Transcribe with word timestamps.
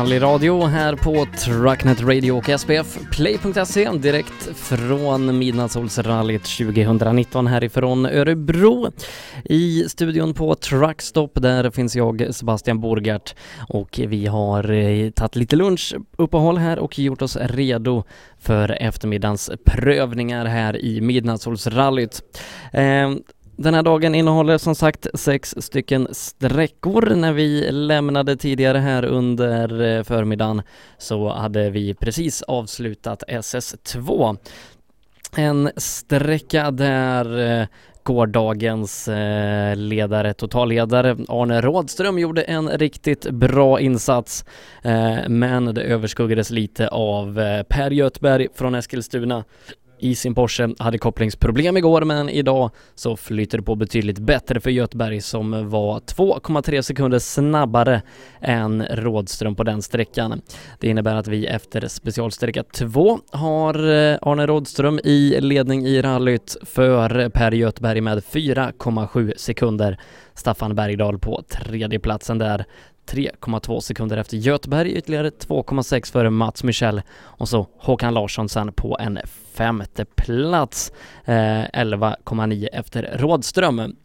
rallyradio 0.00 0.64
här 0.64 0.96
på 0.96 1.26
Trucknet 1.38 2.00
Radio 2.00 2.32
och 2.32 2.60
SPF 2.60 2.98
Play.se 3.10 3.90
direkt 3.90 4.56
från 4.56 5.38
Midnattssolsrallyt 5.38 6.44
2019 6.44 7.46
härifrån 7.46 8.06
Örebro. 8.06 8.90
I 9.44 9.84
studion 9.88 10.34
på 10.34 10.54
Truckstop 10.54 11.32
där 11.34 11.70
finns 11.70 11.96
jag 11.96 12.34
Sebastian 12.34 12.80
Borgart 12.80 13.34
och 13.68 14.00
vi 14.08 14.26
har 14.26 14.70
eh, 14.70 15.10
tagit 15.10 15.36
lite 15.36 15.56
lunchuppehåll 15.56 16.58
här 16.58 16.78
och 16.78 16.98
gjort 16.98 17.22
oss 17.22 17.36
redo 17.40 18.04
för 18.38 18.70
eftermiddagens 18.70 19.50
prövningar 19.64 20.44
här 20.46 20.84
i 20.84 21.00
Midnattssolsrallyt. 21.00 22.22
Eh, 22.72 23.10
den 23.62 23.74
här 23.74 23.82
dagen 23.82 24.14
innehåller 24.14 24.58
som 24.58 24.74
sagt 24.74 25.06
sex 25.14 25.54
stycken 25.58 26.08
sträckor. 26.10 27.14
När 27.14 27.32
vi 27.32 27.72
lämnade 27.72 28.36
tidigare 28.36 28.78
här 28.78 29.04
under 29.04 29.80
eh, 29.80 30.02
förmiddagen 30.02 30.62
så 30.98 31.28
hade 31.32 31.70
vi 31.70 31.94
precis 31.94 32.42
avslutat 32.42 33.22
SS2. 33.28 34.36
En 35.36 35.70
sträcka 35.76 36.70
där 36.70 37.60
eh, 37.60 37.66
gårdagens 38.02 39.08
eh, 39.08 39.76
ledare, 39.76 40.34
totalledare 40.34 41.16
Arne 41.28 41.60
Rådström 41.60 42.18
gjorde 42.18 42.42
en 42.42 42.68
riktigt 42.68 43.30
bra 43.30 43.80
insats 43.80 44.44
men 45.28 45.74
det 45.74 45.82
överskuggades 45.82 46.50
lite 46.50 46.88
av 46.88 47.34
Per 47.68 47.90
Göthberg 47.90 48.48
från 48.54 48.74
Eskilstuna 48.74 49.44
i 50.00 50.14
sin 50.14 50.34
Porsche. 50.34 50.68
Hade 50.78 50.98
kopplingsproblem 50.98 51.76
igår 51.76 52.04
men 52.04 52.28
idag 52.28 52.70
så 52.94 53.16
flyter 53.16 53.58
det 53.58 53.64
på 53.64 53.74
betydligt 53.74 54.18
bättre 54.18 54.60
för 54.60 54.70
Göteborg 54.70 55.20
som 55.20 55.70
var 55.70 56.00
2,3 56.00 56.82
sekunder 56.82 57.18
snabbare 57.18 58.02
än 58.40 58.86
Rådström 58.90 59.54
på 59.54 59.62
den 59.62 59.82
sträckan. 59.82 60.42
Det 60.78 60.88
innebär 60.88 61.14
att 61.14 61.28
vi 61.28 61.46
efter 61.46 61.88
specialsträcka 61.88 62.62
2 62.62 63.18
har 63.30 63.74
eh, 63.74 64.18
Arne 64.22 64.46
Rådström 64.46 65.00
i 65.04 65.40
ledning 65.40 65.86
i 65.86 66.02
rallyt 66.02 66.56
för 66.62 67.28
Per 67.28 67.52
Göthberg 67.52 68.00
med 68.00 68.18
4,7 68.18 69.32
sekunder. 69.36 69.98
Staffan 70.34 70.74
Bergdahl 70.74 71.18
på 71.18 71.42
tredjeplatsen 71.48 72.38
där. 72.38 72.64
3,2 73.06 73.80
sekunder 73.80 74.16
efter 74.16 74.36
Göteberg, 74.36 74.92
ytterligare 74.92 75.30
2,6 75.30 76.12
före 76.12 76.30
Mats 76.30 76.64
Michel 76.64 77.02
och 77.22 77.48
så 77.48 77.66
Håkan 77.78 78.14
Larsson 78.14 78.48
sen 78.48 78.72
på 78.72 78.96
en 79.00 79.18
femte 79.52 80.04
plats, 80.04 80.92
eh, 81.24 81.64
11,9 81.72 82.68
efter 82.72 83.18
Rådström. 83.18 83.96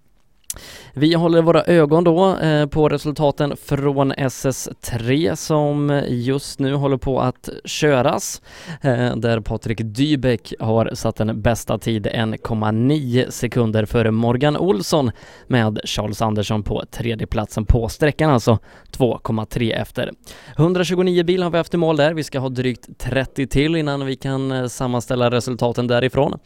Vi 0.94 1.14
håller 1.14 1.42
våra 1.42 1.64
ögon 1.64 2.03
då 2.03 2.38
eh, 2.38 2.67
på 2.67 2.89
resultaten 2.89 3.58
från 3.58 4.14
SS3 4.14 5.36
som 5.36 6.02
just 6.08 6.59
nu 6.59 6.73
håller 6.73 6.97
på 6.97 7.20
att 7.20 7.50
köras 7.66 8.42
eh, 8.81 9.16
där 9.16 9.39
Patrik 9.39 9.81
Dybeck 9.84 10.53
har 10.59 10.89
satt 10.94 11.20
en 11.20 11.42
bästa 11.42 11.78
tid 11.78 12.08
1,9 12.08 13.30
sekunder 13.30 13.86
före 13.86 14.12
Morgan 14.12 14.58
Olsson 14.58 15.12
med 15.47 15.80
Charles 15.84 16.22
Andersson 16.22 16.64
på 16.64 16.84
tredjeplatsen 16.92 17.66
på 17.66 17.90
sträckan 17.90 18.31
alltså 18.31 18.59
2,3 18.92 19.81
efter. 19.81 20.12
129 20.58 21.23
bil 21.23 21.44
har 21.44 21.50
vi 21.50 21.58
haft 21.58 21.73
i 21.73 21.78
mål 21.78 21.97
där. 21.97 22.14
Vi 22.14 22.23
ska 22.23 22.40
ha 22.40 22.50
drygt 22.50 22.97
30 22.97 23.47
till 23.47 23.75
innan 23.75 24.06
vi 24.06 24.16
kan 24.16 24.52
eh, 24.52 24.66
sammanställa 24.67 25.31
resultaten 25.31 25.88
därifrån. 25.88 26.40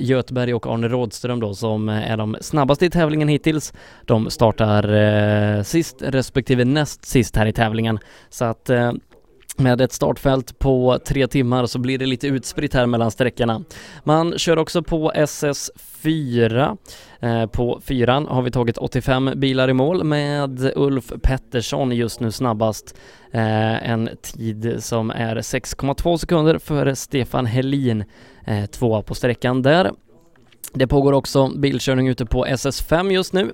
Göteberg 0.00 0.54
och 0.54 0.66
Arne 0.66 0.88
Rådström 0.88 1.40
då 1.40 1.54
som 1.54 1.88
är 1.88 2.16
de 2.16 2.36
snabbaste 2.40 2.86
i 2.86 2.90
tävlingen 2.90 3.28
hittills 3.40 3.72
de 4.04 4.30
startar 4.30 4.92
eh, 4.92 5.62
sist 5.62 6.02
respektive 6.02 6.64
näst 6.64 7.04
sist 7.04 7.36
här 7.36 7.46
i 7.46 7.52
tävlingen. 7.52 7.98
Så 8.28 8.44
att 8.44 8.70
eh, 8.70 8.92
med 9.56 9.80
ett 9.80 9.92
startfält 9.92 10.58
på 10.58 10.98
tre 11.06 11.26
timmar 11.26 11.66
så 11.66 11.78
blir 11.78 11.98
det 11.98 12.06
lite 12.06 12.26
utspritt 12.26 12.74
här 12.74 12.86
mellan 12.86 13.10
sträckorna. 13.10 13.64
Man 14.04 14.38
kör 14.38 14.56
också 14.56 14.82
på 14.82 15.12
SS4. 15.12 16.76
Eh, 17.20 17.46
på 17.46 17.80
fyran 17.84 18.26
har 18.26 18.42
vi 18.42 18.50
tagit 18.50 18.78
85 18.78 19.30
bilar 19.36 19.70
i 19.70 19.72
mål 19.72 20.04
med 20.04 20.72
Ulf 20.76 21.12
Pettersson 21.22 21.92
just 21.92 22.20
nu 22.20 22.32
snabbast. 22.32 22.96
Eh, 23.32 23.90
en 23.90 24.10
tid 24.22 24.76
som 24.78 25.10
är 25.10 25.36
6,2 25.36 26.16
sekunder 26.16 26.58
före 26.58 26.96
Stefan 26.96 27.46
Helin, 27.46 28.04
eh, 28.44 28.66
tvåa 28.66 29.02
på 29.02 29.14
sträckan 29.14 29.62
där. 29.62 29.90
Det 30.72 30.86
pågår 30.86 31.12
också 31.12 31.48
bilkörning 31.48 32.08
ute 32.08 32.26
på 32.26 32.46
SS5 32.46 33.10
just 33.10 33.32
nu. 33.32 33.52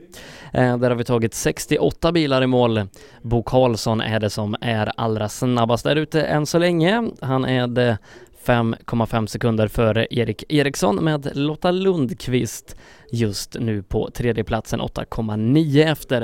Eh, 0.52 0.78
där 0.78 0.90
har 0.90 0.96
vi 0.96 1.04
tagit 1.04 1.34
68 1.34 2.12
bilar 2.12 2.42
i 2.42 2.46
mål. 2.46 2.88
Bo 3.22 3.42
Karlsson 3.42 4.00
är 4.00 4.20
det 4.20 4.30
som 4.30 4.56
är 4.60 4.92
allra 4.96 5.28
snabbast 5.28 5.84
där 5.84 5.96
ute 5.96 6.22
än 6.22 6.46
så 6.46 6.58
länge. 6.58 7.10
Han 7.20 7.44
är 7.44 7.66
det 7.66 7.98
5,5 8.46 9.26
sekunder 9.26 9.68
före 9.68 10.06
Erik 10.10 10.44
Eriksson 10.48 11.04
med 11.04 11.36
Lotta 11.36 11.70
Lundqvist 11.70 12.76
just 13.12 13.56
nu 13.60 13.82
på 13.82 14.10
tredjeplatsen 14.10 14.80
8,9 14.80 15.92
efter. 15.92 16.22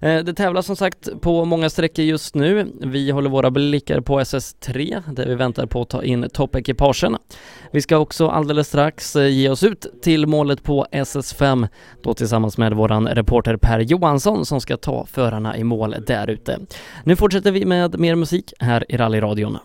Eh, 0.00 0.24
det 0.24 0.34
tävlas 0.34 0.66
som 0.66 0.76
sagt 0.76 1.20
på 1.20 1.44
många 1.44 1.70
sträckor 1.70 2.04
just 2.04 2.34
nu. 2.34 2.72
Vi 2.80 3.10
håller 3.10 3.30
våra 3.30 3.50
blickar 3.50 4.00
på 4.00 4.20
SS3 4.20 5.02
där 5.12 5.26
vi 5.26 5.34
väntar 5.34 5.66
på 5.66 5.82
att 5.82 5.88
ta 5.88 6.02
in 6.02 6.28
toppekipagen. 6.32 7.16
Vi 7.72 7.82
ska 7.82 7.98
också 7.98 8.28
alldeles 8.28 8.68
strax 8.68 9.16
eh, 9.16 9.28
ge 9.28 9.48
oss 9.48 9.62
ut 9.62 9.86
till 10.02 10.26
målet 10.26 10.62
på 10.62 10.86
SS5 10.92 11.68
då 12.02 12.14
tillsammans 12.14 12.58
med 12.58 12.72
våran 12.72 13.08
reporter 13.08 13.56
Per 13.56 13.80
Johansson 13.80 14.46
som 14.46 14.60
ska 14.60 14.76
ta 14.76 15.06
förarna 15.06 15.56
i 15.56 15.64
mål 15.64 15.96
där 16.06 16.30
ute. 16.30 16.58
Nu 17.04 17.16
fortsätter 17.16 17.52
vi 17.52 17.64
med 17.64 17.98
mer 17.98 18.14
musik 18.14 18.52
här 18.58 18.92
i 18.92 18.96
rallyradion. 18.96 19.58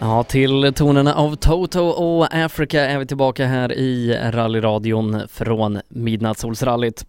Ja, 0.00 0.24
till 0.24 0.72
tonerna 0.76 1.14
av 1.14 1.36
Toto 1.36 1.80
och 1.80 2.34
Africa 2.34 2.80
är 2.80 2.98
vi 2.98 3.06
tillbaka 3.06 3.46
här 3.46 3.72
i 3.72 4.18
rallyradion 4.32 5.28
från 5.28 5.80
Midnattssolsrallyt. 5.88 7.04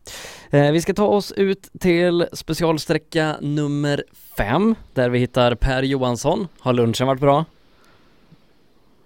Eh, 0.51 0.71
vi 0.71 0.81
ska 0.81 0.93
ta 0.93 1.05
oss 1.05 1.31
ut 1.31 1.69
till 1.79 2.27
specialsträcka 2.33 3.35
nummer 3.41 4.03
fem 4.37 4.75
där 4.93 5.09
vi 5.09 5.19
hittar 5.19 5.55
Per 5.55 5.83
Johansson. 5.83 6.47
Har 6.59 6.73
lunchen 6.73 7.07
varit 7.07 7.21
bra? 7.21 7.45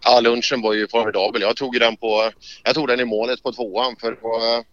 Ja, 0.06 0.20
lunchen 0.20 0.62
var 0.62 0.74
ju 0.74 0.88
formidabel. 0.88 1.42
Jag 1.42 1.56
tog 1.56 1.80
den 1.80 1.98
på, 1.98 2.32
jag 2.64 2.76
tog 2.76 2.88
den 2.88 3.00
i 3.00 3.06
målet 3.06 3.44
på 3.44 3.52
tvåan 3.52 3.96
för 4.02 4.12
det 4.12 4.18
var 4.22 4.58
äh, 4.58 4.64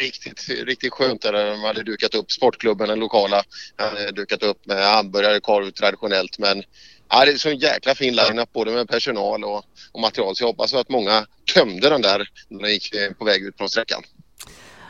riktigt, 0.00 0.48
riktigt 0.66 0.92
skönt 0.92 1.22
där 1.22 1.32
de 1.32 1.60
hade 1.60 1.82
dukat 1.82 2.14
upp 2.14 2.32
sportklubben, 2.32 2.88
den 2.88 3.00
lokala, 3.00 3.42
hade 3.76 4.10
dukat 4.12 4.42
upp 4.42 4.66
med 4.66 4.84
hamburgare, 4.84 5.40
korv 5.40 5.70
traditionellt 5.70 6.38
men 6.38 6.62
Ja, 7.08 7.24
det 7.24 7.32
är 7.32 7.36
så 7.36 7.48
en 7.48 7.58
jäkla 7.58 7.94
fin 7.94 8.16
line-up 8.16 8.52
både 8.52 8.72
med 8.72 8.88
personal 8.88 9.44
och, 9.44 9.64
och 9.92 10.00
material 10.00 10.36
så 10.36 10.42
jag 10.42 10.48
hoppas 10.48 10.74
att 10.74 10.88
många 10.88 11.26
tömde 11.54 11.88
den 11.88 12.02
där 12.02 12.28
när 12.48 12.62
de 12.62 12.72
gick 12.72 12.94
eh, 12.94 13.12
på 13.12 13.24
väg 13.24 13.42
ut 13.42 13.56
från 13.56 13.68
sträckan. 13.68 14.02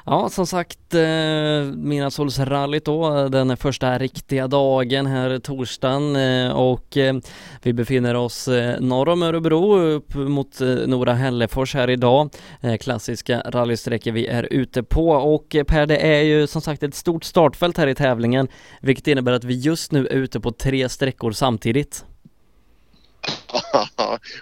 Ja, 0.09 0.28
som 0.28 0.47
sagt, 0.47 0.94
eh, 0.94 1.62
Midnattssolsrallyt 1.77 2.84
då, 2.84 3.19
eh, 3.19 3.25
den 3.25 3.56
första 3.56 3.99
riktiga 3.99 4.49
dagen 4.49 5.06
här 5.06 5.39
torsdagen 5.39 6.17
eh, 6.17 6.50
och 6.50 6.97
eh, 6.97 7.17
vi 7.62 7.72
befinner 7.72 8.15
oss 8.15 8.49
eh, 8.49 8.81
norr 8.81 9.09
om 9.09 9.22
Örebro 9.22 9.78
upp 9.78 10.15
mot 10.15 10.61
eh, 10.61 10.69
Nora 10.69 11.15
Hällefors 11.15 11.75
här 11.75 11.91
idag. 11.91 12.31
Eh, 12.61 12.77
klassiska 12.77 13.43
rallysträckor 13.47 14.12
vi 14.12 14.27
är 14.27 14.49
ute 14.50 14.83
på 14.83 15.09
och 15.11 15.55
eh, 15.55 15.65
Per, 15.65 15.87
det 15.87 15.97
är 15.97 16.23
ju 16.23 16.47
som 16.47 16.62
sagt 16.62 16.83
ett 16.83 16.94
stort 16.94 17.25
startfält 17.25 17.78
här 17.78 17.87
i 17.87 17.94
tävlingen, 17.94 18.49
vilket 18.81 19.06
innebär 19.06 19.33
att 19.33 19.44
vi 19.44 19.55
just 19.55 19.93
nu 19.93 20.06
är 20.06 20.15
ute 20.15 20.41
på 20.41 20.53
tre 20.53 20.88
sträckor 20.88 21.33
samtidigt. 21.33 22.05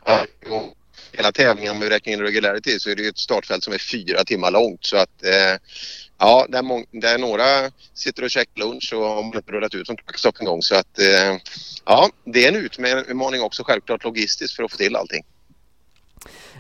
hela 1.17 1.33
tävlingen 1.33 1.73
om 1.73 1.81
vi 1.81 1.91
räknar 1.91 2.13
in 2.13 2.21
regularity 2.21 2.81
så 2.81 2.91
är 2.91 2.97
det 2.97 3.07
ett 3.07 3.19
startfält 3.19 3.65
som 3.65 3.73
är 3.73 3.79
fyra 3.79 4.25
timmar 4.25 4.51
långt 4.51 4.85
så 4.85 4.97
att 4.97 5.25
eh, 5.25 5.57
ja, 6.19 6.47
där, 6.49 7.01
där 7.01 7.19
några 7.19 7.71
sitter 7.95 8.25
och 8.25 8.31
käkar 8.31 8.61
lunch 8.61 8.93
och 8.93 9.05
har 9.05 9.23
man 9.23 9.37
inte 9.37 9.53
rullat 9.53 9.75
ut 9.75 9.87
som 9.87 9.97
truckstopp 9.97 10.41
en 10.41 10.47
gång 10.47 10.63
så 10.63 10.75
att 10.75 10.99
eh, 10.99 11.37
ja, 11.85 12.11
det 12.25 12.45
är 12.45 12.49
en 12.49 12.57
utmaning 12.57 13.41
också 13.41 13.63
självklart 13.65 14.05
logistiskt 14.05 14.57
för 14.57 14.63
att 14.63 14.71
få 14.71 14.77
till 14.77 14.97
allting. 14.97 15.25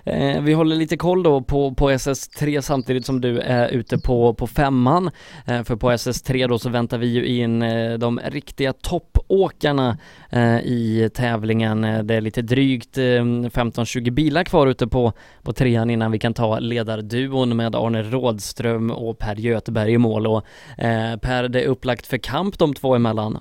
Eh, 0.06 0.42
vi 0.42 0.52
håller 0.52 0.76
lite 0.76 0.96
koll 0.96 1.22
då 1.22 1.40
på, 1.40 1.74
på 1.74 1.90
SS3 1.90 2.60
samtidigt 2.60 3.06
som 3.06 3.20
du 3.20 3.38
är 3.38 3.68
ute 3.68 3.98
på, 3.98 4.34
på 4.34 4.46
femman. 4.46 5.10
Eh, 5.46 5.62
för 5.62 5.76
på 5.76 5.90
SS3 5.90 6.48
då 6.48 6.58
så 6.58 6.70
väntar 6.70 6.98
vi 6.98 7.06
ju 7.06 7.26
in 7.26 7.62
eh, 7.62 7.98
de 7.98 8.20
riktiga 8.24 8.72
toppåkarna 8.72 9.98
eh, 10.30 10.58
i 10.58 11.10
tävlingen. 11.14 11.84
Eh, 11.84 12.02
det 12.02 12.14
är 12.14 12.20
lite 12.20 12.42
drygt 12.42 12.98
eh, 12.98 13.02
15-20 13.02 14.10
bilar 14.10 14.44
kvar 14.44 14.66
ute 14.66 14.86
på, 14.86 15.12
på 15.42 15.52
trean 15.52 15.90
innan 15.90 16.12
vi 16.12 16.18
kan 16.18 16.34
ta 16.34 16.58
ledarduon 16.58 17.56
med 17.56 17.74
Arne 17.74 18.02
Rådström 18.02 18.90
och 18.90 19.18
Per 19.18 19.36
Göteberg 19.36 19.92
i 19.92 19.98
mål. 19.98 20.26
Och, 20.26 20.44
eh, 20.78 21.16
per, 21.16 21.48
det 21.48 21.62
är 21.62 21.66
upplagt 21.66 22.06
för 22.06 22.18
kamp 22.18 22.58
de 22.58 22.74
två 22.74 22.94
emellan. 22.94 23.38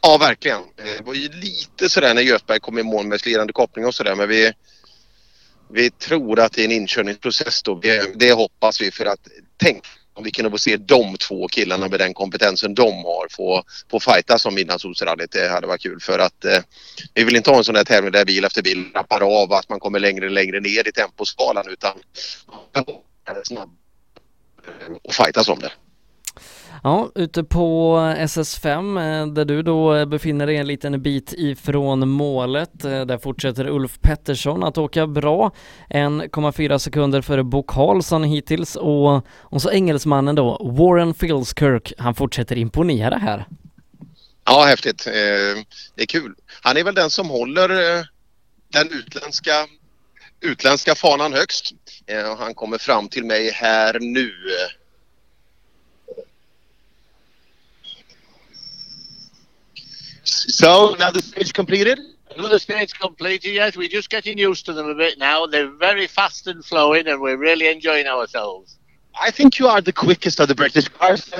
Ja, 0.00 0.18
verkligen. 0.20 0.60
Det 0.76 1.06
var 1.06 1.14
ju 1.14 1.28
lite 1.28 1.88
sådär 1.88 2.14
när 2.14 2.22
Göteberg 2.22 2.60
kom 2.60 2.78
i 2.78 2.82
mål 2.82 3.06
med 3.06 3.20
slirande 3.20 3.52
koppling 3.52 3.86
och 3.86 3.94
sådär 3.94 4.14
men 4.14 4.28
vi 4.28 4.52
vi 5.68 5.90
tror 5.90 6.40
att 6.40 6.52
det 6.52 6.62
är 6.62 6.64
en 6.64 6.72
inkörningsprocess 6.72 7.62
då. 7.62 7.74
Det, 7.74 8.18
det 8.18 8.32
hoppas 8.32 8.80
vi 8.80 8.90
för 8.90 9.06
att 9.06 9.28
tänk 9.56 9.84
om 10.14 10.24
vi 10.24 10.30
kunde 10.30 10.50
få 10.50 10.58
se 10.58 10.76
de 10.76 11.16
två 11.16 11.48
killarna 11.48 11.88
med 11.88 12.00
den 12.00 12.14
kompetensen 12.14 12.74
de 12.74 13.04
har 13.04 13.26
få, 13.30 13.62
få 13.90 14.00
fighta 14.00 14.38
som 14.38 14.54
Midnattssolsrallyt. 14.54 15.32
Det 15.32 15.48
hade 15.48 15.66
varit 15.66 15.82
kul 15.82 16.00
för 16.00 16.18
att 16.18 16.44
eh, 16.44 16.58
vi 17.14 17.24
vill 17.24 17.36
inte 17.36 17.50
ha 17.50 17.58
en 17.58 17.64
sån 17.64 17.74
där 17.74 17.84
tävling 17.84 18.12
där 18.12 18.24
bil 18.24 18.44
efter 18.44 18.62
bil 18.62 18.84
rappar 18.94 19.42
av 19.42 19.52
att 19.52 19.68
man 19.68 19.80
kommer 19.80 20.00
längre 20.00 20.26
och 20.26 20.32
längre 20.32 20.60
ner 20.60 20.88
i 20.88 20.92
temposkalan 20.92 21.68
utan 21.68 21.92
snabb 23.44 23.70
och 25.02 25.14
fightas 25.14 25.48
om 25.48 25.58
det. 25.58 25.72
Ja, 26.84 27.10
ute 27.14 27.44
på 27.44 27.96
SS5 28.18 29.20
eh, 29.20 29.26
där 29.26 29.44
du 29.44 29.62
då 29.62 29.94
eh, 29.94 30.04
befinner 30.04 30.46
dig 30.46 30.56
en 30.56 30.66
liten 30.66 31.02
bit 31.02 31.32
ifrån 31.32 32.08
målet. 32.08 32.84
Eh, 32.84 33.00
där 33.00 33.18
fortsätter 33.18 33.68
Ulf 33.68 33.98
Pettersson 34.00 34.64
att 34.64 34.78
åka 34.78 35.06
bra. 35.06 35.50
1,4 35.90 36.78
sekunder 36.78 37.22
före 37.22 37.44
Bo 37.44 37.62
Karlsson 37.62 38.24
hittills 38.24 38.76
och, 38.76 39.26
och 39.26 39.62
så 39.62 39.70
engelsmannen 39.70 40.34
då, 40.34 40.72
Warren 40.78 41.14
Filskirk, 41.14 41.92
han 41.98 42.14
fortsätter 42.14 42.58
imponera 42.58 43.16
här. 43.16 43.46
Ja, 44.44 44.64
häftigt. 44.64 45.04
Det 45.04 46.02
är 46.02 46.06
kul. 46.06 46.34
Han 46.62 46.76
är 46.76 46.84
väl 46.84 46.94
den 46.94 47.10
som 47.10 47.30
håller 47.30 47.68
den 48.72 48.90
utländska, 48.90 49.66
utländska 50.40 50.94
fanan 50.94 51.32
högst. 51.32 51.72
Han 52.38 52.54
kommer 52.54 52.78
fram 52.78 53.08
till 53.08 53.24
mig 53.24 53.50
här 53.50 53.98
nu. 54.00 54.32
So 60.32 60.96
now 60.98 61.10
the 61.10 61.22
stage 61.22 61.52
completed? 61.52 61.98
Another 62.36 62.58
stage 62.58 62.98
completed, 62.98 63.52
yes. 63.52 63.76
We're 63.76 63.88
just 63.88 64.08
getting 64.08 64.38
used 64.38 64.64
to 64.66 64.72
them 64.72 64.88
a 64.88 64.94
bit 64.94 65.18
now. 65.18 65.46
They're 65.46 65.70
very 65.70 66.06
fast 66.06 66.46
and 66.46 66.64
flowing 66.64 67.06
and 67.06 67.20
we're 67.20 67.36
really 67.36 67.68
enjoying 67.68 68.06
ourselves. 68.06 68.78
I 69.20 69.30
think 69.30 69.58
you 69.58 69.68
are 69.68 69.80
the 69.80 69.92
quickest 69.92 70.40
of 70.40 70.48
the 70.48 70.54
British 70.54 70.88
cars. 70.88 71.30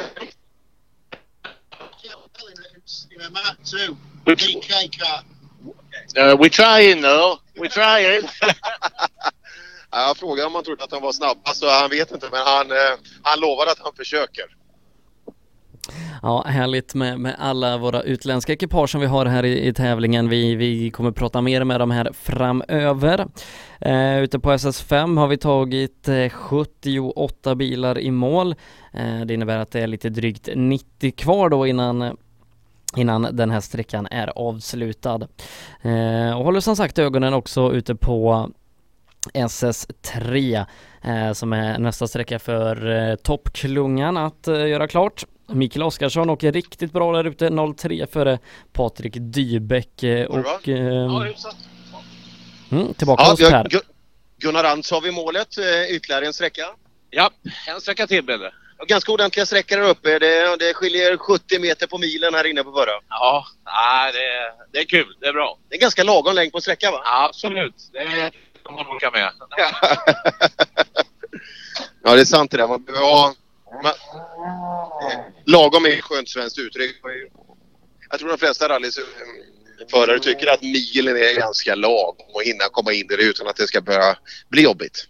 Matt 3.30 3.64
too. 3.64 3.96
DK 4.26 4.98
car. 4.98 5.22
Uh, 6.16 6.36
we're 6.38 6.48
trying 6.48 7.00
though. 7.00 7.38
We're 7.56 7.68
trying. 7.68 8.28
jag 9.90 10.16
frågade 10.16 10.46
om 10.46 10.54
han 10.54 10.64
trodde 10.64 10.84
att 10.84 10.92
han 10.92 11.02
var 11.02 11.12
snabbast 11.12 11.62
och 11.62 11.68
han 11.68 11.90
vet 11.90 12.10
inte 12.10 12.28
men 12.30 12.40
han, 12.40 12.70
eh, 12.70 12.96
han 13.22 13.40
lovar 13.40 13.66
att 13.66 13.78
han 13.78 13.94
försöker. 13.94 14.44
Ja, 16.24 16.44
härligt 16.46 16.94
med, 16.94 17.20
med 17.20 17.36
alla 17.38 17.78
våra 17.78 18.02
utländska 18.02 18.52
ekipage 18.52 18.90
som 18.90 19.00
vi 19.00 19.06
har 19.06 19.26
här 19.26 19.44
i, 19.44 19.68
i 19.68 19.72
tävlingen. 19.72 20.28
Vi, 20.28 20.54
vi 20.54 20.90
kommer 20.90 21.10
prata 21.10 21.40
mer 21.40 21.64
med 21.64 21.80
dem 21.80 21.90
här 21.90 22.10
framöver. 22.12 23.26
Eh, 23.80 24.18
ute 24.18 24.38
på 24.38 24.52
SS5 24.52 25.18
har 25.18 25.28
vi 25.28 25.36
tagit 25.36 26.08
eh, 26.08 26.28
78 26.28 27.54
bilar 27.54 27.98
i 27.98 28.10
mål. 28.10 28.54
Eh, 28.92 29.20
det 29.20 29.34
innebär 29.34 29.58
att 29.58 29.70
det 29.70 29.80
är 29.80 29.86
lite 29.86 30.08
drygt 30.08 30.48
90 30.54 31.12
kvar 31.12 31.48
då 31.48 31.66
innan 31.66 32.16
innan 32.96 33.28
den 33.32 33.50
här 33.50 33.60
sträckan 33.60 34.08
är 34.10 34.38
avslutad. 34.38 35.28
Eh, 35.82 36.38
och 36.38 36.44
håller 36.44 36.60
som 36.60 36.76
sagt 36.76 36.98
ögonen 36.98 37.34
också 37.34 37.72
ute 37.72 37.94
på 37.94 38.50
SS3 39.34 40.66
eh, 41.02 41.32
som 41.32 41.52
är 41.52 41.78
nästa 41.78 42.06
sträcka 42.06 42.38
för 42.38 42.90
eh, 42.90 43.14
toppklungan 43.14 44.16
att 44.16 44.48
eh, 44.48 44.68
göra 44.68 44.88
klart. 44.88 45.24
Mikael 45.46 45.82
Oskarsson 45.82 46.30
åker 46.30 46.52
riktigt 46.52 46.92
bra 46.92 47.12
där 47.12 47.24
ute, 47.24 47.50
03 47.76 48.06
före 48.12 48.38
Patrik 48.72 49.12
Dybeck 49.16 50.02
eh, 50.02 50.26
och... 50.26 50.68
Eh, 50.68 51.24
mm, 52.70 52.94
tillbaka 52.94 53.22
ja, 53.22 53.30
hos 53.30 53.40
Per. 53.40 53.68
Gunnar 54.38 54.64
Antz 54.64 54.90
har 54.90 55.00
vi 55.00 55.12
målet, 55.12 55.58
eh, 55.58 55.96
ytterligare 55.96 56.26
en 56.26 56.32
sträcka. 56.32 56.62
Ja, 57.10 57.30
en 57.68 57.80
sträcka 57.80 58.06
till 58.06 58.24
blev 58.24 58.38
det. 58.38 58.52
Ganska 58.86 59.12
ordentliga 59.12 59.46
sträckor 59.46 59.76
där 59.76 59.88
uppe. 59.88 60.18
Det, 60.18 60.56
det 60.56 60.74
skiljer 60.74 61.16
70 61.16 61.58
meter 61.58 61.86
på 61.86 61.98
milen 61.98 62.34
här 62.34 62.46
inne 62.46 62.64
på 62.64 62.72
förra. 62.72 62.92
Ja, 63.08 63.46
det, 64.12 64.52
det 64.72 64.78
är 64.78 64.84
kul. 64.84 65.16
Det 65.20 65.26
är 65.26 65.32
bra. 65.32 65.58
Det 65.68 65.76
är 65.76 65.80
ganska 65.80 66.04
lagom 66.04 66.34
längd 66.34 66.52
på 66.52 66.60
sträckan 66.60 66.92
va? 66.92 67.00
Ja, 67.04 67.24
absolut. 67.28 67.74
Det 67.92 67.98
är 67.98 68.30
om 68.62 68.74
man 68.74 68.86
orkar 68.86 69.10
med. 69.10 69.32
ja, 72.02 72.14
det 72.14 72.20
är 72.20 72.24
sant 72.24 72.50
det 72.50 72.56
där. 72.56 72.68
Man 72.68 72.84
behöver 72.84 73.06
ha 73.06 73.34
man, 73.82 73.92
lagom 75.46 75.84
är 75.84 75.90
ett 75.90 76.04
skönt 76.04 76.28
svenskt 76.28 76.58
uttryck. 76.58 76.96
Jag 78.10 78.18
tror 78.18 78.28
de 78.28 78.38
flesta 78.38 78.68
rallyförare 78.68 80.18
tycker 80.20 80.46
att 80.46 80.62
milen 80.62 81.16
är 81.16 81.40
ganska 81.40 81.74
lagom 81.74 82.26
och 82.34 82.42
hinna 82.42 82.64
komma 82.72 82.92
in 82.92 83.06
i 83.12 83.16
det 83.16 83.22
utan 83.22 83.46
att 83.46 83.56
det 83.56 83.66
ska 83.66 83.80
börja 83.80 84.16
bli 84.48 84.62
jobbigt. 84.62 85.08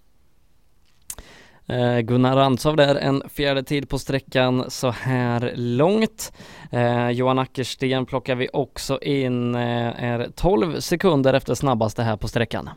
Eh, 1.66 2.00
Gunnar 2.00 2.36
Rantzov 2.36 2.76
där, 2.76 2.94
en 2.94 3.22
fjärde 3.28 3.62
tid 3.62 3.88
på 3.88 3.98
sträckan 3.98 4.70
så 4.70 4.90
här 4.90 5.52
långt. 5.56 6.32
Eh, 6.72 7.10
Johan 7.10 7.38
Ackersten 7.38 8.06
plockar 8.06 8.34
vi 8.34 8.48
också 8.52 9.02
in, 9.02 9.54
eh, 9.54 10.04
är 10.04 10.30
12 10.36 10.80
sekunder 10.80 11.34
efter 11.34 11.54
snabbaste 11.54 12.02
här 12.02 12.16
på 12.16 12.28
sträckan. 12.28 12.70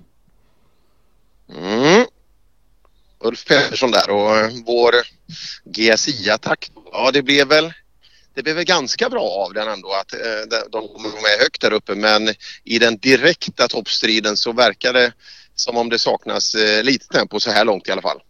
Mm. 1.49 2.05
Ulf 3.25 3.45
Pettersson 3.45 3.91
där 3.91 4.09
och 4.09 4.37
eh, 4.37 4.51
vår 4.65 4.93
GSI-attack. 5.65 6.71
Ja, 6.91 7.11
det 7.11 7.21
blev 7.21 7.47
väl 7.47 7.73
det 8.35 8.43
blev 8.43 8.55
väl 8.55 8.65
ganska 8.65 9.09
bra 9.09 9.23
av 9.23 9.53
den 9.53 9.67
ändå 9.67 9.91
att 9.91 10.13
eh, 10.13 10.59
de 10.71 10.87
kommer 10.87 11.09
med 11.09 11.39
högt 11.39 11.61
där 11.61 11.73
uppe 11.73 11.95
men 11.95 12.29
i 12.63 12.79
den 12.79 12.97
direkta 12.97 13.67
toppstriden 13.67 14.37
så 14.37 14.51
verkar 14.51 14.93
det 14.93 15.13
som 15.55 15.77
om 15.77 15.89
det 15.89 15.99
saknas 15.99 16.55
eh, 16.55 16.83
lite 16.83 17.07
tempo 17.07 17.39
så 17.39 17.51
här 17.51 17.65
långt 17.65 17.87
i 17.87 17.91
alla 17.91 18.01
fall. 18.01 18.21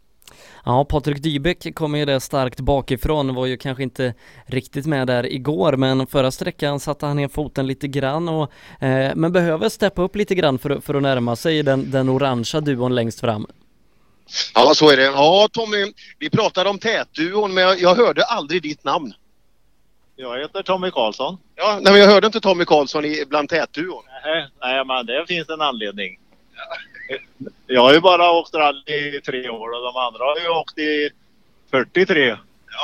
Ja, 0.66 0.86
Patrik 0.86 1.24
Dybeck 1.24 1.76
kommer 1.76 2.00
ju 2.00 2.06
där 2.06 2.20
starkt 2.20 2.60
bakifrån, 2.60 3.36
var 3.36 3.46
ju 3.46 3.58
kanske 3.58 3.84
inte 3.84 4.14
riktigt 4.46 4.86
med 4.86 5.08
där 5.08 5.34
igår, 5.34 5.74
men 5.78 6.08
förra 6.08 6.32
sträckan 6.32 6.80
satte 6.80 7.06
han 7.06 7.18
ner 7.18 7.28
foten 7.28 7.68
lite 7.68 7.88
grann 7.88 8.30
och 8.30 8.52
eh, 8.84 9.16
men 9.16 9.32
behöver 9.32 9.70
steppa 9.70 10.02
upp 10.02 10.16
lite 10.16 10.36
grann 10.36 10.60
för, 10.60 10.80
för 10.80 10.94
att 10.94 11.02
närma 11.02 11.36
sig 11.36 11.64
den, 11.64 11.92
den 11.92 12.10
orangea 12.10 12.62
duon 12.62 12.96
längst 12.96 13.20
fram. 13.20 13.48
Ja, 14.54 14.74
så 14.76 14.90
är 14.90 14.98
det. 14.98 15.04
Ja, 15.04 15.50
Tommy, 15.52 15.94
vi 16.20 16.30
pratade 16.30 16.70
om 16.70 16.80
tätduon, 16.80 17.54
men 17.54 17.64
jag, 17.64 17.82
jag 17.82 17.96
hörde 17.96 18.24
aldrig 18.24 18.62
ditt 18.62 18.84
namn. 18.84 19.14
Jag 20.16 20.40
heter 20.40 20.64
Tommy 20.64 20.92
Karlsson. 20.92 21.38
Ja, 21.56 21.80
nej, 21.82 21.94
men 21.94 22.02
jag 22.02 22.08
hörde 22.08 22.28
inte 22.28 22.40
Tommy 22.40 22.66
Karlsson 22.66 23.06
i, 23.06 23.26
bland 23.26 23.50
tätduon. 23.50 24.04
Nej, 24.24 24.48
nej, 24.62 24.86
men 24.86 25.06
det 25.06 25.26
finns 25.28 25.50
en 25.50 25.62
anledning. 25.62 26.20
Jag 27.68 27.82
har 27.82 27.94
ju 27.94 28.00
bara 28.00 28.32
åkt 28.32 28.54
rally 28.54 29.18
i 29.18 29.22
tre 29.26 29.50
år 29.50 29.70
och 29.70 29.94
de 29.94 30.00
andra 30.00 30.24
har 30.24 30.40
ju 30.40 30.50
åkt 30.50 30.78
i 30.78 31.10
43. 31.72 32.28
Ja, 32.28 32.38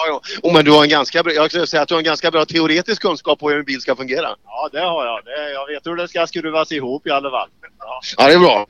ja. 0.08 0.22
Oh, 0.44 0.54
men 0.54 0.66
du 0.66 0.72
har 0.72 0.84
en 0.84 0.90
ganska 0.90 1.24
bra, 1.24 1.34
jag 1.34 1.50
skulle 1.52 1.68
säga 1.68 1.82
att 1.82 1.88
du 1.88 1.94
har 1.94 2.00
en 2.00 2.06
ganska 2.06 2.32
bra 2.32 2.46
teoretisk 2.46 3.02
kunskap 3.02 3.40
på 3.40 3.50
hur 3.50 3.60
en 3.60 3.66
bil 3.66 3.82
ska 3.82 3.96
fungera. 3.96 4.36
Ja, 4.46 4.70
det 4.72 4.80
har 4.80 5.06
jag. 5.06 5.26
Det, 5.26 5.52
jag 5.52 5.68
vet 5.68 5.88
hur 5.88 5.96
det 5.96 6.08
ska 6.08 6.28
skruvas 6.28 6.72
ihop 6.72 7.08
i 7.08 7.12
alla 7.12 7.30
fall. 7.30 7.50
Ja, 7.80 8.02
ja 8.18 8.28
det 8.28 8.34
är 8.34 8.40
bra. 8.40 8.68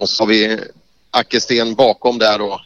Och 0.00 0.08
så 0.08 0.22
har 0.22 0.28
vi 0.28 0.58
Ackesten 1.10 1.74
bakom 1.74 2.18
där 2.18 2.38
då. 2.38 2.60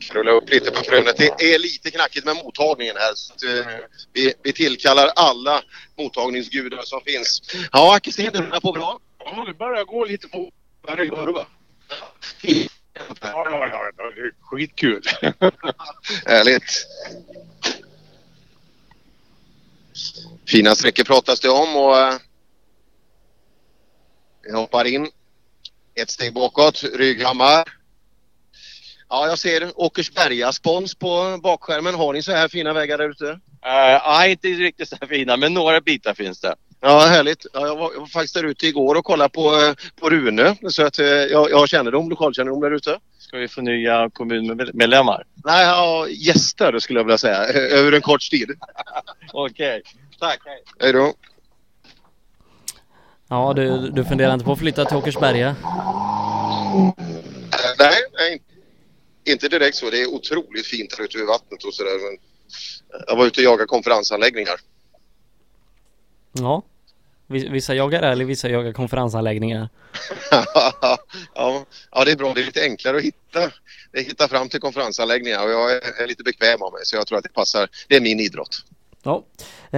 Krulla 0.00 0.30
upp 0.30 0.50
lite 0.50 0.70
på 0.70 0.82
krönet. 0.82 1.16
Det 1.16 1.54
är 1.54 1.58
lite 1.58 1.90
knackigt 1.90 2.26
med 2.26 2.36
mottagningen 2.36 2.96
här. 2.98 3.14
Så 3.14 3.32
att, 3.34 3.42
eh, 3.42 3.72
vi, 4.12 4.34
vi 4.42 4.52
tillkallar 4.52 5.10
alla 5.16 5.62
mottagningsgudar 5.98 6.82
som 6.82 7.00
finns. 7.00 7.42
Ja, 7.72 7.96
Ackesten, 7.96 8.30
du 8.32 8.38
rullar 8.38 8.60
på 8.60 8.72
bra? 8.72 8.98
Ja, 9.18 9.44
det 9.46 9.54
börjar 9.54 9.84
gå 9.84 10.04
lite 10.04 10.28
på 10.28 10.50
varje 10.82 11.08
kurva. 11.08 11.46
Ja, 12.42 12.68
ja, 13.20 13.68
ja, 13.68 13.92
det 13.96 14.20
är 14.20 14.32
skitkul. 14.40 15.02
Härligt. 16.26 16.86
Fina 20.46 20.74
sträckor 20.74 21.04
pratas 21.04 21.40
det 21.40 21.48
om 21.48 21.76
och 21.76 21.98
eh, 21.98 22.14
hoppar 24.56 24.84
in. 24.84 25.08
Ett 25.94 26.10
steg 26.10 26.32
bakåt, 26.32 26.84
Rygghammar. 26.94 27.64
Ja, 29.08 29.26
jag 29.26 29.38
ser 29.38 29.72
Åkersberga 29.74 30.52
spons 30.52 30.94
på 30.94 31.38
bakskärmen. 31.42 31.94
Har 31.94 32.12
ni 32.12 32.22
så 32.22 32.32
här 32.32 32.48
fina 32.48 32.72
vägar 32.72 32.98
där 32.98 33.10
ute? 33.10 33.24
Uh, 33.24 33.38
nej, 34.06 34.30
inte 34.30 34.48
riktigt 34.48 34.88
så 34.88 34.96
här 35.00 35.08
fina, 35.08 35.36
men 35.36 35.54
några 35.54 35.80
bitar 35.80 36.14
finns 36.14 36.40
det. 36.40 36.54
Ja, 36.80 36.98
härligt. 36.98 37.46
Ja, 37.52 37.66
jag, 37.66 37.76
var, 37.76 37.92
jag 37.92 38.00
var 38.00 38.06
faktiskt 38.06 38.34
där 38.34 38.44
ute 38.44 38.66
igår 38.66 38.94
och 38.94 39.04
kollade 39.04 39.30
på, 39.30 39.40
eh, 39.40 39.74
på 40.00 40.10
Rune 40.10 40.56
så 40.68 40.86
att 40.86 40.98
eh, 40.98 41.06
jag, 41.06 41.50
jag 41.50 41.58
har 41.58 41.66
kännedom, 41.66 42.10
lokalkännedom 42.10 42.60
där 42.60 42.70
ute. 42.70 42.98
Ska 43.18 43.36
vi 43.36 43.48
få 43.48 43.60
nya 43.60 44.10
kommunmedlemmar? 44.10 45.24
Nej, 45.44 45.66
ja, 45.66 46.06
gäster 46.08 46.78
skulle 46.78 46.98
jag 46.98 47.04
vilja 47.04 47.18
säga, 47.18 47.44
över 47.78 47.92
en 47.92 48.02
kort 48.02 48.30
tid. 48.30 48.50
Okej, 49.32 49.78
okay. 49.78 49.82
tack. 50.20 50.40
Hej 50.80 50.92
då. 50.92 51.14
Ja, 53.28 53.52
du, 53.52 53.90
du 53.90 54.04
funderar 54.04 54.34
inte 54.34 54.44
på 54.44 54.52
att 54.52 54.58
flytta 54.58 54.84
till 54.84 54.96
Åkersberga? 54.96 55.56
Nej, 57.78 57.96
nej, 58.18 58.42
inte 59.24 59.48
direkt 59.48 59.76
så. 59.76 59.90
Det 59.90 60.02
är 60.02 60.06
otroligt 60.06 60.66
fint 60.66 60.94
här 60.98 61.04
ute 61.04 61.18
vid 61.18 61.26
vattnet 61.26 61.64
och 61.64 61.74
sådär. 61.74 61.90
Jag 63.06 63.16
var 63.16 63.26
ute 63.26 63.40
och 63.40 63.44
jagade 63.44 63.66
konferensanläggningar. 63.66 64.60
Ja. 66.32 66.62
Vissa 67.26 67.74
jagar 67.74 68.02
eller 68.02 68.24
vissa 68.24 68.48
jagar 68.48 68.72
konferensanläggningar. 68.72 69.68
ja, 71.34 71.66
ja, 71.90 72.04
det 72.04 72.12
är 72.12 72.16
bra. 72.16 72.34
Det 72.34 72.40
är 72.40 72.44
lite 72.44 72.62
enklare 72.62 72.96
att 72.96 73.02
hitta, 73.02 73.50
hitta 73.92 74.28
fram 74.28 74.48
till 74.48 74.60
konferensanläggningar 74.60 75.44
och 75.44 75.50
jag 75.50 75.72
är 75.72 76.06
lite 76.06 76.22
bekväm 76.22 76.62
av 76.62 76.72
mig 76.72 76.80
så 76.84 76.96
jag 76.96 77.06
tror 77.06 77.18
att 77.18 77.24
det 77.24 77.32
passar. 77.32 77.68
Det 77.88 77.96
är 77.96 78.00
min 78.00 78.20
idrott. 78.20 78.64
Ja, 79.02 79.24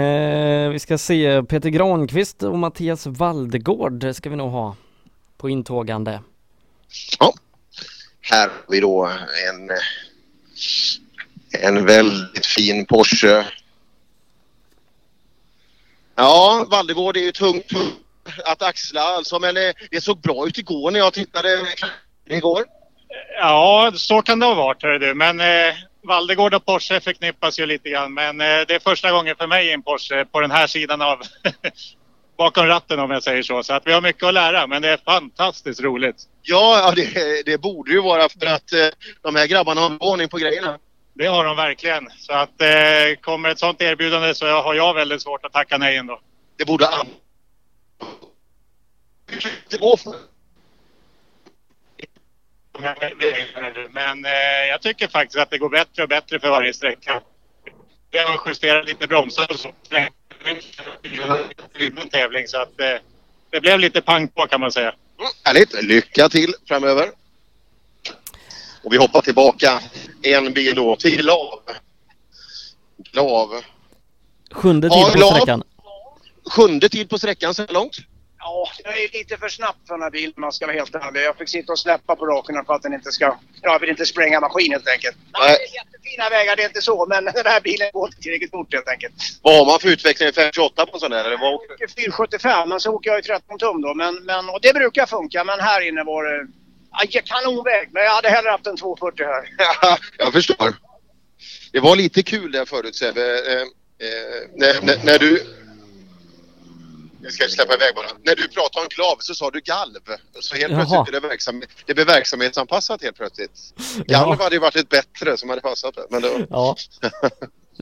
eh, 0.00 0.68
vi 0.68 0.78
ska 0.78 0.98
se 0.98 1.42
Peter 1.42 1.68
Granqvist 1.68 2.42
och 2.42 2.58
Mattias 2.58 3.06
Valdegård 3.06 4.14
ska 4.14 4.30
vi 4.30 4.36
nog 4.36 4.50
ha 4.50 4.76
på 5.36 5.48
intågande. 5.48 6.22
Ja, 7.18 7.32
här 8.20 8.48
har 8.48 8.64
vi 8.68 8.80
då 8.80 9.10
en, 9.48 9.70
en 11.62 11.86
väldigt 11.86 12.46
fin 12.46 12.86
Porsche. 12.86 13.46
Ja, 16.14 16.66
Valdegård 16.70 17.16
är 17.16 17.20
ju 17.20 17.32
tungt 17.32 17.72
att 18.44 18.62
axla 18.62 19.00
alltså, 19.00 19.38
men 19.38 19.54
det, 19.54 19.74
det 19.90 20.00
såg 20.00 20.20
bra 20.20 20.46
ut 20.46 20.58
igår 20.58 20.90
när 20.90 20.98
jag 20.98 21.12
tittade 21.12 21.66
igår. 22.26 22.64
Ja, 23.40 23.92
så 23.94 24.22
kan 24.22 24.38
det 24.38 24.46
ha 24.46 24.54
varit, 24.54 24.82
hör 24.82 24.98
du. 24.98 25.14
Men 25.14 25.40
eh, 25.40 25.74
Valdegård 26.02 26.54
och 26.54 26.64
Porsche 26.64 27.00
förknippas 27.00 27.58
ju 27.58 27.66
lite 27.66 27.90
grann. 27.90 28.14
Men 28.14 28.40
eh, 28.40 28.46
det 28.46 28.74
är 28.74 28.78
första 28.78 29.12
gången 29.12 29.36
för 29.36 29.46
mig 29.46 29.66
i 29.66 29.72
en 29.72 29.82
Porsche 29.82 30.24
på 30.24 30.40
den 30.40 30.50
här 30.50 30.66
sidan 30.66 31.02
av 31.02 31.20
bakom 32.38 32.66
ratten 32.66 32.98
om 32.98 33.10
jag 33.10 33.22
säger 33.22 33.42
så. 33.42 33.62
Så 33.62 33.72
att 33.72 33.86
vi 33.86 33.92
har 33.92 34.00
mycket 34.00 34.22
att 34.22 34.34
lära, 34.34 34.66
men 34.66 34.82
det 34.82 34.88
är 34.88 34.96
fantastiskt 34.96 35.80
roligt. 35.80 36.16
Ja, 36.42 36.92
det, 36.96 37.42
det 37.46 37.58
borde 37.58 37.92
ju 37.92 38.00
vara 38.00 38.28
för 38.28 38.46
att 38.46 38.72
eh, 38.72 38.88
de 39.22 39.36
här 39.36 39.46
grabbarna 39.46 39.80
har 39.80 40.02
ordning 40.02 40.28
på 40.28 40.36
grejerna. 40.36 40.78
Det 41.14 41.26
har 41.26 41.44
de 41.44 41.56
verkligen. 41.56 42.08
Så 42.18 42.32
att 42.32 42.60
eh, 42.60 43.20
kommer 43.20 43.48
ett 43.48 43.58
sånt 43.58 43.82
erbjudande 43.82 44.34
så 44.34 44.46
har 44.46 44.74
jag 44.74 44.94
väldigt 44.94 45.22
svårt 45.22 45.44
att 45.44 45.52
tacka 45.52 45.78
nej 45.78 45.96
ändå. 45.96 46.20
Det 46.56 46.64
borde 46.64 46.88
men 53.90 54.24
eh, 54.24 54.30
jag 54.68 54.82
tycker 54.82 55.08
faktiskt 55.08 55.38
att 55.38 55.50
det 55.50 55.58
går 55.58 55.68
bättre 55.68 56.02
och 56.02 56.08
bättre 56.08 56.40
för 56.40 56.50
varje 56.50 56.72
sträcka. 56.72 57.20
Vi 58.10 58.18
har 58.18 58.40
justerat 58.46 58.86
lite 58.86 59.06
bromsar 59.06 59.46
och 59.50 59.58
så. 59.58 59.72
tävling 62.10 62.48
så 62.48 62.62
att 62.62 62.80
eh, 62.80 62.86
det 63.50 63.60
blev 63.60 63.80
lite 63.80 64.00
pang 64.00 64.28
på 64.28 64.46
kan 64.46 64.60
man 64.60 64.72
säga. 64.72 64.88
Mm, 65.18 65.30
härligt! 65.44 65.82
Lycka 65.82 66.28
till 66.28 66.54
framöver! 66.68 67.10
Och 68.82 68.92
vi 68.92 68.96
hoppar 68.96 69.20
tillbaka 69.20 69.80
en 70.22 70.52
bil 70.52 70.74
då 70.74 70.96
till 70.96 71.22
Glav. 71.22 71.60
Glav. 73.12 73.62
Sjunde 74.50 74.88
tid 74.88 75.12
på 75.12 75.26
sträckan. 75.26 75.62
Sjunde 76.50 76.88
tid 76.88 77.10
på 77.10 77.18
sträckan 77.18 77.54
så 77.54 77.66
långt. 77.66 77.96
Ja, 78.50 78.68
jag 78.84 79.02
är 79.02 79.18
lite 79.18 79.36
för 79.36 79.48
snabb 79.48 79.74
för 79.86 79.94
den 79.94 80.02
här 80.02 80.10
bilen 80.10 80.32
om 80.36 80.40
man 80.40 80.52
ska 80.52 80.66
vara 80.66 80.76
helt 80.76 80.94
ärlig. 80.94 81.22
Jag 81.22 81.36
fick 81.36 81.48
sitta 81.48 81.72
och 81.72 81.78
släppa 81.78 82.16
på 82.16 82.26
raken 82.26 82.64
för 82.66 82.74
att 82.74 82.82
den 82.82 82.94
inte 82.94 83.12
ska... 83.12 83.24
Ja, 83.24 83.38
jag 83.62 83.78
vill 83.78 83.90
inte 83.90 84.06
spränga 84.06 84.40
maskin 84.40 84.72
helt 84.72 84.88
enkelt. 84.88 85.16
Nej. 85.38 85.56
Det 85.58 85.64
är 85.64 85.74
jättefina 85.74 86.28
vägar, 86.30 86.56
det 86.56 86.62
är 86.62 86.68
inte 86.68 86.82
så. 86.82 87.06
Men 87.06 87.24
den 87.24 87.46
här 87.46 87.60
bilen 87.60 87.90
går 87.92 88.06
inte 88.08 88.20
tillräckligt 88.20 88.50
fort 88.50 88.74
helt 88.74 88.88
enkelt. 88.88 89.14
Vad 89.42 89.58
har 89.58 89.66
man 89.66 89.80
för 89.80 89.88
utveckling? 89.88 90.32
528 90.32 90.86
på 90.86 90.96
en 90.96 91.00
sån 91.00 91.12
här? 91.12 91.24
Eller 91.24 91.38
vad? 91.38 91.60
475, 91.96 92.68
men 92.68 92.80
så 92.80 92.90
åker 92.92 93.10
jag 93.10 93.18
ju 93.18 93.22
13 93.22 93.58
tum 93.58 93.82
då. 93.82 93.94
Men, 93.94 94.14
men, 94.24 94.48
och 94.48 94.60
det 94.62 94.74
brukar 94.74 95.06
funka, 95.06 95.44
men 95.44 95.60
här 95.60 95.80
inne 95.88 96.04
var 96.04 96.24
det... 96.24 96.46
Ja, 96.92 97.20
kanonväg, 97.24 97.88
men 97.92 98.02
jag 98.02 98.10
hade 98.10 98.28
hellre 98.28 98.50
haft 98.50 98.66
en 98.66 98.76
240 98.76 99.26
här. 99.26 99.44
jag 100.18 100.32
förstår. 100.32 100.74
Det 101.72 101.80
var 101.80 101.96
lite 101.96 102.22
kul 102.22 102.52
där 102.52 102.64
förut 102.64 102.96
Sebbe. 102.96 103.22
Eh, 103.22 103.62
eh, 104.06 104.40
när, 104.54 104.82
när, 104.82 105.04
när 105.04 105.18
du 105.18 105.59
jag 107.22 107.32
ska 107.32 107.48
släppa 107.48 107.74
iväg 107.74 107.94
bara. 107.94 108.06
När 108.24 108.36
du 108.36 108.48
pratade 108.48 108.82
om 108.84 108.88
klav 108.88 109.16
så 109.18 109.34
sa 109.34 109.50
du 109.50 109.60
galv. 109.60 110.00
Så 110.40 110.56
helt 110.56 110.72
Jaha. 110.72 110.80
plötsligt 110.80 111.10
blev 111.10 111.22
det, 111.22 111.28
verksam, 111.28 111.62
det 111.86 111.94
blev 111.94 112.06
verksamhetsanpassat 112.06 113.02
helt 113.02 113.16
plötsligt. 113.16 113.74
Galv 113.96 114.36
ja. 114.38 114.44
hade 114.44 114.54
ju 114.56 114.60
varit 114.60 114.76
ett 114.76 114.88
bättre 114.88 115.36
som 115.36 115.48
hade 115.48 115.60
passat 115.60 115.94
det. 115.94 116.06
Men 116.10 116.22
då... 116.22 116.46
Ja. 116.50 116.76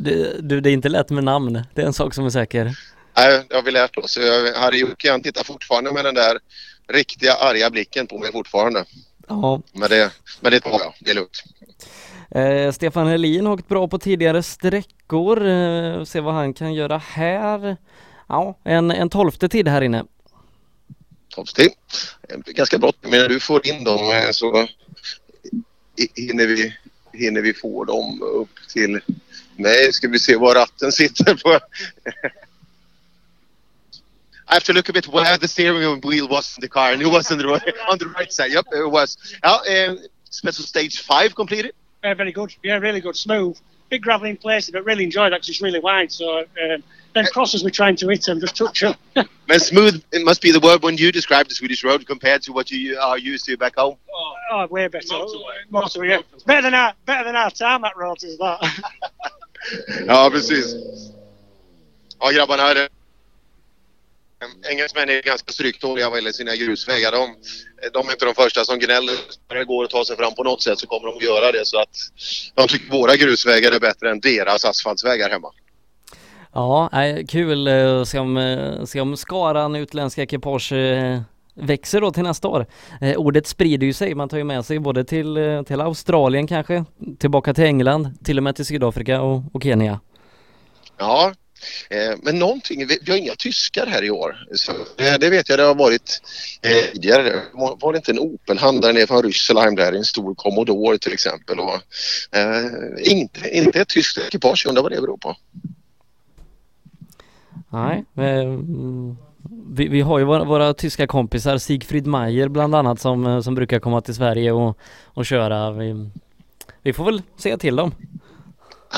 Det, 0.01 0.49
du, 0.49 0.61
det 0.61 0.71
är 0.71 0.73
inte 0.73 0.89
lätt 0.89 1.11
med 1.11 1.25
namn. 1.25 1.63
Det 1.75 1.83
är 1.83 1.87
en 1.87 1.93
sak 1.93 2.15
som 2.15 2.27
är 2.27 2.31
säker. 2.31 2.77
Nej, 3.17 3.45
det 3.49 3.55
har 3.55 3.63
vi 3.63 3.71
lärt 3.71 3.97
oss. 3.97 4.19
Harry 4.57 4.79
Jocke 4.79 5.11
han 5.11 5.23
tittar 5.23 5.45
fortfarande 5.45 5.93
med 5.93 6.05
den 6.05 6.15
där 6.15 6.39
riktiga 6.89 7.35
arga 7.35 7.71
blicken 7.71 8.07
på 8.07 8.19
mig 8.19 8.33
fortfarande. 8.33 8.85
Ja. 9.29 9.63
Men 9.73 9.91
det, 9.91 10.13
men 10.41 10.53
det 10.53 10.61
tar 10.61 10.71
jag. 10.71 10.95
Det 11.01 11.11
är 11.11 11.15
lugnt. 11.15 11.43
Eh, 12.31 12.73
Stefan 12.73 13.07
Helin 13.07 13.47
har 13.47 13.53
åkt 13.53 13.69
bra 13.69 13.89
på 13.89 13.99
tidigare 13.99 14.43
sträckor. 14.43 15.47
Eh, 15.47 16.05
se 16.05 16.21
vad 16.21 16.35
han 16.35 16.55
kan 16.55 16.75
göra 16.75 16.99
här. 16.99 17.77
Ja, 18.29 18.59
en, 18.65 18.91
en 18.91 19.11
tolfte 19.11 19.49
tid 19.49 19.69
här 19.69 19.83
inne. 19.83 20.05
Tolfte 21.29 21.63
tid. 21.63 21.73
Ganska 22.47 22.79
brått, 22.79 22.97
men 23.01 23.11
när 23.11 23.29
du 23.29 23.41
får 23.41 23.67
in 23.67 23.85
dem 23.85 24.11
eh, 24.11 24.31
så 24.31 24.69
hinner 26.17 26.47
vi, 26.47 26.75
hinner 27.13 27.41
vi 27.41 27.55
få 27.55 27.85
dem 27.85 28.23
upp 28.23 28.69
till 28.73 29.01
mig. 29.57 29.93
Ska 29.93 30.09
vi 30.09 30.19
se 30.19 30.37
var 30.37 30.55
ratten 30.55 30.93
sitter 30.93 31.35
på. 31.35 31.61
I 34.51 34.55
have 34.55 34.65
to 34.65 34.73
look 34.73 34.89
a 34.89 34.93
bit 34.93 35.07
where 35.09 35.37
the 35.37 35.49
steering 35.49 36.01
wheel 36.01 36.27
was 36.27 36.57
in 36.57 36.63
the 36.63 36.69
car 36.69 36.93
and 36.93 37.03
it 37.03 37.07
was 37.07 37.31
on 37.31 37.39
the 37.39 37.47
right, 37.47 37.75
on 37.89 37.99
the 37.99 38.07
right 38.07 38.33
side. 38.33 38.51
Yep, 38.51 38.67
it 38.73 38.91
was. 38.91 39.19
Yeah, 39.45 39.89
um, 39.91 39.99
special 40.31 40.65
stage 40.65 41.03
five 41.03 41.35
completed. 41.35 41.73
Yeah, 42.03 42.15
very 42.15 42.33
good. 42.33 42.55
Yeah, 42.63 42.79
really 42.79 43.01
good. 43.01 43.15
Smooth. 43.17 43.59
Big 43.91 44.03
gravel 44.03 44.27
in 44.27 44.39
places, 44.39 44.71
but 44.71 44.87
really 44.87 45.05
enjoyed 45.05 45.33
it 45.33 45.37
because 45.37 45.51
it's 45.51 45.61
really 45.61 45.81
wide. 45.81 46.11
So 46.11 46.39
um, 46.39 46.83
then 47.19 47.27
crosses 47.33 47.65
we're 47.65 47.71
trying 47.71 47.97
to 47.97 48.09
hit 48.09 48.23
them, 48.23 48.41
just 48.41 48.57
touch 48.57 48.81
them. 48.81 48.95
Man, 49.49 49.61
smooth, 49.61 50.03
it 50.13 50.25
must 50.25 50.41
be 50.41 50.53
the 50.53 50.61
word 50.61 50.83
when 50.83 50.97
you 50.97 51.13
describe 51.13 51.49
the 51.49 51.55
Swedish 51.55 51.85
road 51.85 52.07
compared 52.07 52.43
to 52.43 52.53
what 52.53 52.71
you 52.71 52.99
are 52.99 53.19
used 53.19 53.45
to 53.47 53.57
back 53.57 53.77
home. 53.77 53.97
Oh, 54.15 54.35
oh 54.53 54.67
way 54.69 54.89
better. 54.89 55.07
Motorway. 55.07 55.59
Motorway, 55.71 56.09
yeah. 56.09 56.19
Better 56.47 56.63
than 56.63 56.75
our, 56.75 56.93
better 57.07 57.25
than 57.25 57.37
our 57.37 57.51
tarmac 57.51 57.97
roads 57.97 58.25
is 58.25 58.39
that. 58.39 58.61
ja, 60.07 60.31
precis. 60.31 60.75
Ja, 62.21 62.31
grabbarna. 62.31 62.63
Här, 62.63 62.89
Engelsmän 64.71 65.09
är 65.09 65.23
ganska 65.23 65.53
stryktåliga 65.53 66.11
vad 66.11 66.19
gäller 66.19 66.33
sina 66.33 66.57
grusvägar. 66.57 67.13
De, 67.13 67.37
de 67.93 68.09
är 68.09 68.13
inte 68.13 68.25
de 68.25 68.35
första 68.35 68.65
som 68.65 68.79
gnäller. 68.79 69.15
När 69.49 69.57
det 69.57 69.65
går 69.65 69.85
att 69.85 69.91
ta 69.91 70.05
sig 70.05 70.17
fram 70.17 70.35
på 70.35 70.43
något 70.43 70.63
sätt 70.63 70.79
så 70.79 70.87
kommer 70.87 71.09
de 71.09 71.17
att 71.17 71.23
göra 71.23 71.53
det. 71.53 71.67
Så 71.67 71.81
att 71.81 71.97
de 72.55 72.69
tycker 72.69 72.91
våra 72.91 73.17
grusvägar 73.17 73.73
är 73.73 73.81
bättre 73.81 74.11
än 74.11 74.21
deras 74.21 74.65
asfaltsvägar 74.65 75.31
hemma. 75.31 75.53
Ja, 76.53 76.91
kul 77.29 77.69
att 77.69 78.09
se 78.09 78.19
om, 78.19 78.37
eh, 78.37 78.85
se 78.85 79.01
om 79.01 79.17
skaran 79.17 79.77
utländska 79.77 80.23
ekipage 80.23 80.73
eh, 80.73 81.21
växer 81.55 82.01
då 82.01 82.11
till 82.11 82.23
nästa 82.23 82.49
år. 82.49 82.67
Eh, 83.01 83.17
ordet 83.17 83.47
sprider 83.47 83.87
ju 83.87 83.93
sig, 83.93 84.15
man 84.15 84.29
tar 84.29 84.37
ju 84.37 84.45
med 84.45 84.65
sig 84.65 84.79
både 84.79 85.05
till, 85.05 85.63
till 85.67 85.81
Australien 85.81 86.47
kanske, 86.47 86.85
tillbaka 87.19 87.55
till 87.55 87.65
England, 87.65 88.25
till 88.25 88.39
och 88.39 88.43
med 88.43 88.57
till 88.57 88.67
Sydafrika 88.67 89.21
och, 89.21 89.43
och 89.53 89.63
Kenya. 89.63 90.01
Ja, 90.99 91.33
men 92.23 92.39
någonting, 92.39 92.87
vi 92.87 93.11
har 93.11 93.19
inga 93.19 93.35
tyskar 93.35 93.87
här 93.87 94.05
i 94.05 94.11
år. 94.11 94.47
Så 94.55 94.73
det 94.97 95.31
vet 95.31 95.49
jag 95.49 95.59
det 95.59 95.63
har 95.63 95.75
varit 95.75 96.21
tidigare. 96.93 97.43
Var 97.55 97.93
det 97.93 97.97
inte 97.97 98.11
en 98.13 98.19
Opel-handlare 98.19 98.93
nere 98.93 99.07
från 99.07 99.23
Rüsselheim 99.23 99.77
där, 99.77 99.93
en 99.93 100.05
stor 100.05 100.35
Commodore 100.35 100.99
till 100.99 101.13
exempel. 101.13 101.59
Och, 101.61 101.75
eh, 102.37 102.67
inte, 103.13 103.51
inte 103.51 103.81
ett 103.81 103.89
tyskt 103.89 104.19
ekipage, 104.19 104.67
undrar 104.67 104.83
vad 104.83 104.93
det 104.93 105.01
beror 105.01 105.19
på. 105.19 105.37
Nej, 107.71 108.05
eh, 108.17 108.59
vi, 109.71 109.89
vi 109.89 110.01
har 110.01 110.19
ju 110.19 110.25
våra, 110.25 110.45
våra, 110.45 110.75
tyska 110.75 111.07
kompisar 111.07 111.59
Sigfrid 111.59 112.07
Mayer 112.07 112.49
bland 112.49 112.75
annat 112.75 113.01
som, 113.01 113.27
eh, 113.27 113.41
som 113.41 113.55
brukar 113.55 113.81
komma 113.81 114.01
till 114.01 114.15
Sverige 114.15 114.53
och, 114.53 114.79
och 115.05 115.27
köra. 115.27 115.71
Vi, 115.71 116.11
vi 116.83 116.93
får 116.93 117.05
väl 117.05 117.23
säga 117.39 117.59
till 117.59 117.77
dem. 117.77 117.95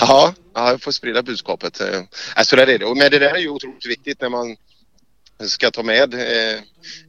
Ja, 0.01 0.35
jag 0.55 0.83
får 0.83 0.93
sprida 0.93 1.23
budskapet. 1.23 1.81
Alltså 2.35 2.57
det 2.57 2.63
är 2.63 2.79
det. 2.79 2.95
Men 2.95 3.11
det 3.11 3.19
där 3.19 3.35
är 3.35 3.39
ju 3.39 3.49
otroligt 3.49 3.87
viktigt 3.87 4.21
när 4.21 4.29
man 4.29 4.57
ska 5.49 5.71
ta 5.71 5.83
med 5.83 6.15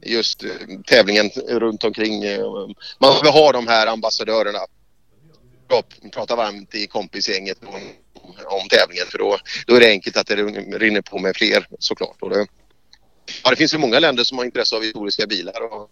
just 0.02 0.44
tävlingen 0.86 1.30
runt 1.48 1.84
omkring. 1.84 2.22
Man 2.98 3.14
vill 3.22 3.32
ha 3.32 3.52
de 3.52 3.66
här 3.66 3.86
ambassadörerna. 3.86 4.58
Prata 6.12 6.36
varmt 6.36 6.74
i 6.74 6.86
kompisgänget 6.86 7.58
om 8.46 8.68
tävlingen 8.68 9.06
för 9.06 9.18
då, 9.18 9.38
då 9.66 9.74
är 9.74 9.80
det 9.80 9.88
enkelt 9.88 10.16
att 10.16 10.26
det 10.26 10.36
rinner 10.36 11.02
på 11.02 11.18
med 11.18 11.36
fler 11.36 11.66
såklart. 11.78 12.16
Och 12.20 12.30
det, 12.30 12.46
ja, 13.44 13.50
det 13.50 13.56
finns 13.56 13.74
ju 13.74 13.78
många 13.78 13.98
länder 13.98 14.24
som 14.24 14.38
har 14.38 14.44
intresse 14.44 14.76
av 14.76 14.82
historiska 14.82 15.26
bilar 15.26 15.72
och 15.72 15.90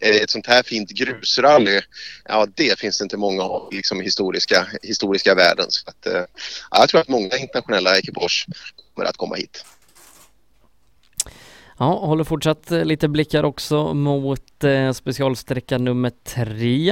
eh, 0.00 0.16
ett 0.16 0.30
sånt 0.30 0.46
här 0.46 0.62
fint 0.62 0.90
grusrally, 0.90 1.80
ja 2.24 2.46
det 2.54 2.78
finns 2.78 2.98
det 2.98 3.02
inte 3.02 3.16
många 3.16 3.42
av 3.42 3.72
liksom 3.72 4.00
historiska, 4.00 4.66
historiska 4.82 5.34
världen. 5.34 5.66
Så 5.68 5.90
att, 5.90 6.06
eh, 6.06 6.24
ja, 6.70 6.80
jag 6.80 6.88
tror 6.88 7.00
att 7.00 7.08
många 7.08 7.36
internationella 7.36 7.98
ekipage 7.98 8.46
kommer 8.94 9.08
att 9.08 9.16
komma 9.16 9.36
hit. 9.36 9.64
Ja, 11.78 11.84
håller 11.84 12.24
fortsatt 12.24 12.70
eh, 12.70 12.84
lite 12.84 13.08
blickar 13.08 13.44
också 13.44 13.94
mot 13.94 14.64
eh, 14.64 14.92
specialsträcka 14.92 15.78
nummer 15.78 16.12
tre. 16.24 16.90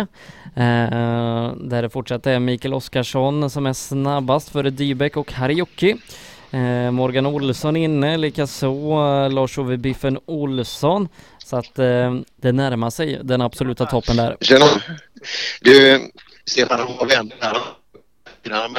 Eh, 0.57 1.55
där 1.57 1.83
det 1.83 1.91
fortsatt 1.91 2.27
är 2.27 2.39
Mikael 2.39 2.75
Oskarsson 2.75 3.51
som 3.51 3.67
är 3.67 3.73
snabbast 3.73 4.49
före 4.49 4.71
Dybeck 4.71 5.17
och 5.17 5.33
Harjoki. 5.33 5.97
Eh, 6.51 6.91
Morgan 6.91 7.27
Olsson 7.27 7.77
inne, 7.77 8.17
likaså 8.17 8.67
eh, 8.67 9.31
Lars-Ove 9.31 9.77
Biffen 9.77 10.19
Olsson. 10.27 11.09
Så 11.39 11.57
att 11.57 11.79
eh, 11.79 12.15
det 12.37 12.53
närmar 12.53 12.91
sig 12.91 13.21
den 13.23 13.41
absoluta 13.41 13.87
toppen 13.87 14.17
där. 14.17 14.37
Tjena. 14.41 14.67
Du, 15.61 16.01
Stefan, 16.45 16.79
de 16.79 16.97
var 16.97 17.07
vänner 17.07 17.37
här. 17.41 17.57
Han 18.51 18.73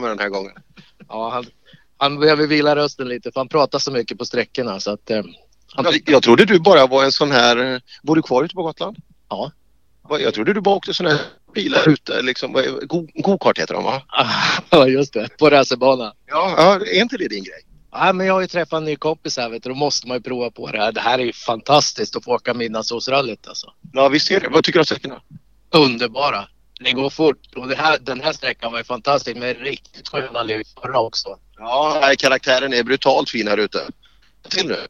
med 0.00 0.10
den 0.10 0.18
här 0.18 0.28
gången. 0.28 0.52
Ja, 1.08 1.30
han, 1.30 1.46
han 1.98 2.20
behöver 2.20 2.46
vila 2.46 2.76
rösten 2.76 3.08
lite 3.08 3.32
för 3.32 3.40
han 3.40 3.48
pratar 3.48 3.78
så 3.78 3.90
mycket 3.90 4.18
på 4.18 4.24
sträckorna 4.24 4.80
så 4.80 4.90
att 4.90 5.10
eh, 5.10 5.22
han, 5.74 5.84
Jag, 5.84 6.02
jag 6.06 6.22
trodde 6.22 6.44
du 6.44 6.58
bara 6.60 6.86
var 6.86 7.04
en 7.04 7.12
sån 7.12 7.30
här... 7.30 7.72
eh, 7.74 7.80
Bor 8.02 8.16
du 8.16 8.22
kvar 8.22 8.44
ute 8.44 8.54
på 8.54 8.62
Gotland? 8.62 8.96
Ja. 9.28 9.52
Jag 10.20 10.34
trodde 10.34 10.52
du 10.52 10.60
bara 10.60 10.74
åkte 10.74 10.94
såna 10.94 11.10
här 11.10 11.20
bilar 11.54 11.88
ute 11.88 12.22
liksom. 12.22 12.52
Go-kart 13.14 13.58
heter 13.58 13.74
de 13.74 13.84
va? 13.84 14.02
ja 14.70 14.86
just 14.88 15.12
det, 15.12 15.28
på 15.38 15.50
racerbana. 15.50 16.12
Ja, 16.26 16.54
ja, 16.56 16.74
är 16.86 17.00
inte 17.00 17.16
det 17.16 17.28
din 17.28 17.44
grej? 17.44 17.60
Ja, 17.92 18.12
men 18.12 18.26
jag 18.26 18.34
har 18.34 18.40
ju 18.40 18.46
träffat 18.46 18.76
en 18.76 18.84
ny 18.84 18.96
kompis 18.96 19.36
här 19.36 19.48
vet 19.48 19.62
du, 19.62 19.68
då 19.68 19.74
måste 19.74 20.08
man 20.08 20.16
ju 20.16 20.22
prova 20.22 20.50
på 20.50 20.70
det 20.70 20.78
här. 20.78 20.92
Det 20.92 21.00
här 21.00 21.18
är 21.18 21.22
ju 21.24 21.32
fantastiskt 21.32 22.16
att 22.16 22.24
få 22.24 22.34
åka 22.34 22.54
Midnattssolsrallyt 22.54 23.48
alltså. 23.48 23.72
Ja, 23.92 24.08
visst 24.08 24.30
är 24.30 24.40
det. 24.40 24.48
Vad 24.48 24.64
tycker 24.64 24.78
du 24.78 24.80
om 24.80 24.84
sträckorna? 24.84 25.20
Underbara. 25.70 26.48
Det 26.80 26.92
går 26.92 27.10
fort 27.10 27.54
och 27.56 27.68
det 27.68 27.76
här, 27.76 27.98
den 27.98 28.20
här 28.20 28.32
sträckan 28.32 28.72
var 28.72 28.78
ju 28.78 28.84
fantastisk 28.84 29.36
med 29.36 29.60
riktigt 29.60 30.08
sköna 30.08 30.42
liv 30.42 30.62
förra 30.82 31.00
också. 31.00 31.38
Ja, 31.56 32.12
karaktären 32.18 32.72
är 32.72 32.82
brutalt 32.82 33.30
fin 33.30 33.48
här 33.48 33.56
ute. 33.58 33.88
Till 34.48 34.68
nu. 34.68 34.86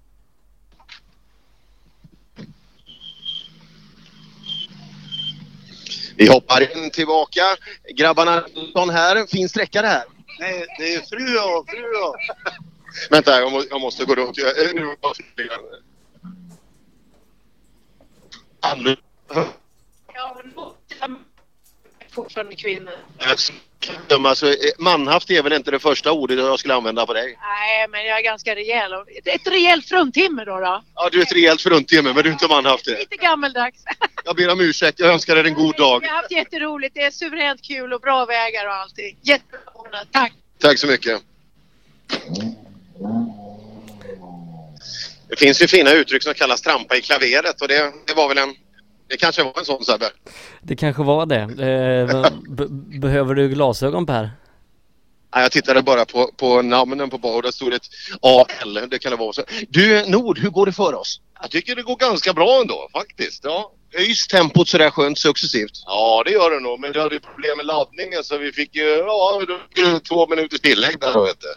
Vi 6.17 6.29
hoppar 6.29 6.77
in 6.77 6.91
tillbaka. 6.91 7.43
Grabbarna 7.95 8.45
Nilsson 8.55 8.91
här. 8.91 9.27
Fin 9.27 9.49
sträcka 9.49 9.83
det 9.83 9.89
här. 9.89 10.05
Nej, 10.41 10.67
det 10.79 10.95
är 10.95 11.01
fru 11.01 11.39
och 11.39 11.71
fru 11.71 11.85
och... 12.05 12.17
Vänta, 13.11 13.41
jag, 13.41 13.53
må, 13.53 13.65
jag 13.71 13.81
måste 13.81 14.05
gå 14.05 14.15
runt. 14.15 14.37
Jag, 14.39 14.59
eh, 14.59 14.71
jag- 14.75 14.97
Ann- 18.61 18.97
Ja, 20.15 20.37
fortfarande 22.23 22.57
kvinnor. 22.57 22.93
döma, 24.09 24.29
alltså, 24.29 24.47
eh, 24.47 24.55
manhaft 24.79 25.31
är 25.31 25.43
väl 25.43 25.53
inte 25.53 25.71
det 25.71 25.79
första 25.79 26.13
ordet 26.13 26.39
jag 26.39 26.59
skulle 26.59 26.75
använda 26.75 27.07
på 27.07 27.13
dig? 27.13 27.39
Nej, 27.41 27.89
men 27.89 28.07
jag 28.07 28.19
är 28.19 28.23
ganska 28.23 28.55
rejäl. 28.55 28.93
Ett 29.25 29.47
rejält 29.47 29.89
fruntimmer 29.89 30.47
då. 30.47 30.61
då. 30.61 30.83
Ja, 30.95 31.09
du 31.13 31.19
är 31.19 31.23
ett 31.23 31.33
rejält 31.33 31.63
fruntimmer 31.63 32.15
men 32.15 32.23
du 32.23 32.29
är 32.29 32.33
inte 32.33 32.49
manhaft 32.49 32.85
det. 32.85 32.99
Lite 32.99 33.17
gammeldags. 33.17 33.85
Jag 34.25 34.37
ber 34.37 34.53
om 34.53 34.61
ursäkt. 34.61 34.99
Jag 34.99 35.13
önskar 35.13 35.35
dig 35.35 35.47
en 35.47 35.55
god 35.55 35.77
dag. 35.77 36.01
Vi 36.01 36.07
har 36.07 36.17
haft 36.17 36.31
jätteroligt. 36.31 36.95
Det 36.95 37.03
är 37.03 37.11
suveränt 37.11 37.63
kul 37.63 37.93
och 37.93 38.01
bra 38.01 38.25
vägar 38.25 38.67
och 38.67 38.75
allting. 38.75 39.17
Jättebra. 39.23 40.05
Tack. 40.13 40.33
Tack 40.59 40.79
så 40.79 40.87
mycket. 40.87 41.23
Det 45.29 45.37
finns 45.37 45.63
ju 45.63 45.67
fina 45.67 45.93
uttryck 45.93 46.23
som 46.23 46.35
kallas 46.35 46.63
trampa 46.63 46.97
i 46.97 47.01
klaveret 47.01 47.63
och 47.63 47.69
det, 47.69 47.93
det 48.07 48.15
var 48.15 48.29
väl 48.29 48.39
en... 48.39 48.55
Det 49.09 49.17
kanske 49.17 49.43
var 49.43 49.59
en 49.59 49.65
sån 49.65 49.85
Sebbe? 49.85 50.11
Det 50.63 50.77
kanske 50.77 51.03
var 51.03 51.27
det. 51.27 51.41
Eh, 51.41 52.27
behöver 53.01 53.35
du 53.35 53.49
glasögon 53.49 54.07
Per? 54.07 54.31
Nej, 55.35 55.43
jag 55.43 55.53
tittade 55.53 55.83
bara 55.83 56.05
på, 56.05 56.31
på 56.37 56.63
namnen 56.63 57.11
på 57.11 57.29
och 57.29 57.43
där 57.43 57.51
stod 57.51 57.73
ett 57.73 57.87
AL. 58.23 58.89
Det 58.91 58.99
kan 58.99 59.11
det 59.11 59.17
vara 59.17 59.33
så. 59.33 59.43
Du 59.69 60.07
Nord, 60.07 60.39
hur 60.39 60.51
går 60.51 60.67
det 60.67 60.73
för 60.73 60.95
oss? 60.95 61.21
Jag 61.41 61.51
tycker 61.51 61.77
det 61.77 61.83
går 61.83 61.97
ganska 61.97 62.33
bra 62.33 62.61
ändå 62.61 62.89
faktiskt. 62.93 63.45
Ja, 63.45 63.73
Höjs 63.93 64.27
tempot 64.27 64.69
sådär 64.69 64.91
skönt 64.91 65.19
successivt? 65.19 65.83
ja 65.87 66.23
det 66.27 66.31
gör 66.31 66.51
det 66.51 66.61
nog. 66.61 66.81
Men 66.81 66.93
vi 66.93 67.01
hade 67.01 67.15
ju 67.15 67.21
problem 67.21 67.57
med 67.57 67.67
laddningen 67.67 68.25
så 68.25 68.39
vi 68.39 68.53
fick 68.53 68.77
ju 68.77 68.83
ja, 68.83 69.43
två 70.09 70.27
minuters 70.27 70.61
tillägg 70.61 71.01
där 71.01 71.25
vet 71.25 71.41
du. 71.41 71.55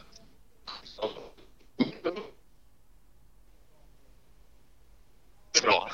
Bra. 5.61 5.90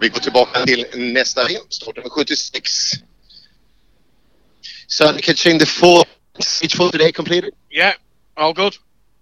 Och 0.00 0.04
vi 0.04 0.08
går 0.08 0.20
tillbaka 0.20 0.64
till 0.66 0.86
nästa 0.94 1.44
ring, 1.44 1.58
startnummer 1.68 2.10
76. 2.10 2.92
So 4.86 5.12
catching 5.22 5.58
the 5.58 5.66
four 5.66 6.04
each 6.62 6.74
four 6.76 6.90
today 6.90 7.12
completed? 7.12 7.50
Yeah, 7.70 7.92
all 8.34 8.54
good. 8.54 8.74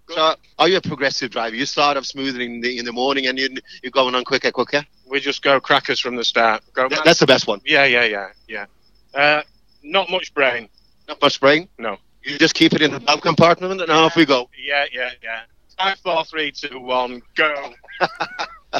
So 0.09 0.35
are 0.57 0.69
you 0.69 0.77
a 0.77 0.81
progressive 0.81 1.29
driver? 1.31 1.55
You 1.57 1.65
start 1.65 1.97
off 1.97 2.05
smoother 2.05 2.41
in 2.41 2.61
the 2.61 2.77
in 2.79 2.85
the 2.85 2.91
morning 2.91 3.27
and 3.27 3.37
you 3.39 3.49
you're 3.83 3.91
going 3.91 4.15
on 4.15 4.23
quicker, 4.23 4.51
quicker. 4.51 4.85
We 5.11 5.19
just 5.19 5.41
go 5.43 5.59
crackers 5.59 5.99
from 5.99 6.15
the 6.15 6.23
start. 6.23 6.63
Go. 6.73 6.87
Th- 6.87 7.01
That's 7.03 7.19
the 7.19 7.27
best 7.27 7.47
one. 7.47 7.59
Yeah, 7.65 7.85
yeah, 7.85 8.05
yeah, 8.05 8.27
yeah. 8.47 8.65
Uh, 9.13 9.41
not 9.83 10.09
much 10.09 10.33
brain. 10.33 10.69
Not 11.07 11.21
much 11.21 11.39
brain. 11.41 11.67
No. 11.77 11.97
You 12.23 12.37
just 12.39 12.53
keep 12.55 12.73
it 12.73 12.81
in 12.81 12.91
the 12.91 12.99
bum 12.99 13.19
compartment 13.19 13.81
and 13.81 13.91
off 13.91 14.15
we 14.15 14.25
go. 14.25 14.49
Yeah, 14.57 14.85
yeah, 14.93 15.11
yeah. 15.23 15.41
Five, 15.77 15.99
four, 15.99 16.23
three, 16.25 16.51
two, 16.51 16.79
one, 16.79 17.21
go. 17.35 17.73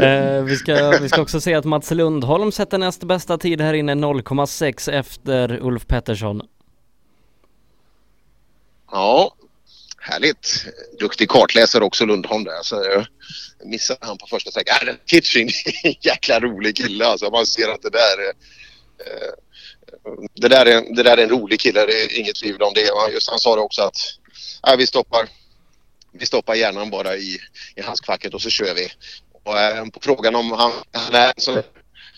Eh, 0.00 0.42
vi, 0.42 0.56
ska, 0.56 0.98
vi 1.00 1.08
ska 1.08 1.22
också 1.22 1.40
se 1.40 1.54
att 1.54 1.64
Mats 1.64 1.90
Lundholm 1.90 2.52
sätter 2.52 2.78
näst 2.78 3.04
bästa 3.04 3.38
tid 3.38 3.60
här 3.60 3.74
inne 3.74 3.94
0,6 3.94 4.92
efter 4.92 5.58
Ulf 5.62 5.86
Pettersson. 5.86 6.42
Ja, 8.90 9.34
härligt. 9.98 10.66
Duktig 10.98 11.28
kartläsare 11.28 11.84
också 11.84 12.04
Lundholm 12.04 12.44
där. 12.44 12.62
Så 12.62 12.74
jag 12.74 13.06
missade 13.68 13.98
han 14.02 14.18
på 14.18 14.26
första 14.26 14.50
sträckan. 14.50 14.88
Äh, 14.88 14.94
Kitching, 15.06 15.48
jäkla 16.00 16.40
rolig 16.40 16.76
kille 16.76 17.06
alltså. 17.06 17.30
Man 17.30 17.46
ser 17.46 17.68
att 17.68 17.82
det 17.82 17.90
där 17.90 18.18
är... 18.18 18.28
eh, 19.06 19.32
det, 20.34 20.48
där 20.48 20.66
är, 20.66 20.94
det 20.96 21.02
där 21.02 21.16
är 21.16 21.22
en 21.22 21.28
rolig 21.28 21.60
kille, 21.60 21.86
det 21.86 22.02
är 22.02 22.18
inget 22.18 22.36
tvivel 22.36 22.62
om 22.62 22.72
det. 22.74 23.12
Just 23.12 23.30
han 23.30 23.38
sa 23.38 23.56
det 23.56 23.62
också 23.62 23.82
att 23.82 23.96
äh, 24.68 24.76
vi 24.76 24.86
stoppar 24.86 25.28
vi 26.18 26.26
stoppar 26.26 26.54
hjärnan 26.54 26.90
bara 26.90 27.16
i, 27.16 27.38
i 27.76 27.82
handskfacket 27.82 28.34
och 28.34 28.42
så 28.42 28.50
kör 28.50 28.74
vi. 28.74 28.88
Och, 29.44 29.58
eh, 29.58 29.84
på 29.84 30.00
frågan 30.02 30.34
om 30.34 30.52
han, 30.52 30.72
han 30.92 31.14
är 31.14 31.32
så, 31.36 31.62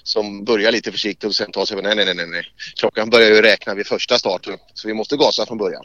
som 0.03 0.45
börjar 0.45 0.73
lite 0.73 0.93
försiktigt 0.93 1.25
och 1.25 1.35
sen 1.35 1.53
tar 1.53 1.65
sig 1.65 1.79
över. 1.79 1.95
Nej, 1.95 2.05
nej, 2.05 2.15
nej, 2.15 2.27
nej. 2.27 2.45
Klockan 2.77 3.11
börjar 3.11 3.29
ju 3.29 3.43
räkna 3.43 3.75
vid 3.75 3.87
första 3.87 4.19
starten. 4.19 4.59
Så 4.75 4.89
vi 4.89 4.95
måste 4.95 5.17
gasa 5.17 5.47
från 5.47 5.59
början. 5.59 5.85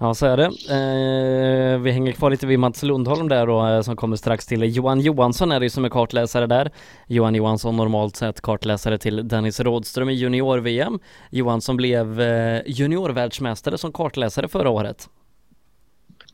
Ja, 0.00 0.14
så 0.14 0.26
är 0.26 0.36
det. 0.36 0.44
Eh, 0.44 1.78
vi 1.78 1.90
hänger 1.90 2.12
kvar 2.12 2.30
lite 2.30 2.46
vid 2.46 2.58
Mats 2.58 2.82
Lundholm 2.82 3.28
där 3.28 3.46
då, 3.46 3.66
eh, 3.66 3.82
som 3.82 3.96
kommer 3.96 4.16
strax 4.16 4.46
till. 4.46 4.76
Johan 4.76 5.00
Johansson 5.00 5.52
är 5.52 5.60
det 5.60 5.66
ju 5.66 5.70
som 5.70 5.84
är 5.84 5.88
kartläsare 5.88 6.46
där. 6.46 6.70
Johan 7.06 7.34
Johansson 7.34 7.76
normalt 7.76 8.16
sett 8.16 8.40
kartläsare 8.40 8.98
till 8.98 9.28
Dennis 9.28 9.60
Rådström 9.60 10.08
i 10.08 10.12
junior-VM. 10.12 10.98
Johansson 11.30 11.76
blev 11.76 12.20
eh, 12.20 12.62
juniorvärldsmästare 12.66 13.78
som 13.78 13.92
kartläsare 13.92 14.48
förra 14.48 14.70
året. 14.70 15.08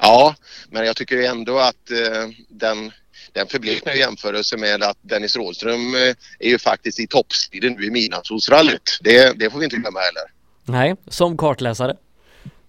Ja, 0.06 0.34
men 0.70 0.86
jag 0.86 0.96
tycker 0.96 1.22
ändå 1.22 1.58
att 1.58 1.90
eh, 1.90 2.28
den, 2.48 2.92
den 3.32 3.46
förbleknar 3.46 3.94
i 3.94 3.98
jämförelse 3.98 4.56
med 4.56 4.82
att 4.82 4.98
Dennis 5.02 5.36
Rådström 5.36 5.94
eh, 5.94 6.14
är 6.38 6.48
ju 6.48 6.58
faktiskt 6.58 7.00
i 7.00 7.06
toppstriden 7.06 7.72
nu 7.72 7.86
i 7.86 7.90
Midnattssolsrallyt. 7.90 8.98
Det, 9.00 9.38
det 9.38 9.50
får 9.50 9.58
vi 9.58 9.64
inte 9.64 9.76
glömma 9.76 10.00
heller. 10.00 10.22
Nej, 10.64 10.96
som 11.08 11.36
kartläsare. 11.36 11.96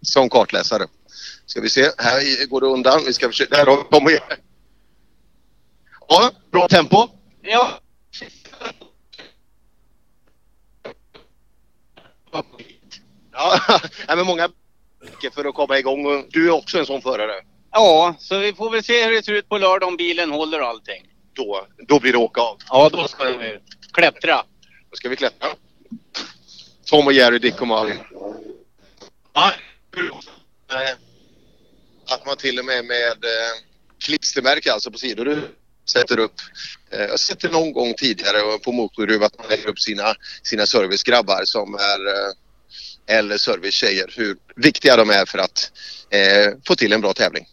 Som 0.02 0.30
kartläsare. 0.30 0.88
Ska 1.45 1.62
vi 1.62 1.69
se, 1.69 1.82
här 1.97 2.45
går 2.47 2.62
det 2.62 2.67
undan. 2.67 3.02
Vi 3.06 3.13
ska 3.13 3.28
försöka... 3.28 3.56
Där 3.56 3.65
har 3.65 3.78
vi 3.78 3.84
kommit 3.84 4.10
igen. 4.10 4.39
Ja, 6.10 6.32
bra 6.52 6.67
tempo. 6.67 7.08
Ja. 7.41 7.80
Ja, 13.32 13.80
men 14.15 14.26
många 14.26 14.50
för 15.33 15.45
att 15.45 15.55
komma 15.55 15.79
igång 15.79 16.05
och 16.05 16.25
du 16.29 16.47
är 16.47 16.51
också 16.51 16.79
en 16.79 16.86
sån 16.86 17.01
förare. 17.01 17.33
Ja, 17.71 18.15
så 18.19 18.39
vi 18.39 18.53
får 18.53 18.71
väl 18.71 18.83
se 18.83 19.05
hur 19.05 19.12
det 19.12 19.23
ser 19.23 19.33
ut 19.33 19.49
på 19.49 19.57
lördag 19.57 19.89
om 19.89 19.97
bilen 19.97 20.31
håller 20.31 20.62
och 20.62 20.67
allting. 20.67 21.03
Då, 21.33 21.67
då 21.88 21.99
blir 21.99 22.12
det 22.12 22.17
åka 22.17 22.41
av. 22.41 22.57
Ja, 22.69 22.89
då 22.89 23.07
ska 23.07 23.23
vi 23.23 23.60
klättra. 23.93 24.43
Då 24.89 24.95
ska 24.95 25.10
vi 25.10 25.15
klättra. 25.15 25.47
Tom 26.86 27.07
och 27.07 27.13
Jerry, 27.13 27.39
Dick 27.39 27.62
och 27.62 27.67
Malin. 27.67 27.99
Ja, 29.33 29.53
eh, 30.71 30.95
att 32.07 32.25
man 32.25 32.38
till 32.38 32.60
och 32.60 32.65
med 32.65 32.86
med 32.86 33.23
eh, 33.23 33.53
klistermärke 33.99 34.73
alltså 34.73 34.91
på 34.91 34.97
sidor 34.97 35.25
du 35.25 35.41
sätter 35.86 36.19
upp. 36.19 36.36
Eh, 36.91 37.01
jag 37.01 37.10
har 37.10 37.17
sett 37.17 37.39
det 37.39 37.51
någon 37.51 37.73
gång 37.73 37.93
tidigare 37.93 38.60
på 38.60 38.71
motorruv 38.71 39.23
att 39.23 39.38
man 39.38 39.47
lägger 39.49 39.67
upp 39.67 39.79
sina, 39.79 40.15
sina 40.43 40.65
servicegrabbar 40.65 41.41
som 41.45 41.75
är 41.75 41.99
eller 43.08 43.38
servicetjejer 43.38 44.13
hur 44.17 44.38
viktiga 44.56 44.96
de 44.96 45.10
är 45.10 45.26
för 45.26 45.38
att 45.38 45.72
eh, 46.10 46.54
få 46.67 46.76
till 46.76 46.93
en 46.93 47.02
bra 47.02 47.13
tävling. 47.13 47.46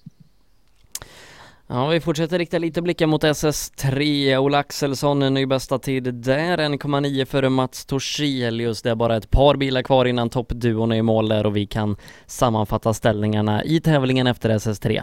Ja, 1.67 1.87
vi 1.87 2.01
fortsätter 2.01 2.39
rikta 2.39 2.59
lite 2.59 2.83
blickar 2.83 3.07
mot 3.07 3.25
SS3. 3.25 4.37
Ola 4.37 4.59
Axelsson, 4.59 5.23
en 5.23 5.35
ny 5.35 5.47
bästa 5.47 5.79
tid 5.79 6.15
där, 6.15 6.59
1,9 6.59 7.25
före 7.25 7.49
Mats 7.49 7.87
Torselius. 7.87 8.83
Det 8.83 8.91
är 8.91 8.95
bara 8.95 9.17
ett 9.17 9.31
par 9.31 9.57
bilar 9.57 9.83
kvar 9.83 10.05
innan 10.05 10.31
toppduon 10.31 10.93
är 10.93 10.97
i 10.97 11.03
mål 11.03 11.29
där 11.29 11.47
och 11.47 11.57
vi 11.57 11.67
kan 11.67 11.97
sammanfatta 12.27 12.95
ställningarna 12.95 13.65
i 13.65 13.81
tävlingen 13.81 14.27
efter 14.27 14.51
SS3. 14.51 15.03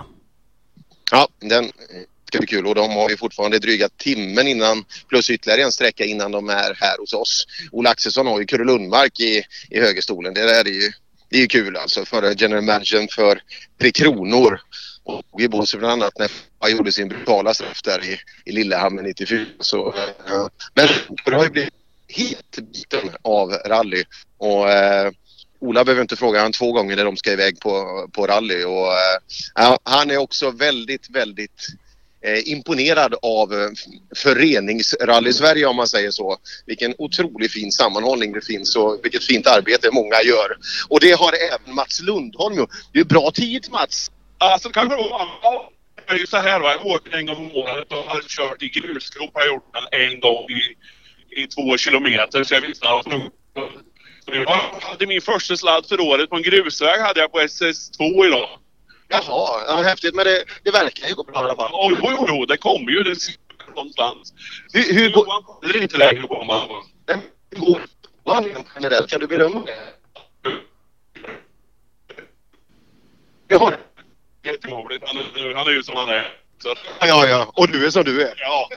Ja, 1.11 1.27
den 1.39 1.71
ska 2.31 2.39
bli 2.39 2.47
kul 2.47 2.67
och 2.67 2.75
de 2.75 2.91
har 2.91 3.09
ju 3.09 3.17
fortfarande 3.17 3.59
dryga 3.59 3.89
timmen 3.97 4.47
innan 4.47 4.85
plus 5.09 5.29
ytterligare 5.29 5.61
en 5.61 5.71
sträcka 5.71 6.05
innan 6.05 6.31
de 6.31 6.49
är 6.49 6.73
här 6.79 6.97
hos 6.99 7.13
oss. 7.13 7.47
Ola 7.71 7.89
Axelsson 7.89 8.27
har 8.27 8.39
ju 8.39 8.45
Kurre 8.45 8.65
Lundmark 8.65 9.19
i, 9.19 9.43
i 9.69 9.79
högerstolen. 9.79 10.33
Det 10.33 10.41
där 10.41 10.67
är 10.67 10.71
ju, 10.71 10.91
det 11.29 11.37
är 11.37 11.41
ju 11.41 11.47
kul 11.47 11.77
alltså. 11.77 12.05
Förra 12.05 12.33
general 12.33 12.63
managern 12.63 13.07
för 13.07 13.41
Tre 13.79 13.91
Kronor 13.91 14.59
och 15.03 15.41
i 15.41 15.47
Båstad 15.47 15.77
bland 15.77 16.03
annat 16.03 16.19
när 16.19 16.31
han 16.59 16.71
gjorde 16.71 16.91
sin 16.91 17.07
brutala 17.07 17.53
straff 17.53 17.81
där 17.83 18.05
i, 18.05 18.19
i 18.45 18.51
Lillehammer 18.51 19.03
94. 19.03 19.45
Så, 19.59 19.95
ja. 20.27 20.49
men 20.73 20.87
det 21.25 21.35
har 21.35 21.43
ju 21.43 21.49
blivit 21.49 21.73
helt 22.07 22.59
biten 22.73 23.09
av 23.21 23.51
rally 23.51 24.03
och 24.37 24.69
eh, 24.71 25.11
Ola 25.59 25.85
behöver 25.85 26.01
inte 26.01 26.15
fråga 26.15 26.41
han 26.41 26.51
två 26.51 26.71
gånger 26.71 26.95
när 26.95 27.05
de 27.05 27.17
ska 27.17 27.31
iväg 27.31 27.59
på, 27.59 28.07
på 28.13 28.27
rally 28.27 28.63
och 28.63 28.93
eh, 28.93 29.77
han 29.83 30.11
är 30.11 30.17
också 30.17 30.51
väldigt, 30.51 31.09
väldigt 31.09 31.67
Eh, 32.23 32.51
imponerad 32.51 33.15
av 33.21 33.53
eh, 33.53 33.69
föreningsrally-Sverige 34.15 35.65
om 35.65 35.75
man 35.75 35.87
säger 35.87 36.11
så. 36.11 36.37
Vilken 36.65 36.95
otroligt 36.97 37.51
fin 37.51 37.71
sammanhållning 37.71 38.33
det 38.33 38.45
finns 38.45 38.75
och 38.75 38.99
vilket 39.03 39.23
fint 39.23 39.47
arbete 39.47 39.89
många 39.91 40.21
gör. 40.21 40.57
Och 40.89 40.99
det 40.99 41.11
har 41.11 41.33
även 41.33 41.75
Mats 41.75 42.01
Lundholm 42.01 42.55
gjort. 42.57 42.69
Det 42.93 42.99
är 42.99 43.03
bra 43.03 43.31
tid 43.31 43.67
Mats! 43.71 44.11
Alltså 44.37 44.69
kanske 44.69 44.95
då, 44.95 45.29
är 46.07 46.15
ju 46.15 46.27
så 46.27 46.37
här 46.37 46.59
va, 46.59 46.71
jag 46.71 46.85
åker 46.85 47.17
en 47.17 47.25
gång 47.25 47.37
om 47.37 47.55
året 47.55 47.91
och 47.91 47.97
har 47.97 48.21
kört 48.21 48.63
i 48.63 48.69
grusgrop 48.69 49.29
har 49.33 49.41
jag 49.41 49.53
gjort 49.53 49.73
den 49.73 50.01
en 50.01 50.19
gång 50.19 50.45
i, 50.49 51.41
i 51.41 51.47
två 51.47 51.77
kilometer 51.77 52.43
så 52.43 52.53
jag 52.53 52.61
visste 52.61 52.89
att 52.89 53.05
jag 54.25 54.45
hade 54.81 55.07
min 55.07 55.21
första 55.21 55.57
sladd 55.57 55.85
för 55.85 55.99
året 55.99 56.29
på 56.29 56.35
en 56.35 56.41
grusväg 56.41 56.99
hade 56.99 57.19
jag 57.19 57.31
på 57.31 57.39
SS2 57.39 58.25
idag. 58.27 58.49
Jaha, 59.11 59.63
ja, 59.67 59.75
häftigt 59.75 60.15
men 60.15 60.25
det, 60.25 60.43
det 60.63 60.71
verkar 60.71 61.07
ju 61.07 61.15
gå 61.15 61.23
bra 61.23 61.41
i 61.41 61.43
alla 61.43 61.55
fall. 61.55 61.71
Jo, 61.73 61.97
jo, 62.01 62.25
jo, 62.27 62.45
det 62.45 62.57
kommer 62.57 62.91
ju 62.91 63.03
det 63.03 63.15
någonstans. 63.75 64.33
Hur, 64.73 64.93
hur 64.93 65.11
går... 65.11 65.25
Det 65.61 65.77
är 65.77 65.81
inte 65.81 65.97
längre 65.97 66.27
på 66.27 66.43
man. 66.43 66.69
Hur 67.51 67.59
går 67.59 67.81
det 68.41 68.63
generellt? 68.75 69.09
Kan 69.09 69.19
du 69.19 69.27
berömma 69.27 69.63
det? 69.65 69.77
Ja. 73.47 73.73
Jätteroligt. 74.43 75.03
Han, 75.07 75.17
han 75.55 75.67
är 75.67 75.71
ju 75.71 75.83
som 75.83 75.95
han 75.95 76.09
är. 76.09 76.37
Så. 76.63 76.75
Ja, 76.99 77.27
ja. 77.27 77.51
Och 77.53 77.67
du 77.67 77.85
är 77.85 77.89
som 77.89 78.03
du 78.03 78.21
är. 78.21 78.33
Ja. 78.37 78.69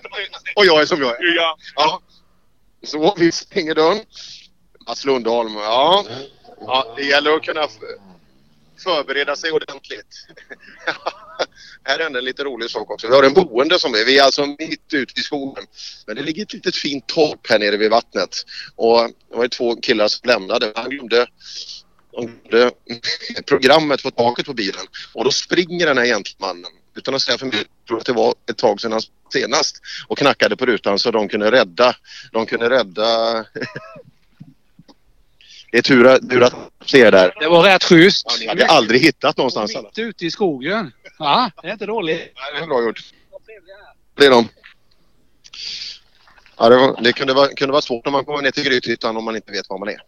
Och 0.56 0.66
jag 0.66 0.80
är 0.82 0.86
som 0.86 1.00
jag 1.00 1.10
är. 1.10 1.36
Ja. 1.36 1.56
Ja. 1.76 2.00
Så 2.82 3.14
vi 3.18 3.32
stänger 3.32 3.74
dörren. 3.74 3.98
Mats 4.86 5.04
Lundholm, 5.04 5.54
ja. 5.54 6.04
ja. 6.60 6.94
Det 6.96 7.02
gäller 7.02 7.36
att 7.36 7.42
kunna 7.42 7.68
förbereda 8.82 9.36
sig 9.36 9.52
ordentligt. 9.52 10.26
här 11.84 11.98
händer 11.98 12.18
en 12.18 12.24
lite 12.24 12.44
rolig 12.44 12.70
sak 12.70 12.90
också. 12.90 13.08
Vi 13.08 13.14
har 13.14 13.22
en 13.22 13.34
boende 13.34 13.78
som 13.78 13.94
är, 13.94 14.04
vi 14.04 14.18
är 14.18 14.22
alltså 14.22 14.46
mitt 14.46 14.92
ute 14.92 15.20
i 15.20 15.22
skogen. 15.22 15.64
Men 16.06 16.16
det 16.16 16.22
ligger 16.22 16.42
ett 16.42 16.52
litet 16.52 16.76
fint 16.76 17.06
torp 17.06 17.46
här 17.48 17.58
nere 17.58 17.76
vid 17.76 17.90
vattnet. 17.90 18.44
Och 18.76 19.10
det 19.30 19.36
var 19.36 19.42
ju 19.42 19.48
två 19.48 19.76
killar 19.76 20.08
som 20.08 20.28
lämnade. 20.28 20.72
Han 20.74 20.90
glömde 20.90 21.26
de 22.12 22.26
glömde 22.48 22.70
programmet 23.46 24.02
på 24.02 24.10
taket 24.10 24.46
på 24.46 24.54
bilen. 24.54 24.86
Och 25.12 25.24
då 25.24 25.30
springer 25.30 25.86
den 25.86 25.98
här 25.98 26.06
gentlemannen 26.06 26.70
utan 26.96 27.14
att 27.14 27.22
säga 27.22 27.38
för 27.38 27.46
mycket, 27.46 27.60
jag 27.60 27.86
tror 27.88 27.98
att 27.98 28.06
det 28.06 28.12
var 28.12 28.34
ett 28.50 28.58
tag 28.58 28.80
sedan 28.80 28.92
han 28.92 29.00
senast 29.32 29.80
och 30.08 30.18
knackade 30.18 30.56
på 30.56 30.66
rutan 30.66 30.98
så 30.98 31.10
de 31.10 31.28
kunde 31.28 31.50
rädda, 31.50 31.96
de 32.32 32.46
kunde 32.46 32.70
rädda 32.70 33.44
det 35.74 35.78
är 35.78 35.82
tur 35.82 36.06
att, 36.06 36.30
tur 36.30 36.42
att 36.42 36.54
se 36.86 36.98
er 36.98 37.12
där. 37.12 37.34
Det 37.40 37.48
var 37.48 37.62
rätt 37.62 37.84
schysst. 37.84 38.26
Ja, 38.28 38.36
ni 38.40 38.46
hade 38.46 38.66
aldrig 38.66 39.00
hittat 39.00 39.36
någonstans. 39.36 39.76
Mitt 39.76 39.98
ute 39.98 40.26
i 40.26 40.30
skogen. 40.30 40.92
Ja, 41.18 41.50
det 41.62 41.68
är 41.68 41.72
inte 41.72 41.86
dåligt. 41.86 42.18
Nej, 42.18 42.58
det 42.58 42.64
är 42.64 42.66
bra 42.66 42.82
gjort. 42.82 43.00
Det 44.14 44.26
är 44.26 44.30
de. 44.30 44.48
Ja, 46.58 46.68
det, 46.68 46.76
var, 46.76 47.02
det 47.02 47.12
kunde, 47.12 47.34
vara, 47.34 47.48
kunde 47.48 47.72
vara 47.72 47.82
svårt 47.82 48.04
när 48.04 48.12
man 48.12 48.24
kommer 48.24 48.42
ner 48.42 48.50
till 48.50 48.64
Grythyttan 48.64 49.16
om 49.16 49.24
man 49.24 49.36
inte 49.36 49.52
vet 49.52 49.68
var 49.68 49.78
man 49.78 49.88
är. 49.88 50.02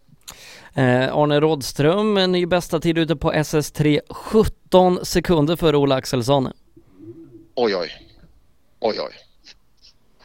Eh, 0.73 1.17
Arne 1.17 1.39
Rådström, 1.39 2.17
en 2.17 2.31
ny 2.31 2.45
bästa 2.45 2.79
tid 2.79 2.97
ute 2.97 3.15
på 3.15 3.33
SS3, 3.33 3.99
17 4.09 5.05
sekunder 5.05 5.55
före 5.55 5.77
Ola 5.77 5.95
Axelsson. 5.95 6.51
Oj, 7.55 7.75
oj. 7.75 7.91
Oj, 8.79 8.99
oj. 8.99 9.26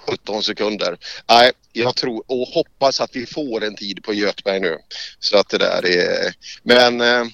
17 0.08 0.42
sekunder. 0.42 0.98
Nej, 1.28 1.52
jag 1.72 1.96
tror 1.96 2.24
och 2.26 2.48
hoppas 2.48 3.00
att 3.00 3.16
vi 3.16 3.26
får 3.26 3.64
en 3.64 3.76
tid 3.76 4.02
på 4.02 4.14
Göteborg 4.14 4.60
nu. 4.60 4.78
Så 5.18 5.38
att 5.38 5.48
det 5.48 5.58
där 5.58 5.86
är... 5.86 6.34
Men 6.62 7.00
eh, 7.00 7.24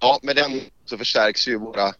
ja, 0.00 0.18
med 0.22 0.36
den 0.36 0.60
så 0.84 0.98
förstärks 0.98 1.48
ju 1.48 1.58
våra, 1.58 1.94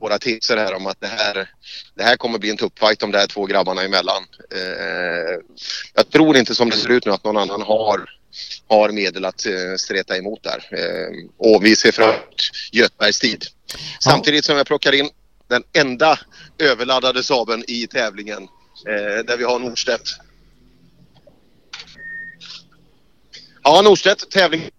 våra 0.00 0.18
teser 0.18 0.56
här 0.56 0.74
om 0.74 0.86
att 0.86 1.00
det 1.00 1.06
här, 1.06 1.50
det 1.94 2.02
här 2.02 2.16
kommer 2.16 2.38
bli 2.38 2.50
en 2.50 2.56
tuff 2.56 2.72
fight 2.80 3.00
de 3.00 3.10
där 3.10 3.26
två 3.26 3.46
grabbarna 3.46 3.82
emellan. 3.82 4.22
Eh, 4.54 5.40
jag 5.94 6.10
tror 6.10 6.36
inte 6.36 6.54
som 6.54 6.70
det 6.70 6.76
ser 6.76 6.90
ut 6.90 7.06
nu 7.06 7.12
att 7.12 7.24
någon 7.24 7.36
annan 7.36 7.62
har 7.62 8.10
har 8.68 8.90
medel 8.90 9.24
att 9.24 9.46
eh, 9.46 9.76
streta 9.78 10.16
emot 10.16 10.42
där. 10.42 10.68
Eh, 10.70 11.28
och 11.38 11.64
vi 11.64 11.76
ser 11.76 11.92
fram 11.92 12.08
emot 12.08 12.50
Göteborgs 12.72 13.18
tid. 13.18 13.44
Samtidigt 14.00 14.44
som 14.44 14.56
jag 14.56 14.66
plockar 14.66 14.92
in 14.92 15.10
den 15.48 15.62
enda 15.72 16.18
överladdade 16.58 17.22
Saaben 17.22 17.64
i 17.68 17.86
tävlingen 17.86 18.48
eh, 18.88 19.24
där 19.24 19.36
vi 19.36 19.44
har 19.44 19.58
Nordstedt. 19.58 20.08
Ja, 23.62 23.82
Nordstedt, 23.82 24.30
tävling. 24.30 24.70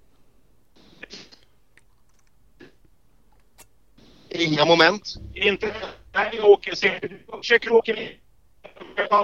Inga 4.29 4.65
moment. 4.65 5.15
Inte... 5.33 5.75
Nej, 6.13 6.29
vi 6.31 6.39
åker. 6.39 6.75
Se, 6.75 6.99
försöker 7.37 7.71
åka 7.71 7.93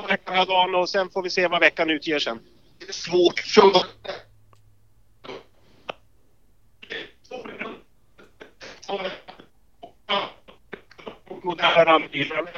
veckan 0.07 0.35
här 0.35 0.45
dagen 0.45 0.75
och 0.75 0.89
sen 0.89 1.09
får 1.09 1.23
vi 1.23 1.29
se 1.29 1.47
vad 1.47 1.59
veckan 1.59 1.89
utger 1.89 2.19
sen. 2.19 2.39
Det 2.79 2.89
är 2.89 2.93
svårt 2.93 3.39
för... 3.39 3.85
Moderna 11.43 11.99
bilar. 11.99 12.51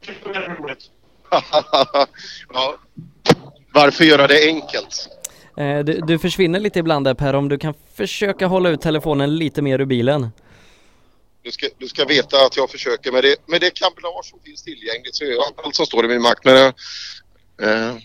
Det 0.00 0.26
är 0.26 0.56
roligt. 0.56 0.90
Ja. 2.52 2.78
Varför 3.72 4.04
göra 4.04 4.26
det 4.26 4.46
enkelt? 4.46 5.08
Eh, 5.56 5.78
du, 5.78 6.00
du 6.00 6.18
försvinner 6.18 6.60
lite 6.60 6.78
ibland 6.78 7.06
där 7.06 7.14
Per, 7.14 7.34
om 7.34 7.48
du 7.48 7.58
kan 7.58 7.74
försöka 7.94 8.46
hålla 8.46 8.68
ut 8.70 8.80
telefonen 8.80 9.36
lite 9.36 9.62
mer 9.62 9.78
ur 9.78 9.84
bilen. 9.84 10.30
Du 11.42 11.50
ska, 11.50 11.66
du 11.78 11.88
ska 11.88 12.04
veta 12.04 12.36
att 12.46 12.56
jag 12.56 12.70
försöker 12.70 13.12
med 13.12 13.24
det, 13.24 13.36
med 13.46 13.60
det 13.60 13.70
kablage 13.70 14.24
som 14.24 14.40
finns 14.40 14.62
tillgängligt 14.62 15.14
så 15.14 15.24
gör 15.24 15.32
jag 15.32 15.44
allt 15.64 15.74
som 15.74 15.86
står 15.86 16.04
i 16.04 16.08
min 16.08 16.22
makt. 16.22 16.44
Men, 16.44 16.66
eh, 17.62 17.96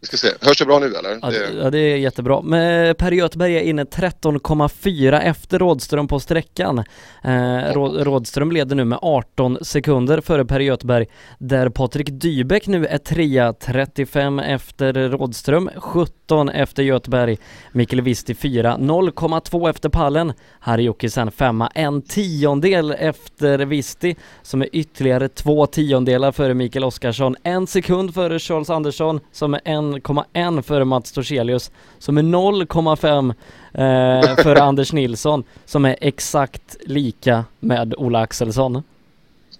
vi 0.00 0.06
ska 0.06 0.16
se, 0.16 0.28
hörs 0.40 0.58
det 0.58 0.64
bra 0.64 0.78
nu 0.78 0.86
eller? 0.86 1.18
Ja, 1.22 1.30
Det- 1.30 1.52
ja, 1.62 1.70
det 1.70 1.78
är 1.78 1.96
jättebra. 1.96 2.40
Men 2.42 2.94
Per 2.94 3.12
Göteberg 3.12 3.56
är 3.56 3.60
inne 3.60 3.84
13,4 3.84 5.20
efter 5.20 5.58
Rådström 5.58 6.08
på 6.08 6.20
sträckan. 6.20 6.78
Eh, 7.24 7.72
Rå, 7.74 7.88
Rådström 7.88 8.52
leder 8.52 8.76
nu 8.76 8.84
med 8.84 8.98
18 9.02 9.58
sekunder 9.62 10.20
före 10.20 10.44
Per 10.44 10.60
Göteberg, 10.60 11.06
där 11.38 11.68
Patrik 11.68 12.08
Dybeck 12.10 12.66
nu 12.66 12.86
är 12.86 12.98
trea, 12.98 13.52
35 13.52 14.38
efter 14.38 14.92
Rådström, 15.08 15.70
17 15.76 16.48
efter 16.48 16.82
Göteberg, 16.82 17.36
Mikael 17.72 18.02
Visti 18.02 18.34
4, 18.34 18.76
0,2 18.78 19.68
efter 19.70 19.88
pallen, 19.88 20.32
Harry 20.60 20.82
Jokisen 20.82 21.30
femma, 21.30 21.68
en 21.74 22.02
tiondel 22.02 22.94
efter 22.98 23.58
Visti, 23.58 24.16
som 24.42 24.62
är 24.62 24.68
ytterligare 24.72 25.28
två 25.28 25.66
tiondelar 25.66 26.32
före 26.32 26.54
Mikael 26.54 26.84
Oskarsson, 26.84 27.36
en 27.42 27.66
sekund 27.66 28.14
före 28.14 28.38
Charles 28.38 28.70
Andersson, 28.70 29.20
som 29.32 29.54
är 29.54 29.60
1,1 29.98 30.62
före 30.62 30.84
Mats 30.84 31.12
Torselius, 31.12 31.70
som 31.98 32.18
är 32.18 32.22
0,5 32.22 33.34
eh, 33.74 34.42
före 34.42 34.62
Anders 34.62 34.92
Nilsson, 34.92 35.44
som 35.64 35.84
är 35.84 35.96
exakt 36.00 36.76
lika 36.80 37.44
med 37.60 37.94
Ola 37.94 38.20
Axelsson. 38.20 38.82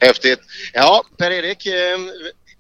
Häftigt. 0.01 0.40
Ja, 0.73 1.03
Per-Erik, 1.16 1.66
eh, 1.66 1.99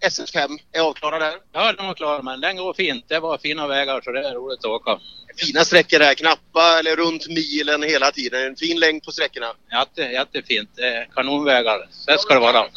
SS5 0.08 0.58
är 0.72 0.80
avklarad 0.80 1.22
här. 1.22 1.34
Ja, 1.52 1.72
den 1.72 1.86
var 1.86 1.94
klar, 1.94 2.22
men 2.22 2.40
den 2.40 2.56
går 2.56 2.74
fint. 2.74 3.04
Det 3.08 3.18
var 3.18 3.38
fina 3.38 3.66
vägar 3.66 4.00
så 4.04 4.12
det 4.12 4.28
är 4.28 4.34
roligt 4.34 4.58
att 4.58 4.64
åka. 4.64 4.98
Fina 5.36 5.64
sträckor 5.64 5.98
där, 5.98 6.14
knappa 6.14 6.78
eller 6.78 6.96
runt 6.96 7.28
milen 7.28 7.82
hela 7.82 8.10
tiden. 8.10 8.46
En 8.46 8.56
fin 8.56 8.80
längd 8.80 9.02
på 9.02 9.12
sträckorna. 9.12 9.52
Jätte, 9.72 10.02
jättefint. 10.02 10.70
Det 10.74 10.86
är 10.86 11.08
kanonvägar. 11.14 11.88
Så 11.90 12.18
ska 12.18 12.34
det 12.34 12.40
vara. 12.40 12.62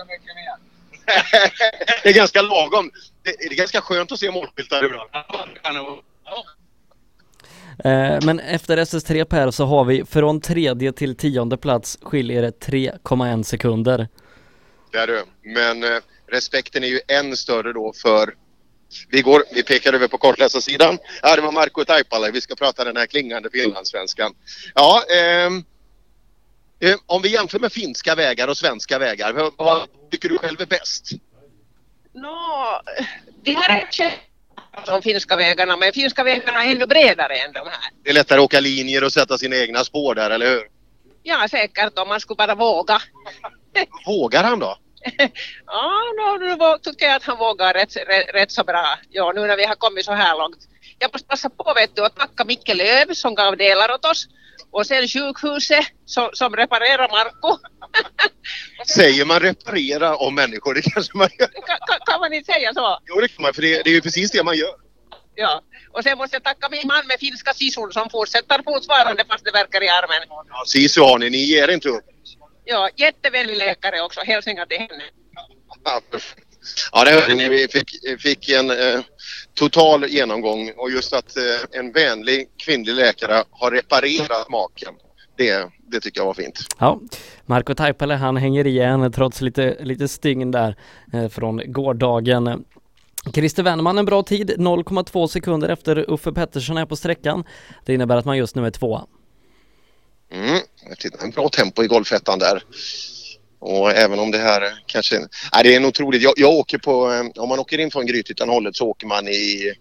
Det 2.03 2.09
är 2.09 2.13
ganska 2.13 2.41
lagom. 2.41 2.91
Det 3.23 3.35
det 3.39 3.45
är 3.45 3.55
ganska 3.55 3.81
skönt 3.81 4.11
att 4.11 4.19
se 4.19 4.31
målskyltar 4.31 4.85
ibland. 4.85 5.09
Eh, 7.83 8.25
men 8.25 8.39
efter 8.39 8.77
SS3 8.77 9.25
Per 9.25 9.51
så 9.51 9.65
har 9.65 9.85
vi 9.85 10.05
från 10.05 10.41
tredje 10.41 10.91
till 10.91 11.15
tionde 11.15 11.57
plats 11.57 11.99
skiljer 12.01 12.41
det 12.41 12.67
3,1 12.67 13.43
sekunder. 13.43 14.07
Det 14.91 14.97
är 14.97 15.07
du. 15.07 15.23
Men 15.41 15.83
eh, 15.83 15.99
respekten 16.27 16.83
är 16.83 16.87
ju 16.87 16.99
än 17.07 17.37
större 17.37 17.73
då 17.73 17.93
för 17.93 18.33
vi, 19.09 19.21
går, 19.21 19.43
vi 19.53 19.63
pekar 19.63 19.93
över 19.93 20.07
på 20.07 20.17
kartläsarsidan. 20.17 20.97
Ja, 21.21 21.35
det 21.35 21.41
var 21.41 21.51
Marco 21.51 21.85
Taipale. 21.85 22.31
Vi 22.31 22.41
ska 22.41 22.55
prata 22.55 22.83
den 22.83 22.97
här 22.97 23.05
klingande 23.05 23.49
finlandssvenskan. 23.49 24.33
Ja, 24.75 25.03
ehm, 25.15 25.63
eh, 26.79 26.95
om 27.05 27.21
vi 27.21 27.29
jämför 27.29 27.59
med 27.59 27.71
finska 27.71 28.15
vägar 28.15 28.47
och 28.47 28.57
svenska 28.57 28.99
vägar. 28.99 29.33
Vad, 29.33 29.53
vad 29.57 29.87
tycker 30.11 30.29
du 30.29 30.37
själv 30.37 30.61
är 30.61 30.65
bäst? 30.65 31.11
Nå, 32.13 32.81
de 33.43 33.53
här 33.55 33.87
är 33.99 34.13
de 34.85 35.01
finska 35.01 35.35
vägarna, 35.35 35.77
men 35.77 35.93
finska 35.93 36.23
vägarna 36.23 36.63
är 36.65 36.71
ännu 36.71 36.85
bredare 36.85 37.35
än 37.35 37.51
de 37.53 37.59
här. 37.59 37.89
Det 38.03 38.09
är 38.09 38.13
lättare 38.13 38.39
att 38.39 38.45
åka 38.45 38.59
linjer 38.59 39.03
och 39.03 39.13
sätta 39.13 39.37
sina 39.37 39.55
egna 39.55 39.83
spår 39.83 40.15
där, 40.15 40.29
eller 40.29 40.45
hur? 40.49 40.63
Ja, 41.23 41.47
säkert 41.51 41.99
om 41.99 42.07
man 42.07 42.19
skulle 42.19 42.35
bara 42.35 42.55
våga. 42.55 43.01
Vågar 44.05 44.43
han 44.43 44.59
då? 44.59 44.77
Ja, 45.65 45.91
no, 46.17 46.37
nu 46.37 46.55
vå- 46.55 46.77
tycker 46.79 47.05
jag 47.05 47.15
att 47.15 47.23
han 47.23 47.37
vågar 47.37 47.73
rätt, 47.73 47.95
rätt, 47.95 48.29
rätt 48.35 48.51
så 48.51 48.63
bra. 48.63 48.99
Ja, 49.09 49.31
nu 49.35 49.41
när 49.47 49.57
vi 49.57 49.65
har 49.65 49.75
kommit 49.75 50.05
så 50.05 50.11
här 50.13 50.37
långt. 50.37 50.57
Jag 50.99 51.13
måste 51.13 51.27
passa 51.27 51.49
på 51.49 51.73
vet 51.75 51.95
du, 51.95 52.05
att 52.05 52.15
tacka 52.15 52.45
Micke 52.45 52.75
Lööf 52.75 53.17
som 53.17 53.35
gav 53.35 53.57
delar 53.57 53.91
åt 53.93 54.05
oss. 54.05 54.27
Och 54.73 54.87
sen 54.87 55.07
sjukhuset 55.07 55.85
som, 56.05 56.29
som 56.33 56.55
reparerar 56.55 57.09
Marco. 57.09 57.57
Säger 58.95 59.25
man 59.25 59.39
reparera 59.39 60.15
om 60.15 60.35
människor? 60.35 60.73
Det 60.73 60.81
kanske 60.81 61.17
man 61.17 61.29
gör. 61.39 61.47
Kan, 61.47 61.99
kan, 62.05 62.19
man 62.19 62.33
inte 62.33 62.53
säga 62.53 62.73
så? 62.73 62.99
Jo, 63.05 63.21
det 63.21 63.27
kan 63.27 63.43
man, 63.43 63.53
för 63.53 63.61
det, 63.61 63.83
det 63.83 63.89
är 63.89 63.93
ju 63.93 64.01
precis 64.01 64.31
det 64.31 64.43
man 64.43 64.57
gör. 64.57 64.75
Ja. 65.35 65.61
Och 65.91 66.03
sen 66.03 66.17
måste 66.17 66.35
jag 66.35 66.43
tacka 66.43 66.69
min 66.69 66.87
man 66.87 67.07
med 67.07 67.19
finska 67.19 67.53
sisun 67.53 67.91
som 67.91 68.09
fortsätter 68.09 68.61
fortfarande 68.63 69.25
fast 69.29 69.45
det 69.45 69.51
verkar 69.51 69.83
i 69.83 69.89
armen. 69.89 70.23
Ja, 70.29 70.63
Sisu 70.67 71.01
har 71.01 71.17
ni, 71.17 71.29
ni 71.29 71.37
ger 71.37 71.67
inte 71.67 71.89
upp. 71.89 72.03
Ja, 72.65 72.89
jättevänlig 72.95 73.57
läkare 73.57 74.01
också. 74.01 74.21
Hälsningar 74.21 74.65
till 74.65 74.77
henne. 74.77 75.03
Ja, 76.91 77.03
det 77.03 77.11
hörde 77.11 77.33
ni. 77.33 77.49
Vi 77.49 77.67
fick, 77.67 78.21
fick 78.21 78.49
en 78.49 78.71
eh, 78.71 78.99
total 79.53 80.05
genomgång 80.09 80.71
och 80.77 80.91
just 80.91 81.13
att 81.13 81.37
eh, 81.37 81.79
en 81.79 81.91
vänlig 81.91 82.49
kvinnlig 82.57 82.93
läkare 82.93 83.43
har 83.51 83.71
reparerat 83.71 84.49
maken. 84.49 84.93
Det, 85.37 85.69
det 85.87 85.99
tycker 85.99 86.19
jag 86.19 86.25
var 86.25 86.33
fint. 86.33 86.59
Ja, 86.79 86.99
Marco 87.45 87.73
Taipale 87.73 88.13
han 88.13 88.37
hänger 88.37 88.67
igen 88.67 89.11
trots 89.11 89.41
lite, 89.41 89.77
lite 89.79 90.07
stygn 90.07 90.51
där 90.51 90.75
eh, 91.13 91.29
från 91.29 91.61
gårdagen. 91.65 92.65
Christer 93.33 93.63
Wennerman 93.63 93.97
en 93.97 94.05
bra 94.05 94.23
tid, 94.23 94.51
0,2 94.57 95.27
sekunder 95.27 95.69
efter 95.69 96.09
Uffe 96.09 96.31
Pettersson 96.31 96.77
är 96.77 96.85
på 96.85 96.95
sträckan. 96.95 97.43
Det 97.85 97.93
innebär 97.93 98.17
att 98.17 98.25
man 98.25 98.37
just 98.37 98.55
nu 98.55 98.65
är 98.65 98.71
tvåa. 98.71 99.05
Mm, 100.31 100.59
en 101.23 101.31
bra 101.31 101.49
tempo 101.49 101.83
i 101.83 101.87
golfettan 101.87 102.39
där. 102.39 102.63
Och 103.65 103.91
även 103.91 104.19
om 104.19 104.31
det 104.31 104.37
här 104.37 104.83
kanske... 104.85 105.19
Nej, 105.19 105.63
det 105.63 105.73
är 105.73 105.77
en 105.77 105.85
otroligt... 105.85 106.21
Jag, 106.21 106.33
jag 106.37 106.51
åker 106.51 106.77
på... 106.77 107.11
Eh, 107.11 107.41
om 107.43 107.49
man 107.49 107.59
åker 107.59 107.77
in 107.79 107.91
från 107.91 108.05
Grythyttan-hållet 108.05 108.75
så 108.75 108.87
åker 108.87 109.07
man 109.07 109.27
i 109.27 109.73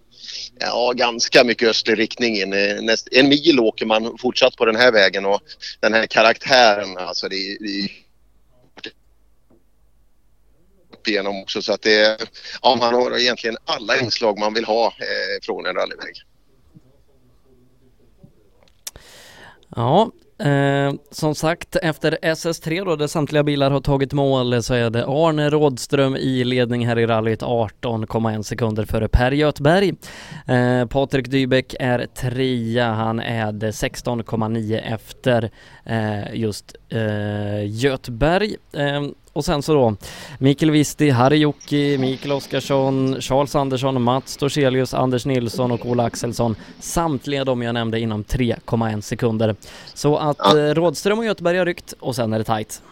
ja, 0.60 0.92
ganska 0.96 1.44
mycket 1.44 1.68
östlig 1.68 1.98
riktning 1.98 2.36
in. 2.36 2.52
Eh, 2.52 2.82
näst, 2.82 3.08
en 3.12 3.28
mil 3.28 3.60
åker 3.60 3.86
man 3.86 4.18
fortsatt 4.18 4.56
på 4.56 4.64
den 4.64 4.76
här 4.76 4.92
vägen 4.92 5.26
och 5.26 5.40
den 5.80 5.94
här 5.94 6.06
karaktären, 6.06 6.98
alltså 6.98 7.28
det, 7.28 7.36
är- 7.36 7.58
det 7.62 7.88
upp 10.92 11.08
igenom 11.08 11.42
också 11.42 11.62
så 11.62 11.72
att 11.72 11.82
det 11.82 11.94
är, 11.94 12.16
ja, 12.62 12.76
man 12.80 12.94
har 12.94 13.18
egentligen 13.18 13.56
alla 13.64 14.00
inslag 14.00 14.38
man 14.38 14.54
vill 14.54 14.64
ha 14.64 14.86
eh, 14.86 15.42
från 15.42 15.66
en 15.66 15.74
rallyväg. 15.74 16.14
Ja, 19.76 20.10
eh, 20.44 20.92
som 21.10 21.34
sagt 21.34 21.76
efter 21.76 22.18
SS3 22.22 22.84
då 22.84 22.96
där 22.96 23.06
samtliga 23.06 23.42
bilar 23.42 23.70
har 23.70 23.80
tagit 23.80 24.12
mål 24.12 24.62
så 24.62 24.74
är 24.74 24.90
det 24.90 25.04
Arne 25.06 25.50
Rådström 25.50 26.16
i 26.16 26.44
ledning 26.44 26.86
här 26.86 26.98
i 26.98 27.06
rallyt 27.06 27.42
18,1 27.42 28.42
sekunder 28.42 28.84
före 28.84 29.08
Per 29.08 29.32
Göthberg. 29.32 29.94
Eh, 30.46 30.86
Patrik 30.86 31.28
Dybeck 31.28 31.74
är 31.80 32.06
trea, 32.06 32.92
han 32.92 33.20
är 33.20 33.52
16,9 33.52 34.80
efter 34.94 35.50
eh, 35.84 36.34
just 36.34 36.76
eh, 36.88 37.66
Göthberg. 37.66 38.56
Eh, 38.72 39.02
och 39.32 39.44
sen 39.44 39.62
så 39.62 39.74
då 39.74 39.96
Mikael 40.38 40.70
Visti, 40.70 41.10
Harry 41.10 41.36
Jocki, 41.36 41.98
Mikael 41.98 42.32
Oskarsson, 42.32 43.20
Charles 43.20 43.54
Andersson, 43.54 44.02
Mats 44.02 44.36
Torselius, 44.36 44.94
Anders 44.94 45.26
Nilsson 45.26 45.70
och 45.72 45.86
Ola 45.86 46.04
Axelsson. 46.04 46.56
Samtliga 46.80 47.44
de 47.44 47.62
jag 47.62 47.74
nämnde 47.74 48.00
inom 48.00 48.24
3,1 48.24 49.00
sekunder. 49.00 49.56
Så 49.94 50.16
att 50.16 50.54
eh, 50.54 50.54
Rådström 50.54 51.18
och 51.18 51.24
Göteborg 51.24 51.58
har 51.58 51.66
ryckt 51.66 51.94
och 52.00 52.16
sen 52.16 52.32
är 52.32 52.38
det 52.38 52.44
tight. 52.44 52.82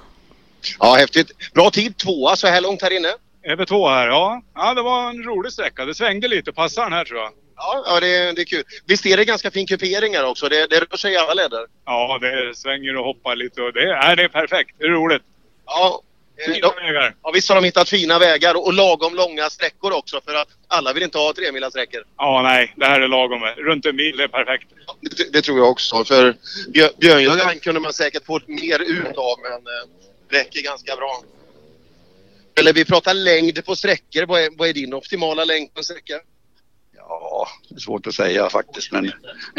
Ja, 0.78 0.94
häftigt. 0.94 1.30
Bra 1.54 1.70
tid, 1.70 1.96
tvåa 1.96 2.36
så 2.36 2.46
här 2.46 2.60
långt 2.60 2.82
här 2.82 2.96
inne. 2.96 3.08
Över 3.42 3.64
två 3.64 3.88
här, 3.88 4.08
ja. 4.08 4.42
Ja, 4.54 4.74
det 4.74 4.82
var 4.82 5.10
en 5.10 5.22
rolig 5.22 5.52
sträcka. 5.52 5.84
Det 5.84 5.94
svängde 5.94 6.28
lite. 6.28 6.52
Passar 6.52 6.82
den 6.82 6.92
här 6.92 7.04
tror 7.04 7.20
jag. 7.20 7.30
Ja, 7.56 7.84
ja 7.86 8.00
det, 8.00 8.32
det 8.32 8.40
är 8.40 8.44
kul. 8.44 8.62
Visst 8.86 9.06
är 9.06 9.16
det 9.16 9.24
ganska 9.24 9.50
fin 9.50 9.66
kupering 9.66 10.14
här 10.14 10.26
också? 10.26 10.48
Det, 10.48 10.66
det 10.70 10.80
rör 10.80 10.96
sig 10.96 11.12
i 11.12 11.16
alla 11.16 11.34
leder. 11.34 11.66
Ja, 11.84 12.18
det 12.20 12.56
svänger 12.56 12.96
och 12.96 13.04
hoppar 13.04 13.36
lite 13.36 13.62
och 13.62 13.72
det, 13.72 13.92
är, 13.92 14.16
det 14.16 14.22
är 14.22 14.28
perfekt. 14.28 14.70
Det 14.78 14.84
är 14.84 14.88
roligt. 14.88 15.22
Ja, 15.66 16.02
Fina 16.46 16.70
vägar. 16.74 17.14
Ja, 17.22 17.30
visst 17.34 17.48
har 17.48 17.56
de 17.56 17.64
hittat 17.64 17.88
fina 17.88 18.18
vägar 18.18 18.54
och, 18.54 18.66
och 18.66 18.72
lagom 18.72 19.14
långa 19.14 19.50
sträckor 19.50 19.92
också 19.92 20.20
för 20.24 20.34
att 20.34 20.48
alla 20.68 20.92
vill 20.92 21.02
inte 21.02 21.18
ha 21.18 21.32
tremilasträckor. 21.32 22.04
Ja, 22.16 22.42
nej. 22.42 22.72
Det 22.76 22.86
här 22.86 23.00
är 23.00 23.08
lagom. 23.08 23.40
Runt 23.42 23.86
en 23.86 23.96
mil, 23.96 24.20
är 24.20 24.28
perfekt. 24.28 24.68
Det, 25.00 25.32
det 25.32 25.42
tror 25.42 25.58
jag 25.58 25.70
också. 25.70 26.04
För 26.04 26.36
Björ- 26.68 26.90
Björnjägaren 27.00 27.58
kunde 27.58 27.80
man 27.80 27.92
säkert 27.92 28.26
få 28.26 28.40
mer 28.46 28.78
ut 28.78 29.16
av 29.16 29.38
men 29.42 29.52
eh, 29.52 30.38
räcker 30.38 30.62
ganska 30.62 30.96
bra. 30.96 31.22
Eller 32.60 32.72
vi 32.72 32.84
pratar 32.84 33.14
längd 33.14 33.64
på 33.64 33.76
sträckor. 33.76 34.26
Vad 34.26 34.40
är, 34.40 34.50
vad 34.58 34.68
är 34.68 34.72
din 34.72 34.94
optimala 34.94 35.44
längd 35.44 35.74
på 35.74 35.80
en 35.80 35.84
sträcka? 35.84 36.14
Ja, 36.96 37.48
det 37.68 37.74
är 37.74 37.78
svårt 37.80 38.06
att 38.06 38.14
säga 38.14 38.50
faktiskt. 38.50 38.92
Men, 38.92 39.12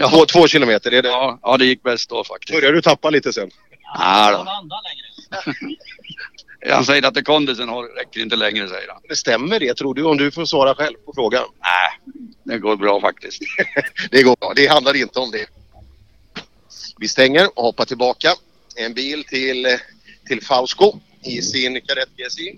Två, 0.10 0.26
två 0.26 0.48
kilometer, 0.48 0.92
är 0.94 1.02
det? 1.02 1.10
Ja, 1.10 1.40
ja, 1.42 1.58
det 1.58 1.66
gick 1.66 1.84
bäst 1.84 2.10
då 2.10 2.24
faktiskt. 2.24 2.60
Börjar 2.60 2.74
du 2.74 2.82
tappa 2.82 3.10
lite 3.10 3.34
sen? 3.34 3.50
Ja, 3.94 4.32
då. 4.32 4.70
Han 6.70 6.86
säger 6.86 7.08
att 7.08 7.14
det 7.14 7.24
kondisen 7.24 7.70
har, 7.70 7.84
räcker 7.84 8.20
inte 8.20 8.36
längre, 8.36 8.68
säger 8.70 8.88
han. 8.88 9.02
Det 9.10 9.16
stämmer 9.16 9.60
det 9.60 9.74
tror 9.78 9.94
du 9.94 10.04
om 10.04 10.18
du 10.18 10.32
får 10.32 10.46
svara 10.46 10.76
själv 10.76 10.96
på 11.06 11.14
frågan? 11.14 11.44
Nej, 11.62 12.16
det 12.44 12.58
går 12.58 12.76
bra 12.76 13.02
faktiskt. 13.02 13.42
det 14.12 14.24
går 14.24 14.36
bra. 14.36 14.54
Det 14.56 14.68
handlar 14.68 14.96
inte 14.96 15.20
om 15.20 15.32
det. 15.32 15.46
Vi 16.98 17.08
stänger 17.08 17.60
och 17.60 17.64
hoppar 17.64 17.86
tillbaka. 17.86 18.34
En 18.76 18.94
bil 18.94 19.24
till, 19.24 19.78
till 20.28 20.44
Fausko 20.44 21.00
i 21.24 21.42
sin 21.42 21.82
Kadett 21.82 22.10
GSI. 22.18 22.58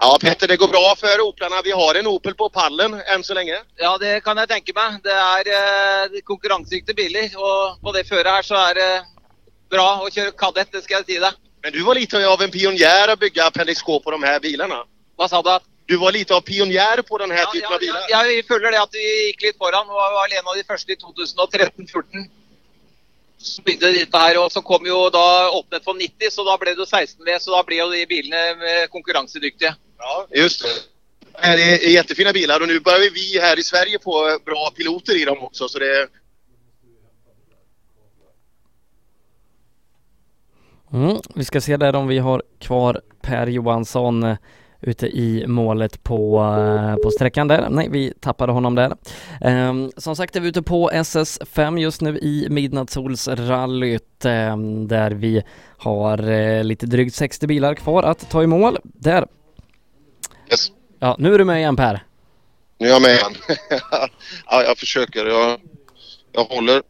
Ja 0.00 0.18
Petter, 0.20 0.48
det 0.48 0.56
går 0.56 0.68
bra 0.68 0.94
för 0.98 1.20
Oplarna. 1.20 1.56
Vi 1.64 1.70
har 1.70 1.94
en 1.94 2.06
Opel 2.06 2.34
på 2.34 2.48
pallen 2.48 3.00
än 3.14 3.24
så 3.24 3.34
länge. 3.34 3.58
Ja, 3.76 3.98
det 3.98 4.24
kan 4.24 4.36
jeg 4.36 4.48
tenke 4.48 4.74
meg. 4.76 5.00
Det 5.04 5.14
er 5.14 5.48
eh, 5.56 6.20
konkurransedyktige 6.24 6.96
biler. 6.96 7.32
Og 7.36 7.80
på 7.80 7.92
det 7.96 8.04
føret 8.08 8.28
her 8.28 8.44
så 8.44 8.60
er 8.60 8.74
det 8.76 8.90
bra 9.72 9.88
å 10.04 10.10
kjøre 10.12 10.36
kadett, 10.36 10.72
det 10.72 10.84
skal 10.84 11.00
jeg 11.00 11.06
si 11.08 11.18
deg. 11.24 11.45
Men 11.62 11.72
du 11.72 11.82
var 11.82 11.94
lite 11.94 12.28
av 12.28 12.42
en 12.42 12.50
pionjär 12.50 13.08
att 13.08 13.18
bygga 13.20 13.44
Appendix 13.46 13.82
K 13.82 14.00
på 14.00 14.10
de 14.10 14.22
här 14.22 14.40
bilarna. 14.40 14.84
Vad 15.16 15.30
sa 15.30 15.42
du? 15.42 15.58
Du 15.86 15.96
var 15.96 16.12
lite 16.12 16.34
av 16.34 16.40
pionjär 16.40 17.02
på 17.02 17.18
den 17.18 17.30
här 17.30 17.38
Ja, 17.38 17.50
typen 17.52 17.68
ja, 17.70 17.74
av 17.74 17.80
bilar. 17.80 18.06
ja, 18.08 18.22
vi 18.22 18.42
følger 18.42 18.70
det 18.72 18.80
at 18.82 18.88
vi 18.92 19.26
gikk 19.26 19.42
litt 19.42 19.56
foran. 19.58 19.88
og 19.88 19.94
var 19.94 20.38
en 20.38 20.46
av 20.46 20.56
de 20.56 20.64
første 20.64 20.92
i 20.92 20.96
2013-14. 20.96 22.28
Så 23.38 23.62
bygde 23.62 23.92
de 23.92 23.98
dette 23.98 24.18
her, 24.18 24.38
og 24.38 24.52
så 24.52 24.62
kom 24.62 24.86
jo 24.86 25.10
da 25.10 25.50
åpnet 25.50 25.84
for 25.84 25.94
90, 25.94 26.30
så 26.32 26.44
da 26.44 26.56
ble 26.58 26.72
det 26.74 26.82
jo 26.82 26.88
16V. 26.88 27.38
Så 27.38 27.50
da 27.54 27.62
ble 27.62 27.76
jo 27.76 27.90
de 27.92 28.06
bilene 28.06 28.42
eh, 28.72 28.86
konkurransedyktige. 28.88 29.74
Ja, 29.98 30.26
just 30.34 30.62
det. 30.62 30.74
Det 31.42 31.84
är 31.84 31.88
jättefina 31.90 32.32
bilar 32.32 32.60
och 32.60 32.68
nu 32.68 32.80
börjar 32.80 33.10
vi 33.10 33.40
här 33.40 33.58
i 33.58 33.62
Sverige 33.62 33.98
få 34.04 34.38
bra 34.44 34.70
piloter 34.76 35.16
i 35.22 35.24
dem 35.24 35.38
också. 35.38 35.68
Så 35.68 35.78
det, 35.78 36.08
Mm, 40.96 41.16
vi 41.34 41.44
ska 41.44 41.60
se 41.60 41.76
där 41.76 41.96
om 41.96 42.06
vi 42.08 42.18
har 42.18 42.42
kvar 42.58 43.00
Per 43.20 43.46
Johansson 43.46 44.22
eh, 44.22 44.36
ute 44.80 45.06
i 45.06 45.44
målet 45.46 46.02
på, 46.02 46.38
eh, 46.40 47.02
på 47.02 47.10
sträckan 47.10 47.48
där. 47.48 47.68
Nej, 47.70 47.88
vi 47.90 48.12
tappade 48.20 48.52
honom 48.52 48.74
där. 48.74 48.96
Ehm, 49.40 49.92
som 49.96 50.16
sagt 50.16 50.36
är 50.36 50.40
vi 50.40 50.48
ute 50.48 50.62
på 50.62 50.90
SS5 50.90 51.78
just 51.80 52.00
nu 52.00 52.18
i 52.18 52.46
Midnattssolsrallyt 52.50 54.24
ehm, 54.24 54.88
där 54.88 55.10
vi 55.10 55.42
har 55.78 56.30
eh, 56.30 56.64
lite 56.64 56.86
drygt 56.86 57.14
60 57.14 57.46
bilar 57.46 57.74
kvar 57.74 58.02
att 58.02 58.30
ta 58.30 58.42
i 58.42 58.46
mål. 58.46 58.78
Där! 58.82 59.26
Yes. 60.50 60.72
Ja, 60.98 61.16
nu 61.18 61.34
är 61.34 61.38
du 61.38 61.44
med 61.44 61.58
igen 61.58 61.76
Per. 61.76 62.04
nu 62.78 62.86
är 62.86 62.90
jag 62.90 63.02
med 63.02 63.10
igen. 63.10 63.34
ja, 64.46 64.62
jag 64.62 64.78
försöker. 64.78 65.26
Jag, 65.26 65.60
jag 66.32 66.44
håller 66.44 66.82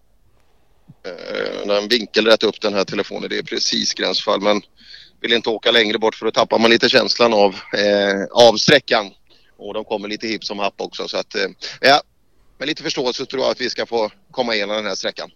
eh, 1.06 1.66
den 1.66 1.88
vinkel 1.88 2.26
rätt 2.26 2.42
upp 2.42 2.60
den 2.60 2.74
här 2.74 2.84
telefonen. 2.84 3.28
Det 3.30 3.38
är 3.38 3.42
precis 3.42 3.94
gränsfall 3.94 4.40
men 4.40 4.62
vill 5.20 5.32
inte 5.32 5.50
åka 5.50 5.70
längre 5.70 5.98
bort 5.98 6.14
för 6.14 6.26
då 6.26 6.32
tappar 6.32 6.58
man 6.58 6.70
lite 6.70 6.88
känslan 6.88 7.34
av, 7.34 7.54
eh, 7.54 8.24
av 8.30 8.56
sträckan. 8.56 9.10
Och 9.58 9.74
de 9.74 9.84
kommer 9.84 10.08
lite 10.08 10.26
hipp 10.26 10.44
som 10.44 10.58
happ 10.58 10.74
också 10.80 11.08
så 11.08 11.16
att 11.16 11.34
eh, 11.34 11.48
ja, 11.80 12.02
med 12.58 12.68
lite 12.68 12.82
förståelse 12.82 13.26
tror 13.26 13.42
jag 13.42 13.50
att 13.50 13.60
vi 13.60 13.70
ska 13.70 13.86
få 13.86 14.10
komma 14.30 14.54
igenom 14.54 14.76
den 14.76 14.86
här 14.86 14.94
sträckan. 14.94 15.30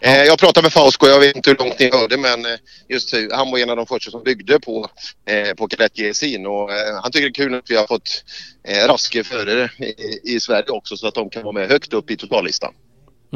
Eh, 0.00 0.24
jag 0.24 0.38
pratade 0.38 0.64
med 0.64 0.72
Fausko, 0.72 1.06
jag 1.06 1.20
vet 1.20 1.36
inte 1.36 1.50
hur 1.50 1.56
långt 1.56 1.78
ni 1.78 1.90
hörde 1.92 2.16
men 2.16 2.44
eh, 2.44 2.58
just 2.88 3.14
han 3.32 3.50
var 3.50 3.58
en 3.58 3.70
av 3.70 3.76
de 3.76 3.86
första 3.86 4.10
som 4.10 4.22
byggde 4.22 4.60
på, 4.60 4.88
eh, 5.28 5.54
på 5.54 5.68
Kadett 5.68 5.94
GSI'n 5.94 6.46
och 6.46 6.72
eh, 6.72 7.00
han 7.02 7.12
tycker 7.12 7.26
det 7.26 7.30
är 7.30 7.44
kul 7.44 7.54
att 7.54 7.70
vi 7.70 7.76
har 7.76 7.86
fått 7.86 8.24
eh, 8.68 8.88
raske 8.88 9.24
förare 9.24 9.70
i, 9.78 10.34
i 10.34 10.40
Sverige 10.40 10.70
också 10.70 10.96
så 10.96 11.06
att 11.06 11.14
de 11.14 11.30
kan 11.30 11.42
vara 11.42 11.52
med 11.52 11.68
högt 11.68 11.92
upp 11.92 12.10
i 12.10 12.16
totallistan. 12.16 12.74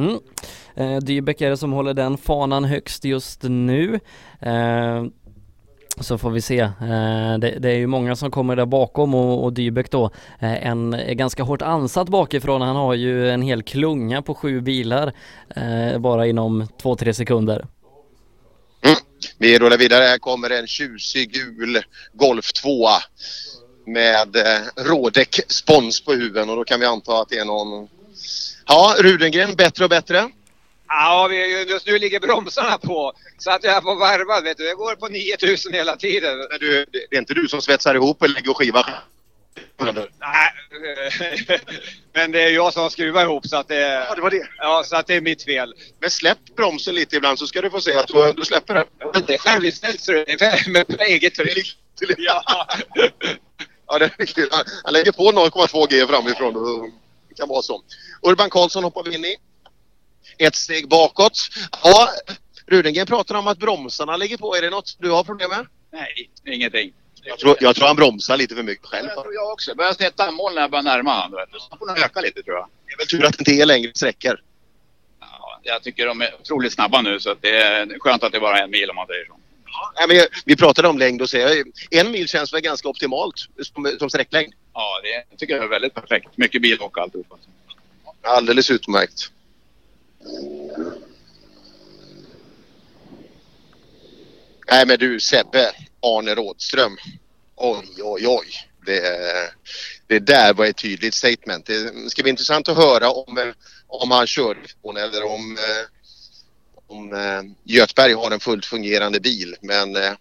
Mm. 0.00 0.18
Eh, 0.74 0.98
Dybeck 0.98 1.40
är 1.40 1.50
det 1.50 1.56
som 1.56 1.72
håller 1.72 1.94
den 1.94 2.18
fanan 2.18 2.64
högst 2.64 3.04
just 3.04 3.42
nu. 3.42 4.00
Eh, 4.40 5.04
Så 6.00 6.18
får 6.18 6.30
vi 6.30 6.40
se. 6.40 6.60
Eh, 6.60 7.38
det, 7.38 7.58
det 7.58 7.68
är 7.70 7.76
ju 7.76 7.86
många 7.86 8.16
som 8.16 8.30
kommer 8.30 8.56
där 8.56 8.66
bakom 8.66 9.14
och, 9.14 9.44
och 9.44 9.52
Dybeck 9.52 9.90
då 9.90 10.04
eh, 10.40 10.66
en, 10.66 10.94
är 10.94 11.14
ganska 11.14 11.42
hårt 11.42 11.62
ansatt 11.62 12.08
bakifrån. 12.08 12.62
Han 12.62 12.76
har 12.76 12.94
ju 12.94 13.30
en 13.30 13.42
hel 13.42 13.62
klunga 13.62 14.22
på 14.22 14.34
sju 14.34 14.60
bilar 14.60 15.12
eh, 15.56 15.98
bara 15.98 16.26
inom 16.26 16.68
två, 16.82 16.96
tre 16.96 17.14
sekunder. 17.14 17.66
Mm. 18.82 18.96
Vi 19.38 19.58
rullar 19.58 19.78
vidare. 19.78 20.04
Här 20.04 20.18
kommer 20.18 20.50
en 20.50 20.66
tjusig 20.66 21.32
gul 21.32 21.78
Golf 22.12 22.52
2 22.52 22.88
med 23.86 24.36
eh, 24.36 24.84
Rådek 24.84 25.40
spons 25.48 26.00
på 26.04 26.12
huven 26.12 26.50
och 26.50 26.56
då 26.56 26.64
kan 26.64 26.80
vi 26.80 26.86
anta 26.86 27.20
att 27.20 27.28
det 27.28 27.38
är 27.38 27.44
någon... 27.44 27.88
Ja, 28.72 28.96
Rudengren, 28.98 29.54
bättre 29.54 29.84
och 29.84 29.90
bättre. 29.90 30.30
Ja, 30.88 31.26
vi, 31.30 31.64
just 31.70 31.86
nu 31.86 31.98
ligger 31.98 32.20
bromsarna 32.20 32.78
på. 32.78 33.12
Så 33.38 33.50
att 33.50 33.64
jag 33.64 33.76
är 33.76 33.80
på 33.80 33.94
varvad, 33.94 34.44
vet 34.44 34.56
du. 34.56 34.64
Jag 34.64 34.76
går 34.76 34.94
på 34.94 35.08
9000 35.08 35.72
hela 35.72 35.96
tiden. 35.96 36.38
Men 36.38 36.58
du, 36.60 36.86
det 36.92 37.16
är 37.16 37.18
inte 37.18 37.34
du 37.34 37.48
som 37.48 37.62
svetsar 37.62 37.94
ihop 37.94 38.22
och 38.22 38.28
lägger 38.28 38.54
skiva? 38.54 38.86
Nej, 39.78 40.52
men 42.12 42.32
det 42.32 42.42
är 42.42 42.50
jag 42.50 42.72
som 42.72 42.90
skruvar 42.90 43.22
ihop 43.22 43.46
så 43.46 43.56
att 43.56 43.68
det. 43.68 44.04
Ja, 44.08 44.14
det 44.14 44.20
var 44.20 44.30
det. 44.30 44.48
Ja, 44.58 44.82
så 44.86 44.96
att 44.96 45.06
det 45.06 45.14
är 45.14 45.20
mitt 45.20 45.42
fel. 45.42 45.74
Men 46.00 46.10
släpp 46.10 46.56
bromsen 46.56 46.94
lite 46.94 47.16
ibland 47.16 47.38
så 47.38 47.46
ska 47.46 47.60
du 47.60 47.70
få 47.70 47.80
se 47.80 47.94
att 47.94 48.08
du, 48.08 48.32
du 48.32 48.44
släpper 48.44 48.74
den. 48.74 48.86
Det 49.26 49.34
är 49.34 49.38
självinställt 49.38 50.00
så 50.00 50.12
det 50.12 50.42
är 50.42 50.70
med 50.72 51.00
eget 51.00 51.34
tryck. 51.34 51.76
Ja. 52.18 52.66
ja, 53.86 53.98
det 53.98 54.04
är 54.04 54.14
riktigt. 54.18 54.54
Han, 54.54 54.64
han 54.84 54.92
lägger 54.92 55.12
på 55.12 55.32
0,2 55.32 55.86
G 55.90 56.06
framifrån. 56.06 56.92
Kan 57.40 57.48
vara 57.48 57.62
så. 57.62 57.82
Urban 58.22 58.50
Karlsson 58.50 58.84
hoppar 58.84 59.04
vi 59.04 59.14
in 59.14 59.24
i. 59.24 59.36
Ett 60.38 60.54
steg 60.54 60.88
bakåt. 60.88 61.38
Ja, 61.84 62.08
Rudengren 62.66 63.06
pratar 63.06 63.34
om 63.34 63.46
att 63.46 63.58
bromsarna 63.58 64.16
ligger 64.16 64.36
på. 64.36 64.56
Är 64.56 64.62
det 64.62 64.70
något 64.70 64.96
du 64.98 65.10
har 65.10 65.24
problem 65.24 65.50
med? 65.50 65.66
Nej, 65.92 66.30
ingenting. 66.46 66.92
Jag 67.22 67.38
tror, 67.38 67.56
jag 67.60 67.76
tror 67.76 67.86
han 67.86 67.96
bromsar 67.96 68.36
lite 68.36 68.54
för 68.54 68.62
mycket 68.62 68.86
själv. 68.86 69.08
Jag 69.08 69.22
tror 69.22 69.34
jag 69.34 69.52
också. 69.52 69.74
Börjar 69.74 69.92
sätta 69.92 70.30
mål 70.30 70.54
när 70.54 70.60
jag 70.60 70.70
börjar 70.70 70.82
närma 70.82 71.20
honom. 71.20 71.46
Så 71.52 71.76
får 71.76 71.86
nog 71.86 71.98
öka 71.98 72.20
lite 72.20 72.42
tror 72.42 72.56
jag. 72.56 72.68
Det 72.86 72.92
är 72.92 72.98
väl 72.98 73.06
tur 73.06 73.24
att 73.24 73.32
det 73.32 73.40
inte 73.40 73.62
är 73.62 73.66
längre 73.66 73.92
sträckor. 73.94 74.40
Ja, 75.20 75.60
jag 75.62 75.82
tycker 75.82 76.06
de 76.06 76.20
är 76.20 76.34
otroligt 76.40 76.72
snabba 76.72 77.02
nu 77.02 77.20
så 77.20 77.30
att 77.30 77.42
det 77.42 77.56
är 77.56 77.98
skönt 77.98 78.22
att 78.22 78.32
det 78.32 78.38
är 78.38 78.40
bara 78.40 78.58
en 78.58 78.70
mil 78.70 78.90
om 78.90 78.96
man 78.96 79.06
säger 79.06 79.26
så. 79.26 79.39
Nej, 79.98 80.08
men 80.08 80.26
vi 80.44 80.56
pratade 80.56 80.88
om 80.88 80.98
längd 80.98 81.22
och 81.22 81.30
säger 81.30 81.64
en 81.90 82.10
mil 82.10 82.28
känns 82.28 82.52
väl 82.52 82.60
ganska 82.60 82.88
optimalt 82.88 83.34
som, 83.62 83.96
som 83.98 84.10
sträcklängd. 84.10 84.52
Ja, 84.74 85.00
det 85.02 85.36
tycker 85.36 85.54
jag 85.54 85.64
är 85.64 85.68
väldigt 85.68 85.94
perfekt. 85.94 86.28
Mycket 86.36 86.62
bil 86.62 86.78
och 86.80 86.98
alltihopa. 86.98 87.36
Alldeles 88.22 88.70
utmärkt. 88.70 89.30
Nej 94.70 94.86
men 94.86 94.98
du 94.98 95.20
Sebbe, 95.20 95.72
Arne 96.02 96.34
Rådström. 96.34 96.96
Oj, 97.56 97.86
oj, 98.02 98.26
oj. 98.26 98.46
Det, 98.86 99.00
det 100.06 100.18
där 100.18 100.54
var 100.54 100.66
ett 100.66 100.76
tydligt 100.76 101.14
statement. 101.14 101.66
Det 101.66 102.10
ska 102.10 102.22
bli 102.22 102.30
intressant 102.30 102.68
att 102.68 102.76
höra 102.76 103.10
om, 103.10 103.52
om 103.86 104.10
han 104.10 104.26
kör 104.26 104.56
eller 104.98 105.24
om, 105.24 105.56
eh, 105.56 105.99
om 106.90 107.12
eh, 107.12 107.74
Götberg 107.74 108.12
har 108.12 108.30
en 108.30 108.40
fullt 108.40 108.66
fungerande 108.66 109.20
bil. 109.20 109.56
Men 109.60 109.96
eh, 109.96 110.12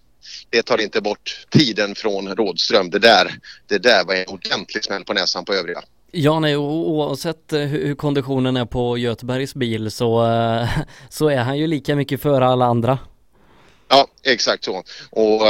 det 0.50 0.64
tar 0.64 0.82
inte 0.82 1.02
bort 1.02 1.46
tiden 1.50 1.96
från 1.96 2.36
Rådström. 2.36 2.90
Det 2.90 3.00
där, 3.00 3.34
det 3.68 3.78
där 3.78 4.06
var 4.06 4.16
en 4.16 4.28
ordentlig 4.28 4.84
smäll 4.84 5.06
på 5.06 5.14
näsan 5.14 5.46
på 5.46 5.54
övriga. 5.54 5.82
Ja, 6.12 6.40
nej, 6.40 6.58
oavsett 6.58 7.54
eh, 7.54 7.60
hur 7.60 7.96
konditionen 7.96 8.58
är 8.58 8.66
på 8.66 8.98
Götebergs 8.98 9.56
bil 9.56 9.92
så, 9.92 10.26
eh, 10.26 10.70
så 11.10 11.30
är 11.30 11.38
han 11.38 11.58
ju 11.58 11.68
lika 11.68 11.96
mycket 11.96 12.22
före 12.22 12.46
alla 12.46 12.66
andra. 12.66 13.00
Ja, 13.88 14.08
exakt 14.24 14.64
så. 14.64 14.84
Och 15.10 15.42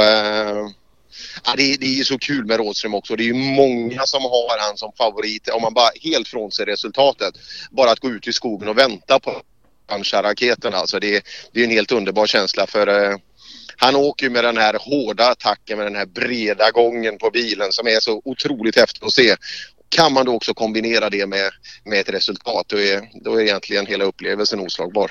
ja, 1.44 1.54
det, 1.56 1.76
det 1.76 1.86
är 1.86 1.96
ju 1.96 2.04
så 2.04 2.18
kul 2.18 2.44
med 2.44 2.56
Rådström 2.56 2.94
också. 2.94 3.16
Det 3.16 3.22
är 3.22 3.26
ju 3.26 3.34
många 3.34 4.02
som 4.06 4.22
har 4.22 4.68
han 4.68 4.76
som 4.76 4.92
favorit. 4.92 5.48
Om 5.48 5.62
man 5.62 5.74
bara 5.74 5.90
helt 6.02 6.28
frånser 6.28 6.66
resultatet. 6.66 7.34
Bara 7.70 7.90
att 7.90 8.00
gå 8.00 8.08
ut 8.08 8.28
i 8.28 8.32
skogen 8.32 8.68
och 8.68 8.78
vänta 8.78 9.20
på 9.20 9.42
raketen 10.22 10.74
alltså. 10.74 10.98
Det, 10.98 11.24
det 11.52 11.60
är 11.60 11.64
en 11.64 11.70
helt 11.70 11.92
underbar 11.92 12.26
känsla 12.26 12.66
för 12.66 12.86
eh, 12.86 13.16
han 13.76 13.96
åker 13.96 14.26
ju 14.26 14.30
med 14.30 14.44
den 14.44 14.56
här 14.56 14.76
hårda 14.80 15.30
attacken 15.30 15.78
med 15.78 15.86
den 15.86 15.96
här 15.96 16.06
breda 16.06 16.70
gången 16.70 17.18
på 17.18 17.30
bilen 17.30 17.72
som 17.72 17.86
är 17.86 18.00
så 18.00 18.22
otroligt 18.24 18.76
häftigt 18.76 19.02
att 19.02 19.12
se. 19.12 19.36
Kan 19.88 20.12
man 20.12 20.26
då 20.26 20.34
också 20.34 20.54
kombinera 20.54 21.10
det 21.10 21.26
med, 21.26 21.50
med 21.84 22.00
ett 22.00 22.08
resultat 22.08 22.68
då 22.68 22.78
är, 22.80 23.08
då 23.24 23.34
är 23.34 23.40
egentligen 23.40 23.86
hela 23.86 24.04
upplevelsen 24.04 24.60
oslagbar. 24.60 25.10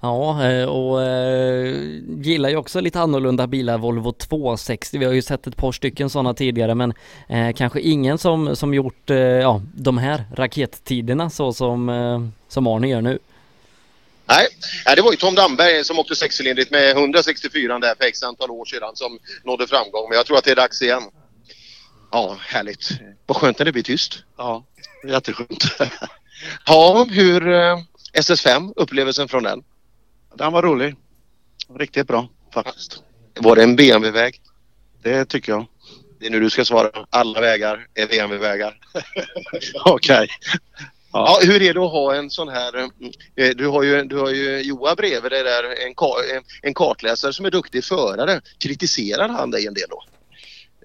Ja, 0.00 0.44
eh, 0.44 0.64
och 0.64 1.02
eh, 1.02 1.74
gillar 2.20 2.48
ju 2.48 2.56
också 2.56 2.80
lite 2.80 3.00
annorlunda 3.00 3.46
bilar, 3.46 3.78
Volvo 3.78 4.12
260. 4.12 4.98
Vi 4.98 5.04
har 5.04 5.12
ju 5.12 5.22
sett 5.22 5.46
ett 5.46 5.56
par 5.56 5.72
stycken 5.72 6.10
sådana 6.10 6.34
tidigare, 6.34 6.74
men 6.74 6.94
eh, 7.28 7.52
kanske 7.56 7.80
ingen 7.80 8.18
som, 8.18 8.56
som 8.56 8.74
gjort 8.74 9.10
ja, 9.42 9.62
de 9.74 9.98
här 9.98 10.24
rakettiderna 10.34 11.30
så 11.30 11.52
som, 11.52 12.32
som 12.48 12.66
Arne 12.66 12.88
gör 12.88 13.00
nu. 13.00 13.18
Nej, 14.26 14.46
det 14.96 15.02
var 15.02 15.10
ju 15.10 15.16
Tom 15.16 15.34
Damberg 15.34 15.84
som 15.84 15.98
åkte 15.98 16.16
sexcylindrigt 16.16 16.70
med 16.70 16.90
164 16.90 17.78
där 17.78 17.94
för 17.94 18.04
x 18.04 18.22
antal 18.22 18.50
år 18.50 18.64
sedan 18.64 18.90
som 18.96 19.18
nådde 19.44 19.66
framgång. 19.66 20.08
Men 20.08 20.16
jag 20.16 20.26
tror 20.26 20.38
att 20.38 20.44
det 20.44 20.50
är 20.50 20.56
dags 20.56 20.82
igen. 20.82 21.02
Ja, 22.12 22.36
härligt. 22.40 22.90
Vad 23.26 23.36
skönt 23.36 23.58
när 23.58 23.66
det 23.66 23.72
blir 23.72 23.82
tyst. 23.82 24.22
Ja, 24.36 24.64
jätteskönt. 25.08 25.64
Ja, 26.66 27.06
hur 27.10 27.48
eh, 27.48 27.78
SS5, 28.12 28.72
upplevelsen 28.76 29.28
från 29.28 29.42
den? 29.42 29.62
Den 30.34 30.52
var 30.52 30.62
rolig. 30.62 30.96
Riktigt 31.78 32.06
bra 32.06 32.28
faktiskt. 32.54 33.02
Var 33.40 33.56
det 33.56 33.62
en 33.62 33.76
BMW-väg? 33.76 34.40
Det 35.02 35.24
tycker 35.24 35.52
jag. 35.52 35.66
Det 36.20 36.26
är 36.26 36.30
nu 36.30 36.40
du 36.40 36.50
ska 36.50 36.64
svara. 36.64 36.90
Alla 37.10 37.40
vägar 37.40 37.86
är 37.94 38.06
BMW-vägar. 38.06 38.78
Okej. 39.84 40.28
Ja. 41.12 41.38
hur 41.42 41.62
är 41.62 41.74
det 41.74 41.80
att 41.84 41.90
ha 41.92 42.14
en 42.14 42.30
sån 42.30 42.48
här... 42.48 42.78
eh, 43.36 43.50
Du 43.56 43.66
har 43.66 43.82
ju, 43.82 44.02
du 44.04 44.16
har 44.16 44.30
ju 44.30 44.60
Joa 44.62 44.94
bredvid 44.94 45.32
dig 45.32 45.42
där, 45.42 45.64
en, 45.64 45.94
en 46.62 46.74
kartläsare 46.74 47.32
som 47.32 47.46
är 47.46 47.50
duktig 47.50 47.84
förare. 47.84 48.40
Kritiserar 48.58 49.28
han 49.28 49.50
dig 49.50 49.66
en 49.66 49.74
del 49.74 49.88
då? 49.90 50.02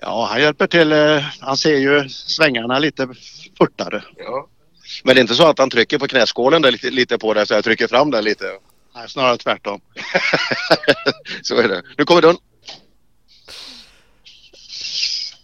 Ja, 0.01 0.27
han 0.31 0.41
hjälper 0.41 0.67
till. 0.67 0.91
eh, 0.91 1.23
Han 1.39 1.57
ser 1.57 1.77
ju 1.77 2.09
svängarna 2.09 2.79
lite 2.79 3.07
fortare. 3.57 4.03
Ja. 4.17 4.47
Men 5.03 5.15
det 5.15 5.19
är 5.19 5.21
inte 5.21 5.35
så 5.35 5.47
att 5.47 5.59
han 5.59 5.69
trycker 5.69 5.97
på 5.99 6.07
knäskålen 6.07 6.61
där 6.61 6.71
lite, 6.71 6.89
lite 6.89 7.17
på 7.17 7.33
dig 7.33 7.47
så 7.47 7.53
jag 7.53 7.63
trycker 7.63 7.87
fram 7.87 8.11
den 8.11 8.23
lite? 8.23 8.45
Nej, 8.95 9.09
snarare 9.09 9.37
tvärtom. 9.37 9.81
så 11.41 11.55
är 11.55 11.67
det. 11.67 11.83
Nu 11.97 12.05
kommer 12.05 12.21
dörren. 12.21 12.37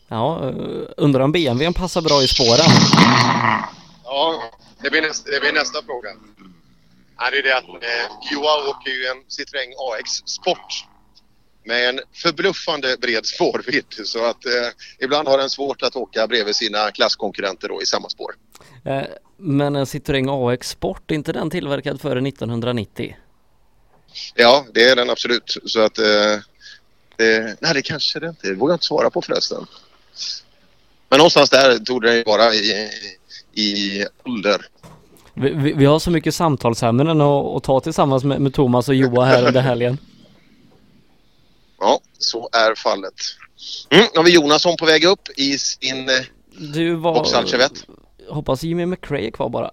Ja, 0.08 0.50
eh, 0.50 0.82
undrar 0.98 1.22
om 1.22 1.32
BMWn 1.32 1.74
passar 1.74 2.02
bra 2.02 2.24
i 2.24 2.28
spåren. 2.28 2.72
Ja, 4.04 4.44
det 4.82 4.90
blir 4.90 5.02
nästa, 5.02 5.32
det 5.32 5.40
blir 5.40 5.54
nästa 5.54 5.82
fråga. 5.84 6.10
Ja, 7.18 7.30
det 7.32 7.38
är 7.38 7.44
det 7.44 7.58
att 7.58 7.68
eh, 7.84 8.32
Joa 8.32 8.70
åker 8.70 8.92
ju 8.92 9.06
en 9.06 9.18
Citroën 9.18 9.74
AX 10.00 10.10
Sport 10.12 10.86
med 11.66 11.90
en 11.90 12.00
förbluffande 12.14 12.98
bred 13.02 13.26
spårvidd 13.26 13.86
så 14.04 14.26
att 14.26 14.46
eh, 14.46 14.52
ibland 15.00 15.28
har 15.28 15.38
den 15.38 15.50
svårt 15.50 15.82
att 15.82 15.96
åka 15.96 16.28
bredvid 16.28 16.56
sina 16.56 16.92
klasskonkurrenter 16.92 17.68
då 17.68 17.82
i 17.82 17.86
samma 17.86 18.10
spår. 18.10 18.32
Eh, 18.86 19.04
Men 19.38 19.76
en 19.76 19.86
Citroën 19.86 20.54
AX 20.54 20.70
Sport, 20.70 21.12
är 21.12 21.16
inte 21.16 21.34
den 21.34 21.50
tillverkad 21.50 22.02
före 22.02 22.28
1990? 22.28 23.16
Ja, 24.36 24.66
det 24.74 24.90
är 24.90 24.96
den 24.96 25.10
absolut. 25.10 25.58
Så 25.66 25.80
att... 25.80 25.98
Eh, 25.98 26.06
det, 27.18 27.58
nej, 27.62 27.74
det 27.74 27.82
kanske 27.82 28.20
det 28.20 28.28
inte 28.28 28.48
är. 28.48 28.52
Det 28.52 28.58
vågar 28.58 28.72
jag 28.72 28.76
inte 28.76 28.86
svara 28.86 29.10
på 29.10 29.22
förresten. 29.22 29.66
Men 31.10 31.18
någonstans 31.18 31.50
där 31.50 31.78
tog 31.78 32.02
det 32.02 32.24
vara 32.26 32.54
i, 32.54 32.90
i 33.54 34.06
ålder. 34.26 34.66
Vi, 35.34 35.50
vi, 35.50 35.74
vi 35.74 35.86
har 35.86 36.00
så 36.00 36.12
mycket 36.12 36.36
samtalsämnen 36.36 37.22
att, 37.22 37.46
att 37.56 37.64
ta 37.64 37.80
tillsammans 37.80 38.24
med, 38.24 38.42
med 38.42 38.54
Thomas 38.54 38.90
och 38.90 38.96
Joa 38.96 39.26
här 39.26 39.48
under 39.48 39.62
helgen. 39.62 39.98
Ja, 41.82 42.00
så 42.18 42.50
är 42.52 42.76
fallet. 42.76 43.14
Mm, 43.90 44.06
nu 44.14 44.18
har 44.18 44.24
vi 44.24 44.34
Jonasson 44.34 44.78
på 44.78 44.86
väg 44.86 45.06
upp 45.06 45.30
i 45.38 45.58
sin 45.58 46.10
eh, 46.10 46.16
Du 46.74 46.96
var... 46.96 47.14
Hoppas 48.30 48.64
Jimmy 48.64 48.86
McRae 48.86 49.28
är 49.28 49.32
kvar 49.32 49.50
bara. 49.50 49.72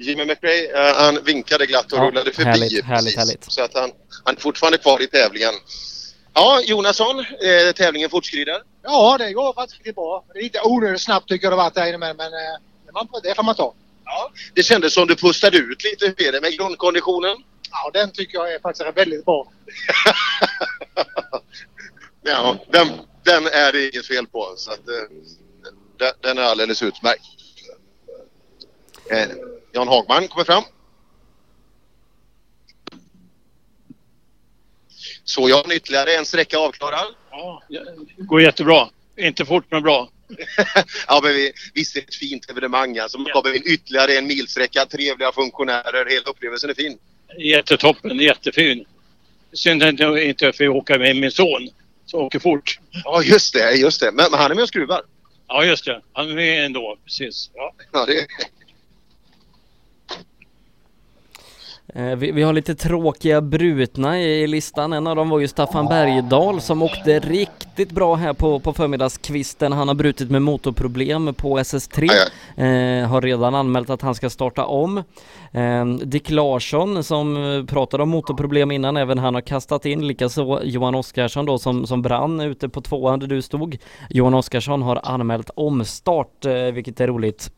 Jimmy 0.00 0.24
McRae, 0.24 0.88
eh, 0.90 0.94
han 0.96 1.24
vinkade 1.24 1.66
glatt 1.66 1.92
och 1.92 1.98
Ja, 1.98 2.02
rullade 2.02 2.32
förbi. 2.32 2.48
härligt, 2.50 2.84
härligt, 2.84 3.04
precis. 3.04 3.16
härligt. 3.16 3.52
Så 3.52 3.62
att 3.62 3.74
han, 3.74 3.92
han 4.24 4.36
är 4.36 4.40
fortfarande 4.40 4.78
kvar 4.78 5.02
i 5.02 5.06
tävlingen. 5.06 5.54
Ja, 6.34 6.60
Jonasson, 6.64 7.20
eh, 7.20 7.72
tävlingen 7.74 8.10
fortskrider. 8.10 8.62
Ja, 8.82 9.16
det 9.18 9.32
går 9.32 9.52
faktiskt 9.52 9.78
riktigt 9.78 9.94
bra. 9.94 10.24
Lite 10.34 10.60
onödigt 10.64 11.00
snabbt 11.00 11.28
tycker 11.28 11.46
jag 11.46 11.52
det 11.52 11.56
har 11.56 11.64
varit 11.64 11.74
där 11.74 11.86
inne 11.88 11.98
med, 11.98 12.16
men 12.16 12.26
eh, 12.26 12.56
det 12.86 12.92
man- 12.92 13.08
det 13.22 13.34
får 13.34 13.42
man 13.42 13.54
ta. 13.54 13.74
Det 14.54 14.62
kändes 14.62 14.94
som 14.94 15.06
du 15.06 15.16
pustade 15.16 15.56
ut 15.58 15.84
lite. 15.84 16.06
Hur 16.16 16.28
är 16.28 16.32
det 16.32 16.40
med 16.40 16.52
grundkonditionen? 16.58 17.36
Ja, 17.70 17.90
den 17.92 18.10
tycker 18.12 18.38
jag 18.38 18.54
är 18.54 18.58
faktiskt 18.58 18.96
väldigt 18.96 19.24
bra. 19.24 19.52
Ja, 22.22 22.56
den, 22.72 22.88
den 23.24 23.46
är 23.46 23.72
det 23.72 23.88
inget 23.88 24.06
fel 24.06 24.26
på. 24.26 24.54
Så 24.56 24.70
att, 24.72 24.78
eh, 24.88 25.16
den, 25.98 26.12
den 26.20 26.38
är 26.38 26.42
alldeles 26.42 26.82
utmärkt. 26.82 27.22
Eh, 29.10 29.28
Jan 29.72 29.88
Hagman 29.88 30.28
kommer 30.28 30.44
fram. 30.44 30.62
Så 35.24 35.48
jag 35.48 35.56
har 35.56 35.72
ytterligare 35.72 36.14
en 36.14 36.26
sträcka 36.26 36.58
avklarad. 36.58 37.14
Ja, 37.30 37.62
det 37.68 37.82
går 38.18 38.42
jättebra. 38.42 38.88
Inte 39.16 39.44
fort 39.44 39.64
men 39.70 39.82
bra. 39.82 40.10
ja, 41.06 41.20
men 41.22 41.32
vi, 41.32 41.52
visst 41.74 41.96
är 41.96 42.00
det 42.00 42.06
ett 42.08 42.14
fint 42.14 42.50
evenemang. 42.50 42.98
Alltså, 42.98 43.18
man 43.18 43.32
kommer 43.32 43.56
in 43.56 43.62
ytterligare 43.66 44.12
en 44.18 44.26
milsträcka, 44.26 44.86
trevliga 44.86 45.32
funktionärer. 45.32 46.10
Hela 46.10 46.30
upplevelsen 46.30 46.70
är 46.70 46.74
fin. 46.74 46.98
Jättetoppen, 47.38 48.18
jättefin. 48.18 48.84
Synd 49.52 49.82
att 49.82 49.98
jag 49.98 50.24
inte 50.24 50.52
får 50.52 50.68
åka 50.68 50.98
med 50.98 51.16
min 51.16 51.30
son 51.30 51.70
som 52.06 52.20
åker 52.20 52.38
fort. 52.38 52.78
Ja, 53.04 53.22
just 53.22 53.54
det. 53.54 53.72
Just 53.72 54.00
det. 54.00 54.12
Men, 54.12 54.30
men 54.30 54.40
han 54.40 54.50
är 54.50 54.54
med 54.54 54.62
och 54.62 54.68
skruvar. 54.68 55.02
Ja, 55.48 55.64
just 55.64 55.84
det. 55.84 56.02
Han 56.12 56.30
är 56.30 56.34
med 56.34 56.64
ändå. 56.64 56.98
Precis. 57.04 57.50
Ja. 57.54 57.74
Ja, 57.92 58.06
det... 58.06 58.18
Eh, 58.18 58.26
Vi, 61.94 62.32
vi 62.32 62.42
har 62.42 62.52
lite 62.52 62.74
tråkiga 62.74 63.40
brutna 63.40 64.20
i 64.20 64.46
listan. 64.46 64.92
En 64.92 65.06
av 65.06 65.16
dem 65.16 65.28
var 65.28 65.38
ju 65.38 65.48
Staffan 65.48 65.86
Bergdahl 65.86 66.60
som 66.60 66.82
åkte 66.82 67.18
riktigt 67.18 67.90
bra 67.90 68.14
här 68.14 68.32
på, 68.32 68.60
på 68.60 68.72
förmiddagskvisten. 68.72 69.72
Han 69.72 69.88
har 69.88 69.94
brutit 69.94 70.30
med 70.30 70.42
motorproblem 70.42 71.34
på 71.34 71.58
SS3. 71.58 72.08
Eh, 72.56 73.08
har 73.08 73.20
redan 73.20 73.54
anmält 73.54 73.90
att 73.90 74.02
han 74.02 74.14
ska 74.14 74.30
starta 74.30 74.64
om. 74.64 74.98
Eh, 75.52 75.86
Dick 75.86 76.30
Larsson 76.30 77.04
som 77.04 77.36
eh, 77.36 77.64
pratade 77.64 78.02
om 78.02 78.08
motorproblem 78.08 78.70
innan, 78.70 78.96
även 78.96 79.18
han 79.18 79.34
har 79.34 79.40
kastat 79.40 79.86
in. 79.86 80.06
Likaså 80.06 80.60
Johan 80.62 80.94
Oskarsson 80.94 81.46
då 81.46 81.58
som, 81.58 81.86
som 81.86 82.02
brann 82.02 82.40
ute 82.40 82.68
på 82.68 82.80
tvåan 82.80 83.18
där 83.18 83.26
du 83.26 83.42
stod. 83.42 83.78
Johan 84.10 84.34
Oskarsson 84.34 84.82
har 84.82 85.00
anmält 85.02 85.50
omstart, 85.54 86.44
eh, 86.44 86.54
vilket 86.54 87.00
är 87.00 87.06
roligt. 87.06 87.50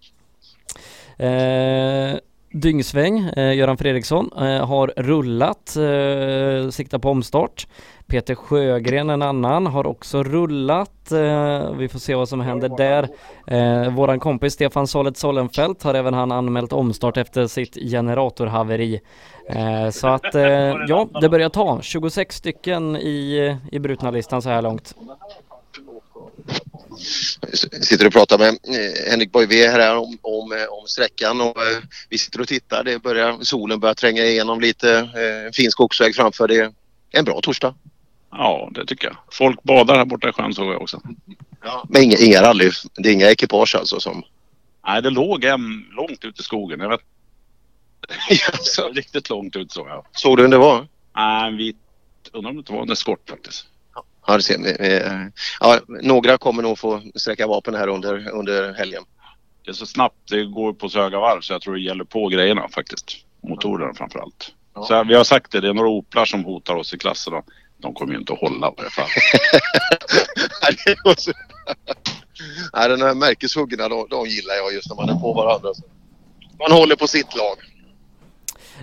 Eh, 1.17 2.21
Dyngsväng, 2.53 3.19
eh, 3.19 3.55
Göran 3.55 3.77
Fredriksson, 3.77 4.31
eh, 4.37 4.67
har 4.67 4.93
rullat, 4.97 5.77
eh, 5.77 6.71
siktar 6.71 6.99
på 6.99 7.11
omstart. 7.11 7.67
Peter 8.07 8.35
Sjögren, 8.35 9.11
en 9.11 9.23
annan, 9.23 9.67
har 9.67 9.87
också 9.87 10.23
rullat. 10.23 11.13
Eh, 11.13 11.73
vi 11.73 11.89
får 11.89 11.99
se 11.99 12.15
vad 12.15 12.29
som 12.29 12.41
händer 12.41 12.69
där. 12.69 13.09
Eh, 13.47 13.95
våran 13.95 14.21
kompis 14.21 14.53
Stefan 14.53 14.87
Solet 14.87 15.17
Sollenfelt 15.17 15.83
har 15.83 15.95
även 15.95 16.15
han 16.15 16.33
anmält 16.33 16.73
omstart 16.73 17.17
efter 17.17 17.47
sitt 17.47 17.75
generatorhaveri. 17.75 19.01
Eh, 19.49 19.91
så 19.91 20.09
att, 20.09 20.35
eh, 20.35 20.43
ja, 20.89 21.09
det 21.21 21.29
börjar 21.29 21.49
ta. 21.49 21.79
26 21.83 22.37
stycken 22.37 22.97
i, 22.97 23.57
i 23.73 23.79
brutna 23.79 24.11
listan 24.11 24.43
så 24.43 24.49
här 24.49 24.63
långt. 24.63 24.95
Sitter 27.83 28.07
och 28.07 28.13
pratar 28.13 28.39
med 28.39 28.49
eh, 28.49 29.11
Henrik 29.11 29.33
Boivé 29.33 29.69
här 29.69 29.97
om, 29.97 30.19
om, 30.23 30.53
eh, 30.53 30.65
om 30.65 30.87
sträckan 30.87 31.41
och 31.41 31.63
eh, 31.63 31.79
vi 32.09 32.19
sitter 32.19 32.41
och 32.41 32.49
tittar. 32.49 32.85
Det 32.85 33.03
börjar, 33.03 33.39
solen 33.43 33.81
börjar 33.81 33.95
tränga 33.95 34.25
igenom 34.25 34.61
lite. 34.61 35.09
Fin 35.55 35.71
skogsväg 35.71 36.15
framför. 36.15 36.49
Det 36.49 36.59
är 36.59 36.73
en 37.11 37.25
bra 37.25 37.41
torsdag. 37.41 37.75
Ja, 38.31 38.71
det 38.75 38.87
tycker 38.87 39.07
jag. 39.07 39.17
Folk 39.33 39.63
badar 39.63 39.97
här 39.97 40.05
borta 40.05 40.29
i 40.29 40.33
sjön 40.33 40.55
såg 40.55 40.73
jag 40.73 40.83
också. 40.83 41.01
Men 41.89 42.03
inga, 42.03 42.17
inga 42.17 42.43
rally, 42.43 42.71
det 42.95 43.09
är 43.09 43.13
inga 43.13 43.31
ekipage 43.31 43.75
alltså 43.75 44.01
som... 44.01 44.23
Nej, 44.87 45.03
det 45.03 45.11
låg 45.11 45.45
en 45.45 45.87
långt 45.97 46.25
ut 46.25 46.41
i 46.41 46.43
skogen. 46.43 46.81
Jag 46.81 46.89
vet 46.89 47.01
Riktigt 48.95 49.31
långt 49.31 49.57
ut 49.57 49.73
så 49.73 49.87
jag. 49.89 50.07
Såg 50.13 50.37
du 50.37 50.43
vem 50.43 50.51
det 50.51 50.59
var? 50.59 50.89
Nej, 51.17 51.57
vit... 51.57 51.77
Undrar 52.33 52.51
om 52.51 52.57
det 52.57 52.61
inte 52.61 52.73
var 52.73 52.83
en 52.83 52.91
eskort 52.91 53.31
faktiskt. 53.31 53.67
Ja, 54.27 54.39
Ja, 55.61 55.81
några 55.89 56.39
kommer 56.39 56.63
nog 56.63 56.79
få 56.79 57.03
sträcka 57.15 57.47
vapen 57.47 57.75
här 57.75 57.89
under, 57.89 58.29
under 58.31 58.75
helgen. 58.75 59.03
Det 59.65 59.71
är 59.71 59.75
så 59.75 59.87
snabbt 59.87 60.17
det 60.31 60.45
går 60.45 60.73
på 60.73 60.89
så 60.89 60.99
höga 60.99 61.21
varv 61.21 61.41
så 61.41 61.53
jag 61.53 61.63
tror 61.63 61.75
det 61.75 61.81
gäller 61.81 62.05
på 62.05 62.29
grejerna 62.29 62.69
faktiskt. 62.69 63.17
Motorerna 63.43 63.95
framför 63.95 64.19
allt. 64.19 64.55
Så 64.89 64.95
här, 64.95 65.05
vi 65.05 65.15
har 65.15 65.25
sagt 65.25 65.53
det, 65.53 65.61
det 65.61 65.69
är 65.69 65.75
några 65.75 65.89
Oplar 65.89 66.25
som 66.25 66.45
hotar 66.45 66.75
oss 66.77 66.95
i 66.95 66.99
klassen. 66.99 67.35
och 67.35 67.45
De 67.79 67.95
kommer 67.95 68.13
ju 68.13 68.19
inte 68.19 68.33
att 68.33 68.41
hålla 68.41 68.71
på 68.71 68.83
det 68.83 68.91
fall. 68.91 69.09
Nej, 72.73 72.89
den 72.89 73.03
här 73.03 73.15
märkeshuggorna, 73.15 73.89
de, 73.89 74.07
de 74.11 74.27
gillar 74.27 74.55
jag 74.55 74.75
just 74.75 74.89
när 74.89 74.97
man 74.97 75.09
är 75.09 75.21
på 75.21 75.33
varandra. 75.33 75.71
Man 76.59 76.73
håller 76.73 76.97
på 76.97 77.07
sitt 77.07 77.37
lag. 77.37 77.57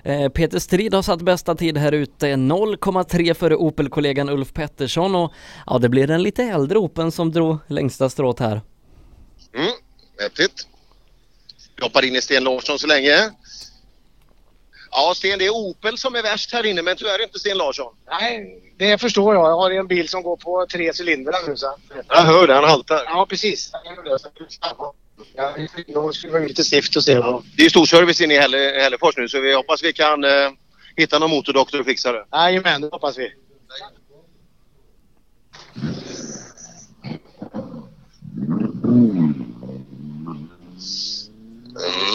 Eh, 0.04 0.28
Peter 0.28 0.58
Strid 0.58 0.94
har 0.94 1.02
satt 1.02 1.22
bästa 1.22 1.54
tid 1.54 1.78
här 1.78 1.92
ute, 1.92 2.26
0,3 2.26 3.34
före 3.34 3.56
Opel-kollegan 3.56 4.28
Ulf 4.28 4.52
Pettersson 4.52 5.14
och 5.14 5.32
ja, 5.66 5.78
det 5.78 5.88
blir 5.88 6.06
den 6.06 6.22
lite 6.22 6.42
äldre 6.42 6.78
Opeln 6.78 7.12
som 7.12 7.32
drog 7.32 7.58
längsta 7.68 8.10
strået 8.10 8.38
här. 8.38 8.60
Mm, 9.54 9.72
häftigt. 10.20 10.66
Vi 11.76 11.82
hoppar 11.82 12.04
in 12.04 12.16
i 12.16 12.22
Sten 12.22 12.44
Larsson 12.44 12.78
så 12.78 12.86
länge. 12.86 13.30
Ja, 14.90 15.12
Sten, 15.16 15.38
det 15.38 15.46
är 15.46 15.50
Opel 15.50 15.98
som 15.98 16.14
är 16.14 16.22
värst 16.22 16.52
här 16.52 16.66
inne, 16.66 16.82
men 16.82 16.96
tyvärr 16.96 17.22
inte 17.22 17.38
Sten 17.38 17.58
Larsson. 17.58 17.94
Nej, 18.10 18.62
det 18.76 18.98
förstår 18.98 19.34
jag. 19.34 19.50
Jag 19.50 19.56
har 19.56 19.70
en 19.70 19.86
bil 19.86 20.08
som 20.08 20.22
går 20.22 20.36
på 20.36 20.66
tre 20.72 20.92
cylindrar 21.00 21.48
nu. 21.48 21.56
Så. 21.56 21.76
Jag 22.08 22.22
hör 22.22 22.46
det, 22.46 22.54
han 22.54 22.64
haltar. 22.64 23.02
Ja, 23.06 23.26
precis. 23.28 23.72
Ja, 25.34 25.56
Då 25.88 26.12
skulle 26.12 26.32
vara 26.32 26.42
lite 26.44 26.64
stift 26.64 26.96
och 26.96 27.04
se. 27.04 27.18
vad- 27.18 27.44
Det 27.56 27.62
är 27.62 27.64
ju 27.64 27.70
stor 27.70 27.86
service 27.86 28.20
inne 28.20 28.34
i 28.34 28.38
Hälle- 28.38 28.80
Hällefors 28.80 29.16
nu, 29.16 29.28
så 29.28 29.40
vi 29.40 29.54
hoppas 29.54 29.82
vi 29.82 29.92
kan 29.92 30.24
eh, 30.24 30.50
hitta 30.96 31.18
någon 31.18 31.30
motordoktor 31.30 31.80
och 31.80 31.86
fixa 31.86 32.12
det. 32.12 32.24
Jajamän, 32.32 32.80
det 32.80 32.88
hoppas 32.92 33.18
vi. 33.18 33.32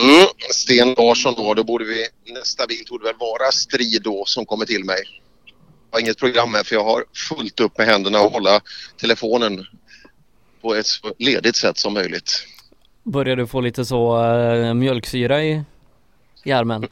Mm. 0.03 0.27
Sten 0.51 0.93
Larsson 0.97 1.33
då, 1.37 1.53
då 1.53 1.63
borde 1.63 1.85
vi... 1.85 2.07
Nästa 2.33 2.67
bil 2.67 2.85
torde 2.85 3.03
väl 3.05 3.15
vara 3.19 3.51
Strid 3.51 4.01
då 4.01 4.25
som 4.25 4.45
kommer 4.45 4.65
till 4.65 4.83
mig. 4.83 4.99
Jag 5.91 5.97
har 5.97 6.01
inget 6.01 6.17
program 6.17 6.53
här 6.53 6.63
för 6.63 6.75
jag 6.75 6.83
har 6.83 7.05
fullt 7.29 7.59
upp 7.59 7.77
med 7.77 7.87
händerna 7.87 8.21
och 8.21 8.31
hålla 8.31 8.61
telefonen 8.97 9.65
på 10.61 10.75
ett 10.75 10.85
så 10.85 11.13
ledigt 11.19 11.55
sätt 11.55 11.77
som 11.77 11.93
möjligt. 11.93 12.47
Börjar 13.05 13.35
du 13.35 13.47
få 13.47 13.61
lite 13.61 13.85
så 13.85 14.23
eh, 14.23 14.73
mjölksyra 14.73 15.43
i, 15.43 15.63
i 16.43 16.51
armen? 16.51 16.87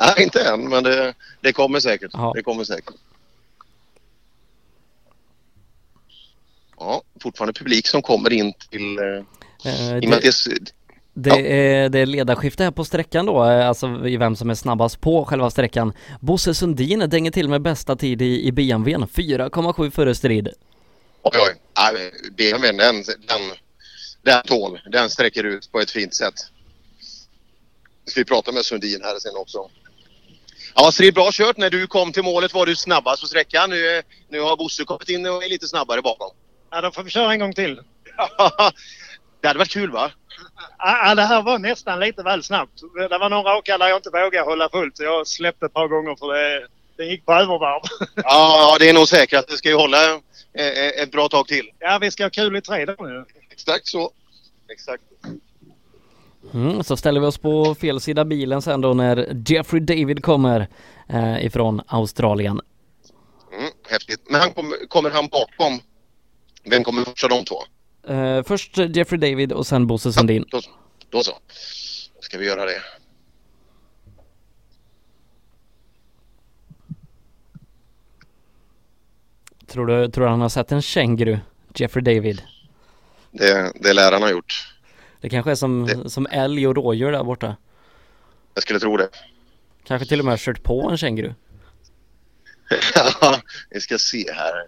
Nej, 0.00 0.14
inte 0.22 0.40
än, 0.42 0.68
men 0.68 0.84
det, 0.84 1.14
det 1.40 1.52
kommer 1.52 1.80
säkert. 1.80 2.12
Det 2.34 2.42
kommer 2.42 2.64
säkert. 2.64 2.94
Ja, 6.78 7.02
fortfarande 7.22 7.52
publik 7.52 7.86
som 7.86 8.02
kommer 8.02 8.32
in 8.32 8.52
till... 8.70 8.98
Eh, 8.98 9.24
Eh, 9.64 9.72
det, 10.00 10.00
det, 10.00 10.16
är- 10.26 10.62
det, 11.14 11.30
är, 11.74 11.88
det 11.88 11.98
är 11.98 12.06
ledarskifte 12.06 12.64
här 12.64 12.70
på 12.70 12.84
sträckan 12.84 13.26
då, 13.26 13.44
eh, 13.44 13.68
alltså 13.68 14.06
i 14.08 14.16
vem 14.16 14.36
som 14.36 14.50
är 14.50 14.54
snabbast 14.54 15.00
på 15.00 15.24
själva 15.24 15.50
sträckan. 15.50 15.92
Bosse 16.20 16.54
Sundin 16.54 16.98
dänger 17.08 17.30
till 17.30 17.48
med 17.48 17.62
bästa 17.62 17.96
tid 17.96 18.22
i, 18.22 18.46
i 18.46 18.52
BMWn, 18.52 19.04
4,7 19.04 19.90
före 19.90 20.14
Strid. 20.14 20.48
Oj, 21.22 21.32
oj. 21.34 21.60
Nej, 21.78 22.12
BMWn 22.36 22.76
den, 22.76 22.94
den, 23.04 23.40
den 24.22 24.42
tål. 24.42 24.80
Den 24.86 25.10
sträcker 25.10 25.44
ut 25.44 25.72
på 25.72 25.80
ett 25.80 25.90
fint 25.90 26.14
sätt. 26.14 26.34
Ska 28.06 28.20
vi 28.20 28.24
prata 28.24 28.52
med 28.52 28.64
Sundin 28.64 29.00
här 29.04 29.18
sen 29.18 29.36
också. 29.36 29.70
Ja, 30.74 30.92
Strid, 30.92 31.14
bra 31.14 31.28
kört. 31.32 31.56
När 31.56 31.70
du 31.70 31.86
kom 31.86 32.12
till 32.12 32.22
målet 32.22 32.54
var 32.54 32.66
du 32.66 32.76
snabbast 32.76 33.22
på 33.22 33.28
sträckan. 33.28 33.70
Nu, 33.70 34.02
nu 34.28 34.40
har 34.40 34.56
Bosse 34.56 34.84
kommit 34.84 35.08
in 35.08 35.26
och 35.26 35.44
är 35.44 35.48
lite 35.48 35.68
snabbare 35.68 36.02
bakom. 36.02 36.30
Ja, 36.70 36.80
då 36.80 36.90
får 36.90 37.02
vi 37.02 37.10
köra 37.10 37.32
en 37.32 37.38
gång 37.38 37.52
till. 37.52 37.74
Det 39.40 39.48
hade 39.48 39.58
varit 39.58 39.70
kul 39.70 39.90
va? 39.90 40.10
Ja, 40.78 41.14
det 41.14 41.22
här 41.22 41.42
var 41.42 41.58
nästan 41.58 42.00
lite 42.00 42.22
väl 42.22 42.42
snabbt. 42.42 42.80
Det 43.10 43.18
var 43.18 43.30
några 43.30 43.56
åkare 43.56 43.78
där 43.78 43.88
jag 43.88 43.98
inte 43.98 44.10
vågade 44.10 44.44
hålla 44.44 44.68
fullt. 44.68 44.96
så 44.96 45.02
Jag 45.02 45.26
släppte 45.26 45.66
ett 45.66 45.72
par 45.72 45.88
gånger 45.88 46.16
för 46.16 46.34
det, 46.34 46.66
det 46.96 47.04
gick 47.04 47.26
på 47.26 47.32
övervarv. 47.32 47.82
Ja, 48.24 48.76
det 48.80 48.88
är 48.88 48.92
nog 48.92 49.08
säkert 49.08 49.38
att 49.38 49.48
det 49.48 49.56
ska 49.56 49.68
ju 49.68 49.74
hålla 49.74 50.12
eh, 50.54 50.66
eh, 50.66 51.02
ett 51.02 51.12
bra 51.12 51.28
tag 51.28 51.48
till. 51.48 51.70
Ja, 51.78 51.98
vi 52.00 52.10
ska 52.10 52.24
ha 52.24 52.30
kul 52.30 52.56
i 52.56 52.60
tre 52.60 52.84
dagar 52.84 53.08
nu. 53.08 53.24
Exakt 53.60 53.86
så. 53.86 54.10
Exakt. 54.72 55.02
Mm, 56.54 56.84
så 56.84 56.96
ställer 56.96 57.20
vi 57.20 57.26
oss 57.26 57.38
på 57.38 57.74
fel 57.74 58.00
sida 58.00 58.24
bilen 58.24 58.62
sen 58.62 58.80
då 58.80 58.94
när 58.94 59.42
Jeffrey 59.46 59.80
David 59.80 60.22
kommer 60.24 60.68
eh, 61.08 61.46
ifrån 61.46 61.80
Australien. 61.86 62.60
Mm, 63.52 63.70
häftigt. 63.88 64.20
Men 64.30 64.40
han 64.40 64.52
kommer, 64.52 64.86
kommer 64.88 65.10
han 65.10 65.28
bakom? 65.28 65.80
Vem 66.64 66.84
kommer 66.84 67.04
först 67.04 67.24
av 67.24 67.30
de 67.30 67.44
två? 67.44 67.56
Eh, 68.14 68.42
först 68.42 68.78
Jeffrey 68.78 69.20
David 69.20 69.52
och 69.52 69.66
sen 69.66 69.86
Bosse 69.86 70.12
Sundin. 70.12 70.44
Då, 70.50 70.60
då 71.08 71.22
så. 71.22 71.32
Då 72.14 72.20
ska 72.22 72.38
vi 72.38 72.46
göra 72.46 72.64
det. 72.64 72.82
Tror 79.66 79.86
du, 79.86 80.08
tror 80.08 80.24
du 80.24 80.30
han 80.30 80.40
har 80.40 80.48
sett 80.48 80.72
en 80.72 80.82
känguru? 80.82 81.38
Jeffrey 81.74 82.14
David. 82.14 82.42
Det, 83.30 83.72
det 83.74 83.92
lär 83.92 84.12
han 84.12 84.22
ha 84.22 84.30
gjort. 84.30 84.74
Det 85.20 85.28
kanske 85.28 85.50
är 85.50 85.54
som, 85.54 86.04
som 86.10 86.26
älg 86.30 86.66
och 86.66 86.76
rådjur 86.76 87.12
där 87.12 87.24
borta. 87.24 87.56
Jag 88.54 88.62
skulle 88.62 88.80
tro 88.80 88.96
det. 88.96 89.08
Kanske 89.84 90.08
till 90.08 90.18
och 90.18 90.24
med 90.24 90.32
har 90.32 90.38
kört 90.38 90.62
på 90.62 90.90
en 90.90 90.98
känguru. 90.98 91.34
vi 93.70 93.80
ska 93.80 93.98
se 93.98 94.32
här. 94.32 94.66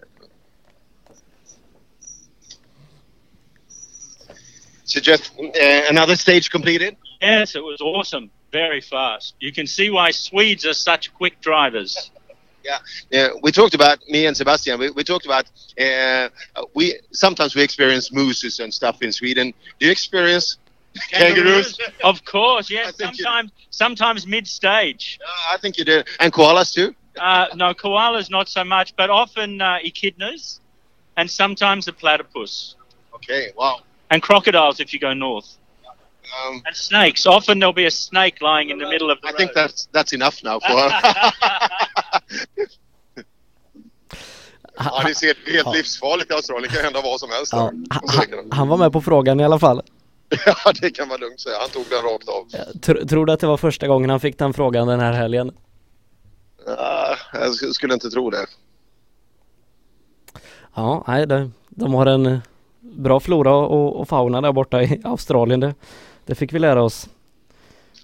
So 4.84 5.00
just 5.00 5.32
uh, 5.38 5.88
another 5.88 6.16
stage 6.16 6.50
completed? 6.50 6.96
Yes, 7.22 7.54
it 7.54 7.62
was 7.62 7.80
awesome. 7.80 8.30
Very 8.52 8.80
fast. 8.80 9.34
You 9.40 9.52
can 9.52 9.66
see 9.66 9.90
why 9.90 10.10
Swedes 10.12 10.66
are 10.66 10.74
such 10.74 11.14
quick 11.14 11.40
drivers. 11.40 12.10
Yeah, 12.64 13.28
we 13.42 13.50
talked 13.52 13.74
about 13.74 13.98
me 14.08 14.26
and 14.26 14.36
Sebastian. 14.36 14.78
We, 14.78 14.90
we 14.90 15.04
talked 15.04 15.26
about 15.26 15.46
uh, 15.80 16.28
we 16.74 16.98
sometimes 17.12 17.54
we 17.54 17.62
experience 17.62 18.12
mooses 18.12 18.60
and 18.60 18.72
stuff 18.72 19.02
in 19.02 19.12
Sweden. 19.12 19.52
Do 19.78 19.86
you 19.86 19.92
experience 19.92 20.58
kangaroos? 21.10 21.78
Of 22.04 22.24
course, 22.24 22.70
yes. 22.70 22.96
Sometimes, 22.96 23.50
sometimes 23.70 24.26
mid-stage. 24.26 25.18
I 25.50 25.56
think 25.58 25.78
you 25.78 25.84
do, 25.84 26.02
and 26.20 26.32
koalas 26.32 26.72
too. 26.72 26.94
Uh, 27.18 27.46
no, 27.54 27.74
koalas 27.74 28.30
not 28.30 28.48
so 28.48 28.64
much, 28.64 28.94
but 28.96 29.10
often 29.10 29.60
uh, 29.60 29.78
echidnas, 29.84 30.60
and 31.16 31.30
sometimes 31.30 31.88
a 31.88 31.92
platypus, 31.92 32.74
Okay, 33.14 33.52
wow. 33.56 33.80
and 34.10 34.22
crocodiles 34.22 34.80
if 34.80 34.92
you 34.92 34.98
go 34.98 35.12
north. 35.12 35.58
Um, 36.32 36.62
and 36.66 36.76
snakes. 36.76 37.26
Often 37.26 37.58
there'll 37.60 37.74
be 37.74 37.86
a 37.86 37.90
snake 37.90 38.40
lying 38.40 38.70
in 38.70 38.78
the 38.78 38.86
middle 38.88 39.10
of 39.12 39.18
the 39.20 39.28
I 39.28 39.32
think 39.32 39.52
that's 39.54 39.88
that's 39.92 40.12
enough 40.14 40.34
now 40.42 40.60
for. 40.60 40.90
ja, 44.78 45.02
det 45.06 45.14
ser 45.14 45.26
helt 45.26 45.66
Ja. 45.66 45.72
livsfarligt 45.72 46.30
i 46.30 46.34
Australien. 46.34 46.62
Det 46.70 46.76
kan 46.76 46.84
hända 46.84 47.00
vad 47.00 47.20
som 47.20 47.30
helst. 47.30 47.52
Ja, 47.52 47.72
han, 47.90 48.48
han 48.50 48.68
var 48.68 48.76
med 48.76 48.92
på 48.92 49.00
frågan 49.00 49.40
i 49.40 49.44
alla 49.44 49.58
fall. 49.58 49.82
Ja, 50.46 50.72
det 50.80 50.90
kan 50.90 51.08
man 51.08 51.20
lugnt 51.20 51.40
säga. 51.40 51.56
Han 51.60 51.68
tog 51.70 51.84
den 51.90 52.02
rakt 52.02 52.28
av. 52.28 52.48
Tr 52.80 53.06
tror 53.08 53.26
du 53.26 53.32
att 53.32 53.40
det 53.40 53.46
var 53.46 53.56
första 53.56 53.86
gången 53.88 54.10
han 54.10 54.20
fick 54.20 54.38
den 54.38 54.52
frågan 54.52 54.88
den 54.88 55.00
här 55.00 55.12
helgen? 55.12 55.52
Ja, 56.66 57.16
jag 57.32 57.42
sk- 57.42 57.72
skulle 57.72 57.94
inte 57.94 58.10
tro 58.10 58.30
det. 58.30 58.46
Ja, 60.74 61.04
nej, 61.06 61.26
det, 61.26 61.50
de 61.68 61.94
har 61.94 62.06
en 62.06 62.26
eh, 62.26 62.38
bra 62.80 63.20
flora 63.20 63.54
och, 63.54 64.00
och 64.00 64.08
fauna 64.08 64.40
där 64.40 64.52
borta 64.52 64.82
i 64.82 65.00
Australien. 65.04 65.60
Det, 65.60 65.74
det 66.26 66.34
fick 66.34 66.52
vi 66.52 66.58
lära 66.58 66.82
oss. 66.82 67.06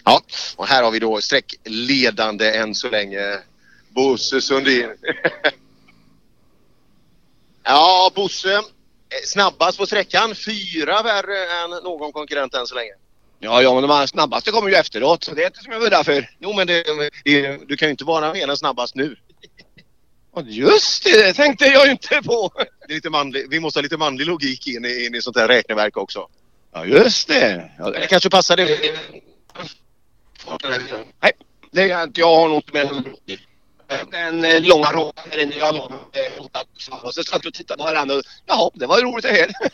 Ja, 0.05 0.23
och 0.57 0.67
här 0.67 0.83
har 0.83 0.91
vi 0.91 0.99
då 0.99 1.21
sträckledande 1.21 2.57
än 2.57 2.75
så 2.75 2.91
länge 2.91 3.39
Bosse 3.89 4.41
Sundin. 4.41 4.89
ja, 7.65 8.13
Bosse. 8.15 8.55
eh, 8.55 8.61
Snabbast 9.25 9.79
på 9.79 9.87
sträckan. 9.87 10.35
Fyra 10.35 11.03
värre 11.03 11.65
än 11.65 11.71
någon 11.85 12.13
konkurrent 12.13 12.55
än 12.55 12.67
så 12.67 12.75
länge. 12.75 12.93
Ja, 13.41 13.63
ja, 13.63 13.75
men 13.75 13.83
de 13.83 13.91
här 13.91 14.07
snabbaste 14.07 14.51
kommer 14.51 14.69
ju 14.69 14.75
efteråt. 14.75 15.25
Så 15.25 15.35
det 15.35 15.43
är 15.43 15.47
inte 15.47 15.61
som 15.63 15.73
jag 15.73 15.81
var 15.81 15.91
där 15.91 16.05
för. 16.05 16.31
Jo, 16.39 16.53
men 16.53 16.67
det, 16.67 16.85
det, 17.25 17.69
du 17.69 17.77
kan 17.77 17.89
ju 17.89 17.91
inte 17.91 18.05
vara 18.05 18.33
mer 18.33 18.49
än 18.49 18.57
snabbast 18.57 18.95
nu. 18.95 19.17
Ja, 20.35 20.43
Just 20.47 21.05
det, 21.05 21.23
det 21.27 21.35
tänkte 21.35 21.65
jag 21.67 21.87
ju 21.87 21.93
inte 21.93 22.21
på. 22.25 22.51
Det 22.87 22.93
är 22.93 22.95
lite 22.95 23.11
manlig, 23.11 23.47
vi 23.51 23.61
måste 23.61 23.79
ha 23.79 23.83
lite 23.83 23.97
manlig 23.97 24.27
logik 24.27 24.67
in 24.67 24.85
i, 24.85 25.07
in 25.07 25.15
i 25.15 25.23
sånt 25.23 25.37
här 25.37 25.49
räkneverk 25.49 25.97
också. 25.97 26.29
Ja, 26.79 26.85
just 26.87 27.29
det. 27.29 27.71
Ja, 27.79 27.91
Det 27.91 28.07
kanske 28.07 28.31
passar 28.31 28.57
dig. 28.57 28.95
Nej, 31.23 31.33
det 31.73 31.91
är 31.91 32.03
inte. 32.05 32.21
Jag 32.21 32.37
har 32.37 32.49
nog 32.49 32.57
inte 32.57 32.73
med 32.73 32.87
den. 32.89 33.05
Den 34.11 34.45
eh, 34.45 34.63
långa 34.63 34.93
raden. 34.93 35.53
Jag 35.59 35.67
har 35.67 35.93
eh, 36.13 37.03
och 37.03 37.15
så 37.15 37.23
satt 37.25 37.45
vi 37.45 37.49
och 37.49 37.55
tittade 37.55 37.79
på 37.79 37.85
varandra. 37.85 38.15
och 38.15 38.23
jaha, 38.47 38.71
det 38.75 38.87
var 38.87 39.01
roligt 39.03 39.23
det 39.25 39.33
här. 39.33 39.49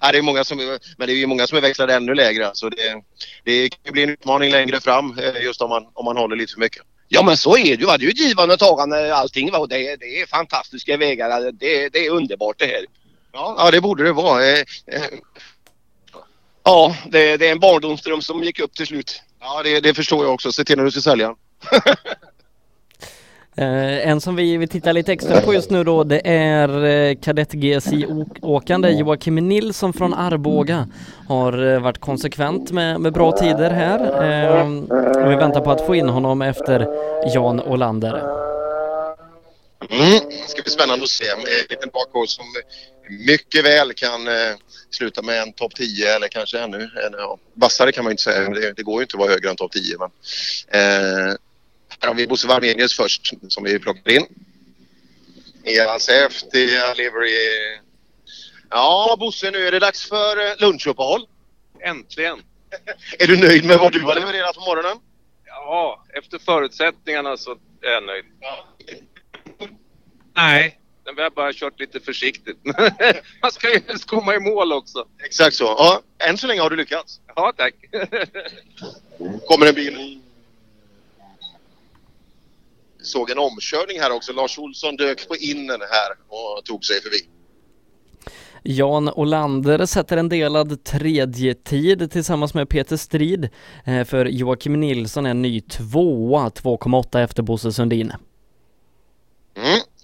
Ja, 0.00 0.12
det 0.12 0.18
är 0.18 0.22
många 0.22 0.44
som, 0.44 0.58
men 0.98 1.06
det 1.08 1.12
är 1.12 1.16
ju 1.16 1.26
många 1.26 1.46
som 1.46 1.58
är 1.58 1.62
växlade 1.62 1.94
ännu 1.94 2.14
lägre. 2.14 2.50
Så 2.54 2.68
det, 2.68 3.02
det 3.44 3.68
kan 3.68 3.92
bli 3.92 4.02
en 4.02 4.10
utmaning 4.10 4.50
längre 4.50 4.80
fram 4.80 5.18
eh, 5.18 5.42
just 5.42 5.60
om 5.62 5.68
man, 5.70 5.86
om 5.94 6.04
man 6.04 6.16
håller 6.16 6.36
lite 6.36 6.52
för 6.52 6.60
mycket. 6.60 6.82
Ja 7.08 7.22
men 7.22 7.36
så 7.36 7.56
är 7.56 7.62
det 7.64 7.68
ju. 7.82 7.86
Det 7.86 7.92
är 7.92 7.98
ju 7.98 8.10
givande 8.10 8.54
och 8.54 8.60
tagande 8.60 9.14
allting. 9.16 9.50
Va? 9.50 9.58
Och 9.58 9.68
det, 9.68 9.88
är- 9.88 9.96
det 9.96 10.20
är 10.20 10.26
fantastiska 10.26 10.96
vägar. 10.96 11.30
Alltså, 11.30 11.50
det, 11.50 11.88
det 11.88 12.06
är 12.06 12.10
underbart 12.10 12.58
det 12.58 12.66
här. 12.66 12.84
Ja, 13.32 13.54
ja 13.58 13.70
det 13.70 13.80
borde 13.80 14.04
det 14.04 14.12
vara. 14.12 14.42
Ja, 16.64 16.96
det, 17.10 17.36
det 17.36 17.48
är 17.48 17.52
en 17.52 17.60
barndomsdröm 17.60 18.22
som 18.22 18.42
gick 18.42 18.60
upp 18.60 18.74
till 18.74 18.86
slut. 18.86 19.22
Ja, 19.40 19.62
det, 19.62 19.80
det 19.80 19.94
förstår 19.94 20.24
jag 20.24 20.34
också. 20.34 20.52
Se 20.52 20.64
till 20.64 20.76
när 20.76 20.84
du 20.84 20.90
ska 20.90 21.00
sälja. 21.00 21.34
Eh, 23.56 24.08
en 24.08 24.20
som 24.20 24.36
vi, 24.36 24.56
vi 24.56 24.66
tittar 24.66 24.92
lite 24.92 25.12
extra 25.12 25.40
på 25.40 25.54
just 25.54 25.70
nu 25.70 25.84
då 25.84 26.04
det 26.04 26.20
är 26.24 26.84
eh, 26.84 27.16
kadett 27.16 27.52
GSI-åkande 27.52 28.90
Joakim 28.90 29.34
Nilsson 29.34 29.92
från 29.92 30.14
Arboga. 30.14 30.88
Har 31.28 31.72
eh, 31.72 31.80
varit 31.80 31.98
konsekvent 31.98 32.70
med, 32.70 33.00
med 33.00 33.12
bra 33.12 33.32
tider 33.32 33.70
här. 33.70 34.00
Och 35.24 35.30
vi 35.30 35.36
väntar 35.36 35.60
på 35.60 35.70
att 35.70 35.86
få 35.86 35.94
in 35.94 36.08
honom 36.08 36.42
efter 36.42 36.86
Jan 37.34 37.60
Olander. 37.60 38.18
Mm. 39.90 40.20
Det 40.28 40.48
ska 40.48 40.62
bli 40.62 40.70
spännande 40.70 41.02
att 41.02 41.08
se. 41.08 41.24
En 41.24 41.66
liten 41.70 41.90
bakhåll 41.92 42.28
som 42.28 42.44
mycket 43.08 43.64
väl 43.64 43.94
kan 43.94 44.28
eh, 44.28 44.56
sluta 44.90 45.22
med 45.22 45.42
en 45.42 45.52
topp 45.52 45.74
10 45.74 46.16
eller 46.16 46.28
kanske 46.28 46.58
ännu 46.58 46.82
en, 46.82 47.12
ja, 47.12 47.38
vassare 47.54 47.92
kan 47.92 48.04
man 48.04 48.10
ju 48.10 48.12
inte 48.12 48.22
säga. 48.22 48.50
Det, 48.50 48.72
det 48.72 48.82
går 48.82 49.00
ju 49.00 49.02
inte 49.02 49.16
att 49.16 49.20
vara 49.20 49.30
högre 49.30 49.50
än 49.50 49.56
topp 49.56 49.72
10. 49.72 49.96
Men, 49.98 50.10
eh, 50.68 51.36
här 52.00 52.08
har 52.08 52.14
vi 52.14 52.26
Bosse 52.26 52.48
Varmenius 52.48 52.96
först 52.96 53.34
som 53.48 53.64
vi 53.64 53.78
plockar 53.78 54.12
in. 54.12 54.26
I 55.64 55.78
hans 55.78 56.08
häftiga 56.08 56.94
livery. 56.94 57.32
Ja 58.70 59.16
Bosse, 59.18 59.50
nu 59.50 59.66
är 59.66 59.72
det 59.72 59.78
dags 59.78 60.08
för 60.08 60.50
eh, 60.50 60.54
lunchuppehåll. 60.58 61.26
Äntligen! 61.80 62.42
Är 63.18 63.26
du 63.26 63.36
nöjd 63.36 63.64
med 63.64 63.78
vad 63.78 63.92
du 63.92 64.00
har 64.00 64.14
levererat 64.14 64.54
på 64.54 64.60
morgonen? 64.60 64.96
Ja, 65.46 66.04
efter 66.14 66.38
förutsättningarna 66.38 67.36
så 67.36 67.50
är 67.82 67.90
jag 67.90 68.02
nöjd. 68.02 68.24
Nej, 70.34 70.78
den 71.04 71.18
har 71.18 71.30
bara 71.30 71.52
kört 71.52 71.80
lite 71.80 72.00
försiktigt. 72.00 72.56
Man 73.42 73.52
ska 73.52 73.74
ju 73.74 73.80
helst 73.88 74.06
komma 74.06 74.34
i 74.34 74.40
mål 74.40 74.72
också. 74.72 75.06
Exakt 75.24 75.56
så. 75.56 75.64
Ja, 75.64 76.02
än 76.18 76.38
så 76.38 76.46
länge 76.46 76.60
har 76.60 76.70
du 76.70 76.76
lyckats. 76.76 77.20
Ja, 77.36 77.52
tack. 77.56 77.74
kommer 79.46 79.66
en 79.66 79.74
bil. 79.74 80.20
Såg 83.02 83.30
en 83.30 83.38
omkörning 83.38 84.00
här 84.00 84.12
också. 84.12 84.32
Lars 84.32 84.58
Olsson 84.58 84.96
dök 84.96 85.28
på 85.28 85.36
innen 85.36 85.80
här 85.80 86.10
och 86.28 86.64
tog 86.64 86.84
sig 86.84 87.02
förbi. 87.02 87.18
Jan 88.64 89.08
Olander 89.08 89.86
sätter 89.86 90.16
en 90.16 90.28
delad 90.28 90.84
tredje 90.84 91.54
tid 91.54 92.10
tillsammans 92.10 92.54
med 92.54 92.68
Peter 92.68 92.96
Strid. 92.96 93.48
Eh, 93.84 94.04
för 94.04 94.26
Joakim 94.26 94.80
Nilsson 94.80 95.26
är 95.26 95.34
ny 95.34 95.60
tvåa, 95.60 96.48
2,8 96.48 97.24
efter 97.24 97.42
Bosse 97.42 97.72
Sundin. 97.72 98.12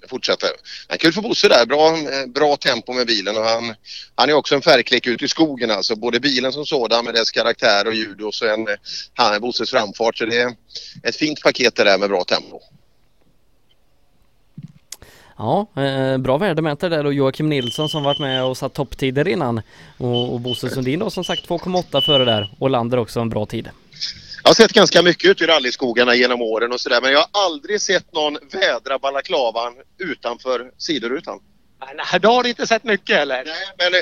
Fortsätter. 0.09 0.51
Men 0.89 0.99
kul 0.99 1.13
för 1.13 1.23
Bosse 1.23 1.49
där. 1.49 1.67
Bra, 1.67 1.97
eh, 1.97 2.27
bra 2.27 2.57
tempo 2.57 2.93
med 2.93 3.07
bilen 3.07 3.37
och 3.37 3.45
han, 3.45 3.75
han 4.15 4.29
är 4.29 4.33
också 4.33 4.55
en 4.55 4.63
färgklick 4.63 5.07
ute 5.07 5.25
i 5.25 5.29
skogen 5.29 5.71
alltså. 5.71 5.97
Både 5.97 6.21
bilen 6.21 6.53
som 6.53 6.67
sådan 6.67 7.05
med 7.05 7.15
dess 7.15 7.31
karaktär 7.31 7.87
och 7.87 7.95
ljud 7.95 8.21
och 8.21 8.35
sen 8.35 8.69
eh, 8.69 8.75
han, 9.15 9.41
Bosses 9.41 9.71
framfart. 9.71 10.19
Så 10.19 10.25
det 10.25 10.41
är 10.41 10.55
ett 11.03 11.17
fint 11.17 11.43
paket 11.43 11.77
det 11.77 11.85
där 11.85 11.99
med 11.99 12.09
bra 12.09 12.25
tempo. 12.25 12.61
Ja, 15.39 15.67
eh, 15.77 16.19
bra 16.19 16.39
värdemätare 16.39 16.97
där 16.97 17.07
och 17.07 17.15
Joakim 17.15 17.49
Nilsson 17.49 17.89
som 17.89 18.03
varit 18.03 18.19
med 18.19 18.45
och 18.45 18.57
satt 18.57 18.75
topptider 18.75 19.29
innan. 19.29 19.63
Och, 19.99 20.35
och 20.35 20.41
Bosse 20.41 20.71
Sundin 20.71 20.99
då 20.99 21.11
som 21.11 21.25
sagt 21.25 21.49
2,8 21.49 22.01
före 22.01 22.25
där. 22.25 22.55
Och 22.59 22.71
Lander 22.71 22.99
också 22.99 23.21
en 23.21 23.29
bra 23.29 23.47
tid. 23.47 23.69
Jag 24.49 24.51
har 24.51 24.55
sett 24.55 24.73
ganska 24.73 25.03
mycket 25.03 25.31
ute 25.31 25.45
i 25.45 25.47
rallyskogarna 25.47 26.15
genom 26.15 26.43
åren 26.43 26.73
och 26.73 26.81
sådär 26.81 27.01
men 27.01 27.13
jag 27.13 27.19
har 27.19 27.29
aldrig 27.33 27.81
sett 27.81 28.13
någon 28.13 28.39
vädra 28.53 28.99
balaklavan 28.99 29.75
utanför 29.99 30.71
sidorutan. 30.79 31.41
Nej, 31.97 32.21
då 32.21 32.29
har 32.29 32.43
du 32.43 32.49
inte 32.49 32.67
sett 32.67 32.85
mycket 32.85 33.19
eller? 33.19 33.45
Nej, 33.45 33.55
men 33.79 33.95
eh, 33.95 34.01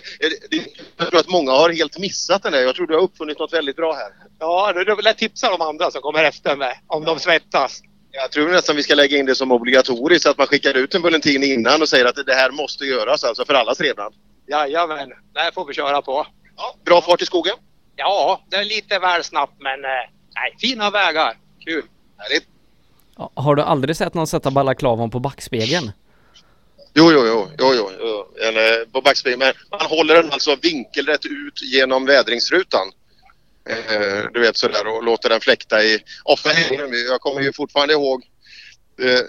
det, 0.50 0.66
jag 0.96 1.08
tror 1.08 1.20
att 1.20 1.28
många 1.28 1.52
har 1.52 1.70
helt 1.70 1.98
missat 1.98 2.42
den 2.42 2.52
där. 2.52 2.60
Jag 2.60 2.74
tror 2.74 2.86
du 2.86 2.94
har 2.94 3.00
uppfunnit 3.00 3.38
något 3.38 3.52
väldigt 3.52 3.76
bra 3.76 3.92
här. 3.92 4.12
Ja, 4.38 4.72
du, 4.72 4.84
du 4.84 5.12
tipsa 5.12 5.50
de 5.50 5.60
andra 5.60 5.90
som 5.90 6.02
kommer 6.02 6.24
efter 6.24 6.56
med 6.56 6.78
om 6.86 7.04
de 7.04 7.18
svettas. 7.18 7.80
Jag 8.10 8.30
tror 8.30 8.48
nästan 8.48 8.76
vi 8.76 8.82
ska 8.82 8.94
lägga 8.94 9.18
in 9.18 9.26
det 9.26 9.34
som 9.34 9.52
obligatoriskt 9.52 10.26
att 10.26 10.38
man 10.38 10.46
skickar 10.46 10.74
ut 10.74 10.94
en 10.94 11.02
bulletin 11.02 11.42
innan 11.42 11.82
och 11.82 11.88
säger 11.88 12.04
att 12.04 12.26
det 12.26 12.34
här 12.34 12.50
måste 12.50 12.84
göras 12.84 13.24
alltså 13.24 13.44
för 13.44 13.54
allas 13.54 13.78
trevnad. 13.78 14.14
Jajamän, 14.48 15.08
det 15.34 15.40
här 15.40 15.50
får 15.50 15.64
vi 15.66 15.74
köra 15.74 16.02
på. 16.02 16.26
Bra 16.84 17.02
fart 17.02 17.22
i 17.22 17.26
skogen? 17.26 17.56
Ja, 17.96 18.44
det 18.50 18.56
är 18.56 18.64
lite 18.64 18.98
väl 18.98 19.24
snabbt 19.24 19.54
men 19.58 19.84
eh, 19.84 20.15
nej, 20.36 20.56
fina 20.60 20.90
vägar. 20.90 21.36
Kul. 21.64 21.84
Härligt. 22.18 22.48
Har 23.34 23.54
du 23.54 23.62
aldrig 23.62 23.96
sett 23.96 24.14
någon 24.14 24.26
sätta 24.26 24.50
balaklavan 24.50 25.10
på 25.10 25.18
backspegeln? 25.18 25.92
Jo, 26.94 27.12
jo, 27.12 27.26
jo, 27.26 27.48
jo, 27.58 27.90
jo, 28.00 28.26
eh, 28.42 28.88
på 28.92 29.00
backspegeln. 29.00 29.38
Men 29.38 29.54
man 29.70 29.86
håller 29.86 30.14
den 30.14 30.32
alltså 30.32 30.56
vinkelrätt 30.62 31.26
ut 31.26 31.62
genom 31.62 32.06
vädringsrutan. 32.06 32.92
Eh, 33.68 34.30
du 34.32 34.40
vet 34.40 34.56
sådär 34.56 34.86
och 34.86 35.04
låter 35.04 35.28
den 35.28 35.40
fläkta 35.40 35.82
i... 35.82 35.98
Ofta. 36.24 36.50
Jag 37.08 37.20
kommer 37.20 37.40
ju 37.40 37.52
fortfarande 37.52 37.94
ihåg 37.94 38.24
eh, 39.02 39.20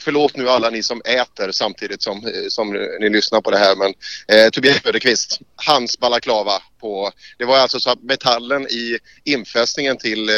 Förlåt 0.00 0.36
nu 0.36 0.48
alla 0.48 0.70
ni 0.70 0.82
som 0.82 1.02
äter 1.04 1.52
samtidigt 1.52 2.02
som, 2.02 2.16
eh, 2.16 2.48
som 2.48 2.72
ni 3.00 3.08
lyssnar 3.08 3.40
på 3.40 3.50
det 3.50 3.58
här 3.58 3.76
men 3.76 3.94
eh, 4.28 4.50
Tobias 4.50 4.82
Söderqvist, 4.82 5.40
hans 5.56 5.98
balaklava 5.98 6.62
på... 6.80 7.10
Det 7.38 7.44
var 7.44 7.58
alltså 7.58 7.80
så 7.80 7.90
att 7.90 8.02
metallen 8.02 8.62
i 8.62 8.98
infästningen 9.24 9.96
till 9.96 10.28
eh, 10.28 10.34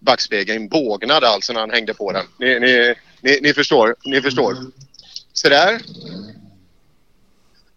backspegeln 0.00 0.68
bågnade 0.68 1.28
alltså 1.28 1.52
när 1.52 1.60
han 1.60 1.70
hängde 1.70 1.94
på 1.94 2.12
den. 2.12 2.24
Ni, 2.38 2.60
ni, 2.60 2.94
ni, 3.20 3.38
ni 3.42 3.54
förstår, 3.54 3.96
ni 4.04 4.20
förstår. 4.22 4.56
Så 5.32 5.48
där. 5.48 5.80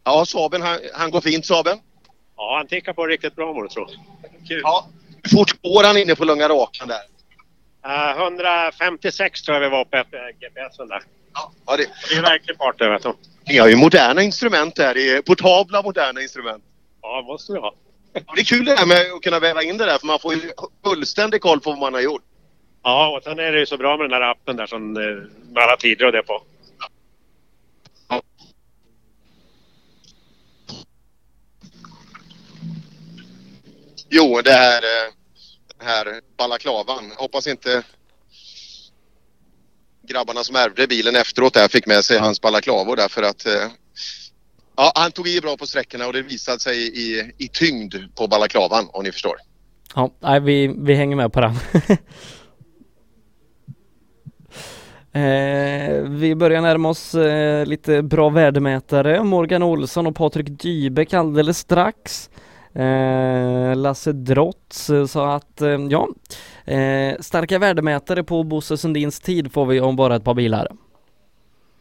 Ja, 0.04 0.26
Saben, 0.26 0.62
han, 0.62 0.80
han 0.94 1.12
går 1.12 1.22
fint 1.22 1.46
Saben. 1.46 1.78
Ja, 2.38 2.58
han 2.58 2.68
tickar 2.68 2.94
på 2.94 3.08
riktigt 3.08 3.36
bra 3.36 3.54
må 3.54 3.64
du 3.64 3.70
tro. 3.70 3.88
Kul. 4.48 4.62
Ja. 4.64 4.88
Hur 5.24 5.38
fort 5.38 5.62
går 5.62 5.84
han 5.84 5.98
inne 5.98 6.16
på 6.16 6.26
långa 6.26 6.50
rakan 6.50 6.88
där? 6.88 7.02
Eh, 7.86 8.22
156 8.22 9.42
tror 9.42 9.56
jag 9.56 9.62
vi 9.62 9.70
var 9.70 9.86
på 9.86 10.04
GPSen 10.40 10.88
där. 10.88 11.04
Ja, 11.34 11.78
det, 11.78 11.86
Det 12.10 12.16
är 12.16 12.22
verkligen 12.22 12.58
fart 12.58 12.80
där 12.80 12.90
vet 12.90 13.04
du. 13.04 13.14
ni 13.48 13.58
har 13.58 13.68
ju 13.68 13.76
moderna 13.76 14.22
instrument 14.22 14.76
där. 14.76 14.94
Det 14.94 15.10
är 15.12 15.22
portabla 15.22 15.82
moderna 15.82 16.22
instrument. 16.22 16.64
Ja, 17.02 17.22
det 17.22 17.28
måste 17.28 17.54
vi 17.54 17.60
ha. 17.60 17.76
Det 18.14 18.42
är 18.42 18.46
kul 18.46 18.66
det 18.66 18.76
här 18.76 18.86
med 18.86 18.98
att 19.16 19.22
kunna 19.22 19.40
väva 19.40 19.64
in 19.64 19.78
det 19.78 19.86
där 19.86 19.98
för 19.98 20.08
man 20.08 20.20
får 20.20 20.34
ju 20.34 20.52
fullständig 20.86 21.42
koll 21.42 21.60
på 21.60 21.70
vad 21.70 21.80
man 21.80 21.94
har 21.94 22.02
gjort. 22.02 22.24
Ja, 22.84 23.18
och 23.18 23.24
sen 23.24 23.40
är 23.40 23.52
det 23.52 23.60
ju 23.60 23.66
så 23.66 23.78
bra 23.78 23.98
med 23.98 24.10
den 24.10 24.20
där 24.20 24.30
appen 24.32 24.56
där 24.56 24.66
som 24.66 24.98
eh, 24.98 25.04
med 25.54 25.64
alla 25.64 25.78
tider 25.78 26.06
och 26.06 26.12
det 26.12 26.24
på. 26.24 26.42
Jo, 34.10 34.42
det 34.44 34.52
här, 34.52 34.82
eh, 34.84 35.14
den 35.78 35.88
här 35.88 36.22
balaklavan. 36.38 37.12
Hoppas 37.18 37.48
inte 37.48 37.84
grabbarna 40.08 40.44
som 40.44 40.56
ärvde 40.56 40.88
bilen 40.88 41.16
efteråt 41.16 41.54
där 41.54 41.68
fick 41.68 41.88
med 41.88 42.06
sig 42.06 42.18
hans 42.18 42.42
balaklavor 42.42 42.96
därför 42.96 43.24
att 43.24 43.46
eh, 43.46 43.72
ja, 44.78 44.92
han 44.96 45.12
tog 45.12 45.28
i 45.28 45.42
bra 45.42 45.58
på 45.58 45.68
sträckorna 45.68 46.08
och 46.08 46.14
det 46.14 46.22
visade 46.22 46.60
sig 46.60 46.78
i, 46.78 47.32
i 47.38 47.48
tyngd 47.48 47.96
på 48.16 48.28
balaklavan 48.28 48.90
om 48.92 49.04
ni 49.04 49.12
förstår. 49.12 49.36
Ja, 49.96 50.12
nej, 50.20 50.40
vi, 50.40 50.76
vi 50.78 50.94
hänger 50.94 51.16
med 51.16 51.34
på 51.34 51.42
den. 51.42 51.52
eh, 55.24 56.10
vi 56.10 56.36
börjar 56.36 56.62
närma 56.62 56.90
oss 56.90 57.16
eh, 57.16 57.66
lite 57.66 58.02
bra 58.02 58.30
värdemätare. 58.30 59.24
Morgan 59.24 59.64
Olsson 59.64 60.08
och 60.08 60.16
Patrik 60.16 60.48
Dybeck 60.50 61.14
alldeles 61.14 61.58
strax. 61.58 62.30
Eh, 62.76 63.76
Lasse 63.76 64.12
Drotz 64.12 64.90
eh, 64.90 65.06
sa 65.06 65.36
att, 65.36 65.62
eh, 65.62 65.78
ja, 65.90 66.10
eh, 66.74 67.20
starka 67.20 67.60
värdemätare 67.60 68.24
på 68.24 68.44
Bosse 68.44 68.78
Sundins 68.78 69.20
tid 69.20 69.54
får 69.54 69.66
vi 69.66 69.82
om 69.82 69.96
bara 69.96 70.16
ett 70.16 70.24
par 70.24 70.34
bilar. 70.34 70.68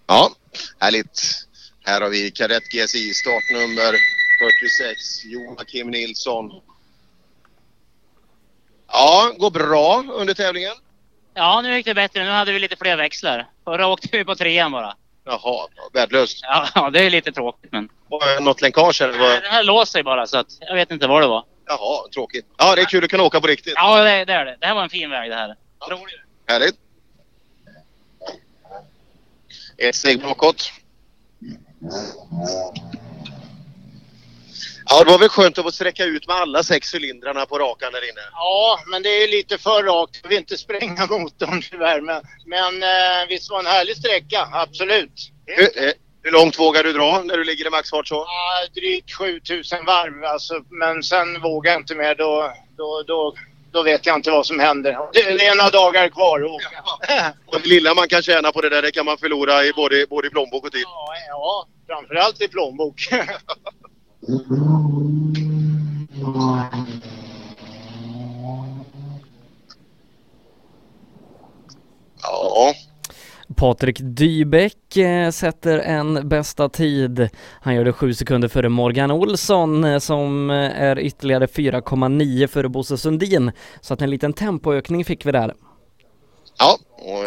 Ja, 0.07 0.30
härligt. 0.78 1.47
Här 1.84 2.01
har 2.01 2.09
vi 2.09 2.30
Kadett 2.30 2.62
GSI 2.62 3.12
startnummer 3.14 3.95
46, 4.38 5.24
Joakim 5.24 5.90
Nilsson. 5.90 6.51
Ja, 8.88 9.32
går 9.38 9.51
bra 9.51 10.05
under 10.12 10.34
tävlingen. 10.34 10.74
Ja, 11.34 11.61
nu 11.61 11.76
gick 11.76 11.86
det 11.86 11.95
bättre. 11.95 12.24
Nu 12.24 12.30
hade 12.30 12.53
vi 12.53 12.59
lite 12.59 12.76
fler 12.76 12.97
växlar. 12.97 13.51
Förra 13.64 13.86
åkte 13.86 14.09
vi 14.12 14.24
på 14.24 14.34
trean 14.34 14.72
bara. 14.72 14.95
Jaha, 15.25 15.68
värdelöst. 15.93 16.39
Ja, 16.43 16.68
ja 16.75 16.91
det 16.91 17.01
är 17.01 17.11
lite 17.11 17.33
tråkigt 17.33 17.73
men. 17.73 17.89
Var 18.09 18.35
det 18.35 18.45
Något 18.45 18.61
länkage 18.61 19.01
eller? 19.03 19.18
Vad? 19.18 19.31
Den 19.43 19.53
här 19.53 19.62
låser 19.62 19.93
sig 19.93 20.03
bara 20.03 20.27
så 20.27 20.39
att 20.39 20.47
jag 20.61 20.75
vet 20.75 20.91
inte 20.91 21.07
vad 21.07 21.23
det 21.23 21.27
var. 21.27 21.45
Jaha, 21.66 22.09
tråkigt. 22.14 22.47
Ja, 22.59 22.75
det 22.75 22.81
är 22.81 22.87
kul 22.87 23.05
att 23.05 23.11
kunna 23.11 23.23
åka 23.23 23.41
på 23.41 23.47
riktigt. 23.47 23.73
Ja, 23.77 24.05
det, 24.05 24.25
det 24.25 24.33
är 24.33 24.45
det. 24.45 24.57
Det 24.61 24.66
här 24.66 24.75
var 24.75 24.83
en 24.83 24.91
fin 24.91 25.11
väg 25.11 25.31
det 25.31 25.37
här. 25.37 25.57
Rolig. 25.91 26.14
Härligt. 26.47 26.75
Ett 29.79 29.95
steg 29.95 30.23
bakåt. 30.23 30.73
Ja, 34.87 35.05
det 35.05 35.11
var 35.11 35.18
väl 35.18 35.28
skönt 35.28 35.59
att 35.59 35.64
få 35.64 35.72
sträcka 35.72 36.05
ut 36.05 36.26
med 36.26 36.37
alla 36.37 36.62
sex 36.62 36.95
cylindrarna 36.95 37.47
på 37.47 37.59
rakan 37.59 37.93
där 37.93 38.11
inne. 38.11 38.20
Ja, 38.33 38.80
men 38.87 39.03
det 39.03 39.09
är 39.09 39.28
lite 39.28 39.59
för 39.59 39.83
rakt. 39.83 40.18
Jag 40.22 40.28
vill 40.28 40.39
inte 40.39 40.57
spränga 40.57 41.07
motorn 41.11 41.62
tyvärr. 41.70 42.01
Men, 42.01 42.22
men 42.47 42.83
eh, 42.83 43.28
visst 43.28 43.51
var 43.51 43.59
en 43.59 43.66
härlig 43.66 43.97
sträcka, 43.97 44.49
absolut. 44.53 45.30
Hur, 45.47 45.85
eh, 45.85 45.93
hur 46.22 46.33
långt 46.33 46.59
vågar 46.59 46.85
du 46.85 46.93
dra 46.93 47.22
när 47.24 47.37
du 47.37 47.45
ligger 47.45 47.66
i 47.66 47.70
maxfart 47.70 48.09
så? 48.09 48.14
Ja, 48.14 48.80
drygt 48.80 49.12
7000 49.12 49.85
varv 49.85 50.24
alltså. 50.24 50.55
Men 50.70 51.03
sen 51.03 51.41
vågar 51.41 51.72
jag 51.72 51.80
inte 51.80 51.95
mer. 51.95 52.14
Då, 52.14 52.53
då, 52.76 53.05
då, 53.07 53.35
då 53.72 53.83
vet 53.83 54.07
jag 54.07 54.16
inte 54.16 54.30
vad 54.30 54.47
som 54.47 54.61
händer. 54.61 54.99
Det, 55.12 55.47
är 55.47 55.57
några 55.57 55.70
dagar 55.70 56.09
kvar 56.09 56.41
att 56.41 56.51
åka. 56.51 57.35
Och 57.47 57.61
det 57.61 57.68
lilla 57.68 57.95
man 57.95 58.09
kan 58.09 58.22
tjäna 58.22 58.53
på 58.53 58.61
det 58.61 58.68
där, 58.68 58.83
det 58.83 58.91
kan 58.91 59.05
man 59.05 59.18
förlora 59.18 59.64
i 59.64 59.72
både, 59.72 60.07
både 60.07 60.26
i 60.26 60.30
plånbok 60.30 60.64
och 60.64 60.72
tid. 60.72 60.85
Ja, 60.85 61.14
ja, 61.28 61.66
framförallt 61.87 62.41
i 62.41 62.49
plånbok. 62.49 63.09
Ja. 72.23 72.75
Patrik 73.57 73.97
Dybeck 74.01 74.97
eh, 74.97 75.31
sätter 75.31 75.79
en 75.79 76.29
bästa 76.29 76.68
tid. 76.68 77.29
Han 77.61 77.75
gör 77.75 77.85
det 77.85 77.93
sju 77.93 78.14
sekunder 78.14 78.49
före 78.49 78.68
Morgan 78.68 79.11
Olsson 79.11 79.85
eh, 79.85 79.99
som 79.99 80.51
eh, 80.51 80.57
är 80.57 80.99
ytterligare 80.99 81.47
4,9 81.47 82.47
före 82.47 82.68
Bosse 82.68 82.99
Sundin. 82.99 83.53
Så 83.81 83.95
att 83.95 84.03
en 84.03 84.11
liten 84.11 84.33
tempoökning 84.33 85.05
fick 85.05 85.27
vi 85.27 85.33
där. 85.33 85.55
Ja, 86.59 86.79
och, 86.99 87.25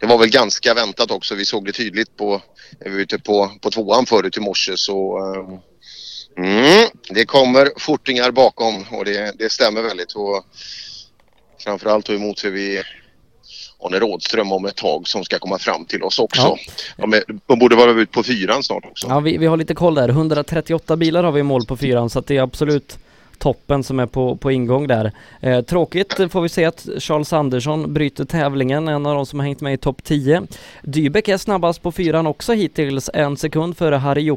det 0.00 0.06
var 0.06 0.18
väl 0.18 0.30
ganska 0.30 0.74
väntat 0.74 1.10
också. 1.10 1.34
Vi 1.34 1.44
såg 1.44 1.64
det 1.64 1.72
tydligt 1.72 2.16
på, 2.16 2.42
vi 2.80 2.90
var 2.90 2.98
ute 2.98 3.18
på, 3.18 3.50
på 3.60 3.70
tvåan 3.70 4.06
förut 4.06 4.36
i 4.36 4.40
morse 4.40 4.76
så 4.76 5.20
mm, 6.36 6.88
det 7.10 7.24
kommer 7.24 7.70
fortingar 7.76 8.30
bakom 8.30 8.84
och 8.90 9.04
det, 9.04 9.38
det 9.38 9.52
stämmer 9.52 9.82
väldigt. 9.82 10.12
Och 10.12 10.44
framförallt 11.64 12.08
och 12.08 12.14
emot 12.14 12.38
ser 12.38 12.50
vi 12.50 12.82
Arne 13.78 13.98
Rådström 13.98 14.52
om 14.52 14.64
ett 14.64 14.76
tag 14.76 15.08
som 15.08 15.24
ska 15.24 15.38
komma 15.38 15.58
fram 15.58 15.84
till 15.84 16.02
oss 16.02 16.18
också. 16.18 16.42
Ja. 16.42 16.58
De, 16.96 17.12
är, 17.12 17.24
de 17.46 17.58
borde 17.58 17.76
vara 17.76 17.90
ut 17.90 18.10
på 18.10 18.22
fyran 18.22 18.62
snart 18.62 18.84
också. 18.84 19.06
Ja, 19.08 19.20
vi, 19.20 19.38
vi 19.38 19.46
har 19.46 19.56
lite 19.56 19.74
koll 19.74 19.94
där. 19.94 20.08
138 20.08 20.96
bilar 20.96 21.24
har 21.24 21.32
vi 21.32 21.40
i 21.40 21.42
mål 21.42 21.66
på 21.66 21.76
fyran 21.76 22.10
så 22.10 22.18
att 22.18 22.26
det 22.26 22.36
är 22.36 22.42
absolut 22.42 22.98
toppen 23.38 23.84
som 23.84 24.00
är 24.00 24.06
på, 24.06 24.36
på 24.36 24.52
ingång 24.52 24.86
där. 24.86 25.12
Eh, 25.40 25.60
tråkigt 25.60 26.32
får 26.32 26.40
vi 26.40 26.48
se 26.48 26.64
att 26.64 26.88
Charles 26.98 27.32
Andersson 27.32 27.94
bryter 27.94 28.24
tävlingen, 28.24 28.88
en 28.88 29.06
av 29.06 29.14
de 29.14 29.26
som 29.26 29.38
har 29.38 29.46
hängt 29.46 29.60
med 29.60 29.74
i 29.74 29.76
topp 29.76 30.04
10. 30.04 30.42
Dybeck 30.82 31.28
är 31.28 31.38
snabbast 31.38 31.82
på 31.82 31.92
fyran 31.92 32.26
också 32.26 32.52
hittills, 32.52 33.10
en 33.14 33.36
sekund 33.36 33.76
före 33.76 33.96
Harry 33.96 34.36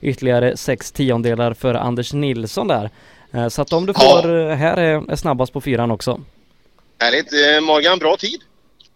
ytterligare 0.00 0.56
sex 0.56 0.92
tiondelar 0.92 1.54
före 1.54 1.78
Anders 1.78 2.12
Nilsson 2.12 2.68
där. 2.68 2.90
Eh, 3.32 3.48
så 3.48 3.62
att 3.62 3.72
om 3.72 3.86
du 3.86 3.94
får, 3.94 4.50
eh, 4.50 4.56
här 4.56 4.76
är, 4.76 5.10
är 5.12 5.16
snabbast 5.16 5.52
på 5.52 5.60
fyran 5.60 5.90
också. 5.90 6.20
Härligt. 6.98 7.32
Eh, 7.32 7.60
Morgan, 7.60 7.98
bra 7.98 8.16
tid. 8.16 8.40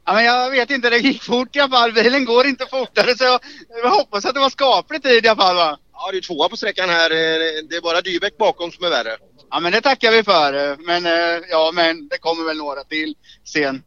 Ja, 0.04 0.12
men 0.12 0.24
jag 0.24 0.50
vet 0.50 0.70
inte, 0.70 0.90
det 0.90 0.98
gick 0.98 1.22
fort 1.22 1.56
i 1.56 1.60
alla 1.60 1.70
fall. 1.70 1.92
Bilen 1.92 2.24
går 2.24 2.46
inte 2.46 2.66
fortare 2.66 3.16
så 3.16 3.24
jag, 3.24 3.40
jag 3.82 3.90
hoppas 3.90 4.24
att 4.24 4.34
det 4.34 4.40
var 4.40 4.50
skaplig 4.50 5.02
tid 5.02 5.24
i 5.24 5.28
alla 5.28 5.42
fall 5.42 5.56
va? 5.56 5.78
Ja, 5.98 6.10
du 6.12 6.18
är 6.18 6.22
tvåa 6.22 6.48
på 6.48 6.56
sträckan 6.56 6.88
här. 6.88 7.10
Eh, 7.10 7.62
Det 7.70 7.76
är 7.76 7.80
bara 7.80 8.00
Dybeck 8.00 8.36
bakom 8.38 8.72
som 8.72 8.84
är 8.84 8.90
värre. 8.90 9.16
Ja 9.50 9.60
men 9.60 9.72
det 9.72 9.80
tackar 9.80 10.12
vi 10.12 10.22
för. 10.22 10.76
Men 10.86 11.06
eh, 11.06 11.44
ja 11.50 11.70
men 11.74 12.08
det 12.08 12.18
kommer 12.18 12.44
väl 12.44 12.56
några 12.56 12.84
till 12.84 13.14
sen. 13.44 13.82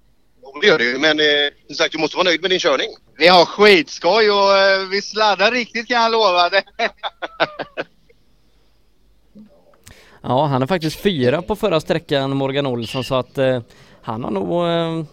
Det 0.61 0.67
gör 0.67 0.77
det 0.77 0.83
ju, 0.83 0.97
men 0.97 1.19
eh, 1.19 1.25
som 1.67 1.75
sagt, 1.75 1.91
du 1.91 1.97
måste 1.97 2.17
vara 2.17 2.23
nöjd 2.23 2.41
med 2.41 2.49
din 2.51 2.59
körning. 2.59 2.87
Vi 3.17 3.27
har 3.27 3.45
skitskoj 3.45 4.31
och 4.31 4.57
eh, 4.57 4.87
vi 4.91 5.01
sladdar 5.01 5.51
riktigt 5.51 5.87
kan 5.87 6.01
jag 6.01 6.11
lova. 6.11 6.49
Det. 6.49 6.63
Ja, 10.21 10.45
han 10.45 10.61
är 10.61 10.67
faktiskt 10.67 10.99
fyra 10.99 11.41
på 11.41 11.55
förra 11.55 11.79
sträckan, 11.81 12.37
Morgan 12.37 12.65
Olsson, 12.65 13.03
så 13.03 13.15
att 13.15 13.37
eh, 13.37 13.61
han 14.01 14.23
har 14.23 14.31
nog 14.31 14.67
eh, 14.67 15.05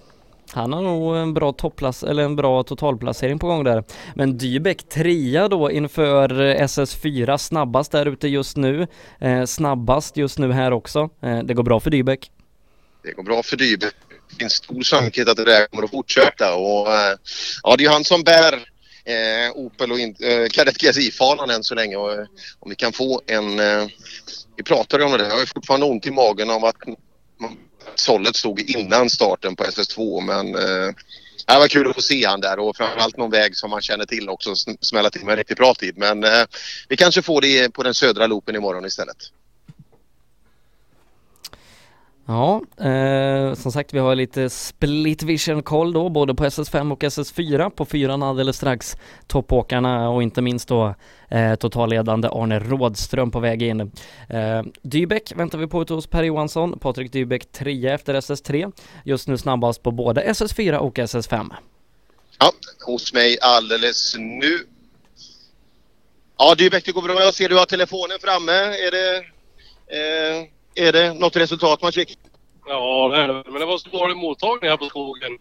han 0.56 0.72
har 0.72 0.82
nog 0.82 1.16
en 1.16 1.34
bra 1.34 1.52
topplas 1.52 2.02
eller 2.02 2.22
en 2.22 2.36
bra 2.36 2.62
totalplacering 2.62 3.38
på 3.38 3.46
gång 3.46 3.64
där. 3.64 3.84
Men 4.14 4.38
Dybeck 4.38 4.88
trea 4.88 5.48
då 5.48 5.70
inför 5.70 6.40
eh, 6.40 6.64
SS4, 6.64 7.36
snabbast 7.36 7.92
där 7.92 8.06
ute 8.06 8.28
just 8.28 8.56
nu. 8.56 8.86
Eh, 9.20 9.44
snabbast 9.44 10.16
just 10.16 10.38
nu 10.38 10.52
här 10.52 10.72
också. 10.72 11.10
Eh, 11.22 11.38
det 11.38 11.54
går 11.54 11.62
bra 11.62 11.80
för 11.80 11.90
Dybeck. 11.90 12.30
Det 13.02 13.12
går 13.12 13.22
bra 13.22 13.42
för 13.42 13.56
Dybeck. 13.56 13.94
Det 14.30 14.36
finns 14.36 14.52
stor 14.52 14.82
sannolikhet 14.82 15.28
att 15.28 15.36
det 15.36 15.44
där 15.44 15.66
kommer 15.66 15.84
att 15.84 15.90
fortsätta. 15.90 16.54
Och, 16.54 16.92
eh, 16.92 17.16
ja, 17.62 17.76
det 17.76 17.82
är 17.82 17.86
ju 17.86 17.92
han 17.92 18.04
som 18.04 18.22
bär 18.22 18.52
eh, 19.04 19.52
Opel 19.54 19.92
och 19.92 19.98
in, 19.98 20.16
eh, 20.20 20.48
Kadett 20.50 20.78
GSI-fanan 20.78 21.50
än 21.50 21.64
så 21.64 21.74
länge. 21.74 21.96
Och, 21.96 22.12
eh, 22.12 22.26
om 22.60 22.70
vi 22.70 22.76
kan 22.76 22.92
få 22.92 23.22
en... 23.26 23.60
Eh, 23.60 23.86
vi 24.56 24.62
pratade 24.62 25.04
om 25.04 25.12
det, 25.12 25.28
jag 25.28 25.38
har 25.38 25.46
fortfarande 25.46 25.86
ont 25.86 26.06
i 26.06 26.10
magen 26.10 26.50
av 26.50 26.64
att 26.64 26.76
sållet 27.98 28.36
stod 28.36 28.60
innan 28.60 29.10
starten 29.10 29.56
på 29.56 29.64
SS2 29.64 30.20
men 30.20 30.54
eh, 30.54 30.94
det 31.46 31.58
var 31.58 31.68
kul 31.68 31.88
att 31.88 31.94
få 31.94 32.02
se 32.02 32.26
han 32.26 32.40
där 32.40 32.58
och 32.58 32.76
framförallt 32.76 33.16
någon 33.16 33.30
väg 33.30 33.56
som 33.56 33.70
man 33.70 33.80
känner 33.80 34.04
till 34.04 34.28
också 34.28 34.54
smälla 34.80 35.10
till 35.10 35.24
med 35.24 35.32
en 35.32 35.38
riktigt 35.38 35.58
bra 35.58 35.74
tid. 35.74 35.98
Men 35.98 36.24
eh, 36.24 36.44
vi 36.88 36.96
kanske 36.96 37.22
får 37.22 37.40
det 37.40 37.72
på 37.72 37.82
den 37.82 37.94
södra 37.94 38.26
loopen 38.26 38.56
imorgon 38.56 38.84
istället. 38.84 39.16
Ja, 42.28 42.62
eh, 42.84 43.54
som 43.54 43.72
sagt 43.72 43.94
vi 43.94 43.98
har 43.98 44.14
lite 44.14 44.50
split 44.50 45.22
vision 45.22 45.62
koll 45.62 45.92
då 45.92 46.08
både 46.08 46.34
på 46.34 46.44
SS5 46.44 46.92
och 46.92 47.02
SS4. 47.02 47.70
På 47.70 47.84
fyran 47.84 48.22
alldeles 48.22 48.56
strax 48.56 48.96
toppåkarna 49.26 50.08
och 50.08 50.22
inte 50.22 50.42
minst 50.42 50.68
då 50.68 50.94
eh, 51.30 51.54
totalledande 51.54 52.28
Arne 52.28 52.58
Rådström 52.58 53.30
på 53.30 53.40
väg 53.40 53.62
in. 53.62 53.80
Eh, 53.80 54.62
Dybeck 54.82 55.32
väntar 55.36 55.58
vi 55.58 55.66
på 55.66 55.82
ute 55.82 55.94
hos 55.94 56.06
Per 56.06 56.22
Johansson. 56.22 56.78
Patrik 56.78 57.12
Dybeck 57.12 57.52
trea 57.52 57.94
efter 57.94 58.14
SS3. 58.14 58.72
Just 59.04 59.28
nu 59.28 59.38
snabbast 59.38 59.82
på 59.82 59.90
både 59.90 60.22
SS4 60.22 60.76
och 60.76 60.98
SS5. 60.98 61.52
Ja, 62.38 62.52
hos 62.86 63.12
mig 63.12 63.38
alldeles 63.40 64.14
nu. 64.18 64.58
Ja, 66.38 66.54
Dybeck 66.54 66.84
det 66.84 66.92
går 66.92 67.02
bra. 67.02 67.20
Jag 67.20 67.34
ser 67.34 67.48
du 67.48 67.56
har 67.56 67.66
telefonen 67.66 68.18
framme. 68.20 68.52
Är 68.52 68.90
det, 68.90 69.16
eh, 69.86 70.55
är 70.76 70.92
det 70.92 71.14
något 71.14 71.36
resultat 71.36 71.82
man 71.82 71.92
kikar? 71.92 72.16
Ja, 72.66 73.08
det 73.08 73.16
är 73.16 73.28
det. 73.28 73.42
Men 73.46 73.60
det 73.60 73.66
var 73.66 73.78
så 73.78 73.88
dålig 73.88 74.16
mottagning 74.16 74.70
här 74.70 74.76
på 74.76 74.84
skogen. 74.84 75.38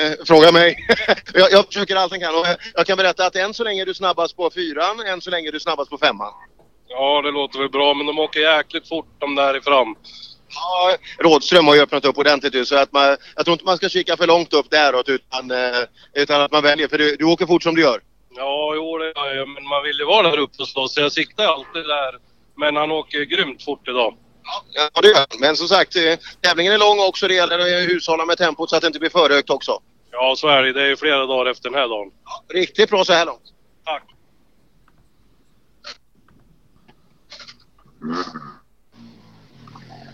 Eh, 0.00 0.24
fråga 0.26 0.52
mig. 0.52 0.86
jag, 1.34 1.52
jag 1.52 1.66
försöker 1.66 1.96
allt 1.96 2.12
jag 2.12 2.20
kan. 2.20 2.34
Och 2.34 2.46
jag, 2.74 2.86
kan 2.86 2.96
berätta 2.96 3.26
att 3.26 3.36
än 3.36 3.54
så 3.54 3.64
länge 3.64 3.82
är 3.82 3.86
du 3.86 3.94
snabbast 3.94 4.36
på 4.36 4.50
fyran, 4.50 5.00
än 5.00 5.20
så 5.20 5.30
länge 5.30 5.48
är 5.48 5.52
du 5.52 5.60
snabbast 5.60 5.90
på 5.90 5.98
femman. 5.98 6.32
Ja, 6.88 7.22
det 7.22 7.30
låter 7.30 7.58
väl 7.58 7.70
bra, 7.70 7.94
men 7.94 8.06
de 8.06 8.18
åker 8.18 8.40
jäkligt 8.40 8.88
fort 8.88 9.06
de 9.18 9.34
där 9.34 9.56
ifrån. 9.56 9.94
Ja, 10.48 10.96
Rådström 11.18 11.66
har 11.66 11.74
ju 11.74 11.80
öppnat 11.80 12.04
upp 12.04 12.18
ordentligt 12.18 12.68
så 12.68 12.76
att 12.76 12.92
man, 12.92 13.16
jag 13.36 13.44
tror 13.44 13.52
inte 13.52 13.64
man 13.64 13.76
ska 13.76 13.88
kika 13.88 14.16
för 14.16 14.26
långt 14.26 14.54
upp 14.54 14.70
däråt 14.70 15.08
utan, 15.08 15.50
eh, 15.50 15.82
utan 16.14 16.40
att 16.40 16.52
man 16.52 16.62
väljer. 16.62 16.88
För 16.88 16.98
du, 16.98 17.16
du 17.16 17.24
åker 17.24 17.46
fort 17.46 17.62
som 17.62 17.74
du 17.74 17.82
gör. 17.82 18.00
Ja, 18.36 18.72
jo, 18.74 18.98
det 18.98 19.12
gör 19.16 19.34
jag. 19.34 19.48
Men 19.48 19.66
man 19.66 19.82
vill 19.82 19.98
ju 19.98 20.04
vara 20.04 20.30
där 20.30 20.38
uppe 20.38 20.62
och 20.62 20.68
slåss, 20.68 20.94
så 20.94 21.00
jag 21.00 21.12
siktar 21.12 21.44
alltid 21.44 21.82
där. 21.84 22.18
Men 22.56 22.76
han 22.76 22.90
åker 22.90 23.22
grymt 23.24 23.64
fort 23.64 23.88
idag. 23.88 24.16
Ja, 24.72 25.00
det 25.02 25.08
gör. 25.08 25.26
Men 25.38 25.56
som 25.56 25.68
sagt, 25.68 25.96
eh, 25.96 26.18
tävlingen 26.40 26.72
är 26.72 26.78
lång 26.78 27.00
också. 27.00 27.28
Det 27.28 27.34
gäller 27.34 27.58
att 27.58 27.88
hushålla 27.90 28.24
med 28.26 28.38
tempot 28.38 28.70
så 28.70 28.76
att 28.76 28.82
det 28.82 28.86
inte 28.86 28.98
blir 28.98 29.10
för 29.10 29.30
högt 29.30 29.50
också. 29.50 29.80
Ja, 30.10 30.34
så 30.36 30.48
är 30.48 30.62
det. 30.62 30.72
Det 30.72 30.82
är 30.82 30.86
ju 30.86 30.96
flera 30.96 31.26
dagar 31.26 31.50
efter 31.50 31.70
den 31.70 31.78
här 31.78 31.88
dagen. 31.88 32.10
Riktigt 32.48 32.90
bra 32.90 33.04
så 33.04 33.12
här 33.12 33.26
långt. 33.26 33.42
Tack. 33.84 34.02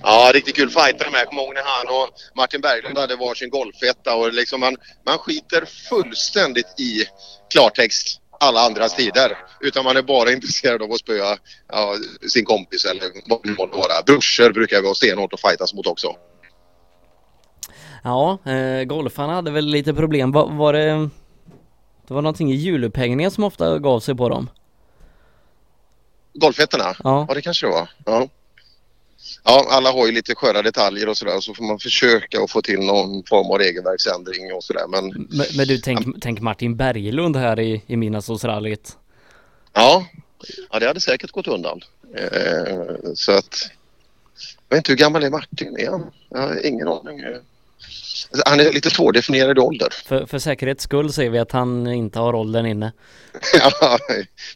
Ja, 0.02 0.30
riktigt 0.34 0.56
kul 0.56 0.70
fighter 0.70 1.10
med. 1.10 1.20
Jag 1.20 1.28
kommer 1.28 1.42
ihåg 1.42 1.54
när 1.54 1.62
han 1.62 1.88
och 1.88 2.08
Martin 2.34 2.60
Berglund 2.60 2.98
hade 2.98 3.16
varsin 3.16 3.50
golfetta 3.50 4.14
och 4.14 4.32
liksom 4.32 4.60
man, 4.60 4.76
man 5.06 5.18
skiter 5.18 5.64
fullständigt 5.64 6.80
i 6.80 7.04
klartext 7.52 8.19
alla 8.40 8.60
andras 8.60 8.96
tider. 8.96 9.38
Utan 9.60 9.84
man 9.84 9.96
är 9.96 10.02
bara 10.02 10.32
intresserad 10.32 10.82
av 10.82 10.92
att 10.92 10.98
spöa 10.98 11.36
ja, 11.68 11.94
sin 12.28 12.44
kompis 12.44 12.84
eller 12.84 13.02
vad 13.26 13.42
det 13.42 13.50
må 13.50 13.66
vara. 13.66 14.02
Brorsor 14.06 14.52
brukar 14.52 14.76
vi 14.76 14.82
vara 14.82 14.94
stenhårt 14.94 15.32
och 15.32 15.40
fightas 15.40 15.74
mot 15.74 15.86
också. 15.86 16.16
Ja, 18.04 18.38
eh, 18.44 18.84
golfarna 18.84 19.34
hade 19.34 19.50
väl 19.50 19.66
lite 19.66 19.94
problem. 19.94 20.32
Var, 20.32 20.48
var 20.48 20.72
det... 20.72 21.08
Det 22.06 22.14
var 22.14 22.22
någonting 22.22 22.52
i 22.52 22.54
hjulupphängningen 22.54 23.30
som 23.30 23.44
ofta 23.44 23.78
gav 23.78 24.00
sig 24.00 24.14
på 24.14 24.28
dem? 24.28 24.50
Golfettorna? 26.34 26.94
Ja. 27.04 27.26
ja, 27.28 27.34
det 27.34 27.42
kanske 27.42 27.66
det 27.66 27.72
var. 27.72 27.90
Ja. 28.04 28.28
Ja, 29.44 29.66
alla 29.70 29.90
har 29.92 30.06
ju 30.06 30.12
lite 30.12 30.34
sköra 30.34 30.62
detaljer 30.62 31.08
och 31.08 31.16
sådär 31.16 31.40
så 31.40 31.54
får 31.54 31.64
man 31.64 31.78
försöka 31.78 32.42
att 32.42 32.50
få 32.50 32.62
till 32.62 32.78
någon 32.78 33.24
form 33.24 33.50
av 33.50 33.58
regelverksändring 33.58 34.52
och 34.52 34.64
sådär 34.64 34.86
men 34.88 35.26
Men, 35.30 35.46
men 35.56 35.66
du, 35.66 35.78
tänk, 35.78 36.06
tänk 36.20 36.40
Martin 36.40 36.76
Berglund 36.76 37.36
här 37.36 37.60
i, 37.60 37.82
i 37.86 37.96
Midnattssolsrallyt. 37.96 38.96
ja, 39.72 40.06
ja 40.70 40.78
det 40.78 40.86
hade 40.86 41.00
säkert 41.00 41.30
gått 41.30 41.46
undan. 41.46 41.80
Eh, 42.16 42.84
så 43.14 43.32
att 43.32 43.70
jag 44.68 44.76
vet 44.76 44.78
inte 44.78 44.92
hur 44.92 44.96
gammal 44.96 45.24
är 45.24 45.30
Martin? 45.30 45.76
Är 45.78 45.90
han? 45.90 46.10
Jag 46.28 46.38
har 46.38 46.66
ingen 46.66 46.88
aning. 46.88 47.24
Alltså, 47.24 48.42
Han 48.46 48.60
är 48.60 48.72
lite 48.72 48.90
svårdefinierad 48.90 49.58
i 49.58 49.60
ålder. 49.60 49.88
För, 50.06 50.26
för 50.26 50.38
säkerhets 50.38 50.84
skull 50.84 51.12
säger 51.12 51.30
vi 51.30 51.38
att 51.38 51.52
han 51.52 51.86
inte 51.86 52.18
har 52.18 52.34
åldern 52.34 52.66
inne. 52.66 52.92
ja, 53.80 53.98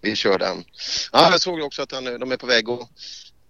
vi 0.03 0.17
kör 0.17 0.39
den. 0.39 0.65
Ja, 1.13 1.31
jag 1.31 1.41
såg 1.41 1.61
också 1.63 1.83
att 1.83 1.93
han, 1.93 2.05
de 2.05 2.33
är 2.33 2.37
på 2.37 2.47
väg 2.47 2.69
att 2.69 2.89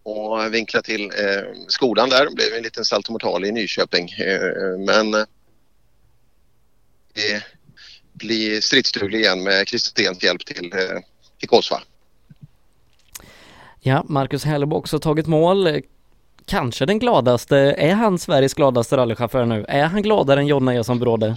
och 0.04 0.54
vinkla 0.54 0.82
till 0.82 1.04
eh, 1.04 1.66
skolan 1.68 2.08
där. 2.08 2.24
Det 2.26 2.34
blev 2.34 2.54
en 2.54 2.62
liten 2.62 2.84
saltomortal 2.84 3.44
i 3.44 3.52
Nyköping. 3.52 4.08
Eh, 4.08 4.78
men 4.78 5.14
eh, 5.14 5.24
det 7.14 7.42
blir 8.12 8.60
stridsduglig 8.60 9.20
igen 9.20 9.42
med 9.42 9.68
Stens 9.68 10.22
hjälp 10.22 10.46
till, 10.46 10.74
till 11.38 11.48
Kolsva. 11.48 11.82
Ja, 13.80 14.04
Marcus 14.08 14.44
Hellebo 14.44 14.76
också 14.76 14.98
tagit 14.98 15.26
mål. 15.26 15.80
Kanske 16.46 16.86
den 16.86 16.98
gladaste. 16.98 17.56
Är 17.56 17.94
han 17.94 18.18
Sveriges 18.18 18.54
gladaste 18.54 18.96
rallychaufför 18.96 19.44
nu? 19.44 19.64
Är 19.68 19.84
han 19.84 20.02
gladare 20.02 20.40
än 20.40 20.46
Jonna 20.46 20.74
Eson 20.74 20.98
Bråde? 20.98 21.36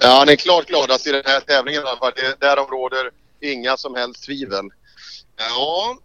Ja, 0.00 0.18
han 0.18 0.28
är 0.28 0.36
klart 0.36 0.66
gladast 0.66 1.06
i 1.06 1.12
den 1.12 1.22
här 1.24 1.40
tävlingen 1.40 1.82
Därom 2.38 2.66
råder 2.66 3.10
inga 3.40 3.76
som 3.76 3.94
helst 3.94 4.24
tvivel. 4.24 4.68
Ja, 5.36 5.98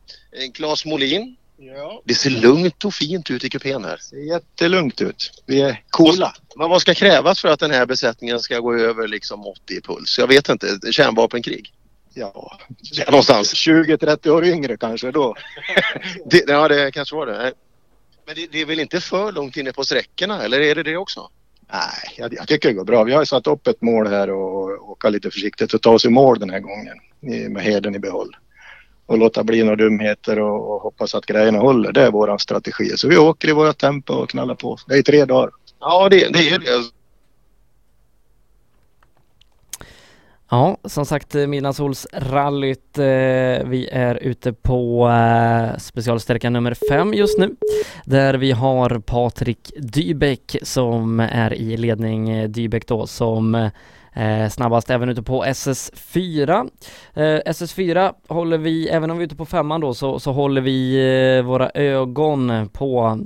Claes 0.53 0.86
Molin. 0.86 1.36
Ja. 1.64 2.01
Det 2.05 2.14
ser 2.14 2.30
lugnt 2.30 2.86
och 2.86 2.93
fint 2.93 3.32
ut 3.32 3.43
i 3.43 3.49
kupén 3.49 3.84
här. 3.84 3.97
ser 3.97 4.18
jättelugnt 4.18 5.01
ut. 5.01 5.43
Vi 5.45 5.62
är 5.62 5.84
coola. 5.89 6.34
Vad, 6.55 6.70
vad 6.70 6.82
ska 6.82 6.93
krävas 6.93 7.41
för 7.41 7.47
att 7.47 7.59
den 7.59 7.72
här 7.72 7.86
besättningen 7.86 8.39
ska 8.39 8.59
gå 8.59 8.76
över 8.76 9.07
liksom 9.07 9.47
80 9.47 9.74
i 9.74 9.82
puls? 9.82 10.20
Jag 10.20 10.28
vet 10.28 10.49
inte. 10.49 10.68
Kärnvapenkrig? 10.91 11.74
Ja, 12.14 12.59
någonstans. 13.07 13.53
20-30 13.53 14.30
år 14.30 14.45
yngre 14.45 14.78
kanske 14.78 15.12
då. 15.12 15.36
Det, 16.26 16.43
ja, 16.47 16.68
det 16.68 16.91
kanske 16.91 17.16
var 17.16 17.26
det. 17.26 17.53
Men 18.26 18.36
det, 18.36 18.47
det 18.51 18.62
är 18.62 18.66
väl 18.66 18.80
inte 18.80 19.01
för 19.01 19.32
långt 19.32 19.57
inne 19.57 19.72
på 19.72 19.84
sträckorna, 19.84 20.43
eller 20.43 20.62
är 20.62 20.76
det 20.76 20.84
det 20.84 20.97
också? 20.97 21.30
Nej, 21.72 22.16
jag, 22.18 22.34
jag 22.34 22.47
tycker 22.47 22.70
det 22.70 22.76
går 22.76 22.86
bra. 22.86 23.03
Vi 23.03 23.14
har 23.14 23.26
satt 23.26 23.47
upp 23.47 23.68
ett 23.68 23.82
mål 23.82 24.07
här 24.07 24.30
och 24.30 24.89
åka 24.89 25.09
lite 25.09 25.32
försiktigt 25.32 25.74
och 25.74 25.82
ta 25.82 25.91
oss 25.91 26.05
i 26.05 26.09
mål 26.09 26.39
den 26.39 26.49
här 26.49 26.59
gången 26.59 26.97
med 27.53 27.64
heden 27.64 27.95
i 27.95 27.99
behåll. 27.99 28.36
Och 29.12 29.18
låta 29.18 29.43
bli 29.43 29.64
några 29.64 29.76
dumheter 29.76 30.39
och, 30.39 30.76
och 30.76 30.82
hoppas 30.82 31.16
att 31.16 31.26
grejerna 31.26 31.59
håller. 31.59 31.91
Det 31.91 32.01
är 32.01 32.12
våran 32.12 32.39
strategi. 32.39 32.89
Så 32.97 33.07
vi 33.07 33.18
åker 33.18 33.49
i 33.49 33.51
våra 33.51 33.74
tempo 33.74 34.14
och 34.14 34.30
knallar 34.30 34.55
på. 34.55 34.78
Det 34.88 34.93
är 34.93 35.01
tre 35.01 35.26
dagar. 35.26 35.49
Ja, 35.80 36.09
det, 36.09 36.34
det 36.34 36.39
är 36.39 36.51
ju 36.51 36.57
det. 36.57 36.66
Ja, 40.49 40.78
som 40.84 41.05
sagt 41.05 41.34
Midnattssolsrallyt. 41.34 42.97
Eh, 42.97 43.03
vi 43.66 43.89
är 43.91 44.16
ute 44.16 44.53
på 44.53 45.09
eh, 45.09 45.78
specialsträcka 45.78 46.49
nummer 46.49 46.76
fem 46.89 47.14
just 47.14 47.39
nu. 47.39 47.55
Där 48.05 48.34
vi 48.34 48.51
har 48.51 48.99
Patrik 48.99 49.72
Dybeck 49.78 50.55
som 50.64 51.20
är 51.20 51.53
i 51.53 51.78
ledning. 51.78 52.30
Eh, 52.30 52.49
Dybeck 52.49 52.88
då 52.88 53.07
som 53.07 53.70
eh, 54.14 54.49
snabbast 54.49 54.89
även 54.89 55.09
ute 55.09 55.24
på 55.24 55.45
SS4. 55.45 56.70
Eh, 57.14 57.22
SS4 57.22 58.14
håller 58.28 58.57
vi, 58.57 58.89
även 58.89 59.12
om 59.12 59.18
vi 59.18 59.24
är 59.24 59.26
ute 59.26 59.36
på 59.36 59.45
femman 59.45 59.82
då, 59.82 59.93
så, 59.93 60.20
så 60.20 60.32
håller 60.32 60.62
vi 60.62 60.95
eh, 61.38 61.45
våra 61.45 61.70
ögon 61.74 62.70
på 62.74 63.20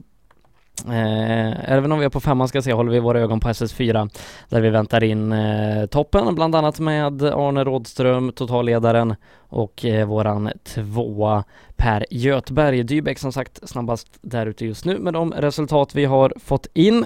Eh, 0.87 1.71
även 1.71 1.91
om 1.91 1.99
vi 1.99 2.05
är 2.05 2.09
på 2.09 2.19
femman 2.19 2.47
ska 2.47 2.57
jag 2.57 2.63
säga 2.63 2.75
håller 2.75 2.91
vi 2.91 2.99
våra 2.99 3.19
ögon 3.19 3.39
på 3.39 3.49
SS4 3.49 4.09
där 4.49 4.61
vi 4.61 4.69
väntar 4.69 5.03
in 5.03 5.31
eh, 5.31 5.85
toppen 5.85 6.35
bland 6.35 6.55
annat 6.55 6.79
med 6.79 7.23
Arne 7.23 7.63
Rådström, 7.63 8.31
totalledaren 8.31 9.15
och 9.37 9.85
eh, 9.85 10.07
våran 10.07 10.51
tvåa 10.63 11.43
Per 11.75 12.05
Göthberg. 12.09 12.83
Dybeck 12.83 13.19
som 13.19 13.31
sagt 13.31 13.69
snabbast 13.69 14.07
där 14.21 14.45
ute 14.45 14.65
just 14.65 14.85
nu 14.85 14.99
med 14.99 15.13
de 15.13 15.33
resultat 15.33 15.95
vi 15.95 16.05
har 16.05 16.33
fått 16.39 16.67
in. 16.73 17.05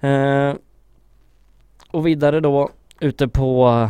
Eh, 0.00 0.54
och 1.90 2.06
vidare 2.06 2.40
då 2.40 2.70
ute 3.00 3.28
på 3.28 3.88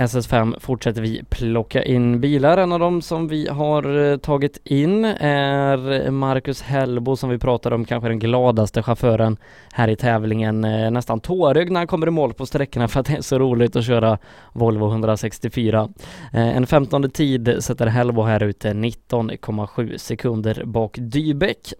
SS5 0.00 0.60
fortsätter 0.60 1.02
vi 1.02 1.22
plocka 1.30 1.82
in 1.82 2.20
bilar. 2.20 2.58
En 2.58 2.72
av 2.72 2.80
dem 2.80 3.02
som 3.02 3.28
vi 3.28 3.48
har 3.48 4.10
eh, 4.12 4.16
tagit 4.16 4.60
in 4.64 5.04
är 5.20 6.10
Marcus 6.10 6.62
Hellbo 6.62 7.16
som 7.16 7.30
vi 7.30 7.38
pratade 7.38 7.74
om, 7.74 7.84
kanske 7.84 8.08
den 8.08 8.18
gladaste 8.18 8.82
chauffören 8.82 9.36
här 9.72 9.88
i 9.88 9.96
tävlingen. 9.96 10.64
Eh, 10.64 10.90
nästan 10.90 11.20
tårögd 11.20 11.72
när 11.72 11.80
han 11.80 11.86
kommer 11.86 12.06
i 12.06 12.10
mål 12.10 12.34
på 12.34 12.46
sträckorna 12.46 12.88
för 12.88 13.00
att 13.00 13.06
det 13.06 13.16
är 13.16 13.22
så 13.22 13.38
roligt 13.38 13.76
att 13.76 13.86
köra 13.86 14.18
Volvo 14.52 14.88
164. 14.88 15.88
Eh, 16.32 16.56
en 16.56 16.66
femtonde 16.66 17.08
tid 17.08 17.56
sätter 17.60 17.86
Hellbo 17.86 18.22
här 18.22 18.42
ute 18.42 18.72
19,7 18.72 19.96
sekunder 19.96 20.62
bak 20.64 20.96
Dybeck. 21.00 21.72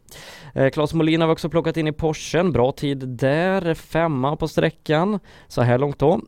Claes 0.73 0.95
Molin 0.95 1.21
har 1.21 1.29
vi 1.29 1.35
också 1.35 1.49
plockat 1.49 1.77
in 1.77 1.89
i 1.89 1.93
Porschen, 1.93 2.53
bra 2.53 2.73
tid 2.73 3.09
där, 3.09 3.75
femma 3.75 4.37
på 4.37 4.49
sträckan 4.49 5.21
så 5.49 5.63
här 5.63 5.79
långt 5.79 5.99
då. 5.99 6.21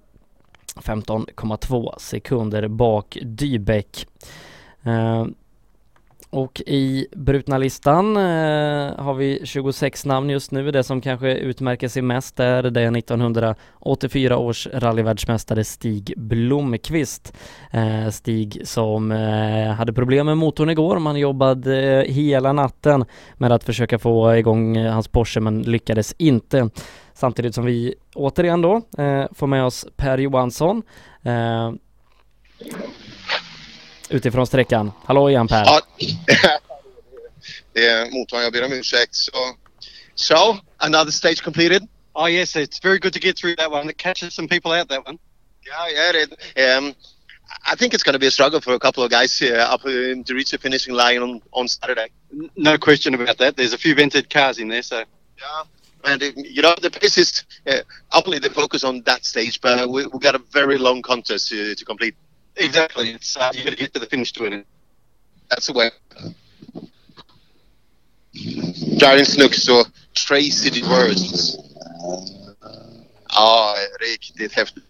15,2 0.76 1.98
sekunder 1.98 2.68
bak 2.68 3.18
Dybeck. 3.22 4.06
Eh, 4.84 5.24
och 6.32 6.62
i 6.66 7.06
brutna 7.16 7.58
listan 7.58 8.16
eh, 8.16 8.22
har 8.96 9.14
vi 9.14 9.40
26 9.44 10.06
namn 10.06 10.30
just 10.30 10.50
nu. 10.50 10.70
Det 10.70 10.82
som 10.82 11.00
kanske 11.00 11.34
utmärker 11.34 11.88
sig 11.88 12.02
mest 12.02 12.40
är 12.40 12.62
det 12.62 12.98
1984 12.98 14.38
års 14.38 14.68
rallyvärldsmästare 14.72 15.64
Stig 15.64 16.14
Blomqvist. 16.16 17.36
Eh, 17.70 18.08
Stig 18.10 18.60
som 18.64 19.12
eh, 19.12 19.72
hade 19.72 19.92
problem 19.92 20.26
med 20.26 20.38
motorn 20.38 20.70
igår. 20.70 20.98
Man 20.98 21.16
jobbade 21.16 22.02
eh, 22.02 22.12
hela 22.14 22.52
natten 22.52 23.04
med 23.34 23.52
att 23.52 23.64
försöka 23.64 23.98
få 23.98 24.36
igång 24.36 24.76
eh, 24.76 24.92
hans 24.92 25.08
Porsche 25.08 25.40
men 25.40 25.62
lyckades 25.62 26.14
inte. 26.18 26.70
Samtidigt 27.14 27.54
som 27.54 27.64
vi 27.64 27.94
återigen 28.14 28.62
då 28.62 28.80
eh, 28.98 29.24
får 29.32 29.46
med 29.46 29.64
oss 29.64 29.86
Per 29.96 30.18
Johansson 30.18 30.82
eh, 31.22 31.72
utifrån 34.12 34.46
sträckan. 34.46 34.92
Hallå 35.04 35.30
igen 35.30 35.48
Per! 35.48 35.64
Ja. 35.64 35.80
det 37.72 37.86
är 37.86 38.10
motorn. 38.10 38.42
Jag 38.42 38.52
ber 38.52 38.64
om 38.64 38.72
ursäkt. 38.72 39.14
Så, 39.14 39.32
so, 40.14 40.56
another 40.78 41.10
stage 41.10 41.42
completed? 41.44 41.88
Oh 42.14 42.30
yes, 42.30 42.56
it's 42.56 42.82
very 42.82 42.98
good 42.98 43.12
to 43.12 43.20
get 43.20 43.36
through 43.36 43.56
that 43.56 43.72
one. 43.72 43.90
It 43.90 43.96
catches 43.96 44.34
some 44.34 44.48
people 44.48 44.80
out 44.80 44.88
that 44.88 45.06
one. 45.06 45.18
Yeah, 45.66 45.88
yeah. 45.88 46.22
It, 46.22 46.78
um, 46.78 46.94
I 47.72 47.76
think 47.76 47.94
it's 47.94 48.02
going 48.02 48.14
to 48.14 48.18
be 48.18 48.26
a 48.26 48.30
struggle 48.30 48.60
for 48.60 48.74
a 48.74 48.78
couple 48.78 49.02
of 49.02 49.10
guys 49.10 49.40
uh, 49.42 49.74
up 49.74 49.84
uh, 49.84 50.22
to 50.24 50.34
reach 50.34 50.50
the 50.50 50.58
finishing 50.58 50.94
line 50.94 51.22
on, 51.22 51.40
on 51.52 51.68
Saturday. 51.68 52.08
No 52.56 52.78
question 52.78 53.14
about 53.14 53.38
that. 53.38 53.56
There's 53.56 53.72
a 53.72 53.78
few 53.78 53.94
vented 53.94 54.28
cars 54.28 54.58
in 54.58 54.68
there, 54.68 54.82
so 54.82 55.04
Yeah, 55.38 55.62
And 56.04 56.22
uh, 56.22 56.26
you 56.36 56.62
know 56.62 56.74
the 56.80 56.90
pace 56.90 57.18
is 57.18 57.44
uh, 57.66 57.78
only 58.12 58.38
the 58.38 58.50
focus 58.50 58.84
on 58.84 59.02
that 59.02 59.24
stage, 59.24 59.60
but 59.60 59.88
we 59.88 60.06
we 60.06 60.18
got 60.18 60.34
a 60.34 60.42
very 60.52 60.78
long 60.78 61.02
contest 61.02 61.48
to, 61.48 61.74
to 61.74 61.84
complete. 61.84 62.14
Exactly. 62.56 63.10
It's 63.10 63.36
uh, 63.36 63.50
you 63.54 63.64
got 63.64 63.70
to 63.70 63.76
get 63.76 63.94
to 63.94 64.00
the 64.00 64.06
finish 64.06 64.32
to 64.32 64.42
win. 64.42 64.64
That's 65.48 65.66
the 65.66 65.72
way. 65.72 65.90
Darin 68.98 69.26
Snooks 69.26 69.68
och 69.68 69.86
Tracy 70.28 70.70
DeWorst. 70.70 71.56
Ja, 73.28 73.74
riktigt 74.00 74.52
häftigt. 74.52 74.84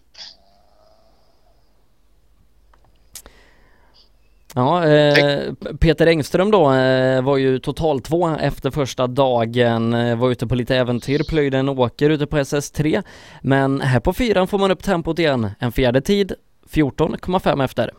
Ja, 4.55 4.87
eh, 4.87 5.53
Peter 5.79 6.07
Engström 6.07 6.51
då 6.51 6.73
eh, 6.73 7.21
var 7.21 7.37
ju 7.37 7.59
total 7.59 8.01
två 8.01 8.27
efter 8.29 8.71
första 8.71 9.07
dagen, 9.07 9.93
eh, 9.93 10.15
var 10.15 10.31
ute 10.31 10.47
på 10.47 10.55
lite 10.55 10.75
äventyr, 10.75 11.23
plöjde 11.29 11.57
en 11.57 11.69
åker 11.69 12.09
ute 12.09 12.27
på 12.27 12.37
SS3. 12.37 13.03
Men 13.41 13.81
här 13.81 13.99
på 13.99 14.13
fyran 14.13 14.47
får 14.47 14.57
man 14.57 14.71
upp 14.71 14.83
tempot 14.83 15.19
igen, 15.19 15.51
en 15.59 15.71
fjärde 15.71 16.01
tid, 16.01 16.33
14,5 16.71 17.65
efter. 17.65 17.93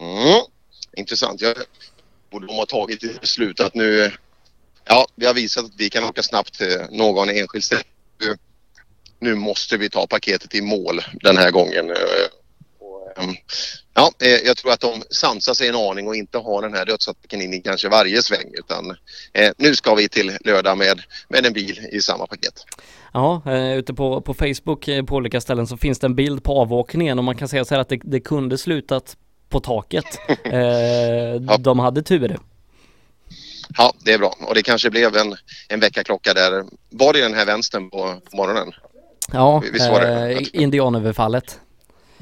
Mm. 0.00 0.42
Intressant. 0.96 1.40
Jag 1.40 1.56
borde 2.30 2.46
de 2.46 2.56
ha 2.56 2.66
tagit 2.66 3.04
ett 3.04 3.20
beslut 3.20 3.60
att 3.60 3.74
nu... 3.74 4.12
Ja, 4.84 5.06
vi 5.14 5.26
har 5.26 5.34
visat 5.34 5.64
att 5.64 5.74
vi 5.76 5.90
kan 5.90 6.04
åka 6.04 6.22
snabbt 6.22 6.58
till 6.58 6.86
någon 6.90 7.30
enskild 7.30 7.64
ställe. 7.64 7.82
Nu 9.18 9.34
måste 9.34 9.76
vi 9.76 9.90
ta 9.90 10.06
paketet 10.06 10.54
i 10.54 10.60
mål 10.60 11.00
den 11.12 11.36
här 11.36 11.50
gången. 11.50 11.90
Ehm, 13.16 13.36
ja, 13.94 14.12
eh, 14.22 14.28
jag 14.28 14.56
tror 14.56 14.72
att 14.72 14.80
de 14.80 15.02
sansar 15.10 15.54
sig 15.54 15.68
en 15.68 15.74
aning 15.74 16.08
och 16.08 16.16
inte 16.16 16.38
har 16.38 16.62
den 16.62 16.74
här 16.74 16.86
dödsattacken 16.86 17.42
in 17.42 17.54
i 17.54 17.60
kanske 17.60 17.88
varje 17.88 18.22
sväng 18.22 18.52
utan 18.52 18.96
eh, 19.32 19.52
nu 19.58 19.76
ska 19.76 19.94
vi 19.94 20.08
till 20.08 20.38
lördag 20.40 20.78
med, 20.78 21.02
med 21.28 21.46
en 21.46 21.52
bil 21.52 21.88
i 21.92 22.02
samma 22.02 22.26
paket. 22.26 22.64
Ja, 23.12 23.42
eh, 23.46 23.72
ute 23.78 23.94
på, 23.94 24.20
på 24.20 24.34
Facebook 24.34 24.88
eh, 24.88 25.04
på 25.04 25.14
olika 25.16 25.40
ställen 25.40 25.66
så 25.66 25.76
finns 25.76 25.98
det 25.98 26.06
en 26.06 26.14
bild 26.14 26.42
på 26.42 26.60
avåkningen 26.60 27.18
och 27.18 27.24
man 27.24 27.36
kan 27.36 27.48
säga 27.48 27.64
så 27.64 27.74
här 27.74 27.80
att 27.80 27.88
det, 27.88 28.00
det 28.04 28.20
kunde 28.20 28.58
slutat 28.58 29.16
på 29.48 29.60
taket. 29.60 30.04
Eh, 30.44 31.58
De 31.58 31.78
hade 31.78 32.02
tur. 32.02 32.38
Ja, 33.78 33.92
det 34.04 34.12
är 34.12 34.18
bra 34.18 34.34
och 34.48 34.54
det 34.54 34.62
kanske 34.62 34.90
blev 34.90 35.16
en, 35.16 35.34
en 35.68 35.80
väckarklocka 35.80 36.34
där. 36.34 36.64
Var 36.90 37.12
det 37.12 37.20
den 37.22 37.34
här 37.34 37.46
vänstern 37.46 37.90
på, 37.90 38.14
på 38.30 38.36
morgonen? 38.36 38.72
Ja, 39.32 39.62
Visst 39.72 39.90
var 39.90 40.00
det? 40.00 40.32
eh, 40.32 40.46
indianöverfallet. 40.52 41.60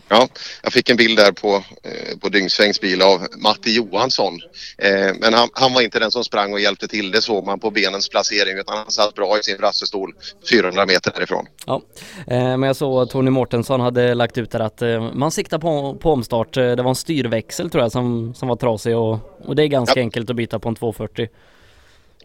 Ja, 0.09 0.29
jag 0.63 0.73
fick 0.73 0.91
en 0.91 0.97
bild 0.97 1.19
där 1.19 1.33
på, 1.33 1.65
eh, 1.83 2.19
på 2.19 2.29
Dyngsvängs 2.29 2.81
bil 2.81 3.03
av 3.03 3.27
Matti 3.37 3.73
Johansson. 3.75 4.35
Eh, 4.79 5.15
men 5.21 5.35
han, 5.35 5.49
han 5.53 5.75
var 5.75 5.83
inte 5.83 5.99
den 5.99 6.11
som 6.11 6.25
sprang 6.25 6.53
och 6.53 6.61
hjälpte 6.61 6.89
till, 6.89 7.11
det 7.11 7.23
såg 7.23 7.47
man 7.47 7.61
på 7.61 7.71
benens 7.71 8.09
placering 8.09 8.59
utan 8.59 8.77
han 8.77 8.91
satt 8.91 9.15
bra 9.15 9.39
i 9.39 9.43
sin 9.43 9.59
rastestol 9.59 10.15
400 10.51 10.87
meter 10.87 11.13
därifrån. 11.15 11.47
Ja, 11.67 11.83
eh, 12.27 12.39
men 12.39 12.63
jag 12.63 12.77
såg 12.77 13.11
Tony 13.11 13.31
Mårtensson 13.31 13.81
hade 13.81 14.15
lagt 14.15 14.39
ut 14.39 14.51
där 14.51 14.61
att 14.61 14.83
eh, 14.83 15.13
man 15.13 15.31
siktar 15.31 15.59
på, 15.59 15.99
på 16.01 16.13
omstart. 16.13 16.57
Eh, 16.57 16.63
Det 16.77 16.83
var 16.83 16.91
en 16.91 16.95
styrväxel 16.97 17.71
tror 17.71 17.83
jag 17.83 17.93
som, 17.93 18.35
som 18.35 18.49
var 18.49 18.57
trasig 18.57 18.97
och, 18.97 19.39
och 19.45 19.57
det 19.57 19.63
är 19.63 19.67
ganska 19.67 20.01
enkelt 20.01 20.31
att 20.31 20.37
byta 20.37 20.59
på 20.59 20.69
en 20.69 20.75
240. 20.75 21.29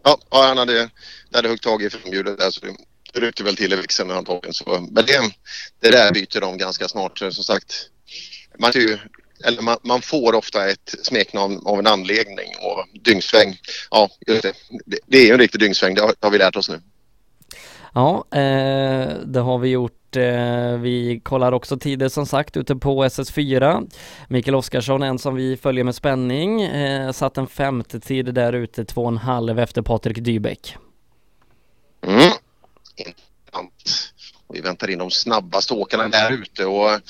Ja, 0.04 0.18
ja 0.30 0.42
han 0.42 0.58
hade, 0.58 0.72
det 1.30 1.38
hade 1.38 1.48
högt 1.48 1.62
tag 1.62 1.82
i 1.82 1.90
framhjulet 1.90 2.38
där 2.38 2.50
så 2.50 2.60
ryckte 3.20 3.44
väl 3.44 3.56
till 3.56 3.72
i 3.72 3.76
växeln 3.76 4.10
antagligen. 4.10 4.54
Så, 4.54 4.88
men 4.90 5.04
det, 5.06 5.32
det 5.80 5.90
där 5.90 6.12
byter 6.12 6.40
de 6.40 6.58
ganska 6.58 6.88
snart. 6.88 7.18
Som 7.18 7.32
sagt, 7.32 7.74
man, 8.58 8.72
eller 9.44 9.62
man, 9.62 9.76
man 9.82 10.02
får 10.02 10.34
ofta 10.34 10.70
ett 10.70 10.94
smeknamn 11.02 11.60
av 11.64 11.78
en 11.78 11.86
anledning 11.86 12.54
och 12.60 13.00
dyngsväng. 13.00 13.58
Ja, 13.90 14.10
just 14.26 14.42
det. 14.42 14.52
Det, 14.86 14.98
det 15.06 15.18
är 15.18 15.26
ju 15.26 15.32
en 15.32 15.38
riktig 15.38 15.60
dyngsväng, 15.60 15.94
det 15.94 16.00
har, 16.02 16.08
det 16.08 16.26
har 16.26 16.30
vi 16.30 16.38
lärt 16.38 16.56
oss 16.56 16.68
nu. 16.68 16.80
Ja, 17.94 18.24
eh, 18.30 19.08
det 19.24 19.40
har 19.40 19.58
vi 19.58 19.68
gjort. 19.68 20.16
Eh, 20.16 20.78
vi 20.78 21.20
kollar 21.24 21.52
också 21.52 21.78
tider 21.78 22.08
som 22.08 22.26
sagt 22.26 22.56
ute 22.56 22.76
på 22.76 23.04
SS4. 23.04 23.90
Mikael 24.28 24.54
Oskarsson, 24.54 25.02
en 25.02 25.18
som 25.18 25.34
vi 25.34 25.56
följer 25.56 25.84
med 25.84 25.94
spänning, 25.94 26.62
eh, 26.62 27.12
satt 27.12 27.38
en 27.38 27.46
femte 27.46 28.00
tid 28.00 28.34
där 28.34 28.52
ute, 28.52 28.84
två 28.84 29.02
och 29.02 29.08
en 29.08 29.18
halv 29.18 29.58
efter 29.58 29.82
Patrik 29.82 30.18
Dybeck. 30.18 30.76
Mm. 32.06 32.32
Intressant. 32.96 34.12
Vi 34.48 34.60
väntar 34.60 34.90
in 34.90 34.98
de 34.98 35.10
snabbaste 35.10 35.74
åkarna 35.74 36.08
där 36.08 36.32
ute 36.32 36.66
och 36.66 37.00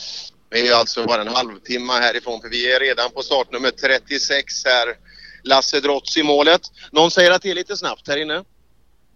vi 0.50 0.68
är 0.68 0.74
alltså 0.74 1.04
bara 1.04 1.20
en 1.20 1.28
halvtimme 1.28 1.92
härifrån 1.92 2.40
för 2.40 2.48
vi 2.48 2.72
är 2.72 2.80
redan 2.80 3.10
på 3.10 3.22
startnummer 3.22 3.70
36 3.70 4.64
här. 4.64 4.96
Lasse 5.44 5.80
Drotz 5.80 6.16
i 6.16 6.22
målet. 6.22 6.62
Någon 6.92 7.10
säger 7.10 7.30
att 7.30 7.42
det 7.42 7.50
är 7.50 7.54
lite 7.54 7.76
snabbt 7.76 8.08
här 8.08 8.16
inne. 8.16 8.44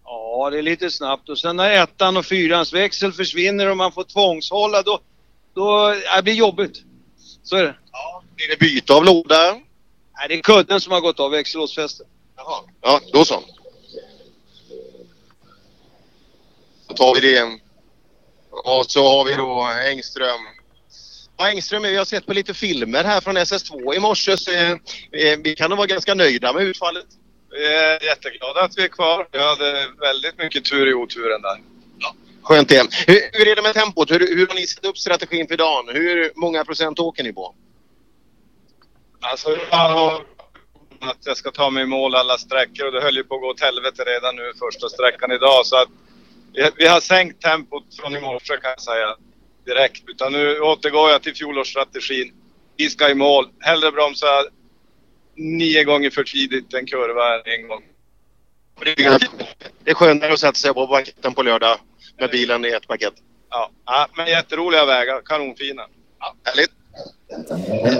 Ja, 0.03 0.49
det 0.49 0.57
är 0.57 0.61
lite 0.61 0.91
snabbt 0.91 1.29
och 1.29 1.39
sen 1.39 1.55
när 1.55 1.83
ettan 1.83 2.17
och 2.17 2.25
fyrans 2.25 2.73
växel 2.73 3.13
försvinner 3.13 3.67
och 3.67 3.77
man 3.77 3.91
får 3.91 4.03
tvångshålla 4.03 4.81
då, 4.81 4.99
då 5.53 5.95
ja, 6.05 6.15
det 6.15 6.23
blir 6.23 6.33
jobbigt. 6.33 6.83
Så 7.43 7.55
är 7.55 7.63
det. 7.63 7.75
Blir 8.35 8.47
det 8.47 8.59
byte 8.59 8.93
av 8.93 9.05
låda? 9.05 9.53
Nej, 10.17 10.27
det 10.27 10.33
är 10.33 10.41
kudden 10.41 10.81
som 10.81 10.93
har 10.93 11.01
gått 11.01 11.19
av 11.19 11.31
växellåsfästet. 11.31 12.07
Jaha. 12.35 12.63
Ja, 12.81 13.01
då 13.13 13.25
så. 13.25 13.43
Då 16.87 16.93
tar 16.93 17.13
vi 17.15 17.21
det. 17.21 17.59
Och 18.51 18.85
så 18.85 19.07
har 19.07 19.25
vi 19.25 19.33
då 19.33 19.69
Engström. 19.91 20.41
Ja, 21.37 21.49
Engström, 21.49 21.83
vi 21.83 21.97
har 21.97 22.05
sett 22.05 22.25
på 22.25 22.33
lite 22.33 22.53
filmer 22.53 23.03
här 23.03 23.21
från 23.21 23.37
SS2 23.37 23.95
i 23.95 23.99
morse. 23.99 24.37
Så, 24.37 24.51
eh, 24.51 24.71
eh, 24.71 25.39
vi 25.43 25.55
kan 25.57 25.69
nog 25.69 25.77
vara 25.77 25.87
ganska 25.87 26.13
nöjda 26.13 26.53
med 26.53 26.63
utfallet. 26.63 27.05
Vi 27.51 27.65
är 27.65 28.03
jätteglada 28.03 28.61
att 28.61 28.77
vi 28.77 28.83
är 28.83 28.87
kvar. 28.87 29.27
Vi 29.31 29.39
hade 29.39 29.87
väldigt 29.99 30.37
mycket 30.37 30.65
tur 30.65 30.87
i 30.87 30.93
oturen 30.93 31.41
där. 31.41 31.61
Skönt 32.41 32.69
det. 32.69 32.87
Hur, 33.07 33.21
hur 33.33 33.47
är 33.47 33.55
det 33.55 33.61
med 33.61 33.73
tempot? 33.73 34.11
Hur, 34.11 34.19
hur 34.19 34.47
har 34.47 34.55
ni 34.55 34.67
satt 34.67 34.85
upp 34.85 34.97
strategin 34.97 35.47
för 35.47 35.57
dagen? 35.57 35.89
Hur 35.93 36.31
många 36.35 36.65
procent 36.65 36.99
åker 36.99 37.23
ni 37.23 37.33
på? 37.33 37.55
Alltså, 39.21 39.57
jag 39.71 39.89
har 39.89 40.25
att 40.99 41.25
jag 41.25 41.37
ska 41.37 41.51
ta 41.51 41.69
mig 41.69 41.83
i 41.83 41.85
mål 41.85 42.15
alla 42.15 42.37
sträckor 42.37 42.85
och 42.85 42.91
det 42.91 43.01
höll 43.01 43.15
ju 43.15 43.23
på 43.23 43.35
att 43.35 43.41
gå 43.41 43.47
åt 43.47 43.61
helvete 43.61 44.03
redan 44.03 44.35
nu 44.35 44.53
första 44.59 44.89
sträckan 44.89 45.31
idag. 45.31 45.65
Så 45.65 45.75
att 45.75 45.89
vi, 46.77 46.87
har 46.87 46.99
sänkt 46.99 47.41
tempot 47.41 47.83
från 47.99 48.15
i 48.15 48.21
morse 48.21 48.57
kan 48.57 48.69
jag 48.69 48.81
säga 48.81 49.15
direkt. 49.65 50.03
Utan 50.07 50.31
nu 50.31 50.59
återgår 50.59 51.09
jag 51.09 51.23
till 51.23 51.35
fjolårsstrategin. 51.35 52.33
Vi 52.77 52.89
ska 52.89 53.09
i 53.09 53.15
mål. 53.15 53.49
Hellre 53.59 53.91
bromsa 53.91 54.27
nio 55.35 55.83
gånger 55.83 56.09
för 56.09 56.23
tidigt 56.23 56.73
än 56.73 56.85
kurva 56.85 57.41
en 57.41 57.67
gång. 57.67 57.83
Det 59.83 59.91
är 59.91 59.93
skönare 59.93 60.33
att 60.33 60.39
sätta 60.39 60.53
sig 60.53 60.73
på 60.73 60.87
banketten 60.87 61.33
på 61.33 61.43
lördag 61.43 61.79
med 62.17 62.29
bilen 62.29 62.65
i 62.65 62.69
ett 62.69 62.87
paket. 62.87 63.13
Ja, 63.49 63.71
ja 63.85 64.07
men 64.17 64.27
jätteroliga 64.27 64.85
vägar. 64.85 65.21
Kanonfina. 65.25 65.87
Ja, 66.19 66.35
härligt. 66.43 66.71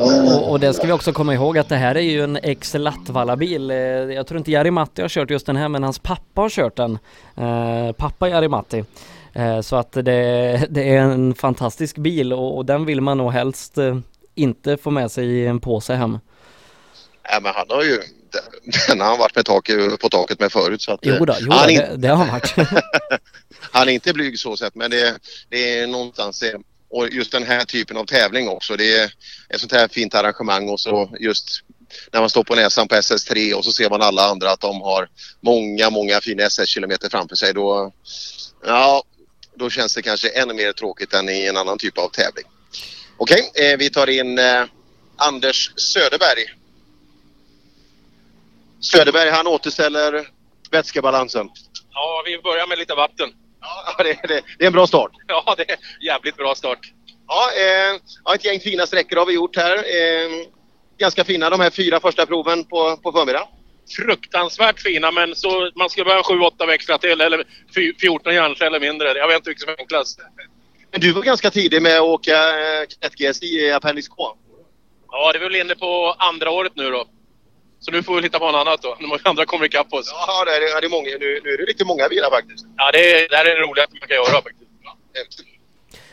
Och, 0.01 0.51
och 0.51 0.59
det 0.59 0.73
ska 0.73 0.87
vi 0.87 0.93
också 0.93 1.13
komma 1.13 1.33
ihåg 1.33 1.57
att 1.57 1.69
det 1.69 1.75
här 1.75 1.95
är 1.95 2.01
ju 2.01 2.23
en 2.23 2.35
ex 2.35 2.73
Lattvalla-bil. 2.73 3.71
Eh, 3.71 3.77
Jag 3.77 4.27
tror 4.27 4.37
inte 4.37 4.51
Jari 4.51 4.71
Matti 4.71 5.01
har 5.01 5.09
kört 5.09 5.29
just 5.29 5.45
den 5.45 5.55
här 5.55 5.67
men 5.69 5.83
hans 5.83 5.99
pappa 5.99 6.41
har 6.41 6.49
kört 6.49 6.75
den. 6.75 6.99
Eh, 7.37 7.91
pappa 7.91 8.29
Jari 8.29 8.47
Matti. 8.47 8.83
Eh, 9.33 9.61
så 9.61 9.75
att 9.75 9.91
det, 9.91 10.67
det 10.69 10.89
är 10.95 11.01
en 11.01 11.35
fantastisk 11.35 11.97
bil 11.97 12.33
och, 12.33 12.57
och 12.57 12.65
den 12.65 12.85
vill 12.85 13.01
man 13.01 13.17
nog 13.17 13.31
helst 13.31 13.77
inte 14.35 14.77
få 14.77 14.91
med 14.91 15.11
sig 15.11 15.25
i 15.25 15.45
en 15.47 15.59
påse 15.59 15.93
hem. 15.93 16.19
Ja, 17.31 17.39
men 17.43 17.51
han 17.55 17.65
har 17.69 17.83
ju... 17.83 17.99
Den 18.87 18.99
har 19.01 19.07
han 19.07 19.19
varit 19.19 19.35
med 19.35 19.45
tak, 19.45 19.69
på 20.01 20.09
taket 20.09 20.39
med 20.39 20.51
förut. 20.51 20.81
Så 20.81 20.91
att, 20.91 20.99
Jo 21.03 21.25
då, 21.25 21.35
jo 21.39 21.51
han, 21.51 21.67
det, 21.67 21.91
det 21.97 22.07
har 22.07 22.15
han 22.15 22.27
varit. 22.27 22.55
han 23.71 23.89
är 23.89 23.91
inte 23.91 24.13
blyg 24.13 24.39
så 24.39 24.57
sett 24.57 24.75
men 24.75 24.91
det, 24.91 25.17
det 25.49 25.79
är 25.79 25.87
någonstans... 25.87 26.43
Och 26.89 27.09
just 27.09 27.31
den 27.31 27.43
här 27.43 27.65
typen 27.65 27.97
av 27.97 28.05
tävling 28.05 28.49
också. 28.49 28.75
Det 28.75 28.97
är 28.97 29.11
ett 29.49 29.59
sånt 29.59 29.71
här 29.71 29.87
fint 29.87 30.15
arrangemang 30.15 30.69
och 30.69 30.79
så 30.79 31.15
just 31.19 31.63
när 32.11 32.19
man 32.19 32.29
står 32.29 32.43
på 32.43 32.55
näsan 32.55 32.87
på 32.87 32.95
SS3 32.95 33.53
och 33.53 33.65
så 33.65 33.71
ser 33.71 33.89
man 33.89 34.01
alla 34.01 34.29
andra 34.29 34.51
att 34.51 34.61
de 34.61 34.81
har 34.81 35.09
många, 35.41 35.89
många 35.89 36.21
fina 36.21 36.43
SS-kilometer 36.43 37.09
framför 37.09 37.35
sig. 37.35 37.53
Då, 37.53 37.93
ja, 38.65 39.03
då 39.55 39.69
känns 39.69 39.95
det 39.95 40.01
kanske 40.01 40.29
ännu 40.29 40.53
mer 40.53 40.73
tråkigt 40.73 41.13
än 41.13 41.29
i 41.29 41.45
en 41.45 41.57
annan 41.57 41.77
typ 41.77 41.97
av 41.97 42.09
tävling. 42.09 42.45
Okej, 43.17 43.51
eh, 43.55 43.77
vi 43.77 43.89
tar 43.89 44.07
in 44.07 44.39
eh, 44.39 44.65
Anders 45.15 45.71
Söderberg. 45.75 46.45
Söderberg 48.79 49.29
han 49.29 49.47
återställer 49.47 50.29
vätskebalansen. 50.71 51.49
Ja, 51.93 52.23
vi 52.25 52.37
börjar 52.37 52.67
med 52.67 52.77
lite 52.77 52.95
vatten. 52.95 53.33
Ja, 53.85 53.95
det, 54.03 54.19
det, 54.27 54.41
det 54.59 54.63
är 54.65 54.67
en 54.67 54.73
bra 54.73 54.87
start. 54.87 55.11
Ja, 55.27 55.53
det 55.57 55.71
är 55.71 55.77
jävligt 56.05 56.37
bra 56.37 56.55
start. 56.55 56.79
Ja, 57.27 57.49
eh, 57.57 57.99
ja, 58.25 58.35
ett 58.35 58.45
gäng 58.45 58.59
fina 58.59 58.87
sträckor 58.87 59.17
har 59.17 59.25
vi 59.25 59.33
gjort 59.33 59.55
här. 59.57 59.75
Eh, 59.77 60.29
ganska 60.99 61.23
fina 61.23 61.49
de 61.49 61.59
här 61.59 61.69
fyra 61.69 61.99
första 61.99 62.25
proven 62.25 62.63
på, 62.63 62.97
på 62.97 63.11
förmiddagen. 63.11 63.47
Fruktansvärt 63.97 64.79
fina, 64.79 65.11
men 65.11 65.35
så 65.35 65.71
man 65.75 65.89
ska 65.89 66.03
behöva 66.03 66.21
7-8 66.21 66.67
växlar 66.67 66.97
till 66.97 67.21
eller 67.21 67.43
fy- 67.75 67.93
14 68.01 68.33
järnträ 68.33 68.65
eller 68.67 68.79
mindre. 68.79 69.07
Jag 69.17 69.27
vet 69.27 69.35
inte 69.37 69.49
vilket 69.49 69.61
som 69.63 69.69
är 69.73 69.79
enklast. 69.79 70.19
Men 70.91 71.01
du 71.01 71.11
var 71.11 71.21
ganska 71.21 71.49
tidig 71.51 71.81
med 71.81 71.95
att 71.97 72.01
åka 72.01 72.31
eh, 72.49 72.85
1GS 73.09 73.43
i 73.43 73.71
Appendix 73.71 74.07
K. 74.07 74.37
Ja, 75.11 75.31
det 75.31 75.37
är 75.37 75.43
väl 75.43 75.55
inne 75.55 75.75
på 75.75 76.15
andra 76.17 76.49
året 76.51 76.71
nu 76.75 76.89
då. 76.91 77.05
Så 77.79 77.91
nu 77.91 78.03
får 78.03 78.15
vi 78.15 78.21
hitta 78.21 78.39
på 78.39 78.45
något 78.51 78.67
annat 78.67 78.81
då, 78.81 78.97
när 79.07 79.27
andra 79.29 79.45
kommer 79.45 79.65
ikapp 79.65 79.93
oss. 79.93 80.11
Ja, 80.13 80.45
det 80.45 80.51
är, 80.51 80.81
det 80.81 80.87
är 80.87 80.89
många, 80.89 81.09
nu, 81.09 81.39
nu 81.43 81.49
är 81.53 81.57
det 81.57 81.63
riktigt 81.63 81.87
många 81.87 82.07
bilar 82.09 82.29
faktiskt. 82.29 82.65
Ja, 82.77 82.91
det, 82.91 83.11
är, 83.11 83.29
det 83.29 83.35
här 83.35 83.45
är 83.45 83.55
det 83.55 83.61
roligaste 83.61 83.95
man 83.99 84.07
kan 84.07 84.17
göra 84.17 84.41
faktiskt. 84.41 84.67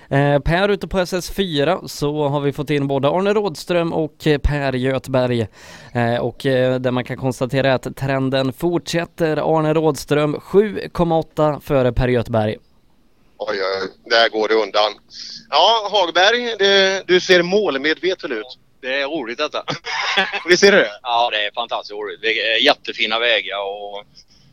Eh, 0.09 0.39
Per 0.39 0.69
ute 0.69 0.89
på 0.89 0.99
SS4 0.99 1.87
så 1.87 2.29
har 2.29 2.41
vi 2.41 2.53
fått 2.53 2.71
in 2.71 2.87
både 2.87 3.09
Arne 3.09 3.35
Rådström 3.35 3.93
och 3.93 4.27
eh, 4.27 4.39
Per 4.39 4.73
Göthberg. 4.73 5.47
Eh, 5.95 6.17
och 6.17 6.47
eh, 6.47 6.81
det 6.81 6.91
man 6.91 7.05
kan 7.05 7.17
konstatera 7.17 7.71
är 7.71 7.75
att 7.75 7.97
trenden 7.97 8.53
fortsätter. 8.53 9.59
Arne 9.59 9.75
Rådström 9.75 10.37
7,8 10.37 11.61
före 11.61 11.93
Per 11.93 12.09
Göthberg. 12.09 12.57
Oj, 13.39 13.57
oj, 13.63 13.89
där 14.05 14.29
går 14.29 14.49
det 14.49 14.55
undan. 14.55 14.93
Ja, 15.51 15.89
Hagberg, 15.93 16.57
det, 16.59 17.03
du 17.07 17.21
ser 17.21 17.43
målmedveten 17.43 18.33
ut. 18.33 18.59
Det 18.85 19.01
är 19.01 19.09
roligt 19.09 19.39
detta. 19.39 19.65
Visst 20.49 20.63
är 20.63 20.73
det? 20.73 20.91
Ja, 21.03 21.31
det 21.31 21.47
är 21.47 21.51
fantastiskt 21.51 21.93
roligt. 21.93 22.25
Är 22.25 22.65
jättefina 22.65 23.19
vägar 23.19 23.59
och 23.59 24.05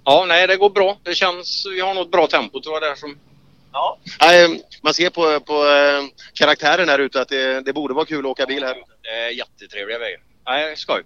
ja, 0.05 0.25
nej, 0.27 0.47
det 0.47 0.57
går 0.57 0.69
bra. 0.69 0.97
Det 1.03 1.15
känns, 1.15 1.65
vi 1.71 1.81
har 1.81 1.93
nog 1.93 2.05
ett 2.05 2.11
bra 2.11 2.27
tempo 2.27 2.61
tror 2.61 2.75
jag 2.75 2.81
där 2.81 2.95
som 2.95 3.17
Ja. 3.73 3.97
Man 4.81 4.93
ser 4.93 5.09
på, 5.09 5.39
på 5.39 5.53
eh, 5.53 6.03
karaktären 6.33 6.89
här 6.89 6.99
ute 6.99 7.21
att 7.21 7.29
det, 7.29 7.61
det 7.61 7.73
borde 7.73 7.93
vara 7.93 8.05
kul 8.05 8.25
att 8.25 8.31
åka 8.31 8.45
bil 8.45 8.63
här. 8.63 8.77
det 9.01 9.09
är 9.09 9.29
jättetrevliga 9.29 9.99
vägar. 9.99 10.19
Nej, 10.45 10.77
skoj. 10.77 11.03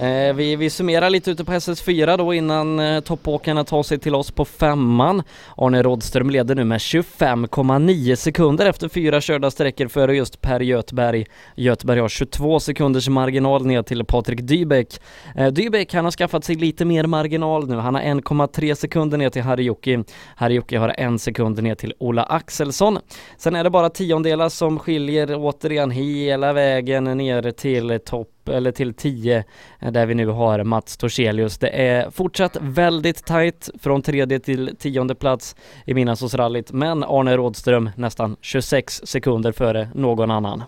Eh, 0.00 0.34
vi, 0.34 0.56
vi 0.56 0.70
summerar 0.70 1.10
lite 1.10 1.30
ute 1.30 1.44
på 1.44 1.52
SS4 1.52 2.16
då 2.16 2.34
innan 2.34 2.80
eh, 2.80 3.00
toppåkarna 3.00 3.64
tar 3.64 3.82
sig 3.82 3.98
till 3.98 4.14
oss 4.14 4.30
på 4.30 4.44
femman. 4.44 5.22
Arne 5.56 5.82
Rådström 5.82 6.30
leder 6.30 6.54
nu 6.54 6.64
med 6.64 6.78
25,9 6.78 8.14
sekunder 8.14 8.66
efter 8.66 8.88
fyra 8.88 9.20
körda 9.20 9.50
sträckor 9.50 9.88
före 9.88 10.16
just 10.16 10.40
Per 10.40 10.60
Göthberg. 10.60 11.26
Göthberg 11.56 12.00
har 12.00 12.08
22 12.08 12.60
sekunders 12.60 13.08
marginal 13.08 13.66
ner 13.66 13.82
till 13.82 14.04
Patrik 14.04 14.40
Dybeck. 14.42 15.00
Eh, 15.36 15.46
Dybeck 15.46 15.94
han 15.94 16.04
har 16.04 16.12
skaffat 16.12 16.44
sig 16.44 16.54
lite 16.54 16.84
mer 16.84 17.06
marginal 17.06 17.68
nu. 17.68 17.76
Han 17.76 17.94
har 17.94 18.02
1,3 18.02 18.74
sekunder 18.74 19.18
ner 19.18 19.30
till 19.30 19.42
Harry-Jocke. 19.42 20.04
Harry-Jocke 20.36 20.78
har 20.78 20.94
en 20.98 21.18
sekund 21.18 21.62
ner 21.62 21.74
till 21.74 21.94
Ola 21.98 22.22
Axelsson. 22.22 22.98
Sen 23.36 23.56
är 23.56 23.64
det 23.64 23.70
bara 23.70 23.90
tiondelar 23.90 24.48
som 24.48 24.78
skiljer 24.78 25.34
återigen 25.36 25.90
hela 25.90 26.52
vägen 26.52 27.04
ner 27.04 27.50
till 27.50 28.00
topp 28.04 28.37
eller 28.48 28.72
till 28.72 28.94
10 28.94 29.44
eh, 29.80 29.92
där 29.92 30.06
vi 30.06 30.14
nu 30.14 30.26
har 30.26 30.64
Mats 30.64 30.96
Torselius. 30.96 31.58
Det 31.58 31.68
är 31.68 32.10
fortsatt 32.10 32.56
väldigt 32.60 33.26
tajt 33.26 33.70
från 33.80 34.02
tredje 34.02 34.40
till 34.40 34.76
tionde 34.78 35.14
plats 35.14 35.56
i 35.86 35.94
Midnattsåsrallyt 35.94 36.72
men 36.72 37.04
Arne 37.04 37.36
Rådström 37.36 37.90
nästan 37.96 38.36
26 38.40 39.00
sekunder 39.04 39.52
före 39.52 39.90
någon 39.94 40.30
annan. 40.30 40.64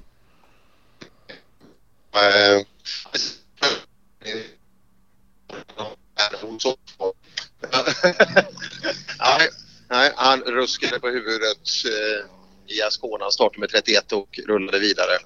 Nej, 9.19 9.49
nej, 9.89 10.13
han 10.17 10.41
ruskade 10.41 11.01
på 11.01 11.09
huvudet 11.09 11.69
eh, 11.85 12.91
Skåne. 12.91 13.25
Han 13.25 13.33
startade 13.33 13.61
med 13.61 13.69
31 13.69 14.13
och 14.13 14.41
rullade 14.47 14.79
vidare. 14.79 15.19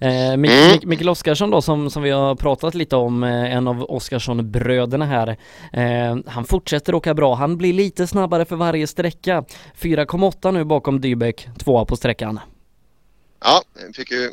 Eh, 0.00 0.36
Mik 0.36 0.50
Mm. 0.50 0.72
Mik 0.72 0.84
Mikael 0.84 1.08
Oskarsson 1.08 1.50
då 1.50 1.62
som, 1.62 1.90
som 1.90 2.02
vi 2.02 2.10
har 2.10 2.34
pratat 2.34 2.74
lite 2.74 2.96
om, 2.96 3.22
eh, 3.24 3.54
en 3.54 3.68
av 3.68 3.82
Oskarsson-bröderna 3.90 5.06
här. 5.06 5.36
Eh, 5.72 6.16
han 6.26 6.44
fortsätter 6.44 6.94
åka 6.94 7.14
bra, 7.14 7.34
han 7.34 7.56
blir 7.56 7.72
lite 7.72 8.06
snabbare 8.06 8.44
för 8.44 8.56
varje 8.56 8.86
sträcka. 8.86 9.44
4,8 9.80 10.52
nu 10.52 10.64
bakom 10.64 11.00
Dybeck, 11.00 11.48
tvåa 11.58 11.84
på 11.84 11.96
sträckan. 11.96 12.40
Ja, 13.44 13.62
fick 13.96 14.10
ju 14.10 14.32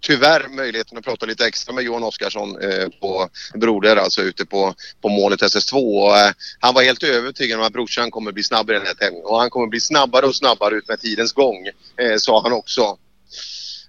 tyvärr 0.00 0.48
möjligheten 0.48 0.98
att 0.98 1.04
prata 1.04 1.26
lite 1.26 1.46
extra 1.46 1.74
med 1.74 1.84
Johan 1.84 2.04
Oskarsson 2.04 2.62
eh, 2.62 2.88
på 3.00 3.28
Broder, 3.54 3.96
alltså 3.96 4.22
ute 4.22 4.46
på, 4.46 4.74
på 5.02 5.08
målet 5.08 5.42
SS2. 5.42 5.74
Och, 5.74 6.16
eh, 6.16 6.32
han 6.60 6.74
var 6.74 6.82
helt 6.82 7.02
övertygad 7.02 7.60
om 7.60 7.66
att 7.66 7.72
brorsan 7.72 8.10
kommer 8.10 8.32
bli 8.32 8.42
snabb 8.42 8.70
i 8.70 8.72
den 8.72 8.86
här 8.86 8.94
tävlingen 8.94 9.26
och 9.26 9.38
han 9.38 9.50
kommer 9.50 9.66
bli 9.66 9.80
snabbare 9.80 10.26
och 10.26 10.36
snabbare 10.36 10.74
ut 10.74 10.88
med 10.88 11.00
tidens 11.00 11.32
gång, 11.32 11.66
eh, 11.96 12.16
sa 12.18 12.42
han 12.42 12.52
också. 12.52 12.98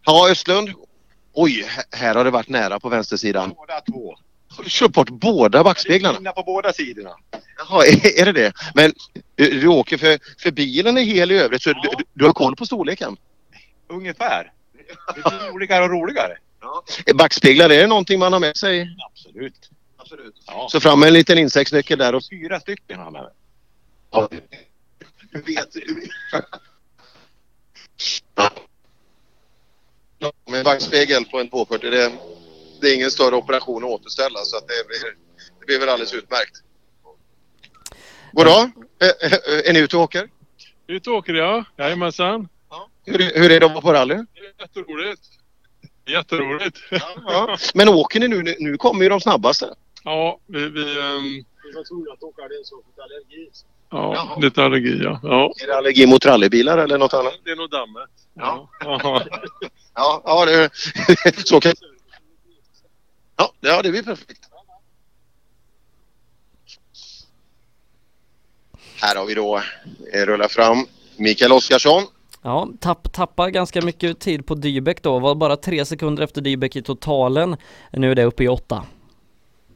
Ja, 0.06 0.30
Östlund. 0.30 0.70
Oj, 1.40 1.66
här 1.92 2.16
har 2.16 2.24
det 2.24 2.32
varit 2.32 2.50
nära 2.50 2.80
på 2.80 2.90
vänstersidan. 2.90 3.50
Båda 3.50 3.82
två. 3.82 4.16
Har 4.48 4.64
du 4.64 4.70
kört 4.70 4.92
bort 4.92 5.10
båda 5.10 5.64
backspeglarna? 5.64 6.18
Vinna 6.18 6.32
på 6.32 6.44
båda 6.44 6.74
sidorna. 6.74 7.16
Jaha, 7.58 7.86
är, 7.86 8.22
är 8.22 8.26
det 8.26 8.32
det? 8.32 8.54
Men 8.76 8.94
du, 9.36 9.60
du 9.60 9.68
åker 9.68 9.98
för, 9.98 10.20
för 10.42 10.52
bilen 10.52 10.98
är 10.98 11.02
hel 11.02 11.32
i 11.32 11.38
övrigt 11.38 11.62
så 11.62 11.70
du, 11.70 11.90
du, 11.98 12.04
du 12.14 12.26
har 12.26 12.34
koll 12.34 12.56
på 12.56 12.66
storleken? 12.66 13.18
Ungefär. 13.88 14.52
Det 15.16 15.22
blir 15.22 15.52
roligare 15.52 15.84
och 15.84 15.90
roligare. 15.90 16.38
Backspeglar, 17.16 17.70
är 17.70 17.82
det 17.82 17.88
någonting 17.88 18.20
man 18.20 18.34
har 18.34 18.40
med 18.40 18.58
sig? 18.58 18.96
Absolut. 19.12 19.70
Absolut. 19.98 20.36
Ja. 20.48 20.68
Så 20.72 20.80
fram 20.80 21.00
med 21.00 21.08
en 21.08 21.14
liten 21.14 21.38
insektsnyckel 21.38 22.00
där 22.00 22.16
och... 22.16 22.24
Fyra 22.30 22.60
stycken 22.60 22.98
har 22.98 23.04
jag 23.06 23.14
med 23.14 23.22
mig. 23.22 23.32
Ja. 24.12 24.30
Vet 25.32 25.76
Ja, 30.20 30.32
Med 30.52 30.66
backspegel 30.66 31.26
på 31.26 31.40
en 31.40 31.50
240, 31.50 31.90
det, 31.92 32.12
det 32.82 32.88
är 32.90 32.96
ingen 32.96 33.12
större 33.12 33.36
operation 33.36 33.84
att 33.84 33.90
återställa 33.90 34.40
så 34.40 34.58
att 34.58 34.68
det, 34.68 34.88
blir, 34.88 35.16
det 35.60 35.66
blir 35.66 35.80
väl 35.80 35.90
alldeles 35.90 36.14
utmärkt. 36.14 36.64
Goddag! 38.32 38.72
Är, 39.00 39.26
är, 39.26 39.70
är 39.70 39.74
ni 39.74 39.80
ute 39.80 39.98
och 39.98 40.04
åker? 40.04 40.30
Ut 40.88 41.08
och 41.08 41.14
åker 41.14 41.34
jag, 41.34 41.66
jajamensan. 41.78 42.48
Hur, 43.06 43.22
är- 43.22 43.40
hur 43.42 43.52
är 43.52 43.60
det 43.60 43.66
att 43.66 43.72
vara 43.72 43.82
på 43.82 43.94
rally? 43.94 44.16
Jätteroligt. 44.60 45.22
Jätteroligt. 46.08 46.78
Ja. 47.28 47.58
Men 47.74 47.90
åker 47.90 48.20
ni 48.20 48.28
nu? 48.28 48.56
Nu- 48.60 48.78
kommer 48.78 49.04
ju 49.04 49.10
de 49.10 49.22
snabbaste. 49.22 49.76
Ja, 50.04 50.40
vi... 50.46 50.60
vi 50.60 50.84
Vi 51.64 51.72
var 51.76 51.84
tvungna 51.88 52.12
att 52.12 52.24
åka 52.24 52.42
det 52.42 52.66
så 52.66 52.82
för 52.96 53.02
allergi. 53.02 53.50
Ja, 53.90 54.38
lite 54.42 54.64
allergi 54.64 55.00
ja. 55.04 55.20
ja. 55.24 55.54
Är 55.64 55.68
det 55.68 55.78
allergi 55.78 56.08
mot 56.08 56.26
rallybilar 56.26 56.78
eller 56.78 56.98
något 56.98 57.14
annat? 57.14 57.34
Det 57.44 57.52
är 57.52 57.56
nog 57.56 57.70
dammet. 57.70 58.10
Ja. 58.34 58.70
Ja. 58.84 59.24
Ja, 59.96 60.22
ja 60.26 60.46
det, 60.46 60.70
så 61.48 61.60
kan 61.60 61.74
Ja, 63.38 63.52
ja, 63.60 63.82
det 63.82 63.92
blir 63.92 64.04
perfekt. 64.04 64.50
Här 69.02 69.16
har 69.16 69.26
vi 69.26 69.34
då 69.34 69.62
eh, 70.14 70.26
rullat 70.26 70.52
fram 70.52 70.86
Mikael 71.16 71.52
Oskarsson. 71.52 72.04
Ja, 72.42 72.70
tapp, 72.80 73.14
tappar 73.14 73.50
ganska 73.50 73.82
mycket 73.82 74.20
tid 74.20 74.46
på 74.46 74.56
Dybeck 74.56 75.02
då, 75.02 75.20
var 75.20 75.36
bara 75.36 75.58
tre 75.58 75.86
sekunder 75.86 76.24
efter 76.24 76.42
Dybeck 76.42 76.76
i 76.76 76.82
totalen. 76.82 77.58
Nu 77.92 78.12
är 78.12 78.16
det 78.16 78.24
uppe 78.24 78.44
i 78.44 78.48
åtta. 78.48 78.84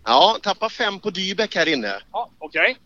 Ja, 0.04 0.38
tappar 0.42 0.70
fem 0.70 1.00
på 1.00 1.10
Dybeck 1.10 1.56
här 1.56 1.68
inne. 1.68 2.00
Ja, 2.12 2.30
okej. 2.40 2.78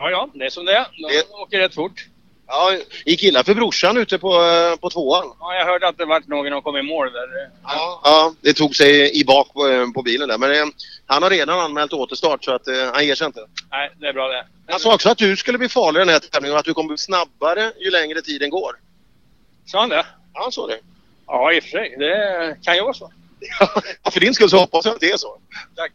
Ja, 0.00 0.10
ja, 0.10 0.28
det 0.34 0.44
är 0.44 0.50
som 0.50 0.64
det 0.64 0.72
är. 0.72 0.86
De 0.98 1.34
åker 1.42 1.58
rätt 1.58 1.74
fort. 1.74 2.06
Ja, 2.46 2.76
gick 3.06 3.22
illa 3.22 3.44
för 3.44 3.54
brorsan 3.54 3.96
ute 3.96 4.18
på, 4.18 4.42
eh, 4.42 4.76
på 4.76 4.90
tvåan. 4.90 5.32
Ja, 5.40 5.54
jag 5.54 5.66
hörde 5.66 5.88
att 5.88 5.98
det 5.98 6.04
vart 6.04 6.26
någon 6.26 6.50
som 6.50 6.62
kom 6.62 6.76
i 6.76 6.82
mål 6.82 7.12
där. 7.12 7.50
Ja, 7.62 8.34
det 8.40 8.52
tog 8.52 8.76
sig 8.76 9.20
i 9.20 9.24
bak 9.24 9.52
på, 9.52 9.68
eh, 9.68 9.90
på 9.90 10.02
bilen 10.02 10.28
där. 10.28 10.38
Men 10.38 10.50
eh, 10.50 10.64
han 11.06 11.22
har 11.22 11.30
redan 11.30 11.60
anmält 11.60 11.92
återstart 11.92 12.44
så 12.44 12.52
att 12.52 12.68
eh, 12.68 12.92
han 12.92 13.06
ger 13.06 13.14
sig 13.14 13.26
inte. 13.26 13.46
Nej, 13.70 13.90
det 14.00 14.06
är 14.08 14.12
bra 14.12 14.28
det. 14.28 14.46
Han 14.68 14.80
sa 14.80 14.94
också 14.94 15.08
att 15.08 15.18
du 15.18 15.36
skulle 15.36 15.58
bli 15.58 15.68
farlig 15.68 16.00
den 16.00 16.08
här 16.08 16.18
tävlingen 16.18 16.54
och 16.54 16.58
att 16.58 16.64
du 16.64 16.74
kommer 16.74 16.88
bli 16.88 16.98
snabbare 16.98 17.72
ju 17.80 17.90
längre 17.90 18.22
tiden 18.22 18.50
går. 18.50 18.72
Sa 19.66 19.80
han 19.80 19.88
det? 19.88 20.06
Ja, 20.34 20.42
han 20.42 20.52
sa 20.52 20.66
det. 20.66 20.78
Ja, 21.26 21.52
i 21.52 21.58
och 21.58 21.62
för 21.62 21.70
sig. 21.70 21.96
Det 21.98 22.56
kan 22.62 22.76
ju 22.76 22.82
vara 22.82 22.94
så. 22.94 23.12
Ja, 23.60 23.82
för 24.10 24.20
din 24.20 24.34
skull 24.34 24.50
så 24.50 24.58
hoppas 24.58 24.84
jag 24.84 24.94
att 24.94 25.00
det 25.00 25.10
är 25.10 25.16
så. 25.16 25.38
Tack. 25.76 25.92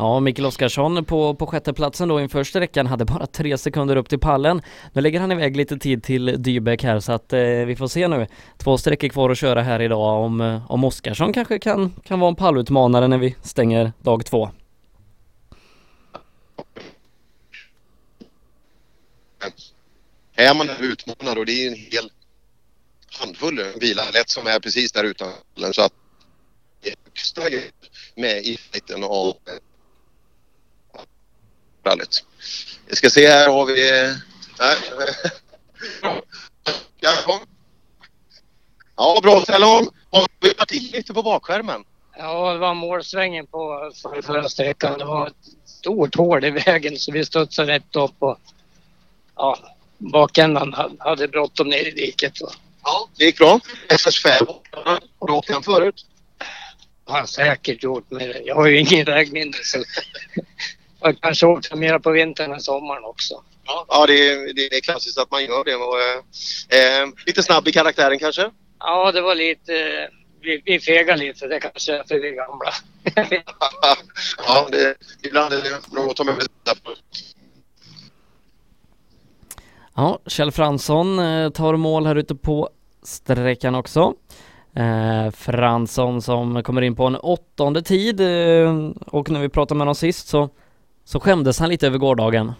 Ja, 0.00 0.20
Mikael 0.20 0.46
Oskarsson 0.46 1.04
på, 1.04 1.34
på 1.34 1.46
sjätteplatsen 1.46 2.08
då 2.08 2.20
inför 2.20 2.44
sträckan 2.44 2.86
hade 2.86 3.04
bara 3.04 3.26
tre 3.26 3.58
sekunder 3.58 3.96
upp 3.96 4.08
till 4.08 4.18
pallen. 4.18 4.62
Nu 4.92 5.00
lägger 5.00 5.20
han 5.20 5.32
iväg 5.32 5.56
lite 5.56 5.78
tid 5.78 6.02
till 6.02 6.42
Dybeck 6.42 6.82
här 6.82 7.00
så 7.00 7.12
att 7.12 7.32
eh, 7.32 7.40
vi 7.40 7.76
får 7.76 7.88
se 7.88 8.08
nu. 8.08 8.26
Två 8.58 8.78
sträckor 8.78 9.08
kvar 9.08 9.30
att 9.30 9.38
köra 9.38 9.62
här 9.62 9.82
idag 9.82 10.24
om, 10.24 10.40
eh, 10.40 10.70
om 10.70 10.84
Oskarsson 10.84 11.32
kanske 11.32 11.58
kan, 11.58 11.94
kan 12.04 12.20
vara 12.20 12.28
en 12.28 12.36
pallutmanare 12.36 13.08
när 13.08 13.18
vi 13.18 13.36
stänger 13.42 13.92
dag 14.02 14.26
två. 14.26 14.50
Är 20.36 20.54
man 20.54 20.68
utmanad 20.80 21.38
och 21.38 21.46
det 21.46 21.52
är 21.52 21.68
en 21.68 21.74
hel 21.74 22.10
handfull 23.20 23.62
bilar 23.80 24.12
lätt 24.12 24.30
som 24.30 24.46
är 24.46 24.60
precis 24.60 24.92
där 24.92 25.04
utanför 25.04 25.72
så 25.72 25.82
att 25.82 25.92
med 28.14 28.42
i 28.44 28.56
fighten 28.56 29.04
av 29.04 29.34
rallyt. 31.84 32.24
Vi 32.86 32.96
ska 32.96 33.10
se 33.10 33.28
här 33.28 33.48
har 33.48 33.66
vi... 33.66 33.90
Här. 34.58 34.76
Ja, 37.00 37.10
kom. 37.24 37.40
Ja, 38.96 39.20
bra 39.22 39.40
Stellan. 39.40 39.88
Har 40.10 40.26
vi 40.40 40.54
parti 40.54 40.92
lite 40.92 41.14
på 41.14 41.22
bakskärmen? 41.22 41.84
Ja, 42.18 42.52
det 42.52 42.58
var 42.58 42.74
målsvängen 42.74 43.46
på 43.46 43.92
för- 44.02 44.22
förra 44.22 44.48
sträckan. 44.48 44.98
Det 44.98 45.04
var 45.04 45.26
ett 45.26 45.34
stort 45.64 46.14
hål 46.16 46.44
i 46.44 46.50
vägen 46.50 46.98
så 46.98 47.12
vi 47.12 47.24
studsade 47.24 47.72
rätt 47.72 47.96
upp 47.96 48.14
och 48.18 48.38
ja, 49.36 49.58
bakändan 49.98 50.74
hade- 50.98 51.28
bråttom 51.28 51.68
ner 51.68 51.88
i 51.88 51.90
diket. 51.90 52.32
Ja, 52.82 53.08
det 53.16 53.24
gick 53.24 53.38
bra. 53.38 53.60
SS5. 53.88 54.46
Har 55.18 55.26
du 55.26 55.32
åkt 55.32 55.48
den 55.48 55.62
förut? 55.62 56.06
har 57.04 57.18
jag 57.18 57.28
säkert 57.28 57.82
gjort 57.82 58.04
men 58.08 58.32
jag 58.44 58.54
har 58.54 58.66
ju 58.66 58.78
ingen 58.78 59.04
vägminne 59.04 59.56
så 59.64 59.84
jag 61.00 61.20
kanske 61.20 61.46
åkt 61.46 61.74
mera 61.74 62.00
på 62.00 62.10
vintern 62.10 62.52
än 62.52 62.60
sommaren 62.60 63.04
också. 63.04 63.42
Ja, 63.88 64.06
det 64.06 64.28
är, 64.28 64.54
det 64.54 64.76
är 64.76 64.80
klassiskt 64.80 65.18
att 65.18 65.30
man 65.30 65.44
gör 65.44 65.64
det. 65.64 65.74
Och, 65.74 66.00
eh, 66.00 67.02
eh, 67.02 67.08
lite 67.26 67.42
snabb 67.42 67.68
i 67.68 67.72
karaktären 67.72 68.18
kanske? 68.18 68.50
Ja, 68.78 69.12
det 69.12 69.20
var 69.20 69.34
lite... 69.34 70.08
Vi, 70.42 70.62
vi 70.64 70.80
fegade 70.80 71.18
lite, 71.18 71.46
det 71.46 71.60
kanske 71.60 71.92
är 71.92 72.04
för 72.08 72.14
vi 72.14 72.28
är 72.28 72.32
gamla. 72.32 72.72
ja, 74.46 74.68
det, 74.70 74.94
ibland 75.22 75.52
är 75.52 75.62
det 75.62 75.70
något 75.92 76.10
att 76.10 76.16
ta 76.16 76.24
med 76.24 76.34
sig. 76.34 76.50
Ja, 79.94 80.18
Kjell 80.26 80.52
Fransson 80.52 81.18
eh, 81.18 81.50
tar 81.50 81.76
mål 81.76 82.06
här 82.06 82.16
ute 82.16 82.34
på 82.34 82.68
sträckan 83.02 83.74
också. 83.74 84.14
Eh, 84.74 85.30
Fransson 85.30 86.22
som 86.22 86.62
kommer 86.62 86.82
in 86.82 86.96
på 86.96 87.04
en 87.06 87.16
åttonde 87.16 87.82
tid 87.82 88.20
eh, 88.20 88.90
och 89.06 89.30
när 89.30 89.40
vi 89.40 89.48
pratade 89.48 89.78
med 89.78 89.82
honom 89.82 89.94
sist 89.94 90.28
så, 90.28 90.48
så 91.10 91.20
skämdes 91.20 91.58
han 91.58 91.68
lite 91.68 91.86
över 91.86 91.98
gårdagen. 91.98 92.52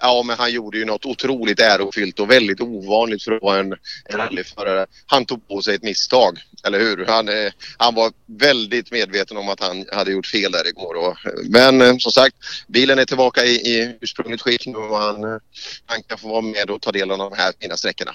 Ja, 0.00 0.22
men 0.26 0.36
han 0.38 0.52
gjorde 0.52 0.78
ju 0.78 0.84
något 0.84 1.06
otroligt 1.06 1.60
ärofyllt 1.60 2.20
och 2.20 2.30
väldigt 2.30 2.60
ovanligt 2.60 3.22
för 3.22 3.32
att 3.32 3.42
vara 3.42 3.58
en, 3.58 3.72
en 4.04 4.16
rallyförare. 4.16 4.86
Han 5.06 5.24
tog 5.24 5.48
på 5.48 5.62
sig 5.62 5.74
ett 5.74 5.82
misstag, 5.82 6.38
eller 6.66 6.78
hur? 6.80 7.06
Han, 7.06 7.28
eh, 7.28 7.52
han 7.76 7.94
var 7.94 8.12
väldigt 8.26 8.92
medveten 8.92 9.36
om 9.36 9.48
att 9.48 9.60
han 9.60 9.86
hade 9.92 10.12
gjort 10.12 10.26
fel 10.26 10.52
där 10.52 10.68
igår. 10.68 10.94
Och, 10.94 11.16
men 11.48 11.80
eh, 11.80 11.96
som 11.98 12.12
sagt, 12.12 12.36
bilen 12.66 12.98
är 12.98 13.04
tillbaka 13.04 13.44
i, 13.44 13.54
i 13.54 13.96
ursprungligt 14.00 14.42
skick 14.42 14.66
nu 14.66 14.76
och 14.76 14.98
han, 14.98 15.24
eh, 15.24 15.40
han 15.86 16.02
kan 16.02 16.18
få 16.18 16.28
vara 16.28 16.40
med 16.40 16.70
och 16.70 16.80
ta 16.80 16.92
del 16.92 17.10
av 17.10 17.18
de 17.18 17.32
här 17.36 17.52
fina 17.60 17.76
sträckorna. 17.76 18.12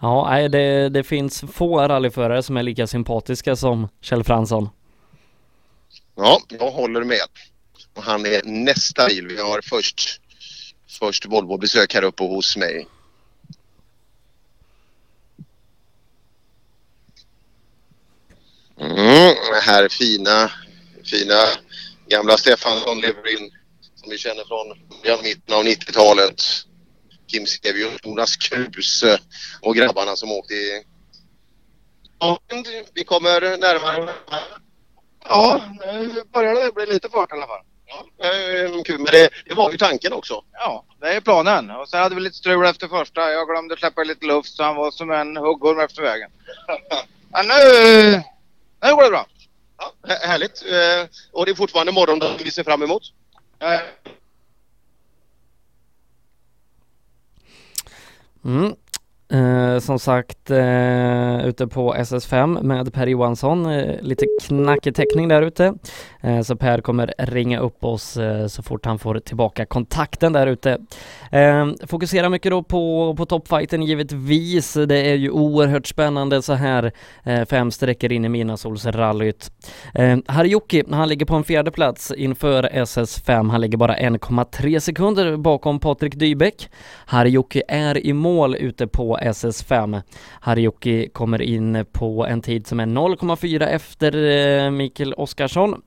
Ja, 0.00 0.48
det, 0.48 0.88
det 0.88 1.02
finns 1.02 1.44
få 1.52 1.88
rallyförare 1.88 2.42
som 2.42 2.56
är 2.56 2.62
lika 2.62 2.86
sympatiska 2.86 3.56
som 3.56 3.88
Kjell 4.00 4.24
Fransson. 4.24 4.68
Ja, 6.16 6.40
jag 6.48 6.70
håller 6.70 7.04
med. 7.04 7.18
Och 7.94 8.02
han 8.02 8.26
är 8.26 8.42
nästa 8.44 9.06
bil. 9.06 9.26
Vi 9.26 9.40
har 9.40 9.60
först, 9.60 10.20
först 10.98 11.26
Volvo-besök 11.26 11.94
här 11.94 12.04
uppe 12.04 12.22
hos 12.22 12.56
mig. 12.56 12.86
Mm, 18.80 19.34
här 19.62 19.88
fina, 19.88 20.50
fina 21.04 21.34
gamla 22.08 22.36
Stefansson 22.36 23.00
lever 23.00 23.32
in 23.32 23.50
som 23.94 24.10
vi 24.10 24.18
känner 24.18 24.44
från 24.44 24.78
början, 25.02 25.22
mitten 25.22 25.54
av 25.54 25.64
90-talet. 25.64 26.42
Kim 27.26 27.46
Sevius, 27.46 28.00
Jonas 28.04 28.36
Kruse 28.36 29.18
och 29.60 29.76
grabbarna 29.76 30.16
som 30.16 30.32
åkte 30.32 30.54
i... 30.54 30.84
Vi 32.94 33.04
kommer 33.04 33.40
närmare. 33.40 34.14
Ja, 35.24 35.60
nu 35.80 36.22
börjar 36.32 36.54
det 36.54 36.72
bli 36.72 36.86
lite 36.86 37.08
fart 37.08 37.32
i 37.32 37.34
alla 37.34 37.46
fall. 37.46 37.64
Eh, 38.18 38.82
Kul, 38.84 38.98
men 38.98 39.06
det, 39.12 39.30
det 39.46 39.54
var 39.54 39.70
ju 39.70 39.76
tanken 39.78 40.12
också. 40.12 40.44
Ja, 40.52 40.84
det 41.00 41.14
är 41.14 41.20
planen. 41.20 41.70
Och 41.70 41.88
sen 41.88 42.00
hade 42.00 42.14
vi 42.14 42.20
lite 42.20 42.36
strul 42.36 42.66
efter 42.66 42.88
första. 42.88 43.30
Jag 43.32 43.48
glömde 43.48 43.76
släppa 43.76 44.02
lite 44.04 44.26
luft 44.26 44.56
så 44.56 44.62
han 44.62 44.76
var 44.76 44.90
som 44.90 45.10
en 45.10 45.36
huggorm 45.36 45.80
efter 45.80 46.02
vägen. 46.02 46.30
Men 47.32 47.46
nu, 47.46 48.12
nu 48.82 48.94
går 48.94 49.02
det 49.02 49.10
bra. 49.10 49.26
Ja, 49.78 49.92
hä- 50.08 50.26
härligt. 50.26 50.62
Eh, 50.62 51.08
och 51.32 51.46
det 51.46 51.52
är 51.52 51.54
fortfarande 51.54 51.92
morgondagen 51.92 52.36
vi 52.44 52.50
ser 52.50 52.64
fram 52.64 52.82
emot. 52.82 53.02
Mm. 58.44 58.74
Eh, 59.32 59.78
som 59.78 59.98
sagt, 59.98 60.50
eh, 60.50 61.46
ute 61.46 61.66
på 61.66 61.94
SS5 61.94 62.62
med 62.62 62.92
Per 62.92 63.06
Johansson, 63.06 63.66
eh, 63.66 64.00
lite 64.02 64.26
knackig 64.42 64.94
täckning 64.94 65.28
där 65.28 65.42
ute. 65.42 65.74
Eh, 66.20 66.40
så 66.40 66.56
Per 66.56 66.80
kommer 66.80 67.14
ringa 67.18 67.60
upp 67.60 67.84
oss 67.84 68.16
eh, 68.16 68.46
så 68.46 68.62
fort 68.62 68.86
han 68.86 68.98
får 68.98 69.18
tillbaka 69.18 69.66
kontakten 69.66 70.32
där 70.32 70.46
ute. 70.46 70.78
Eh, 71.30 71.66
fokusera 71.86 72.28
mycket 72.28 72.50
då 72.50 72.62
på, 72.62 73.14
på 73.18 73.26
toppfighten 73.26 73.82
givetvis. 73.82 74.74
Det 74.74 75.10
är 75.10 75.14
ju 75.14 75.30
oerhört 75.30 75.86
spännande 75.86 76.42
så 76.42 76.52
här 76.52 76.92
eh, 77.24 77.44
fem 77.44 77.70
sträckor 77.70 78.12
in 78.12 78.24
i 78.24 78.28
Midnattssolsrallyt. 78.28 79.50
Eh, 79.94 80.18
Harjoki, 80.26 80.84
han 80.90 81.08
ligger 81.08 81.26
på 81.26 81.34
en 81.34 81.44
fjärde 81.44 81.70
plats 81.70 82.12
inför 82.16 82.62
SS5. 82.72 83.50
Han 83.50 83.60
ligger 83.60 83.78
bara 83.78 83.96
1,3 83.96 84.78
sekunder 84.78 85.36
bakom 85.36 85.78
Patrik 85.80 86.14
Dybeck. 86.14 86.68
Harjoki 87.06 87.62
är 87.68 88.06
i 88.06 88.12
mål 88.12 88.56
ute 88.56 88.86
på 88.86 89.19
SS5. 89.20 90.02
Harjoki 90.40 91.08
kommer 91.08 91.42
in 91.42 91.86
på 91.92 92.26
en 92.26 92.42
tid 92.42 92.66
som 92.66 92.80
är 92.80 92.86
0,4 92.86 93.66
efter 93.66 94.16
eh, 94.64 94.70
Mikael 94.70 95.12
Oskarsson 95.12 95.82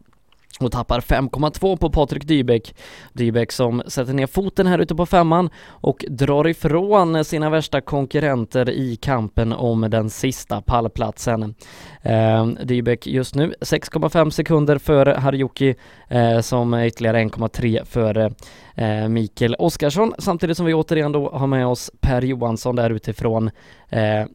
och 0.59 0.71
tappar 0.71 0.99
5,2 0.99 1.77
på 1.77 1.89
Patrik 1.89 2.27
Dybeck. 2.27 2.75
Dybeck 3.13 3.51
som 3.51 3.83
sätter 3.87 4.13
ner 4.13 4.27
foten 4.27 4.67
här 4.67 4.79
ute 4.79 4.95
på 4.95 5.05
femman 5.05 5.49
och 5.67 6.05
drar 6.09 6.47
ifrån 6.47 7.25
sina 7.25 7.49
värsta 7.49 7.81
konkurrenter 7.81 8.69
i 8.69 8.95
kampen 8.95 9.53
om 9.53 9.81
den 9.81 10.09
sista 10.09 10.61
pallplatsen. 10.61 11.55
Eh, 12.01 12.45
Dybeck 12.45 13.07
just 13.07 13.35
nu 13.35 13.53
6,5 13.61 14.29
sekunder 14.29 14.77
före 14.77 15.11
Harjuki 15.11 15.75
eh, 16.07 16.39
som 16.39 16.73
är 16.73 16.85
ytterligare 16.85 17.23
1,3 17.23 17.85
före 17.85 18.31
eh, 18.75 19.07
Mikael 19.07 19.55
Oskarsson 19.59 20.13
samtidigt 20.19 20.57
som 20.57 20.65
vi 20.65 20.73
återigen 20.73 21.11
då 21.11 21.29
har 21.29 21.47
med 21.47 21.67
oss 21.67 21.91
Per 22.01 22.21
Johansson 22.21 22.75
där 22.75 22.89
utifrån 22.89 23.51
eh, 23.89 24.25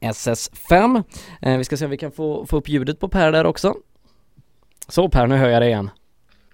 SS5. 0.00 1.02
Eh, 1.42 1.58
vi 1.58 1.64
ska 1.64 1.76
se 1.76 1.84
om 1.84 1.90
vi 1.90 1.96
kan 1.96 2.12
få, 2.12 2.46
få 2.46 2.56
upp 2.56 2.68
ljudet 2.68 3.00
på 3.00 3.08
Per 3.08 3.32
där 3.32 3.46
också. 3.46 3.74
Så 4.88 5.08
Per, 5.08 5.26
nu 5.26 5.36
hör 5.36 5.48
jag 5.50 5.62
dig 5.62 5.68
igen. 5.68 5.90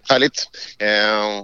Härligt. 0.09 0.49
Eh, 0.79 1.43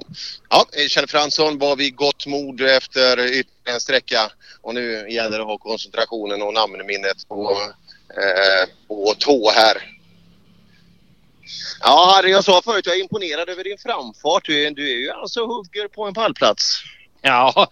ja, 0.50 0.66
Kjell 0.88 1.06
Fransson 1.08 1.58
var 1.58 1.76
vid 1.76 1.96
gott 1.96 2.26
mod 2.26 2.60
efter 2.60 3.12
ytterligare 3.26 3.74
en 3.74 3.80
sträcka 3.80 4.30
och 4.62 4.74
nu 4.74 5.06
gäller 5.10 5.36
det 5.36 5.42
att 5.42 5.48
ha 5.48 5.58
koncentrationen 5.58 6.42
och 6.42 6.54
namnminnet 6.54 7.28
på, 7.28 7.50
eh, 8.16 8.68
på 8.88 9.14
tå 9.18 9.50
här. 9.50 9.76
Ja, 11.80 12.12
Harry, 12.16 12.30
jag 12.30 12.44
sa 12.44 12.62
förut, 12.64 12.86
jag 12.86 12.96
är 12.96 13.00
imponerad 13.00 13.48
över 13.48 13.64
din 13.64 13.78
framfart. 13.78 14.46
Du, 14.46 14.66
är- 14.66 14.70
du 14.70 14.92
är 14.92 14.96
ju 14.96 15.10
alltså 15.10 15.46
hugger 15.46 15.88
på 15.88 16.04
en 16.04 16.14
pallplats. 16.14 16.82
Ja, 17.22 17.66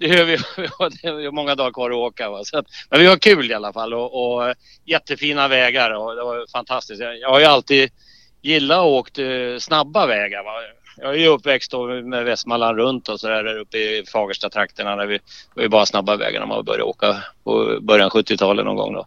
det 0.00 0.06
är 0.06 0.24
vi, 0.24 0.36
det 1.02 1.08
är 1.08 1.30
många 1.30 1.54
dagar 1.54 1.72
kvar 1.72 1.90
att 1.90 1.96
åka. 1.96 2.30
Va? 2.30 2.44
Så 2.44 2.58
att, 2.58 2.66
men 2.90 3.00
vi 3.00 3.06
har 3.06 3.16
kul 3.16 3.50
i 3.50 3.54
alla 3.54 3.72
fall 3.72 3.94
och, 3.94 4.36
och 4.36 4.54
jättefina 4.84 5.48
vägar 5.48 5.90
och 5.90 6.16
det 6.16 6.22
var 6.22 6.46
fantastiskt. 6.52 7.00
Jag, 7.00 7.18
jag 7.18 7.28
har 7.30 7.40
ju 7.40 7.46
alltid 7.46 7.90
gillat 8.42 8.78
att 8.78 8.84
åka 8.84 9.22
eh, 9.22 9.58
snabba 9.58 10.06
vägar. 10.06 10.44
Va? 10.44 10.52
Jag 10.96 11.14
är 11.14 11.18
ju 11.18 11.26
uppväxt 11.26 11.72
med 12.04 12.24
Västmanland 12.24 12.78
runt 12.78 13.08
och 13.08 13.20
så 13.20 13.28
där, 13.28 13.44
där 13.44 13.58
uppe 13.58 13.78
i 13.78 14.04
Fagersta-trakterna. 14.12 14.96
Där 14.96 15.06
vi, 15.06 15.16
det 15.18 15.22
var 15.54 15.62
ju 15.62 15.68
bara 15.68 15.86
snabba 15.86 16.16
vägar 16.16 16.40
när 16.40 16.46
man 16.46 16.64
började 16.64 16.82
åka 16.82 17.16
på 17.44 17.78
början 17.80 18.10
70-talet 18.10 18.64
någon 18.64 18.76
gång 18.76 18.94
då. 18.94 19.06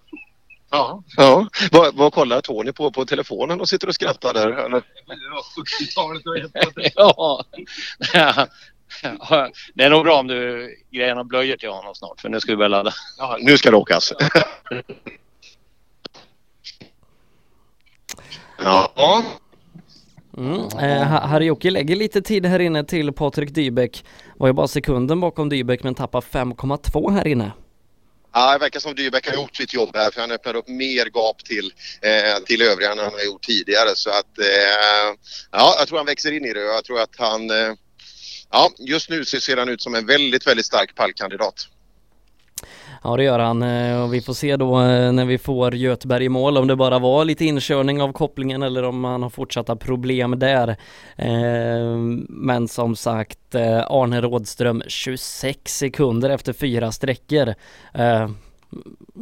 Ja. 0.69 1.03
ja. 1.17 1.47
Vad, 1.71 1.95
vad 1.95 2.13
kollar 2.13 2.41
Tony 2.41 2.71
på 2.71 2.91
på 2.91 3.05
telefonen 3.05 3.61
och 3.61 3.69
sitter 3.69 3.87
och 3.87 3.95
skrattar 3.95 4.33
där? 4.33 4.47
Eller? 4.47 4.83
ja. 6.95 7.45
Ja, 9.29 9.49
Det 9.73 9.83
är 9.83 9.89
nog 9.89 10.03
bra 10.03 10.19
om 10.19 10.27
du 10.27 10.69
grejer 10.91 11.15
några 11.15 11.23
blöjor 11.23 11.57
till 11.57 11.69
honom 11.69 11.95
snart 11.95 12.21
för 12.21 12.29
nu 12.29 12.39
ska 12.39 12.51
vi 12.51 12.55
börja 12.55 12.67
ladda. 12.69 12.93
Ja, 13.17 13.37
nu 13.39 13.57
ska 13.57 13.71
det 13.71 13.77
åkas. 13.77 14.13
ja. 14.19 14.81
Mm. 20.37 20.67
Eh, 20.79 21.03
Harjoki 21.03 21.69
lägger 21.69 21.95
lite 21.95 22.21
tid 22.21 22.45
här 22.45 22.59
inne 22.59 22.83
till 22.83 23.13
Patrik 23.13 23.49
Dybeck. 23.49 24.05
Var 24.37 24.47
ju 24.47 24.53
bara 24.53 24.67
sekunden 24.67 25.19
bakom 25.19 25.49
Dybeck 25.49 25.83
men 25.83 25.95
tappar 25.95 26.21
5,2 26.21 27.11
här 27.11 27.27
inne. 27.27 27.51
Ja, 28.33 28.53
det 28.53 28.59
verkar 28.59 28.79
som 28.79 28.95
Dybeck 28.95 29.27
har 29.27 29.35
gjort 29.35 29.55
sitt 29.55 29.73
jobb 29.73 29.89
här 29.95 30.11
för 30.11 30.21
han 30.21 30.31
öppnar 30.31 30.55
upp 30.55 30.67
mer 30.67 31.05
gap 31.13 31.43
till, 31.43 31.71
eh, 32.01 32.43
till 32.45 32.61
övriga 32.61 32.91
än 32.91 32.99
han 32.99 33.13
har 33.13 33.25
gjort 33.25 33.43
tidigare. 33.43 33.95
Så 33.95 34.09
att 34.09 34.39
eh, 34.39 35.15
ja, 35.51 35.75
jag 35.79 35.87
tror 35.87 35.97
han 35.97 36.05
växer 36.05 36.31
in 36.31 36.45
i 36.45 36.53
det 36.53 36.59
jag 36.59 36.83
tror 36.83 37.01
att 37.01 37.15
han 37.17 37.49
eh, 37.49 37.73
Ja, 38.51 38.71
just 38.79 39.09
nu 39.09 39.25
ser 39.25 39.57
han 39.57 39.69
ut 39.69 39.81
som 39.81 39.95
en 39.95 40.05
väldigt, 40.05 40.47
väldigt 40.47 40.65
stark 40.65 40.95
pallkandidat. 40.95 41.67
Ja 43.07 43.17
det 43.17 43.23
gör 43.23 43.39
han 43.39 43.63
eh, 43.63 44.03
och 44.03 44.13
vi 44.13 44.21
får 44.21 44.33
se 44.33 44.57
då 44.57 44.81
eh, 44.81 45.11
när 45.11 45.25
vi 45.25 45.37
får 45.37 45.75
Göteberg 45.75 46.25
i 46.25 46.29
mål 46.29 46.57
om 46.57 46.67
det 46.67 46.75
bara 46.75 46.99
var 46.99 47.25
lite 47.25 47.45
inkörning 47.45 48.01
av 48.01 48.13
kopplingen 48.13 48.63
eller 48.63 48.83
om 48.83 49.03
han 49.03 49.23
har 49.23 49.29
fortsatta 49.29 49.75
problem 49.75 50.39
där. 50.39 50.69
Eh, 51.17 51.97
men 52.29 52.67
som 52.67 52.95
sagt 52.95 53.55
Arne 53.87 54.21
Rådström 54.21 54.83
26 54.87 55.77
sekunder 55.77 56.29
efter 56.29 56.53
fyra 56.53 56.91
sträckor. 56.91 57.55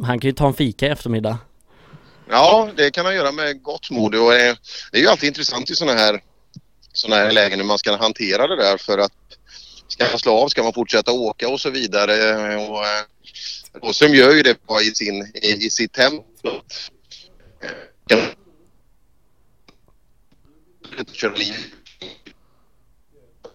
Han 0.04 0.20
kan 0.20 0.28
ju 0.28 0.32
ta 0.32 0.46
en 0.46 0.54
fika 0.54 0.86
i 0.86 0.88
eftermiddag. 0.88 1.38
Ja, 2.30 2.68
det 2.76 2.90
kan 2.90 3.04
han 3.04 3.14
göra 3.14 3.32
med 3.32 3.62
gott 3.62 3.90
mod 3.90 4.14
och 4.14 4.30
det 4.30 4.98
är 4.98 5.00
ju 5.00 5.08
alltid 5.08 5.26
intressant 5.26 5.70
i 5.70 5.74
sådana 5.74 5.98
här, 5.98 6.20
såna 6.92 7.16
här 7.16 7.32
lägen 7.32 7.58
hur 7.58 7.66
man 7.66 7.78
ska 7.78 7.96
hantera 7.96 8.46
det 8.46 8.56
där 8.56 8.76
för 8.76 8.98
att 8.98 9.12
ska 9.88 10.04
man 10.04 10.18
slå 10.18 10.32
av, 10.32 10.48
ska 10.48 10.62
man 10.62 10.72
fortsätta 10.72 11.12
åka 11.12 11.48
och 11.48 11.60
så 11.60 11.70
vidare. 11.70 12.56
Och, 12.56 12.84
eh, 13.74 13.88
Åström 13.88 14.14
gör 14.14 14.32
ju 14.32 14.42
det 14.42 14.66
bra 14.66 14.82
i, 14.82 14.94
sin, 14.94 15.32
i, 15.34 15.66
i 15.66 15.70
sitt 15.70 15.96
hem. 15.96 16.12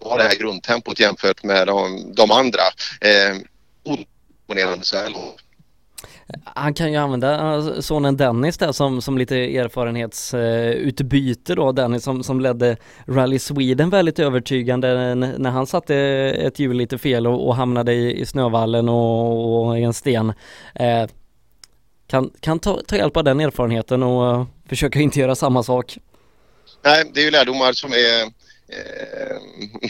Har 0.01 0.17
det 0.17 0.23
här 0.23 0.35
grundtempot 0.35 0.99
jämfört 0.99 1.43
med 1.43 1.67
de, 1.67 2.13
de 2.15 2.31
andra. 2.31 2.61
Eh, 3.01 3.37
imponerande 3.83 4.85
så 4.85 4.97
här 4.97 5.09
långt. 5.09 5.48
Han 6.43 6.73
kan 6.73 6.91
ju 6.91 6.97
använda 6.97 7.39
alltså, 7.39 7.81
sonen 7.81 8.17
Dennis 8.17 8.57
där 8.57 8.71
som, 8.71 9.01
som 9.01 9.17
lite 9.17 9.35
erfarenhetsutbyte 9.35 11.55
då, 11.55 11.71
Dennis 11.71 12.03
som, 12.03 12.23
som 12.23 12.41
ledde 12.41 12.77
Rally 13.07 13.39
Sweden 13.39 13.89
väldigt 13.89 14.19
övertygande 14.19 15.15
när 15.15 15.49
han 15.49 15.67
satte 15.67 15.95
ett 15.95 16.59
hjul 16.59 16.77
lite 16.77 16.97
fel 16.97 17.27
och, 17.27 17.47
och 17.47 17.55
hamnade 17.55 17.93
i, 17.93 18.21
i 18.21 18.25
snövallen 18.25 18.89
och, 18.89 19.67
och 19.67 19.79
i 19.79 19.83
en 19.83 19.93
sten. 19.93 20.33
Eh, 20.75 21.09
kan 22.07 22.31
kan 22.39 22.59
ta, 22.59 22.81
ta 22.87 22.95
hjälp 22.95 23.17
av 23.17 23.23
den 23.23 23.39
erfarenheten 23.39 24.03
och 24.03 24.47
försöka 24.69 24.99
inte 24.99 25.19
göra 25.19 25.35
samma 25.35 25.63
sak. 25.63 25.97
Nej, 26.83 27.11
det 27.13 27.19
är 27.19 27.25
ju 27.25 27.31
lärdomar 27.31 27.73
som 27.73 27.91
är 27.91 28.21
eh, 28.21 28.27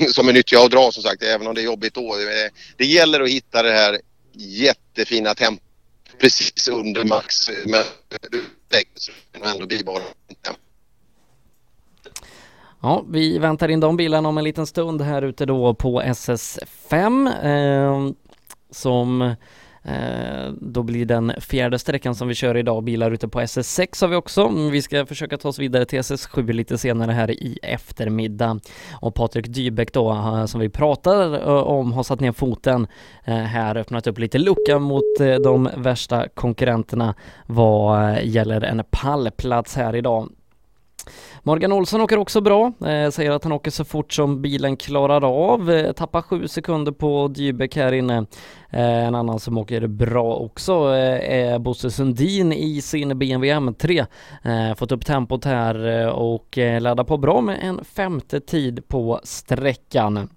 som 0.07 0.29
är 0.29 0.33
nyttiga 0.33 0.59
att 0.59 0.71
dra 0.71 0.91
som 0.91 1.03
sagt, 1.03 1.23
även 1.23 1.47
om 1.47 1.55
det 1.55 1.61
är 1.61 1.65
jobbigt 1.65 1.93
då. 1.93 2.15
Det 2.77 2.85
gäller 2.85 3.21
att 3.21 3.29
hitta 3.29 3.63
det 3.63 3.71
här 3.71 3.97
jättefina 4.33 5.35
tempot 5.35 5.63
precis 6.19 6.67
under 6.67 7.05
max 7.05 7.49
men 7.65 7.83
ändå 9.43 9.65
bibehålla. 9.65 10.05
Ja, 12.81 13.05
vi 13.09 13.37
väntar 13.37 13.69
in 13.69 13.79
de 13.79 13.97
bilarna 13.97 14.29
om 14.29 14.37
en 14.37 14.43
liten 14.43 14.67
stund 14.67 15.01
här 15.01 15.21
ute 15.21 15.45
då 15.45 15.73
på 15.73 16.01
SS5 16.01 17.27
eh, 17.43 18.11
som 18.71 19.35
Eh, 19.83 20.51
då 20.61 20.83
blir 20.83 21.05
den 21.05 21.33
fjärde 21.39 21.79
sträckan 21.79 22.15
som 22.15 22.27
vi 22.27 22.35
kör 22.35 22.57
idag. 22.57 22.83
Bilar 22.83 23.11
ute 23.11 23.27
på 23.27 23.41
SS6 23.41 24.01
har 24.01 24.07
vi 24.07 24.15
också. 24.15 24.41
Mm, 24.41 24.71
vi 24.71 24.81
ska 24.81 25.05
försöka 25.05 25.37
ta 25.37 25.49
oss 25.49 25.59
vidare 25.59 25.85
till 25.85 25.99
SS7 25.99 26.51
lite 26.51 26.77
senare 26.77 27.11
här 27.11 27.31
i 27.31 27.59
eftermiddag. 27.63 28.59
Och 28.91 29.15
Patrik 29.15 29.47
Dybeck 29.47 29.93
då, 29.93 30.11
eh, 30.11 30.45
som 30.45 30.61
vi 30.61 30.69
pratar 30.69 31.33
eh, 31.33 31.63
om, 31.63 31.93
har 31.93 32.03
satt 32.03 32.19
ner 32.19 32.31
foten 32.31 32.87
här, 33.23 33.77
öppnat 33.77 34.07
upp 34.07 34.19
lite 34.19 34.37
lucka 34.37 34.79
mot 34.79 35.03
de 35.43 35.69
värsta 35.77 36.27
konkurrenterna 36.27 37.15
vad 37.45 38.23
gäller 38.23 38.61
en 38.61 38.83
pallplats 38.91 39.75
här 39.75 39.95
idag. 39.95 40.29
Morgan 41.43 41.71
Olsson 41.71 42.01
åker 42.01 42.17
också 42.17 42.41
bra, 42.41 42.73
eh, 42.85 43.09
säger 43.09 43.31
att 43.31 43.43
han 43.43 43.53
åker 43.53 43.71
så 43.71 43.85
fort 43.85 44.13
som 44.13 44.41
bilen 44.41 44.77
klarar 44.77 45.25
av, 45.25 45.71
eh, 45.71 45.91
tappar 45.91 46.21
sju 46.21 46.47
sekunder 46.47 46.91
på 46.91 47.27
Dybeck 47.27 47.75
här 47.75 47.91
inne. 47.91 48.25
Eh, 48.69 49.07
en 49.07 49.15
annan 49.15 49.39
som 49.39 49.57
åker 49.57 49.87
bra 49.87 50.35
också 50.35 50.73
eh, 50.73 51.39
är 51.39 51.59
Bosse 51.59 51.91
Sundin 51.91 52.53
i 52.53 52.81
sin 52.81 53.19
BMW 53.19 53.53
M3. 53.53 54.05
Eh, 54.43 54.75
fått 54.75 54.91
upp 54.91 55.05
tempot 55.05 55.45
här 55.45 56.01
eh, 56.01 56.07
och 56.07 56.57
eh, 56.57 56.81
laddar 56.81 57.03
på 57.03 57.17
bra 57.17 57.41
med 57.41 57.59
en 57.61 57.85
femte 57.85 58.39
tid 58.39 58.87
på 58.87 59.19
sträckan. 59.23 60.29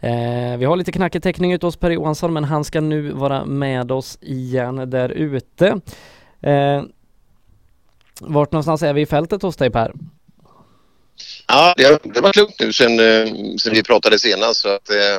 Eh, 0.00 0.56
vi 0.58 0.64
har 0.64 0.76
lite 0.76 0.92
knackig 0.92 1.22
täckning 1.22 1.52
ute 1.52 1.66
hos 1.66 1.76
Per 1.76 1.90
Johansson 1.90 2.32
men 2.32 2.44
han 2.44 2.64
ska 2.64 2.80
nu 2.80 3.10
vara 3.10 3.44
med 3.44 3.92
oss 3.92 4.18
igen 4.20 4.90
där 4.90 5.08
ute. 5.08 5.80
Eh, 6.40 6.82
vart 8.20 8.52
någonstans 8.52 8.82
är 8.82 8.92
vi 8.92 9.00
i 9.00 9.06
fältet 9.06 9.42
hos 9.42 9.56
dig 9.56 9.70
Per? 9.70 9.92
Ja, 11.46 11.74
det 11.76 11.84
har, 11.84 12.00
det 12.02 12.14
har 12.14 12.22
varit 12.22 12.36
lugnt 12.36 12.60
nu 12.60 12.72
sen, 12.72 13.00
eh, 13.00 13.56
sen 13.58 13.72
vi 13.72 13.82
pratade 13.82 14.18
senast. 14.18 14.60
Så 14.60 14.68
att, 14.68 14.90
eh, 14.90 15.16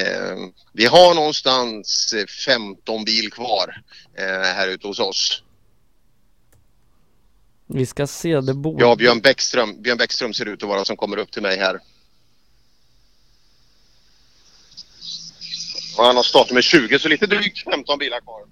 eh, 0.00 0.36
vi 0.72 0.86
har 0.86 1.14
någonstans 1.14 2.12
eh, 2.12 2.26
15 2.26 3.04
bil 3.04 3.32
kvar 3.32 3.82
eh, 4.18 4.24
här 4.24 4.68
ute 4.68 4.86
hos 4.86 4.98
oss. 4.98 5.42
Vi 7.66 7.86
ska 7.86 8.06
se, 8.06 8.40
det 8.40 8.54
borde... 8.54 8.84
Ja, 8.84 8.96
Björn 8.96 9.20
Bäckström, 9.20 9.82
Björn 9.82 9.98
Bäckström 9.98 10.34
ser 10.34 10.46
ut 10.46 10.62
att 10.62 10.68
vara 10.68 10.84
som 10.84 10.96
kommer 10.96 11.16
upp 11.16 11.32
till 11.32 11.42
mig 11.42 11.58
här. 11.58 11.80
Och 15.96 16.04
han 16.04 16.16
har 16.16 16.22
startnummer 16.22 16.62
20 16.62 16.98
så 16.98 17.08
lite 17.08 17.26
drygt 17.26 17.64
15 17.64 17.98
bilar 17.98 18.20
kvar. 18.20 18.42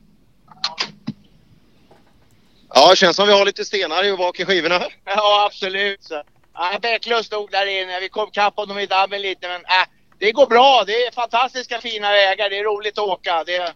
Ja, 2.74 2.94
känns 2.94 3.16
som 3.16 3.26
vi 3.26 3.32
har 3.32 3.44
lite 3.44 3.64
stenar 3.64 4.04
i 4.04 4.16
bak 4.16 4.40
i 4.40 4.44
skivorna. 4.44 4.82
Ja, 5.04 5.46
absolut. 5.46 6.08
Ja, 6.54 6.78
Bäcklund 6.82 7.24
stod 7.24 7.50
där 7.50 7.66
inne. 7.66 8.00
Vi 8.00 8.08
kom 8.08 8.30
kapp 8.30 8.56
honom 8.56 8.78
i 8.78 8.86
dammen 8.86 9.22
lite, 9.22 9.48
men 9.48 9.60
äh, 9.60 9.88
det 10.18 10.32
går 10.32 10.46
bra. 10.46 10.84
Det 10.86 10.92
är 10.92 11.12
fantastiska 11.12 11.80
fina 11.80 12.10
vägar. 12.10 12.50
Det 12.50 12.58
är 12.58 12.64
roligt 12.64 12.98
att 12.98 13.08
åka. 13.08 13.44
Det... 13.44 13.74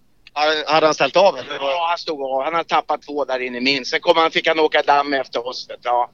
Hade 0.66 0.86
han 0.86 0.94
ställt 0.94 1.16
av 1.16 1.38
eller? 1.38 1.54
Ja, 1.54 1.86
han 1.88 1.98
stod 1.98 2.22
av. 2.22 2.44
Han 2.44 2.54
har 2.54 2.64
tappat 2.64 3.02
två 3.02 3.24
där 3.24 3.40
inne 3.40 3.60
minst. 3.60 3.90
Sen 3.90 4.00
kom 4.00 4.16
han, 4.16 4.30
fick 4.30 4.46
han 4.46 4.60
åka 4.60 4.82
damm 4.82 5.14
efter 5.14 5.46
oss. 5.46 5.68
Ja. 5.82 6.10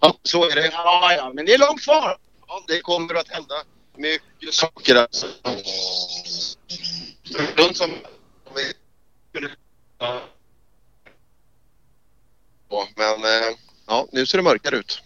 Ja, 0.00 0.14
så 0.22 0.50
är 0.50 0.54
det. 0.54 0.70
Ja, 0.72 1.14
ja, 1.16 1.30
men 1.34 1.46
det 1.46 1.54
är 1.54 1.58
långt 1.58 1.82
kvar. 1.82 2.16
Ja, 2.48 2.64
det 2.68 2.80
kommer 2.80 3.14
att 3.14 3.28
hända 3.28 3.54
mycket 3.96 4.54
saker 4.54 4.96
alltså. 4.96 5.26
Runt 7.56 7.76
som... 7.76 7.90
Ja, 9.98 10.20
men 12.96 13.24
eh, 13.24 13.56
ja, 13.86 14.06
nu 14.12 14.26
ser 14.26 14.38
det 14.38 14.44
mörkare 14.44 14.76
ut. 14.76 15.02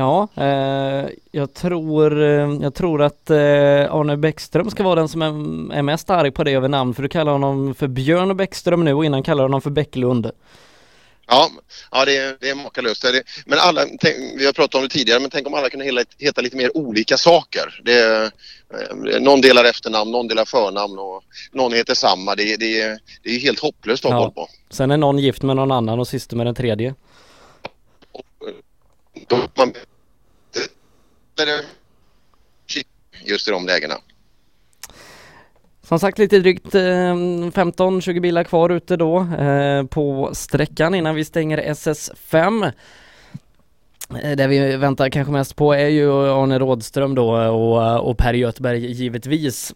Ja, 0.00 0.28
eh, 0.34 1.08
jag 1.30 1.54
tror, 1.54 2.22
eh, 2.22 2.52
jag 2.62 2.74
tror 2.74 3.02
att 3.02 3.30
eh, 3.30 3.94
Arne 3.94 4.16
Bäckström 4.16 4.70
ska 4.70 4.82
vara 4.82 4.94
den 4.94 5.08
som 5.08 5.22
är, 5.22 5.28
är 5.78 5.82
mest 5.82 6.10
arg 6.10 6.30
på 6.30 6.44
det 6.44 6.52
över 6.52 6.68
namn 6.68 6.94
för 6.94 7.02
du 7.02 7.08
kallar 7.08 7.32
honom 7.32 7.74
för 7.74 7.88
Björn 7.88 8.36
Bäckström 8.36 8.84
nu 8.84 8.94
och 8.94 9.04
innan 9.04 9.22
kallar 9.22 9.42
du 9.42 9.44
honom 9.44 9.60
för 9.60 9.70
Bäcklund. 9.70 10.30
Ja, 11.30 11.50
ja 11.90 12.04
det, 12.04 12.16
är, 12.16 12.36
det 12.40 12.50
är 12.50 12.54
makalöst. 12.54 13.02
Det 13.02 13.22
men 13.46 13.58
alla, 13.58 13.86
tänk, 14.00 14.16
vi 14.36 14.46
har 14.46 14.52
pratat 14.52 14.74
om 14.74 14.82
det 14.82 14.88
tidigare, 14.88 15.20
men 15.20 15.30
tänk 15.30 15.46
om 15.46 15.54
alla 15.54 15.70
kunde 15.70 16.04
heta, 16.18 16.40
lite 16.40 16.56
mer 16.56 16.76
olika 16.76 17.16
saker. 17.16 17.80
Det, 17.84 18.22
eh, 18.24 19.20
någon 19.20 19.40
delar 19.40 19.64
efternamn, 19.64 20.10
någon 20.10 20.28
delar 20.28 20.44
förnamn 20.44 20.98
och 20.98 21.22
någon 21.52 21.72
heter 21.72 21.94
samma. 21.94 22.34
Det, 22.34 22.56
det, 22.56 22.80
är- 22.80 22.98
det 23.22 23.30
är 23.30 23.38
helt 23.38 23.60
hopplöst 23.60 24.04
att 24.04 24.12
ha 24.12 24.18
koll 24.24 24.32
på. 24.32 24.48
Sen 24.70 24.90
är 24.90 24.96
någon 24.96 25.18
gift 25.18 25.42
med 25.42 25.56
någon 25.56 25.72
annan 25.72 26.00
och 26.00 26.08
syster 26.08 26.36
med 26.36 26.46
den 26.46 26.54
tredje. 26.54 26.94
Det, 31.34 31.64
just 33.24 33.48
i 33.48 33.50
de 33.50 33.66
lägena. 33.66 33.94
Som 35.90 35.98
sagt 35.98 36.18
lite 36.18 36.38
drygt 36.38 36.74
eh, 36.74 36.80
15-20 36.80 38.20
bilar 38.20 38.44
kvar 38.44 38.70
ute 38.70 38.96
då 38.96 39.18
eh, 39.20 39.84
på 39.84 40.30
sträckan 40.32 40.94
innan 40.94 41.14
vi 41.14 41.24
stänger 41.24 41.58
SS5. 41.58 42.72
Eh, 44.22 44.36
det 44.36 44.46
vi 44.46 44.76
väntar 44.76 45.08
kanske 45.08 45.32
mest 45.32 45.56
på 45.56 45.72
är 45.72 45.88
ju 45.88 46.12
Arne 46.12 46.58
Rådström 46.58 47.14
då 47.14 47.30
och, 47.32 48.08
och 48.08 48.18
Per 48.18 48.34
Göthberg 48.34 48.92
givetvis. 48.92 49.74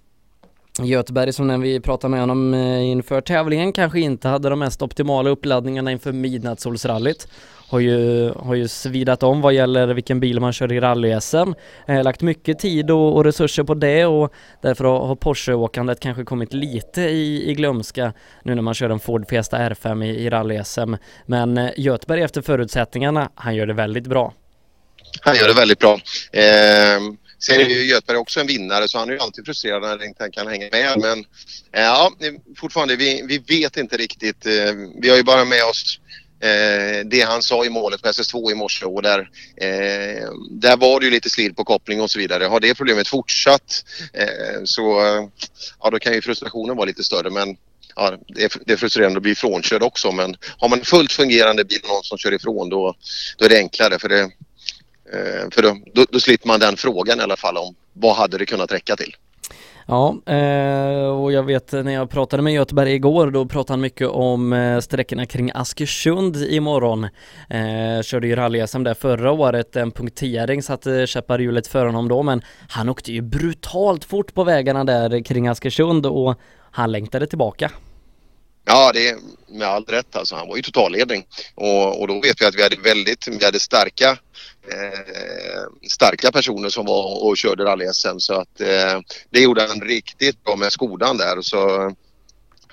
Göteberg 0.82 1.32
som 1.32 1.46
när 1.46 1.58
vi 1.58 1.80
pratade 1.80 2.10
med 2.10 2.20
honom 2.20 2.54
inför 2.54 3.20
tävlingen 3.20 3.72
kanske 3.72 4.00
inte 4.00 4.28
hade 4.28 4.48
de 4.48 4.58
mest 4.58 4.82
optimala 4.82 5.30
uppladdningarna 5.30 5.92
inför 5.92 6.12
midnattssolsrallyt. 6.12 7.28
Har 7.74 7.80
ju, 7.80 8.30
har 8.30 8.54
ju 8.54 8.68
svidat 8.68 9.22
om 9.22 9.40
vad 9.40 9.54
gäller 9.54 9.86
vilken 9.86 10.20
bil 10.20 10.40
man 10.40 10.52
kör 10.52 10.72
i 10.72 10.80
rally-SM. 10.80 11.54
Eh, 11.88 12.02
lagt 12.02 12.20
mycket 12.20 12.58
tid 12.58 12.90
och, 12.90 13.16
och 13.16 13.24
resurser 13.24 13.62
på 13.62 13.74
det 13.74 14.06
och 14.06 14.32
därför 14.62 14.84
har, 14.84 15.06
har 15.06 15.16
Porsche-åkandet 15.16 16.00
kanske 16.00 16.24
kommit 16.24 16.52
lite 16.52 17.00
i, 17.00 17.50
i 17.50 17.54
glömska 17.54 18.12
nu 18.42 18.54
när 18.54 18.62
man 18.62 18.74
kör 18.74 18.90
en 18.90 19.00
Ford 19.00 19.28
Fiesta 19.28 19.58
R5 19.58 20.04
i, 20.04 20.08
i 20.08 20.30
rally-SM. 20.30 20.96
Men 21.26 21.58
eh, 21.58 21.70
Göteberg 21.76 22.22
efter 22.22 22.42
förutsättningarna, 22.42 23.30
han 23.34 23.54
gör 23.54 23.66
det 23.66 23.74
väldigt 23.74 24.06
bra. 24.06 24.34
Han 25.20 25.36
gör 25.36 25.48
det 25.48 25.54
väldigt 25.54 25.78
bra. 25.78 25.94
Eh, 26.32 27.00
sen 27.38 27.60
är 27.60 27.68
ju 27.68 27.84
Göteborg 27.84 28.18
också 28.18 28.40
en 28.40 28.46
vinnare 28.46 28.88
så 28.88 28.98
han 28.98 29.08
är 29.08 29.12
ju 29.12 29.18
alltid 29.18 29.44
frustrerad 29.44 29.82
när 29.82 29.88
han 29.88 30.04
inte 30.04 30.30
kan 30.32 30.46
hänga 30.46 30.68
med. 30.72 31.00
Men 31.00 31.18
eh, 31.72 31.82
ja, 31.82 32.12
fortfarande, 32.56 32.96
vi, 32.96 33.22
vi 33.28 33.38
vet 33.38 33.76
inte 33.76 33.96
riktigt. 33.96 34.46
Eh, 34.46 34.52
vi 35.02 35.10
har 35.10 35.16
ju 35.16 35.22
bara 35.22 35.44
med 35.44 35.64
oss 35.64 36.00
eh, 36.44 37.04
det 37.04 37.20
han 37.20 37.42
sa 37.42 37.64
i 37.64 37.70
målet 37.70 38.02
på 38.02 38.08
SS2 38.08 38.50
i 38.50 38.54
morse 38.54 38.86
och 38.86 39.02
där, 39.02 39.18
eh, 39.56 40.28
där 40.50 40.76
var 40.76 41.00
det 41.00 41.06
ju 41.06 41.12
lite 41.12 41.30
slid 41.30 41.56
på 41.56 41.64
koppling 41.64 42.00
och 42.00 42.10
så 42.10 42.18
vidare. 42.18 42.44
Har 42.44 42.60
det 42.60 42.74
problemet 42.74 43.08
fortsatt 43.08 43.84
eh, 44.12 44.64
så 44.64 45.00
eh, 45.00 45.28
ja, 45.80 45.90
då 45.90 45.98
kan 45.98 46.12
ju 46.12 46.22
frustrationen 46.22 46.76
vara 46.76 46.86
lite 46.86 47.04
större. 47.04 47.30
Men 47.30 47.56
ja, 47.96 48.18
det, 48.28 48.44
är, 48.44 48.52
det 48.66 48.72
är 48.72 48.76
frustrerande 48.76 49.16
att 49.16 49.22
bli 49.22 49.34
frånkörd 49.34 49.82
också 49.82 50.12
men 50.12 50.36
har 50.58 50.68
man 50.68 50.78
en 50.78 50.84
fullt 50.84 51.12
fungerande 51.12 51.64
bil 51.64 51.80
och 51.82 51.88
någon 51.88 52.02
som 52.02 52.18
kör 52.18 52.34
ifrån 52.34 52.68
då, 52.68 52.94
då 53.36 53.44
är 53.44 53.48
det 53.48 53.58
enklare 53.58 53.98
för 53.98 54.08
det, 54.08 54.20
eh, 55.12 55.50
för 55.50 55.62
då, 55.62 55.78
då, 55.94 56.06
då 56.10 56.20
slipper 56.20 56.48
man 56.48 56.60
den 56.60 56.76
frågan 56.76 57.20
i 57.20 57.22
alla 57.22 57.36
fall 57.36 57.56
om 57.56 57.74
vad 57.92 58.16
hade 58.16 58.38
det 58.38 58.46
kunnat 58.46 58.72
räcka 58.72 58.96
till. 58.96 59.16
Ja, 59.86 60.16
eh, 60.26 61.06
och 61.06 61.32
jag 61.32 61.42
vet 61.42 61.72
när 61.72 61.92
jag 61.92 62.10
pratade 62.10 62.42
med 62.42 62.52
Göteborg 62.52 62.94
igår, 62.94 63.30
då 63.30 63.46
pratade 63.46 63.72
han 63.72 63.80
mycket 63.80 64.08
om 64.08 64.52
eh, 64.52 64.80
sträckorna 64.80 65.26
kring 65.26 65.50
Askersund 65.54 66.36
imorgon. 66.36 67.04
Eh, 67.50 68.02
körde 68.02 68.26
ju 68.26 68.36
rally-SM 68.36 68.84
där 68.84 68.94
förra 68.94 69.32
året, 69.32 69.76
en 69.76 69.90
punktering 69.90 70.62
satte 70.62 71.00
eh, 71.00 71.06
käppar 71.06 71.40
i 71.40 71.42
hjulet 71.42 71.66
för 71.66 71.86
honom 71.86 72.08
då, 72.08 72.22
men 72.22 72.42
han 72.68 72.88
åkte 72.88 73.12
ju 73.12 73.20
brutalt 73.20 74.04
fort 74.04 74.34
på 74.34 74.44
vägarna 74.44 74.84
där 74.84 75.24
kring 75.24 75.48
Askersund 75.48 76.06
och 76.06 76.38
han 76.70 76.92
längtade 76.92 77.26
tillbaka. 77.26 77.70
Ja, 78.66 78.90
det 78.94 79.08
är 79.08 79.16
med 79.48 79.68
all 79.68 79.84
rätt 79.84 80.16
alltså. 80.16 80.34
Han 80.36 80.48
var 80.48 80.56
ju 80.56 80.62
totalledning 80.62 81.26
och, 81.54 82.00
och 82.00 82.08
då 82.08 82.14
vet 82.20 82.40
vi 82.40 82.46
att 82.46 82.54
vi 82.54 82.62
hade 82.62 82.76
väldigt, 82.76 83.28
vi 83.40 83.44
hade 83.44 83.60
starka 83.60 84.18
eh, 84.72 85.88
starka 85.90 86.32
personer 86.32 86.68
som 86.68 86.86
var 86.86 87.24
och 87.24 87.36
körde 87.36 87.64
rally-SM 87.64 88.18
så 88.18 88.34
att 88.34 88.60
eh, 88.60 89.00
det 89.30 89.40
gjorde 89.40 89.66
han 89.66 89.80
riktigt 89.80 90.44
bra 90.44 90.56
med 90.56 90.72
Skodan 90.72 91.16
där 91.16 91.40
så 91.40 91.90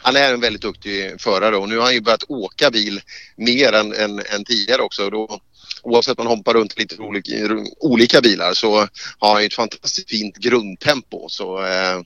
han 0.02 0.16
är 0.16 0.34
en 0.34 0.42
väldigt 0.42 0.62
duktig 0.62 1.22
förare 1.22 1.58
och 1.58 1.70
nu 1.70 1.78
har 1.78 1.84
han 1.84 1.94
ju 1.94 2.02
börjat 2.02 2.24
åka 2.28 2.72
bil 2.72 3.02
mer 3.36 3.74
än, 3.74 3.94
än, 3.94 4.20
än 4.20 4.46
tidigare 4.46 4.82
också. 4.82 5.10
Då, 5.10 5.40
oavsett 5.84 6.20
om 6.20 6.26
man 6.26 6.38
hoppar 6.38 6.54
runt 6.54 6.80
lite 6.80 7.02
olika, 7.02 7.32
olika 7.80 8.22
bilar 8.22 8.54
så 8.54 8.88
har 9.20 9.34
han 9.34 9.42
ju 9.42 9.46
ett 9.46 9.54
fantastiskt 9.54 10.10
fint 10.10 10.38
grundtempo. 10.38 11.30
Så 11.30 11.64
eh, 11.66 12.02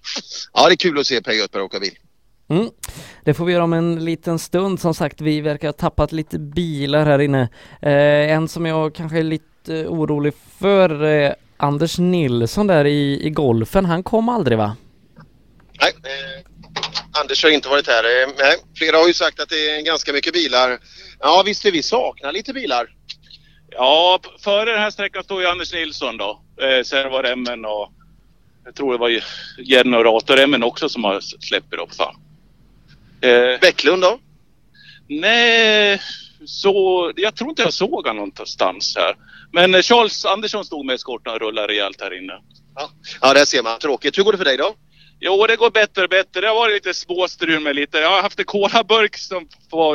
ja, 0.53 0.67
det 0.67 0.73
är 0.73 0.75
kul 0.75 0.99
att 0.99 1.07
se 1.07 1.21
Per 1.21 1.31
Göthberg 1.31 1.63
åka 1.63 1.79
bil. 1.79 1.97
Mm. 2.49 2.69
Det 3.23 3.33
får 3.33 3.45
vi 3.45 3.53
göra 3.53 3.63
om 3.63 3.73
en 3.73 4.05
liten 4.05 4.39
stund. 4.39 4.79
Som 4.79 4.93
sagt, 4.93 5.21
vi 5.21 5.41
verkar 5.41 5.67
ha 5.67 5.73
tappat 5.73 6.11
lite 6.11 6.39
bilar 6.39 7.05
här 7.05 7.21
inne. 7.21 7.49
Eh, 7.81 8.31
en 8.31 8.47
som 8.47 8.65
jag 8.65 8.95
kanske 8.95 9.19
är 9.19 9.23
lite 9.23 9.45
orolig 9.69 10.33
för, 10.59 11.03
eh, 11.03 11.31
Anders 11.57 11.97
Nilsson 11.97 12.67
där 12.67 12.85
i, 12.85 13.25
i 13.25 13.29
golfen, 13.29 13.85
han 13.85 14.03
kom 14.03 14.29
aldrig 14.29 14.57
va? 14.57 14.75
Nej, 15.81 15.91
eh, 16.03 16.45
Anders 17.21 17.43
har 17.43 17.49
inte 17.49 17.69
varit 17.69 17.87
här. 17.87 18.03
Eh, 18.03 18.29
nej, 18.37 18.55
flera 18.77 18.97
har 18.97 19.07
ju 19.07 19.13
sagt 19.13 19.39
att 19.39 19.49
det 19.49 19.69
är 19.69 19.81
ganska 19.81 20.13
mycket 20.13 20.33
bilar. 20.33 20.79
Ja, 21.19 21.43
visst 21.45 21.65
är 21.65 21.71
vi 21.71 21.83
saknar 21.83 22.31
lite 22.31 22.53
bilar. 22.53 22.89
Ja, 23.71 24.19
före 24.39 24.71
den 24.71 24.79
här 24.81 24.91
sträckan 24.91 25.23
står 25.23 25.41
ju 25.41 25.47
Anders 25.47 25.73
Nilsson 25.73 26.17
då. 26.17 26.41
Eh, 26.61 26.83
sen 26.83 27.11
var 27.11 27.23
det 27.23 27.31
Emmen 27.31 27.65
och 27.65 27.91
jag 28.65 28.75
tror 28.75 28.91
det 28.91 28.97
var 28.97 29.09
Rator-Emmen 30.03 30.63
också 30.63 30.89
som 30.89 31.03
har 31.03 31.19
släppt 31.21 31.73
upp. 31.73 32.15
Eh, 33.21 33.59
Bäcklund 33.61 34.01
då? 34.01 34.19
Nej, 35.07 36.01
så, 36.47 37.11
jag 37.15 37.35
tror 37.35 37.49
inte 37.49 37.61
jag 37.61 37.73
såg 37.73 38.07
honom 38.07 38.29
någonstans 38.29 38.95
här. 38.97 39.15
Men 39.51 39.83
Charles 39.83 40.25
Andersson 40.25 40.65
stod 40.65 40.85
med 40.85 40.95
eskorten 40.95 41.33
och 41.33 41.39
rullade 41.39 41.67
rejält 41.67 42.01
här 42.01 42.17
inne. 42.23 42.33
Ja, 43.21 43.33
där 43.33 43.45
ser 43.45 43.63
man. 43.63 43.79
Tråkigt. 43.79 44.17
Hur 44.17 44.23
går 44.23 44.31
det 44.31 44.37
för 44.37 44.45
dig 44.45 44.57
då? 44.57 44.75
Jo, 45.19 45.47
det 45.47 45.55
går 45.55 45.69
bättre 45.69 46.03
och 46.03 46.09
bättre. 46.09 46.41
Det 46.41 46.47
har 46.47 46.55
varit 46.55 46.73
lite 46.73 46.93
småstrul 46.93 47.59
med 47.59 47.75
lite. 47.75 47.97
Jag 47.97 48.09
har 48.09 48.21
haft 48.21 48.39
en 48.39 48.45
colaburk 48.45 49.17
som 49.17 49.47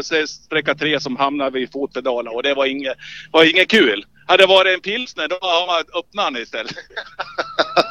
se- 0.02 0.26
sträcka 0.26 0.74
tre 0.74 1.00
som 1.00 1.16
hamnade 1.16 1.50
vid 1.50 1.72
fotpedalen 1.72 2.34
och 2.34 2.42
det 2.42 2.54
var 2.54 2.66
inget, 2.66 2.96
var 3.30 3.44
inget 3.44 3.68
kul. 3.68 4.04
Hade 4.26 4.42
det 4.42 4.46
varit 4.46 4.74
en 4.74 4.80
pilsner 4.80 5.28
då 5.28 5.38
har 5.40 5.66
man 5.66 6.00
öppnat 6.00 6.32
den 6.34 6.42
istället. 6.42 6.72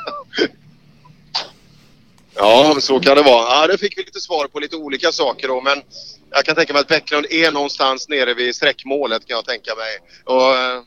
Ja, 2.39 2.77
så 2.81 2.99
kan 2.99 3.15
det 3.15 3.23
vara. 3.23 3.61
Ja, 3.61 3.67
det 3.67 3.77
fick 3.77 3.97
vi 3.97 4.03
lite 4.03 4.19
svar 4.19 4.47
på 4.47 4.59
lite 4.59 4.75
olika 4.75 5.11
saker 5.11 5.47
då, 5.47 5.61
men 5.61 5.81
jag 6.31 6.45
kan 6.45 6.55
tänka 6.55 6.73
mig 6.73 6.79
att 6.79 6.87
Bäcklund 6.87 7.25
är 7.29 7.51
någonstans 7.51 8.09
nere 8.09 8.33
vid 8.33 8.55
sträckmålet 8.55 9.27
kan 9.27 9.35
jag 9.35 9.45
tänka 9.45 9.71
mig. 9.75 9.97
Och, 10.25 10.55
eh, 10.55 10.83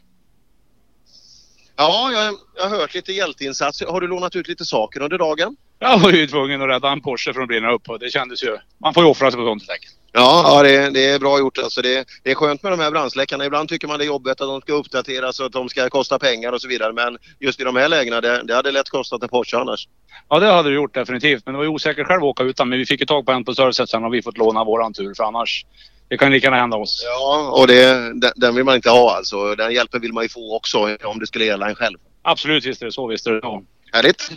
ja, 1.76 2.12
jag, 2.12 2.34
jag 2.56 2.68
har 2.68 2.76
hört 2.78 2.94
lite 2.94 3.12
hjälteinsatser. 3.12 3.86
Har 3.86 4.00
du 4.00 4.06
lånat 4.06 4.36
ut 4.36 4.48
lite 4.48 4.64
saker 4.64 5.00
under 5.02 5.18
dagen? 5.18 5.56
Jag 5.78 5.98
var 5.98 6.10
ju 6.10 6.26
tvungen 6.26 6.62
att 6.62 6.68
rädda 6.68 6.90
en 6.92 7.00
Porsche 7.00 7.32
från 7.32 7.42
att 7.42 7.48
brinna 7.48 7.72
upp 7.72 7.88
och 7.88 7.98
det 7.98 8.10
kändes 8.10 8.42
ju... 8.42 8.58
Man 8.78 8.94
får 8.94 9.02
ju 9.02 9.08
offra 9.08 9.30
sig 9.30 9.38
på 9.40 9.46
sånt 9.46 9.66
sätt. 9.66 9.80
Ja, 10.14 10.42
ja 10.46 10.62
det, 10.62 10.90
det 10.90 11.10
är 11.10 11.18
bra 11.18 11.38
gjort. 11.38 11.58
Alltså 11.58 11.82
det, 11.82 12.04
det 12.22 12.30
är 12.30 12.34
skönt 12.34 12.62
med 12.62 12.72
de 12.72 12.80
här 12.80 12.90
brandsläckarna. 12.90 13.44
Ibland 13.44 13.68
tycker 13.68 13.88
man 13.88 13.98
det 13.98 14.04
är 14.04 14.06
jobbigt 14.06 14.30
att 14.30 14.38
de 14.38 14.60
ska 14.60 14.72
uppdateras 14.72 15.40
och 15.40 15.46
att 15.46 15.52
de 15.52 15.68
ska 15.68 15.90
kosta 15.90 16.18
pengar 16.18 16.52
och 16.52 16.60
så 16.60 16.68
vidare. 16.68 16.92
Men 16.92 17.18
just 17.40 17.60
i 17.60 17.64
de 17.64 17.76
här 17.76 17.88
lägena, 17.88 18.20
det, 18.20 18.42
det 18.42 18.54
hade 18.54 18.70
lätt 18.70 18.90
kostat 18.90 19.22
en 19.22 19.28
Porsche 19.28 19.58
annars. 19.58 19.88
Ja, 20.28 20.38
det 20.38 20.46
hade 20.46 20.68
det 20.68 20.74
gjort 20.74 20.94
definitivt. 20.94 21.46
Men 21.46 21.52
det 21.52 21.58
var 21.58 21.64
ju 21.64 21.70
osäkert 21.70 22.06
själv 22.06 22.22
att 22.22 22.28
åka 22.28 22.42
utan. 22.42 22.68
Men 22.68 22.78
vi 22.78 22.86
fick 22.86 23.00
ju 23.00 23.06
tag 23.06 23.26
på 23.26 23.32
en 23.32 23.44
på 23.44 23.54
servicet 23.54 23.88
sen 23.88 24.04
och 24.04 24.14
vi 24.14 24.22
fått 24.22 24.38
låna 24.38 24.64
våran 24.64 24.92
tur 24.92 25.14
för 25.14 25.24
annars... 25.24 25.66
Det 26.08 26.18
kan 26.18 26.32
lika 26.32 26.46
gärna 26.46 26.56
hända 26.56 26.76
oss. 26.76 27.02
Ja, 27.04 27.50
och 27.52 27.66
det, 27.66 28.12
den, 28.36 28.54
vill 28.54 28.64
man 28.64 28.74
inte 28.74 28.90
ha 28.90 29.16
alltså. 29.16 29.54
Den 29.54 29.72
hjälpen 29.72 30.00
vill 30.00 30.12
man 30.12 30.22
ju 30.22 30.28
få 30.28 30.56
också 30.56 30.96
om 31.04 31.18
det 31.18 31.26
skulle 31.26 31.44
gälla 31.44 31.68
en 31.68 31.74
själv. 31.74 31.98
Absolut, 32.22 32.66
visst 32.66 32.82
är 32.82 32.86
det 32.86 32.92
så. 32.92 33.06
Visst 33.06 33.26
är 33.26 33.32
det 33.32 33.40
så. 33.40 33.64
Härligt. 33.92 34.30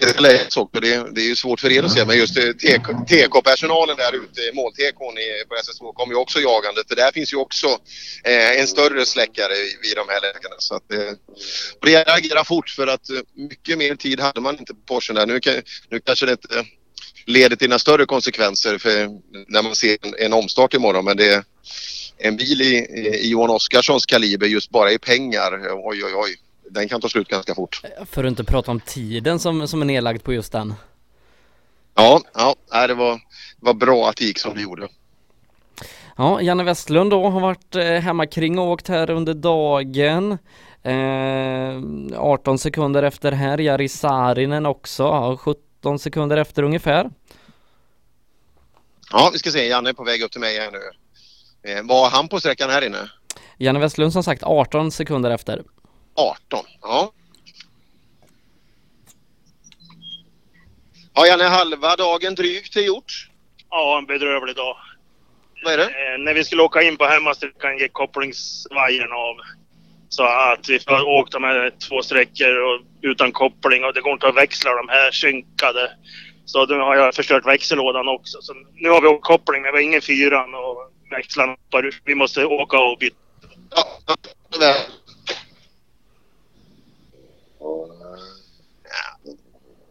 Det, 0.00 0.56
också. 0.56 0.80
det, 0.80 1.14
det 1.14 1.20
är 1.20 1.28
ju 1.28 1.36
svårt 1.36 1.60
för 1.60 1.72
er 1.72 1.82
att 1.82 1.92
se 1.92 2.04
men 2.04 2.16
just 2.16 2.36
eh, 2.36 2.44
TK-personalen 3.08 3.96
där 3.96 4.14
ute, 4.14 4.40
måltekon 4.54 5.14
på 5.48 5.54
SS2 5.54 5.92
kommer 5.92 6.12
ju 6.14 6.18
också 6.18 6.40
jagande 6.40 6.82
för 6.88 6.96
där 6.96 7.12
finns 7.12 7.32
ju 7.32 7.36
också 7.36 7.66
eh, 8.24 8.60
en 8.60 8.66
större 8.66 9.06
släckare 9.06 9.54
vid 9.82 9.96
de 9.96 10.08
här 10.08 10.20
lägena. 10.20 10.54
Så 10.58 10.74
att, 10.74 10.92
eh, 10.92 11.12
och 11.80 11.86
det 11.86 12.04
reagerar 12.04 12.44
fort 12.44 12.70
för 12.70 12.86
att 12.86 13.10
eh, 13.10 13.20
mycket 13.34 13.78
mer 13.78 13.94
tid 13.94 14.20
hade 14.20 14.40
man 14.40 14.58
inte 14.58 14.74
på 14.74 14.80
Porschen 14.80 15.16
där. 15.16 15.26
Nu, 15.26 15.40
nu 15.88 16.00
kanske 16.00 16.26
det 16.26 16.32
inte 16.32 16.64
leder 17.26 17.56
till 17.56 17.68
några 17.68 17.78
större 17.78 18.06
konsekvenser 18.06 18.78
för 18.78 19.08
när 19.48 19.62
man 19.62 19.76
ser 19.76 19.96
en, 20.02 20.14
en 20.18 20.32
omstart 20.32 20.74
imorgon 20.74 21.04
men 21.04 21.16
det 21.16 21.28
är 21.34 21.44
en 22.18 22.36
bil 22.36 22.60
i, 22.60 22.74
i 22.74 23.30
Johan 23.30 23.50
Oskarssons 23.50 24.06
kaliber 24.06 24.46
just 24.46 24.70
bara 24.70 24.92
i 24.92 24.98
pengar, 24.98 25.52
oj 25.72 26.04
oj 26.04 26.12
oj, 26.14 26.36
den 26.70 26.88
kan 26.88 27.00
ta 27.00 27.08
slut 27.08 27.28
ganska 27.28 27.54
fort. 27.54 27.82
För 28.06 28.24
att 28.24 28.28
inte 28.28 28.44
prata 28.44 28.70
om 28.70 28.80
tiden 28.80 29.38
som, 29.38 29.68
som 29.68 29.82
är 29.82 29.86
nedlagd 29.86 30.22
på 30.22 30.32
just 30.32 30.52
den. 30.52 30.74
Ja, 31.94 32.20
ja 32.72 32.86
det 32.86 32.94
var, 32.94 33.20
var 33.60 33.74
bra 33.74 34.08
att 34.08 34.16
det 34.16 34.24
gick 34.24 34.38
som 34.38 34.54
det 34.54 34.62
gjorde. 34.62 34.88
Ja, 36.16 36.40
Janne 36.40 36.64
Westlund 36.64 37.10
då 37.10 37.28
har 37.28 37.40
varit 37.40 37.76
eh, 37.76 37.84
hemma 37.84 38.26
kring 38.26 38.58
och 38.58 38.66
åkt 38.66 38.88
här 38.88 39.10
under 39.10 39.34
dagen. 39.34 40.38
Eh, 40.82 42.20
18 42.20 42.58
sekunder 42.58 43.02
efter 43.02 43.32
här, 43.32 43.58
Jari 43.58 43.88
Saarinen 43.88 44.66
också, 44.66 45.02
ja, 45.02 45.36
17 45.36 45.98
sekunder 45.98 46.36
efter 46.36 46.62
ungefär. 46.62 47.10
Ja, 49.12 49.30
vi 49.32 49.38
ska 49.38 49.50
se, 49.50 49.66
Janne 49.66 49.90
är 49.90 49.94
på 49.94 50.04
väg 50.04 50.22
upp 50.22 50.32
till 50.32 50.40
mig 50.40 50.58
här 50.58 50.70
nu. 50.70 50.80
Eh, 51.70 51.82
var 51.82 52.10
han 52.10 52.28
på 52.28 52.40
sträckan 52.40 52.70
här 52.70 52.86
inne? 52.86 53.10
Janne 53.58 53.78
Westlund 53.78 54.12
som 54.12 54.22
sagt 54.22 54.42
18 54.42 54.90
sekunder 54.90 55.30
efter. 55.30 55.62
18, 56.14 56.64
ja. 56.82 57.12
Ja, 61.14 61.26
Janne, 61.26 61.44
halva 61.44 61.96
dagen 61.96 62.34
drygt 62.34 62.76
är 62.76 62.80
gjort. 62.80 63.28
Ja, 63.70 63.98
en 63.98 64.06
bedrövlig 64.06 64.56
dag. 64.56 64.76
Vad 65.64 65.72
är 65.72 65.78
det? 65.78 65.84
Eh, 65.84 66.18
när 66.18 66.34
vi 66.34 66.44
skulle 66.44 66.62
åka 66.62 66.82
in 66.82 66.96
på 66.96 67.04
hemmasträckan 67.04 67.78
gick 67.78 67.92
kopplingsvajern 67.92 69.12
av. 69.12 69.36
Så 70.08 70.24
att 70.24 70.68
vi 70.68 70.78
får 70.78 71.08
åkt 71.08 71.32
de 71.32 71.44
här 71.44 71.72
två 71.88 72.02
sträckor 72.02 72.56
och, 72.56 72.80
utan 73.02 73.32
koppling 73.32 73.84
och 73.84 73.94
det 73.94 74.00
går 74.00 74.12
inte 74.12 74.28
att 74.28 74.36
växla 74.36 74.70
de 74.74 74.88
här 74.88 75.10
synkade. 75.10 75.90
Så 76.44 76.66
nu 76.66 76.78
har 76.78 76.96
jag 76.96 77.14
förstört 77.14 77.46
växellådan 77.46 78.08
också. 78.08 78.38
Så 78.42 78.54
nu 78.74 78.88
har 78.88 79.00
vi 79.00 79.08
åkt 79.08 79.24
koppling 79.24 79.62
men 79.62 79.72
vi 79.72 79.78
har 79.78 79.82
ingen 79.82 80.02
fyran 80.02 80.54
och 80.54 80.90
växlarna. 81.10 81.56
Vi 82.04 82.14
måste 82.14 82.44
åka 82.44 82.78
och 82.78 82.98
byta. 82.98 83.16
Ja, 83.70 84.16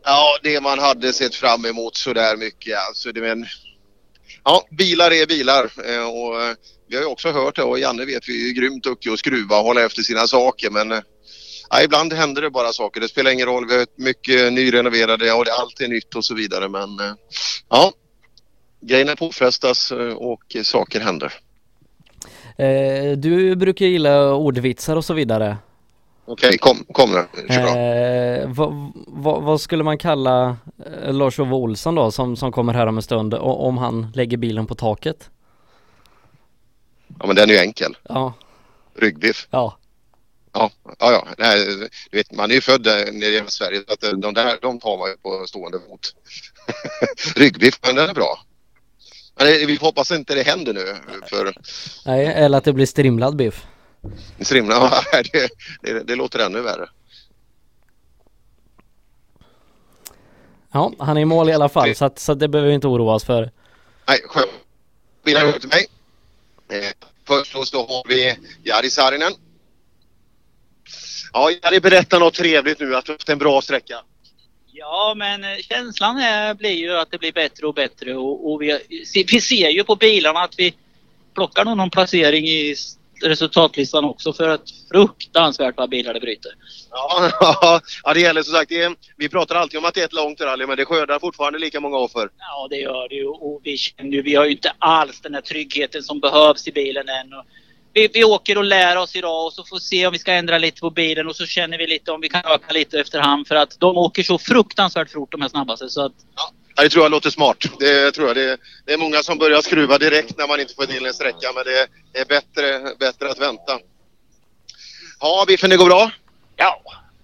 Ja, 0.03 0.39
det 0.43 0.61
man 0.61 0.79
hade 0.79 1.13
sett 1.13 1.35
fram 1.35 1.65
emot 1.65 1.95
sådär 1.95 2.37
mycket. 2.37 2.77
Alltså, 2.87 3.11
det, 3.11 3.21
men, 3.21 3.45
ja, 4.43 4.67
bilar 4.71 5.11
är 5.11 5.25
bilar. 5.25 5.71
Eh, 5.85 6.09
och, 6.09 6.41
eh, 6.41 6.55
vi 6.87 6.95
har 6.95 7.03
ju 7.03 7.09
också 7.09 7.31
hört 7.31 7.55
det 7.55 7.63
och 7.63 7.79
Janne 7.79 8.05
vet 8.05 8.29
vi 8.29 8.49
är 8.49 8.53
grymt 8.53 8.83
duktig 8.83 9.09
att 9.09 9.19
skruva 9.19 9.57
och 9.57 9.63
hålla 9.63 9.85
efter 9.85 10.01
sina 10.01 10.27
saker. 10.27 10.69
Men 10.69 10.91
eh, 10.91 11.01
ja, 11.69 11.83
ibland 11.83 12.13
händer 12.13 12.41
det 12.41 12.49
bara 12.49 12.73
saker. 12.73 13.01
Det 13.01 13.07
spelar 13.07 13.31
ingen 13.31 13.47
roll. 13.47 13.67
Vi 13.67 13.73
har 13.73 13.83
ett 13.83 13.97
mycket 13.97 14.53
nyrenoverade 14.53 15.33
och 15.33 15.45
det, 15.45 15.53
allt 15.53 15.81
är 15.81 15.87
nytt 15.87 16.15
och 16.15 16.25
så 16.25 16.35
vidare. 16.35 16.69
Men 16.69 16.99
eh, 16.99 17.13
ja, 17.69 17.93
grejerna 18.81 19.15
påfrestas 19.15 19.91
eh, 19.91 20.13
och 20.13 20.55
saker 20.63 20.99
händer. 20.99 21.33
Eh, 22.57 23.17
du 23.17 23.55
brukar 23.55 23.85
gilla 23.85 24.33
ordvitsar 24.33 24.95
och 24.95 25.05
så 25.05 25.13
vidare. 25.13 25.57
Okej, 26.31 26.57
kom, 26.57 26.85
kom. 26.91 27.25
Kör 27.49 27.61
bra. 27.61 27.77
Eh, 27.77 28.49
vad, 28.49 28.91
vad, 29.07 29.43
vad 29.43 29.61
skulle 29.61 29.83
man 29.83 29.97
kalla 29.97 30.57
eh, 30.85 31.13
Lars-Ove 31.13 31.55
Olsson 31.55 31.95
då 31.95 32.11
som, 32.11 32.35
som 32.35 32.51
kommer 32.51 32.73
här 32.73 32.87
om 32.87 32.97
en 32.97 33.03
stund 33.03 33.33
om 33.33 33.77
han 33.77 34.11
lägger 34.15 34.37
bilen 34.37 34.67
på 34.67 34.75
taket? 34.75 35.29
Ja, 37.19 37.27
men 37.27 37.35
den 37.35 37.49
är 37.49 37.53
ju 37.53 37.59
enkel. 37.59 37.97
Ja. 38.09 38.33
Ryggbiff. 38.95 39.47
Ja. 39.51 39.77
Ja, 40.53 40.71
ja, 40.99 41.11
ja. 41.11 41.27
Nej, 41.37 41.65
du 42.11 42.17
vet, 42.17 42.31
man 42.31 42.51
är 42.51 42.55
ju 42.55 42.61
född 42.61 42.83
där 42.83 43.11
nere 43.11 43.35
i 43.35 43.43
Sverige 43.47 43.83
så 43.87 43.93
att 43.93 44.03
eh, 44.03 44.11
de 44.11 44.33
där 44.33 44.57
de 44.61 44.79
tar 44.79 44.97
man 44.97 45.09
ju 45.09 45.17
på 45.17 45.47
stående 45.47 45.79
fot. 45.89 46.15
Ryggbiff, 47.35 47.79
men 47.85 47.95
den 47.95 48.09
är 48.09 48.13
bra. 48.13 48.39
Men 49.35 49.47
vi 49.47 49.75
hoppas 49.81 50.11
inte 50.11 50.35
det 50.35 50.43
händer 50.43 50.73
nu 50.73 50.95
för 51.29 51.53
Nej, 52.05 52.25
eller 52.25 52.57
att 52.57 52.63
det 52.63 52.73
blir 52.73 52.85
strimlad 52.85 53.35
biff. 53.35 53.65
Strimla, 54.41 54.75
ja, 55.11 55.23
det, 55.33 55.49
det, 55.81 56.03
det 56.03 56.15
låter 56.15 56.39
ännu 56.39 56.61
värre. 56.61 56.89
Ja, 60.71 60.93
han 60.99 61.17
är 61.17 61.21
i 61.21 61.25
mål 61.25 61.49
i 61.49 61.53
alla 61.53 61.69
fall 61.69 61.95
så, 61.95 62.05
att, 62.05 62.19
så 62.19 62.31
att 62.31 62.39
det 62.39 62.47
behöver 62.47 62.67
vi 62.67 62.75
inte 62.75 62.87
oroa 62.87 63.13
oss 63.13 63.23
för. 63.23 63.51
Nej, 64.07 64.21
skönt. 64.25 64.51
Bilar 65.23 65.41
över 65.41 65.59
till 65.59 65.69
mig. 65.69 65.87
Eh, 66.71 66.91
först 67.27 67.53
då 67.53 67.65
så 67.65 67.87
har 67.87 68.03
vi 68.07 68.37
Jari 68.63 68.89
Saarinen. 68.89 69.33
Ja, 71.33 71.51
Jari 71.51 71.79
berätta 71.79 72.19
något 72.19 72.33
trevligt 72.33 72.79
nu 72.79 72.95
att 72.95 73.05
du 73.05 73.11
har 73.11 73.17
haft 73.17 73.29
en 73.29 73.37
bra 73.37 73.61
sträcka. 73.61 73.95
Ja, 74.71 75.13
men 75.17 75.43
eh, 75.43 75.57
känslan 75.57 76.17
är, 76.17 76.53
blir 76.53 76.73
ju 76.73 76.97
att 76.97 77.11
det 77.11 77.17
blir 77.17 77.31
bättre 77.31 77.67
och 77.67 77.73
bättre 77.73 78.15
och, 78.15 78.51
och 78.51 78.61
vi, 78.61 78.79
vi 79.31 79.41
ser 79.41 79.69
ju 79.69 79.83
på 79.83 79.95
bilarna 79.95 80.39
att 80.39 80.59
vi 80.59 80.73
plockar 81.33 81.65
någon 81.65 81.89
placering 81.89 82.45
i 82.47 82.75
resultatlistan 83.23 84.05
också 84.05 84.33
för 84.33 84.49
att 84.49 84.63
fruktansvärt 84.91 85.77
vad 85.77 85.89
bilar 85.89 86.13
det 86.13 86.19
bryter. 86.19 86.51
Ja, 86.91 87.31
ja 88.03 88.13
det 88.13 88.19
gäller 88.19 88.43
som 88.43 88.53
sagt. 88.53 88.69
Det 88.69 88.81
är, 88.81 88.95
vi 89.17 89.29
pratar 89.29 89.55
alltid 89.55 89.79
om 89.79 89.85
att 89.85 89.93
det 89.93 90.01
är 90.01 90.05
ett 90.05 90.13
långt 90.13 90.41
rally 90.41 90.65
men 90.65 90.77
det 90.77 90.85
skördar 90.85 91.19
fortfarande 91.19 91.59
lika 91.59 91.79
många 91.79 91.97
offer. 91.97 92.29
Ja, 92.37 92.67
det 92.69 92.77
gör 92.77 93.09
det 93.09 93.15
ju 93.15 93.27
och 93.27 93.61
vi 93.63 93.77
känner 93.77 94.11
ju, 94.11 94.21
vi 94.21 94.35
har 94.35 94.45
ju 94.45 94.51
inte 94.51 94.71
alls 94.79 95.21
den 95.21 95.33
här 95.33 95.41
tryggheten 95.41 96.03
som 96.03 96.19
behövs 96.19 96.67
i 96.67 96.71
bilen 96.71 97.09
än. 97.09 97.33
Och 97.33 97.45
vi, 97.93 98.09
vi 98.13 98.23
åker 98.23 98.57
och 98.57 98.63
lär 98.63 98.97
oss 98.97 99.15
idag 99.15 99.45
och 99.45 99.53
så 99.53 99.63
får 99.63 99.77
se 99.77 100.07
om 100.07 100.13
vi 100.13 100.19
ska 100.19 100.33
ändra 100.33 100.57
lite 100.57 100.81
på 100.81 100.89
bilen 100.89 101.27
och 101.27 101.35
så 101.35 101.45
känner 101.45 101.77
vi 101.77 101.87
lite 101.87 102.11
om 102.11 102.21
vi 102.21 102.29
kan 102.29 102.41
öka 102.45 102.73
lite 102.73 102.99
efterhand 102.99 103.47
för 103.47 103.55
att 103.55 103.79
de 103.79 103.97
åker 103.97 104.23
så 104.23 104.37
fruktansvärt 104.37 105.11
fort 105.11 105.31
de 105.31 105.41
här 105.41 105.49
snabbaste 105.49 105.89
så 105.89 106.05
att 106.05 106.13
Ja, 106.35 106.51
det 106.81 106.89
tror 106.89 107.03
jag 107.05 107.11
låter 107.11 107.29
smart. 107.29 107.57
Det 107.79 108.11
tror 108.11 108.27
jag. 108.27 108.35
Det, 108.37 108.57
det 108.85 108.93
är 108.93 108.97
många 108.97 109.23
som 109.23 109.37
börjar 109.37 109.61
skruva 109.61 109.97
direkt 109.97 110.37
när 110.37 110.47
man 110.47 110.59
inte 110.59 110.73
får 110.73 110.85
till 110.85 111.05
en 111.05 111.13
sträcka 111.13 111.51
men 111.55 111.63
det 111.63 111.87
är 112.19 112.25
bättre, 112.25 112.95
bättre 112.99 113.29
att 113.29 113.39
vänta. 113.39 113.79
Ja, 115.19 115.45
Biffen, 115.47 115.69
det 115.69 115.77
går 115.77 115.85
bra? 115.85 116.11
Ja, 116.55 116.81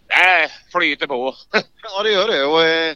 det 0.08 0.52
flyter 0.72 1.08
på. 1.08 1.36
Ja, 1.84 2.04
det 2.04 2.12
gör 2.12 2.28
det. 2.28 2.44
Och, 2.44 2.64
eh, 2.64 2.96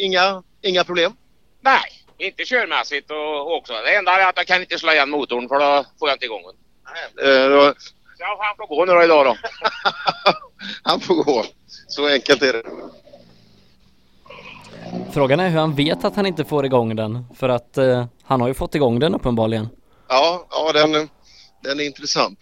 inga, 0.00 0.42
inga 0.62 0.84
problem? 0.84 1.12
Nej, 1.60 2.04
inte 2.18 2.44
körmässigt 2.44 3.10
och 3.10 3.56
också. 3.56 3.72
Det 3.72 3.94
enda 3.94 4.12
är 4.12 4.28
att 4.28 4.36
jag 4.36 4.46
kan 4.46 4.60
inte 4.60 4.78
slå 4.78 4.92
igen 4.92 5.10
motorn 5.10 5.48
för 5.48 5.54
då 5.58 5.86
får 5.98 6.08
jag 6.08 6.16
inte 6.16 6.24
igång 6.24 6.42
den. 6.42 7.26
Eh, 7.26 7.48
då, 7.48 7.74
Ja, 8.18 8.38
han 8.40 8.56
får 8.56 8.66
gå 8.66 8.84
nu 8.84 8.92
då 8.92 9.02
idag 9.02 9.26
då. 9.26 9.36
han 10.82 11.00
får 11.00 11.14
gå. 11.14 11.44
Så 11.88 12.08
enkelt 12.08 12.42
är 12.42 12.52
det. 12.52 12.62
Frågan 15.14 15.40
är 15.40 15.48
hur 15.48 15.58
han 15.58 15.74
vet 15.74 16.04
att 16.04 16.16
han 16.16 16.26
inte 16.26 16.44
får 16.44 16.66
igång 16.66 16.96
den. 16.96 17.24
För 17.34 17.48
att 17.48 17.78
eh, 17.78 18.04
han 18.22 18.40
har 18.40 18.48
ju 18.48 18.54
fått 18.54 18.74
igång 18.74 18.98
den 18.98 19.14
uppenbarligen. 19.14 19.68
Ja, 20.08 20.46
ja 20.50 20.72
den, 20.72 21.08
den 21.62 21.80
är 21.80 21.84
intressant. 21.84 22.38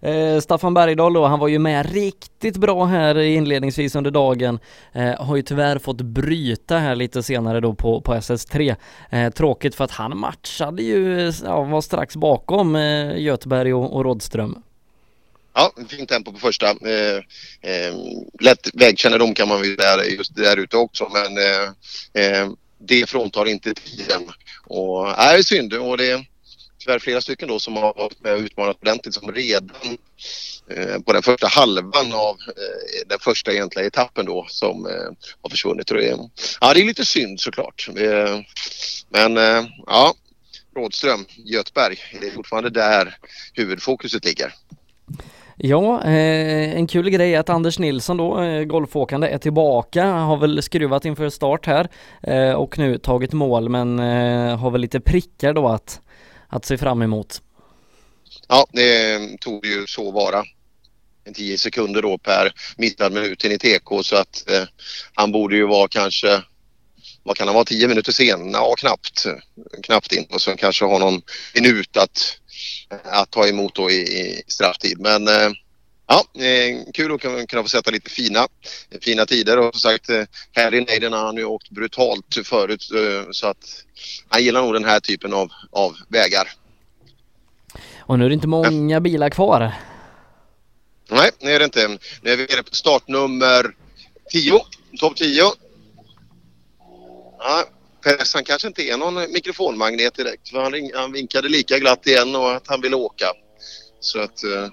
Eh, 0.00 0.40
Staffan 0.40 0.74
Bergdahl 0.74 1.12
då, 1.12 1.26
han 1.26 1.38
var 1.38 1.48
ju 1.48 1.58
med 1.58 1.92
riktigt 1.92 2.56
bra 2.56 2.84
här 2.84 3.18
inledningsvis 3.18 3.96
under 3.96 4.10
dagen. 4.10 4.58
Eh, 4.92 5.24
har 5.24 5.36
ju 5.36 5.42
tyvärr 5.42 5.78
fått 5.78 6.00
bryta 6.00 6.78
här 6.78 6.96
lite 6.96 7.22
senare 7.22 7.60
då 7.60 7.74
på, 7.74 8.00
på 8.00 8.14
SS3. 8.14 8.76
Eh, 9.10 9.30
tråkigt 9.30 9.74
för 9.74 9.84
att 9.84 9.90
han 9.90 10.18
matchade 10.18 10.82
ju, 10.82 11.32
ja, 11.44 11.62
var 11.62 11.80
strax 11.80 12.16
bakom 12.16 12.76
eh, 12.76 13.18
Göteberg 13.18 13.74
och, 13.74 13.96
och 13.96 14.04
Rådström. 14.04 14.62
Ja, 15.58 15.72
fint 15.88 16.08
tempo 16.08 16.32
på 16.32 16.38
första. 16.38 16.66
Eh, 16.70 17.16
eh, 17.72 17.94
lätt 18.40 18.68
vägkännedom 18.74 19.34
kan 19.34 19.48
man 19.48 19.60
väl 19.62 19.76
säga 19.76 20.04
just 20.04 20.34
där 20.36 20.56
ute 20.56 20.76
också 20.76 21.08
men 21.12 21.38
eh, 21.38 22.24
eh, 22.24 22.48
det 22.80 23.10
fråntar 23.10 23.46
inte 23.48 23.74
tiden. 23.74 24.22
Och 24.66 25.04
nej, 25.18 25.32
det 25.34 25.38
är 25.38 25.42
synd 25.42 25.74
och 25.74 25.96
det 25.96 26.10
är 26.10 26.26
tyvärr 26.78 26.98
flera 26.98 27.20
stycken 27.20 27.48
då 27.48 27.58
som 27.60 27.76
har 27.76 27.94
varit 27.94 28.20
med 28.24 28.32
och 28.32 28.40
utmanat 28.40 28.76
ordentligt 28.80 29.14
som 29.14 29.32
redan 29.32 29.98
eh, 30.70 30.98
på 30.98 31.12
den 31.12 31.22
första 31.22 31.46
halvan 31.46 32.12
av 32.12 32.36
eh, 32.48 33.06
den 33.08 33.18
första 33.18 33.52
egentliga 33.52 33.86
etappen 33.86 34.26
då 34.26 34.46
som 34.48 34.86
eh, 34.86 35.10
har 35.42 35.50
försvunnit. 35.50 35.86
Det, 35.86 36.08
är- 36.08 36.18
ja, 36.60 36.74
det 36.74 36.80
är 36.80 36.84
lite 36.84 37.04
synd 37.04 37.40
såklart. 37.40 37.88
Eh, 37.96 38.40
men 39.08 39.36
eh, 39.36 39.64
ja, 39.86 40.14
Rådström, 40.76 41.26
Göteberg, 41.36 41.98
det 42.20 42.26
är 42.26 42.30
fortfarande 42.30 42.70
där 42.70 43.16
huvudfokuset 43.54 44.24
ligger. 44.24 44.54
Ja, 45.58 46.04
eh, 46.04 46.76
en 46.76 46.86
kul 46.86 47.10
grej 47.10 47.34
är 47.34 47.40
att 47.40 47.48
Anders 47.48 47.78
Nilsson 47.78 48.16
då, 48.16 48.42
eh, 48.42 48.64
golfåkande, 48.64 49.28
är 49.28 49.38
tillbaka. 49.38 50.04
Har 50.04 50.36
väl 50.36 50.62
skruvat 50.62 51.04
inför 51.04 51.30
start 51.30 51.66
här 51.66 51.88
eh, 52.22 52.52
och 52.52 52.78
nu 52.78 52.98
tagit 52.98 53.32
mål 53.32 53.68
men 53.68 53.98
har 54.58 54.70
väl 54.70 54.80
lite 54.80 55.00
prickar 55.00 55.52
då 55.52 55.68
att, 55.68 56.00
att 56.48 56.64
se 56.64 56.78
fram 56.78 57.02
emot. 57.02 57.42
Ja, 58.48 58.66
det 58.72 59.18
tog 59.40 59.66
ju 59.66 59.86
så 59.86 60.10
vara. 60.10 60.44
10 61.34 61.58
sekunder 61.58 62.02
då 62.02 62.18
per 62.18 62.52
missad 62.76 63.12
minut 63.12 63.44
in 63.44 63.52
i 63.52 63.58
TK 63.58 64.04
så 64.04 64.16
att 64.16 64.50
eh, 64.50 64.62
han 65.14 65.32
borde 65.32 65.56
ju 65.56 65.66
vara 65.66 65.88
kanske, 65.88 66.42
vad 67.22 67.36
kan 67.36 67.48
han 67.48 67.54
vara, 67.54 67.64
10 67.64 67.88
minuter 67.88 68.12
sen? 68.12 68.50
Ja, 68.52 68.74
knappt. 68.78 69.26
Knappt 69.82 70.12
in 70.12 70.26
och 70.30 70.42
sen 70.42 70.56
kanske 70.56 70.84
ha 70.84 70.98
någon 70.98 71.22
minut 71.54 71.96
att, 71.96 72.38
att 73.04 73.30
ta 73.30 73.46
emot 73.46 73.74
då 73.74 73.90
i, 73.90 73.94
i 73.94 74.42
strafftid. 74.46 75.00
Men 75.00 75.28
eh, 75.28 75.50
ja, 76.06 76.42
eh, 76.44 76.92
kul 76.94 77.14
att 77.14 77.48
kunna, 77.48 77.62
få 77.62 77.68
sätta 77.68 77.90
lite 77.90 78.10
fina, 78.10 78.46
fina 79.02 79.26
tider 79.26 79.58
och 79.58 79.74
som 79.74 79.80
sagt 79.80 80.10
eh, 80.10 80.24
Harry 80.54 80.80
Naden 80.80 81.12
har 81.12 81.24
han 81.24 81.36
ju 81.36 81.44
åkt 81.44 81.70
brutalt 81.70 82.38
förut 82.44 82.90
eh, 82.94 83.30
så 83.30 83.46
att 83.46 83.84
han 84.28 84.44
gillar 84.44 84.62
nog 84.62 84.74
den 84.74 84.84
här 84.84 85.00
typen 85.00 85.32
av, 85.32 85.50
av 85.70 85.96
vägar. 86.08 86.48
Och 88.00 88.18
nu 88.18 88.24
är 88.24 88.28
det 88.28 88.34
inte 88.34 88.48
många 88.48 89.00
bilar 89.00 89.30
kvar. 89.30 89.72
Nej, 91.10 91.30
det 91.38 91.52
är 91.52 91.58
det 91.58 91.64
inte. 91.64 91.98
Nu 92.22 92.30
är 92.30 92.36
vi 92.36 92.46
nere 92.46 92.62
på 92.62 92.74
startnummer 92.74 93.74
10. 94.32 94.60
Topp 95.00 95.16
10. 95.16 95.42
Ja, 97.38 97.64
Persson 98.02 98.38
han 98.38 98.44
kanske 98.44 98.68
inte 98.68 98.82
är 98.82 98.96
någon 98.96 99.14
mikrofonmagnet 99.14 100.14
direkt. 100.14 100.48
För 100.48 100.62
han, 100.62 100.72
ring, 100.72 100.90
han 100.94 101.12
vinkade 101.12 101.48
lika 101.48 101.78
glatt 101.78 102.06
igen 102.06 102.36
och 102.36 102.52
att 102.52 102.66
han 102.66 102.80
ville 102.80 102.96
åka. 102.96 103.26
Så 104.00 104.20
att... 104.20 104.44
eh, 104.44 104.64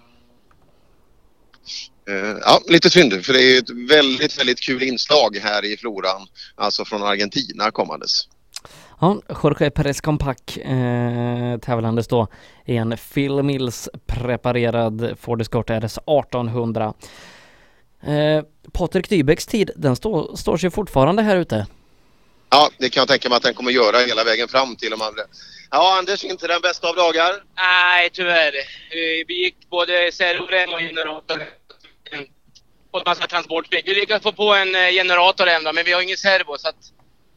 eh, 2.16 2.38
ja, 2.42 2.62
lite 2.68 2.90
synd. 2.90 3.26
För 3.26 3.34
det 3.34 3.42
är 3.42 3.58
ett 3.60 3.90
väldigt, 3.90 4.40
väldigt 4.40 4.60
kul 4.60 4.84
inslag 4.84 5.38
här 5.42 5.66
i 5.66 5.78
floran. 5.78 6.28
Alltså 6.56 6.86
från 6.86 7.04
Argentina 7.04 7.72
kommandes. 7.72 8.28
Ja, 9.02 9.22
Jorge 9.44 9.70
Perez 9.70 10.02
Compact 10.02 10.58
eh, 10.58 11.58
tävlandes 11.62 12.08
då 12.08 12.28
i 12.66 12.76
en 12.76 12.98
Phil 13.14 13.44
Mills 13.44 13.90
preparerad 14.06 15.16
Ford 15.20 15.42
Escort 15.42 15.70
RS 15.70 15.98
1800. 15.98 16.94
Eh, 18.04 18.44
Patrik 18.72 19.10
Dybecks 19.10 19.46
tid, 19.46 19.72
den 19.76 19.96
stå, 19.96 20.38
står 20.38 20.58
sig 20.58 20.72
fortfarande 20.72 21.22
här 21.22 21.36
ute. 21.36 21.68
Ja, 22.56 22.70
det 22.78 22.90
kan 22.90 23.02
jag 23.02 23.08
tänka 23.08 23.30
mig 23.30 23.36
att 23.36 23.44
den 23.44 23.54
kommer 23.54 23.72
göra 23.72 23.98
hela 23.98 24.24
vägen 24.24 24.48
fram 24.48 24.76
till 24.76 24.90
de 24.90 25.02
andra. 25.02 25.22
Ja, 25.72 25.98
Anders, 25.98 26.24
inte 26.24 26.48
den 26.48 26.62
bästa 26.62 26.90
av 26.90 26.96
dagar. 26.96 27.32
Nej, 27.56 28.10
tyvärr. 28.14 28.54
Vi 29.28 29.44
gick 29.44 29.70
både 29.70 30.12
servorem 30.12 30.74
och 30.74 30.80
generator. 30.80 31.38
På 32.92 32.98
en 32.98 33.04
massa 33.06 33.28
transportbil. 33.28 33.82
Vi 33.86 33.96
lyckades 33.96 34.24
få 34.24 34.32
på 34.32 34.54
en 34.54 34.76
eh, 34.76 34.92
generator 34.92 35.48
ändå, 35.48 35.74
men 35.74 35.86
vi 35.86 35.94
har 35.94 36.02
ingen 36.02 36.18
servo 36.18 36.58
så 36.58 36.68
att 36.68 36.76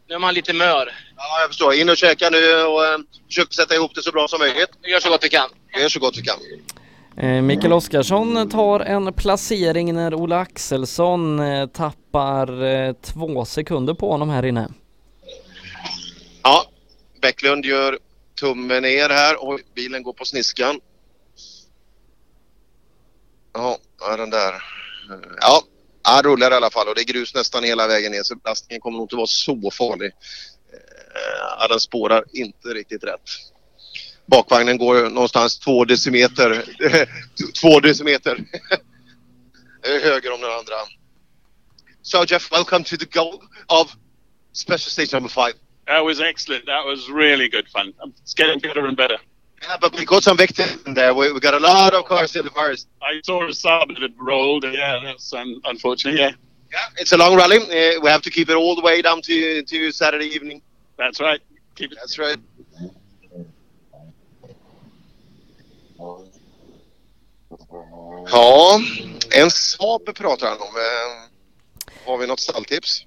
nu 0.08 0.14
är 0.14 0.18
man 0.18 0.34
lite 0.34 0.52
mör. 0.52 0.94
Ja, 1.16 1.40
jag 1.40 1.48
förstår. 1.48 1.74
In 1.74 1.88
och 1.88 1.96
käka 1.96 2.30
nu 2.30 2.62
och 2.62 2.84
eh, 2.86 2.98
försök 3.26 3.54
sätta 3.54 3.74
ihop 3.74 3.94
det 3.94 4.02
så 4.02 4.12
bra 4.12 4.28
som 4.28 4.38
möjligt. 4.38 4.70
Vi 4.82 4.90
gör 4.90 5.00
så 5.00 5.08
gott 5.08 5.24
vi 5.24 5.28
kan. 5.28 5.50
Vi 5.74 5.82
gör 5.82 5.88
så 5.88 6.00
gott 6.00 6.18
vi 6.18 6.22
kan. 6.22 6.38
Eh, 7.16 7.42
Mikael 7.42 7.72
Oskarsson 7.72 8.50
tar 8.50 8.80
en 8.80 9.12
placering 9.12 9.94
när 9.94 10.14
Ola 10.14 10.38
Axelsson 10.38 11.40
eh, 11.40 11.66
tappar 11.66 12.48
två 12.92 13.44
sekunder 13.44 13.94
på 13.94 14.10
honom 14.10 14.28
här 14.30 14.44
inne. 14.44 14.68
Ja, 16.48 16.70
Bäcklund 17.22 17.64
gör 17.64 17.98
tummen 18.40 18.82
ner 18.82 19.08
här. 19.08 19.44
och 19.44 19.60
bilen 19.74 20.02
går 20.02 20.12
på 20.12 20.24
sniskan. 20.24 20.80
Ja, 23.52 23.78
är 24.12 24.18
den 24.18 24.30
där. 24.30 24.54
Ja, 25.40 25.62
han 26.02 26.22
rullar 26.22 26.50
i 26.50 26.54
alla 26.54 26.70
fall 26.70 26.88
och 26.88 26.94
det 26.94 27.00
är 27.00 27.04
grus 27.04 27.34
nästan 27.34 27.64
hela 27.64 27.86
vägen 27.86 28.12
ner 28.12 28.22
så 28.22 28.36
belastningen 28.36 28.80
kommer 28.80 28.98
nog 28.98 29.04
inte 29.04 29.16
vara 29.16 29.26
så 29.26 29.70
farlig. 29.70 30.06
Eh, 30.06 31.58
ja, 31.58 31.68
den 31.68 31.80
spårar 31.80 32.24
inte 32.32 32.68
riktigt 32.68 33.04
rätt. 33.04 33.30
Bakvagnen 34.26 34.78
går 34.78 35.10
någonstans 35.10 35.58
två 35.58 35.84
decimeter. 35.84 36.64
två 37.60 37.80
decimeter. 37.80 38.44
Eh, 39.82 40.02
höger 40.02 40.32
om 40.32 40.40
den 40.40 40.50
andra. 40.50 40.74
So 42.02 42.24
Jeff, 42.28 42.52
welcome 42.52 42.84
to 42.84 42.96
the 42.96 43.04
goal 43.04 43.40
of 43.66 43.92
special 44.52 44.90
stage 44.90 45.12
number 45.12 45.28
five. 45.28 45.67
That 45.88 46.04
was 46.04 46.20
excellent. 46.20 46.66
That 46.66 46.84
was 46.84 47.10
really 47.10 47.48
good 47.48 47.68
fun. 47.68 47.92
It's 48.22 48.34
getting 48.34 48.60
better 48.60 48.86
and 48.86 48.96
better. 48.96 49.18
Yeah, 49.62 49.76
but 49.80 49.92
we 49.96 50.04
got 50.04 50.22
some 50.22 50.36
victims 50.36 50.76
in 50.86 50.94
there. 50.94 51.12
We, 51.14 51.32
we 51.32 51.40
got 51.40 51.54
a 51.54 51.58
lot 51.58 51.92
of 51.94 52.04
cars 52.04 52.36
in 52.36 52.44
the 52.44 52.50
first. 52.50 52.86
I 53.02 53.20
saw 53.24 53.42
a 53.42 53.48
Saab 53.48 53.88
that 53.88 54.02
had 54.02 54.14
rolled. 54.18 54.64
Yeah, 54.64 55.00
that's 55.02 55.32
un- 55.32 55.60
unfortunate. 55.64 56.16
Yeah. 56.18 56.32
It's 56.98 57.12
a 57.12 57.16
long 57.16 57.34
rally. 57.36 57.56
Uh, 57.56 58.00
we 58.02 58.08
have 58.10 58.22
to 58.22 58.30
keep 58.30 58.50
it 58.50 58.54
all 58.56 58.76
the 58.76 58.82
way 58.82 59.02
down 59.02 59.22
to 59.22 59.62
to 59.62 59.90
Saturday 59.90 60.26
evening. 60.26 60.60
That's 60.98 61.18
right. 61.20 61.40
Keep 61.74 61.92
it. 61.92 61.98
That's 62.00 62.18
right. 62.18 62.38
Ja, 68.30 68.80
en 69.30 69.50
Saab 69.50 70.14
pratar 70.14 70.48
han 70.48 70.58
om. 70.60 70.76
Eh, 70.76 71.28
Har 72.06 72.18
vi 72.18 72.26
något 72.26 72.40
stalltips? 72.40 73.06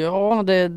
Ja, 0.00 0.42
det, 0.46 0.68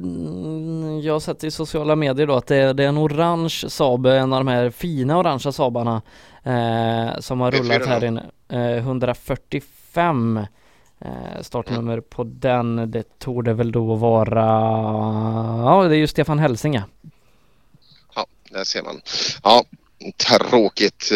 jag 1.01 1.13
har 1.13 1.19
sett 1.19 1.43
i 1.43 1.51
sociala 1.51 1.95
medier 1.95 2.27
då 2.27 2.35
att 2.35 2.47
det, 2.47 2.73
det 2.73 2.83
är 2.83 2.87
en 2.87 2.97
orange 2.97 3.65
Saab, 3.67 4.05
en 4.05 4.33
av 4.33 4.45
de 4.45 4.51
här 4.51 4.69
fina 4.69 5.17
orangea 5.17 5.51
Saabarna 5.51 6.01
eh, 6.43 7.19
som 7.19 7.41
har 7.41 7.51
Det 7.51 7.57
rullat 7.57 7.85
här 7.85 8.03
inne. 8.03 8.25
Eh, 8.49 8.77
145 8.77 10.37
eh, 10.99 11.41
startnummer 11.41 11.99
på 11.99 12.23
den, 12.23 12.91
det 12.91 13.19
torde 13.19 13.53
väl 13.53 13.71
då 13.71 13.95
vara, 13.95 14.45
ja 15.65 15.87
det 15.87 15.95
är 15.95 15.99
ju 15.99 16.07
Stefan 16.07 16.39
Hälsinge. 16.39 16.83
Ja, 18.15 18.25
där 18.49 18.63
ser 18.63 18.83
man. 18.83 19.01
Ja, 19.43 19.63
tråkigt. 20.27 21.11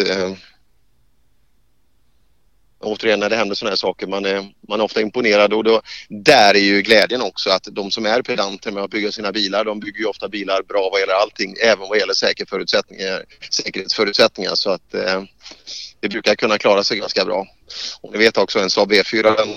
Återigen 2.80 3.20
när 3.20 3.30
det 3.30 3.36
händer 3.36 3.54
sådana 3.54 3.70
här 3.70 3.76
saker, 3.76 4.06
man 4.06 4.24
är, 4.24 4.52
man 4.68 4.80
är 4.80 4.84
ofta 4.84 5.00
imponerad 5.00 5.52
och 5.52 5.64
då, 5.64 5.82
där 6.08 6.54
är 6.54 6.60
ju 6.60 6.82
glädjen 6.82 7.22
också 7.22 7.50
att 7.50 7.68
de 7.70 7.90
som 7.90 8.06
är 8.06 8.22
pedanter 8.22 8.72
med 8.72 8.82
att 8.82 8.90
bygga 8.90 9.12
sina 9.12 9.32
bilar, 9.32 9.64
de 9.64 9.80
bygger 9.80 9.98
ju 10.00 10.06
ofta 10.06 10.28
bilar 10.28 10.62
bra 10.62 10.88
vad 10.92 11.00
gäller 11.00 11.14
allting, 11.14 11.54
även 11.62 11.88
vad 11.88 11.98
gäller 11.98 12.14
säkerhetsförutsättningar, 12.14 13.24
säkerhetsförutsättningar 13.50 14.54
så 14.54 14.70
att 14.70 14.94
eh, 14.94 15.22
det 16.00 16.08
brukar 16.08 16.34
kunna 16.34 16.58
klara 16.58 16.84
sig 16.84 16.98
ganska 16.98 17.24
bra. 17.24 17.46
Och 18.00 18.12
ni 18.12 18.18
vet 18.18 18.38
också 18.38 18.58
en 18.58 18.70
Saab 18.70 18.92
V4, 18.92 19.22
den, 19.22 19.48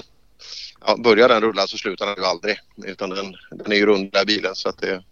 ja, 0.86 0.98
börjar 0.98 1.30
den 1.30 1.42
rulla 1.42 1.68
så 1.68 1.78
slutar 1.78 2.06
den 2.06 2.16
ju 2.18 2.26
aldrig 2.26 2.60
utan 2.86 3.10
den, 3.10 3.36
den 3.52 3.72
är 3.72 3.76
ju 3.76 3.86
rund 3.86 4.12
där 4.12 4.26
bilen 4.26 4.56
så 4.56 4.70
att 4.70 4.78
det 4.78 5.04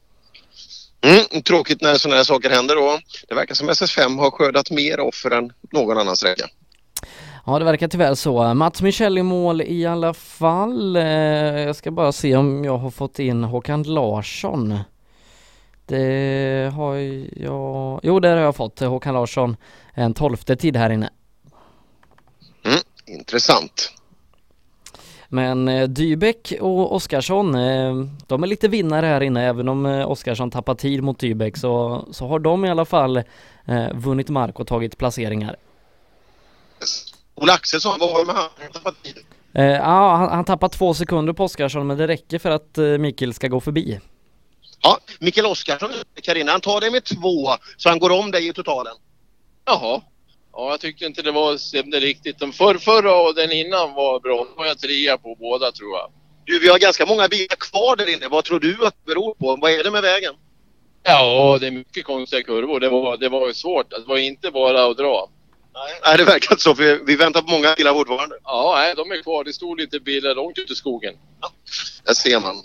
Mm, 1.02 1.42
tråkigt 1.44 1.82
när 1.82 1.98
sådana 1.98 2.18
här 2.18 2.24
saker 2.24 2.50
händer 2.50 2.76
då. 2.76 3.00
Det 3.28 3.36
verkar 3.36 3.56
som 3.56 3.70
SS5 3.70 4.20
har 4.20 4.32
skördat 4.32 4.72
mer 4.72 5.00
offer 5.00 5.32
än 5.32 5.54
någon 5.72 5.98
annan 5.98 6.18
sträcka. 6.18 6.48
Ja 7.50 7.60
det 7.60 7.66
verkar 7.66 7.88
tyvärr 7.88 8.16
så. 8.16 8.54
Mats 8.54 8.82
Michel 8.82 9.18
i 9.18 9.24
mål 9.24 9.62
i 9.62 9.86
alla 9.86 10.14
fall. 10.14 10.96
Eh, 10.96 11.04
jag 11.04 11.76
ska 11.76 11.92
bara 11.92 12.12
se 12.12 12.36
om 12.36 12.64
jag 12.64 12.78
har 12.78 12.90
fått 12.92 13.20
in 13.20 13.44
Håkan 13.44 13.84
Larsson. 13.84 14.80
Det 15.86 16.72
har 16.76 16.96
jag, 17.44 18.00
jo 18.04 18.20
det 18.20 18.30
har 18.30 18.38
jag 18.38 18.56
fått. 18.56 18.80
Håkan 18.80 19.14
Larsson, 19.14 19.58
en 19.94 20.14
tolfte 20.14 20.56
tid 20.56 20.76
här 20.76 20.90
inne. 20.90 21.10
Mm, 22.66 22.80
intressant. 23.20 23.92
Men 25.28 25.68
eh, 25.68 25.88
Dybeck 25.88 26.54
och 26.62 26.96
Oskarsson, 26.96 27.56
eh, 27.56 27.96
de 28.28 28.44
är 28.44 28.48
lite 28.48 28.68
vinnare 28.68 29.06
här 29.06 29.22
inne 29.22 29.48
även 29.48 29.70
om 29.70 29.86
Oskarsson 29.86 30.52
tappar 30.52 30.76
tid 30.76 31.04
mot 31.04 31.20
Dybeck 31.20 31.58
så, 31.58 32.06
så 32.12 32.28
har 32.28 32.40
de 32.40 32.66
i 32.66 32.70
alla 32.70 32.86
fall 32.86 33.24
vunnit 33.94 34.30
mark 34.30 34.60
och 34.60 34.68
tagit 34.68 34.98
placeringar. 34.98 35.56
Ola 37.42 37.54
Axelsson, 37.54 38.00
vad 38.00 38.10
var 38.10 38.20
det 38.20 38.26
med 38.26 38.36
han? 38.36 38.50
Han 38.62 38.72
tappade 38.72 38.96
tid. 39.04 39.18
Eh, 39.54 39.66
ja, 39.66 40.16
han, 40.16 40.30
han 40.30 40.46
tappar 40.46 40.70
två 40.70 40.94
sekunder 40.94 41.34
på 41.34 41.44
Oskarsson 41.44 41.88
men 41.88 41.98
det 41.98 42.08
räcker 42.08 42.40
för 42.40 42.52
att 42.52 42.78
eh, 42.78 42.86
Mikael 42.86 43.34
ska 43.34 43.48
gå 43.48 43.60
förbi. 43.60 44.00
Ja, 44.82 44.98
Mikael 45.20 45.46
Oskarsson, 45.46 45.90
Carina, 46.24 46.52
han 46.52 46.62
tar 46.62 46.82
det 46.82 46.92
med 46.92 47.04
två 47.04 47.50
så 47.78 47.90
han 47.90 48.00
går 48.00 48.10
om 48.10 48.32
dig 48.32 48.48
i 48.48 48.54
totalen. 48.54 48.94
Jaha. 49.66 50.02
Ja, 50.54 50.70
jag 50.70 50.80
tyckte 50.80 51.06
inte 51.06 51.22
det 51.22 51.32
var 51.32 51.58
stämde 51.58 52.00
riktigt. 52.00 52.40
Den 52.40 52.52
för, 52.52 52.76
förra 52.76 53.16
och 53.16 53.36
den 53.36 53.52
innan 53.52 53.94
var 53.94 54.20
bra. 54.20 54.38
Då 54.50 54.56
var 54.58 54.66
jag 54.66 54.80
trea 54.80 55.18
på 55.18 55.36
båda 55.40 55.72
tror 55.72 55.90
jag. 55.98 56.12
Du, 56.46 56.60
vi 56.60 56.70
har 56.70 56.80
ganska 56.80 57.06
många 57.06 57.28
bilar 57.28 57.56
kvar 57.56 57.96
där 57.96 58.14
inne. 58.14 58.28
Vad 58.28 58.44
tror 58.44 58.60
du 58.60 58.88
att 58.88 58.96
det 59.06 59.14
beror 59.14 59.34
på? 59.34 59.56
Vad 59.56 59.72
är 59.72 59.84
det 59.84 59.92
med 59.92 60.02
vägen? 60.02 60.34
Ja, 61.04 61.58
det 61.62 61.68
är 61.68 61.72
mycket 61.72 62.06
konstiga 62.06 62.44
kurvor. 62.44 62.80
Det 62.80 62.90
var, 62.90 63.18
det 63.18 63.30
var 63.30 63.48
ju 63.48 63.54
svårt. 63.54 63.90
Det 63.90 64.04
var 64.08 64.18
inte 64.18 64.52
bara 64.52 64.86
att 64.86 64.98
dra. 64.98 65.30
Nej, 66.06 66.18
det 66.18 66.24
verkar 66.24 66.52
inte 66.54 66.64
så. 66.64 66.76
För 66.76 67.06
vi- 67.06 67.16
väntar 67.16 67.42
på 67.42 67.52
många 67.52 67.74
bilar 67.76 67.94
fortfarande. 67.94 68.36
Ja, 68.44 68.74
nej, 68.78 68.94
de 68.96 69.12
är 69.12 69.22
kvar. 69.22 69.44
Det 69.44 69.54
stod 69.54 69.80
lite 69.80 70.00
bilar 70.00 70.36
långt 70.36 70.58
ute 70.58 70.74
i 70.74 70.76
skogen. 70.76 71.14
Där 72.06 72.14
ser 72.14 72.40
man. 72.40 72.56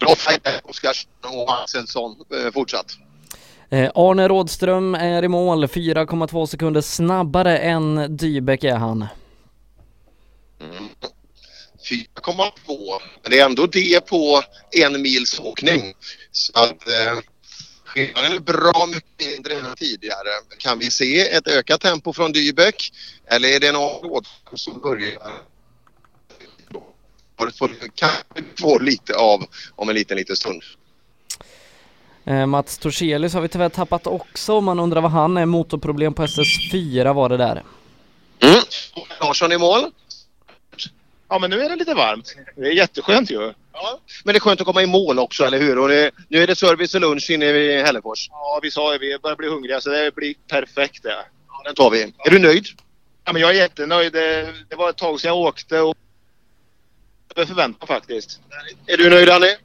Bra 0.00 0.14
fight 0.14 0.44
där, 0.44 0.60
Oskarsson 0.64 1.10
och 1.22 1.62
Axelsson 1.62 2.16
eh, 2.34 2.52
fortsatt. 2.52 2.86
Eh, 3.70 3.90
Arne 3.94 4.28
Rådström 4.28 4.94
är 4.94 5.24
i 5.24 5.28
mål, 5.28 5.64
4,2 5.66 6.46
sekunder 6.46 6.80
snabbare 6.80 7.58
än 7.58 8.16
Dybeck 8.16 8.64
är 8.64 8.76
han. 8.76 9.06
4,2. 11.90 13.00
Men 13.22 13.30
det 13.30 13.38
är 13.40 13.44
ändå 13.46 13.66
det 13.66 14.06
på 14.06 14.42
en 14.70 15.02
mils 15.02 15.40
åkning. 15.40 15.94
Så 16.32 16.52
att 16.58 16.88
eh, 16.88 17.18
skillnaden 17.94 18.32
är 18.32 18.38
bra 18.40 18.86
mycket 18.86 19.26
mindre 19.32 19.54
än 19.54 19.74
tidigare. 19.76 20.28
Kan 20.58 20.78
vi 20.78 20.90
se 20.90 21.20
ett 21.20 21.48
ökat 21.48 21.80
tempo 21.80 22.12
från 22.12 22.32
Dybeck? 22.32 22.92
Eller 23.26 23.48
är 23.48 23.60
det 23.60 23.72
någon 23.72 24.10
Rådström 24.10 24.56
som 24.56 24.80
börjar 24.80 25.18
får- 27.38 27.50
får- 27.58 27.88
kan 27.94 28.10
vi 28.34 28.42
få 28.60 28.78
lite 28.78 29.14
av 29.16 29.44
om 29.74 29.88
en 29.88 29.94
liten, 29.94 30.16
liten 30.16 30.36
stund. 30.36 30.62
Eh, 32.24 32.46
Mats 32.46 32.78
Torselius 32.78 33.34
har 33.34 33.40
vi 33.40 33.48
tyvärr 33.48 33.68
tappat 33.68 34.06
också, 34.06 34.60
man 34.60 34.80
undrar 34.80 35.00
vad 35.00 35.10
han 35.10 35.36
är, 35.36 35.46
motorproblem 35.46 36.14
på 36.14 36.22
SS4 36.26 37.12
var 37.14 37.28
det 37.28 37.36
där. 37.36 37.62
Larsson 39.20 39.52
i 39.52 39.58
mål. 39.58 39.90
Ja, 41.28 41.38
men 41.38 41.50
nu 41.50 41.60
är 41.60 41.68
det 41.68 41.76
lite 41.76 41.94
varmt. 41.94 42.34
Det 42.56 42.62
är 42.66 42.72
jätteskönt 42.72 43.30
ju. 43.30 43.52
Ja, 43.72 44.00
men 44.24 44.32
det 44.34 44.38
är 44.38 44.40
skönt 44.40 44.60
att 44.60 44.66
komma 44.66 44.82
i 44.82 44.86
mål 44.86 45.18
också, 45.18 45.44
eller 45.44 45.58
hur? 45.58 45.78
Och 45.78 45.88
det, 45.88 46.10
nu 46.28 46.42
är 46.42 46.46
det 46.46 46.56
service 46.56 46.94
och 46.94 47.00
lunch 47.00 47.30
inne 47.30 47.46
i 47.46 47.82
Hällefors. 47.82 48.28
Ja, 48.30 48.58
vi 48.62 48.70
sa 48.70 48.92
ju 48.92 48.98
vi 48.98 49.18
börjar 49.18 49.36
bli 49.36 49.48
hungriga 49.48 49.80
så 49.80 49.90
det 49.90 50.14
blir 50.14 50.34
perfekt 50.48 51.02
det. 51.02 51.24
Ja, 51.48 51.62
den 51.64 51.74
tar 51.74 51.90
vi. 51.90 52.02
Är 52.02 52.30
du 52.30 52.38
nöjd? 52.38 52.66
Ja, 53.24 53.32
men 53.32 53.42
jag 53.42 53.50
är 53.50 53.54
jättenöjd. 53.54 54.12
Det, 54.12 54.54
det 54.68 54.76
var 54.76 54.90
ett 54.90 54.96
tag 54.96 55.20
sedan 55.20 55.28
jag 55.28 55.36
åkte 55.38 55.80
och 55.80 55.96
över 57.36 57.46
förväntan 57.46 57.86
faktiskt. 57.88 58.40
Är 58.86 58.96
du 58.96 59.10
nöjd 59.10 59.30
Annie? 59.30 59.50
Eh, 59.50 59.58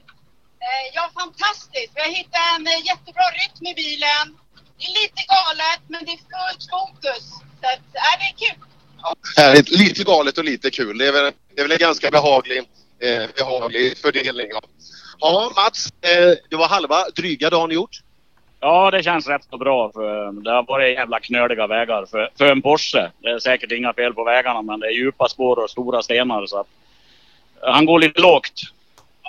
Ja, 0.93 1.09
fantastiskt. 1.13 1.91
Vi 1.95 2.01
har 2.01 2.09
hittat 2.09 2.41
en 2.59 2.67
eh, 2.67 2.85
jättebra 2.85 3.23
rytm 3.23 3.65
i 3.67 3.73
bilen. 3.73 4.37
Det 4.77 4.83
är 4.85 5.01
lite 5.01 5.21
galet, 5.35 5.81
men 5.87 6.05
det 6.05 6.11
är 6.11 6.17
fullt 6.17 6.63
fokus. 6.71 7.23
Så 7.61 7.67
att, 7.73 7.95
äh, 7.95 8.13
det 8.19 8.45
är 8.45 8.53
kul. 8.53 8.63
Härligt. 9.37 9.69
Lite 9.69 10.03
galet 10.03 10.37
och 10.37 10.43
lite 10.43 10.71
kul. 10.71 10.97
Det 10.97 11.07
är 11.07 11.11
väl, 11.11 11.33
det 11.55 11.61
är 11.61 11.63
väl 11.63 11.71
en 11.71 11.77
ganska 11.77 12.11
behaglig, 12.11 12.63
eh, 12.99 13.29
behaglig 13.35 13.97
fördelning. 13.97 14.47
Ja, 14.49 14.61
ja 15.19 15.51
Mats, 15.55 15.93
eh, 16.01 16.37
det 16.49 16.55
var 16.55 16.67
halva 16.67 17.09
dryga 17.15 17.49
dagen 17.49 17.71
gjort. 17.71 18.01
Ja, 18.59 18.91
det 18.91 19.03
känns 19.03 19.27
rätt 19.27 19.47
så 19.49 19.57
bra. 19.57 19.91
För 19.91 20.31
det 20.31 20.51
har 20.51 20.63
varit 20.63 20.97
jävla 20.97 21.19
knöliga 21.19 21.67
vägar 21.67 22.05
för, 22.05 22.31
för 22.37 22.45
en 22.45 22.61
Porsche. 22.61 23.11
Det 23.21 23.29
är 23.29 23.39
säkert 23.39 23.71
inga 23.71 23.93
fel 23.93 24.13
på 24.13 24.23
vägarna, 24.23 24.61
men 24.61 24.79
det 24.79 24.87
är 24.87 24.91
djupa 24.91 25.29
spår 25.29 25.59
och 25.59 25.69
stora 25.69 26.01
stenar. 26.01 26.45
Så 26.45 26.59
att, 26.59 26.67
eh, 27.63 27.71
han 27.73 27.85
går 27.85 27.99
lite 27.99 28.21
lågt. 28.21 28.61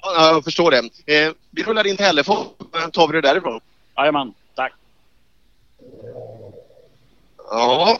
Ja, 0.03 0.31
jag 0.31 0.45
förstår 0.45 0.71
det. 0.71 0.79
Eh, 1.15 1.33
vi 1.51 1.63
rullar 1.63 1.87
in 1.87 1.97
till 1.97 2.07
Hällefors. 2.07 2.47
Tar 2.93 3.07
vi 3.07 3.13
det 3.13 3.29
därifrån. 3.29 3.61
Jajamän, 3.97 4.35
tack. 4.55 4.73
Ja. 7.51 7.99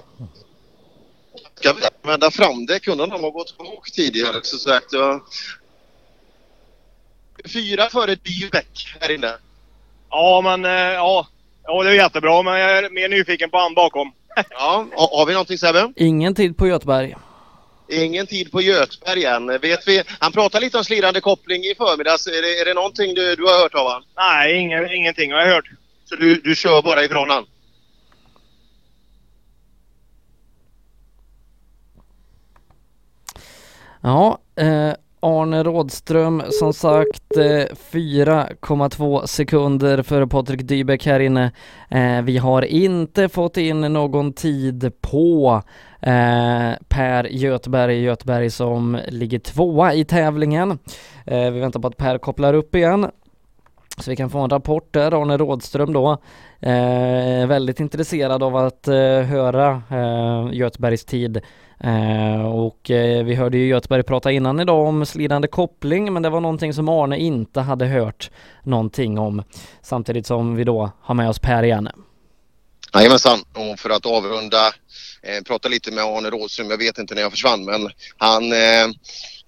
Ska 1.55 1.73
vi 1.73 1.83
vända 2.03 2.31
fram 2.31 2.67
det? 2.67 2.81
Kunde 2.81 3.07
de 3.07 3.21
ha 3.21 3.31
gått 3.31 3.59
bak 3.59 3.91
tidigare? 3.93 4.41
Så 4.43 4.59
sagt, 4.59 4.93
ja. 4.93 5.21
Fyra 7.45 7.89
före 7.89 8.15
Dybeck 8.15 8.97
här 9.01 9.15
inne. 9.15 9.33
Ja, 10.11 10.41
men 10.45 10.65
eh, 10.65 10.71
ja. 10.93 11.27
Ja, 11.65 11.83
det 11.83 11.91
är 11.91 11.95
jättebra, 11.95 12.43
men 12.43 12.59
jag 12.59 12.79
är 12.79 12.91
mer 12.91 13.09
nyfiken 13.09 13.51
på 13.51 13.59
han 13.59 13.75
bakom. 13.75 14.13
Ja, 14.51 14.87
har 14.95 15.27
vi 15.27 15.33
någonting 15.33 15.59
Sebbe? 15.59 15.93
Ingen 15.97 16.35
tid 16.35 16.57
på 16.57 16.67
Göteborg. 16.67 17.15
Ingen 17.89 18.27
tid 18.27 18.53
på 18.53 18.63
Götberg 18.63 19.25
än. 19.25 19.47
Vet 19.47 19.89
vi, 19.89 20.03
han 20.21 20.33
pratade 20.33 20.65
lite 20.65 20.79
om 20.79 20.85
slirande 20.85 21.21
koppling 21.21 21.65
i 21.65 21.75
förmiddags. 21.75 22.27
Är 22.27 22.43
det, 22.43 22.61
är 22.61 22.65
det 22.65 22.75
någonting 22.75 23.15
du, 23.15 23.37
du 23.37 23.43
har 23.43 23.63
hört 23.63 23.75
av 23.75 23.91
han? 23.91 24.03
Nej, 24.17 24.59
ingen, 24.59 24.91
ingenting 24.91 25.33
har 25.33 25.41
jag 25.41 25.55
hört. 25.55 25.71
Så 26.05 26.17
du, 26.17 26.35
du 26.35 26.57
kör 26.57 26.83
bara 26.83 27.05
ifrån 27.05 27.31
han? 27.31 27.47
Ja, 34.01 34.39
eh, 34.57 34.93
Arne 35.21 35.63
Rådström 35.63 36.43
som 36.51 36.73
sagt 36.73 37.37
eh, 37.37 37.43
4,2 37.43 39.27
sekunder 39.27 40.03
före 40.03 40.27
Patrik 40.27 40.63
Dybeck 40.63 41.07
här 41.07 41.21
inne. 41.21 41.53
Eh, 41.91 42.23
vi 42.23 42.39
har 42.39 42.63
inte 42.63 43.29
fått 43.29 43.57
in 43.57 43.81
någon 43.81 44.33
tid 44.33 44.93
på 45.01 45.63
eh, 46.01 46.73
Per 46.89 47.25
Göteberg, 47.25 48.03
Göteberg 48.03 48.51
som 48.51 48.99
ligger 49.09 49.39
tvåa 49.39 49.95
i 49.95 50.05
tävlingen. 50.05 50.79
Vi 51.25 51.61
väntar 51.61 51.81
på 51.81 51.89
att 51.89 51.97
Per 51.97 52.19
kopplar 52.19 52.55
upp 52.55 52.75
igen. 52.75 53.11
Så 53.99 54.11
vi 54.11 54.17
kan 54.17 54.31
få 54.31 54.39
en 54.39 54.51
rapport 54.51 54.93
där, 54.93 55.23
Arne 55.23 55.37
Rådström 55.37 55.93
då. 55.93 56.11
Eh, 56.61 57.47
väldigt 57.47 57.81
intresserad 57.81 58.43
av 58.43 58.57
att 58.57 58.89
eh, 58.89 59.21
höra 59.21 59.83
eh, 59.91 60.49
Götebergs 60.53 61.05
tid. 61.05 61.41
Eh, 61.81 62.47
och 62.47 62.91
eh, 62.91 63.25
vi 63.25 63.35
hörde 63.35 63.59
ju 63.59 63.67
Göteberg 63.69 64.03
prata 64.03 64.33
innan 64.33 64.61
idag 64.61 64.87
om 64.87 65.07
slidande 65.07 65.49
koppling 65.49 66.13
men 66.13 66.23
det 66.23 66.31
var 66.31 66.41
någonting 66.41 66.75
som 66.75 66.89
Arne 66.89 67.19
inte 67.19 67.61
hade 67.61 67.87
hört 67.87 68.31
någonting 68.63 69.19
om. 69.19 69.43
Samtidigt 69.83 70.27
som 70.27 70.57
vi 70.57 70.65
då 70.65 70.91
har 71.01 71.15
med 71.15 71.29
oss 71.29 71.39
Per 71.39 71.63
igen. 71.63 71.89
Jajamensan, 72.95 73.39
och 73.53 73.79
för 73.79 73.91
att 73.91 74.07
avrunda, 74.07 74.67
eh, 75.23 75.43
prata 75.47 75.69
lite 75.69 75.91
med 75.91 76.05
Arne 76.05 76.31
Rådström, 76.31 76.71
jag 76.71 76.79
vet 76.79 76.99
inte 76.99 77.15
när 77.15 77.23
jag 77.23 77.31
försvann 77.31 77.65
men 77.65 77.91
han, 78.17 78.53
eh, 78.53 78.85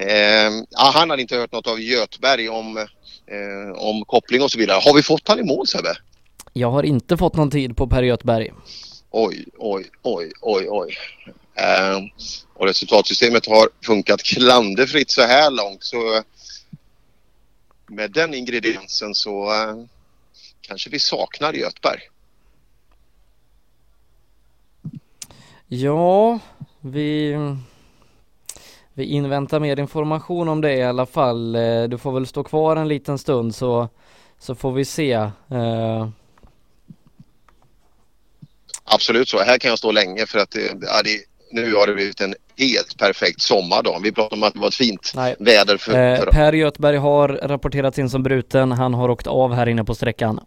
eh, 0.09 0.53
han 0.73 1.11
hade 1.11 1.23
inte 1.23 1.37
hört 1.37 1.53
något 1.53 1.67
av 1.67 1.81
Götberg 1.81 2.49
om, 2.49 2.77
eh, 2.77 3.77
om 3.77 4.05
koppling 4.05 4.43
och 4.43 4.51
så 4.51 4.59
vidare. 4.59 4.81
Har 4.85 4.95
vi 4.95 5.03
fått 5.03 5.29
han 5.29 5.39
i 5.39 5.43
mål 5.43 5.67
Sebbe? 5.67 5.97
Jag 6.53 6.71
har 6.71 6.83
inte 6.83 7.17
fått 7.17 7.37
någon 7.37 7.51
tid 7.51 7.77
på 7.77 7.87
Per 7.87 8.03
Göthberg. 8.03 8.53
Oj, 9.11 9.45
oj, 9.59 9.91
oj, 10.03 10.33
oj, 10.41 10.67
oj. 10.71 10.97
Eh, 11.55 11.99
och 12.55 12.67
resultatsystemet 12.67 13.47
har 13.47 13.69
funkat 13.87 14.23
klanderfritt 14.23 15.11
så 15.11 15.23
här 15.23 15.51
långt 15.51 15.85
så 15.85 16.23
med 17.87 18.11
den 18.11 18.35
ingrediensen 18.35 19.15
så 19.15 19.53
eh, 19.53 19.77
kanske 20.61 20.91
vi 20.91 20.99
saknar 20.99 21.53
Götberg. 21.53 22.01
Ja, 25.69 26.39
vi, 26.81 27.37
vi 28.95 29.05
inväntar 29.05 29.61
mer 29.61 29.81
information 29.81 30.49
om 30.49 30.61
det 30.61 30.75
i 30.75 30.83
alla 30.83 31.07
fall. 31.07 31.55
Eh, 31.57 31.83
Du 31.83 31.99
får 31.99 32.13
väl 32.13 32.27
stå 32.27 32.45
kvar 32.45 32.77
en 32.77 32.89
liten 32.89 33.19
stund 33.19 33.55
så, 33.55 33.89
så 34.39 34.55
får 34.55 34.73
vi 34.73 34.85
se. 34.85 35.13
Eh, 35.13 36.09
Absolut 38.85 39.29
så. 39.29 39.39
Här 39.39 39.59
kan 39.59 39.69
jag 39.69 39.79
stå 39.79 39.93
länge 39.93 40.27
för 40.27 40.39
att 40.39 40.51
det, 40.51 40.77
ja, 40.81 41.03
det, 41.05 41.25
nu 41.51 41.75
har 41.75 41.87
det 41.87 41.95
blivit 41.95 42.21
en 42.21 42.35
helt 42.59 42.99
perfekt 42.99 43.41
sommardag. 43.41 44.01
Vi 44.03 44.13
pratade 44.13 44.35
om 44.35 44.43
att 44.43 44.55
det 44.55 44.61
var 44.61 44.69
ett 44.69 44.75
fint 44.75 45.13
Nej. 45.15 45.37
väder 45.39 45.77
för, 45.77 46.13
eh, 46.13 46.19
för 46.19 46.27
Per 46.27 46.53
Göthberg 46.53 46.97
har 46.97 47.29
rapporterats 47.29 47.99
in 47.99 48.11
som 48.11 48.23
bruten. 48.23 48.73
Han 48.73 48.95
har 48.95 49.09
åkt 49.09 49.27
av 49.27 49.55
här 49.55 49.69
inne 49.69 49.85
på 49.85 49.95
sträckan. 49.95 50.41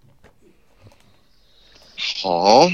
Ja. 2.23 2.71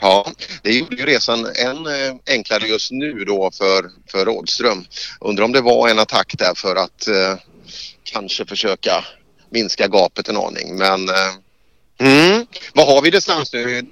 Ja, 0.00 0.32
det 0.62 0.72
gjorde 0.72 0.96
ju 0.96 1.06
resan 1.06 1.46
än 1.46 1.86
eh, 1.86 2.14
enklare 2.26 2.66
just 2.66 2.92
nu 2.92 3.24
då 3.24 3.50
för, 3.50 3.90
för 4.10 4.24
Rådström. 4.24 4.84
Undrar 5.20 5.44
om 5.44 5.52
det 5.52 5.60
var 5.60 5.88
en 5.88 5.98
attack 5.98 6.34
där 6.38 6.54
för 6.54 6.76
att 6.76 7.08
eh, 7.08 7.36
kanske 8.04 8.46
försöka 8.46 9.04
minska 9.50 9.88
gapet 9.88 10.28
en 10.28 10.36
aning. 10.36 10.76
Men 10.76 11.08
eh, 11.08 11.32
mm, 12.08 12.46
vad 12.74 12.86
har 12.86 13.02
vi 13.02 13.10
distans 13.10 13.52
nu? 13.52 13.82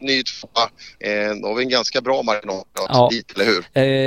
Ny, 0.00 0.22
tvåa. 0.22 0.62
Eh, 1.00 1.48
har 1.48 1.54
vi 1.56 1.62
en 1.64 1.68
ganska 1.70 2.00
bra 2.00 2.22
marginal 2.22 2.64
Ja. 2.88 3.08
dit, 3.12 3.32
eller 3.34 3.44
hur? 3.44 3.58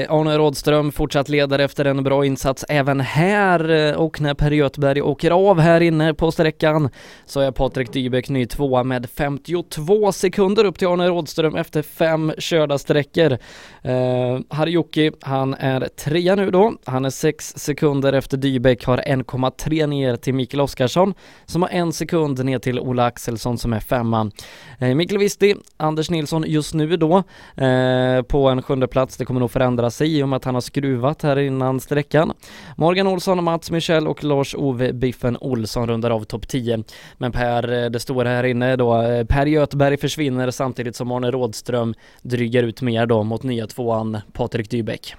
Eh, 0.01 0.11
Arne 0.13 0.37
Rådström 0.37 0.91
fortsatt 0.91 1.29
ledare 1.29 1.63
efter 1.63 1.85
en 1.85 2.03
bra 2.03 2.25
insats 2.25 2.65
även 2.69 2.99
här 2.99 3.69
eh, 3.69 3.93
och 3.95 4.21
när 4.21 4.33
Per 4.33 4.51
Göthberg 4.51 5.01
åker 5.01 5.31
av 5.31 5.59
här 5.59 5.81
inne 5.81 6.13
på 6.13 6.31
sträckan 6.31 6.89
så 7.25 7.39
är 7.39 7.51
Patrik 7.51 7.93
Dybeck 7.93 8.29
ny 8.29 8.45
tvåa 8.45 8.83
med 8.83 9.09
52 9.17 10.11
sekunder 10.11 10.65
upp 10.65 10.79
till 10.79 10.87
Arne 10.87 11.07
Rådström 11.07 11.55
efter 11.55 11.81
fem 11.81 12.33
körda 12.37 12.77
sträckor. 12.77 13.37
Eh, 13.83 14.39
Harjuki, 14.49 15.11
han 15.21 15.53
är 15.53 15.87
trea 15.87 16.35
nu 16.35 16.51
då. 16.51 16.73
Han 16.85 17.05
är 17.05 17.09
sex 17.09 17.53
sekunder 17.57 18.13
efter 18.13 18.37
Dybeck, 18.37 18.85
har 18.85 18.97
1,3 18.97 19.87
ner 19.87 20.15
till 20.15 20.33
Mikael 20.33 20.61
Oskarsson 20.61 21.13
som 21.45 21.61
har 21.61 21.69
en 21.69 21.93
sekund 21.93 22.45
ner 22.45 22.59
till 22.59 22.79
Ola 22.79 23.05
Axelsson 23.05 23.57
som 23.57 23.73
är 23.73 23.79
femma. 23.79 24.31
Eh, 24.79 24.95
Mikael 24.95 25.17
Visti, 25.19 25.55
Anders 25.83 26.09
Nilsson 26.09 26.43
just 26.47 26.73
nu 26.73 26.97
då 26.97 27.23
eh, 27.63 28.21
på 28.21 28.49
en 28.49 28.61
sjunde 28.61 28.87
plats. 28.87 29.17
Det 29.17 29.25
kommer 29.25 29.39
nog 29.39 29.51
förändra 29.51 29.89
sig 29.89 30.17
i 30.17 30.23
och 30.23 30.29
med 30.29 30.37
att 30.37 30.45
han 30.45 30.53
har 30.53 30.61
skruvat 30.61 31.21
här 31.21 31.39
innan 31.39 31.79
sträckan. 31.79 32.33
Morgan 32.77 33.07
Olsson, 33.07 33.43
Mats 33.43 33.71
Michel 33.71 34.07
och 34.07 34.23
Lars-Ove 34.23 34.93
Biffen 34.93 35.37
Olsson 35.41 35.87
rundar 35.87 36.11
av 36.11 36.23
topp 36.23 36.47
10. 36.47 36.83
Men 37.17 37.31
Per, 37.31 37.83
eh, 37.83 37.89
det 37.89 37.99
står 37.99 38.25
här 38.25 38.43
inne 38.43 38.75
då, 38.75 39.01
eh, 39.01 39.25
Per 39.25 39.45
Göthberg 39.45 39.97
försvinner 39.97 40.51
samtidigt 40.51 40.95
som 40.95 41.11
Arne 41.11 41.31
Rådström 41.31 41.93
drygar 42.21 42.63
ut 42.63 42.81
mer 42.81 43.05
då 43.05 43.23
mot 43.23 43.43
nya 43.43 43.67
tvåan 43.67 44.17
Patrik 44.33 44.69
Dybeck. 44.69 45.15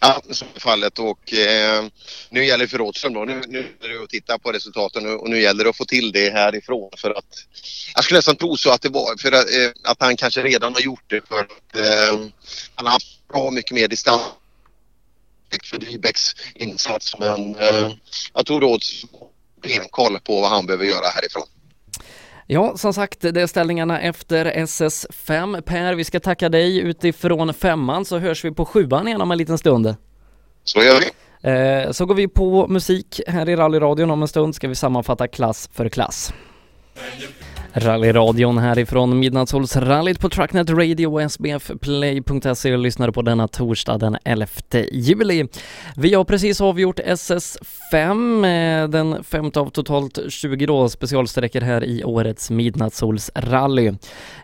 Ja, 0.00 0.22
så 0.30 0.44
är 0.54 0.60
fallet 0.60 0.98
och 0.98 1.32
eh, 1.32 1.84
nu 2.30 2.44
gäller 2.44 2.64
det 2.64 2.68
för 2.68 2.78
Rådström 2.78 3.12
då. 3.12 3.24
Nu, 3.24 3.42
nu 3.48 3.76
är 3.82 3.88
det 3.88 4.02
att 4.02 4.10
titta 4.10 4.38
på 4.38 4.52
resultaten 4.52 5.06
och, 5.06 5.22
och 5.22 5.30
nu 5.30 5.40
gäller 5.40 5.64
det 5.64 5.70
att 5.70 5.76
få 5.76 5.84
till 5.84 6.12
det 6.12 6.30
härifrån 6.30 6.90
för 6.96 7.10
att 7.10 7.44
jag 7.94 8.04
skulle 8.04 8.18
nästan 8.18 8.36
tro 8.36 8.56
så 8.56 8.70
att 8.70 8.82
det 8.82 8.88
var 8.88 9.16
för 9.16 9.32
att, 9.32 9.50
eh, 9.54 9.90
att 9.90 9.96
han 10.00 10.16
kanske 10.16 10.42
redan 10.42 10.74
har 10.74 10.80
gjort 10.80 11.04
det 11.06 11.28
för 11.28 11.40
att 11.40 11.76
eh, 11.76 12.18
han 12.74 12.86
har 12.86 12.92
haft 12.92 13.28
bra 13.28 13.50
mycket 13.50 13.72
mer 13.72 13.88
distans 13.88 14.22
för 15.64 15.78
Dybecks 15.78 16.34
insats 16.54 17.18
men 17.18 17.56
eh, 17.56 17.92
jag 18.34 18.46
tror 18.46 18.60
Rådström 18.60 19.10
har 19.62 19.88
koll 19.88 20.20
på 20.20 20.40
vad 20.40 20.50
han 20.50 20.66
behöver 20.66 20.84
göra 20.84 21.08
härifrån. 21.08 21.46
Ja, 22.46 22.76
som 22.76 22.94
sagt, 22.94 23.20
det 23.20 23.42
är 23.42 23.46
ställningarna 23.46 24.00
efter 24.00 24.46
SS5. 24.46 25.60
Per, 25.60 25.94
vi 25.94 26.04
ska 26.04 26.20
tacka 26.20 26.48
dig 26.48 26.78
utifrån 26.78 27.54
femman 27.54 28.04
så 28.04 28.18
hörs 28.18 28.44
vi 28.44 28.50
på 28.50 28.64
sjuan 28.64 29.08
igen 29.08 29.20
om 29.20 29.30
en 29.30 29.38
liten 29.38 29.58
stund. 29.58 29.96
Så 30.64 30.82
gör 30.82 31.00
vi. 31.00 31.10
Eh, 31.50 31.90
så 31.90 32.06
går 32.06 32.14
vi 32.14 32.28
på 32.28 32.66
musik 32.66 33.20
här 33.26 33.48
i 33.48 33.56
rallyradion 33.56 34.10
om 34.10 34.22
en 34.22 34.28
stund 34.28 34.54
ska 34.54 34.68
vi 34.68 34.74
sammanfatta 34.74 35.28
klass 35.28 35.70
för 35.72 35.88
klass. 35.88 36.32
Rallyradion 37.76 38.58
härifrån 38.58 39.18
Midnattssolsrallyt 39.18 40.20
på 40.20 40.28
Trucknet 40.28 40.70
Radio 40.70 41.06
och 41.06 41.32
sbfplay.se 41.32 42.72
och 42.72 42.78
lyssnar 42.78 43.10
på 43.10 43.22
denna 43.22 43.48
torsdag 43.48 43.98
den 43.98 44.16
11 44.24 44.46
juli. 44.92 45.48
Vi 45.96 46.14
har 46.14 46.24
precis 46.24 46.60
avgjort 46.60 47.00
SS5, 47.00 48.44
eh, 48.44 48.88
den 48.88 49.24
femte 49.24 49.60
av 49.60 49.70
totalt 49.70 50.18
20 50.28 50.66
då 50.66 50.88
specialsträckor 50.88 51.60
här 51.60 51.84
i 51.84 52.04
årets 52.04 52.50
Midnattssolsrally. 52.50 53.92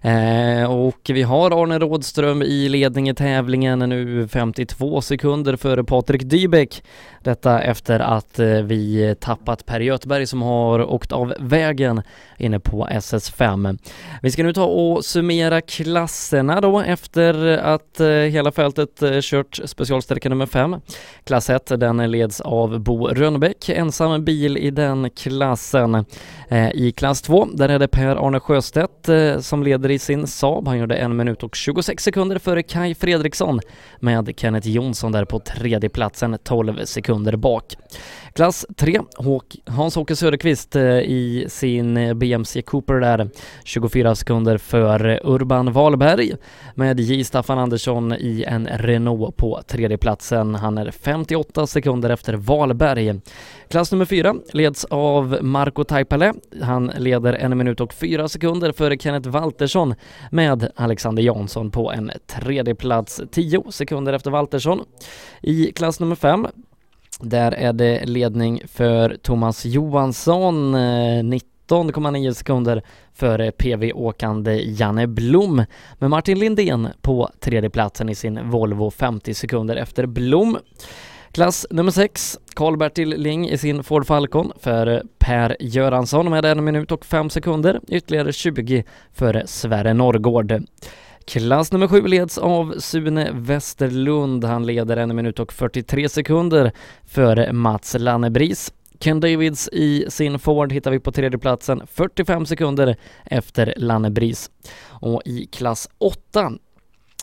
Eh, 0.02 0.72
och 0.72 1.00
vi 1.08 1.22
har 1.22 1.62
Arne 1.62 1.78
Rådström 1.78 2.42
i 2.42 2.68
ledning 2.68 3.08
i 3.08 3.14
tävlingen 3.14 3.78
nu 3.78 4.28
52 4.28 5.00
sekunder 5.00 5.56
före 5.56 5.84
Patrik 5.84 6.22
Dybeck. 6.22 6.82
Detta 7.22 7.62
efter 7.62 8.00
att 8.00 8.38
eh, 8.38 8.46
vi 8.46 9.14
tappat 9.20 9.66
Per 9.66 9.80
Göthberg 9.80 10.26
som 10.26 10.42
har 10.42 10.92
åkt 10.92 11.12
av 11.12 11.34
vägen 11.38 12.02
inne 12.38 12.60
på 12.60 12.88
SS 12.90 13.19
SS5. 13.20 13.78
Vi 14.22 14.30
ska 14.30 14.42
nu 14.42 14.52
ta 14.52 14.64
och 14.64 15.04
summera 15.04 15.60
klasserna 15.60 16.60
då 16.60 16.80
efter 16.80 17.58
att 17.58 18.00
eh, 18.00 18.08
hela 18.08 18.52
fältet 18.52 19.02
eh, 19.02 19.18
kört 19.20 19.60
specialsträcka 19.64 20.28
nummer 20.28 20.46
5. 20.46 20.76
Klass 21.24 21.50
1 21.50 21.66
den 21.66 22.10
leds 22.10 22.40
av 22.40 22.80
Bo 22.80 23.06
Rönnbäck, 23.06 23.68
ensam 23.68 24.24
bil 24.24 24.56
i 24.56 24.70
den 24.70 25.10
klassen. 25.10 25.94
Eh, 26.48 26.70
I 26.70 26.92
klass 26.96 27.22
2 27.22 27.44
där 27.44 27.68
är 27.68 27.78
det 27.78 27.88
Per-Arne 27.88 28.40
Sjöstedt 28.40 29.08
som 29.40 29.62
leder 29.62 29.90
i 29.90 29.98
sin 29.98 30.26
Saab. 30.26 30.68
Han 30.68 30.78
gjorde 30.78 30.96
1 30.96 31.10
minut 31.10 31.42
och 31.42 31.56
26 31.56 32.04
sekunder 32.04 32.38
före 32.38 32.62
Kai 32.62 32.94
Fredriksson 32.94 33.60
med 34.00 34.32
Kenneth 34.36 34.68
Jonsson 34.68 35.12
där 35.12 35.24
på 35.24 35.38
tredje 35.38 35.88
platsen 35.88 36.38
12 36.42 36.84
sekunder 36.84 37.36
bak. 37.36 37.76
Klass 38.32 38.66
3, 38.76 39.00
Hans-Åke 39.66 40.16
Söderqvist 40.16 40.76
i 40.76 41.44
sin 41.48 42.18
BMC 42.18 42.62
Cooper 42.62 42.94
där 42.94 43.09
är 43.10 43.28
24 43.64 44.14
sekunder 44.14 44.58
för 44.58 45.20
Urban 45.24 45.72
Wahlberg 45.72 46.32
med 46.74 47.00
J. 47.00 47.24
Staffan 47.24 47.58
Andersson 47.58 48.12
i 48.12 48.44
en 48.48 48.66
Renault 48.66 49.36
på 49.36 49.62
tredjeplatsen. 49.66 50.54
Han 50.54 50.78
är 50.78 50.90
58 50.90 51.66
sekunder 51.66 52.10
efter 52.10 52.34
Wahlberg. 52.34 53.20
Klass 53.68 53.92
nummer 53.92 54.04
fyra 54.04 54.34
leds 54.52 54.84
av 54.84 55.38
Marco 55.42 55.84
Taipale. 55.84 56.34
Han 56.62 56.92
leder 56.96 57.32
en 57.32 57.58
minut 57.58 57.80
och 57.80 57.94
fyra 57.94 58.28
sekunder 58.28 58.72
före 58.72 58.98
Kenneth 58.98 59.28
Waltersson 59.28 59.94
med 60.30 60.70
Alexander 60.76 61.22
Jansson 61.22 61.70
på 61.70 61.92
en 61.92 62.10
tredjeplats, 62.26 63.22
10 63.30 63.64
sekunder 63.70 64.12
efter 64.12 64.30
Waltersson. 64.30 64.84
I 65.42 65.72
klass 65.72 66.00
nummer 66.00 66.16
fem 66.16 66.46
där 67.20 67.52
är 67.52 67.72
det 67.72 68.06
ledning 68.06 68.62
för 68.66 69.16
Thomas 69.22 69.64
Johansson, 69.64 70.74
eh, 70.74 71.24
90 71.24 71.49
13,9 71.70 72.32
sekunder 72.32 72.82
före 73.14 73.52
PV-åkande 73.52 74.62
Janne 74.62 75.06
Blom 75.06 75.64
med 75.98 76.10
Martin 76.10 76.38
Lindén 76.38 76.88
på 77.02 77.30
tredjeplatsen 77.40 78.08
i 78.08 78.14
sin 78.14 78.50
Volvo 78.50 78.90
50 78.90 79.34
sekunder 79.34 79.76
efter 79.76 80.06
Blom. 80.06 80.58
Klass 81.32 81.66
nummer 81.70 81.90
6, 81.90 82.38
Karl-Bertil 82.54 83.08
Ling 83.08 83.48
i 83.48 83.58
sin 83.58 83.84
Ford 83.84 84.06
Falcon 84.06 84.52
för 84.60 85.02
Per 85.18 85.56
Göransson 85.60 86.30
med 86.30 86.44
en 86.44 86.64
minut 86.64 86.92
och 86.92 87.04
fem 87.04 87.30
sekunder, 87.30 87.80
ytterligare 87.88 88.32
20 88.32 88.84
före 89.12 89.46
Sverre 89.46 89.94
Norrgård. 89.94 90.62
Klass 91.24 91.72
nummer 91.72 91.88
7 91.88 92.02
leds 92.02 92.38
av 92.38 92.74
Sune 92.78 93.30
Westerlund. 93.32 94.44
Han 94.44 94.66
leder 94.66 94.96
en 94.96 95.16
minut 95.16 95.38
och 95.38 95.52
43 95.52 96.08
sekunder 96.08 96.72
före 97.06 97.52
Mats 97.52 97.96
Lannebris. 97.98 98.72
Ken 99.02 99.20
Davids 99.20 99.68
i 99.72 100.04
sin 100.08 100.38
Ford 100.38 100.72
hittar 100.72 100.90
vi 100.90 101.00
på 101.00 101.12
tredje 101.12 101.38
platsen 101.38 101.86
45 101.86 102.46
sekunder 102.46 102.96
efter 103.24 103.74
Lannebris. 103.76 104.50
Och 104.88 105.22
i 105.24 105.46
klass 105.46 105.88
8 105.98 106.52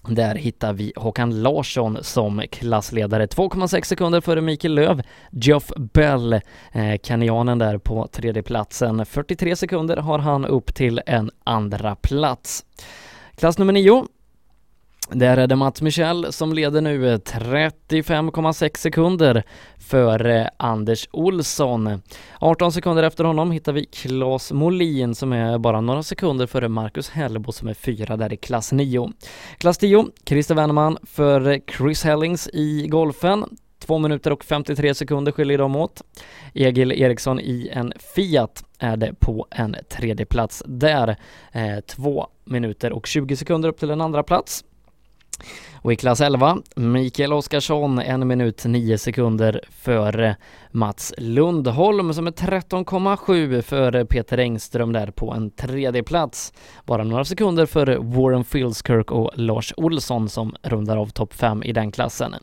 Där 0.08 0.36
hittar 0.36 0.74
vi 0.74 0.94
Håkan 0.96 1.42
Larsson 1.42 1.98
som 2.02 2.44
klassledare, 2.52 3.26
2,6 3.26 3.84
sekunder 3.84 4.22
före 4.22 4.42
Mikael 4.42 4.76
Löv. 4.76 5.02
Geoff 5.32 5.72
Bell, 5.94 6.34
eh, 6.34 6.42
kenyanen 7.04 7.58
där 7.58 7.78
på 7.78 8.08
tredje 8.08 8.44
platsen. 8.44 9.06
43 9.06 9.56
sekunder 9.56 9.98
har 9.98 10.20
han 10.20 10.46
upp 10.46 10.76
till 10.76 11.02
en 11.06 11.32
andra 11.44 11.96
plats. 11.96 12.66
Klass 13.36 13.58
nummer 13.58 13.74
9 13.74 14.06
där 15.12 15.38
är 15.38 15.48
det 15.48 15.56
Mats 15.56 15.82
Michel 15.82 16.34
som 16.34 16.54
leder 16.54 16.82
nu 16.82 17.14
eh, 17.14 17.18
35,6 17.18 18.78
sekunder 18.78 19.44
före 19.78 20.42
eh, 20.42 20.50
Anders 20.58 21.08
Olsson. 21.12 22.02
18 22.40 22.72
sekunder 22.72 23.04
efter 23.04 23.24
honom 23.24 23.52
hittar 23.52 23.74
vi 23.74 23.86
Claes 23.86 24.52
Molin 24.52 25.16
som 25.16 25.34
är 25.34 25.58
bara 25.58 25.82
några 25.82 26.04
sekunder 26.04 26.48
före 26.48 26.68
Marcus 26.68 27.10
Hellbo 27.10 27.52
som 27.52 27.68
är 27.68 27.74
fyra 27.74 28.18
där 28.18 28.34
i 28.34 28.38
klass 28.38 28.72
9. 28.72 29.12
Klass 29.58 29.78
10, 29.78 30.06
Christer 30.26 30.56
Wennerman 30.56 30.98
för 31.04 31.50
eh, 31.50 31.58
Chris 31.78 32.04
Hellings 32.04 32.50
i 32.54 32.88
golfen. 32.88 33.46
2 33.80 33.98
minuter 33.98 34.32
och 34.32 34.44
53 34.44 34.94
sekunder 34.94 35.32
skiljer 35.32 35.58
de 35.58 35.76
åt. 35.76 36.02
Egil 36.54 36.92
Eriksson 36.92 37.40
i 37.40 37.70
en 37.74 37.94
Fiat 38.16 38.64
är 38.80 38.98
det 38.98 39.14
på 39.20 39.48
en 39.52 39.76
tredje 39.90 40.26
plats 40.26 40.64
där. 40.66 41.16
2 41.88 42.20
eh, 42.20 42.26
minuter 42.46 42.94
och 42.94 43.08
20 43.08 43.36
sekunder 43.36 43.70
upp 43.70 43.80
till 43.80 43.90
en 43.90 44.02
andra 44.02 44.24
plats. 44.24 44.64
Och 45.82 45.94
i 45.94 45.96
klass 45.96 46.22
11, 46.22 46.58
Mikael 46.76 47.34
Oskarsson, 47.34 48.00
en 48.00 48.28
minut 48.28 48.66
9 48.66 48.98
sekunder 48.98 49.62
före 49.70 50.36
Mats 50.72 51.14
Lundholm 51.18 52.14
som 52.14 52.28
är 52.28 52.32
13,7 52.32 53.62
före 53.62 54.06
Peter 54.06 54.38
Engström 54.38 54.94
där 54.94 55.12
på 55.12 55.32
en 55.32 55.52
tredje 55.52 56.04
plats. 56.04 56.54
Bara 56.86 57.04
några 57.04 57.26
sekunder 57.26 57.66
före 57.66 57.98
Warren 57.98 58.44
Filskirk 58.44 59.12
och 59.12 59.32
Lars 59.36 59.74
Olsson 59.78 60.30
som 60.30 60.56
rundar 60.62 60.98
av 60.98 61.08
topp 61.08 61.34
5 61.34 61.64
i 61.64 61.74
den 61.74 61.92
klassen. 61.92 62.36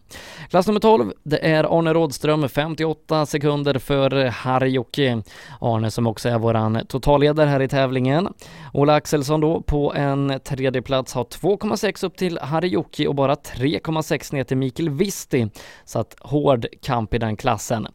Klass 0.50 0.66
nummer 0.66 0.80
12, 0.80 1.12
det 1.22 1.46
är 1.46 1.78
Arne 1.78 1.94
Rådström, 1.94 2.48
58 2.48 3.26
sekunder 3.26 3.78
före 3.78 4.28
Harjoki. 4.28 5.22
Arne 5.60 5.90
som 5.90 6.06
också 6.06 6.28
är 6.28 6.38
våran 6.38 6.86
totalledare 6.88 7.48
här 7.48 7.62
i 7.62 7.68
tävlingen. 7.68 8.28
Ola 8.72 8.94
Axelsson 8.94 9.40
då 9.40 9.62
på 9.62 9.94
en 9.94 10.40
tredje 10.44 10.82
plats 10.82 11.14
har 11.14 11.24
2,6 11.24 12.06
upp 12.06 12.16
till 12.16 12.38
Harjoki 12.38 13.06
och 13.06 13.14
bara 13.14 13.34
3,6 13.34 14.34
ner 14.34 14.44
till 14.44 14.56
Mikael 14.56 14.90
Visti. 14.90 15.48
Så 15.84 15.98
att 15.98 16.16
hård 16.20 16.66
kamp 16.82 17.14
i 17.14 17.18
den 17.18 17.36
klassen. 17.36 17.86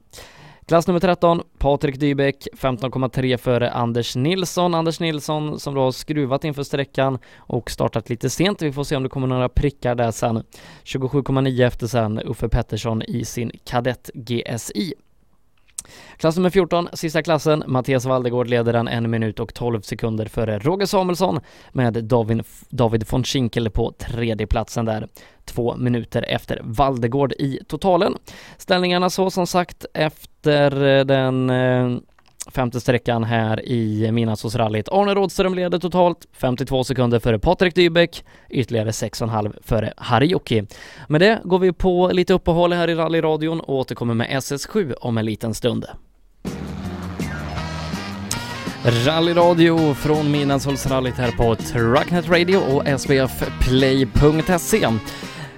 Klass 0.70 0.88
nummer 0.88 1.00
13, 1.00 1.42
Patrik 1.58 2.00
Dybeck, 2.00 2.48
15,3 2.54 3.38
före 3.38 3.72
Anders 3.72 4.16
Nilsson. 4.16 4.74
Anders 4.74 5.00
Nilsson 5.00 5.60
som 5.60 5.74
då 5.76 5.82
har 5.82 5.92
skruvat 5.92 6.44
inför 6.44 6.64
sträckan 6.64 7.20
och 7.38 7.72
startat 7.72 8.10
lite 8.10 8.30
sent. 8.30 8.62
Vi 8.62 8.72
får 8.72 8.84
se 8.84 8.96
om 8.96 9.04
det 9.04 9.10
kommer 9.10 9.28
några 9.28 9.50
prickar 9.50 9.96
där 9.96 10.12
sen. 10.12 10.44
27,9 10.84 11.68
efter 11.68 11.88
sen 11.88 12.20
Uffe 12.20 12.50
Pettersson 12.50 13.02
i 13.02 13.26
sin 13.26 13.52
kadett 13.66 14.10
GSI. 14.14 14.94
Klass 16.18 16.36
nummer 16.36 16.50
14, 16.50 16.90
sista 16.94 17.24
klassen. 17.24 17.64
Mattias 17.68 18.06
Valdegård 18.06 18.48
leder 18.48 18.74
den 18.74 18.88
en 18.88 19.10
minut 19.10 19.40
och 19.40 19.54
12 19.54 19.82
sekunder 19.82 20.26
före 20.26 20.60
Roger 20.60 20.86
Samuelsson 20.86 21.40
med 21.72 22.04
David, 22.04 22.44
David 22.70 23.06
von 23.10 23.24
Schinkel 23.24 23.70
på 23.70 23.92
tredje 23.92 24.48
platsen 24.48 24.86
där. 24.86 25.08
Två 25.46 25.76
minuter 25.78 26.26
efter 26.28 26.62
Valdegård 26.64 27.34
i 27.34 27.60
totalen. 27.68 28.18
Ställningarna 28.58 29.10
så 29.10 29.32
som 29.32 29.48
sagt 29.48 29.86
efter 29.94 31.04
den 31.04 31.50
eh, 31.50 31.98
femte 32.52 32.80
sträckan 32.80 33.24
här 33.24 33.66
i 33.66 34.12
Midnattsåsrallyt. 34.12 34.90
Arne 34.90 35.14
Rådström 35.14 35.54
leder 35.54 35.80
totalt 35.80 36.28
52 36.34 36.84
sekunder 36.84 37.20
före 37.20 37.40
Patrik 37.40 37.76
Dybeck, 37.76 38.26
ytterligare 38.50 38.92
6,5 38.92 39.56
före 39.64 39.94
Harjoki. 39.98 40.64
Med 41.08 41.22
det 41.22 41.42
går 41.44 41.60
vi 41.60 41.74
på 41.74 42.10
lite 42.14 42.34
uppehåll 42.34 42.74
här 42.74 42.88
i 42.88 42.96
rallyradion 42.96 43.60
och 43.60 43.76
återkommer 43.76 44.14
med 44.14 44.28
SS7 44.28 44.94
om 44.94 45.18
en 45.18 45.26
liten 45.26 45.54
stund. 45.54 45.86
Rallyradio 49.06 49.94
från 49.94 50.32
Midnattsåsrallyt 50.32 51.16
här 51.16 51.32
på 51.32 51.56
Trucknet 51.56 52.30
Radio 52.30 52.58
och 52.58 53.02
svfplay.se 53.02 54.88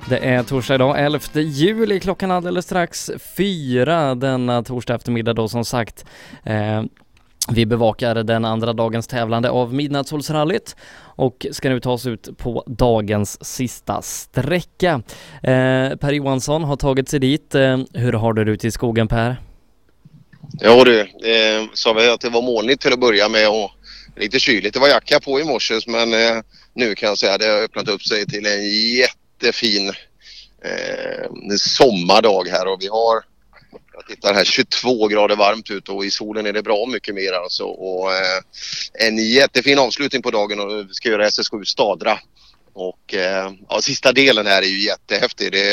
det 0.09 0.17
är 0.17 0.43
torsdag 0.43 0.75
idag, 0.75 1.05
11 1.05 1.19
juli, 1.33 1.99
klockan 1.99 2.31
alldeles 2.31 2.65
strax 2.65 3.11
fyra 3.37 4.15
denna 4.15 4.63
torsdag 4.63 4.95
eftermiddag 4.95 5.33
då 5.33 5.47
som 5.47 5.65
sagt. 5.65 6.05
Eh, 6.45 6.83
vi 7.49 7.65
bevakar 7.65 8.15
den 8.15 8.45
andra 8.45 8.73
dagens 8.73 9.07
tävlande 9.07 9.49
av 9.49 9.73
Midnattssolsrallyt 9.73 10.75
och 11.15 11.45
ska 11.51 11.69
nu 11.69 11.79
ta 11.79 11.91
oss 11.91 12.05
ut 12.05 12.37
på 12.37 12.63
dagens 12.67 13.45
sista 13.45 14.01
sträcka. 14.01 15.01
Eh, 15.43 15.95
per 15.97 16.11
Johansson 16.11 16.63
har 16.63 16.75
tagit 16.75 17.09
sig 17.09 17.19
dit. 17.19 17.55
Eh, 17.55 17.79
hur 17.93 18.13
har 18.13 18.33
du 18.33 18.43
det 18.45 18.51
ute 18.51 18.67
i 18.67 18.71
skogen 18.71 19.07
Per? 19.07 19.41
Ja 20.59 20.83
du, 20.83 20.99
eh, 20.99 21.67
sa 21.73 21.93
vi 21.93 22.09
att 22.09 22.21
det 22.21 22.29
var 22.29 22.41
molnigt 22.41 22.81
till 22.81 22.93
att 22.93 22.99
börja 22.99 23.29
med 23.29 23.49
och 23.49 23.71
lite 24.15 24.39
kyligt. 24.39 24.73
Det 24.73 24.79
var 24.79 24.87
jacka 24.87 25.19
på 25.19 25.39
i 25.39 25.43
morse 25.43 25.73
men 25.87 26.13
eh, 26.13 26.43
nu 26.73 26.95
kan 26.95 27.09
jag 27.09 27.17
säga 27.17 27.33
att 27.33 27.41
det 27.41 27.47
har 27.47 27.63
öppnat 27.63 27.89
upp 27.89 28.01
sig 28.01 28.25
till 28.25 28.45
en 28.45 28.69
jätte 28.97 29.20
jättefin 29.41 29.87
eh, 30.63 31.55
sommardag 31.57 32.47
här 32.47 32.67
och 32.67 32.81
vi 32.81 32.87
har 32.87 33.23
jag 33.93 34.07
tittar 34.07 34.33
här 34.33 34.43
22 34.43 35.07
grader 35.07 35.35
varmt 35.35 35.71
ute 35.71 35.91
och 35.91 36.05
i 36.05 36.11
solen 36.11 36.45
är 36.45 36.53
det 36.53 36.63
bra 36.63 36.85
mycket 36.85 37.15
mer 37.15 37.33
alltså. 37.33 37.63
Och, 37.63 38.13
eh, 38.13 38.41
en 38.93 39.17
jättefin 39.17 39.79
avslutning 39.79 40.21
på 40.21 40.31
dagen 40.31 40.59
och 40.59 40.89
vi 40.89 40.93
ska 40.93 41.09
göra 41.09 41.29
SS7 41.29 41.63
Stadra. 41.63 42.19
Och 42.73 43.13
eh, 43.13 43.51
ja, 43.69 43.81
sista 43.81 44.11
delen 44.11 44.47
här 44.47 44.61
är 44.61 44.67
ju 44.67 44.85
jättehäftig. 44.85 45.51
Det 45.51 45.71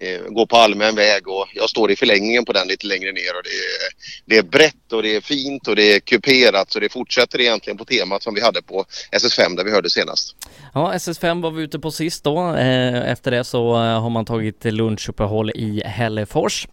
eh, 0.00 0.20
går 0.20 0.46
på 0.46 0.56
allmän 0.56 0.94
väg 0.94 1.28
och 1.28 1.46
jag 1.54 1.70
står 1.70 1.90
i 1.90 1.96
förlängningen 1.96 2.44
på 2.44 2.52
den 2.52 2.68
lite 2.68 2.86
längre 2.86 3.12
ner 3.12 3.36
och 3.36 3.42
det 3.42 3.48
är, 3.48 3.92
det 4.26 4.38
är 4.38 4.42
brett 4.42 4.92
och 4.92 5.02
det 5.02 5.16
är 5.16 5.20
fint 5.20 5.68
och 5.68 5.76
det 5.76 5.94
är 5.94 6.00
kuperat 6.00 6.72
så 6.72 6.80
det 6.80 6.92
fortsätter 6.92 7.40
egentligen 7.40 7.76
på 7.76 7.84
temat 7.84 8.22
som 8.22 8.34
vi 8.34 8.40
hade 8.40 8.62
på 8.62 8.84
SS5 9.12 9.56
där 9.56 9.64
vi 9.64 9.70
hörde 9.70 9.90
senast. 9.90 10.36
Ja, 10.74 10.92
SS5 10.92 11.42
var 11.42 11.50
vi 11.50 11.62
ute 11.62 11.78
på 11.78 11.90
sist 11.90 12.24
då. 12.24 12.54
Eh, 12.54 13.10
efter 13.10 13.30
det 13.30 13.44
så 13.44 13.74
eh, 13.74 14.00
har 14.00 14.10
man 14.10 14.24
tagit 14.24 14.64
lunchuppehåll 14.64 15.50
i 15.50 15.82
Hällefors. 15.84 16.66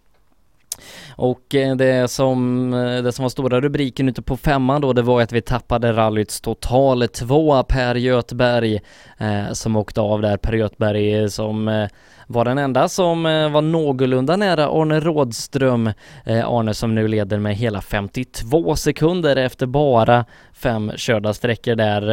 Och 1.16 1.56
eh, 1.56 1.76
det 1.76 2.12
som, 2.12 2.74
eh, 2.74 3.04
det 3.04 3.12
som 3.12 3.24
var 3.24 3.30
stora 3.30 3.62
rubriken 3.62 4.10
ute 4.10 4.22
på 4.22 4.38
femman 4.38 4.82
då, 4.82 4.94
det 4.94 5.02
var 5.02 5.22
att 5.22 5.32
vi 5.32 5.42
tappade 5.42 5.94
rallyts 5.94 6.42
total 6.42 7.08
tvåa 7.08 7.64
Per 7.64 7.96
Göthberg 7.96 8.82
eh, 9.18 9.52
som 9.52 9.76
åkte 9.76 10.02
av 10.02 10.22
där. 10.22 10.38
Per 10.38 10.54
Göthberg 10.54 11.14
eh, 11.14 11.28
som 11.28 11.68
eh, 11.68 11.88
var 12.28 12.46
den 12.46 12.58
enda 12.58 12.90
som 12.90 13.26
eh, 13.26 13.50
var 13.50 13.62
någorlunda 13.62 14.36
nära 14.36 14.68
Arne 14.68 15.00
Rådström. 15.00 15.88
Eh, 16.26 16.50
Arne 16.50 16.74
som 16.74 16.96
nu 16.96 17.08
leder 17.08 17.40
med 17.40 17.56
hela 17.56 17.82
52 17.82 18.76
sekunder 18.76 19.36
efter 19.36 19.66
bara 19.66 20.26
fem 20.54 20.92
körda 20.96 21.34
sträckor 21.34 21.76
där. 21.76 22.04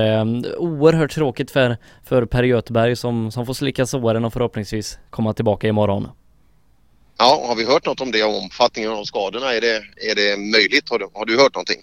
oerhört 0.59 1.11
tråkigt 1.11 1.51
för, 1.51 1.77
för 2.03 2.25
Per 2.25 2.43
Göthberg 2.43 2.97
som, 2.97 3.31
som 3.31 3.47
får 3.47 3.55
slicka 3.55 3.87
såren 3.87 4.25
och 4.25 4.33
förhoppningsvis 4.33 4.99
komma 5.11 5.33
tillbaka 5.33 5.69
imorgon. 5.69 6.09
Ja, 7.23 7.45
har 7.49 7.55
vi 7.55 7.65
hört 7.65 7.87
något 7.87 8.01
om 8.01 8.11
det, 8.11 8.23
om 8.23 8.35
omfattningen 8.35 8.91
av 8.91 9.05
skadorna? 9.05 9.55
Är 9.55 9.61
det, 9.61 9.77
är 10.11 10.15
det 10.15 10.37
möjligt? 10.37 10.91
Har 10.91 10.99
du, 10.99 11.09
har 11.15 11.27
du 11.27 11.39
hört 11.39 11.55
någonting? 11.55 11.81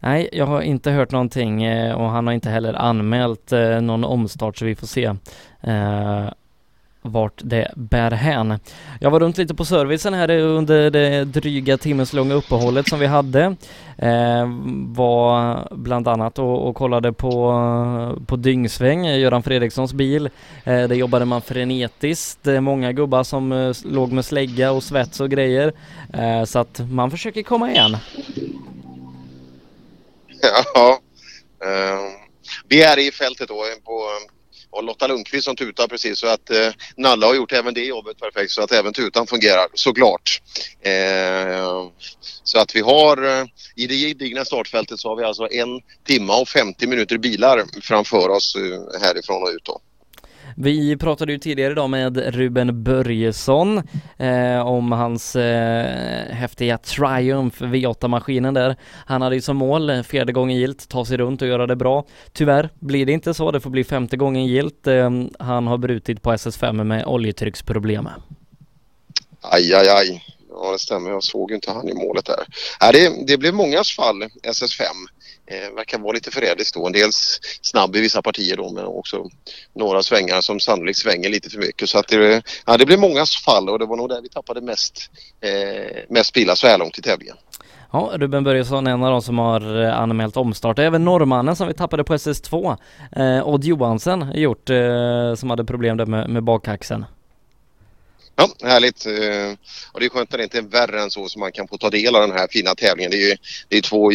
Nej, 0.00 0.28
jag 0.32 0.46
har 0.46 0.62
inte 0.62 0.90
hört 0.90 1.10
någonting 1.10 1.64
eh, 1.64 1.94
och 1.94 2.10
han 2.10 2.26
har 2.26 2.34
inte 2.34 2.50
heller 2.50 2.74
anmält 2.74 3.52
eh, 3.52 3.80
någon 3.80 4.04
omstart 4.04 4.58
så 4.58 4.64
vi 4.64 4.74
får 4.74 4.86
se 4.86 5.04
eh, 5.62 6.28
vart 7.02 7.40
det 7.44 7.72
bär 7.76 8.10
hän. 8.10 8.58
Jag 9.00 9.10
var 9.10 9.20
runt 9.20 9.38
lite 9.38 9.54
på 9.54 9.64
servicen 9.64 10.14
här 10.14 10.30
under 10.30 10.90
det 10.90 11.24
dryga 11.24 11.78
timmeslånga 11.78 12.34
uppehållet 12.34 12.88
som 12.88 12.98
vi 12.98 13.06
hade. 13.06 13.56
Eh, 13.98 14.46
var 14.86 15.68
bland 15.70 16.08
annat 16.08 16.38
och, 16.38 16.68
och, 16.68 16.76
kollade 16.76 17.12
på, 17.12 17.52
på 18.26 18.36
Dyngsväng, 18.36 19.06
Göran 19.06 19.42
Fredrikssons 19.42 19.92
bil. 19.92 20.26
Eh, 20.64 20.88
där 20.88 20.94
jobbade 20.94 21.24
man 21.24 21.42
frenetiskt, 21.42 22.46
eh, 22.46 22.60
många 22.60 22.92
gubbar 22.92 23.24
som 23.24 23.52
eh, 23.52 23.72
låg 23.84 24.12
med 24.12 24.24
slägga 24.24 24.72
och 24.72 24.82
svets 24.82 25.20
och 25.20 25.30
grejer. 25.30 25.72
Eh, 26.14 26.44
så 26.44 26.58
att 26.58 26.80
man 26.90 27.10
försöker 27.10 27.42
komma 27.42 27.70
igen. 27.70 27.96
Ja, 30.74 30.98
eh, 31.64 32.00
vi 32.68 32.82
är 32.82 32.98
i 32.98 33.10
fältet 33.10 33.48
då 33.48 33.64
på 33.84 34.02
och 34.72 34.84
Lotta 34.84 35.06
Lundqvist 35.06 35.44
som 35.44 35.56
tutar 35.56 35.86
precis 35.86 36.18
så 36.18 36.26
att 36.26 36.50
eh, 36.50 36.68
Nalla 36.96 37.26
har 37.26 37.34
gjort 37.34 37.52
även 37.52 37.74
det 37.74 37.84
jobbet 37.84 38.18
perfekt 38.18 38.50
så 38.50 38.62
att 38.62 38.72
även 38.72 38.92
tutan 38.92 39.26
fungerar 39.26 39.66
såklart. 39.74 40.42
Eh, 40.80 41.88
så 42.44 42.58
att 42.58 42.76
vi 42.76 42.80
har 42.80 43.24
eh, 43.24 43.44
i 43.76 43.86
det 43.86 43.94
gedigna 43.94 44.44
startfältet 44.44 45.00
så 45.00 45.08
har 45.08 45.16
vi 45.16 45.24
alltså 45.24 45.48
en 45.50 45.80
timme 46.06 46.32
och 46.32 46.48
50 46.48 46.86
minuter 46.86 47.18
bilar 47.18 47.64
framför 47.82 48.28
oss 48.28 48.56
eh, 48.56 49.00
härifrån 49.00 49.42
och 49.42 49.48
ut 49.48 49.64
då. 49.64 49.80
Vi 50.56 50.96
pratade 50.96 51.32
ju 51.32 51.38
tidigare 51.38 51.72
idag 51.72 51.90
med 51.90 52.34
Ruben 52.34 52.82
Börjesson 52.82 53.82
eh, 54.18 54.66
om 54.66 54.92
hans 54.92 55.36
eh, 55.36 56.34
häftiga 56.34 56.78
Triumph 56.78 57.62
V8-maskinen 57.62 58.54
där. 58.54 58.76
Han 59.06 59.22
hade 59.22 59.34
ju 59.34 59.40
som 59.40 59.56
mål, 59.56 60.02
fjärde 60.04 60.32
gången 60.32 60.56
gilt, 60.56 60.88
ta 60.88 61.04
sig 61.04 61.16
runt 61.16 61.42
och 61.42 61.48
göra 61.48 61.66
det 61.66 61.76
bra. 61.76 62.04
Tyvärr 62.32 62.70
blir 62.80 63.06
det 63.06 63.12
inte 63.12 63.34
så, 63.34 63.50
det 63.50 63.60
får 63.60 63.70
bli 63.70 63.84
femte 63.84 64.16
gången 64.16 64.46
gilt. 64.46 64.86
Eh, 64.86 65.10
han 65.38 65.66
har 65.66 65.78
brutit 65.78 66.22
på 66.22 66.32
SS5 66.32 66.84
med 66.84 67.06
oljetrycksproblem. 67.06 68.08
Aj, 69.40 69.74
aj, 69.74 69.88
aj. 69.88 70.24
Ja, 70.50 70.72
det 70.72 70.78
stämmer. 70.78 71.10
Jag 71.10 71.22
såg 71.22 71.50
ju 71.50 71.54
inte 71.54 71.70
han 71.70 71.88
i 71.88 71.94
målet 71.94 72.24
där. 72.24 72.44
Nej 72.80 72.92
det, 72.92 73.26
det 73.26 73.38
blev 73.38 73.54
mångas 73.54 73.96
fall, 73.96 74.22
SS5. 74.42 74.84
Eh, 75.46 75.74
verkar 75.74 75.98
vara 75.98 76.12
lite 76.12 76.30
förrädiskt 76.30 76.74
då. 76.74 76.86
En 76.86 76.92
del 76.92 77.10
snabb 77.62 77.96
i 77.96 78.00
vissa 78.00 78.22
partier 78.22 78.56
då 78.56 78.72
men 78.72 78.84
också 78.84 79.28
några 79.74 80.02
svängar 80.02 80.40
som 80.40 80.60
sannolikt 80.60 80.98
svänger 80.98 81.28
lite 81.28 81.50
för 81.50 81.58
mycket. 81.58 81.88
Så 81.88 81.98
att 81.98 82.08
det, 82.08 82.42
ja, 82.66 82.76
det 82.76 82.86
blev 82.86 82.98
mångas 82.98 83.36
fall 83.44 83.68
och 83.68 83.78
det 83.78 83.86
var 83.86 83.96
nog 83.96 84.08
där 84.08 84.20
vi 84.22 84.28
tappade 84.28 84.60
mest, 84.60 85.10
eh, 85.40 86.02
mest 86.08 86.34
bilar 86.34 86.54
så 86.54 86.66
här 86.66 86.78
långt 86.78 86.98
i 86.98 87.02
tävlingen. 87.02 87.36
Ja, 87.92 88.12
Ruben 88.14 88.44
Börjesson 88.44 88.86
är 88.86 88.90
en 88.90 89.04
av 89.04 89.10
de 89.10 89.22
som 89.22 89.38
har 89.38 89.82
eh, 89.84 89.98
anmält 89.98 90.36
omstart. 90.36 90.78
Även 90.78 91.04
norrmannen 91.04 91.56
som 91.56 91.68
vi 91.68 91.74
tappade 91.74 92.04
på 92.04 92.14
SS2, 92.14 92.76
eh, 93.16 93.48
Odd 93.48 93.64
Johansen, 93.64 94.32
gjort, 94.34 94.70
eh, 94.70 95.34
som 95.34 95.50
hade 95.50 95.64
problem 95.64 95.96
där 95.96 96.06
med, 96.06 96.30
med 96.30 96.42
bakaxeln. 96.42 97.04
Ja, 98.36 98.48
härligt. 98.68 99.06
Eh, 99.06 99.58
Och 99.92 100.00
det 100.00 100.06
är 100.06 100.10
skönt 100.10 100.32
att 100.34 100.38
det 100.38 100.44
inte 100.44 100.58
är 100.58 100.62
värre 100.62 101.02
än 101.02 101.10
så 101.10 101.28
så 101.28 101.38
man 101.38 101.52
kan 101.52 101.68
få 101.68 101.78
ta 101.78 101.90
del 101.90 102.16
av 102.16 102.28
den 102.28 102.38
här 102.38 102.46
fina 102.50 102.74
tävlingen. 102.74 103.10
Det 103.10 103.16
är 103.16 103.30
ju 103.30 103.36
det 103.68 103.76
är 103.76 103.82
två 103.82 104.12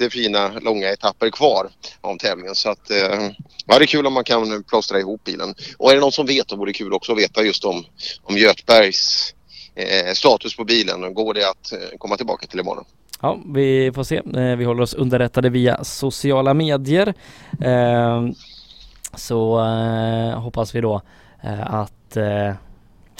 jättefina 0.00 0.50
långa 0.60 0.88
etapper 0.88 1.30
kvar 1.30 1.68
av 2.00 2.16
tävlingen 2.16 2.54
så 2.54 2.70
att 2.70 2.90
eh, 2.90 3.30
ja, 3.66 3.78
det 3.78 3.84
är 3.84 3.86
kul 3.86 4.06
om 4.06 4.12
man 4.12 4.24
kan 4.24 4.64
plåstra 4.64 4.98
ihop 4.98 5.24
bilen. 5.24 5.54
Och 5.78 5.90
är 5.90 5.94
det 5.94 6.00
någon 6.00 6.12
som 6.12 6.26
vet 6.26 6.50
så 6.50 6.56
vore 6.56 6.68
det 6.70 6.78
kul 6.78 6.92
också 6.92 7.12
att 7.12 7.18
veta 7.18 7.42
just 7.42 7.64
om, 7.64 7.84
om 8.22 8.36
Götbergs 8.36 9.34
eh, 9.74 10.12
status 10.12 10.56
på 10.56 10.64
bilen. 10.64 11.14
Går 11.14 11.34
det 11.34 11.48
att 11.48 11.72
eh, 11.72 11.98
komma 11.98 12.16
tillbaka 12.16 12.46
till 12.46 12.60
imorgon? 12.60 12.84
Ja, 13.20 13.40
vi 13.54 13.92
får 13.94 14.04
se. 14.04 14.16
Eh, 14.16 14.56
vi 14.56 14.64
håller 14.64 14.82
oss 14.82 14.94
underrättade 14.94 15.48
via 15.48 15.84
sociala 15.84 16.54
medier. 16.54 17.14
Eh, 17.62 18.26
Så 19.18 19.60
eh, 19.60 20.40
hoppas 20.40 20.74
vi 20.74 20.80
då 20.80 21.02
eh, 21.42 21.74
att 21.74 22.16
eh, 22.16 22.52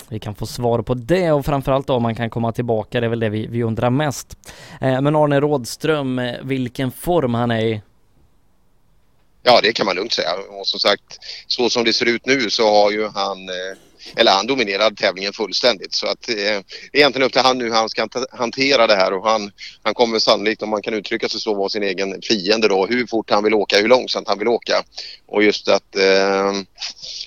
vi 0.09 0.18
kan 0.18 0.35
få 0.35 0.47
svar 0.47 0.82
på 0.82 0.94
det 0.94 1.32
och 1.32 1.44
framförallt 1.47 1.86
då 1.86 1.94
om 1.94 2.02
man 2.02 2.14
kan 2.14 2.31
komma 2.31 2.52
tillbaka. 2.52 3.01
Det 3.01 3.06
är 3.06 3.10
väl 3.10 3.20
det 3.20 3.28
vi, 3.28 3.47
vi 3.47 3.62
undrar 3.62 3.90
mest. 3.90 4.36
Eh, 4.81 5.01
Men 5.01 5.16
Arne 5.16 5.40
Rådström, 5.40 6.18
eh, 6.18 6.35
vilken 6.43 6.90
form 6.90 7.35
han 7.35 7.51
är 7.51 7.60
i? 7.60 7.82
Ja, 9.43 9.60
det 9.62 9.73
kan 9.73 9.86
man 9.86 9.97
lugnt 9.97 10.12
säga. 10.12 10.32
Och 10.60 10.66
som 10.66 10.81
sagt, 10.81 11.18
så 11.47 11.70
som 11.70 11.85
det 11.85 11.93
ser 11.93 12.06
ut 12.06 12.27
nu 12.27 12.51
så 12.51 12.70
har 12.70 12.90
ju 12.90 13.09
han, 13.14 13.48
eh, 13.48 13.78
eller 14.16 14.32
han 14.32 14.46
dominerade 14.46 14.96
tävlingen 14.96 15.32
fullständigt. 15.32 15.94
Så 15.94 16.06
att 16.06 16.28
eh, 16.28 16.34
det 16.34 16.48
är 16.48 16.64
egentligen 16.92 17.26
upp 17.26 17.32
till 17.32 17.42
han 17.42 17.58
nu 17.58 17.64
hur 17.64 17.72
han 17.72 17.88
ska 17.88 18.08
hantera 18.30 18.86
det 18.86 18.96
här 18.96 19.12
och 19.12 19.28
han, 19.28 19.50
han 19.82 19.94
kommer 19.94 20.18
sannolikt, 20.18 20.62
om 20.62 20.68
man 20.68 20.82
kan 20.82 20.94
uttrycka 20.94 21.28
sig 21.28 21.40
så, 21.40 21.54
vara 21.54 21.68
sin 21.68 21.82
egen 21.82 22.22
fiende 22.22 22.68
då. 22.68 22.86
Hur 22.86 23.06
fort 23.06 23.30
han 23.30 23.44
vill 23.44 23.54
åka, 23.54 23.78
hur 23.78 23.88
långsamt 23.88 24.28
han 24.28 24.38
vill 24.38 24.48
åka. 24.48 24.82
Och 25.26 25.42
just 25.42 25.68
att 25.68 25.96
eh, 25.96 26.52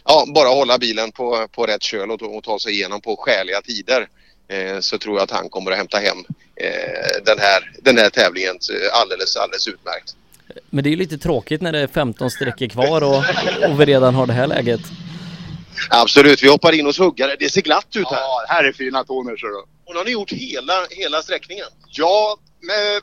ja, 0.06 0.26
bara 0.36 0.48
hålla 0.48 0.78
bilen 0.78 1.12
på, 1.12 1.48
på 1.52 1.66
rätt 1.66 1.84
köl 1.84 2.12
och, 2.12 2.22
och 2.22 2.44
ta 2.44 2.60
sig 2.60 2.74
igenom 2.74 3.02
på 3.02 3.16
skäliga 3.16 3.62
tider. 3.62 4.08
Eh, 4.52 4.80
så 4.80 4.98
tror 4.98 5.16
jag 5.16 5.24
att 5.24 5.32
han 5.32 5.50
kommer 5.50 5.72
att 5.72 5.78
hämta 5.78 5.98
hem 5.98 6.18
eh, 6.56 7.24
den, 7.26 7.40
här, 7.40 7.72
den 7.82 7.98
här 7.98 8.10
tävlingen 8.10 8.56
eh, 8.56 9.02
alldeles, 9.02 9.36
alldeles 9.36 9.68
utmärkt. 9.68 10.16
Men 10.70 10.84
det 10.84 10.90
är 10.90 10.92
ju 10.92 10.98
lite 10.98 11.18
tråkigt 11.18 11.62
när 11.62 11.72
det 11.72 11.80
är 11.80 11.88
15 11.88 12.32
sträckor 12.32 12.68
kvar 12.68 13.04
och, 13.04 13.24
och 13.72 13.82
vi 13.82 13.86
redan 13.86 14.16
har 14.16 14.28
det 14.28 14.34
här 14.34 14.48
läget. 14.48 14.82
Absolut, 15.90 16.44
vi 16.44 16.48
hoppar 16.48 16.72
in 16.72 16.86
hos 16.86 17.00
huggare. 17.00 17.36
Det 17.40 17.50
ser 17.50 17.62
glatt 17.62 17.96
ut 17.96 18.08
här. 18.08 18.18
Ja, 18.18 18.46
här 18.48 18.64
är 18.64 18.72
fina 18.72 19.04
toner 19.04 19.38
ser 19.38 19.48
du. 19.48 19.64
Och 19.86 19.96
har 19.96 20.06
ni 20.06 20.12
gjort 20.12 20.32
hela, 20.32 20.86
hela 20.90 21.22
sträckningen? 21.22 21.66
Ja, 21.88 22.38
med, 22.62 23.02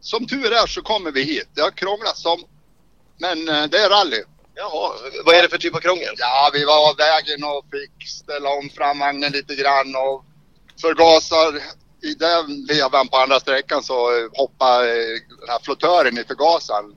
som 0.00 0.26
tur 0.26 0.52
är 0.52 0.66
så 0.66 0.82
kommer 0.82 1.10
vi 1.10 1.22
hit. 1.22 1.48
Det 1.54 1.62
har 1.62 1.70
krånglat 1.70 2.16
som... 2.16 2.44
Men 3.18 3.48
eh, 3.48 3.64
det 3.64 3.78
är 3.78 3.90
rally. 3.90 4.22
Jaha, 4.54 4.92
vad 5.24 5.34
är 5.34 5.42
det 5.42 5.48
för 5.48 5.58
typ 5.58 5.74
av 5.74 5.80
krångel? 5.80 6.14
Ja, 6.16 6.50
vi 6.52 6.64
var 6.64 6.90
av 6.90 6.96
vägen 6.96 7.44
och 7.44 7.64
fick 7.70 8.08
ställa 8.08 8.48
om 8.50 8.70
framvagnen 8.76 9.32
lite 9.32 9.54
grann 9.54 9.96
och 9.96 10.24
förgasar. 10.80 11.60
I 12.02 12.14
den 12.14 12.66
vevan 12.66 13.08
på 13.08 13.16
andra 13.16 13.40
sträckan 13.40 13.82
så 13.82 14.28
hoppade 14.32 14.90
eh, 14.90 15.20
den 15.40 15.48
här 15.48 15.58
flottören 15.62 16.18
i 16.18 16.24
förgasaren 16.24 16.94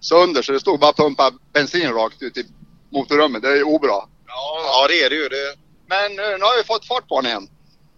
sönder 0.00 0.42
så 0.42 0.52
det 0.52 0.60
stod 0.60 0.80
bara 0.80 0.92
pumpa 0.92 1.30
bensin 1.52 1.92
rakt 1.92 2.22
ut 2.22 2.36
i 2.36 2.44
motorrummet. 2.90 3.42
Det 3.42 3.48
är 3.48 3.62
obra. 3.62 3.94
Ja, 4.34 4.60
ja 4.64 4.88
det 4.88 5.02
är 5.02 5.10
det 5.10 5.16
ju. 5.16 5.28
Det... 5.28 5.54
Men 5.86 6.18
eh, 6.18 6.38
nu 6.38 6.44
har 6.44 6.56
vi 6.56 6.64
fått 6.64 6.86
fart 6.86 7.08
på 7.08 7.20
den 7.20 7.30
igen. 7.30 7.48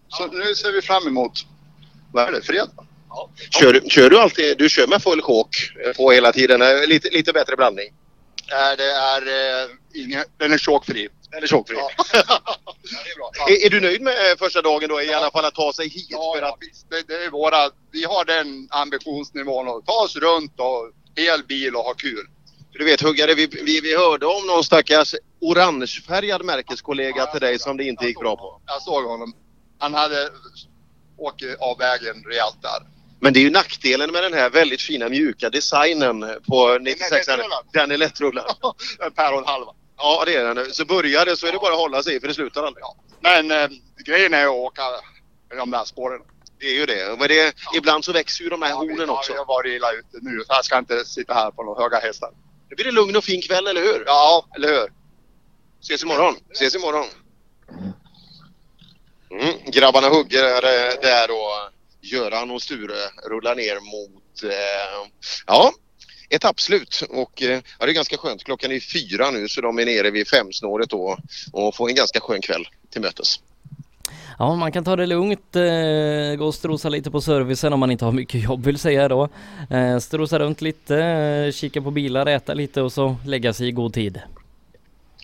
Så 0.08 0.26
nu 0.26 0.54
ser 0.54 0.72
vi 0.72 0.82
fram 0.82 1.06
emot, 1.06 1.32
vad 2.12 2.28
är 2.28 2.32
det, 2.32 2.42
fredag? 2.42 2.70
Kör, 3.50 3.88
kör 3.88 4.10
du 4.10 4.18
alltid, 4.18 4.58
du 4.58 4.68
kör 4.68 4.86
med 4.86 5.02
full 5.02 5.22
chock 5.22 5.56
på 5.96 6.12
hela 6.12 6.32
tiden? 6.32 6.62
Eh, 6.62 6.86
Lite, 6.86 7.10
lite 7.10 7.32
bättre 7.32 7.56
blandning? 7.56 7.92
Nej, 8.50 8.76
det 8.76 8.90
är 8.90 9.22
eh, 9.62 9.70
ingen, 9.94 10.24
den 10.38 10.52
är 10.52 10.58
chokfri. 10.58 11.08
Den 11.30 11.42
är 11.42 11.46
chokfri. 11.46 11.76
Är, 13.48 13.66
är 13.66 13.70
du 13.70 13.80
nöjd 13.80 14.02
med 14.02 14.12
eh, 14.12 14.36
första 14.38 14.62
dagen 14.62 14.88
då 14.88 15.02
i 15.02 15.12
alla 15.14 15.30
fall 15.30 15.44
att 15.44 15.54
ta 15.54 15.72
sig 15.72 15.88
hit? 15.88 16.06
Ja, 16.10 16.32
för 16.36 16.42
ja 16.42 16.48
att... 16.48 16.58
visst. 16.60 16.90
Det, 16.90 17.02
det 17.08 17.24
är 17.24 17.30
våra, 17.30 17.70
vi 17.92 18.04
har 18.04 18.24
den 18.24 18.68
ambitionsnivån 18.70 19.68
att 19.68 19.86
ta 19.86 19.92
oss 20.04 20.16
runt 20.16 20.60
och 20.60 20.90
hel 21.16 21.44
bil 21.44 21.76
och 21.76 21.84
ha 21.84 21.94
kul. 21.94 22.26
Du 22.78 22.84
vet 22.84 23.00
Huggare, 23.00 23.34
vi, 23.34 23.46
vi, 23.46 23.80
vi 23.80 23.96
hörde 23.96 24.26
om 24.26 24.46
någon 24.46 24.64
stackars 24.64 25.14
orangefärgad 25.40 26.44
märkeskollega 26.44 27.26
till 27.26 27.40
dig 27.40 27.58
som 27.58 27.76
det 27.76 27.84
inte 27.84 28.06
gick 28.06 28.18
bra 28.18 28.36
på. 28.36 28.60
Jag 28.66 28.82
såg 28.82 29.04
honom. 29.04 29.34
Han 29.78 29.94
hade 29.94 30.30
åkt 31.16 31.42
av 31.60 31.78
vägen 31.78 32.24
rejält 32.26 32.62
där. 32.62 32.88
Men 33.20 33.32
det 33.32 33.38
är 33.38 33.42
ju 33.42 33.50
nackdelen 33.50 34.12
med 34.12 34.22
den 34.22 34.32
här 34.32 34.50
väldigt 34.50 34.82
fina 34.82 35.08
mjuka 35.08 35.50
designen 35.50 36.20
på 36.48 36.78
96 36.78 37.10
lättrullad. 37.10 37.64
Den 37.72 37.90
är 37.90 37.96
lättrullad. 37.96 38.44
per 39.14 39.32
och 39.32 39.38
en 39.38 39.44
halva. 39.44 39.72
Ja 39.96 40.22
det 40.26 40.34
är 40.34 40.54
den. 40.54 40.72
Så 40.72 40.84
börjar 40.84 41.26
det 41.26 41.36
så 41.36 41.46
är 41.46 41.52
det 41.52 41.58
bara 41.58 41.72
att 41.72 41.78
hålla 41.78 42.02
sig 42.02 42.16
i 42.16 42.20
för 42.20 42.28
det 42.28 42.34
slutar 42.34 42.62
aldrig. 42.62 42.84
Men 43.20 43.50
eh, 43.50 43.68
grejen 44.06 44.34
är 44.34 44.44
att 44.44 44.50
åka 44.50 44.82
de 45.56 45.70
där 45.70 45.84
spåren. 45.84 46.20
Det 46.60 46.66
är 46.66 46.74
ju 46.74 46.86
det. 46.86 47.16
Men 47.18 47.28
det 47.28 47.54
ibland 47.76 48.04
så 48.04 48.12
växer 48.12 48.44
ju 48.44 48.50
de 48.50 48.62
här 48.62 48.72
hornen 48.72 49.10
också. 49.10 49.32
Ja, 49.32 49.36
jag 49.36 49.46
var 49.46 49.66
illa 49.66 49.92
ute 49.92 50.18
nu 50.22 50.38
så 50.38 50.46
jag 50.48 50.64
ska 50.64 50.78
inte 50.78 51.04
sitta 51.04 51.34
här 51.34 51.50
på 51.50 51.62
några 51.62 51.82
höga 51.82 51.98
hästar. 51.98 52.30
Nu 52.68 52.76
blir 52.76 52.84
det 52.84 52.92
lugn 52.92 53.16
och 53.16 53.24
fin 53.24 53.42
kväll, 53.42 53.66
eller 53.66 53.82
hur? 53.82 54.02
Ja, 54.06 54.48
eller 54.56 54.68
hur? 54.68 54.92
Ses 55.80 56.02
imorgon. 56.02 56.36
Ses 56.52 56.74
imorgon. 56.74 57.06
Mm. 59.30 59.54
Grabbarna 59.66 60.08
hugger 60.08 60.54
eh, 60.54 61.00
där 61.02 61.30
och 61.30 61.72
Göran 62.00 62.50
och 62.50 62.62
Sture 62.62 63.10
rullar 63.28 63.54
ner 63.54 63.80
mot, 63.80 64.42
eh, 64.42 65.10
ja, 65.46 65.72
etappslut. 66.30 67.02
Och 67.10 67.42
eh, 67.42 67.60
ja, 67.78 67.86
det 67.86 67.92
är 67.92 67.94
ganska 67.94 68.16
skönt. 68.16 68.44
Klockan 68.44 68.72
är 68.72 68.80
fyra 68.80 69.30
nu 69.30 69.48
så 69.48 69.60
de 69.60 69.78
är 69.78 69.86
nere 69.86 70.10
vid 70.10 70.28
femsnåret 70.28 70.90
då 70.90 71.18
och 71.52 71.76
får 71.76 71.88
en 71.88 71.94
ganska 71.94 72.20
skön 72.20 72.40
kväll 72.40 72.68
till 72.90 73.00
mötes. 73.00 73.40
Ja, 74.38 74.54
man 74.54 74.72
kan 74.72 74.84
ta 74.84 74.96
det 74.96 75.06
lugnt, 75.06 75.56
eh, 75.56 76.36
gå 76.38 76.46
och 76.46 76.54
strosa 76.54 76.88
lite 76.88 77.10
på 77.10 77.20
servicen 77.20 77.72
om 77.72 77.80
man 77.80 77.90
inte 77.90 78.04
har 78.04 78.12
mycket 78.12 78.42
jobb 78.42 78.66
vill 78.66 78.78
säga 78.78 79.08
då. 79.08 79.28
Eh, 79.70 79.98
strosa 79.98 80.38
runt 80.38 80.60
lite, 80.60 80.96
eh, 80.96 81.52
kika 81.52 81.82
på 81.82 81.90
bilar, 81.90 82.26
äta 82.26 82.54
lite 82.54 82.82
och 82.82 82.92
så 82.92 83.16
lägga 83.26 83.52
sig 83.52 83.68
i 83.68 83.72
god 83.72 83.94
tid. 83.94 84.20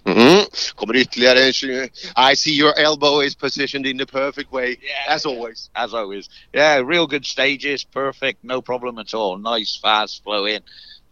Mm. 0.04 0.44
Kommer 0.74 0.96
ytterligare 0.96 1.38
en 1.44 1.88
I 2.32 2.36
see 2.36 2.58
your 2.58 2.72
elbow 2.78 3.24
is 3.24 3.34
positioned 3.34 3.86
in 3.86 3.98
the 3.98 4.06
perfect 4.06 4.52
way 4.52 4.76
as 5.08 5.26
always. 5.26 5.70
As 5.72 5.94
always. 5.94 6.30
Yeah, 6.52 6.88
real 6.88 7.06
good 7.06 7.26
stages, 7.26 7.84
perfect, 7.84 8.42
no 8.42 8.62
problem 8.62 8.98
at 8.98 9.14
all. 9.14 9.38
Nice, 9.38 9.80
fast 9.82 10.22
flow 10.22 10.46
in. 10.46 10.62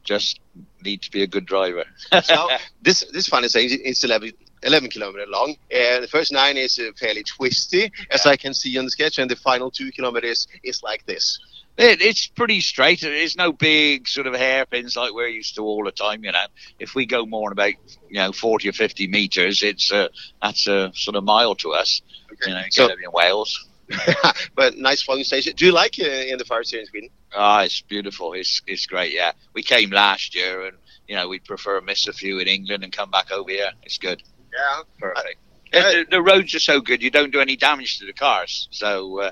Just 0.04 0.40
need 0.82 1.02
to 1.02 1.10
be 1.12 1.22
a 1.22 1.26
good 1.26 1.46
driver. 1.46 1.84
so 2.22 2.48
this 2.82 3.04
this 3.12 3.28
funny 3.28 3.48
thing 3.48 3.68
is 3.84 4.04
11, 4.04 4.32
11 4.62 4.90
kilometer 4.90 5.24
long. 5.28 5.56
Uh, 5.72 6.00
the 6.00 6.08
first 6.10 6.32
nine 6.32 6.56
is 6.56 6.78
uh, 6.78 6.90
fairly 6.98 7.22
twisty, 7.22 7.90
as 8.10 8.26
I 8.26 8.36
can 8.36 8.54
see 8.54 8.76
on 8.78 8.84
the 8.84 8.90
sketch, 8.90 9.18
and 9.18 9.30
the 9.30 9.36
final 9.36 9.70
two 9.70 9.90
kilometers 9.92 10.46
is 10.62 10.82
like 10.82 11.06
this. 11.06 11.38
It, 11.76 12.02
it's 12.02 12.26
pretty 12.26 12.60
straight. 12.60 13.00
There's 13.02 13.36
no 13.36 13.52
big 13.52 14.08
sort 14.08 14.26
of 14.26 14.34
hairpins 14.34 14.96
like 14.96 15.12
we're 15.14 15.28
used 15.28 15.54
to 15.56 15.62
all 15.62 15.84
the 15.84 15.92
time. 15.92 16.24
You 16.24 16.32
know, 16.32 16.46
if 16.80 16.94
we 16.96 17.06
go 17.06 17.24
more 17.24 17.50
than 17.50 17.52
about 17.52 17.74
you 18.08 18.16
know 18.18 18.32
forty 18.32 18.68
or 18.68 18.72
fifty 18.72 19.06
meters, 19.06 19.62
it's 19.62 19.92
uh, 19.92 20.08
that's 20.42 20.66
a 20.66 20.90
sort 20.94 21.14
of 21.14 21.22
mile 21.22 21.54
to 21.56 21.72
us. 21.72 22.02
You 22.46 22.52
know, 22.54 22.62
So- 22.70 22.88
in 22.88 22.96
Wales. 23.12 23.64
but 24.54 24.76
nice 24.76 25.00
flowing 25.02 25.24
station. 25.24 25.54
Do 25.56 25.64
you 25.64 25.72
like 25.72 25.98
it 25.98 26.28
in 26.28 26.36
the 26.36 26.44
fire 26.44 26.62
series 26.62 26.88
in 26.88 26.90
Sweden? 26.90 27.08
Ah, 27.34 27.62
it's 27.62 27.80
beautiful. 27.80 28.34
It's 28.34 28.60
it's 28.66 28.84
great. 28.86 29.14
Yeah, 29.14 29.32
we 29.54 29.62
came 29.62 29.90
last 29.90 30.34
year, 30.34 30.66
and 30.66 30.76
you 31.06 31.16
know 31.16 31.28
we'd 31.28 31.44
prefer 31.44 31.80
miss 31.80 32.06
a 32.06 32.12
few 32.12 32.38
in 32.38 32.48
England 32.48 32.84
and 32.84 32.92
come 32.92 33.10
back 33.10 33.30
over 33.30 33.48
here. 33.50 33.70
It's 33.82 33.96
good. 33.96 34.22
Yeah, 34.58 34.82
perfect. 34.98 35.38
The, 35.72 36.06
the 36.10 36.22
roads 36.22 36.54
are 36.54 36.60
so 36.60 36.80
good, 36.80 37.02
you 37.02 37.10
don't 37.10 37.30
do 37.32 37.40
any 37.40 37.56
damage 37.56 37.98
to 37.98 38.06
the 38.06 38.12
cars. 38.12 38.68
So, 38.70 39.20
uh, 39.20 39.30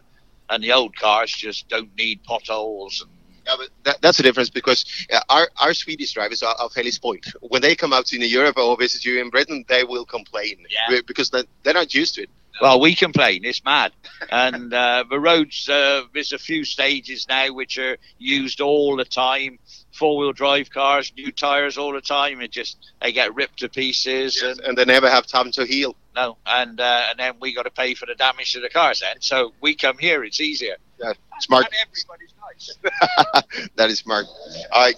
and 0.50 0.62
the 0.62 0.72
old 0.72 0.94
cars 0.96 1.32
just 1.32 1.68
don't 1.68 1.94
need 1.96 2.22
potholes 2.24 3.00
and 3.00 3.10
Yeah, 3.46 3.54
but 3.58 3.68
that, 3.84 4.02
that's 4.02 4.18
the 4.18 4.22
difference 4.22 4.50
because 4.50 4.84
uh, 5.12 5.20
our, 5.28 5.48
our 5.60 5.72
Swedish 5.74 6.12
drivers 6.12 6.42
are, 6.42 6.54
are 6.58 6.68
fairly 6.68 6.90
spoiled. 6.90 7.24
When 7.40 7.62
they 7.62 7.74
come 7.74 7.92
out 7.92 8.12
in 8.12 8.20
Europe 8.22 8.58
or 8.58 8.76
visit 8.76 9.04
you 9.04 9.20
in 9.20 9.30
Britain, 9.30 9.64
they 9.68 9.84
will 9.84 10.04
complain 10.04 10.56
Yeah. 10.70 11.00
because 11.06 11.30
they, 11.30 11.44
they're 11.62 11.74
not 11.74 11.94
used 11.94 12.14
to 12.16 12.22
it. 12.22 12.30
Well, 12.60 12.80
we 12.80 12.94
complain. 12.94 13.44
It's 13.44 13.62
mad, 13.64 13.92
and 14.30 14.72
uh, 14.72 15.04
the 15.10 15.20
roads. 15.20 15.68
Uh, 15.68 16.04
there's 16.14 16.32
a 16.32 16.38
few 16.38 16.64
stages 16.64 17.26
now 17.28 17.52
which 17.52 17.76
are 17.76 17.98
used 18.18 18.62
all 18.62 18.96
the 18.96 19.04
time. 19.04 19.58
Four 19.98 20.18
wheel 20.18 20.32
drive 20.32 20.70
cars, 20.70 21.12
new 21.16 21.32
tires 21.32 21.78
all 21.78 21.92
the 21.92 22.00
time. 22.00 22.40
It 22.40 22.52
just 22.52 22.92
they 23.00 23.12
get 23.12 23.34
ripped 23.34 23.58
to 23.60 23.68
pieces, 23.68 24.42
and, 24.42 24.60
and 24.60 24.76
they 24.76 24.84
never 24.84 25.08
have 25.08 25.26
time 25.26 25.50
to 25.52 25.64
heal. 25.64 25.94
No, 26.14 26.36
and 26.46 26.80
uh, 26.80 27.04
and 27.10 27.18
then 27.18 27.34
we 27.40 27.54
got 27.54 27.62
to 27.62 27.70
pay 27.70 27.94
for 27.94 28.06
the 28.06 28.14
damage 28.14 28.52
to 28.52 28.60
the 28.60 28.68
cars. 28.68 29.00
Then, 29.00 29.20
so 29.20 29.52
we 29.62 29.74
come 29.74 29.96
here. 29.98 30.24
It's 30.24 30.40
easier. 30.40 30.76
Yeah, 31.00 31.12
smart. 31.40 31.66
That 33.76 33.90
is 33.90 33.98
smart. 33.98 34.26
Ja, 34.70 34.92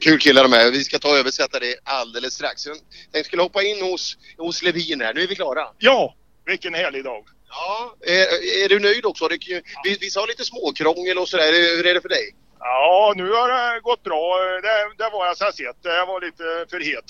kul 0.00 0.18
killar 0.18 0.42
de 0.42 0.52
här. 0.52 0.70
Vi 0.70 0.84
ska 0.84 0.98
ta 0.98 1.10
och 1.10 1.16
översätta 1.16 1.60
det 1.60 1.76
alldeles 1.84 2.34
strax. 2.34 2.66
Jag 2.66 2.76
tänkte 3.12 3.24
skulle 3.24 3.42
hoppa 3.42 3.62
in 3.62 3.82
hos, 3.82 4.16
hos 4.36 4.62
Levin 4.62 5.00
här. 5.00 5.14
Nu 5.14 5.22
är 5.22 5.26
vi 5.26 5.34
klara. 5.34 5.68
Ja, 5.78 6.14
vilken 6.46 6.74
härlig 6.74 7.04
dag. 7.04 7.24
Ja, 7.48 7.96
är, 8.00 8.64
är 8.64 8.68
du 8.68 8.80
nöjd 8.80 9.06
också? 9.06 9.28
Det, 9.28 9.38
vi, 9.84 9.96
vi 10.00 10.10
sa 10.10 10.26
lite 10.26 10.44
småkrångel 10.44 11.18
och 11.18 11.28
sådär. 11.28 11.52
Hur 11.76 11.86
är 11.86 11.94
det 11.94 12.00
för 12.00 12.08
dig? 12.08 12.34
Ja, 12.58 13.12
nu 13.16 13.32
har 13.32 13.48
det 13.48 13.80
gått 13.80 14.02
bra. 14.02 14.38
Det, 14.62 15.04
det 15.04 15.10
var 15.12 15.26
jag 15.26 15.36
så 15.36 15.52
sett. 15.52 15.76
Jag 15.82 16.06
var 16.06 16.20
lite 16.20 16.66
för 16.70 16.80
het. 16.80 17.04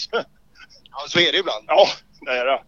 Ja, 0.91 1.05
så 1.09 1.19
är 1.19 1.33
det 1.33 1.39
ibland. 1.39 1.65
Ja, 1.69 1.89
det 2.21 2.31
är 2.31 2.45
det. 2.45 2.63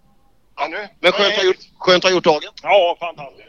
Ja, 0.56 0.68
nu. 0.68 0.88
Men 1.00 1.12
skönt 1.12 1.32
att 1.32 1.36
ha 1.36 1.44
gjort, 1.44 1.56
skönt 1.78 2.05
att 2.05 2.10
ha 2.10 2.14
gjort 2.14 2.24
dagen. 2.24 2.52
Ja, 2.62 2.96
fantastiskt. 3.00 3.48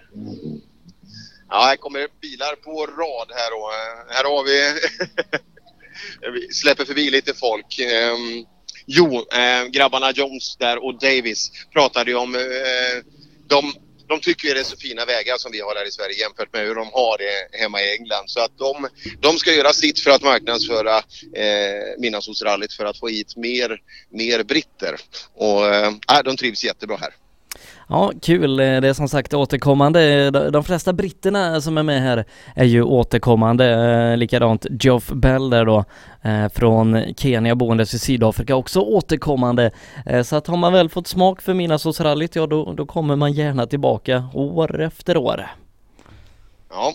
Ja, 1.49 1.61
här 1.61 1.75
kommer 1.75 2.07
bilar 2.21 2.55
på 2.55 2.85
rad 2.85 3.31
här 3.35 3.51
eh, 3.51 4.15
här 4.15 4.23
har 4.23 4.43
vi... 4.43 4.79
vi 6.39 6.53
släpper 6.53 6.85
förbi 6.85 7.11
lite 7.11 7.33
folk. 7.33 7.79
Ehm, 7.79 8.45
jo, 8.85 9.25
eh, 9.33 9.65
grabbarna 9.65 10.11
Jones 10.11 10.57
där 10.57 10.85
och 10.85 10.99
Davis 10.99 11.51
pratade 11.73 12.11
ju 12.11 12.17
om... 12.17 12.35
Eh, 12.35 13.03
de, 13.47 13.73
de 14.09 14.19
tycker 14.19 14.47
ju 14.47 14.53
det 14.53 14.59
är 14.59 14.63
så 14.63 14.77
fina 14.77 15.05
vägar 15.05 15.37
som 15.37 15.51
vi 15.51 15.59
har 15.59 15.75
här 15.75 15.87
i 15.87 15.91
Sverige 15.91 16.19
jämfört 16.19 16.53
med 16.53 16.61
hur 16.61 16.75
de 16.75 16.87
har 16.93 17.17
det 17.17 17.57
hemma 17.57 17.81
i 17.81 17.95
England. 17.97 18.29
Så 18.29 18.39
att 18.39 18.57
de, 18.57 18.87
de 19.19 19.37
ska 19.37 19.53
göra 19.53 19.73
sitt 19.73 19.99
för 19.99 20.11
att 20.11 20.21
marknadsföra 20.21 20.97
eh, 21.35 21.97
Midnattssolsrallyt 21.97 22.73
för 22.73 22.85
att 22.85 22.99
få 22.99 23.07
hit 23.07 23.35
mer, 23.35 23.81
mer 24.09 24.43
britter. 24.43 24.95
Och 25.33 25.67
eh, 25.67 25.87
äh, 25.87 26.23
de 26.23 26.37
trivs 26.37 26.63
jättebra 26.63 26.97
här. 26.97 27.13
Ja, 27.91 28.11
kul. 28.21 28.59
Eh, 28.59 28.81
det 28.81 28.87
är 28.89 28.93
som 28.93 29.09
sagt 29.09 29.33
återkommande. 29.33 30.03
Eh, 30.03 30.31
de- 30.51 30.63
flesta 30.63 30.93
britterna 30.93 31.61
som 31.61 31.77
är 31.77 31.83
med 31.83 32.01
här 32.01 32.25
är 32.55 32.65
ju 32.65 32.83
återkommande. 32.83 33.65
Eh, 34.11 34.17
likadant 34.17 34.65
Geoff 34.69 35.09
Bell 35.09 35.49
där 35.49 35.65
då 35.65 35.85
från 36.53 37.13
Kenya 37.17 37.55
boendes 37.55 37.93
i 37.93 37.99
Sydafrika 37.99 38.55
också 38.55 38.79
återkommande. 38.79 39.71
Så 40.25 40.35
att 40.35 40.47
har 40.47 40.57
man 40.57 40.73
väl 40.73 40.89
fått 40.89 41.07
smak 41.07 41.41
för 41.41 41.53
Midnattssolsrallyt, 41.53 42.35
ja 42.35 42.47
då, 42.47 42.73
då 42.73 42.85
kommer 42.85 43.15
man 43.15 43.33
gärna 43.33 43.67
tillbaka 43.67 44.27
år 44.33 44.81
efter 44.81 45.17
år. 45.17 45.47
Ja, 46.69 46.93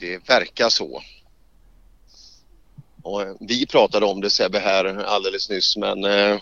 det 0.00 0.28
verkar 0.28 0.68
så. 0.68 1.00
Och 3.02 3.22
vi 3.40 3.66
pratade 3.66 4.06
om 4.06 4.20
det 4.20 4.30
Sebbe 4.30 4.58
här 4.58 5.04
alldeles 5.04 5.50
nyss 5.50 5.76
men 5.76 6.04
eh, 6.04 6.38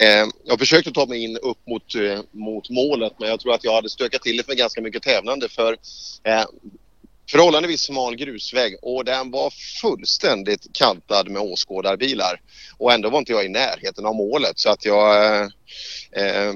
Eh, 0.00 0.26
jag 0.44 0.58
försökte 0.58 0.92
ta 0.92 1.06
mig 1.06 1.24
in 1.24 1.36
upp 1.36 1.66
mot, 1.66 1.94
eh, 1.94 2.20
mot 2.30 2.70
målet 2.70 3.12
men 3.18 3.28
jag 3.28 3.40
tror 3.40 3.54
att 3.54 3.64
jag 3.64 3.74
hade 3.74 3.88
stökat 3.88 4.22
till 4.22 4.36
det 4.36 4.48
med 4.48 4.56
ganska 4.56 4.80
mycket 4.80 5.02
tävlande 5.02 5.48
för 5.48 5.76
eh, 6.24 6.44
förhållandevis 7.30 7.80
smal 7.80 8.16
grusväg 8.16 8.76
och 8.82 9.04
den 9.04 9.30
var 9.30 9.50
fullständigt 9.80 10.66
kantad 10.72 11.28
med 11.28 11.42
åskådarbilar. 11.42 12.40
Och 12.76 12.92
ändå 12.92 13.10
var 13.10 13.18
inte 13.18 13.32
jag 13.32 13.44
i 13.44 13.48
närheten 13.48 14.06
av 14.06 14.14
målet 14.14 14.58
så 14.58 14.70
att 14.70 14.84
jag, 14.84 15.24
eh, 15.24 15.48
eh, 16.12 16.52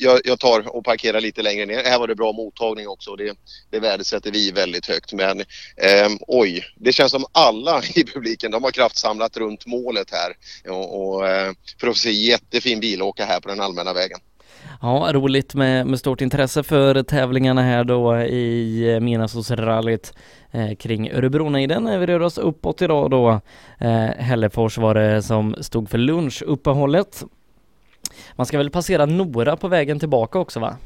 jag, 0.00 0.20
jag 0.24 0.40
tar 0.40 0.76
och 0.76 0.84
parkerar 0.84 1.20
lite 1.20 1.42
längre 1.42 1.66
ner. 1.66 1.84
Här 1.84 1.98
var 1.98 2.08
det 2.08 2.14
bra 2.14 2.32
mottagning 2.32 2.88
också 2.88 3.10
och 3.10 3.16
det, 3.16 3.36
det 3.70 3.80
värdesätter 3.80 4.30
vi 4.30 4.50
väldigt 4.50 4.86
högt. 4.86 5.12
Men 5.12 5.40
eh, 5.76 6.08
oj, 6.20 6.64
det 6.76 6.92
känns 6.92 7.12
som 7.12 7.24
alla 7.32 7.82
i 7.94 8.04
publiken 8.04 8.50
de 8.50 8.64
har 8.64 8.70
kraftsamlat 8.70 9.36
runt 9.36 9.66
målet 9.66 10.10
här 10.10 10.36
och, 10.72 11.02
och, 11.02 11.28
eh, 11.28 11.52
för 11.80 11.88
att 11.88 11.94
få 11.94 12.00
se 12.00 12.10
jättefin 12.10 12.80
bil 12.80 13.02
åka 13.02 13.24
här 13.24 13.40
på 13.40 13.48
den 13.48 13.60
allmänna 13.60 13.92
vägen. 13.92 14.18
Ja, 14.82 15.10
roligt 15.12 15.54
med, 15.54 15.86
med 15.86 15.98
stort 15.98 16.20
intresse 16.20 16.62
för 16.62 17.02
tävlingarna 17.02 17.62
här 17.62 17.84
då 17.84 18.20
i 18.20 18.82
eh, 18.92 19.00
Midnattssolsrallyt 19.00 20.12
eh, 20.50 20.74
kring 20.76 21.10
Örebronejden. 21.10 22.00
Vi 22.00 22.06
rör 22.06 22.20
oss 22.20 22.38
uppåt 22.38 22.82
idag 22.82 23.10
då. 23.10 23.40
Eh, 23.80 24.04
Hällefors 24.04 24.78
var 24.78 24.94
det 24.94 25.22
som 25.22 25.56
stod 25.60 25.90
för 25.90 25.98
lunchuppehållet. 25.98 27.24
Man 28.32 28.46
ska 28.46 28.58
väl 28.58 28.70
passera 28.70 29.06
Nora 29.06 29.56
på 29.56 29.68
vägen 29.68 29.98
tillbaka 29.98 30.38
också 30.38 30.60
va? 30.60 30.76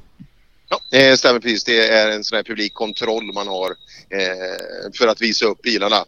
Ja, 0.69 0.79
det 0.91 1.17
stämmer 1.17 1.41
precis. 1.41 1.65
Det 1.65 1.89
är 1.89 2.11
en 2.11 2.25
sån 2.25 2.37
här 2.37 2.43
publikkontroll 2.43 3.33
man 3.35 3.49
har 3.49 3.71
eh, 4.11 4.93
för 4.99 5.07
att 5.07 5.23
visa 5.23 5.47
upp 5.47 5.63
bilarna. 5.63 6.05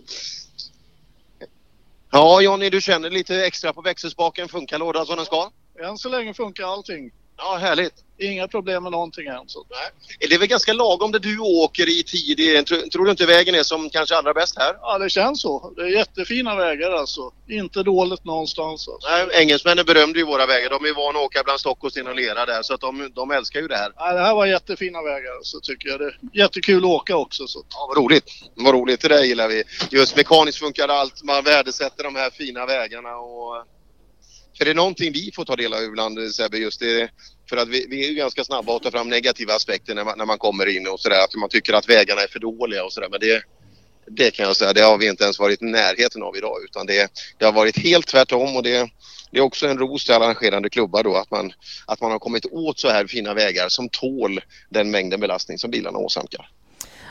Ja, 2.11 2.41
Jonny, 2.41 2.71
du 2.71 2.81
känner 2.81 3.11
lite 3.11 3.47
extra 3.47 3.73
på 3.73 3.83
växelspaken. 3.83 4.49
Funkar 4.49 4.79
lådan 4.79 5.07
som 5.07 5.17
den 5.17 5.27
ska? 5.27 5.51
Än 5.89 5.99
så 5.99 6.09
länge 6.09 6.35
funkar 6.35 6.65
allting. 6.65 7.11
Ja, 7.39 7.57
härligt. 7.57 7.95
Inga 8.19 8.49
problem 8.49 8.83
med 8.83 8.93
någonting 8.93 9.27
än. 9.27 9.49
Så. 9.49 9.67
Är 10.21 10.29
det 10.29 10.39
väl 10.39 10.49
ganska 10.49 10.73
lagom 10.73 11.13
där 11.13 11.19
du 11.19 11.39
åker 11.39 12.01
i 12.01 12.03
tid? 12.03 12.67
Tror, 12.67 13.05
du 13.05 13.11
inte 13.11 13.27
vägen 13.27 13.55
är 13.55 13.63
som 13.63 13.91
kanske 13.91 14.17
allra 14.17 14.35
bäst 14.35 14.59
här? 14.59 14.77
Ja, 14.81 14.99
det 14.99 15.11
känns 15.11 15.41
så. 15.43 15.73
Det 15.77 15.83
är 15.83 15.87
jättefina 15.87 16.55
vägar 16.55 16.91
alltså. 16.91 17.33
Inte 17.49 17.83
dåligt 17.83 18.25
någonstans. 18.25 18.89
Alltså. 18.89 19.09
Nej, 19.11 19.43
engelsmännen 19.43 19.85
berömde 19.85 20.19
ju 20.19 20.25
våra 20.25 20.47
vägar. 20.47 20.71
De 20.71 20.85
är 20.85 20.95
vana 20.95 21.19
att 21.19 21.25
åka 21.25 21.43
bland 21.45 21.61
stock 21.61 21.85
och 21.85 21.91
sten 21.91 22.07
och 22.07 22.17
lera 22.17 22.47
där 22.47 22.63
så 22.63 22.75
att 22.75 22.81
de, 22.81 23.11
de 23.15 23.31
älskar 23.31 23.61
ju 23.61 23.69
det 23.69 23.77
här. 23.77 23.93
Nej, 23.99 24.15
det 24.15 24.21
här 24.21 24.35
var 24.35 24.47
jättefina 24.47 25.03
vägar 25.03 25.39
så 25.43 25.61
tycker 25.61 25.89
jag. 25.89 26.01
Det 26.01 26.07
är 26.07 26.19
jättekul 26.33 26.85
att 26.85 26.91
åka 26.91 27.17
också. 27.17 27.47
Så. 27.47 27.65
Ja, 27.71 27.87
vad 27.89 28.05
roligt. 28.05 28.31
Vad 28.55 28.75
roligt. 28.75 29.01
Det 29.01 29.09
där 29.09 29.25
gillar 29.25 29.49
vi. 29.49 29.63
Just 29.91 30.17
mekaniskt 30.17 30.59
funkar 30.59 30.89
allt. 30.89 31.23
Man 31.23 31.45
värdesätter 31.45 32.05
de 32.05 32.17
här 32.17 32.31
fina 32.31 32.67
vägarna 32.67 33.17
och... 33.17 33.65
För 34.59 34.65
det 34.65 34.71
är 34.71 34.75
någonting 34.75 35.13
vi 35.13 35.33
får 35.35 35.45
ta 35.45 35.57
del 35.57 35.75
av 35.75 35.83
ibland 35.83 36.35
Sebbe, 36.35 36.59
just 36.59 36.81
det. 36.81 37.11
För 37.49 37.57
att 37.57 37.69
vi, 37.69 37.87
vi 37.91 38.05
är 38.05 38.09
ju 38.09 38.15
ganska 38.15 38.45
snabba 38.45 38.77
att 38.77 38.83
ta 38.83 38.91
fram 38.91 39.09
negativa 39.09 39.55
aspekter 39.55 39.95
när 39.95 40.05
man, 40.05 40.19
när 40.19 40.25
man 40.25 40.39
kommer 40.39 40.67
in 40.77 40.89
och 40.89 41.01
sådär. 41.01 41.25
Att 41.25 41.35
man 41.35 41.49
tycker 41.49 41.73
att 41.73 41.89
vägarna 41.89 42.21
är 42.21 42.29
för 42.29 42.39
dåliga 42.39 42.85
och 42.85 42.93
sådär. 42.93 43.09
Men 43.11 43.21
det, 43.21 43.43
det 44.07 44.31
kan 44.31 44.47
jag 44.47 44.57
säga, 44.57 44.73
det 44.73 44.81
har 44.81 44.99
vi 44.99 45.09
inte 45.09 45.25
ens 45.25 45.39
varit 45.39 45.63
i 45.63 45.65
närheten 45.65 46.23
av 46.23 46.37
idag. 46.37 46.65
Utan 46.65 46.87
det, 46.87 47.13
det 47.39 47.45
har 47.45 47.53
varit 47.53 47.79
helt 47.79 48.07
tvärtom 48.07 48.57
och 48.57 48.63
det, 48.63 48.91
det 49.31 49.39
är 49.39 49.43
också 49.43 49.67
en 49.67 49.79
ros 49.79 50.05
till 50.05 50.15
arrangerande 50.15 50.71
klubbar 50.71 51.03
då 51.03 51.17
att 51.17 51.31
man, 51.31 51.53
att 51.87 52.01
man 52.01 52.11
har 52.11 52.19
kommit 52.19 52.47
åt 52.47 52.79
så 52.79 52.89
här 52.89 53.07
fina 53.07 53.35
vägar 53.35 53.69
som 53.69 53.89
tål 53.89 54.41
den 54.69 54.91
mängden 54.91 55.21
belastning 55.21 55.59
som 55.59 55.71
bilarna 55.71 55.99
åsamkar. 55.99 56.51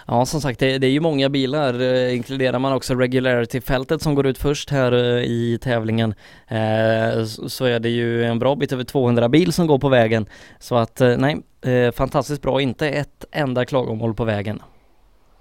Ja, 0.07 0.26
som 0.26 0.41
sagt, 0.41 0.60
det, 0.60 0.77
det 0.77 0.88
är 0.88 0.91
ju 0.91 0.99
många 0.99 1.30
bilar. 1.30 1.82
Eh, 1.82 2.15
inkluderar 2.15 2.60
man 2.60 2.73
också 2.73 2.95
regularity-fältet 2.95 4.02
som 4.02 4.15
går 4.15 4.27
ut 4.27 4.38
först 4.38 4.69
här 4.69 4.91
eh, 4.91 5.23
i 5.23 5.60
tävlingen 5.61 6.15
eh, 6.48 7.26
så, 7.26 7.49
så 7.49 7.65
är 7.65 7.80
det 7.80 7.90
ju 7.90 8.26
en 8.26 8.40
bra 8.40 8.56
bit 8.56 8.72
över 8.72 8.84
200 8.84 9.30
bil 9.30 9.53
som 9.53 9.68
går 9.68 9.80
på 9.80 9.90
vägen. 9.90 10.26
Så 10.60 10.76
att 10.76 11.02
eh, 11.02 11.18
nej, 11.18 11.38
eh, 11.61 11.91
fantastiskt 11.91 12.41
bra. 12.41 12.61
Inte 12.61 12.90
ett 12.90 13.26
enda 13.32 13.65
klagomål 13.65 14.14
på 14.14 14.23
vägen. 14.23 14.61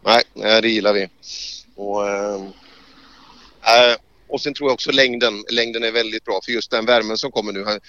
Nej, 0.04 0.22
eh, 0.34 0.60
det 0.62 0.68
gillar 0.68 0.92
vi. 0.92 1.08
Och, 1.76 2.08
eh, 2.08 2.40
och 4.28 4.40
sen 4.40 4.54
tror 4.54 4.68
jag 4.68 4.74
också 4.74 4.92
längden. 4.92 5.44
Längden 5.50 5.82
är 5.84 5.92
väldigt 5.92 6.24
bra 6.24 6.40
för 6.44 6.52
just 6.52 6.70
den 6.70 6.86
värmen 6.86 7.18
som 7.18 7.32
kommer 7.32 7.52
nu. 7.52 7.64
här, 7.64 7.80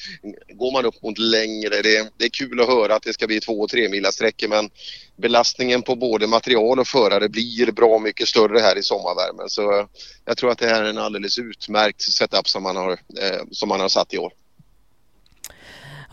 Går 0.54 0.72
man 0.72 0.86
upp 0.86 1.04
mot 1.04 1.18
längre, 1.18 1.82
det, 1.82 2.12
det 2.18 2.26
är 2.26 2.30
kul 2.30 2.62
att 2.62 2.68
höra 2.68 2.96
att 2.96 3.04
det 3.04 3.14
ska 3.14 3.28
bli 3.28 3.40
två 3.40 3.62
och 3.62 3.70
tre 3.70 3.90
mila 3.90 4.12
sträckor 4.12 4.48
men 4.48 4.70
belastningen 5.18 5.82
på 5.82 5.96
både 5.96 6.28
material 6.28 6.80
och 6.80 6.88
förare 6.88 7.30
blir 7.30 7.72
bra 7.72 8.00
mycket 8.00 8.28
större 8.28 8.60
här 8.60 8.78
i 8.78 8.84
sommarvärmen. 8.84 9.50
Så 9.50 9.88
jag 10.26 10.38
tror 10.38 10.52
att 10.52 10.58
det 10.58 10.68
här 10.68 10.84
är 10.84 10.90
en 10.90 10.98
alldeles 10.98 11.40
utmärkt 11.40 12.02
setup 12.02 12.48
som 12.48 12.64
man 12.64 12.76
har, 12.76 12.92
eh, 12.92 13.42
som 13.52 13.70
man 13.70 13.80
har 13.80 13.90
satt 13.90 14.14
i 14.14 14.18
år. 14.18 14.34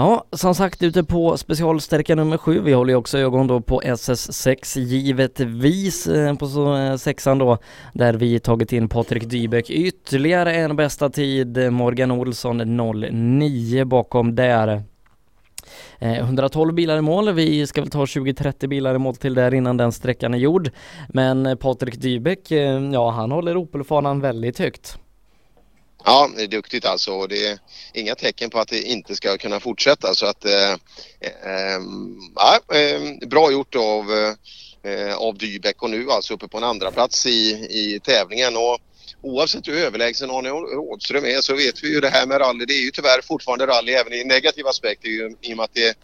Ja, 0.02 0.24
som 0.32 0.54
sagt 0.54 0.82
ute 0.82 1.04
på 1.04 1.36
specialsträcka 1.36 2.14
nummer 2.14 2.36
sju. 2.36 2.60
Vi 2.60 2.72
håller 2.72 2.92
ju 2.92 2.96
också 2.96 3.18
ögon 3.18 3.46
då 3.46 3.60
på 3.60 3.80
SS6 3.80 4.78
givetvis 4.78 6.06
eh, 6.06 6.34
på 6.34 6.46
så, 6.46 6.76
eh, 6.76 6.96
sexan 6.96 7.38
då 7.38 7.58
där 7.94 8.14
vi 8.14 8.40
tagit 8.40 8.72
in 8.72 8.88
Patrik 8.88 9.24
Dybeck. 9.24 9.70
Ytterligare 9.70 10.54
en 10.54 10.76
bästa 10.76 11.10
tid, 11.10 11.58
eh, 11.58 11.70
Morgan 11.70 12.10
Olsson 12.10 12.76
09 13.10 13.84
bakom 13.84 14.34
där. 14.34 14.82
112 15.98 16.74
bilar 16.74 16.98
i 16.98 17.00
mål, 17.00 17.32
vi 17.32 17.66
ska 17.66 17.80
väl 17.80 17.90
ta 17.90 18.06
20-30 18.06 18.66
bilar 18.66 18.94
i 18.94 18.98
mål 18.98 19.16
till 19.16 19.34
där 19.34 19.54
innan 19.54 19.76
den 19.76 19.92
sträckan 19.92 20.34
är 20.34 20.38
gjord. 20.38 20.70
Men 21.08 21.58
Patrik 21.60 22.00
Dybeck, 22.00 22.50
ja 22.92 23.10
han 23.10 23.30
håller 23.30 23.56
Opelfanan 23.56 24.20
väldigt 24.20 24.58
högt. 24.58 24.98
Ja, 26.04 26.30
det 26.36 26.42
är 26.42 26.48
duktigt 26.48 26.84
alltså 26.84 27.12
och 27.12 27.28
det 27.28 27.46
är 27.46 27.58
inga 27.94 28.14
tecken 28.14 28.50
på 28.50 28.58
att 28.58 28.68
det 28.68 28.82
inte 28.82 29.16
ska 29.16 29.38
kunna 29.38 29.60
fortsätta 29.60 30.14
så 30.14 30.26
att 30.26 30.44
eh, 30.44 30.72
eh, 31.20 31.74
eh, 32.80 33.28
bra 33.28 33.52
gjort 33.52 33.74
av, 33.74 34.34
eh, 34.82 35.16
av 35.16 35.38
Dybeck 35.38 35.82
och 35.82 35.90
nu 35.90 36.10
alltså 36.10 36.34
uppe 36.34 36.48
på 36.48 36.56
en 36.56 36.64
andra 36.64 36.90
plats 36.90 37.26
i, 37.26 37.50
i 37.70 38.00
tävlingen. 38.04 38.56
Och 38.56 38.78
oavsett 39.22 39.68
hur 39.68 39.78
överlägsen 39.78 40.30
Arne 40.30 40.48
Rådström 40.48 41.24
är 41.24 41.40
så 41.40 41.54
vet 41.54 41.84
vi 41.84 41.88
ju 41.94 42.00
det 42.00 42.08
här 42.08 42.26
med 42.26 42.40
rally. 42.40 42.64
Det 42.64 42.74
är 42.74 42.84
ju 42.84 42.90
tyvärr 42.90 43.22
fortfarande 43.22 43.66
rally 43.66 43.92
även 43.92 44.12
i 44.12 44.24
negativ 44.24 44.66
aspekt 44.66 45.04
i, 45.04 45.36
i 45.40 45.52
och 45.52 45.56
med 45.56 45.64
att 45.64 45.74
det 45.74 45.96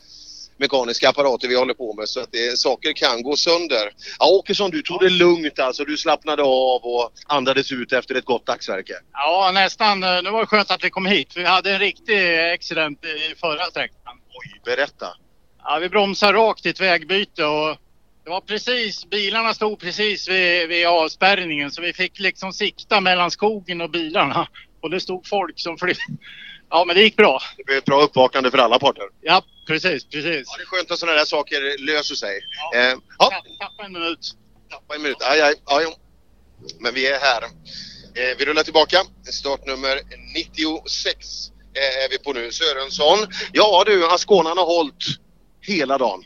mekaniska 0.58 1.08
apparater 1.08 1.48
vi 1.48 1.56
håller 1.56 1.74
på 1.74 1.94
med 1.94 2.08
så 2.08 2.20
att 2.20 2.32
det, 2.32 2.58
saker 2.58 2.92
kan 2.92 3.22
gå 3.22 3.36
sönder. 3.36 3.90
Ja, 4.18 4.26
Åkesson, 4.26 4.70
du 4.70 4.82
tog 4.82 5.00
det 5.00 5.10
lugnt 5.10 5.58
alltså. 5.58 5.84
Du 5.84 5.96
slappnade 5.96 6.42
av 6.42 6.84
och 6.84 7.12
andades 7.26 7.72
ut 7.72 7.92
efter 7.92 8.14
ett 8.14 8.24
gott 8.24 8.46
dagsverke. 8.46 8.94
Ja, 9.12 9.50
nästan. 9.54 10.00
Det 10.00 10.30
var 10.30 10.46
skönt 10.46 10.70
att 10.70 10.84
vi 10.84 10.90
kom 10.90 11.06
hit. 11.06 11.32
Vi 11.36 11.44
hade 11.44 11.72
en 11.72 11.78
riktig 11.78 12.38
accident 12.38 13.04
i 13.04 13.34
förra 13.40 13.64
sträckan. 13.64 14.20
Oj, 14.28 14.60
berätta. 14.64 15.06
Ja, 15.64 15.78
vi 15.78 15.88
bromsade 15.88 16.38
rakt 16.38 16.66
i 16.66 16.68
ett 16.68 16.80
vägbyte 16.80 17.44
och 17.44 17.76
det 18.24 18.30
var 18.30 18.40
precis, 18.40 19.10
bilarna 19.10 19.54
stod 19.54 19.80
precis 19.80 20.28
vid, 20.28 20.68
vid 20.68 20.86
avspärrningen 20.86 21.70
så 21.70 21.82
vi 21.82 21.92
fick 21.92 22.18
liksom 22.18 22.52
sikta 22.52 23.00
mellan 23.00 23.30
skogen 23.30 23.80
och 23.80 23.90
bilarna. 23.90 24.48
Och 24.80 24.90
det 24.90 25.00
stod 25.00 25.26
folk 25.26 25.60
som 25.60 25.78
flydde. 25.78 26.00
Ja, 26.70 26.84
men 26.84 26.96
det 26.96 27.02
gick 27.02 27.16
bra. 27.16 27.40
Det 27.56 27.64
blev 27.64 27.78
ett 27.78 27.84
bra 27.84 28.02
uppvaknande 28.02 28.50
för 28.50 28.58
alla 28.58 28.78
parter. 28.78 29.04
Ja, 29.20 29.42
precis, 29.66 30.04
precis. 30.04 30.46
Ja, 30.46 30.56
det 30.56 30.62
är 30.62 30.66
skönt 30.66 30.90
att 30.90 30.98
sådana 30.98 31.18
där 31.18 31.24
saker 31.24 31.78
löser 31.78 32.14
sig. 32.14 32.40
Ja. 32.72 32.78
Eh, 32.78 32.94
ja. 33.18 33.42
Tappa 33.60 33.84
en 33.84 33.92
minut. 33.92 34.34
Tappa 34.70 34.94
en 34.94 35.02
minut. 35.02 35.16
Aj, 35.20 35.40
aj, 35.40 35.54
aj. 35.64 35.86
Men 36.80 36.94
vi 36.94 37.06
är 37.06 37.20
här. 37.20 37.42
Eh, 38.14 38.36
vi 38.38 38.44
rullar 38.44 38.62
tillbaka. 38.62 39.04
Startnummer 39.32 40.00
96 40.34 41.50
eh, 41.74 42.04
är 42.04 42.10
vi 42.10 42.18
på 42.18 42.32
nu. 42.32 42.52
Sörensson. 42.52 43.18
Ja 43.52 43.82
du, 43.86 44.06
Ascånan 44.06 44.58
har 44.58 44.66
hållit 44.66 45.04
hela 45.60 45.98
dagen. 45.98 46.24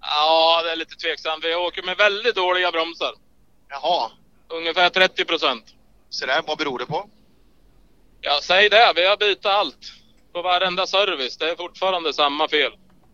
Ja, 0.00 0.62
det 0.64 0.72
är 0.72 0.76
lite 0.76 0.96
tveksamt. 0.96 1.44
Vi 1.44 1.54
åker 1.54 1.82
med 1.82 1.96
väldigt 1.96 2.34
dåliga 2.34 2.70
bromsar. 2.70 3.12
Jaha. 3.68 4.10
Ungefär 4.48 4.90
30 4.90 5.24
procent. 5.24 5.64
Så 6.10 6.26
där, 6.26 6.42
vad 6.46 6.58
beror 6.58 6.78
det 6.78 6.86
på? 6.86 7.08
Ja, 8.26 8.40
säg 8.42 8.68
det. 8.68 8.92
Vi 8.96 9.06
har 9.06 9.16
bytt 9.16 9.46
allt. 9.46 9.92
På 10.32 10.42
varenda 10.42 10.86
service. 10.86 11.36
Det 11.36 11.50
är 11.50 11.56
fortfarande 11.56 12.12
samma 12.12 12.48
fel. 12.48 12.72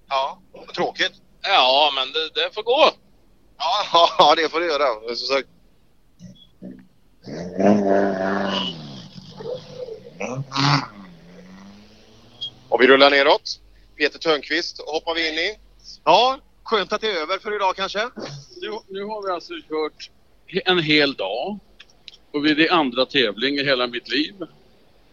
Ja, 0.09 0.43
tråkigt. 0.74 1.12
Ja, 1.43 1.93
men 1.95 2.12
det, 2.12 2.41
det 2.41 2.55
får 2.55 2.62
gå. 2.62 2.91
Ja, 3.59 3.87
ja, 4.19 4.35
det 4.37 4.49
får 4.49 4.61
det 4.61 4.66
göra. 4.66 5.16
Som 5.16 5.27
sagt. 5.27 5.49
Och 12.69 12.81
vi 12.82 12.87
rullar 12.87 13.11
neråt. 13.11 13.61
Peter 13.97 14.19
Törnqvist 14.19 14.81
hoppar 14.87 15.15
vi 15.15 15.28
in 15.28 15.35
i. 15.35 15.59
Ja, 16.05 16.39
skönt 16.62 16.93
att 16.93 17.01
det 17.01 17.11
är 17.11 17.23
över 17.23 17.39
för 17.39 17.55
idag 17.55 17.77
kanske. 17.77 18.11
Nu, 18.61 18.70
nu 18.89 19.05
har 19.05 19.27
vi 19.27 19.32
alltså 19.32 19.53
kört 19.69 20.11
en 20.65 20.78
hel 20.78 21.15
dag. 21.15 21.59
Och 22.32 22.47
vi 22.47 22.66
är 22.66 22.73
andra 22.73 23.07
tävling 23.07 23.55
i 23.55 23.65
hela 23.65 23.87
mitt 23.87 24.09
liv. 24.09 24.35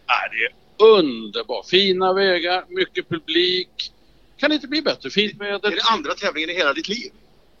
Nej, 0.08 0.30
det 0.30 0.44
är 0.44 0.88
underbart. 0.98 1.66
Fina 1.66 2.12
vägar, 2.12 2.64
mycket 2.68 3.08
publik. 3.08 3.92
Kan 4.36 4.50
det 4.50 4.54
inte 4.54 4.68
bli 4.68 4.82
bättre? 4.82 5.10
Fint 5.10 5.40
väder. 5.40 5.68
Är 5.72 5.76
det 5.76 5.82
andra 5.92 6.14
tävlingen 6.14 6.50
i 6.50 6.54
hela 6.54 6.72
ditt 6.72 6.88
liv? 6.88 7.12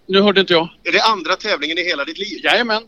Nu 0.06 0.20
hörde 0.20 0.40
inte 0.40 0.52
jag. 0.52 0.68
Är 0.84 0.92
det 0.92 1.02
andra 1.02 1.36
tävlingen 1.36 1.78
i 1.78 1.82
hela 1.82 2.04
ditt 2.04 2.18
liv? 2.18 2.40
Jajamän. 2.44 2.82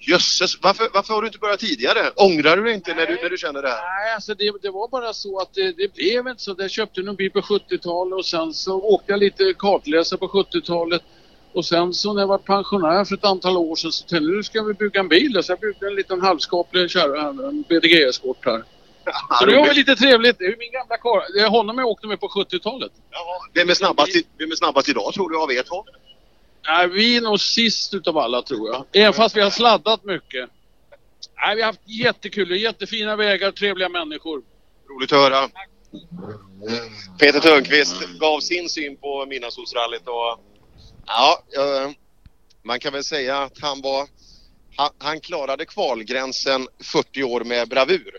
Jösses, 0.00 0.58
varför, 0.62 0.88
varför 0.94 1.14
har 1.14 1.22
du 1.22 1.26
inte 1.28 1.38
börjat 1.38 1.60
tidigare? 1.60 2.10
Ångrar 2.16 2.56
du 2.56 2.64
dig 2.64 2.74
inte 2.74 2.94
när 2.94 3.06
du, 3.06 3.18
när 3.22 3.30
du 3.30 3.38
känner 3.38 3.62
det 3.62 3.68
här? 3.68 3.76
Nej, 3.76 4.14
alltså 4.14 4.34
det, 4.34 4.52
det 4.62 4.70
var 4.70 4.88
bara 4.88 5.12
så 5.12 5.38
att 5.38 5.54
det, 5.54 5.72
det 5.72 5.94
blev 5.94 6.28
inte 6.28 6.42
så. 6.42 6.54
Jag 6.58 6.70
köpte 6.70 7.02
någon 7.02 7.16
bil 7.16 7.30
på 7.30 7.40
70-talet 7.40 8.18
och 8.18 8.26
sen 8.26 8.54
så 8.54 8.82
åkte 8.82 9.12
jag 9.12 9.20
lite 9.20 9.54
kartläsare 9.58 10.18
på 10.18 10.28
70-talet. 10.28 11.02
Och 11.52 11.64
sen 11.64 11.94
så 11.94 12.12
när 12.12 12.22
jag 12.22 12.26
var 12.26 12.38
pensionär 12.38 13.04
för 13.04 13.14
ett 13.14 13.24
antal 13.24 13.56
år 13.56 13.76
sedan 13.76 13.92
så 13.92 14.00
tänkte 14.00 14.14
jag 14.14 14.36
nu 14.36 14.42
ska 14.42 14.62
vi 14.62 14.74
bygga 14.74 15.00
en 15.00 15.08
bil. 15.08 15.42
Så 15.42 15.52
jag 15.52 15.60
byggde 15.60 15.86
en 15.86 15.94
liten 15.94 16.20
halvskaplig 16.20 16.90
kärra, 16.90 17.28
en 17.28 17.64
BDG-eskort 17.68 18.46
här. 18.46 18.64
Så 19.38 19.46
det 19.46 19.56
var 19.56 19.66
väl 19.66 19.76
lite 19.76 19.96
trevligt. 19.96 20.38
Det 20.38 20.44
är 20.44 20.56
min 20.56 20.72
gamla 20.72 20.96
karl. 20.96 21.32
Det 21.34 21.40
är 21.40 21.48
honom 21.48 21.78
jag 21.78 21.88
åkte 21.88 22.06
med 22.06 22.20
på 22.20 22.28
70-talet. 22.28 22.92
Vem 23.54 23.70
är 23.70 23.74
snabbast, 23.74 24.16
i, 24.16 24.24
vem 24.38 24.50
är 24.50 24.56
snabbast 24.56 24.88
idag 24.88 25.14
tror 25.14 25.30
du 25.30 25.38
av 25.38 25.52
er 25.52 25.62
två? 25.62 25.84
Nej, 26.66 26.88
vi 26.88 27.16
är 27.16 27.20
nog 27.20 27.40
sist 27.40 27.94
utav 27.94 28.18
alla 28.18 28.42
tror 28.42 28.68
jag. 28.68 28.84
Även 28.92 29.12
fast 29.12 29.36
vi 29.36 29.40
har 29.40 29.50
sladdat 29.50 30.04
mycket. 30.04 30.50
Nej, 31.36 31.56
vi 31.56 31.62
har 31.62 31.66
haft 31.66 31.80
jättekul. 31.84 32.50
Jättefina 32.60 33.16
vägar, 33.16 33.50
trevliga 33.50 33.88
människor. 33.88 34.42
Roligt 34.88 35.12
att 35.12 35.18
höra. 35.18 35.48
Peter 37.18 37.40
Törnqvist 37.40 37.96
gav 38.20 38.40
sin 38.40 38.68
syn 38.68 38.96
på 38.96 39.26
Midnattssolsrallyt 39.26 40.08
och 40.08 40.40
ja, 41.06 41.42
eh, 41.56 41.90
man 42.62 42.80
kan 42.80 42.92
väl 42.92 43.04
säga 43.04 43.38
att 43.38 43.60
han 43.60 43.82
var 43.82 44.08
han, 44.76 44.90
han 44.98 45.20
klarade 45.20 45.64
kvalgränsen 45.64 46.68
40 46.80 47.22
år 47.22 47.40
med 47.40 47.68
bravur. 47.68 48.16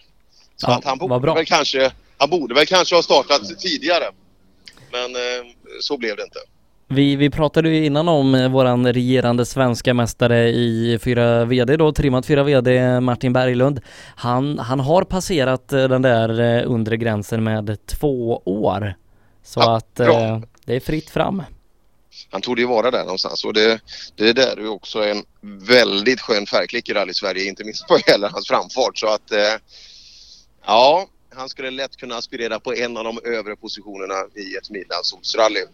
Så 0.61 0.67
Ja, 0.67 0.77
att 0.77 0.85
han 0.85 0.97
borde, 0.97 1.33
väl 1.33 1.45
kanske, 1.45 1.91
han 2.17 2.29
borde 2.29 2.55
väl 2.55 2.65
kanske 2.65 2.95
ha 2.95 3.03
startat 3.03 3.59
tidigare. 3.59 4.05
Men 4.91 5.15
eh, 5.15 5.51
så 5.81 5.97
blev 5.97 6.15
det 6.15 6.23
inte. 6.23 6.39
Vi, 6.91 7.15
vi 7.15 7.29
pratade 7.29 7.69
ju 7.69 7.85
innan 7.85 8.07
om 8.09 8.35
eh, 8.35 8.49
våran 8.51 8.93
regerande 8.93 9.45
svenska 9.45 9.93
mästare 9.93 10.49
i 10.49 10.99
4 11.03 11.45
VD 11.45 11.77
då, 11.77 11.91
trimmat 11.91 12.25
4 12.25 12.43
VD 12.43 12.99
Martin 12.99 13.33
Berglund. 13.33 13.81
Han, 14.15 14.59
han 14.59 14.79
har 14.79 15.03
passerat 15.03 15.73
eh, 15.73 15.83
den 15.83 16.01
där 16.01 16.39
eh, 16.39 16.71
undre 16.71 16.97
gränsen 16.97 17.43
med 17.43 17.77
två 17.85 18.41
år. 18.45 18.95
Så 19.43 19.59
att 19.61 19.93
bra. 19.95 20.21
eh, 20.21 20.39
det 20.65 20.75
är 20.75 20.79
fritt 20.79 21.09
fram. 21.09 21.43
Han 22.31 22.41
tog 22.41 22.59
ju 22.59 22.65
vara 22.65 22.91
där 22.91 23.03
någonstans 23.03 23.45
och 23.45 23.53
det, 23.53 23.79
det 24.15 24.33
där 24.33 24.57
är 24.57 24.61
ju 24.61 24.67
också 24.67 25.03
en 25.03 25.23
väldigt 25.41 26.21
skön 26.21 26.45
färgklick 26.45 26.89
i 26.89 26.93
Rally 26.93 27.13
Sverige, 27.13 27.49
inte 27.49 27.63
minst 27.63 27.85
vad 27.89 28.01
gäller 28.07 28.29
hans 28.29 28.47
framfart. 28.47 28.97
Så 28.97 29.07
att 29.07 29.31
eh, 29.31 29.53
ja, 30.65 31.07
han 31.35 31.49
skulle 31.49 31.71
lätt 31.71 31.97
kunna 31.97 32.15
aspirera 32.15 32.59
på 32.59 32.73
en 32.73 32.97
av 32.97 33.03
de 33.03 33.19
övre 33.23 33.55
positionerna 33.55 34.13
i 34.35 34.55
ett 34.55 34.69
midnattssolsrally. 34.69 35.65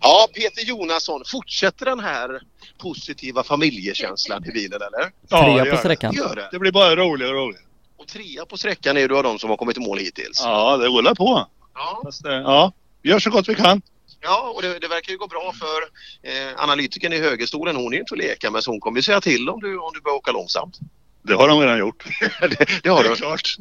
Ja, 0.00 0.28
Peter 0.34 0.62
Jonasson, 0.62 1.22
fortsätter 1.26 1.86
den 1.86 2.00
här 2.00 2.40
positiva 2.78 3.42
familjekänslan 3.42 4.44
i 4.44 4.52
bilen 4.52 4.80
eller? 4.82 5.12
Trea 5.28 5.64
det 5.64 5.70
på 5.70 5.76
sträckan. 5.76 6.14
Det 6.14 6.20
gör 6.20 6.36
det. 6.36 6.48
Det 6.52 6.58
blir 6.58 6.72
bara 6.72 6.96
roligare 6.96 7.32
och 7.32 7.46
roligare. 7.46 7.64
Och 7.96 8.06
trea 8.08 8.46
på 8.46 8.56
sträckan 8.56 8.96
är 8.96 9.08
du 9.08 9.16
av 9.16 9.22
de 9.22 9.38
som 9.38 9.50
har 9.50 9.56
kommit 9.56 9.76
i 9.76 9.80
mål 9.80 9.98
hittills. 9.98 10.40
Ja, 10.44 10.76
det 10.76 10.86
rullar 10.86 11.14
på. 11.14 11.46
Ja. 11.74 12.00
Fast, 12.04 12.24
eh, 12.24 12.32
ja, 12.32 12.72
vi 13.02 13.10
gör 13.10 13.18
så 13.18 13.30
gott 13.30 13.48
vi 13.48 13.54
kan. 13.54 13.82
Ja, 14.20 14.52
och 14.54 14.62
det, 14.62 14.78
det 14.78 14.88
verkar 14.88 15.12
ju 15.12 15.18
gå 15.18 15.26
bra 15.26 15.52
för 15.52 15.82
eh, 16.30 16.62
analytikern 16.62 17.12
i 17.12 17.18
högerstolen. 17.18 17.76
Hon 17.76 17.92
är 17.92 17.92
ju 17.92 18.00
inte 18.00 18.14
att 18.14 18.18
leka 18.18 18.50
med 18.50 18.64
så 18.64 18.70
hon 18.70 18.80
kommer 18.80 18.98
ju 18.98 19.02
säga 19.02 19.20
till 19.20 19.48
om 19.48 19.60
du, 19.60 19.78
om 19.78 19.90
du 19.94 20.00
börjar 20.00 20.16
åka 20.16 20.32
långsamt. 20.32 20.78
Det 21.26 21.34
har 21.34 21.48
de 21.48 21.60
redan 21.60 21.78
gjort. 21.78 22.04
det, 22.40 22.82
det 22.82 22.88
har 22.88 23.04
är 23.04 23.08
du. 23.08 23.16
klart. 23.16 23.56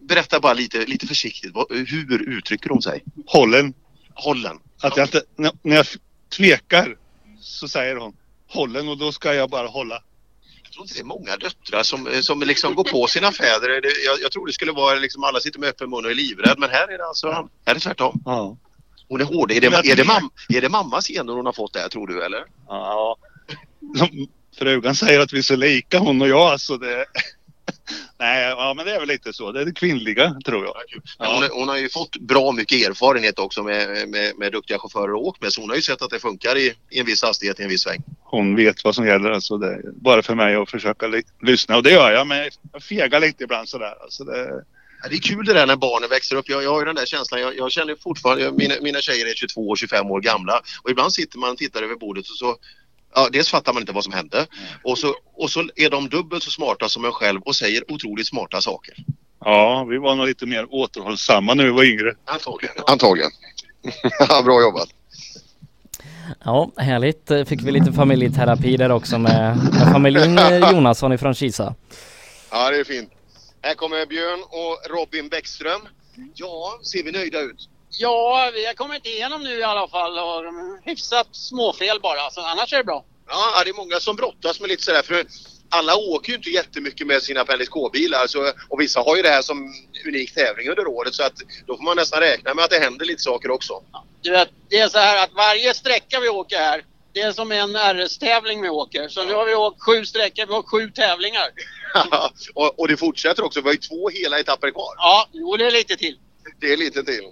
Berätta 0.00 0.40
bara 0.40 0.54
lite, 0.54 0.78
lite 0.86 1.06
försiktigt. 1.06 1.52
Hur 1.70 2.28
uttrycker 2.28 2.70
hon 2.70 2.82
sig? 2.82 3.04
Hållen. 3.26 3.74
Hållen. 4.14 4.58
Att 4.82 4.96
jag 4.96 5.04
inte, 5.06 5.22
när 5.36 5.76
jag 5.76 5.86
tvekar 6.36 6.96
så 7.40 7.68
säger 7.68 7.96
hon 7.96 8.16
hållen 8.48 8.88
och 8.88 8.98
då 8.98 9.12
ska 9.12 9.34
jag 9.34 9.50
bara 9.50 9.68
hålla. 9.68 10.02
Jag 10.62 10.72
tror 10.72 10.84
inte 10.84 10.94
det 10.94 11.00
är 11.00 11.04
många 11.04 11.36
döttrar 11.36 11.82
som, 11.82 12.08
som 12.22 12.40
liksom 12.40 12.74
går 12.74 12.84
på 12.84 13.06
sina 13.06 13.32
fäder. 13.32 13.80
Jag, 14.06 14.20
jag 14.20 14.32
tror 14.32 14.46
det 14.46 14.52
skulle 14.52 14.72
vara 14.72 14.94
liksom 14.98 15.24
alla 15.24 15.40
sitter 15.40 15.58
med 15.60 15.68
öppen 15.68 15.90
mun 15.90 16.04
och 16.04 16.10
är 16.10 16.14
livrädd. 16.14 16.58
Men 16.58 16.70
här 16.70 16.88
är 16.92 16.98
det 16.98 17.06
alltså 17.06 17.30
här 17.30 17.46
är 17.64 17.74
det 17.74 17.80
tvärtom. 17.80 18.22
Ja. 18.24 18.56
Hon 19.08 19.20
är 19.20 19.24
hård. 19.24 19.52
Är 19.52 19.60
det, 19.60 19.66
är, 19.66 19.96
det 19.96 20.04
mam, 20.04 20.30
är 20.48 20.60
det 20.60 20.68
mammas 20.68 21.08
gener 21.08 21.32
hon 21.32 21.46
har 21.46 21.52
fått 21.52 21.72
där 21.72 21.88
tror 21.88 22.06
du 22.06 22.24
eller? 22.24 22.44
Ja. 22.68 23.16
Frugan 24.60 24.94
säger 24.94 25.20
att 25.20 25.32
vi 25.32 25.38
är 25.38 25.42
så 25.42 25.56
lika 25.56 25.98
hon 25.98 26.22
och 26.22 26.28
jag. 26.28 26.40
Alltså 26.40 26.76
det... 26.76 27.04
Nej, 28.18 28.48
ja, 28.48 28.74
men 28.76 28.86
det 28.86 28.94
är 28.94 28.98
väl 28.98 29.08
lite 29.08 29.32
så. 29.32 29.52
Det 29.52 29.60
är 29.60 29.64
det 29.64 29.72
kvinnliga 29.72 30.36
tror 30.44 30.64
jag. 30.64 30.74
Men 31.18 31.28
Hon, 31.28 31.48
hon 31.52 31.68
har 31.68 31.76
ju 31.76 31.88
fått 31.88 32.16
bra 32.16 32.52
mycket 32.52 32.88
erfarenhet 32.88 33.38
också 33.38 33.62
med, 33.62 34.08
med, 34.08 34.38
med 34.38 34.52
duktiga 34.52 34.78
chaufförer 34.78 35.12
att 35.12 35.22
åka 35.22 35.38
med. 35.40 35.52
Så 35.52 35.60
hon 35.60 35.70
har 35.70 35.76
ju 35.76 35.82
sett 35.82 36.02
att 36.02 36.10
det 36.10 36.18
funkar 36.18 36.56
i, 36.56 36.74
i 36.90 37.00
en 37.00 37.06
viss 37.06 37.22
hastighet 37.22 37.60
i 37.60 37.62
en 37.62 37.68
viss 37.68 37.82
sväng. 37.82 38.02
Hon 38.20 38.56
vet 38.56 38.84
vad 38.84 38.94
som 38.94 39.06
gäller. 39.06 39.30
Alltså 39.30 39.58
det 39.58 39.66
är 39.66 39.82
bara 39.92 40.22
för 40.22 40.34
mig 40.34 40.54
att 40.54 40.70
försöka 40.70 41.06
lyssna. 41.42 41.76
Och 41.76 41.82
det 41.82 41.90
gör 41.90 42.10
jag. 42.10 42.26
Men 42.26 42.50
jag 42.72 42.82
fegar 42.82 43.20
lite 43.20 43.44
ibland 43.44 43.68
sådär. 43.68 43.94
Alltså 44.02 44.24
det... 44.24 44.64
Ja, 45.02 45.08
det 45.08 45.16
är 45.16 45.20
kul 45.20 45.44
det 45.44 45.52
där 45.52 45.66
när 45.66 45.76
barnen 45.76 46.10
växer 46.10 46.36
upp. 46.36 46.48
Jag, 46.48 46.62
jag 46.62 46.70
har 46.70 46.80
ju 46.80 46.84
den 46.84 46.94
där 46.94 47.06
känslan. 47.06 47.40
Jag, 47.40 47.56
jag 47.56 47.72
känner 47.72 47.96
fortfarande, 48.02 48.44
jag, 48.44 48.58
mina, 48.58 48.74
mina 48.82 49.00
tjejer 49.00 49.26
är 49.26 49.34
22 49.34 49.68
och 49.68 49.78
25 49.78 50.10
år 50.10 50.20
gamla. 50.20 50.62
Och 50.82 50.90
ibland 50.90 51.12
sitter 51.12 51.38
man 51.38 51.50
och 51.50 51.56
tittar 51.56 51.82
över 51.82 51.94
bordet 51.94 52.28
och 52.28 52.36
så 52.36 52.56
Ja, 53.14 53.28
dels 53.32 53.48
fattar 53.48 53.72
man 53.72 53.82
inte 53.82 53.92
vad 53.92 54.04
som 54.04 54.12
hände 54.12 54.46
och 54.84 54.98
så, 54.98 55.14
och 55.36 55.50
så 55.50 55.68
är 55.76 55.90
de 55.90 56.08
dubbelt 56.08 56.42
så 56.42 56.50
smarta 56.50 56.88
som 56.88 57.04
en 57.04 57.12
själv 57.12 57.40
och 57.42 57.56
säger 57.56 57.92
otroligt 57.92 58.26
smarta 58.26 58.60
saker. 58.60 58.94
Ja, 59.44 59.86
vi 59.90 59.98
var 59.98 60.14
nog 60.14 60.26
lite 60.26 60.46
mer 60.46 60.66
återhållsamma 60.70 61.54
när 61.54 61.64
vi 61.64 61.70
var 61.70 61.84
yngre. 61.84 62.14
Antagligen. 62.24 62.74
Antagligen. 62.86 63.30
ja, 64.28 64.42
bra 64.42 64.60
jobbat. 64.62 64.88
Ja, 66.44 66.70
härligt. 66.76 67.30
Fick 67.46 67.62
vi 67.62 67.70
lite 67.70 67.92
familjeterapi 67.92 68.76
där 68.76 68.90
också 68.90 69.18
med, 69.18 69.56
med 69.56 69.92
familjen 69.92 70.38
Jonasson 70.72 71.12
ifrån 71.12 71.34
Kisa. 71.34 71.74
Ja, 72.50 72.70
det 72.70 72.76
är 72.76 72.84
fint. 72.84 73.10
Här 73.62 73.74
kommer 73.74 74.06
Björn 74.06 74.40
och 74.42 74.96
Robin 74.96 75.28
Bäckström. 75.28 75.80
Ja, 76.34 76.78
ser 76.82 77.02
vi 77.02 77.12
nöjda 77.12 77.40
ut? 77.40 77.68
Ja, 77.98 78.50
vi 78.54 78.66
har 78.66 78.74
kommit 78.74 79.06
igenom 79.06 79.42
nu 79.42 79.58
i 79.58 79.62
alla 79.62 79.88
fall 79.88 80.18
och 80.18 80.44
hyfsat 80.84 81.28
småfel 81.32 82.00
bara, 82.00 82.30
så 82.30 82.40
annars 82.40 82.72
är 82.72 82.76
det 82.76 82.84
bra. 82.84 83.04
Ja, 83.28 83.64
det 83.64 83.70
är 83.70 83.74
många 83.74 84.00
som 84.00 84.16
brottas 84.16 84.60
med 84.60 84.68
lite 84.68 84.82
sådär 84.82 85.02
för 85.02 85.24
alla 85.70 85.96
åker 85.96 86.30
ju 86.30 86.36
inte 86.36 86.50
jättemycket 86.50 87.06
med 87.06 87.22
sina 87.22 87.44
Pellis 87.44 87.68
K-bilar 87.68 88.26
så, 88.26 88.52
och 88.68 88.80
vissa 88.80 89.00
har 89.00 89.16
ju 89.16 89.22
det 89.22 89.28
här 89.28 89.42
som 89.42 89.74
unik 90.06 90.34
tävling 90.34 90.68
under 90.68 90.86
året 90.86 91.14
så 91.14 91.22
att 91.22 91.36
då 91.66 91.76
får 91.76 91.84
man 91.84 91.96
nästan 91.96 92.20
räkna 92.20 92.54
med 92.54 92.64
att 92.64 92.70
det 92.70 92.78
händer 92.78 93.06
lite 93.06 93.22
saker 93.22 93.50
också. 93.50 93.82
Du 94.22 94.30
vet, 94.30 94.48
det 94.68 94.78
är 94.78 94.88
så 94.88 94.98
här 94.98 95.24
att 95.24 95.32
varje 95.32 95.74
sträcka 95.74 96.20
vi 96.20 96.28
åker 96.28 96.58
här, 96.58 96.84
det 97.12 97.20
är 97.20 97.32
som 97.32 97.52
en 97.52 97.76
RS-tävling 97.76 98.62
vi 98.62 98.68
åker. 98.68 99.08
Så 99.08 99.24
nu 99.24 99.34
har 99.34 99.46
vi 99.46 99.54
åkt 99.54 99.82
sju 99.82 100.04
sträckor, 100.04 100.46
vi 100.46 100.52
har 100.52 100.62
sju 100.62 100.90
tävlingar. 100.90 101.48
och, 102.54 102.80
och 102.80 102.88
det 102.88 102.96
fortsätter 102.96 103.44
också, 103.44 103.60
vi 103.60 103.66
har 103.66 103.72
ju 103.72 103.78
två 103.78 104.08
hela 104.08 104.38
etapper 104.38 104.70
kvar. 104.70 104.94
Ja, 104.96 105.28
jo 105.32 105.56
det 105.56 105.66
är 105.66 105.70
lite 105.70 105.96
till. 105.96 106.18
Det 106.60 106.72
är 106.72 106.76
lite 106.76 107.04
till. 107.04 107.22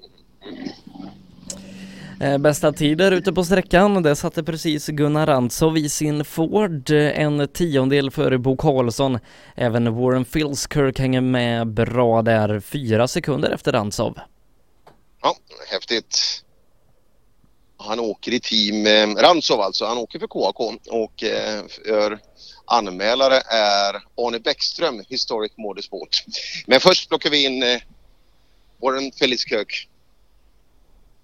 Eh, 2.20 2.38
bästa 2.38 2.72
tider 2.72 3.12
ute 3.12 3.32
på 3.32 3.44
sträckan, 3.44 4.02
det 4.02 4.16
satte 4.16 4.44
precis 4.44 4.86
Gunnar 4.86 5.26
Rantzov 5.26 5.78
i 5.78 5.88
sin 5.88 6.24
Ford, 6.24 6.90
eh, 6.90 7.20
en 7.20 7.48
tiondel 7.48 8.10
före 8.10 8.38
Bo 8.38 8.56
Karlsson. 8.56 9.18
Även 9.56 9.94
Warren 9.94 10.24
Filskirk 10.24 10.98
hänger 10.98 11.20
med 11.20 11.66
bra 11.66 12.22
där, 12.22 12.60
fyra 12.60 13.08
sekunder 13.08 13.50
efter 13.50 13.72
Rantzov. 13.72 14.18
Ja, 15.22 15.36
häftigt. 15.70 16.42
Han 17.76 18.00
åker 18.00 18.32
i 18.32 18.40
team 18.40 18.86
eh, 18.86 19.22
Rantzov 19.22 19.60
alltså, 19.60 19.84
han 19.86 19.98
åker 19.98 20.18
för 20.18 20.26
KAK 20.26 20.60
och 20.90 21.22
eh, 21.22 21.64
för 21.84 22.18
anmälare 22.64 23.36
är 23.36 23.94
Arne 24.26 24.38
Bäckström, 24.38 25.04
Historic 25.08 25.52
Motorsport. 25.56 26.24
Men 26.66 26.80
först 26.80 27.08
plockar 27.08 27.30
vi 27.30 27.44
in 27.44 27.62
eh, 27.62 27.80
Warren 28.82 29.12
Filskirk 29.12 29.88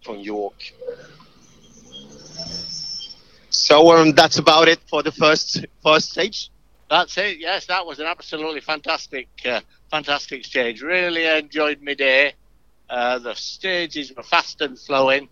från 0.04 0.20
York. 0.20 0.72
So 3.50 3.92
um, 3.96 4.12
that's 4.12 4.38
about 4.38 4.68
it 4.68 4.80
for 4.90 5.02
the 5.02 5.12
first 5.12 5.64
first 5.82 6.10
stage. 6.10 6.50
That's 6.90 7.16
it. 7.18 7.38
Yes, 7.38 7.66
that 7.66 7.86
was 7.86 7.98
an 7.98 8.06
absolutely 8.06 8.60
fantastic, 8.60 9.28
uh, 9.46 9.60
fantastic 9.90 10.44
stage. 10.44 10.82
Really 10.82 11.24
enjoyed 11.26 11.80
my 11.82 11.94
day. 11.94 12.34
Uh, 12.90 13.18
the 13.18 13.34
stages 13.34 14.12
were 14.16 14.22
fast 14.22 14.60
and 14.60 14.78
flowing. 14.78 15.28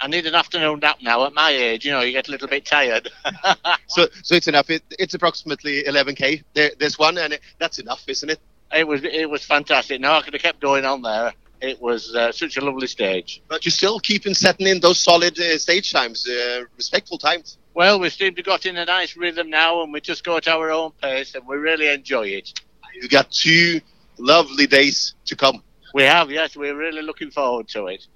I 0.00 0.06
need 0.08 0.26
an 0.26 0.34
afternoon 0.34 0.80
nap 0.80 0.98
now. 1.02 1.24
At 1.26 1.34
my 1.34 1.50
age, 1.50 1.84
you 1.84 1.92
know, 1.92 2.00
you 2.00 2.12
get 2.12 2.28
a 2.28 2.30
little 2.30 2.48
bit 2.48 2.64
tired. 2.64 3.10
So 3.88 4.06
so 4.22 4.34
it's 4.34 4.48
enough. 4.48 4.70
It, 4.70 4.82
it's 4.98 5.12
approximately 5.14 5.82
11k. 5.82 6.44
There, 6.54 6.70
this 6.78 6.98
one, 6.98 7.18
and 7.18 7.34
it, 7.34 7.40
that's 7.58 7.78
enough, 7.78 8.02
isn't 8.08 8.30
it? 8.30 8.40
it 8.74 8.86
was 8.86 9.02
it 9.04 9.28
was 9.28 9.44
fantastic. 9.44 10.00
No, 10.00 10.12
I 10.12 10.22
could 10.22 10.32
have 10.34 10.42
kept 10.42 10.60
going 10.60 10.84
on 10.84 11.02
there. 11.02 11.32
It 11.62 11.80
was 11.80 12.12
uh, 12.12 12.32
such 12.32 12.56
a 12.56 12.60
lovely 12.60 12.88
stage. 12.88 13.40
But 13.48 13.64
you're 13.64 13.70
still 13.70 14.00
keeping 14.00 14.34
setting 14.34 14.66
in 14.66 14.80
those 14.80 14.98
solid 14.98 15.38
uh, 15.38 15.58
stage 15.58 15.92
times, 15.92 16.28
uh, 16.28 16.64
respectful 16.76 17.18
times. 17.18 17.56
Well, 17.72 18.00
we 18.00 18.10
seem 18.10 18.34
to 18.34 18.42
got 18.42 18.66
in 18.66 18.76
a 18.76 18.84
nice 18.84 19.16
rhythm 19.16 19.48
now, 19.48 19.82
and 19.82 19.92
we 19.92 20.00
just 20.00 20.24
go 20.24 20.36
at 20.36 20.48
our 20.48 20.72
own 20.72 20.90
pace, 21.00 21.36
and 21.36 21.46
we 21.46 21.56
really 21.56 21.86
enjoy 21.86 22.26
it. 22.26 22.60
You 23.00 23.08
got 23.08 23.30
two 23.30 23.80
lovely 24.18 24.66
days 24.66 25.14
to 25.26 25.36
come. 25.36 25.62
We 25.94 26.02
have, 26.02 26.32
yes, 26.32 26.56
we're 26.56 26.76
really 26.76 27.02
looking 27.02 27.30
forward 27.30 27.68
to 27.68 27.86
it. 27.86 28.06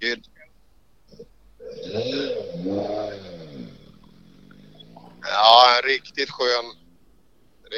Good. 0.00 0.26
Ja, 5.20 5.76
en 5.76 5.82
riktigt 5.84 6.28
skön, 6.28 6.76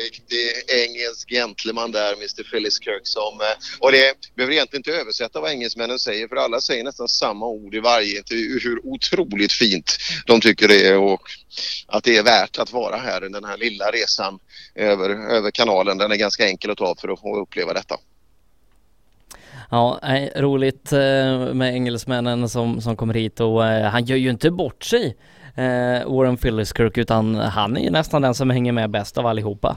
riktig 0.04 0.46
engelsk 0.68 1.30
gentleman 1.30 1.92
där, 1.92 2.12
Mr. 2.12 2.50
Phyllis 2.50 2.78
Kirk 2.80 3.06
som... 3.06 3.40
Eh, 3.40 3.56
och 3.80 3.92
det 3.92 4.14
behöver 4.34 4.52
egentligen 4.54 4.80
inte 4.80 5.00
översätta 5.00 5.40
vad 5.40 5.50
engelsmännen 5.50 5.98
säger 5.98 6.28
för 6.28 6.36
alla 6.36 6.60
säger 6.60 6.84
nästan 6.84 7.08
samma 7.08 7.46
ord 7.46 7.74
i 7.74 7.80
varje 7.80 8.18
intervju 8.18 8.60
hur 8.62 8.86
otroligt 8.86 9.52
fint 9.52 9.96
de 10.26 10.40
tycker 10.40 10.68
det 10.68 10.88
är 10.88 10.98
och 10.98 11.20
att 11.86 12.04
det 12.04 12.16
är 12.16 12.22
värt 12.22 12.58
att 12.58 12.72
vara 12.72 12.96
här 12.96 13.20
den 13.20 13.44
här 13.44 13.56
lilla 13.56 13.90
resan 13.90 14.38
över, 14.74 15.10
över 15.10 15.50
kanalen. 15.50 15.98
Den 15.98 16.12
är 16.12 16.16
ganska 16.16 16.46
enkel 16.46 16.70
att 16.70 16.78
ta 16.78 16.94
för 17.00 17.08
att 17.08 17.20
få 17.20 17.40
uppleva 17.40 17.72
detta. 17.72 17.96
Ja, 19.70 20.00
roligt 20.36 20.92
eh, 20.92 21.54
med 21.54 21.74
engelsmännen 21.74 22.48
som, 22.48 22.80
som 22.80 22.96
kommer 22.96 23.14
hit 23.14 23.40
och 23.40 23.66
eh, 23.66 23.90
han 23.90 24.04
gör 24.04 24.16
ju 24.16 24.30
inte 24.30 24.50
bort 24.50 24.84
sig, 24.84 25.16
eh, 25.54 26.06
Warren 26.12 26.36
Filliskirk, 26.36 26.98
utan 26.98 27.34
han 27.34 27.76
är 27.76 27.80
ju 27.80 27.90
nästan 27.90 28.22
den 28.22 28.34
som 28.34 28.50
hänger 28.50 28.72
med 28.72 28.90
bäst 28.90 29.18
av 29.18 29.26
allihopa. 29.26 29.76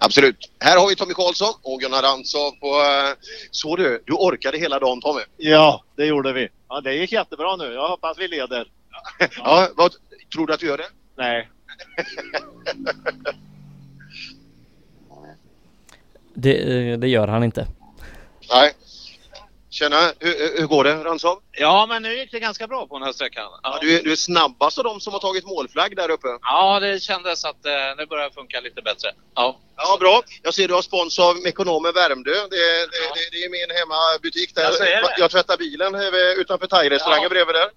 Absolut. 0.00 0.50
Här 0.60 0.78
har 0.80 0.88
vi 0.88 0.96
Tommy 0.96 1.14
Karlsson 1.14 1.54
och 1.62 1.80
Gunnar 1.80 2.02
Rantzov 2.02 2.50
på... 2.50 2.66
eh, 2.66 3.16
Så 3.50 3.76
du, 3.76 4.02
du 4.06 4.12
orkade 4.12 4.58
hela 4.58 4.78
dagen 4.78 5.00
Tommy? 5.00 5.20
Ja, 5.36 5.84
det 5.96 6.06
gjorde 6.06 6.32
vi. 6.32 6.48
Ja, 6.68 6.80
det 6.80 6.94
gick 6.94 7.12
jättebra 7.12 7.56
nu. 7.56 7.64
Jag 7.72 7.88
hoppas 7.88 8.18
vi 8.18 8.28
leder. 8.28 8.70
Ja, 9.36 9.68
vad, 9.76 9.92
tror 10.32 10.46
du 10.46 10.52
att 10.52 10.60
du 10.60 10.66
gör 10.66 10.78
det? 10.78 10.88
Nej. 11.16 11.48
Det, 16.34 16.90
eh, 16.92 16.98
det 16.98 17.08
gör 17.08 17.28
han 17.28 17.44
inte. 17.44 17.66
Nej. 18.50 18.72
Tjena, 19.78 20.12
hur, 20.20 20.58
hur 20.60 20.66
går 20.66 20.84
det 20.84 21.04
Rantzov? 21.04 21.38
Ja, 21.52 21.86
men 21.88 22.02
nu 22.02 22.18
gick 22.18 22.30
det 22.32 22.40
ganska 22.40 22.66
bra 22.66 22.86
på 22.86 22.98
den 22.98 23.06
här 23.06 23.12
sträckan. 23.12 23.50
Ja, 23.62 23.78
du, 23.80 23.98
är- 23.98 24.02
du 24.02 24.12
är 24.12 24.16
snabbast 24.16 24.78
av 24.78 24.84
de 24.84 25.00
som 25.00 25.12
har 25.12 25.20
tagit 25.20 25.46
målflagg 25.46 25.96
där 25.96 26.10
uppe. 26.10 26.28
Ja, 26.42 26.80
det 26.80 27.00
kändes 27.02 27.44
att 27.44 27.66
eh, 27.66 27.72
det 27.98 28.06
börjar 28.08 28.30
funka 28.30 28.60
lite 28.60 28.82
bättre. 28.82 29.08
Ja. 29.34 29.58
Ja, 29.76 29.96
bra. 30.00 30.22
Jag 30.42 30.54
ser 30.54 30.68
du 30.68 30.74
har 30.74 30.82
spons 30.82 31.18
av 31.18 31.36
Mekonomen 31.36 31.92
Värmdö. 31.94 32.30
Det, 32.30 32.46
det, 32.50 32.86
det, 33.14 33.28
det 33.32 33.44
är 33.44 33.50
min 33.50 33.76
hemmabutik 33.78 34.54
där. 34.54 34.62
Jag. 34.92 35.10
Jag 35.18 35.30
tvättar 35.30 35.56
bilen 35.56 35.94
utanför 36.40 36.66
thairestaurangen 36.66 37.22
Ja. 37.22 37.28
bredvid 37.28 37.54
där. 37.54 37.70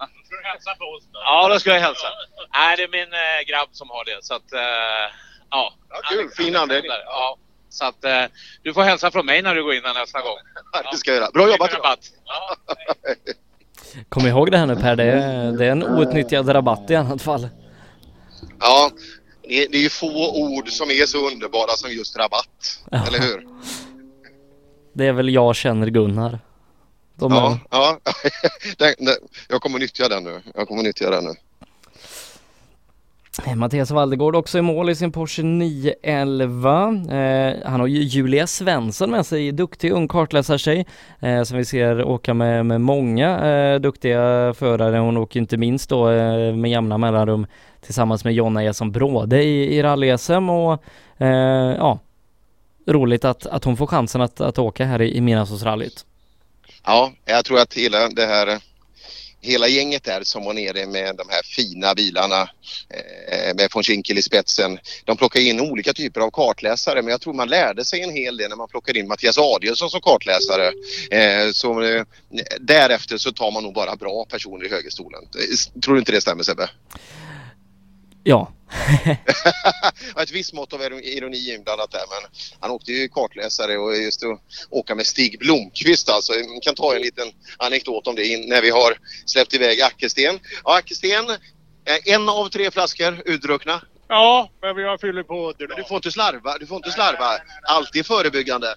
Ja, 1.14 1.48
då 1.48 1.60
ska 1.60 1.70
jag 1.74 1.80
hälsa. 1.80 2.08
Nej, 2.54 2.78
det 2.78 2.84
är 2.84 2.88
min 2.88 3.14
eh, 3.14 3.42
grabb 3.48 3.70
som 3.72 3.90
har 3.90 4.06
det. 4.06 4.18
Så 4.26 4.34
att, 4.34 4.54
eh, 4.54 4.62
ja. 5.50 5.74
Ja, 5.90 6.02
kul. 6.10 6.30
Fin 6.38 6.56
anledning. 6.56 6.92
Ja. 7.06 7.38
Så 7.72 7.86
att 7.86 8.06
eh, 8.06 8.24
du 8.64 8.74
får 8.74 8.82
hälsa 8.82 9.12
från 9.12 9.26
mig 9.26 9.42
när 9.42 9.56
du 9.56 9.64
går 9.64 9.74
in 9.74 9.82
här 9.86 9.94
nästa 9.94 10.22
gång. 10.22 10.38
Ja, 10.74 10.92
det 10.92 10.98
ska 10.98 11.12
jag 11.12 11.20
göra. 11.22 11.32
Bra 11.32 11.52
jobbat. 11.52 11.74
Rabatt. 11.74 12.12
Kom 14.10 14.28
ihåg 14.28 14.52
det 14.52 14.58
här 14.58 14.66
nu 14.66 14.76
Per, 14.76 14.96
det 14.96 15.04
är, 15.04 15.52
det 15.52 15.66
är 15.66 15.72
en 15.72 15.84
outnyttjad 15.84 16.56
rabatt 16.56 16.90
i 16.90 16.96
annat 16.96 17.22
fall. 17.22 17.50
Ja, 18.60 18.92
det 19.42 19.64
är, 19.64 19.70
det 19.70 19.78
är 19.78 19.82
ju 19.82 19.90
få 19.90 20.42
ord 20.42 20.70
som 20.70 20.90
är 20.90 21.06
så 21.06 21.28
underbara 21.32 21.72
som 21.76 21.92
just 21.92 22.18
rabatt. 22.18 22.80
Ja. 22.92 23.08
Eller 23.08 23.20
hur? 23.20 23.48
Det 24.94 25.08
är 25.08 25.14
väl 25.14 25.30
jag 25.30 25.56
känner 25.56 25.88
Gunnar. 25.88 26.40
De 27.16 27.32
är, 27.32 27.38
Ja, 27.38 27.60
ja. 27.70 28.00
Den, 28.78 28.94
den, 28.98 29.16
jag 29.48 29.62
kommer 29.62 29.80
nyttja 29.80 30.08
den 30.10 30.24
nu. 30.24 30.42
Jag 30.56 30.68
kommer 30.68 30.84
nyttja 30.84 31.10
den 31.10 31.24
nu. 31.24 31.34
Eh, 33.46 33.56
Mattias 33.56 33.92
Valdegård 33.92 34.36
också 34.36 34.58
i 34.58 34.62
mål 34.62 34.90
i 34.90 34.96
sin 34.96 35.12
Porsche 35.12 35.44
911. 35.44 36.88
Eh, 37.10 37.56
han 37.66 37.80
har 37.80 37.88
ju 37.88 38.02
Julia 38.02 38.48
Svensson 38.48 39.12
med 39.12 39.26
sig, 39.26 39.52
duktig 39.52 39.92
ung 39.92 40.08
kartläsartjej 40.08 40.86
eh, 41.20 41.44
som 41.44 41.58
vi 41.58 41.66
ser 41.66 42.04
åka 42.04 42.34
med, 42.34 42.66
med 42.66 42.82
många 42.82 43.52
eh, 43.52 43.80
duktiga 43.80 44.54
förare. 44.54 44.98
Hon 44.98 45.18
åker 45.18 45.40
inte 45.40 45.58
minst 45.58 45.90
då 45.90 46.10
eh, 46.10 46.56
med 46.56 46.72
jämna 46.72 46.98
mellanrum 46.98 47.48
tillsammans 47.82 48.24
med 48.24 48.34
Jonna 48.34 48.64
Eson 48.64 48.92
Bråde 48.92 49.44
i, 49.44 49.78
i 49.78 49.84
rally-SM 49.84 50.50
och 50.50 50.84
eh, 51.26 51.76
ja, 51.78 52.00
roligt 52.88 53.26
att, 53.26 53.46
att 53.46 53.64
hon 53.64 53.78
får 53.78 53.88
chansen 53.88 54.22
att, 54.22 54.42
att 54.42 54.60
åka 54.60 54.86
här 54.86 55.02
i, 55.02 55.18
i 55.18 55.22
Midnattsåsrallyt. 55.22 56.06
Ja, 56.86 57.12
jag 57.26 57.46
tror 57.46 57.60
att 57.60 57.74
hela 57.74 58.10
det 58.10 58.26
här 58.26 58.71
Hela 59.42 59.68
gänget 59.68 60.04
där 60.04 60.24
som 60.24 60.44
var 60.44 60.54
nere 60.54 60.86
med 60.86 61.16
de 61.16 61.30
här 61.30 61.42
fina 61.44 61.96
bilarna 61.96 62.42
eh, 62.90 63.56
med 63.56 63.70
von 63.74 63.84
Schinkel 63.84 64.18
i 64.18 64.22
spetsen. 64.22 64.80
De 65.06 65.18
plockade 65.18 65.46
in 65.46 65.62
olika 65.62 65.94
typer 65.94 66.22
av 66.22 66.32
kartläsare 66.32 67.02
men 67.02 67.12
jag 67.12 67.22
tror 67.22 67.34
man 67.34 67.50
lärde 67.50 67.86
sig 67.86 68.02
en 68.02 68.12
hel 68.12 68.38
del 68.38 68.50
när 68.50 68.56
man 68.56 68.68
plockade 68.68 69.00
in 69.00 69.08
Mattias 69.08 69.38
Adielsson 69.38 69.90
som 69.90 70.02
kartläsare. 70.02 70.72
Eh, 71.12 71.52
så 71.52 71.82
eh, 71.82 72.04
därefter 72.60 73.18
så 73.18 73.32
tar 73.32 73.52
man 73.52 73.64
nog 73.64 73.74
bara 73.74 73.96
bra 73.96 74.26
personer 74.26 74.66
i 74.66 74.70
högerstolen. 74.70 75.22
Eh, 75.24 75.82
tror 75.82 75.94
du 75.94 76.00
inte 76.00 76.12
det 76.12 76.22
stämmer 76.22 76.44
Sebbe? 76.44 76.70
Ja, 78.24 78.52
ett 80.22 80.32
visst 80.32 80.54
mått 80.54 80.74
av 80.74 80.82
ironi 80.82 81.54
inblandat 81.54 81.92
där 81.92 82.00
men 82.10 82.32
han 82.60 82.72
åkte 82.72 82.92
ju 82.92 83.08
kartläsare 83.08 83.78
och 83.78 83.98
just 83.98 84.24
att 84.24 84.40
åka 84.70 84.96
med 84.96 85.06
Stig 85.06 85.40
Blomqvist 85.40 86.10
alltså. 86.10 86.34
Man 86.34 86.62
kan 86.62 86.76
ta 86.76 86.96
en 86.96 87.02
liten 87.02 87.28
anekdot 87.58 88.08
om 88.08 88.16
det 88.16 88.48
när 88.48 88.62
vi 88.62 88.70
har 88.70 88.98
släppt 89.26 89.54
iväg 89.54 89.82
Ackersten. 89.82 90.40
Ja, 90.64 90.78
Ackersten, 90.78 91.30
eh, 91.30 92.14
en 92.14 92.30
av 92.30 92.50
tre 92.50 92.72
flaskor 92.72 93.22
utdruckna. 93.26 93.82
Ja, 94.08 94.50
men 94.62 94.76
vi 94.76 94.84
har 94.84 94.98
fyllt 94.98 95.28
på 95.28 95.54
det 95.58 95.68
Men 95.68 95.78
du 95.78 95.84
får 95.84 95.96
inte 95.96 96.12
slarva, 96.12 96.58
du 96.58 96.68
får 96.68 96.78
inte 96.78 96.92
slarva. 96.92 97.38
Alltid 97.64 98.06
förebyggande. 98.06 98.76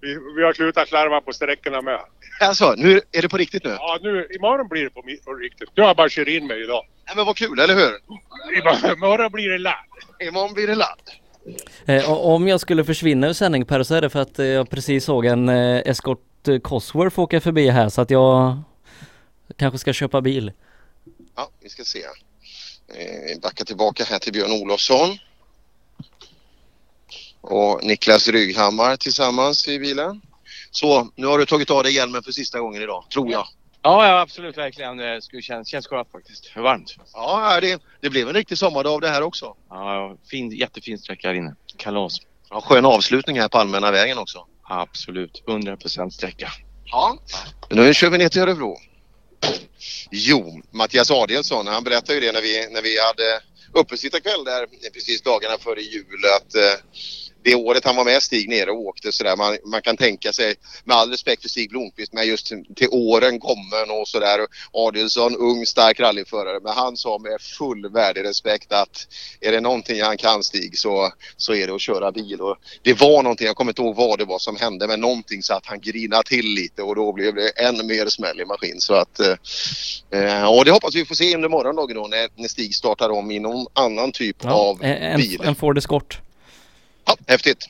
Vi, 0.00 0.18
vi 0.36 0.42
har 0.44 0.52
slutat 0.52 0.88
slarva 0.88 1.20
på 1.20 1.32
sträckorna 1.32 1.82
med. 1.82 2.00
Alltså, 2.40 2.74
nu 2.76 3.00
är 3.12 3.22
det 3.22 3.28
på 3.28 3.36
riktigt 3.36 3.64
nu? 3.64 3.70
Ja, 3.70 3.98
nu, 4.02 4.28
imorgon 4.30 4.68
blir 4.68 4.84
det 4.84 4.90
på, 4.90 5.02
på 5.24 5.34
riktigt. 5.34 5.68
Jag 5.74 5.96
bara 5.96 6.08
kört 6.08 6.28
in 6.28 6.46
mig 6.46 6.62
idag. 6.62 6.84
Ja, 7.06 7.12
men 7.16 7.26
vad 7.26 7.36
kul, 7.36 7.58
eller 7.58 7.74
hur? 7.74 7.98
Imorgon, 8.92 9.32
blir 9.32 9.48
det 9.48 9.58
ladd. 9.58 9.74
Imorgon 10.20 10.54
blir 10.54 10.66
det 10.66 10.74
ladd. 10.74 11.00
Eh, 11.86 12.10
om 12.10 12.48
jag 12.48 12.60
skulle 12.60 12.84
försvinna 12.84 13.28
ur 13.28 13.32
sändning 13.32 13.64
Per 13.64 13.82
så 13.82 13.94
är 13.94 14.00
det 14.00 14.10
för 14.10 14.20
att 14.20 14.38
eh, 14.38 14.46
jag 14.46 14.70
precis 14.70 15.04
såg 15.04 15.26
en 15.26 15.48
eh, 15.48 15.82
Escort 15.86 16.48
eh, 16.48 16.58
Cosworth 16.58 17.18
åka 17.18 17.40
förbi 17.40 17.68
här 17.68 17.88
så 17.88 18.00
att 18.00 18.10
jag 18.10 18.62
kanske 19.56 19.78
ska 19.78 19.92
köpa 19.92 20.20
bil. 20.20 20.52
Ja, 21.36 21.50
vi 21.60 21.68
ska 21.68 21.84
se. 21.84 22.02
Eh, 22.88 23.40
backa 23.42 23.64
tillbaka 23.64 24.04
här 24.04 24.18
till 24.18 24.32
Björn 24.32 24.52
Olofsson. 24.62 25.18
Och 27.40 27.84
Niklas 27.84 28.28
Rygghammar 28.28 28.96
tillsammans 28.96 29.68
i 29.68 29.78
bilen. 29.78 30.20
Så, 30.72 31.10
nu 31.16 31.26
har 31.26 31.38
du 31.38 31.46
tagit 31.46 31.70
av 31.70 31.82
dig 31.82 31.94
hjälmen 31.94 32.22
för 32.22 32.32
sista 32.32 32.60
gången 32.60 32.82
idag, 32.82 33.04
tror 33.12 33.30
jag. 33.30 33.46
Ja, 33.82 34.08
ja 34.08 34.20
absolut 34.20 34.58
verkligen. 34.58 34.96
Det 34.96 35.22
skulle 35.22 35.42
känns, 35.42 35.68
känns 35.68 35.86
skönt 35.86 36.10
faktiskt. 36.12 36.46
För 36.46 36.60
varmt. 36.60 36.96
Ja, 37.12 37.60
det, 37.60 37.82
det 38.00 38.10
blev 38.10 38.28
en 38.28 38.34
riktig 38.34 38.58
sommardag 38.58 38.92
av 38.92 39.00
det 39.00 39.08
här 39.08 39.22
också. 39.22 39.56
Ja, 39.68 40.16
fin, 40.30 40.50
jättefin 40.50 40.98
sträcka 40.98 41.28
här 41.28 41.34
inne. 41.34 41.54
Kalas. 41.76 42.18
Ja, 42.50 42.60
skön 42.60 42.84
avslutning 42.84 43.40
här 43.40 43.48
på 43.48 43.58
allmänna 43.58 43.90
vägen 43.90 44.18
också. 44.18 44.46
Absolut. 44.62 45.42
100% 45.46 46.10
sträcka. 46.10 46.52
Ja. 46.84 47.18
Nu 47.70 47.94
kör 47.94 48.10
vi 48.10 48.18
ner 48.18 48.28
till 48.28 48.40
Örebro. 48.42 48.76
Jo, 50.10 50.62
Mattias 50.70 51.10
Adielsson, 51.10 51.66
han 51.66 51.84
berättade 51.84 52.14
ju 52.14 52.20
det 52.20 52.32
när 52.32 52.42
vi, 52.42 52.68
när 52.70 52.82
vi 52.82 52.98
hade 53.00 53.40
uppesittarkväll 53.72 54.44
där 54.44 54.66
precis 54.92 55.22
dagarna 55.22 55.58
före 55.58 55.80
jul 55.80 56.20
att 56.36 56.54
eh, 56.54 57.02
det 57.44 57.54
året 57.54 57.84
han 57.84 57.96
var 57.96 58.04
med 58.04 58.22
Stig 58.22 58.48
nere 58.48 58.70
och 58.70 58.80
åkte 58.80 59.12
sådär. 59.12 59.36
Man, 59.36 59.56
man 59.64 59.82
kan 59.82 59.96
tänka 59.96 60.32
sig, 60.32 60.54
med 60.84 60.96
all 60.96 61.10
respekt 61.10 61.42
för 61.42 61.48
Stig 61.48 61.70
Blomqvist, 61.70 62.12
men 62.12 62.26
just 62.26 62.46
till, 62.46 62.64
till 62.76 62.88
åren 62.90 63.40
kommen 63.40 64.00
och 64.00 64.08
sådär. 64.08 64.38
Adielsson, 64.72 65.36
ung 65.36 65.66
stark 65.66 66.00
rallyförare. 66.00 66.60
Men 66.62 66.72
han 66.72 66.96
sa 66.96 67.18
med 67.18 67.40
full 67.40 67.88
värdig 67.92 68.24
respekt 68.24 68.72
att 68.72 69.06
är 69.40 69.52
det 69.52 69.60
någonting 69.60 70.02
han 70.02 70.16
kan 70.16 70.42
Stig 70.42 70.78
så, 70.78 71.12
så 71.36 71.54
är 71.54 71.66
det 71.66 71.74
att 71.74 71.80
köra 71.80 72.12
bil. 72.12 72.40
Och 72.40 72.56
det 72.82 73.00
var 73.00 73.22
någonting, 73.22 73.46
jag 73.46 73.56
kommer 73.56 73.70
inte 73.70 73.82
ihåg 73.82 73.96
vad 73.96 74.18
det 74.18 74.24
var 74.24 74.38
som 74.38 74.56
hände, 74.56 74.86
men 74.86 75.00
någonting 75.00 75.42
så 75.42 75.54
att 75.54 75.66
han 75.66 75.80
grinade 75.80 76.28
till 76.28 76.46
lite 76.46 76.82
och 76.82 76.96
då 76.96 77.12
blev 77.12 77.34
det 77.34 77.48
än 77.48 77.86
mer 77.86 78.06
smäll 78.06 78.40
i 78.40 78.44
maskin. 78.44 78.80
Så 78.80 78.94
att, 78.94 79.20
eh, 79.20 80.48
och 80.56 80.64
det 80.64 80.70
hoppas 80.70 80.94
vi 80.94 81.04
får 81.04 81.14
se 81.14 81.34
under 81.34 81.48
morgondagen 81.48 81.96
då 81.96 82.06
när, 82.06 82.28
när 82.36 82.48
Stig 82.48 82.74
startar 82.74 83.10
om 83.10 83.30
i 83.30 83.38
någon 83.38 83.66
annan 83.72 84.12
typ 84.12 84.36
Ja, 84.42 84.50
av 84.50 84.82
en, 84.82 85.20
bil. 85.20 85.40
en 85.44 85.54
Ford 85.54 85.78
Escort. 85.78 86.20
Ja, 87.04 87.16
häftigt. 87.26 87.68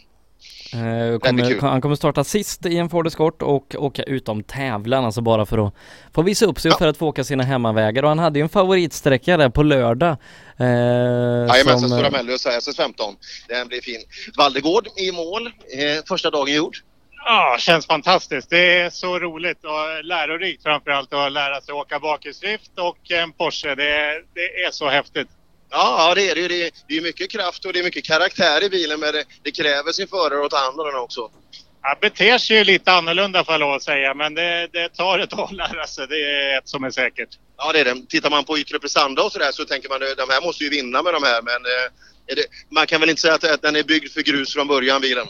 Eh, 0.74 1.18
kommer, 1.18 1.60
han 1.60 1.80
kommer 1.80 1.94
starta 1.96 2.24
sist 2.24 2.66
i 2.66 2.78
en 2.78 2.88
Ford 2.88 3.06
Escort 3.06 3.42
och 3.42 3.74
åka 3.78 4.02
utom 4.02 4.42
tävlan, 4.42 5.04
alltså 5.04 5.20
bara 5.20 5.46
för 5.46 5.66
att 5.66 5.74
få 6.14 6.22
visa 6.22 6.46
upp 6.46 6.60
sig 6.60 6.70
och 6.70 6.78
för 6.78 6.86
att 6.86 6.96
få 6.96 7.06
åka 7.06 7.24
sina 7.24 7.42
hemmavägar. 7.42 8.02
Och 8.02 8.08
han 8.08 8.18
hade 8.18 8.38
ju 8.38 8.42
en 8.42 8.48
favoritsträcka 8.48 9.36
där 9.36 9.48
på 9.48 9.62
lördag. 9.62 10.16
Eh, 10.56 10.66
Jajamensan, 10.66 11.78
som, 11.80 11.88
Stora 11.88 12.06
eh, 12.06 12.12
Mellös 12.12 12.46
SS15. 12.46 13.16
Den 13.48 13.68
blir 13.68 13.80
fin. 13.80 14.00
Valdegård 14.38 14.86
i 14.96 15.12
mål. 15.12 15.46
Eh, 15.46 16.04
första 16.08 16.30
dagen 16.30 16.54
gjord. 16.54 16.76
Ja, 17.24 17.56
känns 17.58 17.86
fantastiskt. 17.86 18.50
Det 18.50 18.80
är 18.80 18.90
så 18.90 19.18
roligt 19.18 19.64
och 19.64 20.04
lärorikt 20.04 20.62
framförallt 20.62 21.14
att 21.14 21.32
lära 21.32 21.60
sig 21.60 21.74
åka 21.74 21.98
bakhjulsdrift 21.98 22.70
och 22.78 23.10
en 23.10 23.32
Porsche. 23.32 23.74
Det, 23.74 24.22
det 24.34 24.64
är 24.66 24.70
så 24.70 24.88
häftigt. 24.88 25.28
Ja, 25.72 26.12
det 26.14 26.30
är 26.30 26.34
det 26.34 26.40
ju. 26.40 26.48
Det 26.48 26.66
är, 26.66 26.70
det 26.88 26.96
är 26.96 27.00
mycket 27.00 27.30
kraft 27.30 27.64
och 27.64 27.72
det 27.72 27.78
är 27.78 27.84
mycket 27.84 28.04
karaktär 28.04 28.64
i 28.64 28.68
bilen 28.68 29.00
men 29.00 29.12
det, 29.12 29.24
det 29.42 29.50
kräver 29.50 29.92
sin 29.92 30.08
förare 30.08 30.44
att 30.44 30.50
ta 30.50 30.56
hand 30.56 30.80
om 30.80 30.86
den 30.86 30.96
också. 30.96 31.30
Han 31.80 31.96
beter 32.00 32.38
sig 32.38 32.56
ju 32.56 32.64
lite 32.64 32.92
annorlunda 32.92 33.44
får 33.44 33.54
jag 33.54 33.60
lov 33.60 33.72
att 33.72 33.82
säga, 33.82 34.14
men 34.14 34.34
det, 34.34 34.68
det 34.72 34.88
tar 34.88 35.18
ett 35.18 35.30
tag 35.30 35.44
att 35.44 35.52
lära 35.52 35.86
sig. 35.86 36.06
Det 36.06 36.16
är 36.16 36.58
ett 36.58 36.68
som 36.68 36.84
är 36.84 36.90
säkert. 36.90 37.28
Ja, 37.56 37.72
det 37.72 37.80
är 37.80 37.84
det. 37.84 38.06
Tittar 38.08 38.30
man 38.30 38.44
på 38.44 38.58
yttre 38.58 38.78
prestanda 38.78 39.22
och 39.22 39.32
sådär 39.32 39.52
så 39.52 39.64
tänker 39.64 39.88
man 39.88 40.02
att 40.02 40.16
de 40.16 40.32
här 40.32 40.42
måste 40.42 40.64
ju 40.64 40.70
vinna 40.70 41.02
med 41.02 41.14
de 41.14 41.22
här 41.22 41.42
men 41.42 41.54
eh, 41.54 42.34
det, 42.36 42.44
man 42.70 42.86
kan 42.86 43.00
väl 43.00 43.10
inte 43.10 43.22
säga 43.22 43.34
att, 43.34 43.44
att 43.44 43.62
den 43.62 43.76
är 43.76 43.82
byggd 43.82 44.12
för 44.12 44.22
grus 44.22 44.52
från 44.52 44.68
början 44.68 45.00
bilen. 45.00 45.26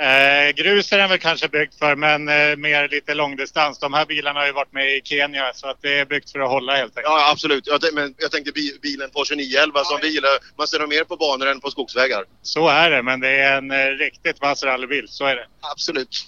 Eh, 0.00 0.52
grus 0.54 0.92
är 0.92 0.98
den 0.98 1.08
väl 1.10 1.18
kanske 1.18 1.48
byggd 1.48 1.74
för, 1.78 1.96
men 1.96 2.28
eh, 2.28 2.56
mer 2.56 2.88
lite 2.88 3.14
långdistans. 3.14 3.78
De 3.78 3.94
här 3.94 4.06
bilarna 4.06 4.40
har 4.40 4.46
ju 4.46 4.52
varit 4.52 4.72
med 4.72 4.96
i 4.96 5.00
Kenya, 5.04 5.50
så 5.54 5.68
att 5.68 5.82
det 5.82 5.98
är 5.98 6.04
byggt 6.04 6.30
för 6.30 6.40
att 6.40 6.48
hålla 6.50 6.72
helt 6.76 6.96
enkelt. 6.96 7.04
Ja, 7.06 7.30
absolut. 7.32 7.66
Jag, 7.66 7.80
tänkte- 7.80 8.00
men 8.00 8.14
jag 8.18 8.30
tänkte 8.30 8.52
bi, 8.52 8.78
bilen 8.82 9.10
Porsche 9.10 9.34
911 9.34 9.84
som 9.84 9.98
bil. 10.00 10.22
Man 10.58 10.66
ser 10.66 10.78
dem 10.78 10.88
mer 10.88 11.04
på 11.04 11.16
banor 11.16 11.46
än 11.46 11.60
på 11.60 11.70
skogsvägar. 11.70 12.24
Så 12.42 12.68
är 12.68 12.90
det, 12.90 13.02
men 13.02 13.20
det 13.20 13.28
är 13.28 13.58
en 13.58 13.70
eh, 13.70 13.76
riktigt 13.86 14.40
vass 14.40 14.62
rallybil. 14.64 15.04
Så 15.08 15.24
är 15.24 15.36
det. 15.36 15.46
Absolut. 15.72 16.26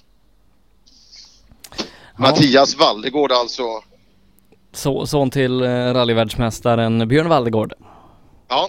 Mattias 2.19 2.77
Valdegård 2.77 3.33
alltså. 3.33 3.63
så, 4.73 5.07
son 5.07 5.31
till 5.31 5.63
eh, 5.63 5.67
rallyvärldsmästaren 5.69 7.09
Björn 7.09 7.29
Waldegård. 7.29 7.73
Ja, 8.49 8.69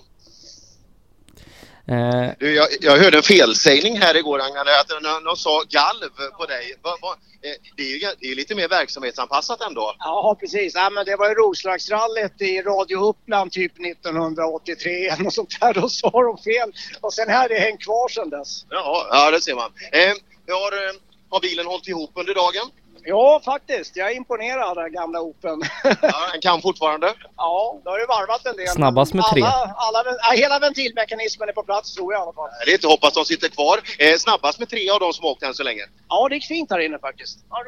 Eh, 1.88 2.31
du, 2.39 2.55
jag, 2.55 2.68
jag 2.81 2.97
hörde 2.97 3.18
en 3.18 3.23
felsägning 3.23 3.97
här 3.97 4.18
igår 4.18 4.39
angående 4.39 4.80
att 4.80 4.88
de, 4.88 5.23
de 5.23 5.35
sa 5.35 5.64
galv 5.69 6.10
på 6.38 6.45
dig. 6.45 6.76
Va, 6.81 6.97
va, 7.01 7.15
eh, 7.41 7.55
det, 7.77 7.84
är 7.84 7.88
ju, 7.88 7.99
det 7.99 8.26
är 8.26 8.30
ju 8.30 8.35
lite 8.35 8.55
mer 8.55 8.68
verksamhetsanpassat 8.68 9.61
ändå. 9.61 9.95
Ja, 9.99 10.38
precis. 10.39 10.76
Ja, 10.76 10.89
men 10.89 11.05
det 11.05 11.15
var 11.15 11.30
ju 11.30 11.35
Roslagsrallyt 11.35 12.41
i 12.41 12.61
Radio 12.61 12.97
Uppland 12.97 13.51
typ 13.51 13.72
1983 13.85 15.07
eller 15.07 15.23
något 15.23 15.34
sånt 15.34 15.60
där. 15.61 15.73
Då 15.73 15.89
sa 15.89 16.10
de 16.10 16.38
fel. 16.38 16.73
Och 17.01 17.14
sen 17.14 17.30
här 17.30 17.45
är 17.45 17.49
det 17.49 17.60
hängt 17.60 17.84
kvar 17.84 18.10
sedan 18.10 18.30
dess. 18.30 18.65
Ja, 18.69 19.07
ja 19.11 19.31
det 19.31 19.41
ser 19.41 19.55
man. 19.55 19.72
Eh, 19.91 20.14
har, 20.55 20.72
eh, 20.72 20.93
har 21.30 21.39
bilen 21.39 21.65
hållit 21.65 21.88
ihop 21.88 22.11
under 22.15 22.34
dagen? 22.34 22.72
Ja, 23.06 23.42
faktiskt. 23.46 23.96
Jag 23.96 24.12
är 24.12 24.16
imponerad 24.16 24.70
av 24.70 24.76
den 24.76 24.92
gamla 24.94 25.22
Open. 25.22 25.62
Ja, 26.02 26.32
den 26.32 26.42
kan 26.42 26.62
fortfarande? 26.62 27.14
Ja, 27.38 27.80
det 27.84 27.90
har 27.90 28.00
ju 28.00 28.06
varvat 28.06 28.46
en 28.46 28.56
del. 28.56 28.68
Snabbast 28.68 29.14
med 29.14 29.26
tre. 29.34 29.42
Alla, 29.42 29.74
alla, 29.76 30.36
hela 30.36 30.60
ventilmekanismen 30.60 31.50
är 31.50 31.54
på 31.54 31.64
plats 31.64 31.96
tror 31.96 32.14
jag 32.14 32.20
i 32.20 32.24
alla 32.24 32.34
fall. 32.34 32.50
Det 32.66 32.72
är 32.72 32.74
inte 32.74 32.88
hoppas 32.88 33.14
de 33.14 33.26
sitter 33.26 33.50
kvar. 33.50 33.80
Eh, 34.00 34.18
snabbast 34.18 34.60
med 34.60 34.70
tre 34.70 34.90
av 34.90 35.00
de 35.00 35.14
som 35.14 35.26
åkt 35.26 35.44
än 35.44 35.54
så 35.54 35.64
länge. 35.64 35.82
Ja, 36.10 36.30
det 36.30 36.36
gick 36.36 36.46
fint 36.46 36.72
här 36.72 36.80
inne 36.80 37.00
faktiskt. 37.00 37.40
Ja, 37.50 37.64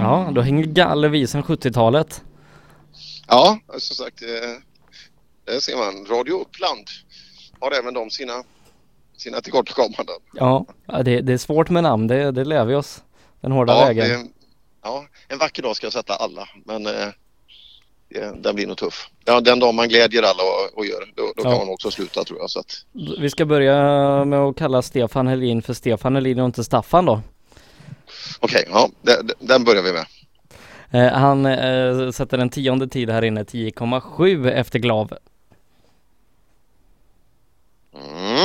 ja, 0.00 0.30
då 0.32 0.40
hänger 0.40 0.64
galler 0.64 1.26
sen 1.26 1.42
70-talet. 1.42 2.22
Ja, 3.28 3.58
som 3.78 3.96
sagt. 3.96 4.22
Eh, 4.22 4.28
där 5.44 5.60
ser 5.60 5.76
man. 5.76 6.06
Radio 6.06 6.40
Uppland 6.40 6.86
har 7.60 7.70
även 7.72 7.94
de 7.94 8.10
sina, 8.10 8.44
sina 9.16 9.40
tillkortakommanden. 9.40 10.16
Ja, 10.34 10.66
ja, 10.86 11.02
det, 11.02 11.20
det 11.20 11.32
är 11.32 11.38
svårt 11.38 11.70
med 11.70 11.82
namn, 11.82 12.06
det, 12.06 12.30
det 12.30 12.44
lär 12.44 12.64
vi 12.64 12.74
oss. 12.74 13.02
Den 13.40 13.52
hårda 13.52 13.72
Ja, 13.72 13.84
vägen. 13.86 14.08
det, 14.08 14.28
ja, 14.82 15.06
en 15.28 15.38
vacker 15.38 15.62
dag 15.62 15.76
ska 15.76 15.86
jag 15.86 15.92
sätta 15.92 16.14
alla, 16.14 16.48
men 16.64 16.86
eh, 16.86 17.08
den 18.36 18.54
blir 18.54 18.66
nog 18.66 18.76
tuff. 18.76 19.10
Ja, 19.24 19.40
den 19.40 19.58
dag 19.58 19.74
man 19.74 19.88
glädjer 19.88 20.22
alla 20.22 20.42
och, 20.42 20.78
och 20.78 20.86
gör, 20.86 21.12
då, 21.14 21.32
då 21.36 21.42
kan 21.42 21.52
Ja. 21.52 21.58
man 21.58 21.68
också 21.68 21.90
sluta 21.90 22.24
tror 22.24 22.38
jag. 22.38 22.50
Så 22.50 22.60
att, 22.60 22.84
Vi 23.20 23.30
ska 23.30 23.44
börja 23.46 23.74
med 24.24 24.38
att 24.38 24.56
kalla 24.56 24.82
Stefan 24.82 25.26
Helin 25.26 25.62
för 25.62 25.74
Stefan 25.74 26.14
Helin 26.14 26.38
och 26.38 26.46
inte 26.46 26.64
Staffan 26.64 27.04
då. 27.06 27.20
Okej, 28.40 28.64
ja, 28.70 28.88
den, 29.02 29.30
den 29.38 29.64
börjar 29.64 29.82
vi 29.82 29.92
med. 29.92 30.06
Eh, 30.90 31.12
han 31.12 31.46
eh, 31.46 32.10
sätter 32.10 32.38
en 32.38 32.48
tionde 32.50 32.88
tid 32.88 33.10
här 33.10 33.24
inne, 33.24 33.42
10,7 33.42 34.50
efter 34.50 34.78
Glav. 34.78 35.12
Mm. 37.94 38.35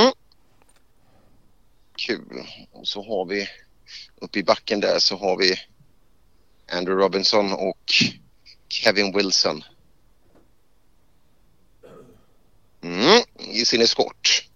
Kul. 2.05 2.47
Och 2.71 2.87
så 2.87 3.03
har 3.03 3.25
vi 3.25 3.47
uppe 4.15 4.39
i 4.39 4.43
backen 4.43 4.79
där 4.79 4.99
så 4.99 5.17
har 5.17 5.37
vi 5.37 5.55
Andrew 6.71 7.03
Robinson 7.03 7.53
och 7.53 7.93
Kevin 8.69 9.17
Wilson. 9.17 9.63
Mm, 12.83 13.21
i 13.37 13.65
sin 13.65 13.81
eskort. 13.81 14.47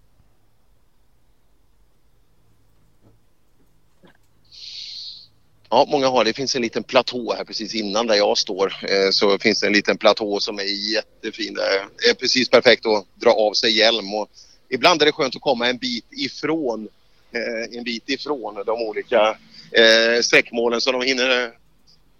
Ja, 5.70 5.86
många 5.88 6.08
har 6.08 6.24
det. 6.24 6.30
Det 6.30 6.34
finns 6.34 6.56
en 6.56 6.62
liten 6.62 6.84
platå 6.84 7.34
här 7.34 7.44
precis 7.44 7.74
innan 7.74 8.06
där 8.06 8.14
jag 8.14 8.38
står. 8.38 8.74
Eh, 8.90 9.10
så 9.10 9.38
finns 9.38 9.60
det 9.60 9.66
en 9.66 9.72
liten 9.72 9.98
platå 9.98 10.40
som 10.40 10.58
är 10.58 10.92
jättefin. 10.94 11.54
Det 11.54 12.08
är 12.10 12.14
precis 12.14 12.48
perfekt 12.48 12.86
att 12.86 13.06
dra 13.14 13.30
av 13.30 13.52
sig 13.52 13.78
hjälm. 13.78 14.14
Och 14.14 14.28
ibland 14.68 15.02
är 15.02 15.06
det 15.06 15.12
skönt 15.12 15.36
att 15.36 15.42
komma 15.42 15.68
en 15.68 15.78
bit 15.78 16.06
ifrån, 16.10 16.88
Eh, 17.36 17.78
en 17.78 17.84
bit 17.84 18.08
ifrån 18.08 18.64
de 18.66 18.70
olika 18.70 19.36
eh, 19.72 20.20
sträckmålen 20.22 20.80
så 20.80 20.92
de 20.92 21.02
hinner. 21.02 21.44
Eh. 21.44 21.50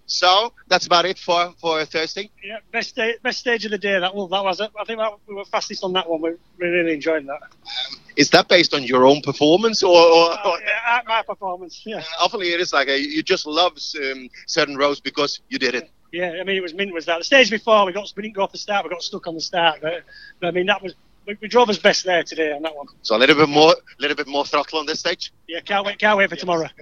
So, 0.09 0.52
that's 0.68 0.86
about 0.86 1.05
it 1.05 1.18
for, 1.18 1.52
for 1.60 1.84
Thursday. 1.84 2.30
Yeah, 2.43 2.59
best, 2.70 2.94
day, 2.94 3.16
best 3.22 3.40
stage 3.40 3.64
of 3.64 3.72
the 3.72 3.78
day. 3.78 3.98
That, 3.98 4.14
well, 4.14 4.28
that 4.28 4.44
was 4.44 4.60
it. 4.60 4.70
I 4.80 4.84
think 4.84 5.01
that, 5.01 5.12
we 5.26 5.34
were 5.34 5.44
fastest 5.44 5.82
on 5.82 5.93
that 5.94 6.09
one. 6.09 6.20
We, 6.20 6.30
we 6.60 6.68
really 6.68 6.94
enjoyed 6.94 7.26
that. 7.26 7.43
Um, 7.43 7.98
is 8.14 8.30
that 8.30 8.48
based 8.48 8.72
on 8.72 8.84
your 8.84 9.05
own 9.05 9.20
performance 9.20 9.82
or, 9.82 9.98
or, 9.98 10.32
uh, 10.32 10.48
or 10.48 10.60
Yeah, 10.60 11.01
my 11.09 11.22
performance. 11.22 11.82
Yeah. 11.84 11.98
Uh, 11.98 12.24
often 12.24 12.40
it 12.43 12.60
is 12.60 12.72
like 12.72 12.86
a, 12.88 13.01
you 13.01 13.22
just 13.22 13.47
love 13.47 13.72
um, 14.01 14.28
certain 14.47 14.76
rows 14.76 15.01
because 15.01 15.40
you 15.48 15.59
did 15.59 15.74
it. 15.74 15.90
Yeah, 16.12 16.36
I 16.40 16.44
mean, 16.44 16.56
it 16.56 16.62
was 16.62 16.72
mint 16.72 16.94
was 16.94 17.06
that. 17.06 17.18
The 17.18 17.24
stage 17.24 17.51
before, 17.51 17.84
we 17.84 17.93
got 17.93 18.10
we 18.16 18.22
didn't 18.22 18.36
go 18.36 18.43
off 18.43 18.52
the 18.52 18.59
start. 18.59 18.84
We 18.84 18.90
got 18.90 19.02
stuck 19.02 19.26
on 19.26 19.34
the 19.34 19.40
start. 19.40 19.80
But, 19.82 20.05
but 20.40 20.47
I 20.47 20.51
mean, 20.52 20.66
that 20.66 20.82
was 20.82 20.94
we, 21.27 21.36
we 21.40 21.48
drove 21.48 21.69
us 21.70 21.78
best 21.78 22.05
there 22.05 22.23
today 22.23 22.53
on 22.53 22.62
that 22.62 22.74
one. 22.74 22.86
So 23.03 23.16
a 23.16 23.19
little 23.19 23.36
bit 23.36 23.48
more, 23.48 23.74
little 23.98 24.16
bit 24.16 24.27
more 24.27 24.44
throttle 24.44 24.78
on 24.78 24.86
this 24.86 25.01
stage. 25.01 25.32
Yeah, 25.48 25.61
can't 25.61 25.85
wait, 25.86 25.98
can't 25.98 26.19
wait 26.19 26.31
for 26.31 26.36
tomorrow. 26.36 26.69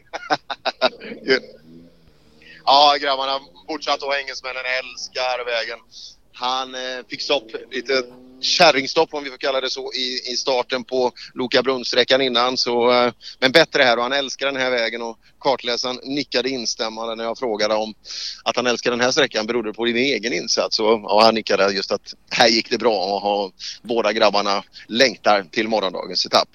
Ja. 1.23 1.39
Ja, 2.66 2.97
grabbarna 3.01 3.41
fortsatt 3.69 4.03
och 4.03 4.15
engelsmännen 4.15 4.62
älskar 4.79 5.45
vägen. 5.45 5.79
Han 6.33 6.75
eh, 6.75 7.05
fick 7.09 7.23
stopp 7.23 7.51
lite 7.71 8.03
kärringstopp 8.45 9.15
om 9.15 9.25
vi 9.25 9.31
får 9.31 9.39
kalla 9.39 9.61
det 9.61 9.71
så 9.71 9.93
i, 9.93 10.33
i 10.33 10.37
starten 10.37 10.85
på 10.85 11.12
Loka 11.35 11.62
Brunnssträckan 11.62 12.21
innan. 12.21 12.57
Så, 12.57 12.93
eh, 12.93 13.12
men 13.39 13.53
bättre 13.53 13.83
här 13.83 13.97
och 13.97 14.03
han 14.03 14.12
älskar 14.12 14.47
den 14.47 14.57
här 14.57 14.71
vägen 14.71 15.03
och 15.03 15.19
kartläsaren 15.41 16.01
nickade 16.03 16.49
instämmande 16.49 17.15
när 17.15 17.25
jag 17.25 17.39
frågade 17.39 17.75
om 17.75 17.95
att 18.45 18.57
han 18.57 18.66
älskar 18.66 18.91
den 18.91 19.01
här 19.01 19.11
sträckan 19.11 19.47
berodde 19.47 19.73
på 19.73 19.85
din 19.85 19.97
egen 19.97 20.33
insats. 20.33 20.79
Och, 20.79 21.15
och 21.15 21.23
han 21.23 21.35
nickade 21.35 21.73
just 21.73 21.93
att 21.93 22.15
här 22.31 22.49
gick 22.49 22.71
det 22.71 22.79
bra 22.79 22.97
och 22.97 23.21
ha, 23.21 23.51
båda 23.83 24.12
grabbarna 24.12 24.62
längtar 24.89 25.43
till 25.51 25.69
morgondagens 25.69 26.27
etapp. 26.27 26.49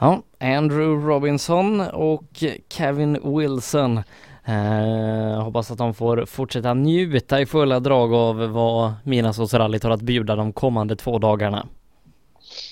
Ja, 0.00 0.22
Andrew 0.40 1.06
Robinson 1.06 1.80
och 1.80 2.44
Kevin 2.68 3.38
Wilson. 3.38 4.02
Eh, 4.48 5.42
hoppas 5.42 5.70
att 5.70 5.78
de 5.78 5.94
får 5.94 6.26
fortsätta 6.26 6.74
njuta 6.74 7.40
i 7.40 7.46
fulla 7.46 7.80
drag 7.80 8.14
av 8.14 8.36
vad 8.36 8.92
Midnattssolsrallyt 9.04 9.82
har 9.82 9.90
att 9.90 10.00
bjuda 10.02 10.36
de 10.36 10.52
kommande 10.52 10.96
två 10.96 11.18
dagarna. 11.18 11.66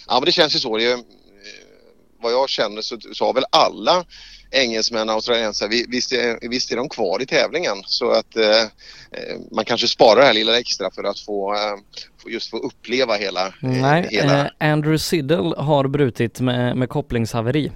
Ja 0.09 0.15
men 0.15 0.25
det 0.25 0.33
känns 0.33 0.55
ju 0.55 0.59
så. 0.59 0.77
Det 0.77 0.85
är, 0.85 0.93
eh, 0.93 0.99
vad 2.23 2.33
jag 2.33 2.49
känner 2.49 2.83
så, 2.83 2.97
så 3.13 3.25
har 3.27 3.35
väl 3.35 3.45
alla 3.51 4.05
engelsmän 4.51 5.09
och 5.09 5.15
australiensare, 5.15 5.69
vi- 5.69 5.87
visst 5.89 6.13
är, 6.13 6.49
visst 6.49 6.73
är 6.73 6.77
de 6.77 6.89
kvar 6.89 7.23
i 7.23 7.27
tävlingen. 7.27 7.77
Så 7.87 8.11
att 8.11 8.37
eh, 8.37 8.61
eh, 9.11 9.37
man 9.51 9.65
kanske 9.65 9.89
sparar 9.89 10.21
det 10.21 10.27
här 10.27 10.35
lilla 10.35 10.59
extra 10.59 10.91
för 10.91 11.05
att 11.05 11.19
få, 11.19 11.55
eh, 11.55 12.33
just 12.33 12.51
få 12.51 12.57
uppleva 12.59 13.15
hela... 13.17 13.55
Nej, 13.61 14.09
hela 14.11 14.41
eh, 14.45 14.51
Andrew 14.73 14.99
Siddle 14.99 15.55
har 15.57 15.89
brutit 15.89 16.41
med, 16.41 16.77
med 16.77 16.89
kopplingshaveri. 16.89 17.73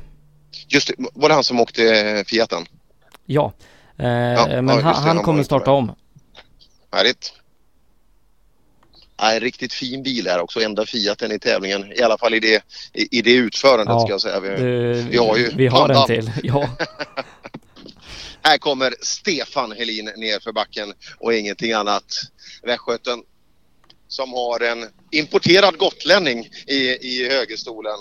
Just 0.68 0.88
det, 0.88 0.94
var 1.14 1.28
det 1.28 1.34
han 1.34 1.44
som 1.44 1.60
åkte 1.60 2.24
Fiaten? 2.26 2.66
Ja, 3.26 3.52
ja, 4.06 4.46
men 4.46 4.66
det, 4.66 4.82
han, 4.82 4.94
han 4.94 5.22
kommer 5.22 5.42
starta 5.42 5.70
om. 5.70 5.94
Härligt. 6.92 7.32
Nej, 9.20 9.40
riktigt 9.40 9.72
fin 9.72 10.02
bil 10.02 10.26
här 10.26 10.40
också, 10.40 10.60
enda 10.60 10.86
Fiaten 10.86 11.32
i 11.32 11.38
tävlingen. 11.38 11.92
I 11.92 12.02
alla 12.02 12.18
fall 12.18 12.34
i 12.34 12.40
det, 12.40 12.64
i, 12.92 13.18
i 13.18 13.22
det 13.22 13.32
utförandet 13.32 14.00
ska 14.00 14.10
jag 14.10 14.20
säga. 14.20 14.40
Vi, 14.40 14.48
du, 14.48 14.92
vi 14.92 15.16
har 15.16 15.36
ju 15.36 15.50
vi 15.54 15.66
har 15.66 15.88
en 15.88 15.94
pandan. 15.94 16.06
till. 16.06 16.32
Ja. 16.42 16.68
Här 18.42 18.58
kommer 18.58 18.94
Stefan 19.00 19.72
Helin 19.72 20.10
ner 20.16 20.40
för 20.40 20.52
backen 20.52 20.92
och 21.18 21.34
ingenting 21.34 21.72
annat. 21.72 22.04
Västgöten 22.62 23.22
som 24.08 24.32
har 24.32 24.60
en 24.60 24.86
importerad 25.10 25.78
gotlänning 25.78 26.48
i, 26.66 26.76
i 26.76 27.28
högerstolen. 27.30 27.98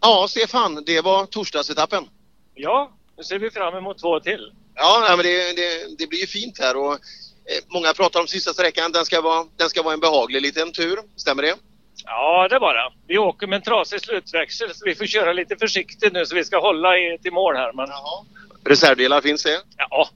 Ja, 0.00 0.26
Stefan, 0.30 0.82
det 0.86 1.00
var 1.00 1.26
torsdagsetappen. 1.26 2.04
Ja, 2.54 2.92
nu 3.16 3.24
ser 3.24 3.38
vi 3.38 3.50
fram 3.50 3.74
emot 3.74 3.98
två 3.98 4.20
till. 4.20 4.52
Ja, 4.74 5.04
men 5.08 5.18
det, 5.18 5.56
det, 5.56 5.98
det 5.98 6.06
blir 6.06 6.20
ju 6.20 6.26
fint 6.26 6.58
här 6.58 6.76
och 6.76 6.92
eh, 6.92 6.98
många 7.68 7.92
pratar 7.92 8.20
om 8.20 8.26
sista 8.26 8.52
sträckan. 8.52 8.92
Den 8.92 9.04
ska, 9.04 9.20
vara, 9.20 9.46
den 9.56 9.68
ska 9.70 9.82
vara 9.82 9.94
en 9.94 10.00
behaglig 10.00 10.42
liten 10.42 10.72
tur. 10.72 10.98
Stämmer 11.16 11.42
det? 11.42 11.54
Ja, 12.04 12.48
det 12.48 12.58
var 12.58 12.74
det. 12.74 12.92
Vi 13.06 13.18
åker 13.18 13.46
med 13.46 13.56
en 13.56 13.62
trasig 13.62 14.00
slutväxel 14.00 14.74
så 14.74 14.84
vi 14.84 14.94
får 14.94 15.06
köra 15.06 15.32
lite 15.32 15.56
försiktigt 15.56 16.12
nu 16.12 16.26
så 16.26 16.34
vi 16.34 16.44
ska 16.44 16.60
hålla 16.60 16.98
i, 16.98 17.18
till 17.22 17.32
mål 17.32 17.56
här. 17.56 17.72
Men... 17.72 17.88
Reservdelar 18.64 19.20
finns 19.20 19.42
det? 19.42 19.60
Ja. 19.76 20.08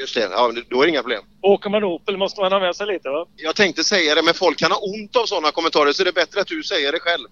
Just 0.00 0.14
det, 0.14 0.20
ja, 0.20 0.52
då 0.68 0.80
är 0.82 0.86
det 0.86 0.90
inga 0.90 1.02
problem. 1.02 1.24
Åker 1.42 1.70
man 1.70 1.84
Opel 1.84 2.16
måste 2.16 2.40
man 2.40 2.52
ha 2.52 2.60
med 2.60 2.76
sig 2.76 2.86
lite 2.86 3.08
va? 3.08 3.26
Jag 3.36 3.56
tänkte 3.56 3.84
säga 3.84 4.14
det, 4.14 4.22
men 4.22 4.34
folk 4.34 4.58
kan 4.58 4.72
ha 4.72 4.78
ont 4.78 5.16
av 5.16 5.26
sådana 5.26 5.50
kommentarer 5.50 5.92
så 5.92 6.04
det 6.04 6.10
är 6.10 6.12
bättre 6.12 6.40
att 6.40 6.46
du 6.46 6.62
säger 6.62 6.92
det 6.92 7.00
själv. 7.00 7.28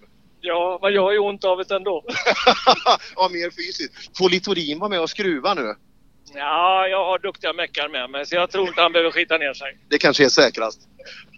Ja, 0.46 0.78
men 0.82 0.94
jag 0.94 1.02
har 1.02 1.12
ju 1.12 1.18
ont 1.18 1.44
av 1.44 1.58
det 1.58 1.74
ändå. 1.74 2.04
ja, 3.16 3.28
mer 3.32 3.50
fysiskt. 3.50 4.18
Får 4.18 4.30
Littorin 4.30 4.78
vara 4.78 4.90
med 4.90 5.00
och 5.00 5.10
skruva 5.10 5.54
nu? 5.54 5.74
Ja, 6.34 6.86
jag 6.88 7.04
har 7.04 7.18
duktiga 7.18 7.52
meckar 7.52 7.88
med 7.88 8.10
mig 8.10 8.26
så 8.26 8.34
jag 8.34 8.50
tror 8.50 8.68
inte 8.68 8.80
han 8.80 8.92
behöver 8.92 9.10
skita 9.10 9.38
ner 9.38 9.54
sig. 9.54 9.78
Det 9.88 9.98
kanske 9.98 10.24
är 10.24 10.28
säkrast. 10.28 10.80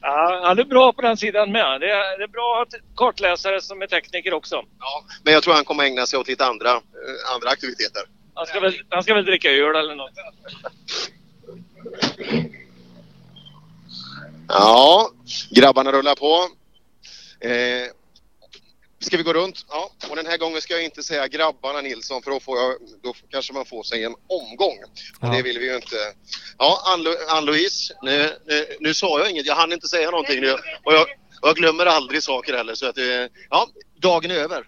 Ja, 0.01 0.41
han 0.45 0.59
är 0.59 0.65
bra 0.65 0.93
på 0.93 1.03
den 1.03 1.17
sidan 1.17 1.53
med. 1.53 1.81
Det 1.81 1.91
är, 1.91 2.19
det 2.19 2.25
är 2.25 2.29
bra 2.29 2.63
att 2.67 2.75
kartläsare 2.97 3.61
som 3.61 3.83
är 3.83 3.87
tekniker 3.87 4.35
också. 4.35 4.63
Men 5.23 5.33
jag 5.33 5.43
tror 5.43 5.55
han 5.55 5.65
kommer 5.65 5.85
ägna 5.85 6.07
sig 6.07 6.19
åt 6.19 6.29
lite 6.29 6.47
andra, 6.47 6.71
eh, 6.71 7.35
andra 7.35 7.49
aktiviteter. 7.49 8.03
Han 8.35 8.47
ska, 8.47 8.61
väl, 8.61 8.75
han 8.89 9.03
ska 9.03 9.15
väl 9.15 9.25
dricka 9.25 9.51
öl 9.51 9.77
eller 9.77 9.95
något. 9.95 10.11
Ja, 14.49 15.11
grabbarna 15.51 15.93
rullar 15.93 16.15
på. 16.15 16.49
Eh, 17.41 17.91
ska 19.07 19.17
vi 19.17 19.23
gå 19.23 19.33
runt? 19.33 19.65
Ja, 19.69 19.91
och 20.11 20.17
den 20.17 20.27
här 20.27 20.37
gången 20.39 20.61
ska 20.61 20.75
jag 20.75 20.85
inte 20.85 21.03
säga 21.03 21.27
grabbarna 21.29 21.81
Nilsson 21.81 22.23
för 22.23 22.31
då, 22.31 22.41
får 22.41 22.59
jag, 22.59 22.75
då 23.03 23.15
kanske 23.31 23.53
man 23.53 23.65
får 23.67 23.83
sig 23.83 24.05
en 24.05 24.15
omgång. 24.29 24.79
Och 25.21 25.27
Ja. 25.29 25.29
det 25.29 25.43
vill 25.43 25.59
vi 25.59 25.67
ju 25.71 25.75
inte. 25.77 25.97
Ja, 26.59 26.83
Ann-Lo- 26.87 27.27
Ann-Louise, 27.29 27.95
nu, 28.03 28.31
nu, 28.47 28.67
nu 28.81 28.95
sa 28.95 29.19
jag 29.19 29.31
inget. 29.31 29.47
Jag 29.47 29.55
hann 29.55 29.73
inte 29.73 29.89
säga 29.89 30.11
någonting 30.11 30.41
nu. 30.41 30.53
Och 30.53 30.95
jag, 30.95 31.03
och 31.43 31.49
jag 31.49 31.57
glömmer 31.57 31.87
aldrig 31.87 32.23
saker 32.23 32.55
heller. 32.57 32.75
Så 32.75 32.87
att, 32.87 32.99
eh, 32.99 33.05
ja, 33.51 33.69
dagen 34.01 34.31
är 34.31 34.35
över. 34.35 34.65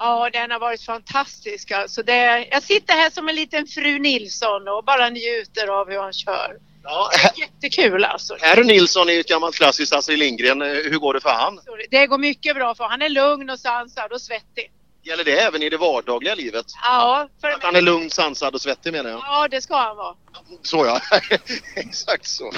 Ja, 0.00 0.30
den 0.32 0.50
har 0.50 0.58
varit 0.58 0.82
fantastisk. 0.82 1.70
Alltså 1.70 2.02
det, 2.02 2.46
jag 2.50 2.62
sitter 2.62 2.94
här 2.94 3.10
som 3.10 3.28
en 3.28 3.34
liten 3.34 3.66
fru 3.66 3.98
Nilsson 3.98 4.68
och 4.68 4.84
bara 4.84 5.08
njuter 5.10 5.66
av 5.80 5.90
hur 5.90 5.98
han 5.98 6.12
kör. 6.12 6.56
Ja. 6.82 7.10
Jättekul 7.36 8.04
alltså. 8.04 8.36
Är 8.40 8.64
Nilsson 8.64 9.10
i 9.10 9.18
ett 9.18 9.28
gammalt 9.28 9.54
klassiskt 9.54 9.92
Astrid 9.92 10.18
Lindgren. 10.18 10.60
Hur 10.62 10.98
går 10.98 11.14
det 11.14 11.20
för 11.20 11.30
han? 11.30 11.60
Det 11.90 12.06
går 12.06 12.18
mycket 12.18 12.54
bra 12.56 12.74
för 12.74 12.84
han 12.84 13.02
är 13.02 13.08
lugn 13.08 13.50
och 13.50 13.58
sansad 13.58 14.12
och 14.12 14.20
svettig. 14.20 14.70
Gäller 15.02 15.24
det 15.24 15.40
även 15.40 15.62
i 15.62 15.68
det 15.68 15.76
vardagliga 15.76 16.34
livet? 16.34 16.66
Ja, 16.82 17.28
för 17.40 17.48
Att 17.48 17.62
han 17.62 17.76
är 17.76 17.80
lugn, 17.82 18.10
sansad 18.10 18.54
och 18.54 18.60
svettig 18.60 18.92
menar 18.92 19.10
jag. 19.10 19.18
ja, 19.18 19.48
det 19.50 19.60
ska 19.60 19.76
han 19.76 19.96
vara. 19.96 20.14
Så 20.62 20.86
ja, 20.86 21.00
exakt 21.74 22.26
så. 22.26 22.52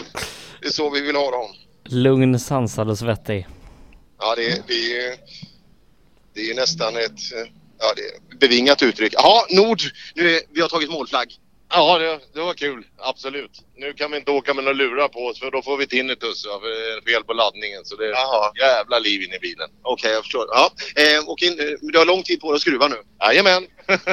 Det 0.61 0.67
är 0.67 0.71
så 0.73 0.91
vi 0.91 1.01
vill 1.01 1.17
ha 1.17 1.31
dem. 1.31 1.51
Lugn, 1.85 2.39
sansad 2.41 2.91
och 2.91 2.99
svettig. 2.99 3.47
Ja, 4.21 4.35
det, 4.35 4.63
det, 4.67 4.73
är, 4.75 5.11
ju- 5.11 5.17
det 6.35 6.41
är 6.41 6.45
ju 6.45 6.55
nästan 6.55 6.97
ett 6.97 7.21
ja, 7.79 7.93
det 7.97 8.03
är 8.35 8.39
bevingat 8.39 8.83
uttryck. 8.83 9.15
Ja, 9.17 9.47
Nord, 9.51 9.81
nu 10.15 10.35
är, 10.37 10.41
vi 10.55 10.61
har 10.61 10.69
tagit 10.69 10.91
målflagg. 10.91 11.35
Ja, 11.73 11.99
det, 11.99 12.19
det 12.35 12.41
var 12.41 12.55
kul. 12.55 12.85
Absolut. 12.99 13.51
Nu 13.77 13.93
kan 13.93 14.11
vi 14.11 14.17
inte 14.17 14.31
åka 14.31 14.55
med 14.55 14.65
några 14.65 14.77
lurar 14.77 15.09
på 15.09 15.21
oss 15.21 15.41
för 15.41 15.51
då 15.51 15.63
får 15.63 15.77
vi 15.77 15.87
tinnitus 15.87 16.47
av 16.47 16.61
eh, 16.65 17.05
fel 17.13 17.25
på 17.25 17.33
laddningen. 17.33 17.85
Så 17.85 17.97
det 17.97 18.05
är 18.07 18.59
jävla 18.59 18.99
liv 18.99 19.23
inne 19.23 19.37
i 19.37 19.39
bilen. 19.39 19.69
Okej, 19.83 20.13
jag 20.13 20.23
förstår. 20.23 20.47
Ja, 20.49 20.71
eh, 20.97 21.29
och 21.29 21.43
in, 21.43 21.61
eh, 21.61 21.67
du 21.81 21.99
har 21.99 22.07
lång 22.07 22.23
tid 22.23 22.41
på 22.41 22.47
dig 22.47 22.55
att 22.57 22.61
skruva 22.61 22.89
nu. 22.89 22.97
Jajamän. 23.21 23.67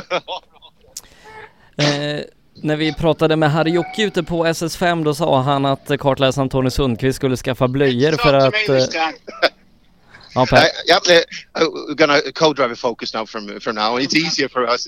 Eh, 1.80 2.22
när 2.56 2.76
vi 2.76 2.94
pratade 2.94 3.36
med 3.36 3.52
Harry 3.52 3.72
Jocke 3.72 4.04
ute 4.04 4.24
på 4.24 4.46
SS5 4.46 5.04
då 5.04 5.14
sa 5.14 5.42
han 5.42 5.66
att 5.66 5.92
kartläsaren 6.00 6.50
Tony 6.50 6.70
Sundqvist 6.70 7.16
skulle 7.16 7.36
skaffa 7.36 7.68
blöjor 7.68 8.12
för 8.12 8.34
att... 8.34 8.54
Ja, 10.34 10.46
Per. 10.46 10.58
Uh, 10.58 10.68
yeah, 10.86 11.00
uh, 11.56 11.68
we're 11.88 11.96
gonna 11.96 12.22
co-driver 12.34 12.76
focus 12.76 13.14
now 13.14 13.26
from 13.26 13.60
from 13.60 13.76
now. 13.76 13.98
It's 13.98 14.16
easier 14.16 14.50
for 14.50 14.68
us. 14.68 14.88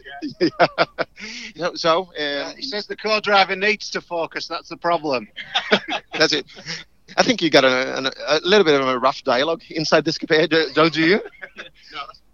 Yeah, 1.55 1.69
so, 1.75 1.99
um, 2.19 2.55
He 2.55 2.63
says 2.63 2.87
the 2.87 2.95
co-driver 2.95 3.55
needs 3.55 3.89
to 3.91 4.01
focus. 4.01 4.47
That's 4.47 4.69
the 4.69 4.77
problem. 4.77 5.27
that's 6.13 6.33
it. 6.33 6.45
I 7.17 7.23
think 7.23 7.41
you 7.41 7.49
got 7.49 7.63
a, 7.63 7.97
an, 7.97 8.05
a 8.27 8.39
little 8.43 8.63
bit 8.63 8.79
of 8.79 8.87
a 8.87 8.97
rough 8.99 9.23
dialogue 9.23 9.61
inside 9.69 10.05
this 10.05 10.17
coupe, 10.17 10.49
do- 10.49 10.69
don't 10.73 10.95
you? 10.95 11.21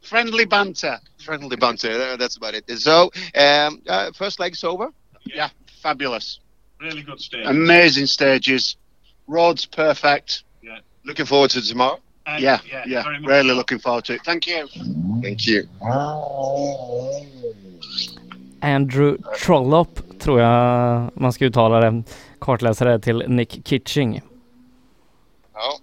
Friendly 0.01 0.45
banter. 0.45 0.99
Friendly 1.23 1.55
banter. 1.55 1.91
uh, 2.13 2.17
That's 2.17 2.37
about 2.37 2.53
it. 2.55 2.69
So, 2.79 3.09
um, 3.35 3.81
uh, 3.87 4.11
first 4.13 4.39
leg's 4.39 4.63
over. 4.63 4.89
Yeah, 5.25 5.49
fabulous. 5.81 6.39
Really 6.81 7.03
good 7.03 7.19
stage. 7.19 7.45
Amazing 7.47 8.05
stages. 8.07 8.75
Roads 9.27 9.65
perfect. 9.65 10.43
Yeah. 10.61 10.79
Looking 11.05 11.25
forward 11.25 11.51
to 11.51 11.61
tomorrow. 11.61 11.99
Yeah, 12.39 12.59
yeah, 12.87 13.03
very 13.03 13.19
much 13.19 13.29
really 13.29 13.53
looking 13.53 13.79
forward 13.79 14.05
to 14.05 14.13
it. 14.13 14.21
Thank 14.25 14.47
you. 14.47 14.67
Thank 15.23 15.47
you. 15.47 15.67
Andrew 18.61 19.17
Trollope 19.45 20.01
tror 20.19 20.41
jag 20.41 21.09
man 21.13 21.33
ska 21.33 21.45
uttala 21.45 21.79
det. 21.79 22.03
Kartläsare 22.39 22.99
till 22.99 23.23
Nick 23.27 23.67
Kitching. 23.67 24.21
Ja, 25.53 25.79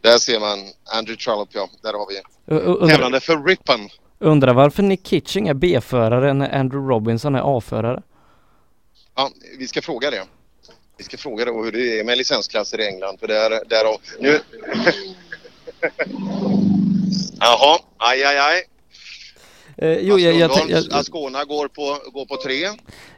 där 0.00 0.18
ser 0.18 0.40
man 0.40 0.58
Andrew 0.98 1.24
Trollope, 1.24 1.58
ja. 1.58 1.68
Där 1.82 1.92
har 1.92 2.06
vi. 2.08 2.88
Tävlande 2.88 3.20
för 3.20 3.44
Ripon. 3.44 3.88
Undrar 4.18 4.54
varför 4.54 4.82
Nick 4.82 5.06
Kitching 5.06 5.48
är 5.48 5.54
B-förare 5.54 6.32
när 6.32 6.58
Andrew 6.58 6.94
Robinson 6.94 7.34
är 7.34 7.58
A-förare? 7.58 8.02
Ja, 9.14 9.30
vi 9.58 9.68
ska 9.68 9.82
fråga 9.82 10.10
det. 10.10 10.24
Vi 10.96 11.04
ska 11.04 11.16
fråga 11.16 11.44
det 11.44 11.50
och 11.50 11.64
hur 11.64 11.72
det 11.72 12.00
är 12.00 12.04
med 12.04 12.18
licensklasser 12.18 12.80
i 12.80 12.86
England. 12.86 13.20
För 13.20 13.26
där, 13.26 13.50
där 13.50 13.84
har... 13.84 13.96
Nu... 14.20 14.40
Jaha, 17.40 17.78
aj, 17.98 18.24
aj, 18.24 18.38
aj. 18.38 18.62
Eh, 19.76 19.98
jo, 20.02 20.18
jag, 20.18 20.34
jag, 20.34 20.50
jag, 20.68 20.92
Ascona 20.92 21.44
går 21.44 21.68
på, 21.68 21.98
går 22.12 22.26
på 22.26 22.36
tre. 22.36 22.70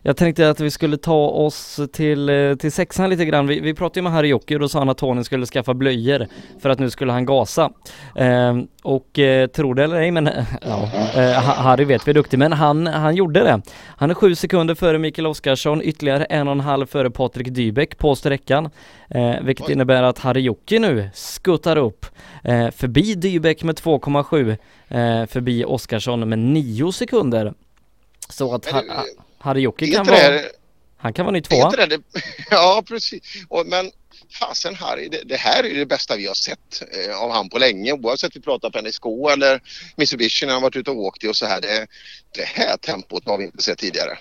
Jag 0.06 0.16
tänkte 0.16 0.50
att 0.50 0.60
vi 0.60 0.70
skulle 0.70 0.96
ta 0.96 1.26
oss 1.28 1.80
till, 1.92 2.28
eh, 2.28 2.54
till 2.54 2.72
sexan 2.72 3.10
lite 3.10 3.24
grann. 3.24 3.46
Vi, 3.46 3.60
vi 3.60 3.74
pratade 3.74 3.98
ju 3.98 4.02
med 4.02 4.12
Harry 4.12 4.28
Jocke 4.28 4.54
och 4.54 4.60
då 4.60 4.68
sa 4.68 4.78
han 4.78 4.88
att 4.88 4.98
Tony 4.98 5.24
skulle 5.24 5.46
skaffa 5.46 5.74
blöjor 5.74 6.26
för 6.60 6.70
att 6.70 6.78
nu 6.78 6.90
skulle 6.90 7.12
han 7.12 7.26
gasa. 7.26 7.70
Eh, 8.14 8.56
och 8.82 9.18
eh, 9.18 9.46
tro 9.46 9.74
det 9.74 9.84
eller 9.84 9.96
ej, 9.96 10.10
men 10.10 10.26
ja, 10.62 10.90
eh, 11.16 11.32
Ha- 11.32 11.54
Harry 11.62 11.84
vet 11.84 12.06
vi 12.08 12.10
är 12.10 12.14
duktig, 12.14 12.38
men 12.38 12.52
han, 12.52 12.86
han 12.86 13.16
gjorde 13.16 13.40
det. 13.40 13.62
Han 13.96 14.10
är 14.10 14.14
sju 14.14 14.34
sekunder 14.34 14.74
före 14.74 14.98
Mikael 14.98 15.26
Oskarsson, 15.26 15.82
ytterligare 15.82 16.24
en 16.24 16.48
och 16.48 16.52
en 16.52 16.60
halv 16.60 16.86
före 16.86 17.10
Patrik 17.10 17.48
Dybeck 17.48 17.98
på 17.98 18.14
sträckan. 18.16 18.70
Eh, 19.10 19.34
vilket 19.42 19.68
innebär 19.68 20.02
att 20.02 20.18
Harry 20.18 20.40
Jocke 20.40 20.78
nu 20.78 21.10
skuttar 21.14 21.76
upp 21.76 22.06
eh, 22.44 22.70
förbi 22.70 23.14
Dybeck 23.14 23.62
med 23.62 23.76
2,7, 23.76 24.50
eh, 24.88 25.26
förbi 25.26 25.64
Oskarsson 25.64 26.28
med 26.28 26.38
9 26.38 26.92
sekunder. 26.92 27.54
Så 28.28 28.54
att 28.54 28.66
ha, 28.66 28.82
Harry 29.46 29.60
Jocke 29.60 29.86
kan 29.86 30.06
vara, 30.06 30.16
det- 30.30 30.50
han 30.98 31.12
kan 31.12 31.24
vara 31.24 31.32
ny 31.32 31.40
tvåa. 31.42 31.70
det, 31.70 31.86
det, 31.86 32.00
ja, 32.50 32.82
precis. 32.88 33.20
Och, 33.48 33.66
men 33.66 33.90
fasen 34.40 34.74
Harry, 34.74 35.08
det, 35.08 35.22
det 35.24 35.36
här 35.36 35.64
är 35.66 35.74
det 35.74 35.86
bästa 35.86 36.16
vi 36.16 36.26
har 36.26 36.34
sett 36.34 36.82
eh, 37.08 37.18
av 37.22 37.30
han 37.30 37.48
på 37.48 37.58
länge. 37.58 37.92
Oavsett 37.92 38.36
vi 38.36 38.40
pratar 38.40 38.70
Penny 38.70 38.90
eller 39.32 39.60
Mitsubishi 39.96 40.46
när 40.46 40.52
han 40.52 40.62
varit 40.62 40.76
ute 40.76 40.90
och 40.90 40.96
åkt 40.98 41.24
i 41.24 41.28
och 41.28 41.36
så 41.36 41.46
här. 41.46 41.60
Det, 41.60 41.86
det 42.34 42.44
här 42.44 42.76
tempot 42.76 43.26
har 43.26 43.38
vi 43.38 43.44
inte 43.44 43.62
sett 43.62 43.78
tidigare. 43.78 44.18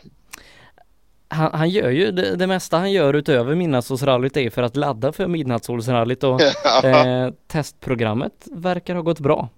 Han, 1.28 1.52
han 1.54 1.70
gör 1.70 1.90
ju 1.90 2.12
det, 2.12 2.36
det 2.36 2.48
mesta 2.48 2.78
han 2.78 2.92
gör 2.92 3.14
utöver 3.14 3.56
Midnattssolsrallyt 3.56 4.38
är 4.38 4.50
för 4.50 4.62
att 4.64 4.76
ladda 4.76 5.12
för 5.12 5.28
Midnattssolsrallyt 5.28 6.24
och 6.24 6.42
eh, 6.86 7.30
testprogrammet 7.48 8.34
verkar 8.52 8.96
ha 8.96 9.02
gått 9.02 9.20
bra. 9.20 9.50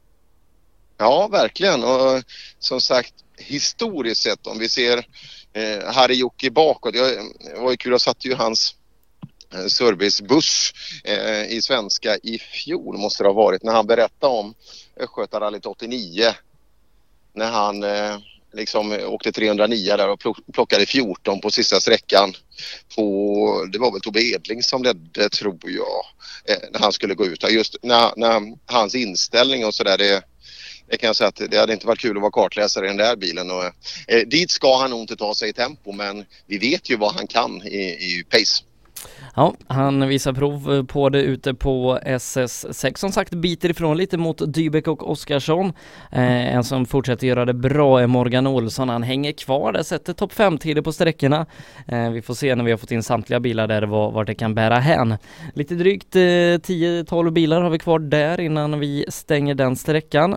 Ja, 0.98 1.28
verkligen. 1.32 1.84
Och 1.84 2.24
som 2.60 2.82
sagt, 2.82 3.14
historiskt 3.38 4.22
sett 4.22 4.48
om 4.48 4.60
vi 4.60 4.70
ser 4.70 5.06
eh, 5.58 5.94
Harry 5.94 6.16
Jocke 6.16 6.52
bakåt. 6.52 6.96
Jag, 6.96 7.10
det 7.54 7.60
var 7.60 7.72
ju 7.72 7.78
kul, 7.78 7.92
jag 7.92 8.02
satte 8.02 8.28
ju 8.28 8.36
hans 8.36 8.76
eh, 9.54 9.66
servicebuss 9.66 10.74
eh, 11.04 11.46
i 11.46 11.62
svenska 11.62 12.18
i 12.18 12.40
fjol 12.40 12.98
måste 12.98 13.24
det 13.24 13.30
ha 13.30 13.34
varit 13.34 13.64
när 13.64 13.74
han 13.74 13.88
berättade 13.88 14.34
om 14.34 14.54
Östgötarallyt 15.00 15.66
89. 15.66 16.34
När 17.34 17.52
han 17.52 17.84
eh, 17.84 18.18
liksom 18.54 18.92
åkte 18.92 19.32
309 19.32 19.98
där 19.98 20.10
och 20.10 20.22
plockade 20.54 20.86
14 20.86 21.42
på 21.42 21.52
sista 21.52 21.80
sträckan. 21.80 22.34
På, 22.96 23.68
det 23.72 23.80
var 23.80 23.92
väl 23.92 24.02
Tobbe 24.02 24.22
Edling 24.22 24.64
som 24.64 24.84
ledde 24.84 25.30
tror 25.30 25.60
jag 25.64 26.06
eh, 26.56 26.64
när 26.72 26.80
han 26.80 26.94
skulle 26.94 27.14
gå 27.14 27.26
ut. 27.26 27.52
Just 27.52 27.76
när, 27.82 28.12
när 28.16 28.58
hans 28.66 28.96
inställning 28.96 29.66
och 29.66 29.74
sådär 29.74 29.98
det 29.98 30.24
det 30.90 30.98
kan 30.98 31.08
jag 31.08 31.16
säga 31.16 31.28
att 31.28 31.42
det 31.52 31.58
hade 31.58 31.74
inte 31.74 31.88
varit 31.88 32.00
kul 32.00 32.18
att 32.18 32.22
vara 32.22 32.32
kartläsare 32.32 32.86
i 32.86 32.88
den 32.88 32.98
där 32.98 33.16
bilen. 33.16 33.52
Och, 33.52 33.64
eh, 34.08 34.28
dit 34.28 34.52
ska 34.52 34.78
han 34.78 34.90
nog 34.90 35.00
inte 35.00 35.16
ta 35.16 35.36
sig 35.36 35.50
i 35.50 35.54
tempo 35.54 35.92
men 35.92 36.26
vi 36.46 36.58
vet 36.58 36.90
ju 36.90 36.98
vad 36.98 37.16
han 37.16 37.28
kan 37.28 37.62
i, 37.62 37.80
i 37.80 38.24
pace. 38.30 38.64
Ja, 39.36 39.54
han 39.68 40.08
visar 40.08 40.34
prov 40.34 40.86
på 40.86 41.10
det 41.10 41.22
ute 41.22 41.54
på 41.54 42.00
SS6. 42.06 42.98
Som 42.98 43.12
sagt 43.12 43.32
biter 43.32 43.70
ifrån 43.70 43.98
lite 43.98 44.18
mot 44.18 44.54
Dybeck 44.54 44.88
och 44.88 45.12
Oskarsson. 45.12 45.74
Eh, 46.12 46.56
en 46.56 46.64
som 46.64 46.86
fortsätter 46.86 47.28
göra 47.28 47.46
det 47.46 47.54
bra 47.54 48.00
är 48.00 48.08
Morgan 48.08 48.48
Olsson. 48.48 48.90
Han 48.90 49.04
hänger 49.04 49.32
kvar 49.32 49.72
där, 49.72 49.84
sätter 49.84 50.14
topp 50.14 50.34
5-tider 50.34 50.82
på 50.82 50.92
sträckorna. 50.92 51.46
Eh, 51.88 52.10
vi 52.10 52.22
får 52.22 52.34
se 52.34 52.56
när 52.56 52.64
vi 52.64 52.72
har 52.72 52.78
fått 52.78 52.92
in 52.92 53.04
samtliga 53.04 53.40
bilar 53.40 53.68
där 53.68 53.82
vart 53.82 54.14
vart 54.14 54.28
det 54.28 54.36
kan 54.36 54.56
bära 54.56 54.80
hän. 54.80 55.18
Lite 55.54 55.76
drygt 55.76 56.16
eh, 56.16 56.20
10-12 56.20 57.32
bilar 57.32 57.62
har 57.62 57.70
vi 57.70 57.80
kvar 57.80 58.00
där 58.00 58.40
innan 58.40 58.80
vi 58.80 59.06
stänger 59.10 59.56
den 59.56 59.76
sträckan. 59.76 60.36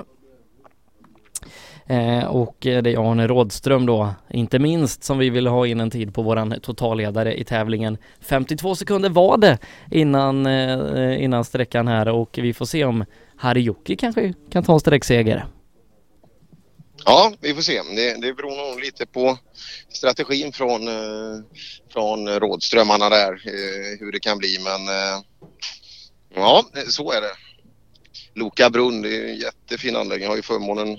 Eh, 1.91 2.25
och 2.25 2.57
det 2.61 2.77
är 2.77 3.11
Arne 3.11 3.27
Rådström 3.27 3.87
då, 3.87 4.15
inte 4.31 4.59
minst, 4.59 5.05
som 5.05 5.19
vi 5.19 5.31
vill 5.31 5.47
ha 5.47 5.67
in 5.67 5.81
en 5.81 5.91
tid 5.91 6.15
på 6.15 6.23
våran 6.23 6.61
totalledare 6.63 7.41
i 7.41 7.45
tävlingen. 7.45 7.99
52 8.21 8.75
sekunder 8.75 9.09
var 9.09 9.39
det 9.39 9.59
innan, 9.91 10.47
eh, 10.47 11.25
innan 11.25 11.45
sträckan 11.45 11.89
här 11.89 12.09
och 12.09 12.39
vi 12.43 12.55
får 12.55 12.65
se 12.65 12.85
om 12.85 13.05
Harry 13.37 13.61
Jocke 13.61 13.97
kanske 13.97 14.35
kan 14.53 14.65
ta 14.65 14.73
en 14.73 14.81
sträckseger. 14.81 15.47
Ja, 17.05 17.33
vi 17.41 17.55
får 17.55 17.63
se. 17.63 17.83
Det, 17.97 18.21
det 18.21 18.35
beror 18.35 18.71
nog 18.71 18.81
lite 18.81 19.07
på 19.07 19.39
strategin 19.89 20.53
från, 20.53 20.89
eh, 20.89 21.45
från 21.93 22.29
rådströmmarna 22.29 23.09
där, 23.09 23.33
eh, 23.33 23.99
hur 24.01 24.13
det 24.13 24.21
kan 24.21 24.39
bli. 24.39 24.59
Men 24.65 24.89
eh, 24.89 25.23
ja, 26.35 26.65
så 26.89 27.13
är 27.13 27.21
det. 27.21 27.33
Loka 28.35 28.71
brunn, 28.71 29.03
det 29.03 29.17
är 29.17 29.29
en 29.29 29.37
jättefin 29.37 29.97
anläggning. 29.97 30.25
Jag 30.25 30.31
har 30.31 30.37
ju 30.37 30.43
förmånen, 30.43 30.99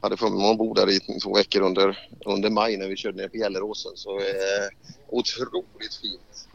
hade 0.00 0.16
förmånen 0.16 0.50
att 0.50 0.58
bo 0.58 0.74
där 0.74 0.90
i 0.90 1.00
två 1.22 1.34
veckor 1.34 1.62
under, 1.62 1.98
under 2.26 2.50
maj 2.50 2.76
när 2.76 2.88
vi 2.88 2.96
körde 2.96 3.16
ner 3.16 3.28
på 3.28 3.36
Gelleråsen. 3.36 3.92
Så 3.94 4.18
eh, 4.18 4.68
otroligt 5.08 5.94
fint. 6.02 6.48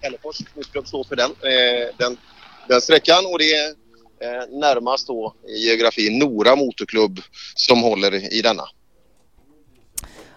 Hällefors 0.00 0.40
Motorklubb 0.54 0.86
står 0.86 1.04
för 1.04 1.16
den, 1.16 1.30
eh, 1.30 1.96
den, 1.98 2.16
den 2.68 2.80
sträckan 2.80 3.26
och 3.26 3.38
det 3.38 3.52
är 3.52 3.68
eh, 4.20 4.58
närmast 4.58 5.06
då 5.06 5.34
i 5.48 5.68
geografin 5.68 6.18
Nora 6.18 6.56
Motorklubb 6.56 7.20
som 7.54 7.82
håller 7.82 8.34
i 8.34 8.42
denna. 8.42 8.64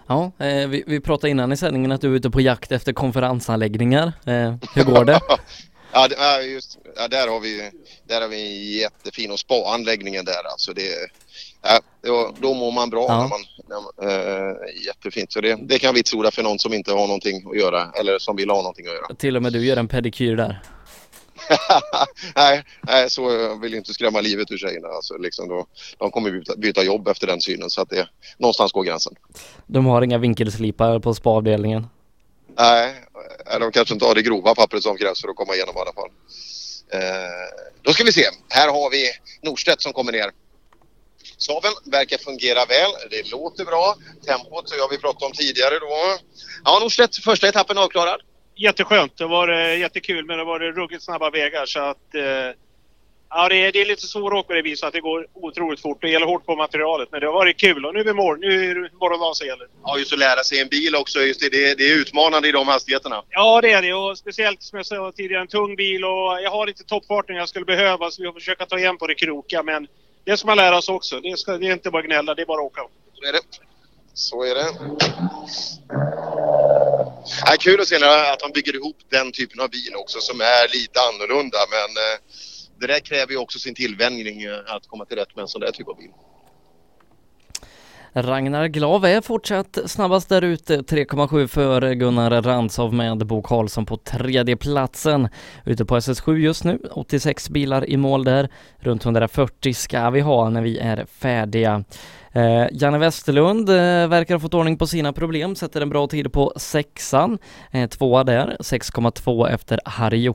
Ja, 0.08 0.32
eh, 0.38 0.68
vi, 0.68 0.84
vi 0.86 1.00
pratade 1.00 1.30
innan 1.30 1.52
i 1.52 1.56
sändningen 1.56 1.92
att 1.92 2.00
du 2.00 2.12
är 2.12 2.16
ute 2.16 2.30
på 2.30 2.40
jakt 2.40 2.72
efter 2.72 2.92
konferensanläggningar. 2.92 4.12
Eh, 4.26 4.54
hur 4.74 4.84
går 4.84 5.04
det? 5.04 5.20
Ja, 5.92 6.08
det, 6.08 6.14
ja, 6.18 6.40
just, 6.42 6.78
ja, 6.96 7.08
där 7.08 7.28
har 7.28 7.40
vi 7.40 7.70
där 8.06 8.20
har 8.20 8.28
vi 8.28 8.40
en 8.40 8.72
jättefin 8.72 9.30
och 9.30 9.38
spa-anläggningen 9.38 10.24
där 10.24 10.50
alltså. 10.50 10.72
Det, 10.72 11.10
ja, 12.02 12.32
då, 12.40 12.54
mår 12.54 12.72
man 12.72 12.90
bra 12.90 13.06
Ja. 13.08 13.20
när 13.20 13.28
man, 13.28 13.40
när 13.98 14.48
eh, 14.50 14.84
jättefint. 14.86 15.32
Så 15.32 15.40
det, 15.40 15.58
det 15.62 15.78
kan 15.78 15.94
vi 15.94 15.98
vitsorda 16.00 16.30
för 16.30 16.42
någon 16.42 16.58
som 16.58 16.72
inte 16.72 16.92
har 16.92 17.06
någonting 17.06 17.44
att 17.50 17.58
göra 17.58 17.90
eller 18.00 18.18
som 18.18 18.36
vill 18.36 18.50
ha 18.50 18.56
någonting 18.56 18.86
att 18.86 18.92
göra. 18.92 19.14
Till 19.14 19.36
och 19.36 19.42
med 19.42 19.52
du 19.52 19.66
gör 19.66 19.76
en 19.76 19.88
pedikyr 19.88 20.36
där. 20.36 20.62
nej, 22.36 22.64
nej, 22.80 23.10
så 23.10 23.54
vill 23.58 23.72
jag 23.72 23.80
inte 23.80 23.94
skrämma 23.94 24.20
livet 24.20 24.50
ur 24.50 24.58
tjejerna. 24.58 24.88
Alltså, 24.88 25.16
liksom 25.16 25.48
då, 25.48 25.66
de 25.98 26.10
kommer 26.10 26.30
byta, 26.30 26.56
byta 26.56 26.82
jobb 26.82 27.08
efter 27.08 27.26
den 27.26 27.40
synen 27.40 27.70
så 27.70 27.80
att 27.80 27.90
det 27.90 28.08
någonstans 28.38 28.72
går 28.72 28.84
gränsen. 28.84 29.14
De 29.66 29.86
har 29.86 30.02
inga 30.02 30.18
vinkelslipar 30.18 30.98
på 30.98 31.14
spaavdelningen. 31.14 31.86
Nej, 32.58 32.94
eh, 33.52 33.58
de 33.60 33.72
kanske 33.72 33.94
inte 33.94 34.06
har 34.06 34.14
det 34.14 34.22
grova 34.22 34.54
pappret 34.54 34.82
som 34.82 34.96
krävs 34.96 35.20
för 35.20 35.28
att 35.28 35.36
komma 35.36 35.54
igenom 35.54 35.76
i 35.76 35.80
alla 35.80 35.92
fall. 35.92 36.10
Eh, 36.92 37.00
då 37.82 37.92
ska 37.92 38.04
vi 38.04 38.12
se. 38.12 38.24
Här 38.48 38.68
har 38.68 38.90
vi 38.90 39.10
Norstedt 39.48 39.82
som 39.82 39.92
kommer 39.92 40.12
ner. 40.12 40.30
Saven 41.36 41.72
verkar 41.84 42.18
fungera 42.18 42.64
väl. 42.64 42.90
Det 43.10 43.30
låter 43.30 43.64
bra. 43.64 43.94
Tempot 44.26 44.70
har 44.70 44.90
vi 44.90 44.98
pratat 44.98 45.22
om 45.22 45.32
tidigare 45.32 45.78
då. 45.78 46.18
Ja, 46.64 46.78
Norstedt, 46.78 47.16
första 47.16 47.48
etappen 47.48 47.78
avklarad. 47.78 48.20
Jätteskönt. 48.56 49.16
Det 49.16 49.26
var 49.26 49.48
eh, 49.48 49.78
jättekul 49.78 50.24
men 50.24 50.38
det 50.38 50.44
var 50.44 50.60
ruggigt 50.60 51.02
snabba 51.02 51.30
vägar 51.30 51.66
så 51.66 51.80
att 51.80 52.14
eh, 52.14 52.56
Ja, 53.28 53.48
det 53.48 53.56
är, 53.56 53.72
det 53.72 53.80
är 53.80 53.86
lite 53.86 54.06
svåråkt 54.06 54.48
med 54.48 54.58
det 54.58 54.62
viset 54.62 54.86
att 54.86 54.92
det 54.92 55.00
går 55.00 55.26
otroligt 55.34 55.80
fort. 55.80 55.98
Det 56.00 56.10
gäller 56.10 56.26
hårt 56.26 56.46
på 56.46 56.56
materialet 56.56 57.08
men 57.12 57.20
det 57.20 57.26
har 57.26 57.34
varit 57.34 57.56
kul 57.56 57.86
och 57.86 57.94
nu 57.94 58.00
är 58.00 58.04
vi 58.04 58.12
mål. 58.12 58.38
Nu 58.38 58.70
är 58.70 58.74
det 58.74 58.90
morgondagen 59.00 59.34
som 59.34 59.46
gäller. 59.46 59.66
Ja, 59.84 59.98
just 59.98 60.12
att 60.12 60.18
lära 60.18 60.42
sig 60.44 60.60
en 60.60 60.68
bil 60.68 60.96
också. 60.96 61.20
Just 61.20 61.40
det, 61.40 61.48
det, 61.48 61.74
det 61.74 61.84
är 61.84 61.96
utmanande 61.96 62.48
i 62.48 62.52
de 62.52 62.68
hastigheterna. 62.68 63.22
Ja, 63.30 63.60
det 63.60 63.72
är 63.72 63.82
det. 63.82 63.94
Och 63.94 64.18
speciellt 64.18 64.62
som 64.62 64.76
jag 64.76 64.86
sa 64.86 65.12
tidigare, 65.12 65.42
en 65.42 65.48
tung 65.48 65.76
bil 65.76 66.04
och 66.04 66.42
jag 66.42 66.50
har 66.50 66.66
inte 66.66 66.84
toppfarten 66.84 67.36
jag 67.36 67.48
skulle 67.48 67.64
behöva 67.64 68.10
så 68.10 68.22
vi 68.22 68.28
får 68.28 68.40
försöka 68.40 68.66
ta 68.66 68.78
igen 68.78 68.98
på 68.98 69.06
det 69.06 69.14
kroka. 69.14 69.62
Men 69.62 69.86
det 70.26 70.36
ska 70.36 70.46
man 70.46 70.56
lära 70.56 70.82
sig 70.82 70.94
också. 70.94 71.20
Det, 71.20 71.38
ska, 71.38 71.58
det 71.58 71.66
är 71.66 71.72
inte 71.72 71.90
bara 71.90 72.02
gnälla, 72.02 72.34
det 72.34 72.42
är 72.42 72.46
bara 72.46 72.60
att 72.60 72.66
åka. 72.66 72.80
Så 73.14 73.24
är 73.28 73.32
det. 73.32 73.40
Så 74.14 74.44
är 74.44 74.54
det. 74.54 74.68
Ja, 77.46 77.56
kul 77.60 77.80
att 77.80 77.88
se 77.88 77.96
att 78.32 78.40
de 78.40 78.52
bygger 78.54 78.74
ihop 78.76 78.96
den 79.08 79.32
typen 79.32 79.60
av 79.60 79.70
bil 79.70 79.94
också 79.96 80.20
som 80.20 80.40
är 80.40 80.74
lite 80.74 81.00
annorlunda. 81.00 81.58
Men 81.70 81.90
eh, 82.04 82.18
det 82.80 82.86
där 82.86 83.00
kräver 83.00 83.32
ju 83.32 83.38
också 83.38 83.58
sin 83.58 83.74
tillvänjning 83.74 84.42
eh, 84.42 84.58
att 84.66 84.86
komma 84.86 85.04
till 85.04 85.16
rätt 85.16 85.36
med 85.36 85.42
en 85.42 85.48
sån 85.48 85.60
där 85.60 85.72
typ 85.72 85.88
av 85.88 85.96
bil. 85.96 86.10
Ragnar 88.18 88.66
Glav 88.66 89.04
är 89.04 89.20
fortsatt 89.20 89.78
snabbast 89.86 90.28
där 90.28 90.42
ute, 90.42 90.76
3,7 90.76 91.46
före 91.46 91.94
Gunnar 91.94 92.42
Rantzow 92.42 92.94
med 92.94 93.26
Bo 93.26 93.42
Karlsson 93.42 93.86
på 93.86 93.96
tredje 93.96 94.56
platsen. 94.56 95.28
Ute 95.64 95.84
på 95.84 95.96
SS7 95.96 96.36
just 96.36 96.64
nu, 96.64 96.78
86 96.90 97.50
bilar 97.50 97.90
i 97.90 97.96
mål 97.96 98.24
där. 98.24 98.48
Runt 98.78 99.04
140 99.04 99.74
ska 99.74 100.10
vi 100.10 100.20
ha 100.20 100.50
när 100.50 100.62
vi 100.62 100.78
är 100.78 101.06
färdiga. 101.06 101.84
Eh, 102.36 102.66
Janne 102.72 102.98
Westerlund 102.98 103.68
eh, 103.68 104.08
verkar 104.08 104.34
ha 104.34 104.40
fått 104.40 104.54
ordning 104.54 104.78
på 104.78 104.86
sina 104.86 105.12
problem, 105.12 105.56
sätter 105.56 105.80
en 105.80 105.88
bra 105.88 106.06
tid 106.06 106.32
på 106.32 106.52
sexan. 106.56 107.38
Eh, 107.72 107.88
tvåa 107.88 108.24
där, 108.24 108.56
6,2 108.60 109.48
efter 109.48 109.80
Harry 109.84 110.26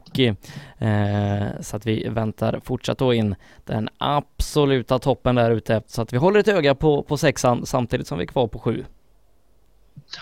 Eh, 0.79 1.61
så 1.61 1.75
att 1.75 1.85
vi 1.85 2.07
väntar 2.09 2.61
fortsatt 2.63 2.97
då 2.97 3.13
in 3.13 3.35
den 3.65 3.89
absoluta 3.97 4.99
toppen 4.99 5.35
där 5.35 5.51
ute. 5.51 5.81
Så 5.87 6.01
att 6.01 6.13
vi 6.13 6.17
håller 6.17 6.39
ett 6.39 6.47
öga 6.47 6.75
på, 6.75 7.03
på 7.03 7.17
sexan 7.17 7.65
samtidigt 7.65 8.07
som 8.07 8.17
vi 8.17 8.23
är 8.23 8.27
kvar 8.27 8.47
på 8.47 8.59
sju. 8.59 8.85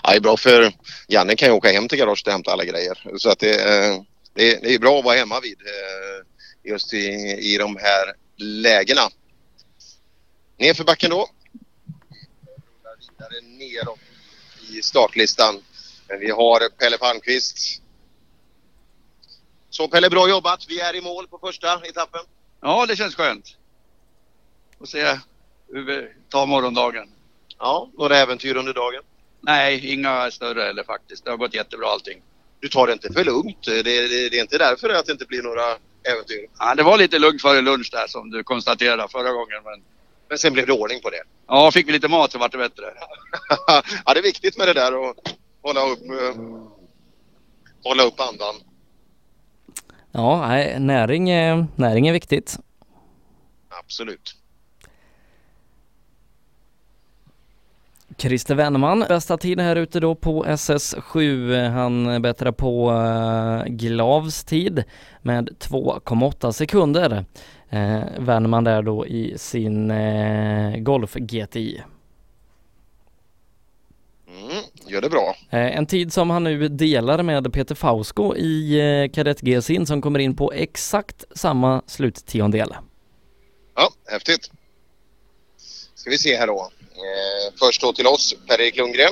Ja, 0.04 0.12
det 0.12 0.18
är 0.18 0.22
bra 0.22 0.38
för 0.38 0.74
Janne 1.08 1.36
kan 1.36 1.48
ju 1.50 1.54
åka 1.54 1.72
hem 1.72 1.88
till 1.88 1.98
garaget 1.98 2.28
och 2.28 2.34
hämta 2.34 2.52
alla 2.52 2.66
grejer. 2.66 3.04
Så 3.18 3.30
att 3.30 3.40
det, 3.40 3.54
eh, 3.54 4.02
det, 4.34 4.52
är- 4.52 4.62
det 4.62 4.74
är 4.76 4.80
bra 4.80 5.00
att 5.00 5.06
vara 5.06 5.16
hemma 5.16 5.40
vid 5.40 5.58
eh, 5.62 6.72
just 6.72 6.94
i, 6.94 6.98
i 7.54 7.58
de 7.58 7.78
här 7.82 8.14
lägena. 8.38 9.02
Nerför 10.60 10.84
backen 10.84 11.10
då. 11.10 11.28
Vidare 13.20 13.42
neråt 13.42 14.00
i 14.70 14.82
startlistan. 14.82 15.64
Men 16.08 16.20
vi 16.20 16.32
har 16.32 16.70
Pelle 16.70 16.98
Palmqvist. 16.98 17.82
Så 19.70 19.88
Pelle, 19.88 20.10
bra 20.10 20.30
jobbat. 20.30 20.66
Vi 20.68 20.80
är 20.80 20.96
i 20.96 21.02
mål 21.02 21.28
på 21.28 21.38
första 21.38 21.86
etappen. 21.86 22.22
Ja, 22.62 22.86
det 22.86 22.96
känns 22.96 23.16
skönt. 23.16 23.58
Och 24.78 24.90
se 24.90 25.20
hur 25.74 25.86
vi 25.86 26.08
tar 26.30 26.46
morgondagen. 26.46 27.10
Ja, 27.58 27.90
några 27.98 28.18
äventyr 28.18 28.56
under 28.56 28.74
dagen? 28.74 29.04
Nej, 29.42 29.94
inga 29.94 30.32
större 30.32 30.70
eller 30.70 30.84
faktiskt. 30.84 31.26
Det 31.26 31.32
har 31.32 31.38
gått 31.38 31.54
jättebra 31.54 31.88
allting. 31.88 32.22
Du 32.60 32.70
tar 32.70 32.88
det 32.88 32.94
inte 32.94 33.14
för 33.14 33.24
lugnt. 33.24 33.64
Det, 33.64 33.84
det, 33.84 34.30
det 34.30 34.38
är 34.38 34.42
inte 34.42 34.58
därför 34.58 34.90
att 34.90 35.06
det 35.06 35.12
inte 35.12 35.26
blir 35.26 35.42
några 35.44 35.78
äventyr. 36.04 36.48
Ja, 36.60 36.76
det 36.76 36.84
var 36.84 36.98
lite 36.98 37.20
lugnt 37.20 37.42
före 37.42 37.62
lunch 37.62 37.90
där 37.92 38.08
som 38.08 38.30
du 38.30 38.44
konstaterade 38.44 39.08
förra 39.12 39.32
gången. 39.32 39.64
Men, 39.64 39.84
men 40.30 40.38
sen 40.38 40.54
blev 40.54 40.66
det 40.66 40.74
ordning 40.74 41.02
på 41.02 41.10
det. 41.10 41.22
Ja, 41.48 41.72
fick 41.72 41.88
vi 41.88 41.92
lite 41.92 42.08
mat 42.08 42.32
så 42.32 42.40
vart 42.40 42.52
det 42.52 42.58
bättre. 42.58 42.84
ja, 44.06 44.14
det 44.14 44.20
är 44.20 44.24
viktigt 44.24 44.58
med 44.58 44.68
det 44.68 44.74
där 44.74 45.10
att 45.10 45.18
hålla 45.62 45.82
upp, 45.82 46.00
uh, 46.02 46.68
hålla 47.84 48.04
upp 48.04 48.20
andan. 48.20 48.56
Ja, 50.12 50.48
nej, 50.48 50.80
näring, 50.80 51.30
är, 51.30 51.68
näring 51.76 52.08
är 52.08 52.14
viktigt. 52.14 52.58
Absolut. 53.70 54.36
Christer 58.18 58.56
Wennerman, 58.56 59.06
bästa 59.08 59.38
tid 59.38 59.60
här 59.60 59.76
ute 59.76 60.00
då 60.00 60.16
på 60.16 60.46
SS7. 60.46 61.70
Han 61.70 62.22
bättrar 62.22 62.52
på 62.52 62.92
uh, 62.92 63.64
Glavs 63.66 64.44
tid 64.44 64.84
med 65.22 65.50
2,8 65.50 66.52
sekunder. 66.52 67.26
Uh, 67.74 68.04
Wennerman 68.20 68.64
där 68.64 68.82
då 68.82 69.08
i 69.08 69.38
sin 69.38 69.92
uh, 69.92 70.78
Golf 70.78 71.14
GTI. 71.14 71.82
Mm, 74.28 74.64
gör 74.88 75.02
det 75.02 75.10
bra. 75.10 75.36
En 75.50 75.86
tid 75.86 76.14
som 76.14 76.30
han 76.30 76.44
nu 76.44 76.68
delar 76.68 77.24
med 77.24 77.54
Peter 77.54 77.76
Fausko 77.76 78.36
i 78.36 79.10
kadett 79.14 79.42
GSIN 79.42 79.86
som 79.86 80.02
kommer 80.02 80.20
in 80.20 80.36
på 80.36 80.52
exakt 80.52 81.26
samma 81.36 81.82
sluttiondel. 81.88 82.76
Ja, 83.76 83.90
häftigt. 84.06 84.52
Ska 85.96 86.10
vi 86.10 86.18
se 86.18 86.38
här 86.38 86.48
då. 86.48 86.72
Eh, 87.00 87.54
först 87.60 87.82
då 87.82 87.94
till 87.94 88.08
oss, 88.08 88.36
Per-Erik 88.48 88.78
Lundgren. 88.78 89.12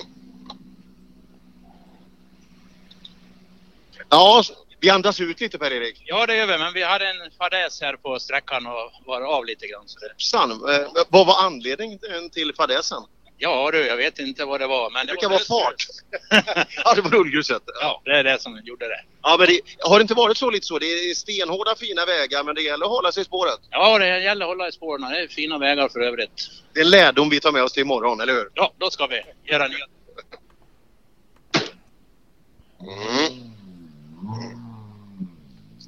Ja, 4.10 4.44
vi 4.80 4.90
andas 4.90 5.20
ut 5.20 5.42
lite 5.42 5.58
Per-Erik. 5.58 6.04
Ja 6.06 6.26
det 6.26 6.36
gör 6.36 6.48
vi, 6.48 6.58
men 6.58 6.74
vi 6.74 6.84
hade 6.84 7.08
en 7.08 7.32
fadäs 7.38 7.82
här 7.82 7.96
på 7.96 8.20
sträckan 8.20 8.68
och 8.68 8.92
var 9.06 9.22
av 9.22 9.46
lite 9.46 9.68
grann. 9.68 9.84
Så 9.86 10.00
det... 10.00 10.14
San, 10.18 10.52
eh, 10.52 10.88
vad 11.10 11.28
var 11.28 11.46
anledningen 11.46 12.00
till 12.32 12.54
fadäsen? 12.56 13.04
Ja 13.38 13.72
du, 13.72 13.86
jag 13.86 13.98
vet 13.98 14.20
inte 14.20 14.46
vad 14.46 14.60
det 14.60 14.68
var. 14.68 14.90
Men 14.90 15.06
det, 15.06 15.14
det 15.14 15.16
brukar 15.16 15.30
vara 15.30 15.40
fart. 15.40 15.86
ja, 16.84 16.94
det 16.96 17.02
var 17.02 17.10
rullgruset. 17.10 17.64
Ja, 17.82 18.02
det 18.06 18.12
är 18.12 18.24
det 18.24 18.42
som 18.42 18.62
gjorde 18.64 18.88
det. 18.88 19.02
Ja, 19.22 19.36
men 19.40 19.48
det, 19.48 19.60
har 19.80 20.00
det 20.00 20.02
inte 20.02 20.14
varit 20.14 20.38
så 20.38 20.50
lite 20.50 20.66
så? 20.66 20.80
Det 20.80 20.86
är 20.86 21.14
stenhårda 21.14 21.76
fina 21.76 22.06
vägar 22.06 22.44
men 22.44 22.56
det 22.56 22.62
gäller 22.62 22.86
att 22.86 22.92
hålla 22.92 23.12
sig 23.12 23.22
i 23.22 23.26
spåret. 23.26 23.60
Ja, 23.70 24.00
det 24.00 24.20
gäller 24.20 24.46
att 24.46 24.50
hålla 24.50 24.68
i 24.68 24.72
spåren. 24.72 25.12
Det 25.12 25.20
är 25.20 25.28
fina 25.28 25.58
vägar 25.58 25.90
för 25.90 26.00
övrigt. 26.00 26.50
Det 26.74 26.80
är 26.80 26.84
en 26.84 26.90
lärdom 26.90 27.30
vi 27.30 27.40
tar 27.40 27.52
med 27.52 27.64
oss 27.64 27.74
till 27.74 27.82
imorgon, 27.82 28.22
eller 28.22 28.34
hur? 28.34 28.50
Ja, 28.54 28.74
då 28.78 28.90
ska 28.90 29.08
vi 29.08 29.22
göra 29.44 29.68
nya. 29.68 29.86
Mm. 32.82 33.47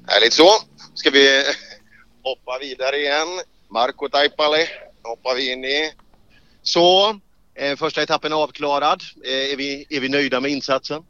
Härligt 0.06 0.32
så. 0.32 0.48
Ska 0.94 1.10
vi 1.10 1.44
hoppa 2.22 2.58
vidare 2.58 2.96
igen. 2.96 3.28
Marco 3.68 4.08
Taipale 4.08 4.68
hoppar 5.02 5.34
vi 5.34 5.52
in 5.52 5.64
i. 5.64 5.92
Så, 6.62 7.20
eh, 7.54 7.76
första 7.76 8.02
etappen 8.02 8.32
är 8.32 8.36
avklarad. 8.36 9.02
Eh, 9.24 9.52
är, 9.52 9.56
vi, 9.56 9.86
är 9.90 10.00
vi 10.00 10.08
nöjda 10.08 10.40
med 10.40 10.50
insatsen? 10.50 11.02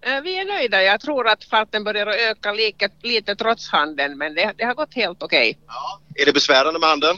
Eh, 0.00 0.20
vi 0.20 0.38
är 0.38 0.44
nöjda. 0.44 0.82
Jag 0.82 1.00
tror 1.00 1.28
att 1.28 1.44
farten 1.44 1.84
börjar 1.84 2.06
öka 2.06 2.52
lite, 2.52 2.88
lite 3.02 3.36
trots 3.36 3.68
handen 3.68 4.18
men 4.18 4.34
det, 4.34 4.52
det 4.56 4.64
har 4.64 4.74
gått 4.74 4.94
helt 4.94 5.22
okej. 5.22 5.50
Okay. 5.50 5.62
Ja. 5.66 6.00
Är 6.14 6.26
det 6.26 6.32
besvärande 6.32 6.80
med 6.80 6.88
handen? 6.88 7.16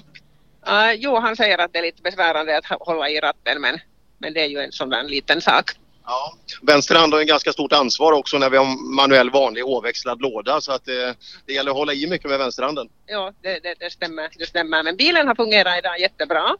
Uh, 0.68 0.92
jo, 0.92 1.18
han 1.18 1.36
säger 1.36 1.58
att 1.58 1.72
det 1.72 1.78
är 1.78 1.82
lite 1.82 2.02
besvärande 2.02 2.58
att 2.58 2.64
hålla 2.80 3.08
i 3.10 3.20
ratten 3.20 3.60
men, 3.60 3.78
men 4.18 4.34
det 4.34 4.40
är 4.40 4.46
ju 4.46 4.58
en 4.58 4.72
sån 4.72 4.90
där 4.90 5.04
liten 5.04 5.40
sak. 5.40 5.70
Ja. 6.06 6.34
Vänster 6.62 6.94
hand 6.94 7.12
har 7.12 7.20
en 7.20 7.26
ganska 7.26 7.52
stort 7.52 7.72
ansvar 7.72 8.12
också 8.12 8.38
när 8.38 8.50
vi 8.50 8.56
har 8.56 8.94
manuell 8.96 9.30
vanlig 9.30 9.64
oväxlad 9.64 10.20
låda 10.20 10.60
så 10.60 10.72
att 10.72 10.84
det, 10.84 11.16
det 11.46 11.52
gäller 11.52 11.70
att 11.70 11.76
hålla 11.76 11.92
i 11.92 12.06
mycket 12.06 12.30
med 12.30 12.38
vänsterhanden. 12.38 12.88
Ja, 13.06 13.32
det, 13.42 13.58
det, 13.62 13.74
det, 13.78 13.90
stämmer, 13.90 14.30
det 14.38 14.46
stämmer. 14.46 14.82
Men 14.82 14.96
bilen 14.96 15.28
har 15.28 15.34
fungerat 15.34 15.78
idag 15.78 16.00
jättebra. 16.00 16.56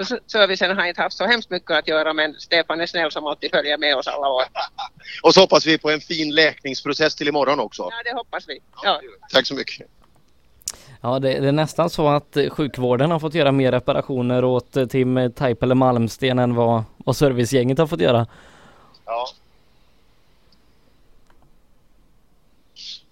Så 0.00 0.18
servicen 0.26 0.76
har 0.76 0.86
inte 0.86 1.02
haft 1.02 1.16
så 1.16 1.26
hemskt 1.26 1.50
mycket 1.50 1.70
att 1.70 1.88
göra 1.88 2.12
men 2.12 2.34
Stefan 2.34 2.80
är 2.80 2.86
snäll 2.86 3.10
som 3.10 3.26
alltid 3.26 3.50
följer 3.50 3.78
med 3.78 3.96
oss 3.96 4.06
alla 4.06 4.28
år. 4.28 4.44
Och 5.22 5.34
så 5.34 5.40
hoppas 5.40 5.66
vi 5.66 5.78
på 5.78 5.90
en 5.90 6.00
fin 6.00 6.34
läkningsprocess 6.34 7.14
till 7.14 7.28
imorgon 7.28 7.60
också. 7.60 7.82
Ja, 7.82 8.02
det 8.04 8.16
hoppas 8.16 8.48
vi. 8.48 8.58
Ja. 8.82 9.00
Tack 9.32 9.46
så 9.46 9.54
mycket. 9.54 9.86
Ja, 11.00 11.18
det, 11.18 11.40
det, 11.40 11.48
är 11.48 11.52
nästan 11.52 11.90
så 11.90 12.08
att 12.08 12.36
sjukvården 12.50 13.10
har 13.10 13.18
fått 13.18 13.34
göra 13.34 13.52
mer 13.52 13.72
reparationer 13.72 14.44
åt 14.44 14.90
Tim 14.90 15.32
Taipale 15.36 15.74
Malmsten 15.74 16.38
än 16.38 16.54
vad, 16.54 16.82
vad 16.96 17.16
servicegänget 17.16 17.78
har 17.78 17.86
fått 17.86 18.00
göra. 18.00 18.26
Ja. 19.08 19.28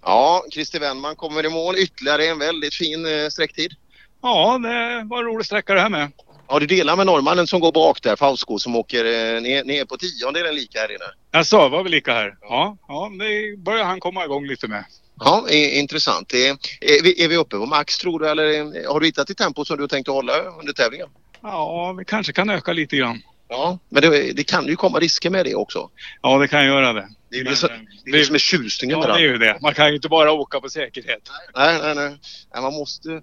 Ja, 0.01 0.45
Christer 0.51 0.79
Wennman 0.79 1.15
kommer 1.15 1.45
i 1.45 1.49
mål. 1.49 1.75
Ytterligare 1.77 2.25
en 2.25 2.39
väldigt 2.39 2.73
fin 2.73 3.05
eh, 3.05 3.29
sträcktid. 3.29 3.73
Ja, 4.21 4.57
det 4.57 5.03
var 5.05 5.19
en 5.19 5.25
rolig 5.25 5.45
sträcka 5.45 5.73
det 5.73 5.81
här 5.81 5.89
med. 5.89 6.11
Ja, 6.47 6.59
du 6.59 6.65
delar 6.67 6.95
med 6.95 7.05
norrmannen 7.05 7.47
som 7.47 7.59
går 7.59 7.71
bak 7.71 8.01
där, 8.01 8.15
Fausko, 8.15 8.59
som 8.59 8.75
åker 8.75 9.05
eh, 9.05 9.41
ner, 9.41 9.63
ner 9.63 9.85
på 9.85 9.97
tiondelen 9.97 10.55
lika 10.55 10.79
här 10.79 10.91
inne. 10.91 11.05
Jaså, 11.31 11.69
var 11.69 11.83
vi 11.83 11.89
lika 11.89 12.13
här? 12.13 12.37
Ja, 12.41 12.77
ja 12.87 13.11
det 13.19 13.57
börjar 13.57 13.83
han 13.83 13.99
komma 13.99 14.25
igång 14.25 14.45
lite 14.45 14.67
med. 14.67 14.85
Ja, 15.19 15.45
är, 15.49 15.79
intressant. 15.79 16.33
Är, 16.33 16.49
är, 16.81 17.03
vi, 17.03 17.23
är 17.23 17.27
vi 17.27 17.37
uppe 17.37 17.57
på 17.57 17.65
max 17.65 17.97
tror 17.97 18.19
du 18.19 18.29
eller 18.29 18.87
har 18.87 18.99
du 18.99 19.05
hittat 19.05 19.29
ett 19.29 19.37
tempo 19.37 19.65
som 19.65 19.77
du 19.77 19.87
tänkt 19.87 20.09
att 20.09 20.15
hålla 20.15 20.41
under 20.41 20.73
tävlingen? 20.73 21.07
Ja, 21.41 21.95
vi 21.97 22.05
kanske 22.05 22.33
kan 22.33 22.49
öka 22.49 22.73
lite 22.73 22.97
grann. 22.97 23.21
Ja, 23.49 23.79
men 23.89 24.01
det, 24.01 24.31
det, 24.33 24.43
kan 24.43 24.67
ju 24.67 24.75
komma 24.75 24.99
risker 24.99 25.29
med 25.29 25.45
det 25.45 25.55
också. 25.55 25.89
Ja, 26.21 26.37
det 26.37 26.47
kan 26.47 26.65
göra 26.65 26.93
det. 26.93 27.09
Det 27.29 27.35
är 27.35 27.39
ju 27.39 27.43
det, 27.43 27.55
som, 27.55 27.69
det, 28.05 28.11
är 28.11 28.17
det 28.17 28.25
som 28.25 28.35
är 28.35 28.39
tjusningen 28.39 28.99
ja, 28.99 29.07
med 29.07 29.15
det. 29.15 29.21
är 29.21 29.31
ju 29.31 29.37
det. 29.37 29.57
Man 29.61 29.73
kan 29.73 29.89
ju 29.89 29.95
inte 29.95 30.09
bara 30.09 30.31
åka 30.31 30.59
på 30.59 30.69
säkerhet. 30.69 31.29
Nej, 31.55 31.79
nej, 31.81 31.95
nej. 31.95 32.17
nej 32.53 32.61
man 32.61 32.73
måste... 32.73 33.21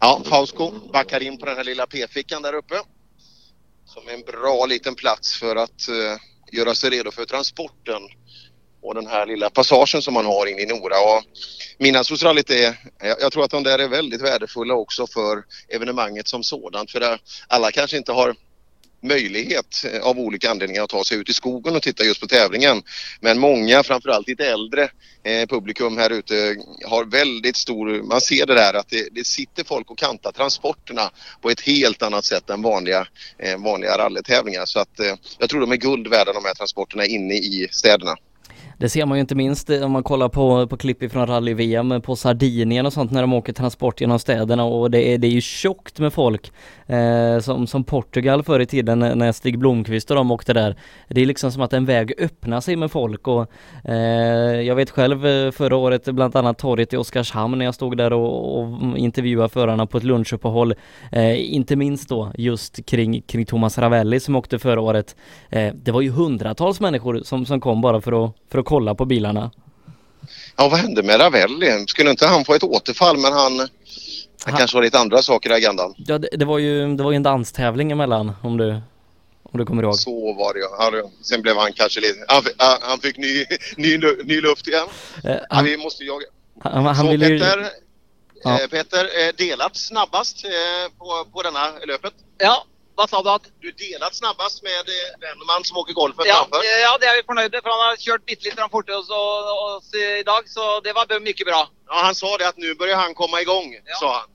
Ja, 0.00 0.22
Fausko 0.24 0.70
backar 0.92 1.22
in 1.22 1.38
på 1.38 1.46
den 1.46 1.56
här 1.56 1.64
lilla 1.64 1.86
p-fickan 1.86 2.42
där 2.42 2.54
uppe. 2.54 2.74
Som 3.84 4.08
är 4.08 4.12
en 4.12 4.22
bra 4.22 4.66
liten 4.66 4.94
plats 4.94 5.38
för 5.38 5.56
att 5.56 5.88
uh, 5.90 6.58
göra 6.58 6.74
sig 6.74 6.90
redo 6.90 7.10
för 7.10 7.24
transporten 7.24 8.02
och 8.84 8.94
den 8.94 9.06
här 9.06 9.26
lilla 9.26 9.50
passagen 9.50 10.02
som 10.02 10.14
man 10.14 10.26
har 10.26 10.46
in 10.46 10.58
i 10.58 10.66
Nora. 10.66 11.00
Och 11.00 11.22
Midnattssolsrallyt 11.78 12.50
är, 12.50 12.76
jag, 13.00 13.32
tror 13.32 13.44
att 13.44 13.50
de 13.50 13.62
där 13.62 13.78
är 13.78 13.88
väldigt 13.88 14.22
värdefulla 14.22 14.74
också 14.74 15.06
för 15.06 15.44
evenemanget 15.68 16.28
som 16.28 16.42
sådant. 16.42 16.90
För 16.90 17.18
alla 17.48 17.70
kanske 17.70 17.96
inte 17.96 18.12
har 18.12 18.34
möjlighet 19.02 19.84
eh, 19.92 20.02
av 20.02 20.18
olika 20.18 20.50
anledningar 20.50 20.82
att 20.82 20.90
ta 20.90 21.04
sig 21.04 21.18
ut 21.18 21.28
i 21.28 21.34
skogen 21.34 21.76
och 21.76 21.82
titta 21.82 22.04
just 22.04 22.20
på 22.20 22.26
tävlingen. 22.26 22.82
Men 23.20 23.38
många, 23.38 23.82
framförallt 23.82 24.28
lite 24.28 24.46
äldre 24.46 24.88
eh, 25.22 25.46
publikum 25.46 25.98
här 25.98 26.10
ute 26.10 26.56
har 26.86 27.04
väldigt 27.04 27.56
stor, 27.56 28.02
man 28.02 28.20
ser 28.20 28.46
det 28.46 28.54
där 28.54 28.74
att 28.74 28.88
det, 28.88 29.08
det, 29.12 29.26
sitter 29.26 29.64
folk 29.64 29.90
och 29.90 29.98
kantar 29.98 30.32
transporterna 30.32 31.10
på 31.42 31.50
ett 31.50 31.60
helt 31.60 32.02
annat 32.02 32.24
sätt 32.24 32.50
än 32.50 32.62
vanliga, 32.62 33.06
eh, 33.38 33.58
vanliga 33.58 33.98
rallytävlingar. 33.98 34.66
Så 34.66 34.78
att 34.78 35.00
eh, 35.00 35.14
jag 35.38 35.50
tror 35.50 35.60
de 35.60 35.72
är 35.72 35.76
guld 35.76 36.08
värda 36.08 36.32
de 36.32 36.44
här 36.44 36.54
transporterna 36.54 37.04
inne 37.04 37.34
i 37.34 37.68
städerna. 37.70 38.16
Det 38.78 38.88
ser 38.88 39.06
man 39.06 39.18
ju 39.18 39.20
inte 39.20 39.34
minst 39.34 39.70
eh, 39.70 39.82
om 39.82 39.92
man 39.92 40.02
kollar 40.02 40.28
på, 40.28 40.66
på 40.66 40.76
klipp 40.76 41.12
från 41.12 41.26
rally-VM 41.26 41.92
eh, 41.92 41.98
på 41.98 42.16
Sardinien 42.16 42.86
och 42.86 42.92
sånt 42.92 43.10
när 43.10 43.20
de 43.20 43.32
åker 43.32 43.52
transport 43.52 44.00
genom 44.00 44.18
städerna 44.18 44.64
och 44.64 44.90
det 44.90 45.12
är, 45.12 45.18
det 45.18 45.26
är 45.26 45.30
ju 45.30 45.40
tjockt 45.40 45.98
med 45.98 46.12
folk. 46.12 46.52
Eh, 46.86 47.40
som, 47.40 47.66
som 47.66 47.84
Portugal 47.84 48.42
förr 48.42 48.60
i 48.60 48.66
tiden 48.66 48.98
när 48.98 49.32
Stig 49.32 49.58
Blomqvist 49.58 50.10
och 50.10 50.16
de 50.16 50.30
åkte 50.30 50.52
där. 50.52 50.76
Det 51.08 51.20
är 51.20 51.26
liksom 51.26 51.52
som 51.52 51.62
att 51.62 51.72
en 51.72 51.84
väg 51.84 52.12
öppnar 52.18 52.60
sig 52.60 52.76
med 52.76 52.90
folk 52.90 53.28
och 53.28 53.50
eh, 53.84 54.60
jag 54.60 54.74
vet 54.74 54.90
själv 54.90 55.26
eh, 55.26 55.50
förra 55.50 55.76
året 55.76 56.04
bland 56.04 56.36
annat 56.36 56.58
torget 56.58 56.92
i 56.92 56.96
Oskarshamn 56.96 57.58
när 57.58 57.64
jag 57.64 57.74
stod 57.74 57.96
där 57.96 58.12
och, 58.12 58.60
och 58.60 58.98
intervjuade 58.98 59.48
förarna 59.48 59.86
på 59.86 59.98
ett 59.98 60.04
lunchuppehåll. 60.04 60.74
Eh, 61.12 61.54
inte 61.54 61.76
minst 61.76 62.08
då 62.08 62.32
just 62.38 62.86
kring, 62.86 63.22
kring 63.22 63.46
Thomas 63.46 63.78
Ravelli 63.78 64.20
som 64.20 64.36
åkte 64.36 64.58
förra 64.58 64.80
året. 64.80 65.16
Eh, 65.50 65.74
det 65.74 65.92
var 65.92 66.00
ju 66.00 66.10
hundratals 66.10 66.80
människor 66.80 67.20
som, 67.24 67.46
som 67.46 67.60
kom 67.60 67.80
bara 67.80 68.00
för 68.00 68.24
att, 68.24 68.34
för 68.50 68.58
att 68.58 68.66
kolla 68.66 68.94
på 68.94 69.04
bilarna. 69.04 69.50
Ja, 70.56 70.68
vad 70.68 70.80
hände 70.80 71.02
med 71.02 71.20
Ravelli? 71.20 71.84
Skulle 71.86 72.10
inte 72.10 72.26
han 72.26 72.44
få 72.44 72.54
ett 72.54 72.62
återfall 72.62 73.16
men 73.16 73.32
han, 73.32 73.68
han, 74.44 74.52
han 74.52 74.58
kanske 74.58 74.76
har 74.76 74.82
lite 74.82 74.98
andra 74.98 75.22
saker 75.22 75.50
i 75.50 75.52
agendan. 75.54 75.94
Ja, 75.96 76.18
det, 76.18 76.28
det, 76.32 76.44
var 76.44 76.58
ju, 76.58 76.96
det 76.96 77.02
var 77.02 77.10
ju 77.10 77.16
en 77.16 77.22
danstävling 77.22 77.90
emellan 77.92 78.32
om 78.42 78.56
du, 78.56 78.70
om 79.42 79.58
du 79.58 79.66
kommer 79.66 79.82
ihåg. 79.82 79.94
Så 79.94 80.32
var 80.32 80.54
det 80.54 80.60
ja. 81.00 81.10
Sen 81.22 81.42
blev 81.42 81.56
han 81.56 81.72
kanske 81.72 82.00
lite, 82.00 82.24
han, 82.28 82.42
han 82.80 82.98
fick 83.00 83.16
ny, 83.16 83.44
ny, 83.76 83.98
ny 84.24 84.40
luft 84.40 84.68
igen. 84.68 84.88
Eh, 85.24 85.30
han, 85.50 85.64
ja, 85.66 85.70
vi 85.70 85.76
måste 85.76 86.04
jaga. 86.04 86.26
Han, 86.62 86.86
han 86.86 86.96
Så 86.96 87.10
ville 87.10 87.28
Peter, 87.28 87.68
Ja. 88.44 88.60
eh, 88.60 88.68
Peter, 88.68 89.04
eh, 89.04 89.34
delat 89.36 89.76
snabbast 89.76 90.44
eh, 90.44 90.50
på, 90.98 91.30
på 91.32 91.42
denna 91.42 91.72
löpet? 91.86 92.12
Ja, 92.38 92.64
Vad 92.96 93.10
sa 93.10 93.22
du? 93.22 93.30
Att? 93.30 93.42
Du 93.60 93.70
delat 93.70 94.14
snabbast 94.14 94.62
med 94.62 94.72
eh, 94.96 95.10
den 95.24 95.46
man 95.46 95.64
som 95.64 95.76
åker 95.76 95.92
golfen 95.92 96.24
Ja, 96.28 96.34
framför? 96.34 96.56
eh, 96.56 96.80
ja, 96.86 96.92
det 97.00 97.06
är 97.06 97.16
vi 97.16 97.22
förnöjda 97.26 97.58
för 97.62 97.70
han 97.70 97.78
har 97.88 97.96
kört 97.96 98.26
bitte 98.26 98.44
lite 98.44 98.68
fortare 98.70 98.96
hos 98.96 99.10
oss 99.10 99.88
idag 100.20 100.42
så 100.56 100.80
det 100.80 100.92
var 100.92 101.20
mycket 101.20 101.46
bra. 101.46 101.68
Ja, 101.88 101.94
han 102.08 102.14
sa 102.14 102.36
det 102.38 102.48
att 102.48 102.56
nu 102.56 102.74
börjar 102.74 102.96
han 102.96 103.14
komma 103.14 103.40
igång, 103.40 103.68
sa 104.00 104.08
han. 104.18 104.28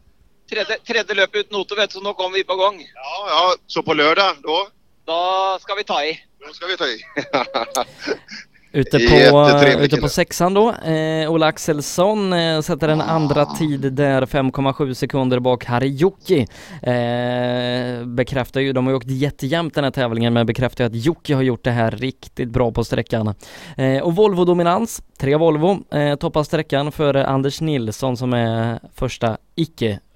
Tredje, 0.49 0.77
tredje 0.87 1.15
löp 1.15 1.35
ut 1.35 1.51
noter 1.51 1.75
vet 1.75 1.89
du, 1.89 1.93
så 1.93 2.01
nu 2.01 2.13
kommer 2.13 2.37
vi 2.37 2.43
på 2.43 2.55
gång. 2.55 2.75
Ja, 2.95 3.27
ja, 3.29 3.55
så 3.67 3.83
på 3.83 3.93
lördag 3.93 4.35
då? 4.43 4.67
Då 5.05 5.57
ska 5.61 5.75
vi 5.75 5.83
ta 5.83 6.03
i. 6.05 6.19
Då 6.47 6.53
ska 6.53 6.65
vi 6.65 6.77
ta 6.77 6.85
i. 6.85 6.99
Ute 8.71 8.99
på, 8.99 9.49
ute 9.83 9.97
på 9.97 10.09
sexan 10.09 10.53
då, 10.53 10.73
eh, 10.73 11.31
Ola 11.31 11.45
Axelsson 11.45 12.33
eh, 12.33 12.61
sätter 12.61 12.89
en 12.89 13.01
andra 13.01 13.45
tid 13.45 13.93
där 13.93 14.21
5,7 14.21 14.93
sekunder 14.93 15.39
bak 15.39 15.65
Harry 15.65 16.01
eh, 16.81 18.05
Bekräftar 18.05 18.61
ju, 18.61 18.73
de 18.73 18.85
har 18.85 18.91
ju 18.91 18.97
åkt 18.97 19.09
jättejämnt 19.09 19.73
den 19.73 19.83
här 19.83 19.91
tävlingen 19.91 20.33
men 20.33 20.45
bekräftar 20.45 20.83
ju 20.83 20.87
att 20.87 21.05
Jocke 21.05 21.35
har 21.35 21.41
gjort 21.41 21.63
det 21.63 21.71
här 21.71 21.91
riktigt 21.91 22.49
bra 22.49 22.71
på 22.71 22.83
sträckan. 22.83 23.35
Eh, 23.77 24.01
och 24.01 24.13
Volvo-dominans, 24.13 25.01
tre 25.19 25.35
Volvo, 25.35 25.77
eh, 25.93 26.15
toppar 26.15 26.43
sträckan 26.43 26.91
för 26.91 27.15
Anders 27.15 27.61
Nilsson 27.61 28.17
som 28.17 28.33
är 28.33 28.79
första 28.95 29.37
icke-Volvo. 29.55 30.08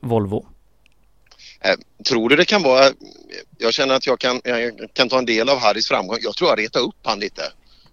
Eh, 1.62 1.76
Tror 2.08 2.30
du 2.30 2.36
det 2.36 2.46
kan 2.46 2.64
vara... 2.64 2.86
Jag 3.58 3.74
känner 3.74 3.96
att 3.96 4.08
jag 4.08 4.20
kan, 4.20 4.42
jag 4.44 4.72
kan 4.94 5.10
ta 5.10 5.18
en 5.18 5.26
del 5.26 5.50
av 5.50 5.60
Harrys 5.60 5.88
framgång. 5.88 6.18
Jag 6.22 6.36
tror 6.36 6.50
jag 6.50 6.60
retar 6.60 6.80
upp 6.80 6.96
han 7.04 7.20
lite. 7.20 7.42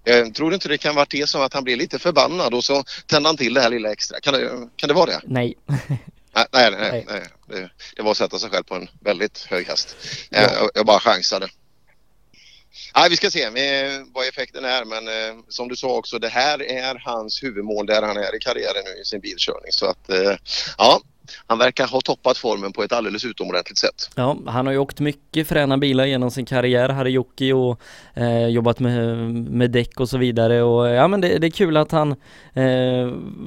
Jag 0.05 0.35
tror 0.35 0.51
du 0.51 0.55
inte 0.55 0.69
det 0.69 0.79
kan 0.79 0.95
vara 0.95 1.07
det 1.11 1.29
som 1.29 1.41
att 1.43 1.55
han 1.55 1.65
blir 1.65 1.77
lite 1.77 1.99
förbannad 1.99 2.55
och 2.55 2.65
så 2.65 2.85
tänder 3.07 3.29
han 3.29 3.37
till 3.37 3.55
det 3.55 3.61
här 3.61 3.71
lilla 3.71 3.93
extra. 3.93 4.21
Kan 4.21 4.35
det, 4.35 4.69
kan 4.77 4.89
det 4.89 4.95
vara 4.95 5.07
det? 5.07 5.21
Nej. 5.25 5.55
Nej, 6.35 6.47
nej, 6.53 6.71
nej, 6.71 7.05
nej. 7.09 7.23
Det, 7.49 7.71
det 7.97 8.03
var 8.03 8.11
att 8.11 8.17
sätta 8.17 8.39
sig 8.39 8.51
själv 8.51 8.65
på 8.65 8.75
en 8.75 8.89
väldigt 9.01 9.39
hög 9.39 9.67
häst. 9.67 9.97
Eh, 10.31 10.43
Jag, 10.43 10.71
jag 10.75 10.87
bara 10.87 11.01
chansade. 11.01 11.49
Nej, 12.97 13.11
vi 13.11 13.17
ska 13.17 13.31
se 13.31 13.45
eh, 13.45 14.01
vad 14.15 14.29
effekten 14.29 14.65
är 14.65 14.85
men 14.85 15.09
eh, 15.09 15.45
som 15.49 15.69
du 15.69 15.77
sa 15.77 15.97
också 15.97 16.19
det 16.19 16.29
här 16.29 16.63
är 16.63 17.03
hans 17.05 17.43
huvudmål 17.43 17.87
där 17.87 18.03
han 18.03 18.17
är 18.17 18.37
i 18.37 18.39
karriären 18.39 18.83
nu 18.85 19.03
i 19.03 19.05
sin 19.05 19.21
bilkörning. 19.21 19.73
Så 19.73 19.87
att 19.87 20.11
eh, 20.11 20.37
ja, 20.79 21.01
han 21.47 21.59
verkar 21.59 21.87
ha 21.87 22.01
toppat 22.01 22.39
formen 22.39 22.73
på 22.73 22.83
ett 22.83 22.93
alldeles 22.93 23.25
utomordentligt 23.25 23.79
sätt. 23.79 24.11
Ja, 24.15 24.37
han 24.47 24.67
har 24.67 24.73
ju 24.73 24.79
åkt 24.79 25.01
mycket 25.01 25.49
fräna 25.49 25.79
bilar 25.79 26.05
genom 26.05 26.31
sin 26.31 26.47
karriär, 26.47 26.89
Harry 26.89 27.11
Jocke 27.11 27.53
och 27.53 27.81
eh, 28.15 28.47
jobbat 28.47 28.81
med, 28.81 29.19
med 29.35 29.71
däck 29.71 30.01
och 30.01 30.09
så 30.09 30.19
vidare 30.19 30.63
och 30.63 30.89
eh, 30.89 30.95
ja 30.95 31.09
men 31.09 31.21
det, 31.21 31.39
det 31.39 31.47
är 31.47 31.51
kul 31.51 31.77
att 31.77 31.93
han 31.93 32.11
eh, 32.11 32.17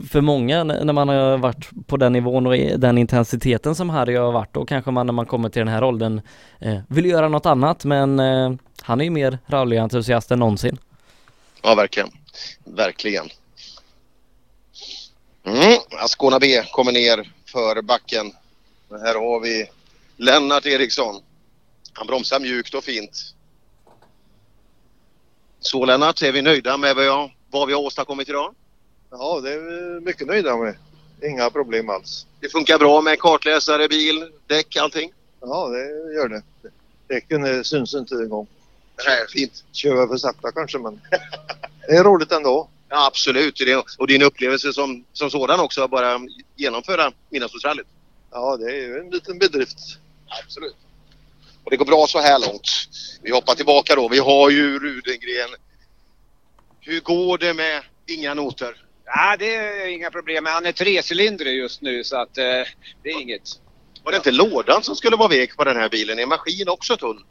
för 0.10 0.22
många 0.22 0.64
när 0.64 0.94
man 0.94 1.10
har 1.10 1.38
varit 1.38 1.70
på 1.88 1.98
den 1.98 2.14
nivån 2.14 2.48
och 2.48 2.54
den 2.58 2.98
intensiteten 2.98 3.76
som 3.76 3.90
Harry 3.90 4.16
har 4.16 4.32
varit 4.32 4.54
då 4.54 4.66
kanske 4.66 4.92
man 4.92 5.06
när 5.06 5.14
man 5.14 5.26
kommer 5.26 5.50
till 5.50 5.60
den 5.60 5.68
här 5.68 5.84
åldern 5.84 6.22
eh, 6.60 6.80
vill 6.88 7.06
göra 7.06 7.30
något 7.30 7.46
annat 7.46 7.86
men 7.86 8.20
eh, 8.20 8.52
han 8.84 9.02
är 9.02 9.06
ju 9.06 9.10
mer 9.10 9.40
rallyentusiast 9.48 10.32
än 10.32 10.40
någonsin. 10.40 10.78
Ja, 11.62 11.76
verkligen. 11.76 12.10
Verkligen. 12.64 13.30
Mm, 15.44 15.80
Ascona 15.92 16.40
B 16.40 16.64
kommer 16.72 16.92
ner 16.92 17.32
för 17.46 17.82
backen. 17.82 18.34
Här 18.90 19.16
har 19.16 19.40
vi 19.40 19.70
Lennart 20.18 20.66
Eriksson. 20.66 21.22
Han 21.94 22.08
bromsar 22.08 22.40
mjukt 22.40 22.74
och 22.74 22.84
fint. 22.84 23.36
Så 25.60 25.86
Lennart, 25.86 26.22
är 26.22 26.32
vi 26.32 26.42
nöjda 26.42 26.78
med 26.78 26.96
vad, 26.96 27.06
jag, 27.06 27.32
vad 27.52 27.68
vi 27.68 27.74
har 27.74 27.82
åstadkommit 27.82 28.30
idag? 28.30 28.56
Ja, 29.12 29.40
det 29.44 29.54
är 29.54 29.60
vi 29.60 30.06
mycket 30.06 30.28
nöjda 30.28 30.58
med. 30.58 30.76
Inga 31.24 31.50
problem 31.50 31.90
alls. 31.90 32.26
Det 32.40 32.50
funkar 32.50 32.78
bra 32.78 33.02
med 33.02 33.20
kartläsare, 33.20 33.88
bil, 33.88 34.32
däck, 34.48 34.76
allting? 34.76 35.14
Ja, 35.42 35.68
det 35.68 36.14
gör 36.14 36.28
det. 36.30 36.44
Däcken 37.08 37.46
eh, 37.46 37.62
syns 37.62 37.94
inte 37.94 38.16
en 38.16 38.30
gång. 38.30 38.48
Nej, 39.06 39.26
fint. 39.34 39.64
Kör 39.72 40.08
för 40.08 40.18
sakta 40.18 40.52
kanske, 40.52 40.80
men 40.80 41.02
det 41.88 41.96
är 41.96 42.04
roligt 42.04 42.32
ändå. 42.32 42.70
Ja, 42.90 43.08
absolut. 43.08 43.58
Det, 43.58 43.86
och 43.98 44.08
din 44.08 44.22
upplevelse 44.22 44.74
som, 44.74 45.06
som 45.14 45.30
sådan 45.30 45.60
också, 45.60 45.84
att 45.84 45.92
bara 45.92 46.20
genomföra 46.56 47.12
Midnattsrallyt. 47.30 47.88
Ja, 48.32 48.58
det 48.58 48.66
är 48.66 48.76
ju 48.76 48.98
en 48.98 49.10
liten 49.10 49.40
bedrift. 49.40 49.78
Absolut. 50.44 50.76
Och 51.64 51.72
det 51.72 51.78
går 51.78 51.86
bra 51.86 52.08
så 52.08 52.20
här 52.20 52.40
långt. 52.40 52.70
Vi 53.22 53.32
hoppar 53.32 53.56
tillbaka 53.56 53.96
då. 53.96 54.08
Vi 54.08 54.20
har 54.20 54.50
ju 54.50 54.80
Rudengren. 54.80 55.50
Hur 56.80 57.00
går 57.00 57.38
det 57.38 57.54
med 57.54 57.82
inga 58.08 58.34
noter? 58.34 58.86
Ja, 59.06 59.36
det 59.40 59.56
är 59.56 59.88
inga 59.88 60.12
problem. 60.12 60.46
Han 60.46 60.66
är 60.66 60.72
trecylindrig 60.72 61.58
just 61.58 61.82
nu 61.82 62.04
så 62.04 62.18
att 62.18 62.38
eh, 62.38 62.44
det 63.04 63.10
är 63.10 63.22
inget. 63.22 63.60
Var 64.04 64.12
det 64.12 64.18
inte 64.18 64.32
lådan 64.32 64.84
som 64.84 64.96
skulle 64.96 65.16
vara 65.16 65.28
vek 65.28 65.58
på 65.58 65.64
den 65.64 65.76
här 65.76 65.90
bilen? 65.90 66.20
Är 66.20 66.26
maskin 66.26 66.70
också 66.70 66.98
tunn? 66.98 67.24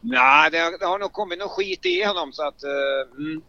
Nej, 0.00 0.50
det, 0.50 0.58
har- 0.58 0.78
det 0.78 0.86
har 0.86 0.98
nog 0.98 1.12
kommit 1.12 1.38
någon 1.38 1.48
skit 1.48 1.86
i 1.86 2.02
honom 2.04 2.32
så 2.32 2.42
att 2.48 2.62
eh, 2.64 3.16
mm, 3.18 3.42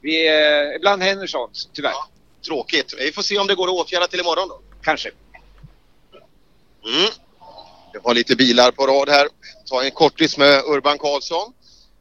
vi, 0.00 0.28
ibland 0.76 1.02
händer 1.02 1.26
sånt 1.26 1.70
tyvärr. 1.72 1.92
Tråkigt. 2.46 2.94
Vi 2.98 3.12
får 3.12 3.22
se 3.22 3.38
om 3.38 3.46
det 3.46 3.54
går 3.54 3.64
att 3.68 3.74
åtgärda 3.86 4.06
till 4.06 4.20
imorgon 4.20 4.48
då. 4.48 4.60
Kanske. 4.82 5.10
Mm. 6.84 7.10
Vi 7.92 7.98
har 8.04 8.14
lite 8.14 8.36
bilar 8.36 8.70
på 8.70 8.86
rad 8.86 9.08
här. 9.08 9.28
Ta 9.66 9.84
en 9.84 9.90
kortis 9.90 10.38
med 10.38 10.62
Urban 10.66 10.98
Karlsson. 10.98 11.52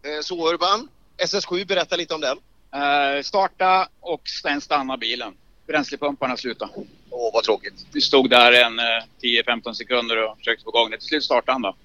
Eh, 0.03 0.21
Så 0.23 0.53
Urban, 0.53 0.87
SS7, 1.17 1.65
berätta 1.67 1.95
lite 1.95 2.13
om 2.13 2.21
den. 2.21 2.37
Eh, 2.73 3.23
starta 3.23 3.89
och 3.99 4.21
sen 4.43 4.61
stanna 4.61 4.97
bilen. 4.97 5.33
Bränslepumparna 5.67 6.37
slutade. 6.37 6.71
Åh, 7.09 7.29
vad 7.33 7.43
tråkigt. 7.43 7.85
Vi 7.93 8.01
stod 8.01 8.29
där 8.29 8.51
en 8.51 8.79
eh, 8.79 8.85
10-15 9.21 9.73
sekunder 9.73 10.23
och 10.31 10.37
försökte 10.37 10.63
få 10.63 10.69
igång 10.69 10.89
det. 10.89 10.97
Till 10.97 11.07
slut 11.07 11.23
startade 11.23 11.51
han 11.51 11.61
då. 11.61 11.75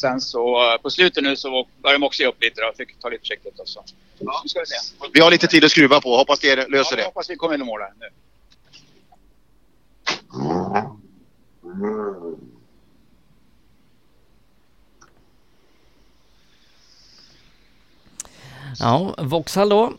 Sen 0.00 0.20
så 0.20 0.72
eh, 0.72 0.80
på 0.82 0.90
slutet 0.90 1.22
nu 1.24 1.36
så 1.36 1.66
började 1.82 1.98
de 1.98 2.06
också 2.06 2.22
ge 2.22 2.28
upp 2.28 2.42
lite 2.42 2.62
och 2.62 2.76
fick 2.76 2.98
ta 3.00 3.08
lite 3.08 3.20
försiktigt. 3.20 3.58
Och 3.60 3.68
så. 3.68 3.84
Ja. 4.18 4.42
Ska 4.46 4.60
vi 4.60 4.66
se. 4.66 4.74
Vi 5.12 5.20
har 5.20 5.30
lite 5.30 5.46
tid 5.46 5.64
att 5.64 5.70
skruva 5.70 6.00
på. 6.00 6.16
Hoppas 6.16 6.38
det 6.38 6.56
löser 6.56 6.96
Ja, 6.96 6.96
det. 6.96 7.04
hoppas 7.04 7.30
vi 7.30 7.36
kommer 7.36 7.54
i 7.54 7.58
mål 7.58 7.80
nu. 8.00 8.06
Ja, 18.78 19.14
Vauxhall 19.18 19.68
då. 19.68 19.92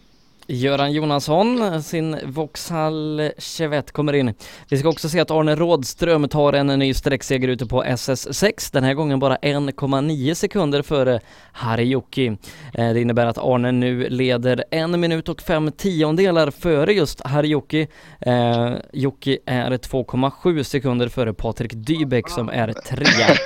Göran 0.52 0.92
Jonasson, 0.92 1.84
sin 1.84 2.18
Vauxhall 2.24 3.32
Chevette 3.38 3.92
kommer 3.92 4.14
in. 4.14 4.34
Vi 4.70 4.78
ska 4.78 4.90
också 4.90 5.10
se 5.10 5.20
att 5.20 5.32
Arne 5.32 5.56
Rådström 5.56 6.30
tar 6.30 6.54
en 6.54 6.68
ny 6.68 6.94
sträckseger 6.94 7.48
ute 7.48 7.66
på 7.66 7.84
SS6. 7.84 8.70
Den 8.74 8.84
här 8.84 8.94
gången 8.94 9.20
bara 9.20 9.36
1,9 9.36 10.34
sekunder 10.34 10.82
före 10.82 11.20
Harjoki. 11.52 12.28
Eh, 12.74 12.94
Det 12.94 13.02
innebär 13.02 13.26
att 13.26 13.38
Arne 13.38 13.72
nu 13.72 14.10
leder 14.10 14.64
en 14.72 15.00
minut 15.00 15.30
och 15.30 15.42
fem 15.42 15.72
tiondelar 15.72 16.52
före 16.52 16.94
just 16.94 17.22
Harjoki. 17.26 17.88
Eh, 18.22 18.74
Jocke 18.94 19.38
är 19.46 19.72
2,7 19.72 20.64
sekunder 20.64 21.08
före 21.08 21.34
Patrik 21.34 21.72
Dybeck 21.76 22.30
som 22.30 22.50
är 22.50 22.74
trea. 22.74 23.28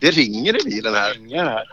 Det 0.00 0.10
ringer 0.10 0.60
i 0.60 0.70
bilen 0.70 0.94
här. 0.94 1.14
Ringer 1.14 1.44
här. 1.44 1.64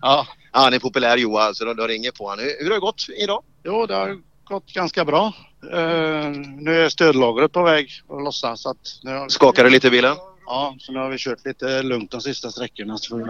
Ja. 0.00 0.26
Han 0.50 0.74
är 0.74 0.78
populär 0.78 1.16
Johan, 1.16 1.54
så 1.54 1.64
de, 1.64 1.76
de 1.76 1.88
ringer 1.88 2.10
på 2.10 2.24
honom. 2.28 2.44
Hur, 2.44 2.64
hur 2.64 2.70
har 2.70 2.76
det 2.76 2.80
gått 2.80 3.06
idag? 3.24 3.42
Jo, 3.64 3.86
det 3.86 3.94
har 3.94 4.20
gått 4.44 4.72
ganska 4.72 5.04
bra. 5.04 5.32
Eh, 5.72 6.30
nu 6.58 6.84
är 6.84 6.88
stödlagret 6.88 7.52
på 7.52 7.62
väg 7.62 7.90
att 8.08 8.22
lossa. 8.22 8.56
Så 8.56 8.70
att 8.70 9.00
nu 9.02 9.10
har 9.10 9.24
vi... 9.24 9.30
Skakar 9.30 9.64
det 9.64 9.70
lite 9.70 9.86
i 9.86 9.90
bilen? 9.90 10.16
Ja, 10.46 10.76
så 10.78 10.92
nu 10.92 10.98
har 10.98 11.10
vi 11.10 11.18
kört 11.18 11.44
lite 11.44 11.82
lugnt 11.82 12.10
de 12.10 12.20
sista 12.20 12.50
sträckorna. 12.50 12.98
Vi... 13.10 13.24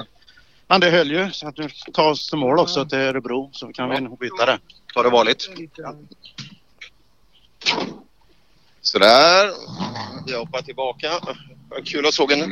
Men 0.66 0.80
det 0.80 0.90
höll 0.90 1.10
ju 1.10 1.30
så 1.30 1.48
att 1.48 1.58
vi 1.58 1.68
tar 1.92 2.10
oss 2.10 2.28
till 2.28 2.38
mål 2.38 2.58
också 2.58 2.86
till 2.86 2.98
Örebro 2.98 3.50
så 3.52 3.72
kan 3.72 3.90
vi 3.90 4.00
nog 4.00 4.18
byta 4.18 4.46
det. 4.46 4.58
Har 4.94 5.04
det 5.04 5.10
vanligt? 5.10 5.50
Sådär. 8.80 9.50
Jag 10.26 10.38
hoppar 10.38 10.62
tillbaka. 10.62 11.10
Kul 11.84 12.06
att 12.06 12.14
såg 12.14 12.32
en, 12.32 12.42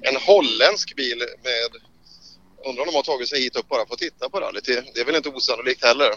en 0.00 0.16
holländsk 0.26 0.96
bil 0.96 1.18
med... 1.18 1.82
Undrar 2.68 2.82
om 2.82 2.86
de 2.86 2.94
har 2.94 3.02
tagit 3.02 3.28
sig 3.28 3.40
hit 3.40 3.56
upp 3.56 3.68
bara 3.68 3.86
för 3.86 3.94
att 3.94 3.98
titta 3.98 4.28
på 4.28 4.40
rallyt. 4.40 4.64
Det, 4.64 4.84
det 4.94 5.00
är 5.00 5.04
väl 5.04 5.16
inte 5.16 5.28
osannolikt 5.28 5.84
heller. 5.84 6.10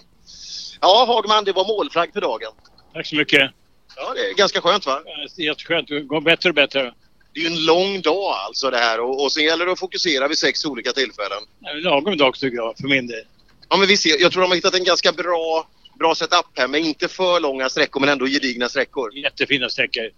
Ja, 0.81 1.05
Hagman, 1.07 1.43
det 1.43 1.51
var 1.51 1.67
målflagg 1.67 2.13
för 2.13 2.21
dagen. 2.21 2.51
Tack 2.93 3.07
så 3.07 3.15
mycket. 3.15 3.51
Ja, 3.95 4.13
det 4.13 4.19
är 4.29 4.33
ganska 4.33 4.61
skönt 4.61 4.85
va? 4.85 5.01
Jätteskönt. 5.37 5.87
Det 5.87 5.99
går 6.01 6.21
bättre 6.21 6.49
och 6.49 6.55
bättre. 6.55 6.93
Det 7.33 7.39
är 7.39 7.43
ju 7.43 7.47
en 7.55 7.65
lång 7.65 8.01
dag 8.01 8.33
alltså 8.33 8.69
det 8.69 8.77
här 8.77 8.99
och, 8.99 9.23
och 9.23 9.31
sen 9.31 9.43
gäller 9.43 9.65
det 9.65 9.71
att 9.71 9.79
fokusera 9.79 10.27
vid 10.27 10.37
sex 10.37 10.65
olika 10.65 10.91
tillfällen. 10.91 11.37
En 11.65 11.81
Lagom 11.81 12.17
dag 12.17 12.35
tycker 12.35 12.55
jag, 12.57 12.77
för 12.77 12.87
min 12.87 13.07
del. 13.07 13.23
Ja, 13.69 13.77
men 13.77 13.87
vi 13.87 13.97
ser, 13.97 14.21
jag 14.21 14.31
tror 14.31 14.41
de 14.41 14.47
har 14.49 14.55
hittat 14.55 14.75
en 14.75 14.83
ganska 14.83 15.11
bra, 15.11 15.67
bra 15.99 16.15
setup 16.15 16.45
här 16.53 16.67
med 16.67 16.81
inte 16.81 17.07
för 17.07 17.39
långa 17.39 17.69
sträckor 17.69 17.99
men 17.99 18.09
ändå 18.09 18.25
gedigna 18.27 18.69
sträckor. 18.69 19.17
Jättefina 19.17 19.69
sträckor. 19.69 20.09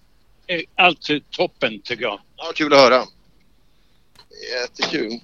Eh, 0.48 0.62
Allt 0.76 1.00
toppen 1.32 1.82
tycker 1.82 2.04
jag. 2.04 2.20
Ja, 2.38 2.52
kul 2.56 2.74
att 2.74 2.80
höra. 2.80 3.04
Jättekul. 4.62 5.20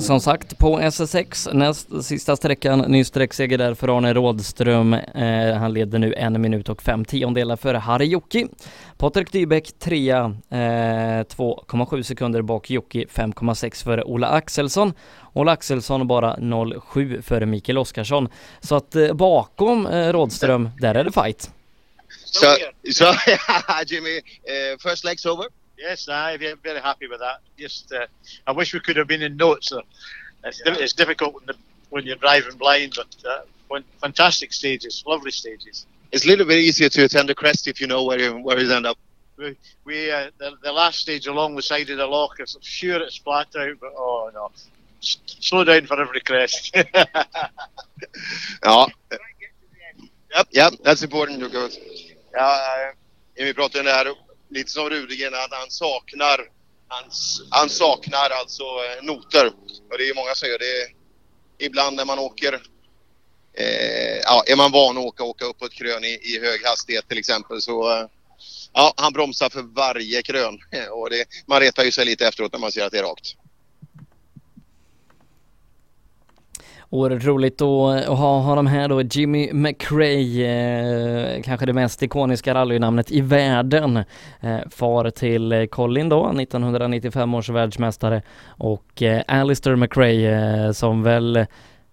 Som 0.00 0.20
sagt, 0.20 0.58
på 0.58 0.80
SS6, 0.80 1.54
näst 1.54 2.04
sista 2.04 2.36
sträckan, 2.36 2.78
ny 2.78 3.04
sträckseger 3.04 3.58
där 3.58 3.74
för 3.74 3.96
Arne 3.96 4.14
Rådström. 4.14 4.94
Eh, 4.94 5.54
han 5.54 5.72
leder 5.72 5.98
nu 5.98 6.14
en 6.14 6.40
minut 6.40 6.68
och 6.68 6.82
fem 6.82 7.04
tiondelar 7.04 7.56
för 7.56 7.74
Harry 7.74 8.06
Jocki. 8.06 8.46
Patrik 8.98 9.32
Dybeck 9.32 9.72
trea, 9.78 10.24
eh, 10.50 11.24
2,7 11.24 12.02
sekunder 12.02 12.42
bak 12.42 12.70
Jocki, 12.70 13.06
5,6 13.06 13.84
för 13.84 14.08
Ola 14.08 14.28
Axelsson. 14.28 14.92
Ola 15.32 15.52
Axelsson 15.52 16.06
bara 16.06 16.36
0,7 16.36 17.22
för 17.22 17.46
Mikael 17.46 17.78
Oskarsson. 17.78 18.28
Så 18.60 18.74
att 18.76 18.96
eh, 18.96 19.12
bakom 19.12 19.86
eh, 19.86 20.12
Rådström, 20.12 20.70
där 20.80 20.94
är 20.94 21.04
det 21.04 21.12
fight. 21.12 21.50
So, 22.24 22.46
so 22.92 23.04
Jimmy, 23.86 24.16
uh, 24.16 24.78
first 24.78 25.04
leg's 25.04 25.26
over. 25.26 25.46
Yes, 25.80 26.08
I'm 26.08 26.40
very 26.62 26.80
happy 26.80 27.08
with 27.08 27.20
that. 27.20 27.40
Just, 27.58 27.92
uh, 27.92 28.06
I 28.46 28.52
wish 28.52 28.74
we 28.74 28.80
could 28.80 28.96
have 28.98 29.08
been 29.08 29.22
in 29.22 29.36
notes. 29.36 29.72
Uh, 29.72 29.82
it's, 30.44 30.60
di- 30.62 30.72
it's 30.84 30.94
difficult 30.94 31.34
when, 31.34 31.46
the, 31.46 31.54
when 31.90 32.06
you're 32.06 32.16
driving 32.16 32.56
blind, 32.58 32.94
but 32.96 33.08
uh, 33.28 33.42
when, 33.68 33.84
fantastic 34.00 34.52
stages, 34.52 35.04
lovely 35.06 35.32
stages. 35.32 35.86
It's 36.12 36.26
a 36.26 36.28
little 36.28 36.46
bit 36.46 36.58
easier 36.58 36.90
to 36.90 37.04
attend 37.04 37.30
a 37.30 37.36
crest 37.36 37.68
if 37.68 37.80
you 37.80 37.88
know 37.88 38.04
where 38.04 38.20
you 38.20 38.38
where 38.38 38.58
you 38.60 38.72
end 38.72 38.86
up. 38.86 38.98
We, 39.38 39.56
we 39.84 40.12
uh, 40.12 40.30
the, 40.38 40.52
the 40.62 40.72
last 40.72 40.98
stage 41.00 41.26
along 41.28 41.56
the 41.56 41.62
side 41.62 41.88
of 41.90 41.98
the 41.98 42.06
lock, 42.06 42.32
I'm 42.40 42.46
sure 42.62 43.00
it's 43.02 43.18
flat 43.18 43.48
out, 43.56 43.76
but 43.80 43.92
oh 43.96 44.30
no. 44.34 44.50
S- 45.02 45.18
slow 45.26 45.64
down 45.64 45.86
for 45.86 46.00
every 46.00 46.20
crest. 46.20 46.76
Ja. 48.64 48.86
Yep, 50.36 50.48
yep, 50.52 50.72
that's 50.84 51.02
important. 51.02 51.40
You're 51.40 51.48
good. 51.48 51.72
Ja, 52.32 52.60
vi 53.36 53.54
pratade 53.54 53.80
om 53.80 53.84
det 53.86 53.92
här 53.92 54.14
lite 54.50 54.70
som 54.70 54.90
Rudigen, 54.90 55.34
att 55.34 55.52
han 55.52 55.70
saknar 55.70 56.48
han, 56.90 57.10
han 57.50 57.68
saknar 57.68 58.30
alltså 58.30 58.62
eh, 58.62 59.04
noter. 59.04 59.46
Och 59.90 59.98
det 59.98 60.08
är 60.08 60.14
många 60.14 60.34
som 60.34 60.48
gör 60.48 60.58
det. 60.58 60.88
Ibland 61.64 61.96
när 61.96 62.04
man 62.04 62.18
åker 62.18 62.52
eh, 63.54 64.18
ja, 64.22 64.44
är 64.46 64.56
man 64.56 64.72
van 64.72 64.98
att 64.98 65.04
åka, 65.04 65.24
åka 65.24 65.44
upp 65.44 65.58
på 65.58 65.64
ett 65.64 65.72
krön 65.72 66.04
i, 66.04 66.18
i 66.22 66.40
hög 66.40 66.64
hastighet 66.64 67.08
till 67.08 67.18
exempel 67.18 67.60
så 67.60 67.90
eh, 67.90 68.06
ja, 68.72 68.94
han 68.96 69.12
bromsar 69.12 69.48
för 69.48 69.62
varje 69.62 70.22
krön. 70.22 70.58
Och 70.90 71.10
det, 71.10 71.24
man 71.46 71.60
retar 71.60 71.84
ju 71.84 71.90
sig 71.90 72.04
lite 72.04 72.26
efteråt 72.26 72.52
när 72.52 72.60
man 72.60 72.72
ser 72.72 72.84
att 72.84 72.92
det 72.92 72.98
är 72.98 73.02
rakt. 73.02 73.36
Oerhört 76.92 77.24
roligt 77.24 77.62
att 77.62 78.08
att 78.08 78.18
ha 78.18 78.40
honom 78.40 78.66
här 78.66 78.88
då, 78.88 79.02
Jimmy 79.02 79.52
McRae, 79.52 81.36
eh, 81.36 81.42
kanske 81.42 81.66
det 81.66 81.72
mest 81.72 82.02
ikoniska 82.02 82.54
rallynamnet 82.54 83.10
i 83.10 83.20
världen. 83.20 83.96
Eh, 84.40 84.58
far 84.70 85.10
till 85.10 85.68
Colin 85.70 86.08
då, 86.08 86.32
1995 86.32 87.34
års 87.34 87.48
världsmästare 87.48 88.22
och 88.46 89.02
eh, 89.02 89.22
Alistair 89.28 89.76
McRae 89.76 90.66
eh, 90.66 90.72
som 90.72 91.02
väl 91.02 91.46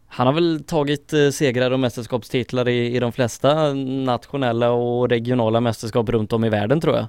han 0.07 0.27
har 0.27 0.33
väl 0.33 0.63
tagit 0.67 1.13
eh, 1.13 1.29
segrar 1.29 1.71
och 1.71 1.79
mästerskapstitlar 1.79 2.67
i, 2.67 2.95
i 2.95 2.99
de 2.99 3.11
flesta 3.11 3.73
nationella 3.73 4.71
och 4.71 5.09
regionala 5.09 5.61
mästerskap 5.61 6.09
runt 6.09 6.33
om 6.33 6.45
i 6.45 6.49
världen 6.49 6.81
tror 6.81 6.95
jag. 6.95 7.07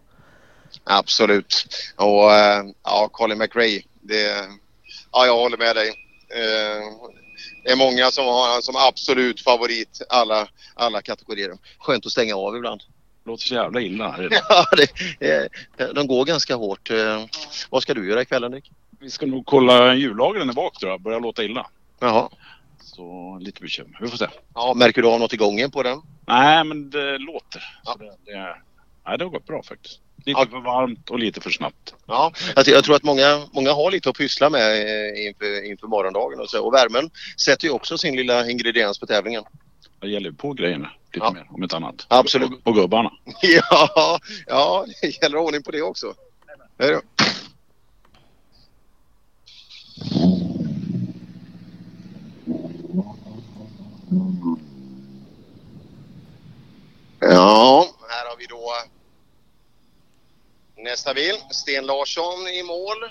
Absolut. 0.84 1.66
Och 1.96 2.32
eh, 2.32 2.64
ja, 2.84 3.08
Colin 3.12 3.38
McRae, 3.38 3.82
det, 4.00 4.48
ja, 5.12 5.26
jag 5.26 5.36
håller 5.36 5.56
med 5.56 5.76
dig. 5.76 5.88
Eh, 6.28 7.17
det 7.68 7.72
är 7.72 7.76
många 7.76 8.10
som 8.10 8.24
har 8.24 8.52
han 8.52 8.62
som 8.62 8.76
absolut 8.76 9.40
favorit 9.40 10.02
alla, 10.08 10.48
alla 10.74 11.02
kategorier. 11.02 11.52
Skönt 11.78 12.06
att 12.06 12.12
stänga 12.12 12.36
av 12.36 12.56
ibland. 12.56 12.80
Låter 13.24 13.44
så 13.44 13.54
jävla 13.54 13.80
illa. 13.80 14.16
Ja, 14.30 14.66
det, 15.76 15.92
de 15.92 16.06
går 16.06 16.24
ganska 16.24 16.54
hårt. 16.54 16.90
Eh, 16.90 17.24
vad 17.70 17.82
ska 17.82 17.94
du 17.94 18.08
göra 18.08 18.22
ikväll 18.22 18.42
Henrik? 18.42 18.70
Vi 19.00 19.10
ska 19.10 19.26
nog 19.26 19.46
kolla 19.46 19.94
hjullagren 19.94 20.46
där 20.46 20.54
bak 20.54 20.78
tror 20.78 20.92
jag. 20.92 21.00
Börjar 21.00 21.20
låta 21.20 21.44
illa. 21.44 21.66
Jaha. 22.00 22.28
Så 22.80 23.38
lite 23.40 23.60
bekymmer. 23.60 23.98
Vi 24.00 24.08
får 24.08 24.16
se. 24.16 24.26
Ja, 24.54 24.74
märker 24.76 25.02
du 25.02 25.08
av 25.08 25.20
något 25.20 25.32
i 25.32 25.36
gången 25.36 25.70
på 25.70 25.82
den? 25.82 26.00
Nej, 26.26 26.64
men 26.64 26.90
det 26.90 27.18
låter. 27.18 27.62
Så 27.84 27.98
det, 27.98 28.16
det, 28.24 28.56
nej, 29.06 29.18
det 29.18 29.24
har 29.24 29.30
gått 29.30 29.46
bra 29.46 29.62
faktiskt. 29.62 30.00
Lite 30.24 30.46
för 30.50 30.60
varmt 30.60 31.10
och 31.10 31.18
lite 31.18 31.40
för 31.40 31.50
snabbt. 31.50 31.94
Ja, 32.06 32.32
jag, 32.66 32.84
tror 32.84 32.96
att 32.96 33.02
många, 33.02 33.46
många 33.52 33.72
har 33.72 33.90
lite 33.90 34.10
att 34.10 34.16
pyssla 34.16 34.50
med 34.50 34.82
eh, 34.82 35.26
inför, 35.26 35.64
inför 35.70 35.86
morgondagen 35.86 36.40
och 36.40 36.50
så. 36.50 36.66
Och 36.66 36.74
värmen 36.74 37.10
sätter 37.36 37.64
ju 37.64 37.70
också 37.70 37.98
sin 37.98 38.16
lilla 38.16 38.50
ingrediens 38.50 38.98
på 38.98 39.06
tävlingen. 39.06 39.44
Det 40.00 40.08
gäller 40.08 40.30
på 40.30 40.52
grejerna 40.52 40.90
lite 41.12 41.32
mer, 41.32 41.46
om 41.50 41.62
inte 41.62 41.76
annat. 41.76 42.06
Absolut. 42.08 42.50
Och, 42.50 42.66
och 42.66 42.74
gubbarna. 42.74 43.12
Ja, 43.42 44.18
ja, 44.46 44.86
det 45.02 45.22
gäller 45.22 45.36
ordning 45.36 45.62
på 45.62 45.70
det 45.70 45.82
också. 45.82 46.14
Hej 46.78 46.92
då. 46.92 47.00
Ja, 57.20 57.86
här 58.08 58.28
har 58.28 58.36
vi 58.38 58.46
då 58.46 58.72
nästa 60.78 61.14
bil. 61.14 61.34
Sten 61.50 61.86
Larsson 61.86 62.48
i 62.48 62.62
mål. 62.62 63.02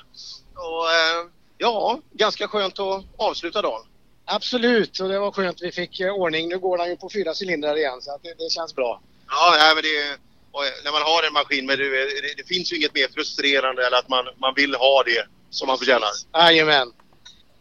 Och, 0.55 0.91
eh, 0.91 1.27
ja, 1.57 1.99
ganska 2.11 2.47
skönt 2.47 2.79
att 2.79 3.03
avsluta 3.17 3.61
dagen. 3.61 3.81
Absolut, 4.25 4.99
och 4.99 5.09
det 5.09 5.19
var 5.19 5.31
skönt 5.31 5.61
vi 5.61 5.71
fick 5.71 5.99
eh, 5.99 6.13
ordning. 6.13 6.49
Nu 6.49 6.59
går 6.59 6.77
han 6.77 6.89
ju 6.89 6.95
på 6.97 7.09
fyra 7.13 7.33
cylindrar 7.41 7.77
igen 7.77 8.01
så 8.01 8.11
att 8.15 8.23
det, 8.23 8.33
det 8.37 8.49
känns 8.51 8.75
bra. 8.75 9.01
Ja, 9.29 9.55
nej, 9.59 9.75
men 9.75 9.83
det, 9.83 10.17
och 10.51 10.63
när 10.83 10.91
man 10.91 11.01
har 11.01 11.23
en 11.27 11.33
maskin 11.33 11.65
med 11.65 11.79
det, 11.79 11.89
det, 11.89 12.33
det 12.37 12.47
finns 12.47 12.71
ju 12.71 12.75
inget 12.77 12.93
mer 12.93 13.07
frustrerande 13.13 13.87
än 13.87 13.93
att 13.93 14.09
man, 14.09 14.25
man 14.37 14.53
vill 14.55 14.75
ha 14.75 15.03
det 15.03 15.25
som 15.49 15.67
man 15.67 15.77
förtjänar. 15.77 16.09
Jajamän. 16.33 16.93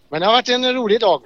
Men 0.08 0.20
det 0.20 0.26
har 0.26 0.32
varit 0.32 0.48
en 0.48 0.74
rolig 0.74 1.00
dag. 1.00 1.22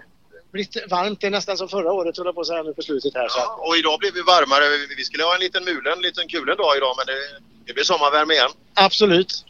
Blivit 0.52 0.76
varmt, 0.90 1.20
det 1.20 1.26
är 1.26 1.30
nästan 1.30 1.56
som 1.56 1.68
förra 1.68 1.92
året 1.92 2.18
jag 2.18 2.34
på 2.34 2.40
att 2.40 2.46
säga 2.46 2.62
nu 2.62 2.74
på 2.74 2.82
slutet 2.82 3.14
här. 3.14 3.28
Så 3.28 3.38
att, 3.40 3.58
Och 3.58 3.76
idag 3.76 3.98
blev 3.98 4.14
vi 4.14 4.20
varmare. 4.22 4.68
Vi- 4.68 4.94
Vi 4.96 5.04
skulle 5.04 5.24
ha 5.24 5.34
en 5.34 5.40
liten 5.40 5.64
mulen, 5.64 5.92
en 5.92 6.02
liten 6.02 6.28
kulen 6.28 6.56
dag 6.56 6.76
idag 6.76 6.94
men 6.96 7.06
det, 7.06 7.18
det 7.66 7.74
blir 7.74 7.84
sommarvärme 7.84 8.34
igen. 8.34 8.50
absolut. 8.74 9.44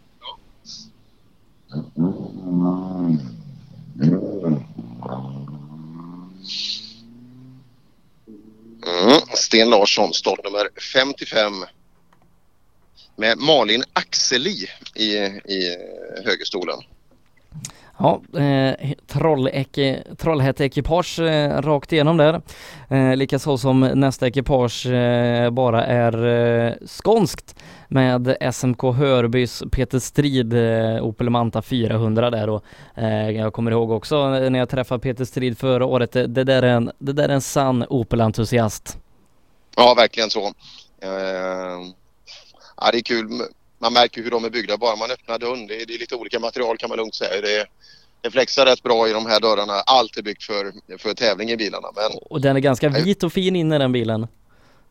Mm. 8.87 9.21
Sten 9.35 9.71
Larsson, 9.71 10.15
startnummer 10.15 10.69
55. 10.95 11.53
Med 13.17 13.39
Malin 13.39 13.85
Axeli 13.93 14.69
i, 14.95 15.05
i 15.55 15.77
högerstolen. 16.25 16.79
Ja, 18.03 18.23
eh, 18.41 18.93
Trollhätte-ekipage 20.17 21.19
eh, 21.19 21.62
rakt 21.62 21.93
igenom 21.93 22.17
där. 22.17 22.43
Eh, 22.89 23.17
Likaså 23.17 23.59
som 23.59 23.81
nästa 23.81 24.27
ekipage 24.27 24.87
eh, 24.87 25.51
bara 25.51 25.85
är 25.87 26.27
eh, 26.27 26.73
skånskt 26.87 27.57
med 27.89 28.37
SMK 28.53 28.83
Hörbys 28.83 29.62
Peter 29.73 29.99
Strid 29.99 30.53
eh, 30.53 31.05
Opel 31.05 31.31
Manta 31.31 31.62
400 31.62 32.31
där 32.31 32.49
och 32.49 32.65
eh, 32.95 33.31
jag 33.31 33.53
kommer 33.53 33.70
ihåg 33.70 33.91
också 33.91 34.17
eh, 34.17 34.51
när 34.51 34.59
jag 34.59 34.69
träffade 34.69 35.01
Peter 35.01 35.25
Strid 35.25 35.59
förra 35.59 35.87
året, 35.87 36.12
det, 36.12 36.27
det, 36.27 36.45
där, 36.45 36.62
är 36.62 36.73
en, 36.73 36.93
det 36.99 37.12
där 37.12 37.29
är 37.29 37.35
en 37.35 37.41
sann 37.41 37.85
Opel-entusiast. 37.85 38.99
Ja, 39.77 39.95
verkligen 39.95 40.31
så. 40.31 40.47
Eh, 41.03 41.81
ja, 42.77 42.91
det 42.93 42.99
är 42.99 43.03
kul. 43.03 43.43
Man 43.81 43.92
märker 43.92 44.23
hur 44.23 44.31
de 44.31 44.44
är 44.44 44.50
byggda 44.50 44.76
bara 44.76 44.97
man 44.97 45.10
öppnar 45.10 45.39
dörren. 45.39 45.67
Det 45.67 45.83
är, 45.83 45.86
det 45.86 45.94
är 45.94 45.99
lite 45.99 46.15
olika 46.15 46.39
material 46.39 46.76
kan 46.76 46.89
man 46.89 46.99
lugnt 46.99 47.15
säga. 47.15 47.41
Det, 47.41 47.67
det 48.20 48.31
flexar 48.31 48.67
rätt 48.67 48.83
bra 48.83 49.09
i 49.09 49.12
de 49.12 49.26
här 49.26 49.41
dörrarna. 49.41 49.73
Allt 49.73 50.17
är 50.17 50.23
byggt 50.23 50.42
för, 50.42 50.73
för 50.99 51.15
tävling 51.15 51.50
i 51.50 51.57
bilarna. 51.57 51.89
Men 51.94 52.10
Och 52.31 52.41
den 52.41 52.57
är 52.57 52.60
ganska 52.60 52.89
vit 52.89 53.23
och 53.23 53.33
fin 53.33 53.57
inne 53.57 53.78
den 53.78 53.92
bilen. 53.92 54.26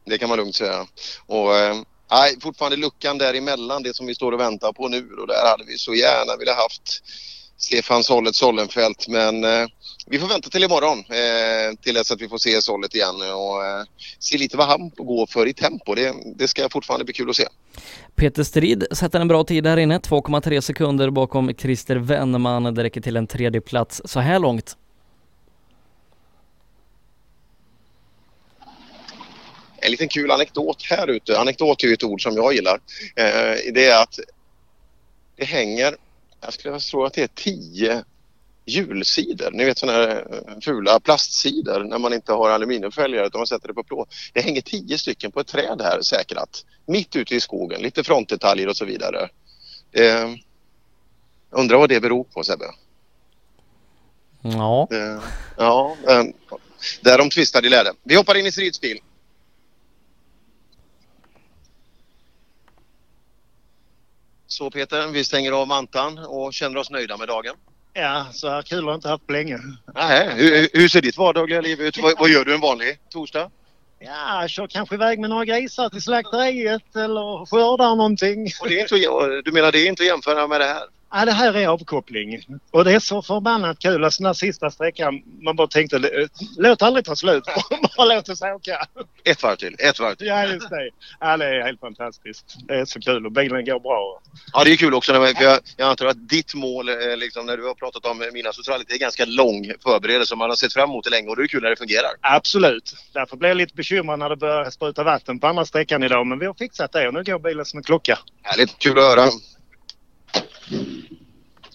Det 0.05 0.17
kan 0.17 0.29
man 0.29 0.37
lugnt 0.37 0.55
säga. 0.55 0.87
Och, 1.25 1.55
eh, 1.55 1.75
nej, 2.11 2.37
fortfarande 2.41 2.77
luckan 2.77 3.17
däremellan, 3.17 3.83
det 3.83 3.95
som 3.95 4.07
vi 4.07 4.15
står 4.15 4.31
och 4.31 4.39
väntar 4.39 4.73
på 4.73 4.87
nu. 4.87 5.09
Och 5.21 5.27
där 5.27 5.49
hade 5.51 5.63
vi 5.63 5.77
så 5.77 5.93
gärna 5.93 6.35
velat 6.35 6.55
haft 6.55 7.03
Stefan 7.59 8.03
Sollet 8.03 8.35
Sollenfelt. 8.35 9.07
Men 9.07 9.43
eh, 9.43 9.67
vi 10.05 10.19
får 10.19 10.27
vänta 10.27 10.49
till 10.49 10.63
imorgon 10.63 10.99
eh, 10.99 11.75
till 11.81 11.93
dess 11.93 12.11
att 12.11 12.21
vi 12.21 12.29
får 12.29 12.37
se 12.37 12.61
Sollet 12.61 12.95
igen 12.95 13.15
och 13.15 13.65
eh, 13.65 13.83
se 14.19 14.37
lite 14.37 14.57
vad 14.57 14.67
han 14.67 14.89
går 14.89 15.25
för 15.25 15.47
i 15.47 15.53
tempo. 15.53 15.95
Det, 15.95 16.13
det 16.35 16.47
ska 16.47 16.69
fortfarande 16.69 17.05
bli 17.05 17.13
kul 17.13 17.29
att 17.29 17.35
se. 17.35 17.47
Peter 18.15 18.43
Strid 18.43 18.85
sätter 18.91 19.19
en 19.19 19.27
bra 19.27 19.43
tid 19.43 19.67
här 19.67 19.77
inne, 19.77 19.97
2,3 19.97 20.61
sekunder 20.61 21.09
bakom 21.09 21.53
Christer 21.53 21.95
Wennerman. 21.95 22.63
Det 22.75 22.83
räcker 22.83 23.01
till 23.01 23.17
en 23.17 23.27
tredje 23.27 23.61
plats 23.61 24.01
så 24.05 24.19
här 24.19 24.39
långt. 24.39 24.77
En 29.81 29.91
liten 29.91 30.07
kul 30.07 30.31
anekdot 30.31 30.83
här 30.89 31.07
ute. 31.07 31.39
Anekdot 31.39 31.83
är 31.83 31.87
ju 31.87 31.93
ett 31.93 32.03
ord 32.03 32.23
som 32.23 32.35
jag 32.35 32.53
gillar. 32.53 32.79
Eh, 33.15 33.73
det 33.73 33.85
är 33.85 34.01
att 34.01 34.19
det 35.35 35.45
hänger, 35.45 35.95
jag 36.41 36.53
skulle 36.53 36.79
tro 36.79 37.05
att 37.05 37.13
det 37.13 37.23
är 37.23 37.27
tio 37.27 38.03
hjulsidor. 38.65 39.51
Ni 39.51 39.65
vet 39.65 39.77
sådana 39.77 39.97
här 39.97 40.27
eh, 40.31 40.59
fula 40.61 40.99
plastsidor 40.99 41.83
när 41.83 41.97
man 41.97 42.13
inte 42.13 42.33
har 42.33 42.49
aluminiumfälgar 42.49 43.25
utan 43.25 43.39
man 43.39 43.47
sätter 43.47 43.67
det 43.67 43.73
på 43.73 43.83
plåt. 43.83 44.09
Det 44.33 44.41
hänger 44.41 44.61
tio 44.61 44.97
stycken 44.97 45.31
på 45.31 45.39
ett 45.39 45.47
träd 45.47 45.81
här 45.81 46.01
säkrat. 46.01 46.65
Mitt 46.85 47.15
ute 47.15 47.35
i 47.35 47.39
skogen. 47.39 47.81
Lite 47.81 48.03
frontdetaljer 48.03 48.67
och 48.67 48.77
så 48.77 48.85
vidare. 48.85 49.29
Eh, 49.91 50.29
undrar 51.49 51.77
vad 51.77 51.89
det 51.89 51.99
beror 51.99 52.23
på 52.23 52.43
Sebbe? 52.43 52.65
Ja. 54.41 54.87
Eh, 54.91 55.23
Ja, 55.57 55.97
eh, 56.07 56.23
där 57.01 57.17
de 57.17 57.29
tvistade 57.29 57.67
i 57.67 57.69
lärde. 57.69 57.93
Vi 58.03 58.15
hoppar 58.15 58.35
in 58.35 58.45
i 58.45 58.51
stridsbil. 58.51 58.99
Så 64.51 64.69
Peter, 64.71 65.07
vi 65.07 65.23
stänger 65.23 65.51
av 65.51 65.67
mantan 65.67 66.17
och 66.17 66.53
känner 66.53 66.77
oss 66.77 66.89
nöjda 66.89 67.17
med 67.17 67.27
dagen. 67.27 67.55
Ja, 67.93 68.25
så 68.31 68.49
här 68.49 68.61
kul 68.61 68.83
har 68.83 68.91
jag 68.91 68.97
inte 68.97 69.09
haft 69.09 69.27
på 69.27 69.33
länge. 69.33 69.59
Nej, 69.95 70.29
hur, 70.35 70.69
hur 70.73 70.87
ser 70.87 71.01
ditt 71.01 71.17
vardagliga 71.17 71.61
liv 71.61 71.81
ut? 71.81 71.97
Vad, 71.97 72.19
vad 72.19 72.29
gör 72.29 72.45
du 72.45 72.53
en 72.53 72.61
vanlig 72.61 72.99
torsdag? 73.09 73.51
Ja, 73.99 74.41
jag 74.41 74.49
kör 74.49 74.67
kanske 74.67 74.95
iväg 74.95 75.19
med 75.19 75.29
några 75.29 75.45
grisar 75.45 75.89
till 75.89 76.01
slakteriet 76.01 76.95
eller 76.95 77.45
skördar 77.45 77.95
någonting. 77.95 78.51
Och 78.61 78.69
det 78.69 78.79
är 78.79 78.81
inte, 78.81 79.41
du 79.45 79.51
menar 79.51 79.71
det 79.71 79.79
är 79.79 79.87
inte 79.87 80.03
att 80.03 80.07
jämföra 80.07 80.47
med 80.47 80.61
det 80.61 80.65
här? 80.65 80.83
Ja, 81.11 81.25
det 81.25 81.31
här 81.31 81.53
är 81.53 81.67
avkoppling. 81.67 82.43
Och 82.71 82.85
det 82.85 82.93
är 82.93 82.99
så 82.99 83.21
förbannat 83.21 83.79
kul. 83.79 84.03
Alltså 84.03 84.23
den 84.23 84.27
här 84.27 84.33
sista 84.33 84.71
sträckan, 84.71 85.21
man 85.41 85.55
bara 85.55 85.67
tänkte 85.67 86.27
låt 86.57 86.81
aldrig 86.81 87.05
ta 87.05 87.15
slut. 87.15 87.43
bara 87.97 88.15
låt 88.15 88.29
oss 88.29 88.41
åka. 88.41 88.87
Ett 89.23 89.43
varv 89.43 89.55
till, 89.55 89.75
ett 89.79 89.99
varv 89.99 90.15
till. 90.15 90.27
Ja, 90.27 90.45
just 90.45 90.69
det. 90.69 90.89
Ja, 91.19 91.37
det 91.37 91.45
är 91.45 91.61
helt 91.61 91.79
fantastiskt. 91.79 92.57
Det 92.67 92.79
är 92.79 92.85
så 92.85 92.99
kul 92.99 93.25
och 93.25 93.31
bilen 93.31 93.65
går 93.65 93.79
bra. 93.79 94.21
Ja, 94.53 94.63
det 94.63 94.71
är 94.71 94.75
kul 94.75 94.93
också. 94.93 95.13
När 95.13 95.19
man, 95.19 95.33
jag, 95.39 95.59
jag 95.77 95.89
antar 95.89 96.05
att 96.05 96.29
ditt 96.29 96.53
mål, 96.53 96.89
eh, 96.89 97.17
liksom, 97.17 97.45
när 97.45 97.57
du 97.57 97.67
har 97.67 97.73
pratat 97.73 98.05
om 98.05 98.29
mina 98.33 98.53
sociala, 98.53 98.83
det 98.87 98.93
är 98.93 98.99
ganska 98.99 99.25
lång 99.25 99.73
förberedelse. 99.83 100.35
Man 100.35 100.49
har 100.49 100.55
sett 100.55 100.73
fram 100.73 100.89
emot 100.89 101.03
det 101.03 101.09
länge 101.09 101.29
och 101.29 101.35
det 101.35 101.43
är 101.43 101.47
kul 101.47 101.63
när 101.63 101.69
det 101.69 101.75
fungerar. 101.75 102.11
Absolut. 102.21 102.95
Därför 103.13 103.37
blev 103.37 103.49
jag 103.49 103.57
lite 103.57 103.75
bekymrad 103.75 104.19
när 104.19 104.29
det 104.29 104.35
började 104.35 104.71
spruta 104.71 105.03
vatten 105.03 105.39
på 105.39 105.47
andra 105.47 105.65
sträckan 105.65 106.03
idag. 106.03 106.27
Men 106.27 106.39
vi 106.39 106.45
har 106.45 106.53
fixat 106.53 106.91
det 106.91 107.07
och 107.07 107.13
nu 107.13 107.23
går 107.23 107.39
bilen 107.39 107.65
som 107.65 107.77
en 107.77 107.83
klocka. 107.83 108.19
Härligt, 108.41 108.79
kul 108.79 108.97
att 108.99 109.03
höra. 109.03 109.29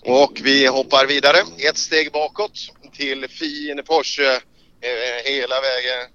Och 0.07 0.41
vi 0.43 0.67
hoppar 0.67 1.07
vidare 1.07 1.39
ett 1.69 1.79
steg 1.79 2.13
bakåt 2.13 2.53
till 2.93 3.29
fin 3.29 3.83
Porsche 3.87 4.35
eh, 4.81 5.25
hela 5.25 5.55
vägen. 5.61 6.11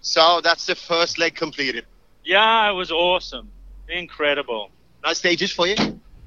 So 0.00 0.40
that's 0.42 0.66
the 0.66 0.74
first 0.74 1.18
leg 1.18 1.38
completed. 1.38 1.84
Yeah, 2.24 2.70
it 2.70 2.76
was 2.76 2.90
awesome. 2.90 3.48
Incredible. 3.88 4.70
Nice 5.06 5.18
stages 5.18 5.52
for 5.52 5.66
you? 5.66 5.76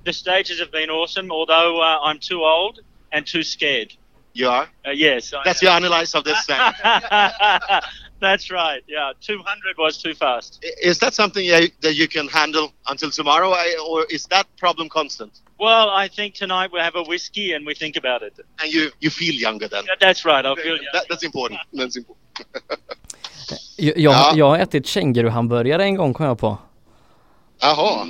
The 0.05 0.13
stages 0.13 0.59
have 0.59 0.71
been 0.71 0.89
awesome, 0.89 1.31
although 1.31 1.81
uh, 1.81 1.99
I'm 2.03 2.19
too 2.19 2.43
old 2.43 2.79
and 3.11 3.25
too 3.25 3.43
scared. 3.43 3.93
You 4.33 4.49
are? 4.49 4.67
Uh, 4.85 4.91
yes. 4.91 5.33
That's 5.45 5.61
your 5.61 5.71
analysis 5.71 6.15
of 6.15 6.23
this 6.23 6.45
thing. 6.47 6.59
That's 8.19 8.49
right. 8.51 8.81
Yeah, 8.87 9.11
200 9.21 9.77
was 9.77 9.97
too 10.01 10.13
fast. 10.13 10.63
Is 10.81 10.99
that 10.99 11.13
something 11.13 11.45
that 11.81 11.93
you 11.93 12.07
can 12.07 12.27
handle 12.27 12.71
until 12.87 13.11
tomorrow 13.11 13.53
or 13.89 14.05
is 14.09 14.25
that 14.27 14.47
problem 14.57 14.89
constant? 14.89 15.41
Well, 15.63 15.89
I 16.05 16.09
think 16.09 16.35
tonight 16.35 16.69
we'll 16.71 16.83
have 16.83 16.95
a 16.99 17.03
whiskey 17.09 17.53
and 17.55 17.65
we 17.67 17.75
think 17.75 17.97
about 17.97 18.21
it. 18.27 18.33
And 18.61 18.73
you, 18.73 18.91
you 18.99 19.09
feel 19.09 19.35
younger 19.47 19.67
then? 19.69 19.83
Yeah, 19.87 19.95
That's 20.07 20.25
right. 20.25 20.45
I 20.45 20.55
feel 20.63 20.77
That, 20.93 21.05
that's 21.09 21.25
important. 21.25 21.59
That's 21.79 21.97
important. 21.97 22.25
Jag, 23.77 23.97
jag, 23.97 24.13
Ja. 24.13 24.33
jag 24.35 24.49
har 24.49 24.59
ätit 24.59 24.87
känguruhamburgare 24.87 25.83
en 25.83 25.95
gång 25.95 26.13
kom 26.13 26.25
jag 26.25 26.39
på. 26.39 26.57
Jaha. 27.61 28.07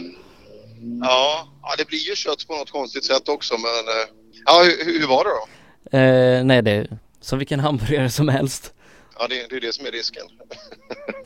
Ja, 1.02 1.48
ja, 1.62 1.76
det 1.78 1.88
blir 1.88 2.00
ju 2.00 2.16
kött 2.16 2.48
på 2.48 2.54
något 2.58 2.72
konstigt 2.72 3.06
sätt 3.06 3.30
också 3.30 3.54
men 3.54 3.88
eh, 3.88 4.08
ja, 4.46 4.64
hur, 4.86 5.00
hur 5.00 5.08
var 5.08 5.24
det 5.24 5.30
då? 5.30 5.98
Eh, 5.98 6.44
nej, 6.44 6.62
det 6.62 6.72
är 6.72 6.98
som 7.22 7.40
vilken 7.40 7.60
hamburgare 7.60 8.10
som 8.10 8.28
helst. 8.30 8.74
Ja, 9.20 9.28
det, 9.28 9.48
det 9.50 9.56
är 9.56 9.62
det 9.62 9.74
som 9.74 9.86
är 9.86 9.92
risken. 9.92 10.24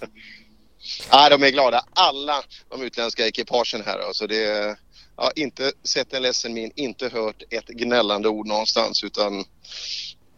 ja, 1.12 1.30
de 1.30 1.44
är 1.44 1.50
glada. 1.50 1.86
Alla 1.94 2.44
de 2.70 2.82
utländska 2.82 3.28
ekipagen 3.28 3.84
här. 3.86 4.00
Alltså 4.00 4.28
det, 4.28 4.78
jag 5.18 5.24
har 5.24 5.32
inte 5.36 5.72
sett 5.84 6.14
en 6.14 6.22
ledsen 6.22 6.54
min, 6.54 6.72
inte 6.76 7.10
hört 7.10 7.44
ett 7.50 7.68
gnällande 7.68 8.30
ord 8.30 8.48
någonstans 8.48 9.04
utan 9.04 9.46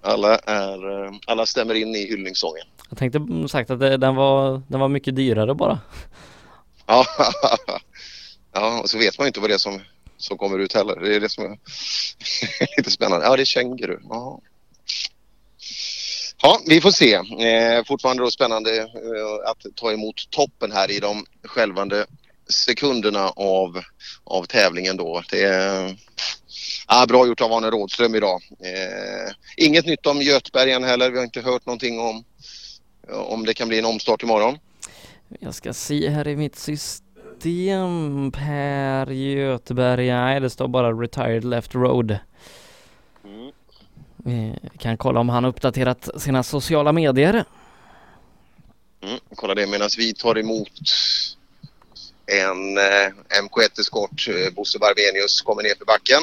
alla, 0.01 0.37
är, 0.37 1.05
eh, 1.05 1.11
alla 1.27 1.45
stämmer 1.45 1.75
in 1.75 1.95
i 1.95 2.05
hyllningssången. 2.05 2.65
Jag 2.89 2.97
tänkte 2.97 3.19
sagt 3.49 3.69
att 3.69 3.79
det, 3.79 3.97
den, 3.97 4.15
var, 4.15 4.61
den 4.67 4.79
var 4.79 4.87
mycket 4.87 5.15
dyrare 5.15 5.55
bara. 5.55 5.79
Ja, 6.85 7.05
ja 8.53 8.81
och 8.81 8.89
så 8.89 8.97
vet 8.97 9.17
man 9.17 9.25
ju 9.25 9.27
inte 9.27 9.39
vad 9.39 9.49
det 9.49 9.53
är 9.53 9.57
som, 9.57 9.81
som 10.17 10.37
kommer 10.37 10.59
ut 10.59 10.73
heller. 10.73 10.95
Det 10.95 11.15
är 11.15 11.19
det 11.19 11.29
som 11.29 11.43
är 11.43 11.57
lite 12.77 12.91
spännande. 12.91 13.25
Ja, 13.25 13.35
det 13.35 13.43
är 13.43 13.45
känguru. 13.45 13.99
Ja. 14.09 14.41
Ja, 16.41 16.59
vi 16.65 16.81
får 16.81 16.91
se. 16.91 17.13
Eh, 17.13 17.83
fortfarande 17.87 18.23
då 18.23 18.31
spännande 18.31 18.77
eh, 18.77 19.49
att 19.51 19.75
ta 19.75 19.91
emot 19.91 20.29
toppen 20.29 20.71
här 20.71 20.91
i 20.91 20.99
de 20.99 21.25
skälvande 21.43 22.05
sekunderna 22.49 23.29
av, 23.29 23.81
av 24.23 24.43
tävlingen 24.43 24.97
då. 24.97 25.23
Det 25.29 25.43
är 25.43 25.97
ja, 26.87 27.05
bra 27.07 27.27
gjort 27.27 27.41
av 27.41 27.53
Arne 27.53 27.69
Rådström 27.69 28.15
idag. 28.15 28.41
Eh, 28.59 29.33
inget 29.57 29.85
nytt 29.85 30.05
om 30.05 30.21
Götbergen 30.21 30.83
heller. 30.83 31.11
Vi 31.11 31.17
har 31.17 31.25
inte 31.25 31.41
hört 31.41 31.65
någonting 31.65 31.99
om 31.99 32.23
om 33.11 33.45
det 33.45 33.53
kan 33.53 33.67
bli 33.67 33.79
en 33.79 33.85
omstart 33.85 34.23
imorgon. 34.23 34.57
Jag 35.39 35.55
ska 35.55 35.73
se 35.73 36.09
här 36.09 36.27
i 36.27 36.35
mitt 36.35 36.55
system. 36.55 38.31
Per 38.31 39.11
Göteberg, 39.11 40.11
nej 40.11 40.39
det 40.39 40.49
står 40.49 40.67
bara 40.67 40.91
retired 40.91 41.43
left 41.43 41.75
road. 41.75 42.17
Vi 44.17 44.55
kan 44.77 44.97
kolla 44.97 45.19
om 45.19 45.29
han 45.29 45.45
uppdaterat 45.45 46.09
sina 46.21 46.43
sociala 46.43 46.91
medier. 46.91 47.45
Mm, 49.01 49.19
kolla 49.35 49.55
det 49.55 49.67
medan 49.67 49.89
vi 49.97 50.13
tar 50.13 50.37
emot 50.37 50.71
en 52.29 52.77
eh, 52.77 53.11
MK1-eskort. 53.43 54.27
Eh, 54.27 54.53
Bosse 54.53 54.79
Barbenius 54.79 55.41
kommer 55.41 55.63
ner 55.63 55.75
för 55.75 55.85
backen. 55.85 56.21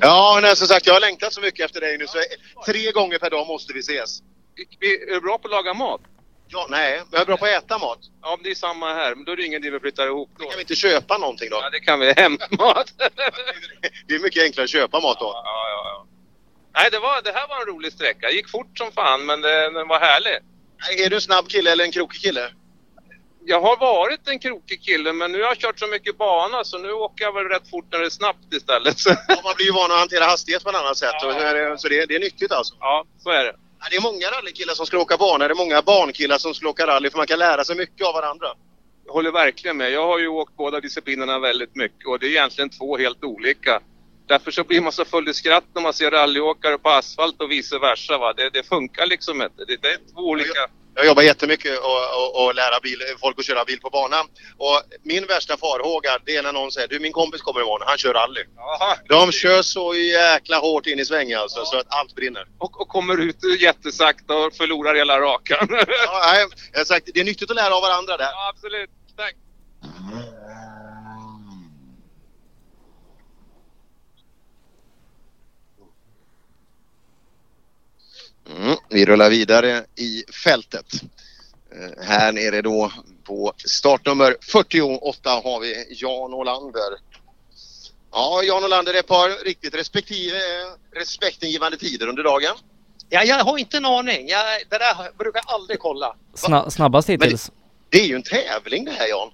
Ja, 0.00 0.38
nej, 0.42 0.56
som 0.56 0.66
sagt 0.66 0.86
jag 0.86 0.94
har 0.94 1.00
längtat 1.00 1.32
så 1.32 1.40
mycket 1.40 1.66
efter 1.66 1.80
dig 1.80 1.98
nu 1.98 2.06
så 2.06 2.18
tre 2.66 2.92
gånger 2.92 3.18
per 3.18 3.30
dag 3.30 3.46
måste 3.46 3.72
vi 3.72 3.80
ses. 3.80 4.22
Är 4.80 5.14
du 5.14 5.20
bra 5.20 5.38
på 5.38 5.48
att 5.48 5.50
laga 5.50 5.74
mat? 5.74 6.00
Ja, 6.48 6.66
nej, 6.70 7.02
jag 7.10 7.20
är 7.20 7.26
bra 7.26 7.36
på 7.36 7.44
att 7.44 7.50
äta 7.64 7.78
mat. 7.78 7.98
Ja, 8.22 8.36
men 8.36 8.44
det 8.44 8.50
är 8.50 8.54
samma 8.54 8.94
här. 8.94 9.14
Men 9.14 9.24
då 9.24 9.32
är 9.32 9.36
det 9.36 9.46
ingen 9.46 9.62
idé 9.64 9.70
vi 9.70 9.80
flyttar 9.80 10.06
ihop 10.06 10.30
då. 10.38 10.44
Kan 10.44 10.56
vi 10.56 10.60
inte 10.60 10.74
köpa 10.74 11.18
någonting 11.18 11.50
då? 11.50 11.56
Ja, 11.62 11.70
det 11.70 11.80
kan 11.80 12.00
vi. 12.00 12.12
Hämtmat. 12.12 12.92
det 14.06 14.14
är 14.14 14.18
mycket 14.18 14.42
enklare 14.42 14.64
att 14.64 14.70
köpa 14.70 15.00
mat 15.00 15.18
då. 15.20 15.32
Ja, 15.44 15.68
ja, 15.68 15.82
ja. 15.84 16.06
Nej, 16.74 16.88
det, 16.92 16.98
var, 16.98 17.22
det 17.22 17.32
här 17.32 17.48
var 17.48 17.60
en 17.60 17.66
rolig 17.66 17.92
sträcka. 17.92 18.26
Det 18.26 18.32
gick 18.32 18.50
fort 18.50 18.78
som 18.78 18.92
fan, 18.92 19.26
men 19.26 19.40
det, 19.40 19.70
den 19.70 19.88
var 19.88 20.00
härlig. 20.00 20.38
Är 20.98 21.10
du 21.10 21.16
en 21.16 21.22
snabb 21.22 21.48
kille 21.48 21.72
eller 21.72 21.84
en 21.84 21.92
krokig 21.92 22.20
kille? 22.20 22.50
Jag 23.46 23.60
har 23.60 23.76
varit 23.76 24.28
en 24.28 24.38
krokig 24.38 24.82
kille, 24.82 25.12
men 25.12 25.32
nu 25.32 25.38
har 25.42 25.48
jag 25.48 25.58
kört 25.58 25.78
så 25.78 25.86
mycket 25.86 26.18
bana 26.18 26.64
så 26.64 26.78
nu 26.78 26.92
åker 26.92 27.24
jag 27.24 27.32
väl 27.34 27.44
rätt 27.44 27.70
fort 27.70 27.86
när 27.92 27.98
det 27.98 28.06
är 28.06 28.10
snabbt 28.10 28.54
istället. 28.54 28.96
Ja, 29.28 29.40
man 29.44 29.54
blir 29.56 29.66
ju 29.66 29.72
van 29.72 29.92
att 29.92 29.98
hantera 29.98 30.24
hastighet 30.24 30.64
på 30.64 30.70
ett 30.70 30.76
annat 30.76 30.96
sätt. 30.96 31.22
Och, 31.24 31.32
eh, 31.32 31.76
så 31.76 31.88
det, 31.88 32.06
det 32.06 32.14
är 32.14 32.20
nyttigt 32.20 32.52
alltså. 32.52 32.74
Ja, 32.80 33.04
så 33.18 33.30
är 33.30 33.44
det. 33.44 33.54
Ja, 33.80 33.86
Det 33.90 33.96
är 33.96 34.00
många 34.00 34.26
rallykillar 34.26 34.74
som 34.74 34.86
ska 34.86 34.98
åka 34.98 35.16
bana. 35.16 35.48
Det 35.48 35.54
är 35.54 35.64
många 35.64 35.82
barnkillar 35.82 36.38
som 36.38 36.54
ska 36.54 36.68
åka 36.68 36.86
rally 36.86 37.10
för 37.10 37.16
man 37.16 37.26
kan 37.26 37.38
lära 37.38 37.64
sig 37.64 37.76
mycket 37.76 38.06
av 38.06 38.14
varandra. 38.14 38.48
Jag 39.06 39.12
håller 39.12 39.32
verkligen 39.32 39.76
med. 39.76 39.92
Jag 39.92 40.06
har 40.06 40.18
ju 40.18 40.28
åkt 40.28 40.56
båda 40.56 40.80
disciplinerna 40.80 41.38
väldigt 41.38 41.76
mycket 41.76 42.06
och 42.08 42.18
det 42.18 42.26
är 42.26 42.30
egentligen 42.30 42.70
två 42.70 42.96
helt 42.98 43.24
olika. 43.24 43.80
Därför 44.26 44.50
så 44.50 44.64
blir 44.64 44.80
man 44.80 44.92
så 44.92 45.04
full 45.04 45.28
i 45.28 45.34
skratt 45.34 45.64
när 45.74 45.82
man 45.82 45.92
ser 45.92 46.10
rallyåkare 46.10 46.78
på 46.78 46.90
asfalt 46.90 47.40
och 47.42 47.50
vice 47.50 47.78
versa. 47.78 48.18
Va? 48.18 48.32
Det, 48.32 48.50
det 48.50 48.62
funkar 48.62 49.06
liksom 49.06 49.42
inte. 49.42 49.64
Det, 49.64 49.76
det 49.82 49.88
är 49.88 49.98
två 50.14 50.20
olika... 50.20 50.68
Jag 50.96 51.06
jobbar 51.06 51.22
jättemycket 51.22 51.78
och, 51.78 52.02
och, 52.18 52.44
och 52.44 52.54
lära 52.54 52.80
bil, 52.82 52.98
folk 53.20 53.38
att 53.38 53.44
köra 53.44 53.64
bil 53.64 53.80
på 53.80 53.90
banan. 53.90 54.26
Och 54.56 54.82
min 55.02 55.26
värsta 55.26 55.56
farhåga 55.56 56.18
det 56.24 56.36
är 56.36 56.42
när 56.42 56.52
någon 56.52 56.72
säger 56.72 56.88
du 56.88 57.00
min 57.00 57.12
kompis 57.12 57.42
kommer 57.42 57.60
imorgon, 57.60 57.86
han 57.86 57.98
kör 57.98 58.14
rally. 58.14 58.44
De 59.08 59.32
kör 59.32 59.62
så 59.62 59.94
jäkla 59.94 60.56
hårt 60.58 60.86
in 60.86 60.98
i 60.98 61.04
svängen 61.04 61.40
alltså 61.40 61.64
så 61.64 61.78
att 61.78 61.86
allt 61.88 62.14
brinner. 62.14 62.46
Och, 62.58 62.80
och 62.80 62.88
kommer 62.88 63.20
ut 63.20 63.60
jättesakta 63.60 64.34
och 64.34 64.54
förlorar 64.54 64.94
hela 64.94 65.20
rakan. 65.20 65.66
ja, 65.70 66.32
nej, 66.32 66.46
jag 66.72 66.80
har 66.80 66.84
sagt, 66.84 67.08
det 67.14 67.20
är 67.20 67.24
nyttigt 67.24 67.50
att 67.50 67.56
lära 67.56 67.74
av 67.74 67.82
varandra 67.82 68.16
där. 68.16 68.28
Ja, 68.32 68.48
absolut. 68.54 68.90
Tack. 69.16 69.34
Mm, 78.50 78.76
vi 78.88 79.06
rullar 79.06 79.30
vidare 79.30 79.84
i 79.96 80.24
fältet. 80.44 80.86
Eh, 81.72 82.04
här 82.04 82.32
nere 82.32 82.62
då 82.62 82.92
på 83.24 83.52
startnummer 83.56 84.36
48 84.40 85.30
har 85.30 85.60
vi 85.60 85.86
Jan 85.90 86.34
Olander. 86.34 86.98
Ja, 88.12 88.42
Jan 88.42 88.64
Olander, 88.64 88.94
ett 88.94 89.06
par 89.06 89.44
riktigt 89.44 89.74
respektive, 89.74 90.38
respektingivande 90.96 91.76
tider 91.78 92.06
under 92.06 92.22
dagen. 92.22 92.56
Ja, 93.08 93.22
jag 93.22 93.44
har 93.44 93.58
inte 93.58 93.76
en 93.76 93.84
aning. 93.84 94.28
Jag, 94.28 94.44
det 94.70 94.78
där 94.78 95.18
brukar 95.18 95.42
jag 95.46 95.54
aldrig 95.54 95.78
kolla. 95.78 96.16
Sna 96.34 96.70
snabbast 96.70 97.08
hittills. 97.08 97.50
Det 97.88 98.00
är 98.00 98.06
ju 98.06 98.14
en 98.14 98.22
tävling 98.22 98.84
det 98.84 98.90
här 98.90 99.08
Jan. 99.08 99.30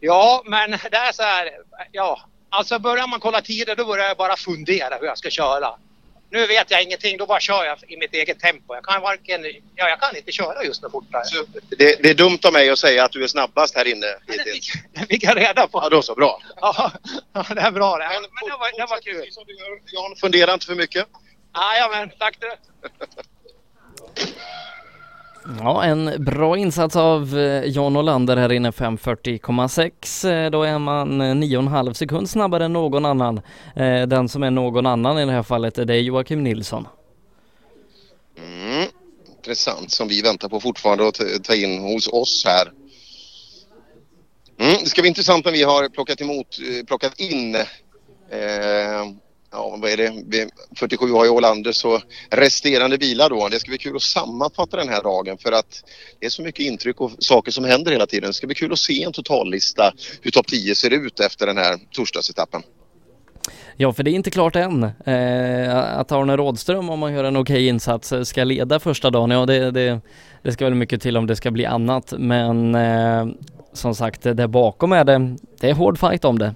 Ja, 0.00 0.42
men 0.46 0.70
det 0.70 0.96
är 0.96 1.12
så 1.12 1.22
här. 1.22 1.50
Ja, 1.92 2.20
alltså 2.48 2.78
börjar 2.78 3.06
man 3.06 3.20
kolla 3.20 3.40
tider 3.40 3.76
då 3.76 3.84
börjar 3.84 4.06
jag 4.08 4.16
bara 4.16 4.36
fundera 4.36 4.96
hur 5.00 5.06
jag 5.06 5.18
ska 5.18 5.30
köra. 5.30 5.68
Nu 6.34 6.46
vet 6.46 6.70
jag 6.70 6.82
ingenting, 6.82 7.16
då 7.16 7.26
bara 7.26 7.40
kör 7.40 7.64
jag 7.64 7.78
i 7.88 7.96
mitt 7.96 8.14
eget 8.14 8.40
tempo. 8.40 8.74
Jag 8.74 8.84
kan 8.84 9.02
varken, 9.02 9.44
ja 9.74 9.88
jag 9.88 10.00
kan 10.00 10.16
inte 10.16 10.32
köra 10.32 10.64
just 10.64 10.82
nu 10.82 10.90
fortare. 10.90 11.22
Det, 11.78 12.02
det 12.02 12.10
är 12.10 12.14
dumt 12.14 12.38
av 12.46 12.52
mig 12.52 12.70
att 12.70 12.78
säga 12.78 13.04
att 13.04 13.12
du 13.12 13.22
är 13.24 13.26
snabbast 13.26 13.76
här 13.76 13.84
inne 13.84 14.06
hittills. 14.28 14.72
Det 14.92 15.06
fick 15.06 15.24
jag 15.24 15.36
reda 15.36 15.66
på. 15.66 15.78
Ja, 15.82 15.88
då 15.88 16.02
så. 16.02 16.14
Bra. 16.14 16.42
Ja, 16.60 16.92
det 17.32 17.60
är 17.60 17.70
bra 17.70 17.98
det. 17.98 18.08
Men, 18.08 18.22
men 18.22 18.50
det, 18.50 18.56
var, 18.58 18.78
det 18.78 18.86
var 18.90 19.00
kul. 19.00 19.28
Jan, 19.86 20.16
fundera 20.16 20.52
inte 20.52 20.66
för 20.66 20.74
mycket. 20.74 21.06
Ja, 21.52 21.88
men 21.92 22.10
tack 22.18 22.36
du. 22.40 22.52
Ja, 25.60 25.84
en 25.84 26.24
bra 26.24 26.56
insats 26.56 26.96
av 26.96 27.38
eh, 27.38 27.64
Jan 27.64 27.96
Olander 27.96 28.36
här 28.36 28.52
inne 28.52 28.70
5.40,6. 28.70 30.44
Eh, 30.44 30.50
då 30.50 30.62
är 30.62 30.78
man 30.78 31.20
eh, 31.20 31.24
9,5 31.24 31.92
sekund 31.92 32.30
snabbare 32.30 32.64
än 32.64 32.72
någon 32.72 33.04
annan. 33.04 33.40
Den 34.08 34.28
som 34.28 34.42
är 34.42 34.50
någon 34.50 34.86
annan 34.86 35.18
i 35.18 35.24
det 35.26 35.32
här 35.32 35.42
fallet 35.42 35.74
det 35.74 35.94
är 35.94 36.00
Joakim 36.00 36.44
Nilsson. 36.44 36.88
Mm. 38.38 38.88
Intressant 39.36 39.90
som 39.90 40.08
vi 40.08 40.22
väntar 40.22 40.48
på 40.48 40.60
fortfarande 40.60 41.08
att 41.08 41.44
ta- 41.44 41.54
in 41.54 41.82
hos 41.82 42.08
oss 42.08 42.44
här. 42.46 42.72
Mm. 44.58 44.76
Det 44.82 44.88
ska 44.88 45.00
bli 45.02 45.08
intressant 45.08 45.44
när 45.44 45.52
vi 45.52 45.62
har 45.62 45.88
plockat 45.88 46.20
emot, 46.20 46.58
plockat 46.86 47.20
in 47.20 47.54
eh, 47.54 47.60
vad 49.84 49.92
är 49.92 49.96
det? 49.96 50.48
47 50.76 51.12
har 51.12 51.24
ju 51.24 51.30
Ålander 51.30 51.72
så 51.72 52.00
resterande 52.30 52.98
bilar 52.98 53.30
då. 53.30 53.48
Det 53.48 53.60
ska 53.60 53.68
bli 53.68 53.78
kul 53.78 53.96
att 53.96 54.02
sammanfatta 54.02 54.76
den 54.76 54.88
här 54.88 55.02
dagen 55.02 55.38
för 55.38 55.52
att 55.52 55.84
det 56.20 56.26
är 56.26 56.30
så 56.30 56.42
mycket 56.42 56.66
intryck 56.66 57.00
och 57.00 57.10
saker 57.18 57.52
som 57.52 57.64
händer 57.64 57.92
hela 57.92 58.06
tiden. 58.06 58.30
Det 58.30 58.34
ska 58.34 58.46
bli 58.46 58.56
kul 58.56 58.72
att 58.72 58.78
se 58.78 59.02
en 59.02 59.12
totallista 59.12 59.92
hur 60.22 60.30
topp 60.30 60.46
10 60.46 60.74
ser 60.74 60.90
ut 60.90 61.20
efter 61.20 61.46
den 61.46 61.56
här 61.56 61.78
torsdagsetappen. 61.90 62.62
Ja, 63.76 63.92
för 63.92 64.02
det 64.02 64.10
är 64.10 64.12
inte 64.12 64.30
klart 64.30 64.56
än. 64.56 64.82
Eh, 64.84 65.98
att 65.98 66.12
Arne 66.12 66.36
Rådström, 66.36 66.90
om 66.90 66.98
man 66.98 67.12
gör 67.12 67.24
en 67.24 67.36
okej 67.36 67.66
insats, 67.66 68.12
eh, 68.12 68.22
ska 68.22 68.44
leda 68.44 68.80
första 68.80 69.10
dagen, 69.10 69.30
ja 69.30 69.46
det, 69.46 69.70
det, 69.70 70.00
det 70.42 70.52
ska 70.52 70.64
väl 70.64 70.74
mycket 70.74 71.02
till 71.02 71.16
om 71.16 71.26
det 71.26 71.36
ska 71.36 71.50
bli 71.50 71.66
annat. 71.66 72.14
Men 72.18 72.74
eh, 72.74 73.26
som 73.72 73.94
sagt, 73.94 74.22
där 74.22 74.46
bakom 74.46 74.92
är 74.92 75.04
det, 75.04 75.36
det 75.60 75.70
är 75.70 75.74
hård 75.74 75.98
fight 75.98 76.24
om 76.24 76.38
det. 76.38 76.54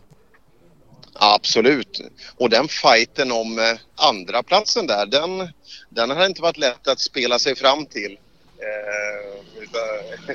Absolut. 1.18 2.00
Och 2.36 2.50
den 2.50 2.68
fighten 2.68 3.32
om 3.32 3.58
eh, 3.58 3.78
andra 4.08 4.42
platsen 4.42 4.86
där, 4.86 5.06
den, 5.06 5.48
den 5.88 6.10
har 6.10 6.26
inte 6.26 6.42
varit 6.42 6.56
lätt 6.56 6.88
att 6.88 7.00
spela 7.00 7.38
sig 7.38 7.56
fram 7.56 7.86
till. 7.86 8.18
Eh, 8.58 9.42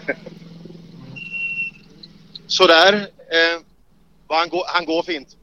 Sådär. 2.47 2.93
Eh, 3.31 3.61
han, 4.27 4.49
går, 4.49 4.63
han 4.67 4.85
går 4.85 5.03
fint. 5.03 5.37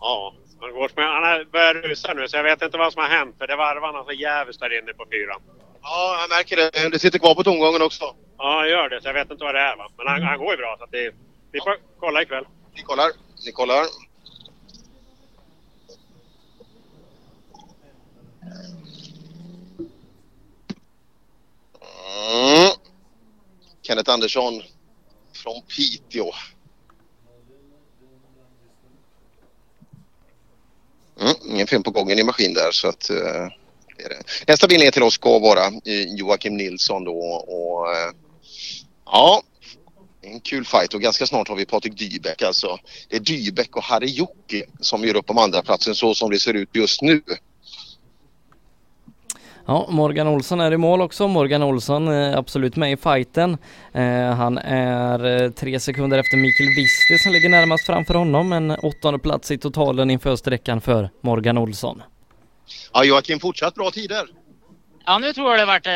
Ja, 0.00 0.34
han, 0.60 0.72
går 0.72 0.90
han 0.96 1.22
har 1.22 1.44
börjat 1.44 1.84
rusa 1.84 2.14
nu 2.14 2.28
så 2.28 2.36
jag 2.36 2.44
vet 2.44 2.62
inte 2.62 2.78
vad 2.78 2.92
som 2.92 3.02
har 3.02 3.08
hänt 3.08 3.34
för 3.38 3.46
det 3.46 3.56
varvar 3.56 3.92
han 3.92 4.04
så 4.04 4.12
jävligt 4.12 4.60
där 4.60 4.78
inne 4.78 4.92
på 4.92 5.06
fyran. 5.10 5.40
Ja, 5.82 6.18
jag 6.20 6.30
märker 6.36 6.56
det. 6.56 6.88
Det 6.88 6.98
sitter 6.98 7.18
kvar 7.18 7.34
på 7.34 7.44
tomgången 7.44 7.82
också. 7.82 8.04
Ja, 8.38 8.66
gör 8.66 8.88
det 8.88 9.02
så 9.02 9.08
jag 9.08 9.14
vet 9.14 9.30
inte 9.30 9.44
vad 9.44 9.54
det 9.54 9.60
är 9.60 9.76
va. 9.76 9.88
Men 9.96 10.06
han, 10.06 10.22
han 10.22 10.38
går 10.38 10.50
ju 10.50 10.56
bra 10.56 10.76
så 10.78 10.84
att 10.84 10.90
det, 10.90 11.14
vi 11.52 11.60
får 11.60 11.76
kolla 12.00 12.22
ikväll. 12.22 12.44
Ni 12.74 12.82
kollar. 12.82 13.10
Ni 13.46 13.52
kollar. 13.52 13.84
Mm. 22.30 22.70
Kenneth 23.82 24.10
Andersson 24.10 24.62
från 25.32 25.62
Piteå. 25.62 26.32
Mm, 31.20 31.34
ingen 31.44 31.66
fel 31.66 31.82
på 31.82 31.90
gången 31.90 32.18
i 32.18 32.22
maskin 32.22 32.54
där 32.54 32.70
så 32.70 32.88
att 32.88 33.10
uh, 33.10 33.16
det 33.96 34.04
är 34.04 34.08
det. 34.08 34.22
Nästa 34.46 34.66
bil 34.66 34.80
ner 34.80 34.90
till 34.90 35.02
oss 35.02 35.14
ska 35.14 35.38
vara 35.38 35.66
eh, 35.66 36.14
Joakim 36.16 36.56
Nilsson 36.56 37.04
då 37.04 37.18
och 37.34 37.86
uh, 37.86 38.14
ja, 39.04 39.42
en 40.22 40.40
kul 40.40 40.64
fight 40.64 40.94
och 40.94 41.00
ganska 41.00 41.26
snart 41.26 41.48
har 41.48 41.56
vi 41.56 41.66
Patrik 41.66 41.98
Dybeck 41.98 42.42
alltså. 42.42 42.78
Det 43.08 43.16
är 43.16 43.20
Dybeck 43.20 43.76
och 43.76 43.82
Harry 43.82 44.26
som 44.80 45.04
gör 45.04 45.16
upp 45.16 45.30
om 45.30 45.38
andra 45.38 45.62
platsen 45.62 45.94
så 45.94 46.14
som 46.14 46.30
det 46.30 46.40
ser 46.40 46.54
ut 46.54 46.68
just 46.72 47.02
nu. 47.02 47.22
Ja, 49.66 49.86
Morgan 49.90 50.26
Olsson 50.28 50.60
är 50.60 50.72
i 50.72 50.76
mål 50.76 51.00
också. 51.00 51.28
Morgan 51.28 51.62
Olsson 51.62 52.08
är 52.08 52.36
absolut 52.36 52.76
med 52.76 52.92
i 52.92 52.96
fighten. 52.96 53.58
Eh, 53.94 54.30
han 54.34 54.58
är 54.58 55.42
eh, 55.42 55.50
tre 55.50 55.80
sekunder 55.80 56.18
efter 56.18 56.36
Mikael 56.36 56.68
Visti 56.76 57.18
som 57.18 57.32
ligger 57.32 57.48
närmast 57.48 57.86
framför 57.86 58.14
honom. 58.14 58.52
En 58.52 58.70
åttonde 58.70 59.18
plats 59.18 59.50
i 59.50 59.58
totalen 59.58 60.10
inför 60.10 60.36
sträckan 60.36 60.80
för 60.80 61.10
Morgan 61.20 61.58
Olsson. 61.58 62.02
Ja, 62.92 63.04
Joakim 63.04 63.40
fortsatt 63.40 63.74
bra 63.74 63.90
tider. 63.90 64.26
Ja, 65.06 65.18
nu 65.18 65.32
tror 65.32 65.50
jag 65.50 65.58
det 65.58 65.64
vart... 65.64 65.86
eh, 65.86 65.90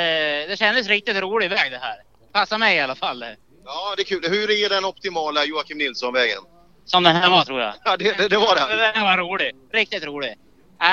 Det 0.50 0.58
kändes 0.58 0.88
riktigt 0.88 1.16
rolig 1.16 1.50
väg 1.50 1.70
det 1.70 1.78
här. 1.78 1.96
Passar 2.32 2.58
mig 2.58 2.76
i 2.76 2.80
alla 2.80 2.94
fall. 2.94 3.22
eh, 3.22 3.28
Ja, 3.64 3.94
det 3.96 4.02
är 4.02 4.04
kul. 4.04 4.22
Hur 4.30 4.50
är 4.50 4.68
den 4.68 4.84
optimala 4.84 5.44
Joakim 5.44 5.78
Nilsson-vägen? 5.78 6.38
Som 6.84 7.02
den 7.02 7.16
här 7.16 7.30
var 7.30 7.44
tror 7.44 7.60
jag. 7.60 7.74
Ja, 7.84 7.96
det, 7.96 8.18
det, 8.18 8.28
det 8.28 8.36
var 8.36 8.54
den. 8.54 8.78
Den 8.78 8.94
här 8.94 9.04
var 9.16 9.18
rolig. 9.28 9.50
Riktigt 9.72 10.04
rolig. 10.04 10.34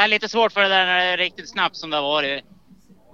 Äh, 0.03 0.07
lite 0.07 0.29
svårt 0.29 0.51
för 0.53 0.61
det 0.61 0.67
där 0.69 0.85
när 0.85 0.97
det 1.05 1.11
är 1.11 1.17
riktigt 1.17 1.49
snabbt 1.49 1.75
som 1.75 1.89
det 1.89 1.97
har 1.97 2.03
varit. 2.03 2.43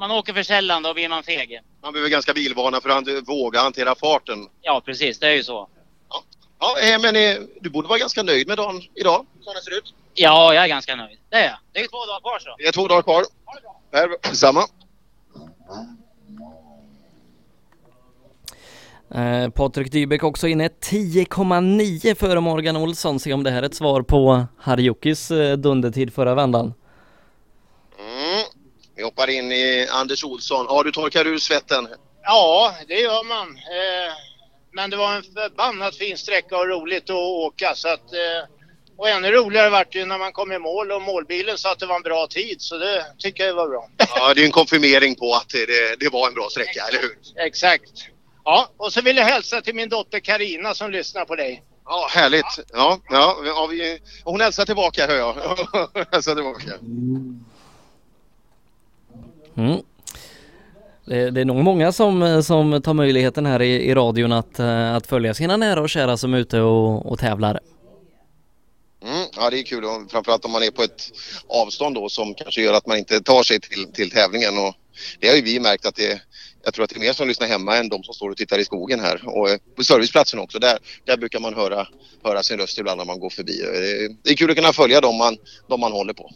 Man 0.01 0.11
åker 0.11 0.33
för 0.33 0.43
sällan, 0.43 0.83
då 0.83 0.93
blir 0.93 1.09
man 1.09 1.23
feg. 1.23 1.59
Man 1.81 1.93
behöver 1.93 2.09
ganska 2.09 2.33
bilvana 2.33 2.81
för 2.81 2.89
att 2.89 3.27
våga 3.27 3.61
hantera 3.61 3.95
farten. 3.95 4.47
Ja, 4.61 4.81
precis. 4.85 5.19
Det 5.19 5.27
är 5.27 5.35
ju 5.35 5.43
så. 5.43 5.67
Ja, 6.59 6.75
eh, 6.79 7.01
men 7.01 7.15
eh, 7.15 7.43
du 7.61 7.69
borde 7.69 7.87
vara 7.87 7.99
ganska 7.99 8.23
nöjd 8.23 8.47
med 8.47 8.57
dagen 8.57 8.81
idag, 8.95 9.25
som 9.41 9.53
den 9.53 9.63
ser 9.63 9.77
ut. 9.77 9.93
Ja, 10.13 10.53
jag 10.53 10.63
är 10.63 10.67
ganska 10.67 10.95
nöjd. 10.95 11.19
Det 11.29 11.35
är 11.35 11.43
jag. 11.43 11.57
Det 11.71 11.79
är 11.79 11.87
två 11.87 12.05
dagar 12.05 12.19
kvar 12.19 12.39
så. 12.39 12.55
Det 12.57 12.63
är 12.63 12.71
två 12.71 12.87
dagar 12.87 13.01
kvar. 13.01 13.23
Här, 13.91 14.09
detsamma. 14.21 14.61
Eh, 19.15 19.49
Patrik 19.49 19.91
Dybeck 19.91 20.23
också 20.23 20.47
inne 20.47 20.67
10,9 20.67 22.15
före 22.15 22.39
Morgan 22.39 22.77
Olsson. 22.77 23.19
Se 23.19 23.33
om 23.33 23.43
det 23.43 23.51
här 23.51 23.63
är 23.63 23.65
ett 23.65 23.75
svar 23.75 24.01
på 24.01 24.45
Harjokis 24.59 25.31
eh, 25.31 25.57
dundertid 25.57 26.13
förra 26.13 26.35
vändan. 26.35 26.73
Vi 29.01 29.05
hoppar 29.05 29.29
in 29.29 29.51
i 29.51 29.87
Anders 29.91 30.23
Olsson. 30.23 30.65
Ja, 30.69 30.83
du 30.83 30.91
torkar 30.91 31.27
ur 31.27 31.37
svetten. 31.37 31.87
Ja, 32.23 32.75
det 32.87 32.99
gör 32.99 33.23
man. 33.23 33.47
Eh, 33.47 34.13
men 34.71 34.89
det 34.89 34.97
var 34.97 35.13
en 35.13 35.23
förbannat 35.23 35.95
fin 35.95 36.17
sträcka 36.17 36.57
och 36.57 36.67
roligt 36.67 37.09
att 37.09 37.15
åka. 37.15 37.75
Så 37.75 37.87
att, 37.87 38.13
eh, 38.13 38.49
och 38.97 39.09
ännu 39.09 39.31
roligare 39.31 39.69
vart 39.69 39.93
det 39.93 39.99
ju 39.99 40.05
när 40.05 40.17
man 40.17 40.31
kom 40.31 40.51
i 40.51 40.59
mål 40.59 40.91
och 40.91 41.01
målbilen 41.01 41.57
sa 41.57 41.71
att 41.71 41.79
det 41.79 41.85
var 41.85 41.95
en 41.95 42.01
bra 42.01 42.27
tid. 42.27 42.61
Så 42.61 42.77
det 42.77 43.05
tycker 43.17 43.45
jag 43.45 43.53
var 43.53 43.69
bra. 43.69 43.89
Ja, 44.15 44.33
det 44.33 44.41
är 44.41 44.45
en 44.45 44.51
konfirmering 44.51 45.15
på 45.15 45.33
att 45.33 45.49
det, 45.49 45.99
det, 45.99 46.09
var 46.09 46.27
en 46.27 46.33
bra 46.33 46.47
sträcka, 46.51 46.83
eller 46.89 47.01
hur? 47.01 47.17
Exakt. 47.45 47.91
Ja, 48.45 48.69
och 48.77 48.93
så 48.93 49.01
vill 49.01 49.17
jag 49.17 49.25
hälsa 49.25 49.61
till 49.61 49.75
min 49.75 49.89
dotter 49.89 50.19
Karina 50.19 50.73
som 50.73 50.91
lyssnar 50.91 51.25
på 51.25 51.35
dig. 51.35 51.63
Ja, 51.85 52.07
härligt. 52.11 52.59
Ja, 52.73 52.99
ja, 53.09 53.37
ja 53.45 53.67
vi, 53.71 53.99
hon 54.23 54.41
hälsar 54.41 54.65
tillbaka, 54.65 55.07
hör 55.07 55.17
jag. 55.17 55.35
Hälsar 56.11 56.35
tillbaka. 56.35 56.71
Mm. 59.57 59.81
Det, 61.05 61.31
det 61.31 61.41
är 61.41 61.45
nog 61.45 61.63
många 61.63 61.91
som, 61.91 62.23
eh, 62.23 62.41
som 62.41 62.81
tar 62.81 62.93
möjligheten 62.93 63.45
här 63.45 63.61
i, 63.61 63.89
i 63.89 63.95
radion 63.95 64.31
att, 64.31 64.59
eh, 64.59 64.95
att 64.95 65.07
följa 65.07 65.33
sina 65.33 65.57
nära 65.57 65.81
och 65.81 65.89
kära 65.89 66.17
som 66.17 66.33
är 66.33 66.37
ute 66.37 66.61
och, 66.61 67.11
och 67.11 67.19
tävlar. 67.19 67.59
Mm, 69.03 69.27
ja, 69.35 69.49
det 69.49 69.59
är 69.59 69.63
kul. 69.63 69.85
Och 69.85 70.11
framförallt 70.11 70.45
om 70.45 70.51
man 70.51 70.63
är 70.63 70.71
på 70.71 70.83
ett 70.83 71.11
avstånd 71.47 71.95
då 71.95 72.09
som 72.09 72.33
kanske 72.33 72.61
gör 72.61 72.73
att 72.73 72.87
man 72.87 72.97
inte 72.97 73.21
tar 73.21 73.43
sig 73.43 73.59
till, 73.59 73.93
till 73.93 74.11
tävlingen. 74.11 74.57
Och 74.57 74.75
det 75.19 75.27
har 75.27 75.35
ju 75.35 75.41
vi 75.41 75.59
märkt 75.59 75.85
att 75.85 75.95
det 75.95 76.21
jag 76.63 76.73
tror 76.73 76.83
att 76.83 76.89
det 76.89 76.95
är 76.95 76.99
mer 76.99 77.13
som 77.13 77.27
lyssnar 77.27 77.47
hemma 77.47 77.77
än 77.77 77.89
de 77.89 78.03
som 78.03 78.13
står 78.13 78.29
och 78.29 78.37
tittar 78.37 78.59
i 78.59 78.65
skogen 78.65 78.99
här. 78.99 79.29
Och 79.29 79.49
eh, 79.49 79.57
på 79.75 79.83
serviceplatsen 79.83 80.39
också, 80.39 80.59
där, 80.59 80.77
där 81.05 81.17
brukar 81.17 81.39
man 81.39 81.53
höra, 81.53 81.87
höra 82.23 82.43
sin 82.43 82.57
röst 82.57 82.77
ibland 82.77 82.97
när 82.97 83.05
man 83.05 83.19
går 83.19 83.29
förbi. 83.29 83.57
Det 83.57 84.03
är, 84.03 84.15
det 84.23 84.31
är 84.31 84.35
kul 84.35 84.49
att 84.49 84.55
kunna 84.55 84.73
följa 84.73 85.01
dem 85.01 85.17
man, 85.17 85.37
dem 85.67 85.79
man 85.79 85.91
håller 85.91 86.13
på. 86.13 86.31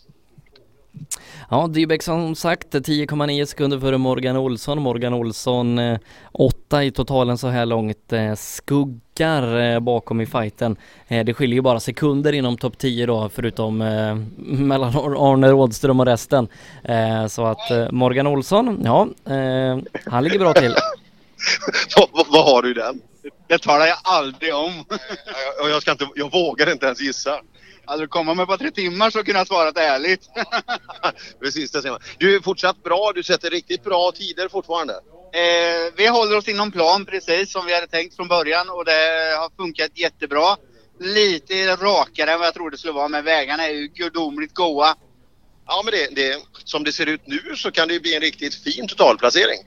Ja, 1.49 1.67
Dybeck 1.67 2.03
som 2.03 2.35
sagt 2.35 2.73
10,9 2.73 3.45
sekunder 3.45 3.79
före 3.79 3.97
Morgan 3.97 4.37
Olsson. 4.37 4.81
Morgan 4.81 5.13
Olsson 5.13 5.79
eh, 5.79 5.99
åtta 6.31 6.83
i 6.83 6.91
totalen 6.91 7.37
så 7.37 7.47
här 7.47 7.65
långt. 7.65 8.13
Eh, 8.13 8.35
skuggar 8.35 9.59
eh, 9.59 9.79
bakom 9.79 10.21
i 10.21 10.25
fighten. 10.25 10.75
Eh, 11.07 11.25
det 11.25 11.33
skiljer 11.33 11.55
ju 11.55 11.61
bara 11.61 11.79
sekunder 11.79 12.33
inom 12.33 12.57
topp 12.57 12.77
10 12.77 13.05
då 13.05 13.29
förutom 13.29 13.81
eh, 13.81 14.15
mellan 14.37 14.95
Arne 14.95 15.51
Rådström 15.51 15.99
och 15.99 16.05
resten. 16.05 16.47
Eh, 16.83 17.27
så 17.27 17.45
att 17.45 17.71
eh, 17.71 17.91
Morgan 17.91 18.27
Olsson, 18.27 18.81
ja, 18.83 19.07
eh, 19.33 19.79
han 20.05 20.23
ligger 20.23 20.39
bra 20.39 20.53
till. 20.53 20.75
vad, 22.31 22.45
har 22.45 22.61
du 22.61 22.73
den? 22.73 23.01
Det 23.47 23.57
talar 23.57 23.85
jag 23.85 23.97
aldrig 24.03 24.55
om. 24.55 24.85
jag, 25.59 25.69
jag, 25.69 25.81
ska 25.81 25.91
inte, 25.91 26.07
jag 26.15 26.31
vågar 26.31 26.71
inte 26.71 26.85
ens 26.85 27.01
gissa. 27.01 27.39
Hade 27.87 28.03
du 28.03 28.07
kommit 28.07 28.37
med 28.37 28.47
på 28.47 28.57
tre 28.57 28.71
timmar 28.71 29.09
så 29.09 29.23
kunde 29.23 29.39
jag 29.39 29.47
svarat 29.47 29.77
ärligt. 29.77 30.29
Precis, 31.41 31.71
det 31.71 31.81
ser 31.81 31.89
man. 31.89 31.99
Du 32.17 32.35
är 32.35 32.39
fortsatt 32.39 32.83
bra. 32.83 33.11
Du 33.15 33.23
sätter 33.23 33.49
riktigt 33.49 33.83
bra 33.83 34.11
tider 34.11 34.49
fortfarande. 34.49 34.93
Eh, 35.33 35.93
vi 35.95 36.07
håller 36.07 36.37
oss 36.37 36.47
inom 36.47 36.71
plan 36.71 37.05
precis 37.05 37.51
som 37.51 37.65
vi 37.65 37.75
hade 37.75 37.87
tänkt 37.87 38.15
från 38.15 38.27
början 38.27 38.69
och 38.69 38.85
det 38.85 39.35
har 39.37 39.63
funkat 39.63 39.91
jättebra. 39.95 40.57
Lite 40.99 41.75
rakare 41.75 42.31
än 42.31 42.39
vad 42.39 42.47
jag 42.47 42.53
trodde 42.53 42.71
det 42.71 42.77
skulle 42.77 42.93
vara 42.93 43.07
men 43.07 43.23
vägarna 43.23 43.67
är 43.67 43.73
ju 43.73 43.87
gudomligt 43.87 44.53
goa. 44.53 44.95
Ja, 45.67 45.81
men 45.85 45.91
det, 45.91 46.15
det, 46.15 46.37
som 46.63 46.83
det 46.83 46.91
ser 46.91 47.05
ut 47.05 47.27
nu 47.27 47.41
så 47.55 47.71
kan 47.71 47.87
det 47.87 47.93
ju 47.93 47.99
bli 47.99 48.15
en 48.15 48.21
riktigt 48.21 48.55
fin 48.55 48.87
totalplacering. 48.87 49.59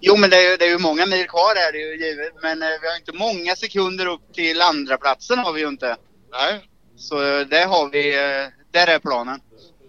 Jo, 0.00 0.16
men 0.16 0.30
det 0.30 0.36
är, 0.36 0.58
det 0.58 0.64
är 0.64 0.68
ju 0.68 0.78
många 0.78 1.06
mil 1.06 1.28
kvar 1.28 1.54
är 1.68 1.72
det 1.72 1.78
ju 1.78 2.06
givet. 2.06 2.32
Men 2.42 2.62
eh, 2.62 2.68
vi 2.82 2.88
har 2.88 2.96
inte 2.96 3.12
många 3.12 3.56
sekunder 3.56 4.06
upp 4.06 4.34
till 4.34 4.62
andra 4.62 4.96
platsen 4.96 5.38
har 5.38 5.52
vi 5.52 5.60
ju 5.60 5.68
inte. 5.68 5.96
Nej. 6.32 6.60
Så 6.96 7.38
eh, 7.38 7.46
det 7.46 7.64
har 7.64 7.90
vi, 7.90 8.14
eh, 8.14 8.48
där 8.70 8.86
är 8.86 8.98
planen. 8.98 9.40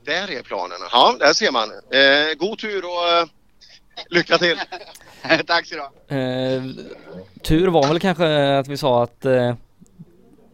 Där 0.05 0.31
är 0.31 0.41
planen. 0.43 0.77
Ja, 0.91 1.15
där 1.19 1.33
ser 1.33 1.51
man. 1.51 1.71
Eh, 1.71 2.37
god 2.37 2.59
tur 2.59 2.83
och 2.85 3.09
eh, 3.09 3.25
lycka 4.09 4.37
till. 4.37 4.59
Tack 5.47 5.65
så 5.65 5.75
du. 5.75 6.15
Eh, 6.15 6.63
tur 7.41 7.67
var 7.67 7.87
väl 7.87 7.99
kanske 7.99 8.57
att 8.57 8.67
vi 8.67 8.77
sa 8.77 9.03
att 9.03 9.25
eh, 9.25 9.55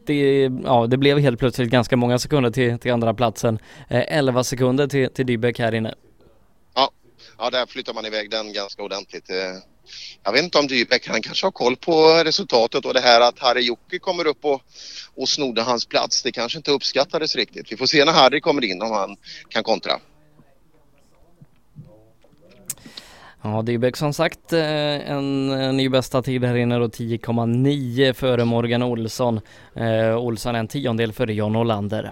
det, 0.06 0.52
ja, 0.64 0.88
det 0.88 0.98
blev 0.98 1.20
helt 1.20 1.40
plötsligt 1.40 1.70
ganska 1.70 1.98
många 1.98 2.20
sekunder 2.20 2.52
till, 2.52 2.80
till 2.80 2.92
andra 2.92 3.14
platsen. 3.14 3.60
Eh, 3.90 4.18
11 4.18 4.44
sekunder 4.44 4.88
till, 4.88 5.10
till 5.10 5.26
Dybeck 5.26 5.60
här 5.60 5.76
inne. 5.76 5.94
Ja, 6.74 6.92
ja, 7.38 7.50
där 7.50 7.66
flyttar 7.66 7.94
man 7.94 8.06
iväg 8.06 8.30
den 8.30 8.54
ganska 8.54 8.84
ordentligt. 8.84 9.30
Jag 10.24 10.32
vet 10.32 10.44
inte 10.44 10.58
om 10.58 10.68
Dybeck, 10.68 11.08
han 11.08 11.22
kanske 11.22 11.46
har 11.46 11.52
koll 11.52 11.76
på 11.76 12.24
resultatet 12.26 12.86
och 12.86 12.94
det 12.94 13.00
här 13.00 13.22
att 13.22 13.40
Harry 13.40 13.62
Jocke 13.62 14.00
kommer 14.00 14.28
upp 14.28 14.46
och, 14.46 14.62
och 15.16 15.30
snodde 15.30 15.62
hans 15.62 15.86
plats. 15.86 16.24
Det 16.24 16.32
kanske 16.32 16.58
inte 16.58 16.72
uppskattades 16.72 17.36
riktigt. 17.36 17.72
Vi 17.72 17.78
får 17.78 17.86
se 17.86 18.06
när 18.06 18.14
Harry 18.14 18.40
kommer 18.40 18.64
in 18.64 18.82
om 18.82 18.92
han 18.92 19.18
kan 19.50 19.64
kontra. 19.64 20.00
Ja, 23.42 23.62
Dybeck 23.62 23.98
som 23.98 24.14
sagt 24.14 24.54
eh, 24.54 25.12
en, 25.12 25.50
en 25.52 25.78
ny 25.78 25.90
bästa 25.90 26.22
tid 26.22 26.44
här 26.44 26.56
inne 26.56 26.78
då 26.78 26.88
10,9 26.88 28.14
före 28.14 28.46
Morgan 28.46 28.84
Olsson. 28.84 29.40
Eh, 29.76 30.18
Olsson 30.18 30.56
en 30.56 30.68
tiondel 30.68 31.14
före 31.14 31.34
John 31.34 31.56
Olander. 31.56 32.12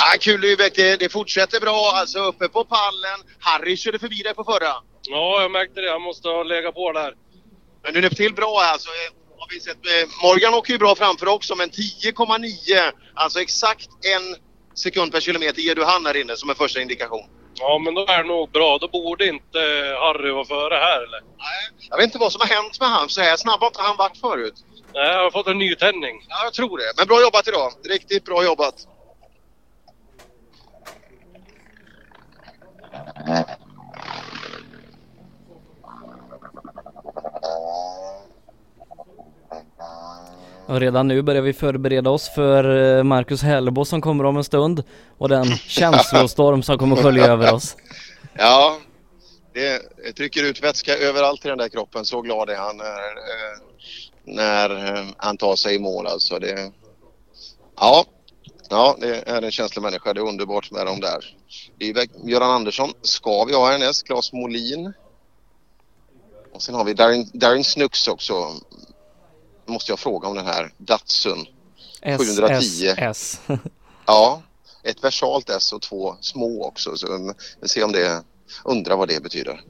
Ah, 0.00 0.16
kul 0.20 0.40
Dybeck, 0.40 0.74
det, 0.76 0.96
det 0.96 1.08
fortsätter 1.08 1.60
bra. 1.60 1.92
Alltså 1.94 2.18
uppe 2.18 2.48
på 2.48 2.64
pallen. 2.64 3.18
Harry 3.40 3.76
körde 3.76 3.98
förbi 3.98 4.22
dig 4.22 4.34
på 4.34 4.44
förra. 4.44 4.74
Ja, 5.02 5.42
jag 5.42 5.50
märkte 5.50 5.80
det. 5.80 5.86
Jag 5.86 6.00
måste 6.00 6.28
ha 6.28 6.42
legat 6.42 6.74
på 6.74 6.92
där. 6.92 7.14
Men 7.82 7.94
du 7.94 8.06
är 8.06 8.10
till 8.10 8.34
bra 8.34 8.60
alltså. 8.60 8.88
Har 9.38 9.48
vi 9.50 9.60
sett, 9.60 9.86
eh, 9.86 10.08
Morgan 10.22 10.54
åker 10.54 10.72
ju 10.72 10.78
bra 10.78 10.94
framför 10.94 11.28
också 11.28 11.54
men 11.54 11.70
10,9 11.70 12.92
alltså 13.14 13.40
exakt 13.40 13.88
en 14.14 14.36
sekund 14.74 15.12
per 15.12 15.20
kilometer 15.20 15.60
ger 15.62 15.74
du 15.74 15.84
han 15.84 16.06
här 16.06 16.16
inne 16.16 16.36
som 16.36 16.50
en 16.50 16.56
första 16.56 16.80
indikation. 16.80 17.26
Ja, 17.54 17.78
men 17.78 17.94
då 17.94 18.06
är 18.06 18.22
det 18.22 18.28
nog 18.28 18.50
bra. 18.50 18.78
Då 18.78 18.88
borde 18.88 19.26
inte 19.26 19.58
Harry 20.00 20.30
vara 20.30 20.44
före 20.44 20.74
här, 20.74 21.02
eller? 21.02 21.20
Jag 21.90 21.96
vet 21.96 22.04
inte 22.04 22.18
vad 22.18 22.32
som 22.32 22.40
har 22.40 22.48
hänt 22.48 22.80
med 22.80 22.88
han. 22.88 23.08
Så 23.08 23.20
här 23.20 23.36
snabb 23.36 23.60
har 23.60 23.66
inte 23.66 23.82
han 23.82 23.96
varit 23.96 24.16
förut. 24.16 24.54
Nej, 24.94 25.06
jag 25.06 25.22
har 25.22 25.30
fått 25.30 25.46
en 25.46 25.58
nytändning. 25.58 26.26
Ja, 26.28 26.44
jag 26.44 26.54
tror 26.54 26.78
det. 26.78 26.92
Men 26.96 27.06
bra 27.06 27.20
jobbat 27.20 27.48
idag. 27.48 27.72
Riktigt 27.84 28.24
bra 28.24 28.44
jobbat. 28.44 28.74
Och 40.66 40.80
redan 40.80 41.08
nu 41.08 41.22
börjar 41.22 41.42
vi 41.42 41.52
förbereda 41.52 42.10
oss 42.10 42.34
för 42.34 42.96
eh, 42.98 43.02
Marcus 43.02 43.42
Hellbo 43.42 43.84
som 43.84 44.00
kommer 44.00 44.24
om 44.24 44.36
en 44.36 44.44
stund 44.44 44.84
och 45.18 45.28
den 45.28 45.44
känslostorm 45.56 46.62
som 46.62 46.78
kommer 46.78 46.96
skölja 46.96 47.26
över 47.26 47.54
oss. 47.54 47.76
Ja, 48.32 48.78
det 49.52 50.12
trycker 50.12 50.44
ut 50.44 50.62
vätska 50.62 50.96
överallt 50.96 51.44
i 51.44 51.48
den 51.48 51.58
där 51.58 51.68
kroppen. 51.68 52.04
Så 52.04 52.20
glad 52.20 52.50
är 52.50 52.56
han 52.56 52.76
när, 52.76 53.16
eh, 53.16 53.58
när 54.24 54.96
eh, 54.96 55.04
han 55.16 55.36
tar 55.36 55.56
sig 55.56 55.74
i 55.74 55.78
mål 55.78 56.06
alltså. 56.06 56.38
Det, 56.38 56.72
ja, 57.76 58.04
ja, 58.68 58.96
det 59.00 59.28
är 59.28 59.42
en 59.42 59.50
känslig 59.50 59.82
människa. 59.82 60.14
Det 60.14 60.20
är 60.20 60.28
underbart 60.28 60.70
med 60.70 60.86
dem 60.86 61.00
där. 61.00 61.36
Det 61.78 61.90
är 61.90 62.28
Göran 62.28 62.50
Andersson 62.50 62.92
ska 63.02 63.44
vi 63.44 63.54
ha 63.54 63.70
härnäst. 63.70 64.06
Claes 64.06 64.32
Molin. 64.32 64.92
Och 66.52 66.62
sen 66.62 66.74
har 66.74 66.84
vi 66.84 66.94
Darin, 66.94 67.30
Darin 67.32 67.64
Snux 67.64 68.08
också. 68.08 68.54
Måste 69.66 69.92
jag 69.92 69.98
fråga 69.98 70.28
om 70.28 70.36
den 70.36 70.46
här 70.46 70.72
Datsun 70.76 71.46
710. 72.02 72.94
SSS. 72.96 73.40
Ja, 74.06 74.42
ett 74.82 75.04
versalt 75.04 75.50
S 75.50 75.72
och 75.72 75.82
två 75.82 76.16
små 76.20 76.64
också. 76.64 76.96
Så 76.96 77.06
um, 77.06 77.34
vi 77.60 77.68
ser 77.68 77.84
om 77.84 77.92
det, 77.92 78.22
undrar 78.64 78.96
vad 78.96 79.08
det 79.08 79.22
betyder. 79.22 79.60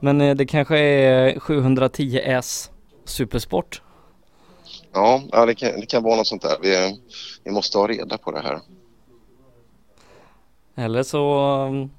Men 0.00 0.20
eh, 0.20 0.34
det 0.34 0.46
kanske 0.46 0.78
är 0.78 1.34
710S 1.34 2.68
Supersport. 3.04 3.82
Ja, 5.32 5.46
det, 5.46 5.54
kan, 5.54 5.80
det 5.80 5.86
kan 5.86 6.02
vara 6.02 6.16
något 6.16 6.26
sånt 6.26 6.42
där. 6.42 6.56
Vi, 6.62 7.00
vi 7.44 7.50
måste 7.50 7.78
ha 7.78 7.88
reda 7.88 8.18
på 8.18 8.30
det 8.30 8.40
här. 8.40 8.60
Eller 10.76 11.02
så 11.02 11.40
um, 11.66 11.90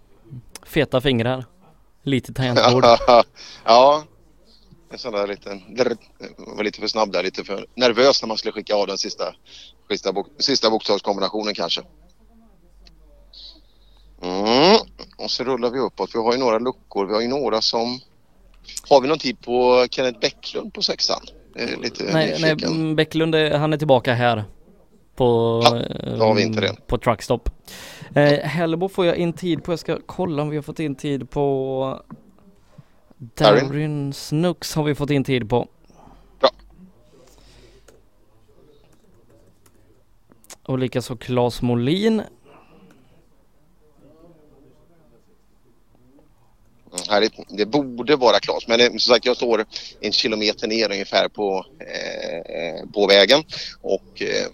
feta 0.65 1.01
fingrar. 1.01 1.45
Lite 2.03 2.33
tangentbord. 2.33 2.83
ja, 3.65 4.03
en 4.91 4.99
sån 4.99 5.13
där 5.13 5.27
liten... 5.27 5.61
Var 6.37 6.63
lite 6.63 6.79
för 6.79 6.87
snabb 6.87 7.11
där, 7.11 7.23
lite 7.23 7.43
för 7.43 7.65
nervös 7.75 8.21
när 8.21 8.27
man 8.27 8.37
skulle 8.37 8.51
skicka 8.51 8.75
av 8.75 8.87
den 8.87 8.97
sista, 8.97 9.35
sista, 9.89 10.13
bok, 10.13 10.27
sista 10.39 10.69
bokstavskombinationen 10.69 11.53
kanske. 11.53 11.81
Mm. 14.21 14.79
Och 15.17 15.31
så 15.31 15.43
rullar 15.43 15.69
vi 15.69 15.79
uppåt. 15.79 16.15
Vi 16.15 16.19
har 16.19 16.33
ju 16.33 16.39
några 16.39 16.59
luckor. 16.59 17.05
Vi 17.05 17.13
har 17.13 17.21
ju 17.21 17.27
några 17.27 17.61
som... 17.61 17.99
Har 18.89 19.01
vi 19.01 19.07
någon 19.07 19.19
tid 19.19 19.41
på 19.41 19.87
Kenneth 19.91 20.19
Bäcklund 20.19 20.73
på 20.73 20.81
sexan? 20.81 21.21
Lite 21.81 22.03
nej, 22.03 22.38
nej, 22.41 22.55
nyfiken. 22.55 22.95
Bäcklund 22.95 23.35
är- 23.35 23.57
han 23.57 23.73
är 23.73 23.77
tillbaka 23.77 24.13
här. 24.13 24.43
På, 25.15 25.25
då 26.17 26.23
har 26.25 26.33
vi 26.35 26.41
inte 26.43 26.59
ehm, 26.67 26.75
det. 26.75 26.88
på 26.88 26.97
truckstop. 26.97 27.49
Eh, 28.15 28.39
Hellbo 28.39 28.89
får 28.89 29.05
jag 29.05 29.15
in 29.15 29.33
tid 29.33 29.63
på, 29.63 29.71
jag 29.71 29.79
ska 29.79 29.97
kolla 30.05 30.41
om 30.41 30.49
vi 30.49 30.55
har 30.57 30.63
fått 30.63 30.79
in 30.79 30.95
tid 30.95 31.29
på 31.29 32.01
Darin? 33.17 34.13
Snooks 34.13 34.75
har 34.75 34.83
vi 34.83 34.95
fått 34.95 35.09
in 35.09 35.23
tid 35.23 35.49
på. 35.49 35.67
Bra. 36.39 36.49
Och 40.63 40.79
likaså 40.79 41.15
Claes 41.15 41.61
Molin. 41.61 42.21
Här 47.09 47.21
är, 47.21 47.29
det 47.47 47.65
borde 47.65 48.15
vara 48.15 48.39
klart 48.39 48.67
men 48.67 48.79
det, 48.79 48.89
som 48.89 48.99
sagt 48.99 49.25
jag 49.25 49.35
står 49.35 49.65
en 50.01 50.11
kilometer 50.11 50.67
ner 50.67 50.91
ungefär 50.91 51.27
på, 51.27 51.65
eh, 51.79 52.89
på 52.93 53.07
vägen 53.07 53.43
och 53.81 54.21
eh, 54.21 54.47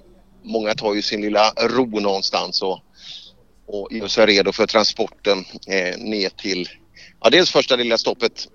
många 0.43 0.73
tar 0.73 0.93
ju 0.93 1.01
sin 1.01 1.21
lilla 1.21 1.49
ro 1.49 1.99
någonstans 1.99 2.61
och, 2.61 2.79
och 3.67 3.87
gör 3.91 4.07
sig 4.07 4.25
redo 4.25 4.51
för 4.51 4.67
transporten 4.67 5.45
eh, 5.67 5.97
ner 5.97 6.29
till 6.29 6.69
ja, 7.23 7.29
dels 7.29 7.51
första 7.51 7.75
lilla 7.75 7.97
stoppet 7.97 8.47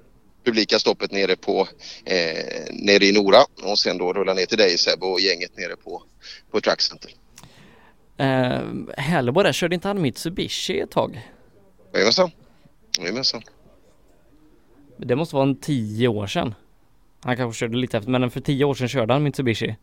publika 0.45 0.79
stoppet 0.79 1.13
nere 1.13 1.37
på 1.37 1.69
eh, 2.05 2.65
nere 2.71 3.05
i 3.05 3.13
Nora 3.13 3.45
och 3.63 3.79
sen 3.79 3.99
då 3.99 4.13
rulla 4.13 4.35
ner 4.35 4.47
till 4.47 4.59
dig 4.59 4.79
Seb 4.79 5.03
och 5.03 5.21
gänget 5.21 5.57
nere 5.57 5.77
på, 5.77 6.03
på 6.51 6.61
Trackcenter. 6.61 7.11
Eh, 8.19 8.61
Hellbo 8.97 9.43
där, 9.43 9.53
körde 9.53 9.75
inte 9.75 9.89
han 9.89 10.03
Mitsubishi 10.03 10.81
ett 10.81 10.91
tag? 10.91 11.31
Jajamensan. 11.93 12.31
Jajamensan. 12.99 13.43
Det 15.07 15.17
måste 15.17 15.35
vara 15.37 15.49
en 15.49 15.57
tio 15.57 16.09
år 16.09 16.27
sedan. 16.27 16.55
Han 17.23 17.37
kanske 17.37 17.59
körde 17.59 17.77
lite 17.77 17.99
efter, 17.99 18.11
men 18.11 18.31
för 18.31 18.41
tio 18.41 18.65
år 18.65 18.75
sedan 18.75 18.89
körde 18.89 19.13
han 19.13 19.23
Mitsubishi. 19.23 19.77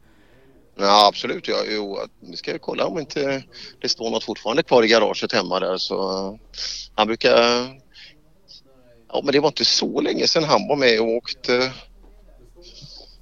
Ja 0.80 1.08
absolut, 1.08 1.48
ja, 1.48 1.58
jo, 1.70 2.00
vi 2.20 2.38
ska 2.38 2.52
ju 2.52 2.60
kolla 2.60 2.86
om 2.86 3.00
inte 3.00 3.44
det 3.82 3.90
står 3.90 4.10
något 4.10 4.24
fortfarande 4.24 4.64
kvar 4.64 4.84
i 4.84 4.88
garaget 4.88 5.34
hemma 5.34 5.60
där 5.60 5.78
så 5.78 6.40
han 6.96 7.08
brukar 7.08 7.32
Ja 9.14 9.22
men 9.24 9.32
det 9.32 9.40
var 9.40 9.48
inte 9.48 9.66
så 9.66 10.02
länge 10.02 10.28
sedan 10.28 10.44
han 10.44 10.68
var 10.68 10.76
med 10.76 11.00
och 11.02 11.08
åkte 11.08 11.72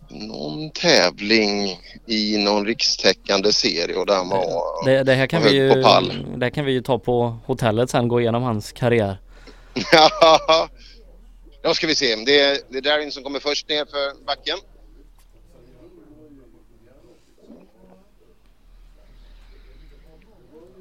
någon 0.09 0.69
tävling 0.71 1.79
i 2.05 2.37
någon 2.37 2.65
rikstäckande 2.65 3.53
serie 3.53 3.95
och 3.95 4.05
där 4.05 4.15
han 4.15 4.29
var 4.29 4.85
Det, 4.85 5.03
det, 5.03 5.13
här 5.13 5.27
kan 5.27 5.43
vi 5.43 5.49
ju, 5.49 5.73
på 5.73 5.83
pall. 5.83 6.25
det 6.37 6.45
här 6.45 6.49
kan 6.49 6.65
vi 6.65 6.71
ju 6.71 6.81
ta 6.81 6.99
på 6.99 7.37
hotellet 7.45 7.89
sen, 7.89 8.07
gå 8.07 8.21
igenom 8.21 8.43
hans 8.43 8.71
karriär. 8.71 9.17
Ja, 11.65 11.73
ska 11.73 11.87
vi 11.87 11.95
se. 11.95 12.15
Det 12.15 12.39
är, 12.39 12.57
det 12.69 12.77
är 12.77 12.81
Darin 12.81 13.11
som 13.11 13.23
kommer 13.23 13.39
först 13.39 13.69
ner 13.69 13.85
för 13.85 14.25
backen. 14.25 14.57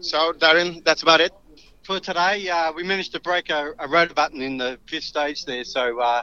So 0.00 0.32
Darren, 0.32 0.82
that's 0.82 1.02
about 1.02 1.20
it. 1.20 1.32
For 1.86 1.98
today, 1.98 2.50
uh, 2.50 2.72
we 2.76 2.84
managed 2.84 3.12
to 3.12 3.20
break 3.20 3.50
a, 3.50 3.72
a 3.78 3.86
rotor 3.86 4.14
button 4.14 4.42
in 4.42 4.58
the 4.58 4.76
fifth 4.86 5.04
stage 5.04 5.44
there, 5.46 5.64
so 5.64 6.00
uh, 6.00 6.22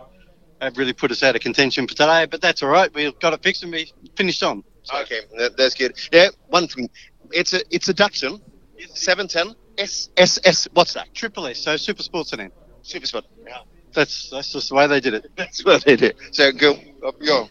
that 0.59 0.77
really 0.77 0.93
put 0.93 1.11
us 1.11 1.23
out 1.23 1.35
of 1.35 1.41
contention 1.41 1.87
for 1.87 1.95
today. 1.95 2.27
But 2.29 2.41
that's 2.41 2.61
all 2.61 2.69
right. 2.69 2.93
We've 2.93 3.19
got 3.19 3.33
it 3.33 3.41
fixed 3.41 3.63
and 3.63 3.71
we 3.71 3.91
finished 4.15 4.43
on. 4.43 4.63
Okay, 5.01 5.21
that, 5.39 5.57
that's 5.57 5.73
good. 5.73 5.93
Yeah, 6.11 6.29
one 6.49 6.67
thing. 6.67 6.87
It's 7.31 7.53
a 7.53 7.61
it's 7.71 7.89
a 7.89 7.93
Datsun 7.93 8.39
710 8.93 9.55
S 9.79 10.09
S 10.17 10.37
S. 10.37 10.39
S. 10.45 10.67
What's 10.73 10.93
that? 10.93 11.11
Triple 11.15 11.47
S, 11.47 11.57
so 11.63 11.77
Super 11.77 12.03
Sport 12.03 12.27
Sedan. 12.27 12.51
Super 12.83 13.07
Sport. 13.07 13.25
Yeah. 13.47 13.63
That's 13.93 14.29
that's 14.31 14.53
just 14.53 14.71
way 14.71 14.87
they 14.87 14.99
did 15.01 15.13
it. 15.13 15.25
That's 15.35 15.65
what 15.65 15.83
they 15.83 15.95
did. 15.97 16.13
So 16.31 16.51
go 16.51 16.71
up 17.07 17.15
you 17.19 17.27
go. 17.27 17.47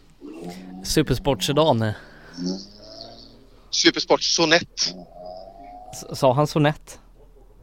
Supersport 0.85 1.43
sedan. 1.43 1.93
Supersport 3.71 4.23
Sonett. 4.23 4.95
S- 5.93 6.19
Sa 6.19 6.33
han 6.33 6.47
sonett? 6.47 6.99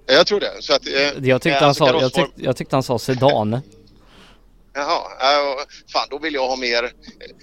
Jag 0.06 0.27
tror 0.27 0.39
det. 0.39 0.51
Så 0.61 0.73
att, 0.73 0.88
eh, 0.88 0.93
Jag 1.27 1.41
tyckte, 1.41 1.49
eh, 1.49 1.59
han 1.59 1.67
alltså 1.69 1.85
sa, 1.85 2.01
jag, 2.01 2.14
tyck, 2.14 2.25
jag 2.35 2.56
tyckte 2.57 2.75
han 2.75 2.83
sa 2.83 2.99
sedan. 2.99 3.61
Jaha, 4.73 5.01
äh, 5.22 5.65
fan 5.93 6.07
då 6.09 6.19
vill 6.19 6.33
jag 6.33 6.47
ha 6.47 6.56
mer 6.56 6.91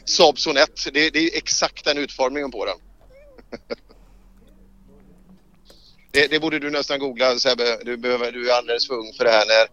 Saab 0.04 0.38
Sonett. 0.38 0.84
Det, 0.92 1.10
det 1.10 1.18
är 1.18 1.36
exakt 1.36 1.84
den 1.84 1.98
utformningen 1.98 2.50
på 2.50 2.64
den. 2.66 2.76
det, 6.14 6.30
det 6.30 6.40
borde 6.40 6.58
du 6.58 6.70
nästan 6.70 6.98
googla 6.98 7.38
Sebbe. 7.38 7.78
Du, 7.84 7.96
behöver, 7.96 8.32
du 8.32 8.50
är 8.50 8.54
alldeles 8.54 8.86
för 8.86 8.94
ung 8.94 9.12
för 9.16 9.24
det 9.24 9.30
här 9.30 9.44
när, 9.46 9.66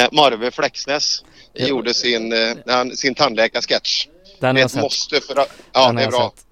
när 0.00 0.08
Marve 0.12 0.50
Flexnäs 0.50 1.24
gjorde 1.54 1.94
sin, 1.94 2.32
eh, 2.32 2.56
han, 2.66 2.96
sin 2.96 3.14
tandläkarsketch. 3.14 4.06
Den 4.40 4.54
det 4.54 4.60
är 4.60 4.64
ett 4.64 4.70
sett. 4.70 4.82
måste 4.82 5.20
för 5.20 5.40
att... 5.40 5.52
Ja, 5.72 5.86
Den 5.86 5.96
det 5.96 6.02
är 6.02 6.10
bra. 6.10 6.32
sett. 6.34 6.44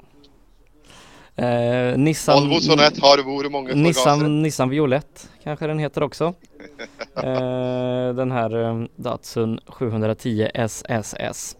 Eh, 1.39 1.99
Nissan, 1.99 2.49
Volvo 2.49 2.61
Sonett 2.61 2.99
har 2.99 3.19
vore 3.19 3.49
många. 3.49 3.75
Nissan, 3.75 4.43
Nissan 4.43 4.71
Violett 4.71 5.29
kanske 5.45 5.67
den 5.67 5.79
heter 5.79 6.03
också. 6.03 6.25
eh, 7.17 8.15
den 8.15 8.31
här 8.31 8.65
eh, 8.65 8.87
Datsun 8.97 9.61
710 9.67 10.51
SSS. 10.55 11.57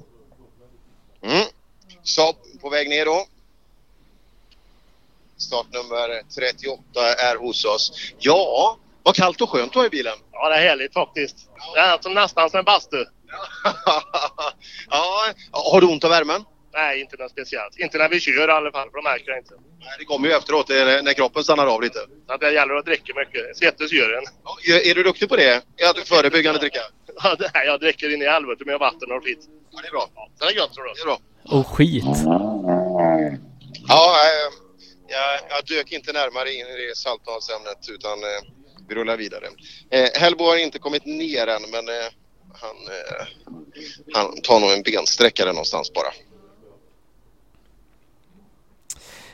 Mm. 1.23 1.45
Saab 2.03 2.37
på 2.61 2.71
väg 2.71 2.89
ner 2.89 3.05
då. 3.05 3.27
Startnummer 5.39 6.23
38 6.37 6.83
är 7.19 7.37
hos 7.37 7.65
oss. 7.65 8.13
Ja, 8.19 8.79
vad 9.03 9.15
kallt 9.15 9.41
och 9.41 9.51
skönt 9.51 9.73
det 9.73 9.79
var 9.79 9.87
i 9.87 9.91
bilen. 9.91 10.15
Ja, 10.33 10.49
det 10.49 10.55
är 10.57 10.69
härligt 10.69 10.93
faktiskt. 10.95 11.37
Det 11.75 11.81
är 11.81 11.99
som 12.03 12.15
nästan 12.15 12.51
som 12.51 12.59
en 12.59 12.65
bastu. 12.65 12.97
ja, 14.91 15.25
har 15.53 15.81
du 15.81 15.87
ont 15.87 16.05
av 16.05 16.11
värmen? 16.11 16.45
Nej, 16.75 17.01
inte 17.01 17.17
något 17.17 17.31
speciellt. 17.31 17.79
Inte 17.79 17.99
när 17.99 18.09
vi 18.09 18.21
kör 18.21 18.49
i 18.49 18.53
alla 18.53 18.73
fall, 18.73 18.91
för 18.91 18.97
de 18.97 19.03
märker 19.05 19.33
det 19.33 19.39
inte. 19.39 19.55
Nej, 19.81 19.89
det 19.99 20.05
kommer 20.05 20.29
ju 20.29 20.35
efteråt 20.35 20.69
när, 20.69 21.03
när 21.03 21.13
kroppen 21.13 21.43
stannar 21.45 21.67
av 21.67 21.83
lite. 21.83 21.99
Så 22.27 22.33
att 22.33 22.41
det 22.41 22.51
gäller 22.53 22.75
att 22.75 22.85
dricka 22.85 23.13
mycket. 23.17 23.57
Svettas 23.57 23.93
gör 23.93 24.11
en. 24.19 24.25
Är, 24.75 24.87
är 24.91 24.95
du 24.95 25.03
duktig 25.03 25.29
på 25.29 25.37
det? 25.37 25.57
Att 25.91 26.09
förebyggande 26.09 26.61
dricka? 26.61 26.81
Ja, 27.23 27.35
det- 27.39 27.51
Nej, 27.55 27.67
jag 27.67 27.81
dricker 27.81 28.15
in 28.15 28.23
i 28.23 28.27
helvete 28.27 28.65
med 28.67 28.79
vatten 28.79 29.13
och 29.13 29.25
skit. 29.25 29.39
Ja, 29.73 29.79
det 29.83 29.89
är 29.89 29.93
bra. 29.93 30.09
Ja, 30.15 30.29
det 30.39 30.45
är 30.45 30.51
gött 30.57 30.73
tror 30.73 30.85
du. 30.85 30.93
Det 30.95 31.01
är 31.01 31.05
bra. 31.05 31.19
Och 31.59 31.67
skit. 31.67 32.05
Ja, 33.89 34.17
eh, 34.25 34.53
jag, 35.09 35.41
jag 35.51 35.65
dök 35.67 35.93
inte 35.93 36.13
närmare 36.13 36.53
in 36.53 36.67
i 36.67 36.87
det 36.87 36.97
salthavsämnet 36.97 37.89
utan 37.89 38.19
eh, 38.23 38.53
vi 38.89 38.95
rullar 38.95 39.17
vidare. 39.17 39.47
Eh, 39.91 40.09
Hellbo 40.15 40.45
har 40.45 40.57
inte 40.57 40.79
kommit 40.79 41.07
ner 41.07 41.47
än 41.47 41.63
men 41.71 41.89
eh, 41.89 42.13
han, 42.53 42.77
eh, 42.87 43.27
han 44.15 44.41
tar 44.43 44.61
nog 44.61 44.71
en 44.71 44.83
bensträckare 44.83 45.49
någonstans 45.49 45.93
bara. 45.93 46.13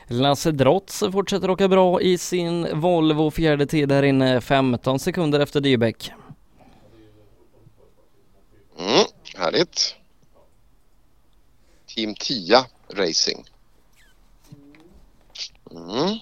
Lasse 0.07 0.51
Drotz 0.51 0.99
fortsätter 0.99 1.49
åka 1.49 1.67
bra 1.67 2.01
i 2.01 2.17
sin 2.17 2.79
Volvo 2.79 3.31
fjärde 3.31 3.65
tid 3.65 3.91
här 3.91 4.03
inne 4.03 4.41
15 4.41 4.99
sekunder 4.99 5.39
efter 5.39 5.61
Dybeck. 5.61 6.11
Mm, 8.79 9.05
härligt. 9.35 9.95
Team 11.95 12.15
10 12.15 12.65
Racing. 12.93 13.52
Mm. 15.75 16.17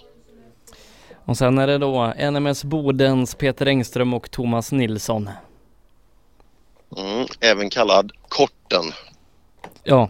Och 1.26 1.38
sen 1.38 1.58
är 1.58 1.68
det 1.68 1.78
då 1.78 2.14
NMS 2.32 2.64
Bodens 2.64 3.36
Peter 3.36 3.66
Engström 3.66 4.14
och 4.14 4.32
Thomas 4.32 4.72
Nilsson. 4.72 5.30
Mm, 6.98 7.28
även 7.40 7.70
kallad 7.70 8.12
Korten. 8.28 8.84
Ja. 9.84 10.10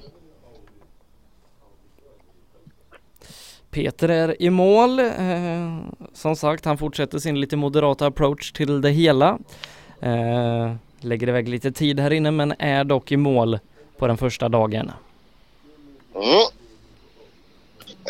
Peter 3.70 4.10
är 4.10 4.42
i 4.42 4.50
mål. 4.50 5.00
Eh, 5.00 5.80
som 6.14 6.36
sagt, 6.36 6.66
han 6.66 6.78
fortsätter 6.78 7.20
sin 7.20 7.40
lite 7.40 7.58
moderata 7.58 8.06
approach 8.06 8.52
till 8.52 8.82
det 8.82 8.90
hela. 8.90 9.40
Eh, 10.00 10.74
lägger 11.00 11.30
iväg 11.30 11.50
lite 11.50 11.72
tid 11.72 12.00
här 12.00 12.14
inne 12.14 12.32
men 12.32 12.54
är 12.60 12.84
dock 12.84 13.12
i 13.12 13.18
mål 13.18 13.60
på 13.98 14.08
den 14.08 14.18
första 14.18 14.50
dagen. 14.50 14.92
Mm. 16.16 16.61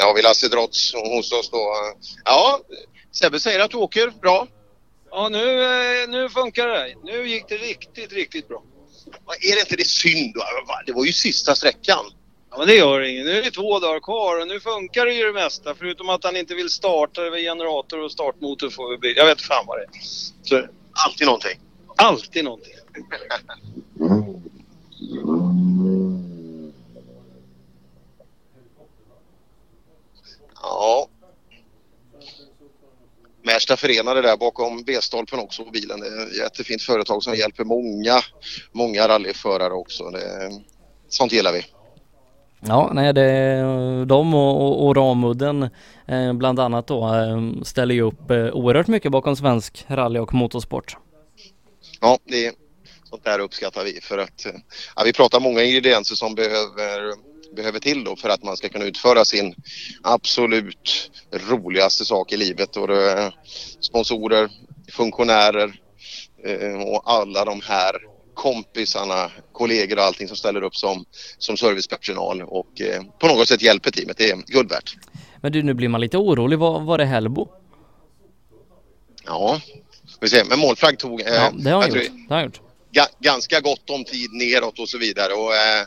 Ja, 0.02 0.08
har 0.08 0.14
vi 0.14 0.22
Lasse 0.22 0.48
Drotz 0.48 0.94
hos 0.94 1.32
oss 1.32 1.50
då. 1.50 1.74
Ja, 2.26 2.60
Sebbe 3.12 3.40
säger 3.40 3.60
att 3.60 3.72
du 3.72 3.78
åker 3.78 4.10
bra. 4.22 4.48
Ja, 5.12 5.30
nu, 5.30 5.64
eh, 5.64 6.10
nu 6.10 6.30
funkar 6.30 6.68
det. 6.68 6.96
Nu 7.04 7.30
gick 7.30 7.48
det 7.50 7.56
riktigt, 7.56 8.14
riktigt 8.14 8.48
bra. 8.48 8.64
Är 9.42 9.56
det 9.56 9.60
inte 9.60 9.76
det 9.76 9.88
synd 9.88 10.34
då? 10.34 10.42
Det 10.86 10.94
var 10.94 11.06
ju 11.06 11.12
sista 11.12 11.56
sträckan. 11.56 12.06
Ja, 12.52 12.58
men 12.58 12.68
det 12.68 12.76
gör 12.76 13.02
inget. 13.02 13.26
Nu 13.26 13.32
är 13.32 13.44
det 13.44 13.52
två 13.52 13.80
dagar 13.80 14.00
kvar 14.00 14.42
och 14.42 14.48
nu 14.48 14.60
funkar 14.60 15.06
det 15.06 15.14
ju 15.14 15.26
det 15.26 15.34
mesta. 15.34 15.76
Förutom 15.76 16.10
att 16.10 16.24
han 16.24 16.36
inte 16.36 16.56
vill 16.56 16.70
starta 16.70 17.22
det 17.22 17.30
vid 17.30 17.44
generator 17.44 18.00
och 18.00 18.12
startmotor 18.12 18.70
får 18.70 18.90
vi 18.90 18.98
bli. 18.98 19.14
Jag 19.18 19.26
vet 19.26 19.42
fan 19.42 19.66
vad 19.68 19.78
det 19.80 19.84
är. 19.84 19.90
Så, 20.44 20.68
alltid 20.92 21.28
någonting. 21.28 21.60
Alltid 21.96 22.44
någonting. 22.44 22.74
Ja. 30.62 31.08
Märsta 33.44 33.78
Förenade 33.78 34.22
där 34.22 34.38
bakom 34.38 34.84
B-stolpen 34.84 35.40
också 35.40 35.64
på 35.64 35.72
bilen. 35.72 36.00
Det 36.00 36.08
är 36.08 36.28
ett 36.28 36.38
jättefint 36.38 36.82
företag 36.82 37.24
som 37.24 37.36
hjälper 37.36 37.64
många, 37.64 38.22
många 38.72 39.08
rallyförare 39.08 39.74
också. 39.74 40.10
Det, 40.10 40.52
sånt 41.10 41.34
gillar 41.34 41.54
vi. 41.54 41.66
Ja, 42.60 42.92
nej 42.94 43.14
det 43.14 44.06
de 44.06 44.34
och, 44.34 44.62
och, 44.62 44.88
och 44.88 44.96
Ramudden 44.96 45.70
eh, 46.08 46.34
bland 46.34 46.60
annat 46.60 46.88
då 46.88 47.14
eh, 47.14 47.64
ställer 47.64 47.96
ju 47.96 48.02
upp 48.02 48.32
eh, 48.32 48.38
oerhört 48.38 48.88
mycket 48.88 49.12
bakom 49.12 49.36
svensk 49.36 49.86
rally 49.88 50.20
och 50.20 50.34
motorsport. 50.34 50.98
Ja, 52.02 52.18
det, 52.24 52.56
sånt 53.04 53.24
där 53.24 53.40
uppskattar 53.40 53.84
vi 53.84 54.02
för 54.02 54.18
att 54.18 54.46
eh, 54.46 54.52
ja, 54.96 55.04
vi 55.06 55.14
pratar 55.14 55.40
många 55.40 55.64
ingredienser 55.64 56.16
som 56.16 56.36
behöver, 56.36 57.14
behöver 57.56 57.80
till 57.80 58.04
då 58.04 58.16
för 58.16 58.30
att 58.30 58.44
man 58.44 58.58
ska 58.58 58.70
kunna 58.70 58.86
utföra 58.86 59.26
sin 59.26 59.56
absolut 60.04 61.12
roligaste 61.50 62.06
sak 62.06 62.32
i 62.32 62.38
livet. 62.38 62.78
Och 62.78 62.90
sponsorer, 63.80 64.50
funktionärer 64.92 65.74
eh, 66.46 66.82
och 66.82 67.02
alla 67.12 67.46
de 67.46 67.62
här 67.64 67.96
kompisarna, 68.34 69.32
kollegor 69.52 69.98
och 69.98 70.04
allting 70.04 70.28
som 70.28 70.38
ställer 70.38 70.64
upp 70.64 70.76
som, 70.76 71.06
som 71.38 71.58
servicepersonal 71.58 72.42
och 72.42 72.82
eh, 72.82 73.04
på 73.20 73.28
något 73.28 73.48
sätt 73.48 73.62
hjälper 73.62 73.92
teamet. 73.92 74.18
Det 74.18 74.30
är 74.32 74.36
guld 74.48 74.70
värt. 74.70 74.96
Men 75.42 75.52
du, 75.52 75.64
nu 75.64 75.74
blir 75.74 75.88
man 75.90 76.02
lite 76.02 76.18
orolig. 76.18 76.60
Var, 76.60 76.80
var 76.80 76.98
det 76.98 77.06
Hellbo? 77.06 77.48
Ja, 79.26 79.62
vi 80.20 80.30
ser. 80.30 80.46
Men 80.46 80.60
målflagg 80.60 81.00
tog... 81.00 81.22
Eh, 81.22 81.28
Ja, 81.28 81.52
det 81.54 81.70
har 81.70 81.82
han 81.82 81.82
jag 81.82 81.92
tror- 81.92 82.04
gjort. 82.04 82.14
Det 82.28 82.34
har 82.34 82.42
han 82.42 82.46
gjort. 82.46 82.62
ga, 82.92 83.06
ganska 83.20 83.60
gott 83.60 83.90
om 83.90 84.04
tid 84.04 84.32
neråt 84.34 84.80
och 84.80 84.90
så 84.90 84.98
vidare. 84.98 85.34
Och, 85.34 85.54
eh, 85.56 85.86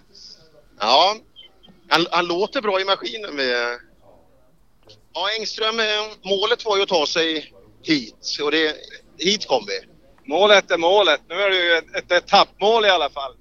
ja, 0.81 1.17
han, 1.89 2.07
han 2.11 2.27
låter 2.27 2.61
bra 2.61 2.81
i 2.81 2.85
maskinen. 2.85 3.37
Med, 3.37 3.79
ja, 5.13 5.29
Engström, 5.39 5.81
eh, 5.81 5.85
målet 6.23 6.65
var 6.65 6.77
ju 6.77 6.83
att 6.83 6.89
ta 6.89 7.07
sig 7.07 7.53
hit 7.83 8.39
och 8.43 8.51
det, 8.51 8.77
hit 9.19 9.47
kom 9.47 9.67
vi. 9.67 9.81
Målet 10.27 10.71
är 10.71 10.79
målet. 10.79 11.21
Nu 11.29 11.35
är 11.35 11.51
det 11.51 11.57
ju 11.57 11.73
ett, 11.73 11.97
ett 11.97 12.13
etappmål 12.13 12.85
i 12.85 12.91
alla 12.91 13.11
fall. 13.11 13.35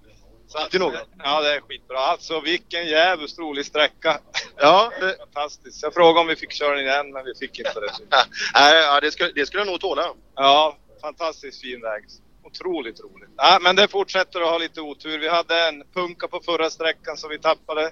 Så 0.47 0.79
något. 0.79 0.93
Ja, 1.23 1.41
det 1.41 1.55
är 1.55 1.61
skitbra. 1.61 1.99
Alltså 1.99 2.39
vilken 2.39 2.87
jävligt 2.87 3.39
rolig 3.39 3.65
sträcka. 3.65 4.19
Ja. 4.57 4.91
Fantastiskt. 5.19 5.83
Jag 5.83 5.93
frågade 5.93 6.19
om 6.19 6.27
vi 6.27 6.35
fick 6.35 6.51
köra 6.51 6.75
den 6.75 6.85
igen, 6.85 7.11
men 7.11 7.25
vi 7.25 7.33
fick 7.39 7.59
inte 7.59 7.79
det. 7.79 7.91
Nej, 8.53 8.83
ja, 8.83 8.99
det, 8.99 9.11
skulle, 9.11 9.31
det 9.31 9.45
skulle 9.45 9.61
jag 9.61 9.67
nog 9.67 9.79
tåla. 9.79 10.13
Ja, 10.35 10.77
fantastiskt 11.01 11.61
fin 11.61 11.81
väg. 11.81 12.03
Otroligt 12.43 12.99
roligt. 12.99 13.29
Ja, 13.37 13.59
men 13.61 13.75
det 13.75 13.87
fortsätter 13.87 14.41
att 14.41 14.47
ha 14.47 14.57
lite 14.57 14.81
otur. 14.81 15.19
Vi 15.19 15.29
hade 15.29 15.67
en 15.67 15.83
punka 15.93 16.27
på 16.27 16.39
förra 16.39 16.69
sträckan 16.69 17.17
så 17.17 17.27
vi 17.27 17.39
tappade, 17.39 17.91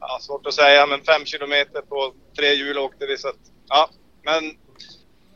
ja, 0.00 0.18
svårt 0.20 0.46
att 0.46 0.54
säga, 0.54 0.86
men 0.86 1.04
fem 1.04 1.24
kilometer 1.24 1.80
på 1.80 2.14
tre 2.36 2.54
hjul 2.54 2.78
åkte 2.78 3.06
vi. 3.06 3.18
Så 3.18 3.28
att, 3.28 3.38
ja, 3.68 3.90
men 4.24 4.56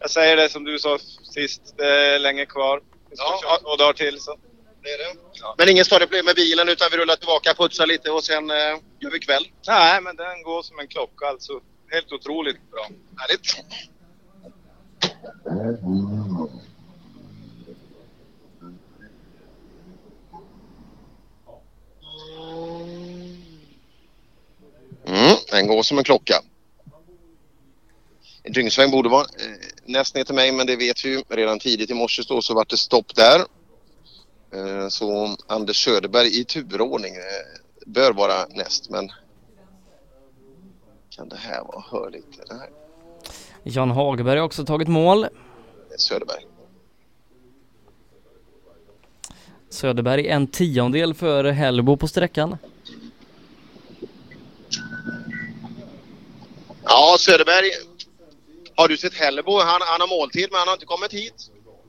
jag 0.00 0.10
säger 0.10 0.36
det 0.36 0.48
som 0.48 0.64
du 0.64 0.78
sa 0.78 0.98
sist, 1.34 1.74
det 1.76 1.86
är 1.86 2.18
länge 2.18 2.46
kvar. 2.46 2.82
Köra 3.16 3.58
två 3.58 3.76
dagar 3.76 3.92
till. 3.92 4.20
Så. 4.20 4.38
Det 4.82 4.90
är 4.90 4.98
det. 4.98 5.18
Men 5.58 5.68
ingen 5.68 5.84
större 5.84 6.06
problem 6.06 6.24
med 6.24 6.34
bilen 6.34 6.68
utan 6.68 6.88
vi 6.90 6.96
rullar 6.96 7.16
tillbaka, 7.16 7.54
putsar 7.54 7.86
lite 7.86 8.10
och 8.10 8.24
sen 8.24 8.50
eh, 8.50 8.56
gör 9.00 9.10
vi 9.10 9.18
kväll. 9.18 9.46
Nej, 9.66 10.00
men 10.00 10.16
den 10.16 10.42
går 10.42 10.62
som 10.62 10.78
en 10.78 10.88
klocka 10.88 11.26
alltså. 11.26 11.60
Helt 11.90 12.12
otroligt 12.12 12.70
bra. 12.70 12.88
Härligt. 13.16 13.56
Mm, 25.06 25.36
den 25.54 25.66
går 25.66 25.82
som 25.82 25.98
en 25.98 26.04
klocka. 26.04 26.34
En 28.42 28.52
dyngsväng 28.52 28.90
borde 28.90 29.08
vara 29.08 29.22
eh, 29.22 29.56
näst 29.84 30.14
ner 30.14 30.24
till 30.24 30.34
mig 30.34 30.52
men 30.52 30.66
det 30.66 30.76
vet 30.76 31.04
vi 31.04 31.08
ju. 31.08 31.22
Redan 31.28 31.58
tidigt 31.58 31.90
i 31.90 31.94
morse 31.94 32.22
då 32.28 32.42
så 32.42 32.54
vart 32.54 32.70
det 32.70 32.76
stopp 32.76 33.14
där. 33.14 33.38
Eh, 34.54 34.88
så 34.88 35.36
Anders 35.46 35.84
Söderberg 35.84 36.40
i 36.40 36.44
turordning 36.44 37.14
eh, 37.14 37.22
bör 37.86 38.12
vara 38.12 38.46
näst 38.46 38.90
men 38.90 39.10
kan 41.10 41.28
det 41.28 41.36
här 41.36 41.64
vara 41.64 41.84
hörligt? 41.90 42.50
Här? 42.50 42.68
Jan 43.62 43.90
Hagberg 43.90 44.38
har 44.38 44.46
också 44.46 44.64
tagit 44.64 44.88
mål. 44.88 45.26
Söderberg. 45.98 46.46
Söderberg 49.70 50.28
en 50.28 50.46
tiondel 50.46 51.14
för 51.14 51.44
Hellbo 51.44 51.96
på 51.96 52.08
sträckan. 52.08 52.56
Ja, 56.84 57.16
Söderberg. 57.20 57.70
Har 58.76 58.88
du 58.88 58.96
sett 58.96 59.14
Hellebo? 59.14 59.58
Han, 59.58 59.80
han 59.82 60.00
har 60.00 60.08
måltid 60.08 60.48
men 60.50 60.58
han 60.58 60.68
har 60.68 60.74
inte 60.74 60.86
kommit 60.86 61.12
hit. 61.12 61.34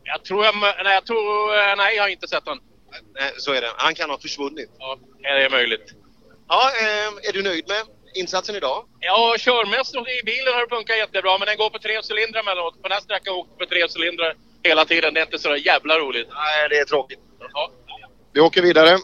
Jag 0.04 0.24
tror 0.26 0.46
jag... 0.46 0.56
Nej, 0.56 0.76
jag 0.94 1.06
tror... 1.06 1.58
eh, 1.58 1.76
Nej, 1.78 1.96
jag 1.96 2.04
har 2.04 2.10
inte 2.10 2.28
sett 2.28 2.46
honom. 2.46 2.64
Nej, 3.20 3.32
så 3.38 3.54
är 3.54 3.62
det. 3.62 3.72
Han 3.78 3.96
kan 3.96 4.10
ha 4.10 4.18
försvunnit. 4.20 4.70
Ja, 4.80 4.98
det 5.22 5.28
är 5.46 5.50
möjligt. 5.50 5.94
Ja, 6.48 6.72
eh, 6.82 7.30
är 7.30 7.34
du 7.34 7.44
nöjd 7.44 7.68
med 7.68 7.82
insatsen 8.16 8.56
idag? 8.56 8.86
Ja, 9.00 9.36
körmässigt 9.40 9.96
i 10.22 10.26
bilen 10.26 10.54
har 10.54 10.62
det 10.62 10.76
funkat 10.76 10.98
jättebra, 10.98 11.38
men 11.38 11.46
den 11.46 11.58
går 11.58 11.70
på 11.70 11.80
tre 11.80 12.02
cylindrar 12.10 12.40
emellanåt. 12.42 12.82
På 12.82 12.88
den 12.88 12.92
här 12.92 13.02
sträckan 13.02 13.34
åker 13.34 13.56
på 13.58 13.66
tre 13.66 13.88
cylindrar 13.96 14.36
hela 14.64 14.86
tiden. 14.86 15.14
Det 15.14 15.20
är 15.20 15.26
inte 15.26 15.40
så 15.40 15.56
jävla 15.56 16.00
roligt. 16.00 16.28
Nej, 16.34 16.70
det 16.70 16.78
är 16.78 16.86
tråkigt. 16.86 17.20
Ja. 17.54 17.72
Vi 18.34 18.40
åker 18.42 18.62
vidare. 18.62 18.98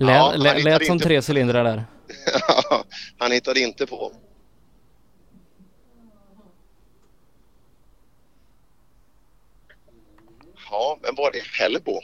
Lät, 0.00 0.16
Ja, 0.16 0.32
lät, 0.64 0.86
som 0.86 0.98
tre 0.98 1.20
cylindrar 1.28 1.64
där. 1.64 1.84
han 3.18 3.32
hittade 3.32 3.60
inte 3.60 3.86
på. 3.86 4.12
Ja, 10.70 10.98
men 11.02 11.14
var 11.14 11.32
det 11.32 11.62
Hellebo? 11.62 12.00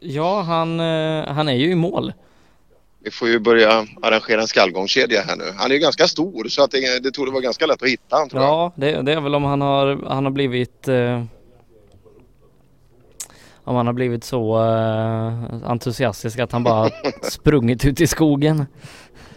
Ja, 0.00 0.40
han, 0.40 0.80
eh, 0.80 1.26
han 1.26 1.48
är 1.48 1.52
ju 1.54 1.70
i 1.70 1.74
mål. 1.74 2.12
Vi 3.04 3.10
får 3.10 3.28
ju 3.28 3.38
börja 3.38 3.86
arrangera 4.02 4.40
en 4.40 4.48
skallgångskedja 4.48 5.22
här 5.22 5.36
nu. 5.36 5.44
Han 5.56 5.70
är 5.70 5.74
ju 5.74 5.80
ganska 5.80 6.08
stor 6.08 6.48
så 6.48 6.62
att 6.62 6.70
det, 6.70 7.02
det 7.02 7.10
torde 7.10 7.30
vara 7.30 7.42
ganska 7.42 7.66
lätt 7.66 7.82
att 7.82 7.88
hitta 7.88 8.16
han 8.16 8.28
tror 8.28 8.42
jag. 8.42 8.50
Ja, 8.50 8.72
det, 8.76 9.02
det 9.02 9.12
är 9.12 9.20
väl 9.20 9.34
om 9.34 9.44
han 9.44 9.60
har, 9.60 10.08
han 10.08 10.24
har 10.24 10.32
blivit 10.32 10.88
eh, 10.88 11.24
om 13.64 13.76
han 13.76 13.86
har 13.86 13.92
blivit 13.92 14.24
så 14.24 14.64
eh, 14.64 15.70
entusiastisk 15.70 16.38
att 16.38 16.52
han 16.52 16.64
bara 16.64 16.90
sprungit 17.22 17.84
ut 17.84 18.00
i 18.00 18.06
skogen. 18.06 18.66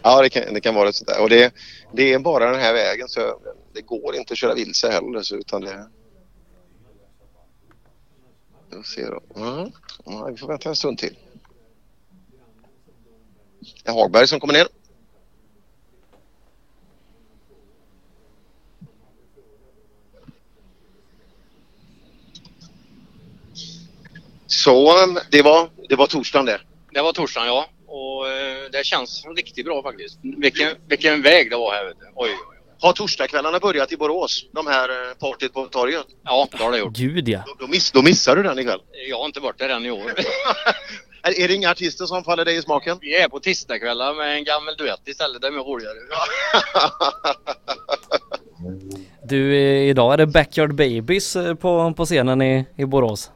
Ja, 0.01 0.21
det 0.21 0.29
kan, 0.29 0.53
det 0.53 0.61
kan 0.61 0.75
vara 0.75 0.93
sådär. 0.93 1.21
Och 1.21 1.29
det, 1.29 1.53
det 1.91 2.13
är 2.13 2.19
bara 2.19 2.51
den 2.51 2.59
här 2.59 2.73
vägen 2.73 3.07
så 3.07 3.39
det 3.73 3.81
går 3.81 4.15
inte 4.15 4.33
att 4.33 4.37
köra 4.37 4.53
vilse 4.53 4.91
heller. 4.91 5.21
Så, 5.21 5.35
utan 5.35 5.61
det... 5.61 5.87
Vi 8.69 8.75
får 8.75 8.83
se 8.83 9.05
då. 9.05 9.21
Mm. 9.35 9.71
Ja, 10.05 10.25
vi 10.31 10.37
får 10.37 10.47
vänta 10.47 10.69
en 10.69 10.75
stund 10.75 10.97
till. 10.97 11.17
Det 13.83 13.89
är 13.89 13.93
Hagberg 13.93 14.27
som 14.27 14.39
kommer 14.39 14.53
ner. 14.53 14.67
Så 24.63 24.95
det 25.31 25.41
var, 25.41 25.69
det 25.89 25.95
var 25.95 26.07
torsdagen 26.07 26.45
det. 26.45 26.59
Det 26.91 27.01
var 27.01 27.13
torsdagen 27.13 27.47
ja. 27.47 27.69
Och 27.87 28.29
eh, 28.29 28.69
det 28.71 28.85
känns 28.85 29.25
riktigt 29.35 29.65
bra 29.65 29.83
faktiskt. 29.83 30.19
Vilken, 30.21 30.69
vilken 30.87 31.21
väg 31.21 31.49
det 31.49 31.57
var 31.57 31.73
här 31.73 31.85
vet 31.85 31.99
du. 31.99 32.05
Oj, 32.15 32.29
oj. 32.29 32.57
Har 32.79 32.93
torsdagskvällarna 32.93 33.59
börjat 33.59 33.91
i 33.91 33.97
Borås? 33.97 34.45
De 34.53 34.67
här 34.67 34.89
eh, 34.89 35.13
partyt 35.19 35.53
på 35.53 35.65
torget? 35.65 36.05
Ja, 36.23 36.47
det 36.51 36.63
har 36.63 36.71
det 36.71 36.77
gjort. 36.77 36.93
Gud 36.93 37.29
ja. 37.29 37.43
Då, 37.59 37.67
miss, 37.67 37.91
då 37.91 38.01
missar 38.01 38.35
du 38.35 38.43
den 38.43 38.59
ikväll. 38.59 38.81
Jag 39.09 39.17
har 39.17 39.25
inte 39.25 39.39
varit 39.39 39.59
där 39.59 39.69
än 39.69 39.85
i 39.85 39.91
år. 39.91 40.13
Är, 41.23 41.39
är 41.39 41.47
det 41.47 41.53
inga 41.53 41.71
artister 41.71 42.05
som 42.05 42.23
faller 42.23 42.45
dig 42.45 42.57
i 42.57 42.61
smaken? 42.61 42.97
Vi 43.01 43.15
är 43.15 43.29
på 43.29 43.39
tisdagskvällar 43.39 44.13
med 44.13 44.35
en 44.35 44.43
gammal 44.43 44.75
duett 44.75 45.07
istället. 45.07 45.41
Det 45.41 45.47
är 45.47 45.51
mer 45.51 45.59
roligare. 45.59 45.95
Du, 49.23 49.55
eh, 49.55 49.89
idag 49.89 50.13
är 50.13 50.17
det 50.17 50.25
Backyard 50.25 50.75
Babies 50.75 51.33
på, 51.33 51.93
på 51.97 52.05
scenen 52.05 52.41
i, 52.41 52.65
i 52.77 52.85
Borås. 52.85 53.31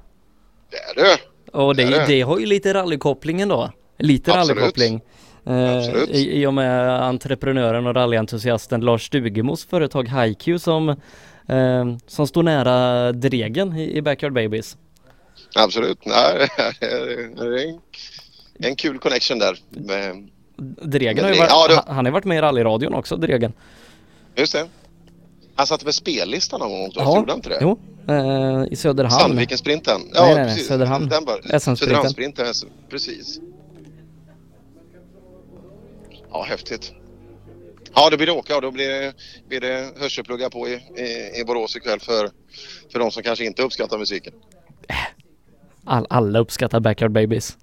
Det 0.71 1.01
är 1.01 1.05
det. 1.05 1.17
Och 1.57 1.75
det, 1.75 1.83
Det 1.85 1.95
är 1.95 1.99
det. 1.99 2.05
det 2.07 2.21
har 2.21 2.39
ju 2.39 2.45
lite 2.45 2.73
rallykoppling 2.73 3.41
ändå. 3.41 3.71
Lite 3.97 4.33
Absolut. 4.33 4.57
rallykoppling. 4.57 5.01
Eh, 5.45 5.77
Absolut. 5.77 6.09
i, 6.09 6.41
I 6.41 6.45
och 6.45 6.53
med 6.53 7.03
entreprenören 7.03 7.87
och 7.87 7.95
rallyentusiasten 7.95 8.81
Lars 8.81 9.05
Stugemos 9.07 9.65
företag 9.65 10.07
HiQ 10.09 10.61
som, 10.61 10.89
eh, 11.47 11.95
som 12.07 12.27
står 12.27 12.43
nära 12.43 13.11
Dregen 13.11 13.75
i, 13.77 13.97
i 13.97 14.01
Backyard 14.01 14.33
Babies. 14.33 14.77
Absolut. 15.55 16.05
Nej, 16.05 16.47
det 16.79 16.85
är 16.85 17.67
en, 17.69 17.79
en 18.59 18.75
kul 18.75 18.99
connection 18.99 19.39
där. 19.39 19.57
Med, 19.69 20.29
Dregen 20.81 21.23
har 21.25 21.31
ju 21.33 21.39
varit, 21.39 21.49
ja, 21.49 21.83
han 21.87 21.95
han 21.95 22.05
har 22.05 22.11
varit 22.11 22.25
med 22.25 22.37
i 22.37 22.41
rallyradion 22.41 22.93
också, 22.93 23.17
Dregen. 23.17 23.53
just 24.35 24.53
det. 24.53 24.67
Han 25.59 25.67
satt 25.67 25.83
väl 25.83 25.93
spellistan 25.93 26.59
någon 26.59 26.71
gång 26.71 26.91
Ja, 26.95 27.15
gjorde 27.17 27.31
han 27.31 27.37
inte 27.39 27.49
det? 27.49 27.57
jo. 27.61 27.79
Eh, 28.07 28.63
I 28.71 28.75
Söderhamn. 28.75 29.21
Sandviken-sprinten. 29.21 30.01
Ja, 30.13 30.25
Nej, 30.25 30.35
nej, 30.35 30.45
nej. 30.45 30.59
Söderhamn. 30.59 31.09
Den 31.09 31.25
bara. 31.25 31.59
Söderhamnssprinten, 31.59 32.45
precis. 32.89 33.39
Ja, 36.31 36.43
häftigt. 36.43 36.91
Ja, 37.95 38.09
då 38.09 38.17
blir 38.17 38.25
det 38.27 38.31
åka 38.33 38.55
och 38.55 38.61
då 38.61 38.71
blir 38.71 38.89
det, 38.89 39.13
blir 39.47 39.59
det 39.61 39.89
hörselpluggar 39.99 40.49
på 40.49 40.67
i, 40.67 40.73
i, 40.73 41.39
i 41.41 41.43
Borås 41.47 41.75
ikväll 41.75 41.99
för, 41.99 42.29
för 42.91 42.99
de 42.99 43.11
som 43.11 43.23
kanske 43.23 43.45
inte 43.45 43.61
uppskattar 43.63 43.97
musiken. 43.97 44.33
All, 45.85 46.05
alla 46.09 46.39
uppskattar 46.39 46.79
Backyard 46.79 47.11
Babies. 47.11 47.57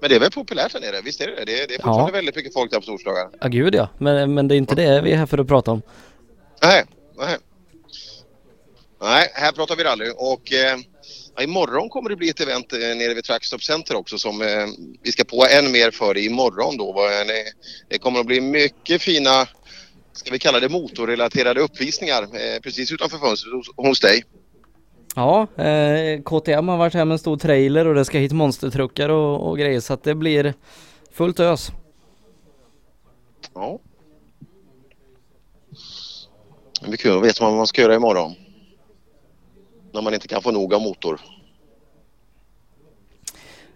Men 0.00 0.10
det 0.10 0.16
är 0.16 0.20
väl 0.20 0.30
populärt 0.30 0.72
här 0.72 0.80
nere? 0.80 1.00
Visst 1.04 1.20
är 1.20 1.26
det 1.26 1.34
det? 1.36 1.44
Det 1.44 1.62
är, 1.62 1.68
det 1.68 1.74
är 1.74 1.78
fortfarande 1.78 2.10
Ja. 2.12 2.16
väldigt 2.16 2.36
mycket 2.36 2.52
folk 2.52 2.70
där 2.70 2.80
på 2.80 2.86
torsdagar. 2.86 3.28
Ja 3.40 3.48
gud 3.48 3.74
ja, 3.74 3.88
men, 3.98 4.34
men 4.34 4.48
det 4.48 4.54
är 4.54 4.56
inte 4.56 4.74
det 4.74 5.00
vi 5.02 5.12
är 5.12 5.16
här 5.16 5.26
för 5.26 5.38
att 5.38 5.48
prata 5.48 5.70
om. 5.72 5.82
Nej, 6.62 6.84
nej. 7.18 7.36
Nej, 9.00 9.30
här 9.34 9.52
pratar 9.52 9.76
vi 9.76 9.84
rally 9.84 10.10
och 10.16 10.52
eh, 10.52 10.78
imorgon 11.44 11.88
kommer 11.88 12.10
det 12.10 12.16
bli 12.16 12.28
ett 12.28 12.40
event 12.40 12.72
eh, 12.72 12.78
nere 12.78 13.14
vid 13.14 13.24
Trackstop 13.24 13.62
Center 13.62 13.96
också 13.96 14.18
som 14.18 14.42
eh, 14.42 14.66
vi 15.02 15.12
ska 15.12 15.24
på 15.24 15.46
än 15.46 15.72
mer 15.72 15.90
för 15.90 16.18
imorgon 16.18 16.76
då. 16.76 17.08
Det 17.88 17.98
kommer 17.98 18.20
att 18.20 18.26
bli 18.26 18.40
mycket 18.40 19.02
fina, 19.02 19.46
ska 20.12 20.30
vi 20.30 20.38
kalla 20.38 20.60
det 20.60 20.68
motorrelaterade 20.68 21.60
uppvisningar 21.60 22.22
eh, 22.22 22.60
precis 22.62 22.92
utanför 22.92 23.18
fönstret 23.18 23.54
hos, 23.54 23.70
hos 23.76 24.00
dig. 24.00 24.24
Ja, 25.14 25.46
eh, 25.56 26.22
KTM 26.22 26.68
har 26.68 26.76
varit 26.76 26.94
här 26.94 27.04
med 27.04 27.12
en 27.12 27.18
stor 27.18 27.36
trailer 27.36 27.86
och 27.86 27.94
det 27.94 28.04
ska 28.04 28.18
hit 28.18 28.32
monstertruckar 28.32 29.08
och, 29.08 29.48
och 29.48 29.58
grejer 29.58 29.80
så 29.80 29.94
att 29.94 30.04
det 30.04 30.14
blir 30.14 30.54
fullt 31.12 31.40
ös. 31.40 31.70
Ja. 33.54 33.80
Det 36.84 36.90
blir 36.90 36.98
kul. 36.98 37.22
Vet 37.22 37.40
man 37.40 37.50
vad 37.50 37.56
man 37.56 37.66
ska 37.66 37.82
göra 37.82 37.94
imorgon? 37.94 38.34
När 39.92 40.02
man 40.02 40.14
inte 40.14 40.28
kan 40.28 40.42
få 40.42 40.50
nog 40.50 40.74
av 40.74 40.82
motor. 40.82 41.20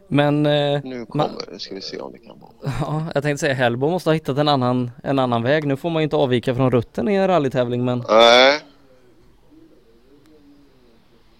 Men 0.08 0.46
eh, 0.46 0.80
Nu 0.84 1.06
kommer 1.06 1.30
det. 1.52 1.58
Ska 1.58 1.74
vi 1.74 1.80
se 1.80 1.98
om 1.98 2.12
det 2.12 2.18
kan 2.18 2.40
vara. 2.40 2.50
ja, 2.80 3.06
jag 3.14 3.22
tänkte 3.22 3.40
säga 3.40 3.54
Hellbo 3.54 3.90
måste 3.90 4.08
ha 4.08 4.14
hittat 4.14 4.38
en 4.38 4.48
annan, 4.48 4.90
en 5.04 5.18
annan 5.18 5.42
väg. 5.42 5.66
Nu 5.66 5.76
får 5.76 5.90
man 5.90 6.02
ju 6.02 6.04
inte 6.04 6.16
avvika 6.16 6.54
från 6.54 6.70
rutten 6.70 7.08
i 7.08 7.14
en 7.14 7.26
rallytävling 7.28 7.84
men 7.84 8.04
Nej. 8.08 8.60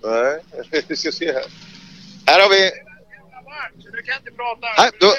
Nej, 0.05 0.41
vi 0.89 0.97
ska 0.97 1.13
se 1.13 1.33
här. 1.33 1.45
Här 2.27 2.43
har 2.43 2.49
vi... 2.51 2.71
Du 3.93 4.03
kan 4.03 4.19
inte 4.19 4.31
prata. 4.33 4.67
Här, 4.67 4.91
då... 5.01 5.07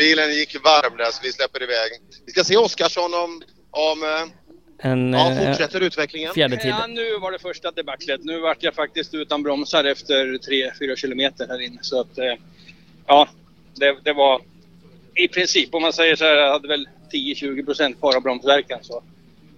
Bilen 0.00 0.34
gick 0.34 0.64
varm 0.64 0.96
där 0.96 1.04
så 1.04 1.20
vi 1.22 1.32
släpper 1.32 1.62
iväg. 1.62 1.90
Vi 2.26 2.32
ska 2.32 2.44
se 2.44 2.56
Oskarsson 2.56 3.14
om... 3.14 3.42
om 3.70 4.02
eh, 4.02 4.90
en 4.90 5.12
ja, 5.12 5.32
eh, 5.32 5.46
fortsätter 5.46 5.80
utvecklingen. 5.80 6.34
fjärde 6.34 6.56
tid. 6.56 6.70
Ja, 6.70 6.86
nu 6.86 7.18
var 7.18 7.32
det 7.32 7.38
första 7.38 7.70
debaclet. 7.70 8.24
Nu 8.24 8.40
vart 8.40 8.62
jag 8.62 8.74
faktiskt 8.74 9.14
utan 9.14 9.42
bromsar 9.42 9.84
efter 9.84 10.26
3-4 10.26 10.96
kilometer 10.96 11.48
här 11.48 11.60
inne. 11.60 11.78
Så 11.82 12.00
att, 12.00 12.18
eh, 12.18 12.34
ja, 13.06 13.28
det, 13.74 13.96
det 14.04 14.12
var 14.12 14.42
i 15.14 15.28
princip 15.28 15.74
om 15.74 15.82
man 15.82 15.92
säger 15.92 16.16
så 16.16 16.24
här, 16.24 16.36
jag 16.36 16.52
hade 16.52 16.68
väl 16.68 16.88
10-20 17.12 17.64
procent 17.64 17.98
kvar 17.98 18.16
av 18.16 18.22
bromsverkan. 18.22 18.78
Så, 18.82 19.02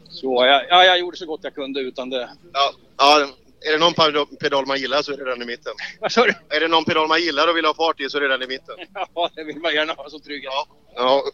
så 0.09 0.47
jag, 0.47 0.65
ja, 0.69 0.85
jag 0.85 0.99
gjorde 0.99 1.17
så 1.17 1.27
gott 1.27 1.41
jag 1.43 1.55
kunde 1.55 1.81
utan 1.81 2.11
det. 2.11 2.31
Ja, 2.53 2.73
ja, 2.97 3.29
är 3.67 3.73
det 3.73 3.79
någon 3.79 3.95
pedal- 4.41 4.67
man 4.67 4.79
gillar 4.81 5.03
så 5.03 5.13
är 5.13 5.17
det 5.17 5.25
den 5.25 5.43
i 5.43 5.45
mitten. 5.45 5.73
Vad 6.01 6.13
sa 6.13 6.27
du? 6.27 6.35
Är 6.49 6.61
det 6.61 6.69
någon 6.69 6.85
pedal 6.85 7.09
man 7.09 7.21
gillar 7.21 7.49
och 7.49 7.57
vill 7.57 7.65
ha 7.65 7.75
fart 7.75 8.01
i 8.01 8.09
så 8.09 8.17
är 8.19 8.21
det 8.21 8.29
den 8.29 8.43
i 8.43 8.47
mitten. 8.47 8.75
Ja, 9.15 9.31
det 9.35 9.45
vill 9.45 9.61
man 9.61 9.75
gärna 9.75 9.93
ha 9.93 10.09
som 10.09 10.21
trygghet. 10.21 10.53
Ja. 10.95 11.23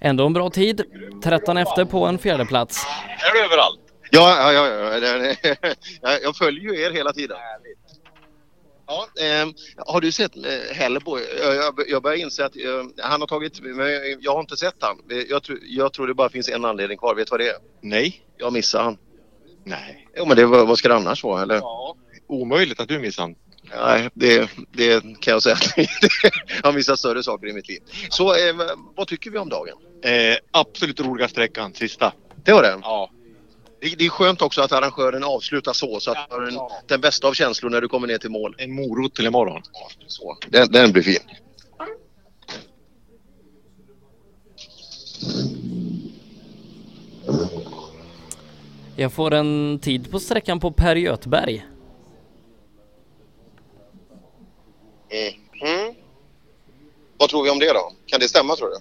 Ändå 0.00 0.26
en 0.26 0.32
bra 0.32 0.50
tid. 0.50 0.82
13 1.24 1.56
efter 1.56 1.84
på 1.84 2.06
en 2.06 2.18
fjärde 2.18 2.44
plats. 2.44 2.86
Är 3.28 3.32
du 3.32 3.44
överallt? 3.44 3.80
Ja, 4.10 4.52
ja, 4.52 4.66
ja. 4.66 5.34
ja. 6.02 6.18
Jag, 6.22 6.36
följer 6.36 6.62
ju 6.62 6.82
er 6.82 6.90
hela 6.90 7.12
tiden. 7.12 7.36
Ja, 8.90 9.08
eh, 9.24 9.48
har 9.86 10.00
du 10.00 10.12
sett 10.12 10.36
eh, 10.36 10.42
Hellbo? 10.76 11.18
Jag, 11.18 11.54
jag, 11.56 11.74
jag 11.88 12.02
börjar 12.02 12.16
inse 12.16 12.44
att 12.44 12.56
eh, 12.56 12.62
han 12.98 13.20
har 13.20 13.28
tagit... 13.28 13.60
Men 13.60 13.88
jag 14.20 14.32
har 14.32 14.40
inte 14.40 14.56
sett 14.56 14.74
han. 14.80 14.96
Jag, 15.28 15.42
tror- 15.42 15.58
jag 15.62 15.92
tror 15.92 16.06
det 16.06 16.14
bara 16.14 16.28
finns 16.28 16.48
en 16.48 16.64
anledning 16.64 16.98
kvar. 16.98 17.14
Vet 17.14 17.26
du 17.26 17.30
vad 17.30 17.40
det 17.40 17.48
är? 17.48 17.56
Nej. 17.82 18.22
Jag 18.38 18.52
missade 18.52 18.84
han. 18.84 18.98
Nej. 19.64 20.08
Jo, 20.16 20.26
men 20.26 20.36
det, 20.36 20.46
vad 20.46 20.68
vad 20.68 20.78
ska 20.78 20.88
det 20.88 20.94
annars 20.94 21.24
vara? 21.24 21.42
Eller? 21.42 21.54
Ja. 21.54 21.96
Omöjligt 22.28 22.80
att 22.80 22.88
du 22.88 22.98
missar 22.98 23.22
han. 23.22 23.34
Nej, 23.76 24.08
det, 24.14 24.50
det 24.72 25.00
kan 25.20 25.32
jag 25.32 25.42
säga. 25.42 25.56
har 26.62 26.72
missat 26.72 26.98
större 26.98 27.22
saker 27.22 27.46
i 27.46 27.52
mitt 27.52 27.68
liv. 27.68 27.80
Så 28.08 28.34
eh, 28.34 28.54
vad 28.96 29.06
tycker 29.08 29.30
vi 29.30 29.38
om 29.38 29.48
dagen? 29.48 29.76
Eh, 30.04 30.36
absolut 30.50 31.00
roliga 31.00 31.28
sträckan, 31.28 31.74
sista. 31.74 32.12
Det 32.44 32.52
var 32.52 32.62
den? 32.62 32.80
Ja. 32.82 33.10
Det, 33.80 33.98
det 33.98 34.06
är 34.06 34.08
skönt 34.08 34.42
också 34.42 34.62
att 34.62 34.72
arrangören 34.72 35.24
avslutar 35.24 35.72
så, 35.72 36.00
så 36.00 36.10
att 36.10 36.30
du 36.30 36.36
har 36.36 36.42
en, 36.42 36.58
den 36.86 37.00
bästa 37.00 37.28
av 37.28 37.34
känslor 37.34 37.70
när 37.70 37.80
du 37.80 37.88
kommer 37.88 38.06
ner 38.06 38.18
till 38.18 38.30
mål. 38.30 38.54
En 38.58 38.72
morot 38.72 39.14
till 39.14 39.26
imorgon. 39.26 39.62
Så. 40.06 40.38
Den, 40.48 40.72
den 40.72 40.92
blir 40.92 41.02
fin. 41.02 41.18
Jag 48.96 49.12
får 49.12 49.34
en 49.34 49.78
tid 49.82 50.10
på 50.10 50.20
sträckan 50.20 50.60
på 50.60 50.72
Per 50.72 50.96
Göthberg. 50.96 51.66
Mhm. 55.62 55.94
Vad 57.16 57.28
tror 57.28 57.42
vi 57.44 57.50
om 57.50 57.58
det 57.58 57.72
då? 57.72 57.92
Kan 58.06 58.20
det 58.20 58.28
stämma 58.28 58.56
tror 58.56 58.68
du? 58.68 58.76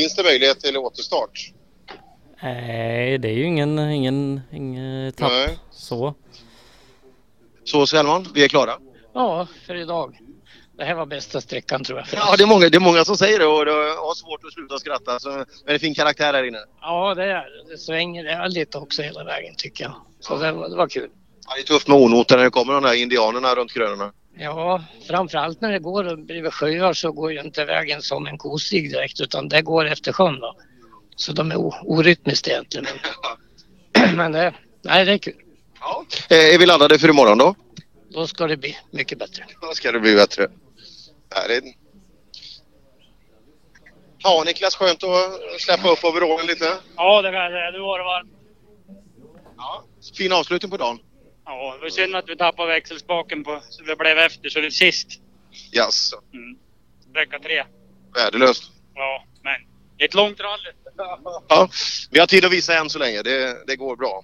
Finns 0.00 0.14
det 0.14 0.22
möjlighet 0.22 0.60
till 0.60 0.76
återstart? 0.76 1.52
Nej, 2.42 3.18
det 3.18 3.28
är 3.28 3.32
ju 3.32 3.44
ingen, 3.44 3.78
ingen, 3.78 4.40
ingen 4.52 5.12
tapp 5.12 5.30
Nej. 5.32 5.58
så. 5.70 6.14
Så 7.64 7.86
Selman, 7.86 8.26
vi 8.34 8.44
är 8.44 8.48
klara? 8.48 8.72
Ja, 9.14 9.46
för 9.66 9.74
idag. 9.74 10.18
Det 10.78 10.84
här 10.84 10.94
var 10.94 11.06
bästa 11.06 11.40
sträckan 11.40 11.84
tror 11.84 11.98
jag. 11.98 12.06
Ja, 12.12 12.34
det 12.36 12.42
är 12.42 12.46
många, 12.46 12.68
det 12.68 12.76
är 12.78 12.80
många 12.80 13.04
som 13.04 13.16
säger 13.16 13.38
det 13.38 13.46
och 13.46 13.64
det 13.64 13.72
har 13.72 14.14
svårt 14.14 14.44
att 14.44 14.52
sluta 14.52 14.78
skratta. 14.78 15.18
Så, 15.18 15.28
men 15.28 15.46
det 15.66 15.72
är 15.74 15.78
fin 15.78 15.94
karaktär 15.94 16.32
här 16.34 16.44
inne. 16.44 16.58
Ja, 16.80 17.14
det 17.14 17.24
är 17.24 17.46
det. 17.70 17.78
Svänger 17.78 18.24
det 18.24 18.48
lite 18.48 18.78
också 18.78 19.02
hela 19.02 19.24
vägen 19.24 19.54
tycker 19.56 19.84
jag. 19.84 19.94
Så 20.20 20.36
det, 20.36 20.52
var- 20.52 20.68
det 20.68 20.76
var 20.76 20.88
kul. 20.88 21.08
Ja, 21.48 21.54
det 21.54 21.60
är 21.60 21.64
tufft 21.64 21.88
med 21.88 21.96
onoter 21.98 22.36
när 22.36 22.44
det 22.44 22.50
kommer 22.50 22.72
de 22.72 22.82
där 22.82 22.94
indianerna 23.02 23.54
runt 23.54 23.72
krönorna. 23.72 24.12
Ja, 24.38 24.84
framförallt 25.08 25.60
när 25.60 25.72
det 25.72 25.78
går 25.78 26.16
bredvid 26.26 26.52
sjöar 26.52 26.92
så 26.92 27.12
går 27.12 27.32
ju 27.32 27.40
inte 27.40 27.64
vägen 27.64 28.02
som 28.02 28.26
en 28.26 28.38
kostig 28.38 28.90
direkt 28.92 29.20
utan 29.20 29.48
det 29.48 29.62
går 29.62 29.84
efter 29.86 30.12
sjön 30.12 30.40
då. 30.40 30.56
Så 31.18 31.32
de 31.32 31.50
är 31.50 31.56
orytmiskt 31.90 32.48
egentligen. 32.48 32.86
Men, 33.92 34.16
men 34.16 34.32
det, 34.32 34.54
nej, 34.82 35.04
det 35.04 35.12
är 35.12 35.18
kul. 35.18 35.34
Eh, 36.30 36.54
är 36.54 36.58
vi 36.58 36.66
laddade 36.66 36.98
för 36.98 37.08
imorgon 37.08 37.38
då? 37.38 37.54
Då 38.10 38.26
ska 38.26 38.46
det 38.46 38.56
bli 38.56 38.76
mycket 38.90 39.18
bättre. 39.18 39.44
Då 39.60 39.74
ska 39.74 39.92
det 39.92 40.00
bli 40.00 40.14
bättre. 40.14 40.48
Härligt. 41.34 41.64
Ja, 44.18 44.42
Niklas, 44.46 44.76
skönt 44.76 45.04
att 45.04 45.60
släppa 45.60 45.88
upp 45.90 46.04
overallen 46.04 46.46
lite. 46.46 46.64
Ja, 46.96 47.22
det 47.22 47.30
kan 47.32 47.40
jag 47.40 47.52
säga. 47.52 47.70
Nu 47.70 47.78
var 47.78 47.98
det 47.98 48.04
varmt. 48.04 48.32
Fin 50.16 50.32
avslutning 50.32 50.70
på 50.70 50.76
dagen. 50.76 50.98
Ja, 51.44 51.74
det 51.76 51.82
var 51.82 51.90
synd 51.90 52.16
att 52.16 52.28
vi 52.28 52.36
tappade 52.36 52.68
växelspaken 52.68 53.44
på, 53.44 53.62
så 53.68 53.84
vi 53.84 53.96
blev 53.96 54.18
efter 54.18 54.48
så 54.48 54.60
det 54.60 54.70
sist. 54.70 55.08
Jaså, 55.72 56.16
Vecka 57.14 57.38
tre. 57.38 57.64
värdelöst. 58.14 58.62
Ja, 58.94 59.24
men 59.42 59.54
är 59.98 60.04
ett 60.04 60.14
långt 60.14 60.40
rally. 60.40 60.70
Ja, 61.48 61.68
vi 62.10 62.20
har 62.20 62.26
tid 62.26 62.44
att 62.44 62.52
visa 62.52 62.78
än 62.78 62.90
så 62.90 62.98
länge. 62.98 63.22
Det, 63.22 63.66
det 63.66 63.76
går 63.76 63.96
bra. 63.96 64.22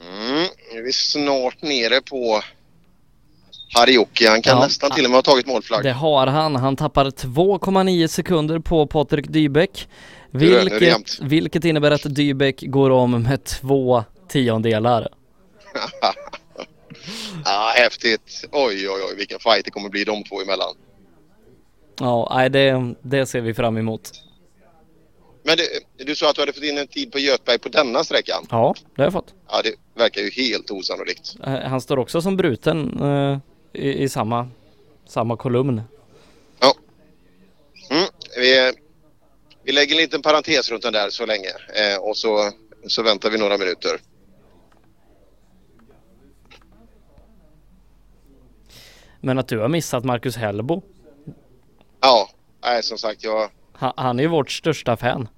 Mm, 0.00 0.48
nu 0.72 0.78
är 0.78 0.82
vi 0.82 0.92
snart 0.92 1.62
nere 1.62 2.00
på 2.00 2.42
Harjoki. 3.74 4.26
Han 4.26 4.42
kan 4.42 4.56
Ja. 4.58 4.64
nästan 4.64 4.90
till 4.90 5.04
och 5.04 5.10
med 5.10 5.18
ha 5.18 5.22
tagit 5.22 5.46
målflagg. 5.46 5.82
Det 5.84 5.92
har 5.92 6.26
han. 6.26 6.56
Han 6.56 6.76
tappar 6.76 7.04
2,9 7.10 8.06
sekunder 8.06 8.58
på 8.58 8.86
Patrik 8.86 9.28
Dybeck. 9.28 9.88
Vilket, 10.30 11.20
vilket 11.20 11.64
innebär 11.64 11.90
att 11.90 12.14
Dybeck 12.14 12.60
går 12.66 12.90
om 12.90 13.22
med 13.22 13.44
två 13.44 14.04
tiondelar. 14.28 15.08
ja, 17.44 17.72
häftigt. 17.76 18.44
Oj, 18.52 18.88
oj, 18.88 19.02
oj, 19.10 19.14
vilken 19.16 19.38
fight 19.38 19.64
det 19.64 19.70
kommer 19.70 19.88
bli 19.88 20.04
de 20.04 20.24
två 20.24 20.42
emellan. 20.42 20.74
Ja, 22.00 22.32
nej, 22.34 22.50
det, 22.50 22.94
det 23.02 23.26
ser 23.26 23.40
vi 23.40 23.54
fram 23.54 23.76
emot. 23.76 24.10
Men 25.42 25.56
det, 25.56 26.04
du 26.04 26.14
sa 26.14 26.30
att 26.30 26.34
du 26.34 26.42
hade 26.42 26.52
fått 26.52 26.62
in 26.64 26.78
en 26.78 26.86
tid 26.86 27.12
på 27.12 27.18
Götberg 27.18 27.58
på 27.58 27.68
denna 27.68 28.04
sträckan. 28.04 28.46
Ja, 28.50 28.74
det 28.94 29.02
har 29.02 29.06
jag 29.06 29.12
fått. 29.12 29.34
Ja, 29.48 29.60
det 29.64 29.74
verkar 29.94 30.20
ju 30.20 30.30
helt 30.30 30.70
osannolikt. 30.70 31.36
Eh, 31.46 31.52
Han 31.52 31.80
står 31.80 31.96
också 31.98 32.22
som 32.22 32.36
bruten 32.36 33.00
eh, 33.02 33.38
i, 33.72 34.02
i 34.02 34.08
samma, 34.08 34.48
samma 35.06 35.36
kolumn. 35.36 35.82
Mm, 37.90 38.04
vi, 38.36 38.72
vi 39.62 39.72
lägger 39.72 39.94
en 39.94 40.00
liten 40.02 40.22
parentes 40.22 40.70
runt 40.70 40.82
den 40.82 40.92
där 40.92 41.10
så 41.10 41.26
länge 41.26 41.48
eh, 41.48 42.00
och 42.00 42.16
så, 42.16 42.50
så 42.88 43.02
väntar 43.02 43.30
vi 43.30 43.38
några 43.38 43.58
minuter. 43.58 44.00
Men 49.20 49.38
att 49.38 49.48
du 49.48 49.58
har 49.58 49.68
missat 49.68 50.04
Marcus 50.04 50.36
Hellbo. 50.36 50.82
Ja, 52.00 52.30
nej, 52.62 52.82
som 52.82 52.98
sagt, 52.98 53.24
jag, 53.24 53.50
Han, 53.72 53.92
han 53.96 54.18
är 54.18 54.22
ju 54.22 54.28
vårt 54.28 54.50
största 54.50 54.96
fan. 54.96 55.28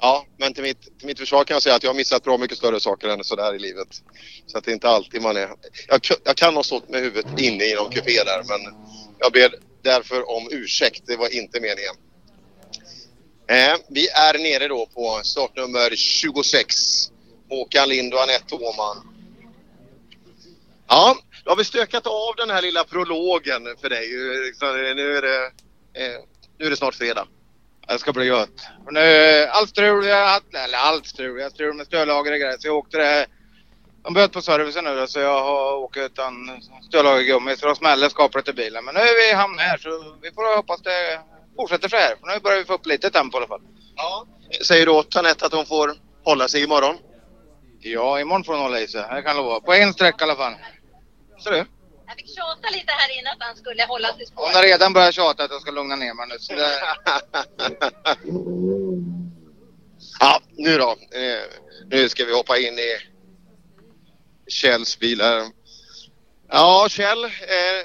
ja, 0.00 0.26
men 0.36 0.54
till 0.54 0.62
mitt, 0.62 0.98
till 0.98 1.06
mitt 1.06 1.18
försvar 1.18 1.44
kan 1.44 1.54
jag 1.54 1.62
säga 1.62 1.74
att 1.74 1.82
jag 1.82 1.90
har 1.90 1.94
missat 1.96 2.24
bra 2.24 2.38
mycket 2.38 2.58
större 2.58 2.80
saker 2.80 3.08
än 3.08 3.24
sådär 3.24 3.54
i 3.54 3.58
livet. 3.58 3.88
Så 4.46 4.58
att 4.58 4.64
det 4.64 4.70
är 4.70 4.72
inte 4.72 4.88
alltid 4.88 5.22
man 5.22 5.36
är... 5.36 5.50
Jag, 5.88 6.00
jag 6.24 6.36
kan 6.36 6.54
ha 6.56 6.62
stått 6.62 6.88
med 6.88 7.00
huvudet 7.00 7.40
inne 7.40 7.64
i 7.64 7.74
någon 7.74 7.90
kupé 7.92 8.24
där, 8.24 8.42
men 8.48 8.74
jag 9.18 9.32
ber 9.32 9.54
därför 9.82 10.30
om 10.30 10.48
ursäkt. 10.50 11.02
Det 11.06 11.16
var 11.16 11.34
inte 11.34 11.60
meningen. 11.60 11.94
Eh, 13.46 13.78
vi 13.88 14.08
är 14.08 14.38
nere 14.38 14.68
då 14.68 14.86
på 14.86 15.20
startnummer 15.24 15.96
26. 15.96 16.74
Håkan 17.48 17.88
Lind 17.88 18.14
och 18.14 18.22
Anette 18.22 18.54
Åhman. 18.54 19.08
Ja, 20.88 21.16
då 21.44 21.50
har 21.50 21.56
vi 21.56 21.64
stökat 21.64 22.06
av 22.06 22.34
den 22.36 22.50
här 22.50 22.62
lilla 22.62 22.84
prologen 22.84 23.62
för 23.80 23.88
dig. 23.88 24.08
Nu 24.94 25.16
är 25.16 25.22
det, 25.22 25.50
eh, 25.94 26.20
nu 26.58 26.66
är 26.66 26.70
det 26.70 26.76
snart 26.76 26.94
fredag. 26.94 27.26
Det 27.88 27.98
ska 27.98 28.12
bli 28.12 28.26
gött. 28.26 28.68
Och 28.86 28.92
nu, 28.92 29.46
allt 29.50 29.68
strul 29.68 30.06
jag 30.06 30.26
haft, 30.26 30.54
eller 30.54 30.78
allt 30.78 31.06
strul, 31.06 31.40
jag 31.40 31.52
strul 31.52 31.74
med 31.74 31.86
stödlager 31.86 32.32
och 32.32 32.38
grejer. 32.38 32.56
Så 32.58 32.68
jag 32.68 32.76
åkte 32.76 32.98
det, 32.98 33.26
de 34.02 34.14
böt 34.14 34.32
på 34.32 34.42
servicen 34.42 34.84
nu 34.84 35.06
så 35.06 35.20
jag 35.20 35.44
har 35.44 35.76
åkt 35.76 35.96
utan 35.96 36.60
stödlagergummi 36.88 37.56
så 37.56 37.66
de 37.66 37.76
smäller 37.76 38.08
skapligt 38.08 38.48
i 38.48 38.52
bilen. 38.52 38.84
Men 38.84 38.94
nu 38.94 39.00
är 39.00 39.26
vi 39.26 39.30
i 39.30 39.34
hamn 39.34 39.58
här 39.58 39.78
så 39.78 40.16
vi 40.22 40.32
får 40.32 40.56
hoppas 40.56 40.82
det 40.82 41.20
fortsätter 41.56 41.88
så 41.88 41.96
här. 41.96 42.16
För 42.20 42.34
nu 42.34 42.40
börjar 42.40 42.58
vi 42.58 42.64
få 42.64 42.74
upp 42.74 42.86
lite 42.86 43.10
tempo 43.10 43.36
i 43.36 43.38
alla 43.38 43.46
fall. 43.46 43.60
Ja. 43.96 44.26
Säger 44.64 44.86
du 44.86 44.92
åt 44.92 45.16
Anette 45.16 45.46
att 45.46 45.52
hon 45.52 45.66
får 45.66 45.92
hålla 46.24 46.48
sig 46.48 46.62
imorgon? 46.62 46.96
Ja, 47.80 48.20
imorgon 48.20 48.44
får 48.44 48.52
hon 48.52 48.62
hålla 48.62 48.80
i 48.80 48.88
sig. 48.88 49.00
Det 49.00 49.22
kan 49.22 49.36
jag 49.36 49.36
lova. 49.36 49.60
På 49.60 49.72
en 49.72 49.92
sträcka 49.92 50.24
i 50.24 50.30
alla 50.30 50.36
fall. 50.36 50.54
Så 51.38 51.50
du. 51.50 51.64
Jag 52.12 52.18
fick 52.18 52.36
tjata 52.36 52.70
lite 52.70 52.92
här 52.92 53.18
inne 53.18 53.30
att 53.30 53.36
han 53.40 53.56
skulle 53.56 53.84
hålla 53.84 54.12
sig 54.14 54.26
spår. 54.26 54.42
Hon 54.42 54.54
har 54.54 54.62
redan 54.62 54.92
börjat 54.92 55.14
tjata 55.14 55.44
att 55.44 55.50
jag 55.50 55.60
ska 55.60 55.70
lugna 55.70 55.96
ner 55.96 56.14
mig 56.14 56.26
nu. 56.28 56.38
Så 56.38 56.54
det... 56.54 56.80
Ja, 60.20 60.40
nu 60.50 60.78
då. 60.78 60.90
Eh, 60.90 61.42
nu 61.86 62.08
ska 62.08 62.24
vi 62.24 62.34
hoppa 62.34 62.58
in 62.58 62.78
i 62.78 62.98
Kjells 64.48 64.98
bil 64.98 65.20
här. 65.20 65.46
Ja, 66.48 66.86
Kjell. 66.90 67.24
Eh, 67.24 67.30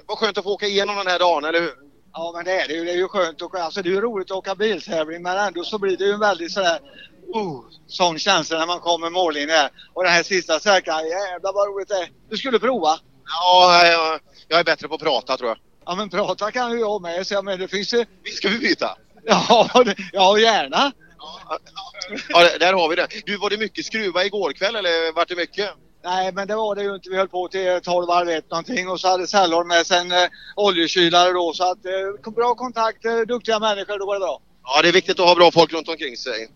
vad 0.06 0.18
skönt 0.18 0.38
att 0.38 0.44
få 0.44 0.54
åka 0.54 0.66
igenom 0.66 0.96
den 0.96 1.08
här 1.08 1.20
dagen, 1.20 1.46
eller 1.46 1.62
hur? 1.62 1.74
Ja 2.14 2.32
men 2.36 2.46
det 2.46 2.62
är 2.62 2.68
det 2.68 2.74
ju. 2.74 2.86
Det 2.86 2.92
är 2.92 2.98
ju 2.98 3.08
skönt 3.08 3.42
att, 3.42 3.56
alltså 3.56 3.82
det 3.82 3.90
är 3.90 3.94
ju 3.94 4.02
roligt 4.02 4.32
att 4.32 4.38
åka 4.38 4.56
biltävling 4.56 5.22
men 5.22 5.38
ändå 5.38 5.64
så 5.64 5.80
blir 5.80 5.98
det 5.98 6.06
ju 6.06 6.12
en 6.12 6.20
väldigt 6.20 6.52
sådär 6.52 6.80
oh, 7.28 7.64
sån 7.88 8.20
känsla 8.20 8.60
när 8.60 8.68
man 8.68 8.80
kommer 8.80 9.10
mållinjen 9.10 9.50
här. 9.50 9.72
Och 9.94 10.04
den 10.04 10.14
här 10.14 10.24
sista 10.24 10.60
sträckan, 10.60 11.08
jävlar 11.08 11.54
vad 11.54 11.68
roligt 11.68 11.88
det 11.88 11.96
är. 11.96 12.10
Du 12.30 12.38
skulle 12.38 12.60
prova? 12.60 13.00
Ja, 13.28 13.86
jag, 13.88 14.20
jag 14.48 14.60
är 14.60 14.64
bättre 14.64 14.88
på 14.88 14.96
att 14.96 15.02
prata 15.02 15.38
tror 15.38 15.50
jag. 15.50 15.58
Ja 15.86 15.96
men 15.96 16.10
prata 16.10 16.52
kan 16.52 16.72
ju 16.72 16.80
jag 16.80 17.02
med 17.02 17.28
så 17.28 17.34
jag 17.34 17.46
men 17.46 17.60
det 17.60 17.68
finns 17.68 17.94
ju... 17.94 18.06
Ska 18.36 18.50
vi 18.50 18.58
byta? 18.60 18.98
Ja, 19.26 19.84
det, 19.86 19.96
ja 20.14 20.40
gärna. 20.40 20.92
Ja, 22.30 22.42
där- 22.44 22.60
där 22.60 22.74
har 22.74 22.90
vi 22.90 22.96
det. 22.96 23.08
Du, 23.26 23.38
var 23.38 23.50
det 23.50 23.58
mycket 23.58 23.86
skruva 23.86 24.26
igår 24.26 24.52
kväll 24.54 24.76
eller 24.76 25.14
vart 25.14 25.28
det 25.28 25.36
mycket? 25.36 25.70
Nej 26.04 26.32
men 26.32 26.48
det 26.48 26.56
var 26.56 26.76
det 26.76 26.84
ju 26.84 26.96
inte. 26.96 27.10
Vi 27.10 27.18
höll 27.18 27.28
på 27.28 27.48
till 27.48 27.80
12 27.84 28.10
halv 28.10 28.30
ett 28.30 28.50
någonting 28.52 28.90
och 28.90 29.00
så 29.00 29.08
hade 29.08 29.28
Sällor 29.28 29.64
med 29.64 29.88
sen 29.88 30.12
eh, 30.12 30.28
oljekylare 30.56 31.32
då 31.32 31.54
så 31.54 31.72
att 31.72 31.86
eh, 32.26 32.32
bra 32.32 32.56
kontakt, 32.56 33.06
eh, 33.06 33.18
duktiga 33.20 33.60
människor, 33.60 34.00
då 34.00 34.06
var 34.06 34.14
det 34.16 34.20
bra. 34.20 34.42
Ja, 34.64 34.82
det 34.82 34.88
är 34.88 34.94
viktigt 34.94 35.20
att 35.20 35.26
ha 35.26 35.36
bra 35.36 35.52
folk 35.52 35.74
runt 35.74 35.90
omkring 35.90 36.18
sig. 36.18 36.48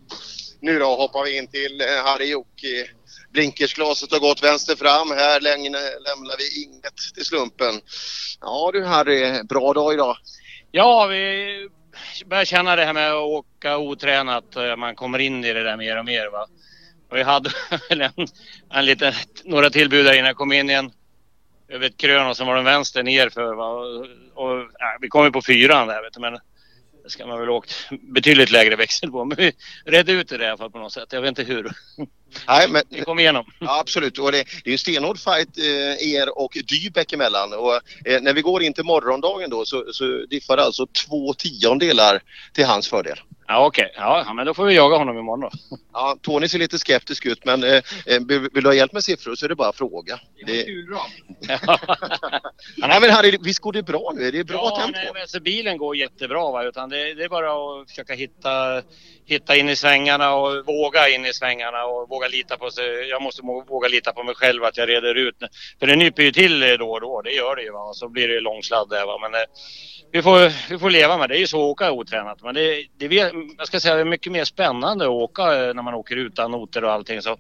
Nu 0.60 0.80
då 0.80 0.96
hoppar 0.96 1.24
vi 1.24 1.38
in 1.38 1.48
till 1.48 1.82
eh, 1.82 1.88
Harjoki. 2.06 2.86
Blinkersglaset 3.32 4.12
har 4.12 4.20
gått 4.20 4.44
vänster 4.44 4.76
fram. 4.76 5.12
Här 5.12 5.42
lämnar 5.42 6.38
vi 6.38 6.64
inget 6.64 6.98
till 7.16 7.26
slumpen. 7.26 7.82
Ja 8.42 8.70
du 8.74 8.86
Harry, 8.86 9.44
bra 9.44 9.74
dag 9.74 9.94
idag. 9.94 10.18
Ja, 10.72 11.06
vi 11.06 11.70
börjar 12.26 12.46
känna 12.46 12.76
det 12.76 12.86
här 12.86 12.94
med 12.94 13.12
att 13.12 13.24
åka 13.24 13.78
otränat. 13.78 14.56
Eh, 14.56 14.76
man 14.76 14.96
kommer 14.96 15.20
in 15.20 15.46
i 15.46 15.54
det 15.54 15.64
där 15.64 15.78
mer 15.78 15.98
och 15.98 16.06
mer. 16.06 16.32
Va? 16.32 16.48
Och 17.10 17.18
vi 17.18 17.24
hade 17.24 17.50
väl 17.90 18.02
en, 18.02 18.28
en 18.70 18.86
liten, 18.86 19.14
några 19.44 19.70
tillbud 19.70 20.06
där 20.06 20.14
innan 20.14 20.28
jag 20.28 20.38
kom 20.38 20.54
in 20.54 20.70
igen. 20.70 20.92
Över 21.70 21.86
ett 21.86 21.98
krön 21.98 22.28
och 22.28 22.38
så 22.38 22.46
var 22.46 22.56
den 22.56 22.66
vänster 22.66 23.04
ner 23.04 23.30
för. 23.30 23.54
Va? 23.54 23.68
Och, 23.68 24.06
och, 24.34 24.72
ja, 24.80 24.98
vi 25.02 25.08
kom 25.08 25.26
ju 25.26 25.32
på 25.32 25.42
fyran 25.42 25.88
där 25.88 26.04
vet 26.04 26.14
du. 26.14 26.20
Men 26.20 26.40
det 27.04 27.10
ska 27.10 27.28
man 27.28 27.40
väl 27.40 27.50
åkt 27.50 27.90
betydligt 28.02 28.52
lägre 28.52 28.76
växel 28.76 29.12
på. 29.12 29.26
Men 29.26 29.38
vi 29.38 29.52
redde 29.86 30.12
ut 30.12 30.30
det 30.30 30.38
där 30.38 30.46
i 30.46 30.48
alla 30.48 30.58
fall 30.58 30.72
på 30.72 30.80
något 30.80 30.94
sätt. 30.94 31.08
Jag 31.12 31.22
vet 31.22 31.28
inte 31.28 31.44
hur. 31.44 31.72
Nej, 32.48 32.68
men, 32.70 32.82
Vi 32.90 33.02
kom 33.02 33.20
igenom. 33.20 33.46
Ja, 33.60 33.80
absolut. 33.80 34.18
Och 34.18 34.32
det, 34.32 34.44
det 34.64 34.70
är 34.70 34.72
en 34.72 34.78
stenhård 34.78 35.20
fight 35.20 35.58
eh, 35.58 36.14
er 36.14 36.38
och 36.38 36.58
Dybeck 36.68 37.14
emellan. 37.14 37.54
Och, 37.54 37.76
eh, 38.06 38.22
när 38.22 38.34
vi 38.34 38.42
går 38.42 38.64
in 38.64 38.74
till 38.74 38.84
morgondagen 38.84 39.50
då 39.50 39.66
så, 39.66 39.86
så 39.94 40.26
diffar 40.30 40.58
det 40.58 40.64
alltså 40.64 40.88
två 40.88 41.34
tiondelar 41.34 42.22
till 42.54 42.66
hans 42.66 42.88
fördel. 42.88 43.20
Ja 43.52 43.66
okej, 43.66 43.92
ja, 43.96 44.24
ja, 44.28 44.34
men 44.34 44.46
då 44.46 44.54
får 44.54 44.66
vi 44.66 44.76
jaga 44.76 44.98
honom 44.98 45.18
imorgon 45.18 45.40
då. 45.40 45.50
Ja, 45.94 46.18
Tony 46.22 46.48
ser 46.48 46.60
lite 46.60 46.80
skeptisk 46.80 47.26
ut 47.26 47.46
men 47.46 47.64
eh, 47.64 47.76
eh, 48.06 48.20
vill, 48.28 48.40
vill 48.54 48.64
du 48.64 48.70
ha 48.70 48.74
hjälp 48.74 48.94
med 48.94 49.04
siffror 49.04 49.36
så 49.36 49.46
är 49.46 49.50
det 49.50 49.56
bara 49.56 49.70
att 49.70 49.78
fråga. 49.78 50.20
Det... 50.46 50.66
Nej 52.78 53.02
men 53.02 53.10
Harry, 53.10 53.38
visst 53.42 53.60
går 53.60 53.74
det 53.74 53.84
bra 53.84 54.14
nu? 54.16 54.32
Det 54.32 54.40
är 54.40 54.44
bra 54.44 54.72
ja, 54.74 54.80
tempo. 54.80 54.98
nej, 54.98 55.10
men 55.14 55.22
alltså, 55.22 55.40
bilen 55.40 55.78
går 55.78 55.96
jättebra 55.96 56.52
va? 56.52 56.64
utan 56.64 56.90
det, 56.90 57.14
det 57.14 57.24
är 57.24 57.30
bara 57.30 57.82
att 57.82 57.90
försöka 57.90 58.14
hitta, 58.14 58.82
hitta 59.26 59.56
in 59.56 59.70
i 59.70 59.76
svängarna 59.76 60.34
och 60.34 60.66
våga 60.66 61.10
in 61.10 61.26
i 61.26 61.34
svängarna 61.34 61.86
och 61.86 62.10
våga 62.10 62.28
lita 62.28 62.58
på 62.58 62.72
sig. 62.72 63.10
Jag 63.10 63.22
måste 63.22 63.46
må- 63.46 63.64
våga 63.64 63.88
lita 63.88 64.14
på 64.14 64.24
mig 64.24 64.36
själv 64.36 64.64
att 64.64 64.78
jag 64.78 64.90
reder 64.90 65.16
ut. 65.16 65.36
För 65.80 65.88
det 65.88 65.96
nyper 65.96 66.24
ju 66.24 66.32
till 66.32 66.78
då 66.80 66.92
och 66.92 67.02
då, 67.02 67.22
det 67.22 67.32
gör 67.32 67.56
det 67.56 67.64
ju 67.64 67.72
va? 67.72 67.80
och 67.80 67.96
så 67.96 68.10
blir 68.10 68.28
det 68.28 68.40
lång 68.40 68.64
sladd 68.64 68.90
där 68.90 69.06
va. 69.06 69.18
Men 69.22 69.34
eh, 69.34 69.48
vi 70.12 70.22
får, 70.22 70.70
vi 70.70 70.80
får 70.80 70.90
leva 70.90 71.18
med 71.18 71.30
det. 71.30 71.34
Det 71.34 71.38
är 71.38 71.40
ju 71.40 71.48
så 71.48 71.58
att 71.58 71.72
åka 71.72 71.92
otränat. 71.92 72.44
Men 72.44 72.56
det, 72.56 72.86
det 72.98 73.20
är, 73.20 73.32
jag 73.58 73.68
ska 73.68 73.80
säga, 73.80 73.96
det 73.96 74.02
är 74.02 74.06
mycket 74.06 74.32
mer 74.32 74.46
spännande 74.46 75.06
att 75.06 75.12
åka 75.12 75.44
eh, 75.44 75.74
när 75.74 75.82
man 75.82 75.94
åker 75.94 76.16
utan 76.16 76.52
noter 76.52 76.84
och 76.84 76.92
allting. 76.92 77.22
Så, 77.22 77.38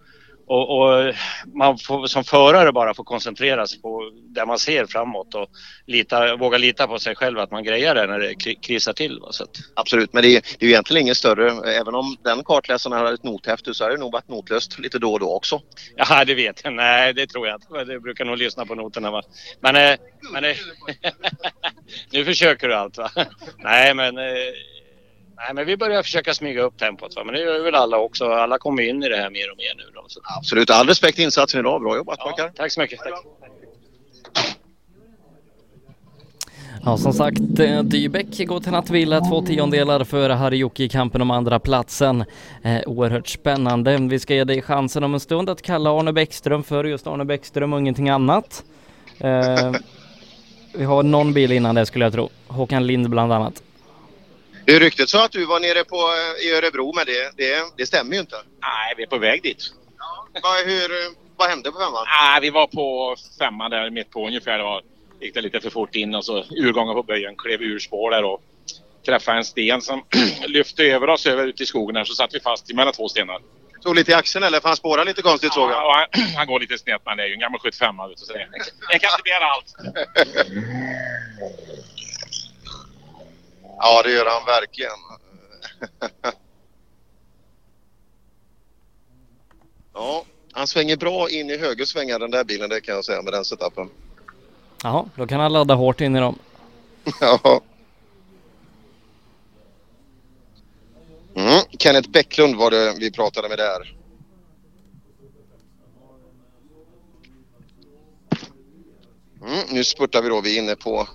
och, 0.47 0.79
och 0.79 1.13
man 1.55 1.77
får 1.77 2.07
som 2.07 2.23
förare 2.23 2.71
bara 2.71 2.93
får 2.93 3.03
koncentrera 3.03 3.67
sig 3.67 3.81
på 3.81 4.11
det 4.35 4.45
man 4.45 4.59
ser 4.59 4.85
framåt 4.85 5.35
och 5.35 5.47
lita, 5.87 6.35
våga 6.35 6.57
lita 6.57 6.87
på 6.87 6.99
sig 6.99 7.15
själv 7.15 7.39
att 7.39 7.51
man 7.51 7.63
grejar 7.63 7.95
det 7.95 8.07
när 8.07 8.19
det 8.19 8.33
kri- 8.33 8.59
krisar 8.61 8.93
till. 8.93 9.19
Va? 9.19 9.27
Så 9.31 9.43
att, 9.43 9.49
Absolut, 9.75 10.13
men 10.13 10.23
det 10.23 10.29
är, 10.35 10.41
det 10.59 10.65
är 10.65 10.67
ju 10.67 10.71
egentligen 10.71 11.01
ingen 11.01 11.15
större. 11.15 11.71
Även 11.71 11.95
om 11.95 12.17
den 12.23 12.43
kartläsaren 12.43 12.97
har 12.97 13.13
ett 13.13 13.23
nothäfte 13.23 13.73
så 13.73 13.83
har 13.83 13.91
det 13.91 13.97
nog 13.97 14.11
varit 14.11 14.27
notlöst 14.29 14.79
lite 14.79 14.99
då 14.99 15.13
och 15.13 15.19
då 15.19 15.35
också. 15.35 15.61
ja, 15.95 16.25
det 16.25 16.35
vet 16.35 16.61
jag. 16.63 16.73
Nej, 16.73 17.13
det 17.13 17.27
tror 17.27 17.47
jag 17.47 17.55
inte. 17.55 17.83
Det 17.93 17.99
brukar 17.99 18.25
nog 18.25 18.37
lyssna 18.37 18.65
på 18.65 18.75
noterna. 18.75 19.11
Va? 19.11 19.21
Men, 19.59 19.75
eh, 19.75 19.97
men 20.33 20.43
eh, 20.45 20.55
nu 22.11 22.25
försöker 22.25 22.67
du 22.67 22.75
allt 22.75 22.97
va? 22.97 23.11
Nej, 23.57 23.93
men 23.93 24.17
eh, 24.17 24.23
Nej, 25.45 25.53
men 25.53 25.65
vi 25.65 25.77
börjar 25.77 26.03
försöka 26.03 26.33
smyga 26.33 26.61
upp 26.61 26.77
tempot. 26.77 27.15
Va? 27.15 27.23
Men 27.23 27.33
det 27.33 27.41
gör 27.41 27.63
väl 27.63 27.75
alla 27.75 27.97
också. 27.97 28.25
Alla 28.25 28.57
kommer 28.57 28.83
in 28.83 29.03
i 29.03 29.09
det 29.09 29.17
här 29.17 29.29
mer 29.29 29.51
och 29.51 29.57
mer 29.57 29.75
nu. 29.77 29.83
Då, 29.93 30.05
så. 30.07 30.19
Absolut, 30.37 30.69
all 30.69 30.87
respekt 30.87 31.15
till 31.15 31.25
insatsen 31.25 31.59
idag. 31.59 31.81
Bra 31.81 31.95
jobbat 31.95 32.19
pojkar. 32.19 32.51
Tack 32.55 32.71
så 32.71 32.79
mycket. 32.81 32.99
Tack. 32.99 33.13
Ja, 36.85 36.97
som 36.97 37.13
sagt, 37.13 37.59
eh, 37.59 37.83
Dybeck 37.83 38.47
går 38.47 38.59
till 38.59 38.71
nattvila 38.71 39.21
två 39.21 39.41
tiondelar 39.41 40.03
före 40.03 40.33
Harjoki 40.33 40.83
i 40.83 40.89
kampen 40.89 41.21
om 41.21 41.31
andra 41.31 41.59
platsen. 41.59 42.23
Eh, 42.63 42.81
oerhört 42.85 43.27
spännande. 43.27 43.97
Vi 43.97 44.19
ska 44.19 44.35
ge 44.35 44.43
dig 44.43 44.61
chansen 44.61 45.03
om 45.03 45.13
en 45.13 45.19
stund 45.19 45.49
att 45.49 45.61
kalla 45.61 45.99
Arne 45.99 46.13
Bäckström 46.13 46.63
för 46.63 46.83
just 46.83 47.07
Arne 47.07 47.25
Bäckström 47.25 47.73
och 47.73 47.79
ingenting 47.79 48.09
annat. 48.09 48.63
Eh, 49.19 49.71
vi 50.73 50.83
har 50.83 51.03
någon 51.03 51.33
bil 51.33 51.51
innan 51.51 51.75
det 51.75 51.85
skulle 51.85 52.05
jag 52.05 52.13
tro. 52.13 52.29
Håkan 52.47 52.87
Lind 52.87 53.09
bland 53.09 53.33
annat. 53.33 53.63
Det 54.71 54.79
ryktet 54.79 55.09
så 55.09 55.17
att 55.17 55.31
du 55.31 55.45
var 55.45 55.59
nere 55.59 55.83
på, 55.83 55.95
eh, 55.95 56.47
i 56.47 56.51
Örebro 56.57 56.93
men 56.95 57.05
det, 57.05 57.37
det, 57.37 57.63
det 57.77 57.85
stämmer 57.85 58.13
ju 58.13 58.19
inte. 58.19 58.35
Nej, 58.35 58.93
vi 58.97 59.03
är 59.03 59.07
på 59.07 59.17
väg 59.17 59.43
dit. 59.43 59.63
Vad, 60.43 60.65
hur, 60.65 60.89
vad 61.37 61.49
hände 61.49 61.71
på 61.71 61.79
femman? 61.79 62.05
Nej, 62.21 62.41
vi 62.41 62.49
var 62.49 62.67
på 62.67 63.15
femman 63.39 63.71
där 63.71 63.89
mitt 63.89 64.09
på 64.11 64.27
ungefär. 64.27 64.57
Det 64.57 64.63
var, 64.63 64.81
gick 65.21 65.33
det 65.33 65.41
lite 65.41 65.59
för 65.59 65.69
fort 65.69 65.95
in 65.95 66.15
och 66.15 66.25
så 66.25 66.43
urgången 66.49 66.95
på 66.95 67.03
böjen 67.03 67.35
klev 67.35 67.61
ur 67.61 67.79
spår 67.79 68.11
där 68.11 68.23
och 68.23 68.41
träffade 69.05 69.37
en 69.37 69.45
sten 69.45 69.81
som 69.81 70.03
lyfte 70.47 70.83
över 70.83 71.09
oss 71.09 71.25
över 71.25 71.47
ut 71.47 71.61
i 71.61 71.65
skogen 71.65 71.93
där 71.93 72.03
så 72.03 72.13
satt 72.13 72.33
vi 72.33 72.39
fast 72.39 72.73
mellan 72.73 72.93
två 72.93 73.09
stenar. 73.09 73.39
Tog 73.83 73.95
lite 73.95 74.11
i 74.11 74.13
axeln 74.13 74.43
eller? 74.43 74.59
För 74.59 74.67
han 74.67 74.77
spårar 74.77 75.05
lite 75.05 75.21
konstigt 75.21 75.53
såg 75.53 75.71
jag. 75.71 75.77
Ja, 75.77 76.07
han, 76.11 76.23
han 76.35 76.47
går 76.47 76.59
lite 76.59 76.77
snett 76.77 77.01
men 77.05 77.17
det 77.17 77.23
är 77.23 77.27
ju 77.27 77.33
en 77.33 77.39
gammal 77.39 77.59
75 77.59 77.97
vet 77.97 78.09
du, 78.09 78.25
så 78.25 78.33
det, 78.33 78.47
det 78.91 78.99
kan 78.99 79.09
inte 79.11 79.23
begära 79.23 79.45
allt. 79.45 79.75
Ja, 83.81 84.01
det 84.03 84.11
gör 84.11 84.25
han 84.25 84.45
verkligen. 84.45 84.91
Ja, 89.93 90.25
han 90.51 90.67
svänger 90.67 90.97
bra 90.97 91.29
in 91.29 91.49
i 91.49 91.57
höger 91.57 91.85
svängar 91.85 92.19
den 92.19 92.31
där 92.31 92.43
bilen, 92.43 92.69
det 92.69 92.81
kan 92.81 92.95
jag 92.95 93.05
säga 93.05 93.21
med 93.21 93.33
den 93.33 93.45
setupen. 93.45 93.89
Jaha, 94.83 95.05
då 95.15 95.27
kan 95.27 95.39
han 95.39 95.53
ladda 95.53 95.73
hårt 95.73 96.01
in 96.01 96.15
i 96.15 96.19
dem. 96.19 96.39
Ja. 97.21 97.61
Mm. 101.35 101.61
Kenneth 101.79 102.09
Bäcklund 102.09 102.55
var 102.55 102.71
det 102.71 102.95
vi 102.99 103.11
pratade 103.11 103.49
med 103.49 103.57
där. 103.57 103.97
Mm. 109.41 109.65
Nu 109.71 109.83
spurtar 109.83 110.21
vi 110.21 110.29
då. 110.29 110.41
Vi 110.41 110.57
är 110.57 110.63
inne 110.63 110.75
på 110.75 111.07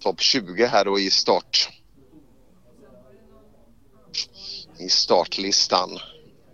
topp 0.00 0.20
20 0.20 0.66
här 0.66 0.84
då 0.84 0.98
i 0.98 1.10
start. 1.10 1.68
I 4.78 4.88
startlistan. 4.88 5.98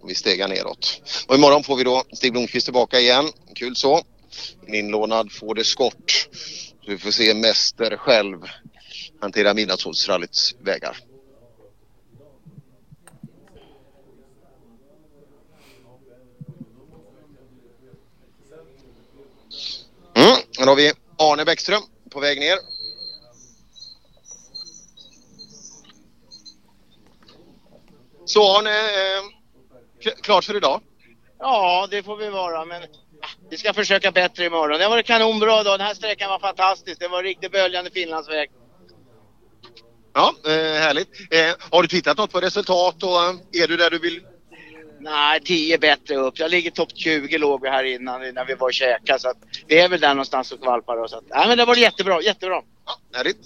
Vi 0.07 0.15
stegar 0.15 0.49
neråt. 0.49 1.03
Och 1.29 1.35
imorgon 1.35 1.65
får 1.65 1.77
vi 1.77 1.85
då 1.85 2.05
Stig 2.13 2.33
Blomqvist 2.33 2.67
tillbaka 2.67 3.01
igen. 3.01 3.29
Kul 3.55 3.77
så. 3.77 4.03
En 4.67 4.75
inlånad 4.75 5.33
Ford 5.33 5.59
Escort. 5.59 6.29
Så 6.85 6.91
vi 6.91 6.99
får 6.99 7.11
se 7.11 7.35
Mäster 7.35 7.97
själv 7.97 8.39
hantera 9.21 9.55
Midnattssolsrallyts 9.55 10.55
vägar. 10.61 10.97
Mm. 20.15 20.37
Här 20.59 20.67
har 20.67 20.77
vi 20.77 20.93
Arne 21.19 21.45
Bäckström 21.45 21.83
på 22.11 22.21
väg 22.21 22.41
ner. 22.41 22.76
Så 28.27 28.59
Arne, 28.59 28.71
eh, 28.71 29.23
k- 30.05 30.17
klart 30.23 30.45
för 30.45 30.57
idag? 30.57 30.81
Ja, 31.39 31.89
det 31.91 32.03
får 32.03 32.17
vi 32.17 32.29
vara, 32.31 32.65
men 32.65 32.83
ah, 32.83 32.87
vi 33.51 33.57
ska 33.57 33.73
försöka 33.75 34.11
bättre 34.11 34.45
imorgon. 34.45 34.79
Det 34.79 34.89
var 34.89 35.03
kanonbra 35.03 35.63
då. 35.63 35.71
Den 35.77 35.87
här 35.87 35.95
sträckan 35.95 36.31
var 36.31 36.39
fantastisk. 36.39 37.01
Det 37.01 37.09
var 37.09 37.23
riktigt 37.23 37.53
böljande 37.53 37.91
Finlandsväg. 37.91 38.51
Ja, 40.15 40.35
eh, 40.47 40.51
härligt. 40.81 41.09
Eh, 41.31 41.55
har 41.71 41.83
du 41.83 41.89
tittat 41.89 42.19
något 42.19 42.33
på 42.33 42.41
resultat 42.41 43.03
och 43.03 43.25
eh, 43.25 43.63
är 43.63 43.69
du 43.69 43.77
där 43.77 43.91
du 43.91 43.99
vill? 43.99 44.21
Nej, 45.01 45.41
10 45.41 45.79
bättre 45.79 46.17
upp. 46.17 46.39
Jag 46.39 46.51
ligger 46.51 46.71
topp 46.71 46.89
20 46.95 47.39
låg 47.39 47.63
vi 47.63 47.69
här 47.69 47.85
innan 47.85 48.21
när 48.35 48.45
vi 48.45 48.55
var 48.55 48.67
och 48.67 48.73
käkade. 48.75 49.19
Så 49.19 49.29
att 49.29 49.37
vi 49.67 49.79
är 49.79 49.89
väl 49.89 50.01
där 50.01 50.09
någonstans 50.09 50.53
och 50.53 50.59
skvalpar. 50.59 50.97
då, 50.97 51.09
Så 51.09 51.17
att, 51.19 51.25
nej, 51.29 51.49
men 51.49 51.59
det 51.59 51.65
var 51.65 51.77
jättebra, 51.77 52.23
jättebra. 52.23 52.63
Härligt. 53.15 53.39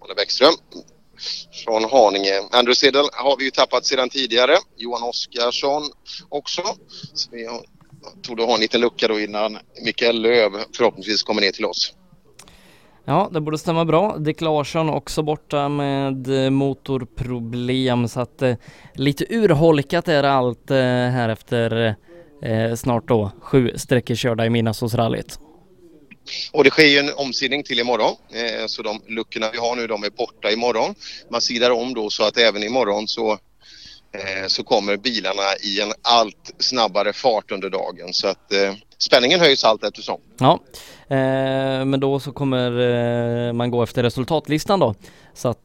Olle 0.00 0.14
Bäckström 0.16 0.54
från 1.64 1.84
Haninge. 1.84 2.32
Andrew 2.50 2.74
Sedel 2.74 3.04
har 3.12 3.36
vi 3.36 3.44
ju 3.44 3.50
tappat 3.50 3.86
sedan 3.86 4.08
tidigare. 4.08 4.56
Johan 4.76 5.02
Oskarsson 5.02 5.82
också. 6.28 6.62
Så 7.14 7.30
vi 7.32 7.48
tror 8.26 8.36
du 8.36 8.44
ha 8.44 8.54
en 8.54 8.60
liten 8.60 8.80
lucka 8.80 9.08
då 9.08 9.20
innan 9.20 9.58
Mikael 9.84 10.22
Löv 10.22 10.50
förhoppningsvis 10.76 11.22
kommer 11.22 11.40
ner 11.40 11.50
till 11.50 11.64
oss. 11.64 11.94
Ja, 13.04 13.28
det 13.32 13.40
borde 13.40 13.58
stämma 13.58 13.84
bra. 13.84 14.16
Dick 14.18 14.40
Larsson 14.40 14.90
också 14.90 15.22
borta 15.22 15.68
med 15.68 16.44
eh, 16.44 16.50
motorproblem 16.50 18.08
så 18.08 18.20
att 18.20 18.42
eh, 18.42 18.56
lite 18.94 19.24
urholkat 19.30 20.08
är 20.08 20.22
allt 20.22 20.70
eh, 20.70 20.76
här 20.76 21.28
efter 21.28 21.86
eh, 21.86 21.94
eh, 22.42 22.74
snart 22.74 23.08
då 23.08 23.30
sju 23.40 23.72
sträckor 23.76 24.14
körda 24.14 24.46
i 24.46 24.50
Midnattssolsrallyt. 24.50 25.38
Och 26.52 26.64
det 26.64 26.70
sker 26.70 26.86
ju 26.86 26.98
en 26.98 27.10
omsidning 27.16 27.62
till 27.62 27.78
imorgon. 27.78 28.16
Eh, 28.30 28.66
så 28.66 28.82
de 28.82 29.00
luckorna 29.06 29.50
vi 29.52 29.58
har 29.58 29.76
nu 29.76 29.86
de 29.86 30.04
är 30.04 30.10
borta 30.10 30.50
imorgon. 30.50 30.94
Man 31.30 31.40
sidar 31.40 31.70
om 31.70 31.94
då 31.94 32.10
så 32.10 32.24
att 32.24 32.38
även 32.38 32.62
imorgon 32.62 33.08
så, 33.08 33.32
eh, 33.32 34.46
så 34.46 34.64
kommer 34.64 34.96
bilarna 34.96 35.56
i 35.62 35.80
en 35.80 35.92
allt 36.02 36.54
snabbare 36.58 37.12
fart 37.12 37.50
under 37.52 37.70
dagen. 37.70 38.12
Så 38.12 38.28
att 38.28 38.52
eh, 38.52 38.74
spänningen 38.98 39.40
höjs 39.40 39.64
allt 39.64 39.84
eftersom. 39.84 40.20
Ja, 40.38 40.60
eh, 41.08 41.84
men 41.84 42.00
då 42.00 42.20
så 42.20 42.32
kommer 42.32 42.80
eh, 43.48 43.52
man 43.52 43.70
gå 43.70 43.82
efter 43.82 44.02
resultatlistan 44.02 44.80
då. 44.80 44.94
Så 45.34 45.48
att 45.48 45.64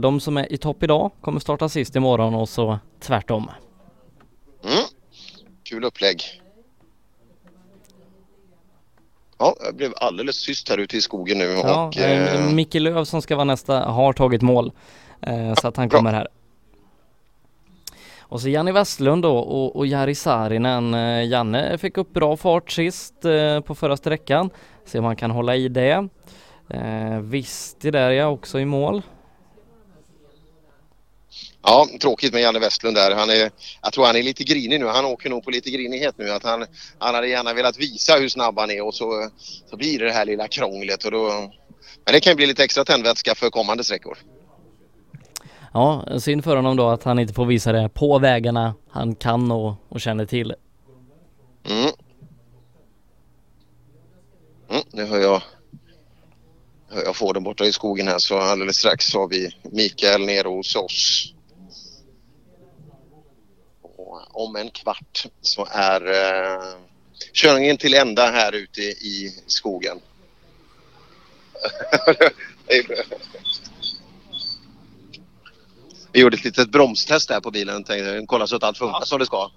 de 0.00 0.20
som 0.20 0.36
är 0.36 0.52
i 0.52 0.58
topp 0.58 0.82
idag 0.82 1.10
kommer 1.20 1.40
starta 1.40 1.68
sist 1.68 1.96
imorgon 1.96 2.34
och 2.34 2.48
så 2.48 2.78
tvärtom. 3.00 3.50
Mm. 4.64 4.84
Kul 5.72 5.84
upplägg. 5.84 6.22
Ja, 9.38 9.56
jag 9.64 9.76
blev 9.76 9.92
alldeles 9.96 10.46
tyst 10.46 10.68
här 10.68 10.78
ute 10.78 10.96
i 10.96 11.00
skogen 11.00 11.38
nu 11.38 11.44
Ja, 11.44 11.86
och 11.86 11.96
eh, 11.96 12.34
eh, 12.34 12.52
Micke 12.52 12.74
Löv 12.74 13.04
som 13.04 13.22
ska 13.22 13.36
vara 13.36 13.44
nästa 13.44 13.80
har 13.80 14.12
tagit 14.12 14.42
mål. 14.42 14.72
Eh, 15.22 15.54
så 15.54 15.68
att 15.68 15.76
han 15.76 15.88
kommer 15.88 16.12
här. 16.12 16.28
Och 18.20 18.40
så 18.40 18.48
Janne 18.48 18.72
Westlund 18.72 19.22
då 19.22 19.38
och, 19.38 19.76
och 19.76 19.86
Jari 19.86 20.14
Saarinen. 20.14 20.94
Eh, 20.94 21.24
Janne 21.24 21.78
fick 21.78 21.98
upp 21.98 22.12
bra 22.12 22.36
fart 22.36 22.70
sist 22.70 23.24
eh, 23.24 23.60
på 23.60 23.74
förra 23.74 23.96
sträckan. 23.96 24.50
Se 24.84 24.98
om 24.98 25.04
han 25.04 25.16
kan 25.16 25.30
hålla 25.30 25.56
i 25.56 25.68
det. 25.68 26.08
Eh, 26.68 27.18
Visti 27.20 27.90
där 27.90 28.10
ja, 28.10 28.26
också 28.26 28.60
i 28.60 28.64
mål. 28.64 29.02
Ja, 31.62 31.88
tråkigt 32.00 32.32
med 32.32 32.42
Janne 32.42 32.58
Westlund 32.58 32.96
där. 32.96 33.14
Han 33.14 33.30
är, 33.30 33.50
jag 33.82 33.92
tror 33.92 34.06
han 34.06 34.16
är 34.16 34.22
lite 34.22 34.44
grinig 34.44 34.80
nu. 34.80 34.86
Han 34.86 35.04
åker 35.04 35.30
nog 35.30 35.44
på 35.44 35.50
lite 35.50 35.70
grinighet 35.70 36.14
nu. 36.18 36.30
Att 36.30 36.42
han, 36.42 36.66
han 36.98 37.14
hade 37.14 37.28
gärna 37.28 37.54
velat 37.54 37.78
visa 37.78 38.16
hur 38.16 38.28
snabb 38.28 38.58
han 38.58 38.70
är 38.70 38.86
och 38.86 38.94
så, 38.94 39.30
så 39.70 39.76
blir 39.76 39.98
det 39.98 40.04
det 40.04 40.12
här 40.12 40.24
lilla 40.24 40.48
krånglet. 40.48 41.04
Och 41.04 41.10
då, 41.10 41.52
men 42.04 42.14
det 42.14 42.20
kan 42.20 42.36
bli 42.36 42.46
lite 42.46 42.64
extra 42.64 42.84
tändvätska 42.84 43.34
för 43.34 43.50
kommande 43.50 43.84
sträckor. 43.84 44.18
Ja, 45.72 46.06
synd 46.18 46.44
för 46.44 46.56
honom 46.56 46.76
då 46.76 46.88
att 46.88 47.04
han 47.04 47.18
inte 47.18 47.34
får 47.34 47.46
visa 47.46 47.72
det 47.72 47.88
på 47.88 48.18
vägarna 48.18 48.74
han 48.90 49.14
kan 49.14 49.50
och, 49.52 49.74
och 49.88 50.00
känner 50.00 50.26
till. 50.26 50.54
Mm. 51.68 51.90
Mm, 54.70 54.82
nu 54.92 55.04
hör 55.04 55.20
jag, 55.20 55.42
hör 56.90 57.02
jag 57.04 57.16
fåren 57.16 57.42
borta 57.42 57.64
i 57.64 57.72
skogen 57.72 58.08
här 58.08 58.18
så 58.18 58.38
alldeles 58.38 58.76
strax 58.76 59.14
har 59.14 59.28
vi 59.28 59.50
Mikael 59.62 60.26
nere 60.26 60.48
hos 60.48 60.76
oss. 60.76 61.32
Och 64.12 64.44
om 64.44 64.56
en 64.56 64.70
kvart 64.70 65.26
så 65.40 65.68
är 65.70 66.06
eh, 66.06 66.74
körningen 67.32 67.76
till 67.76 67.94
ända 67.94 68.30
här 68.30 68.52
ute 68.52 68.80
i 68.82 69.42
skogen. 69.46 70.00
Vi 76.12 76.20
gjorde 76.20 76.36
ett 76.36 76.44
litet 76.44 76.70
bromstest 76.70 77.28
där 77.28 77.40
på 77.40 77.50
bilen. 77.50 77.84
Tänkte, 77.84 78.24
kolla 78.26 78.46
så 78.46 78.56
att 78.56 78.62
allt 78.62 78.78
funkar 78.78 79.04
som 79.04 79.18
det 79.18 79.26
ska. 79.26 79.50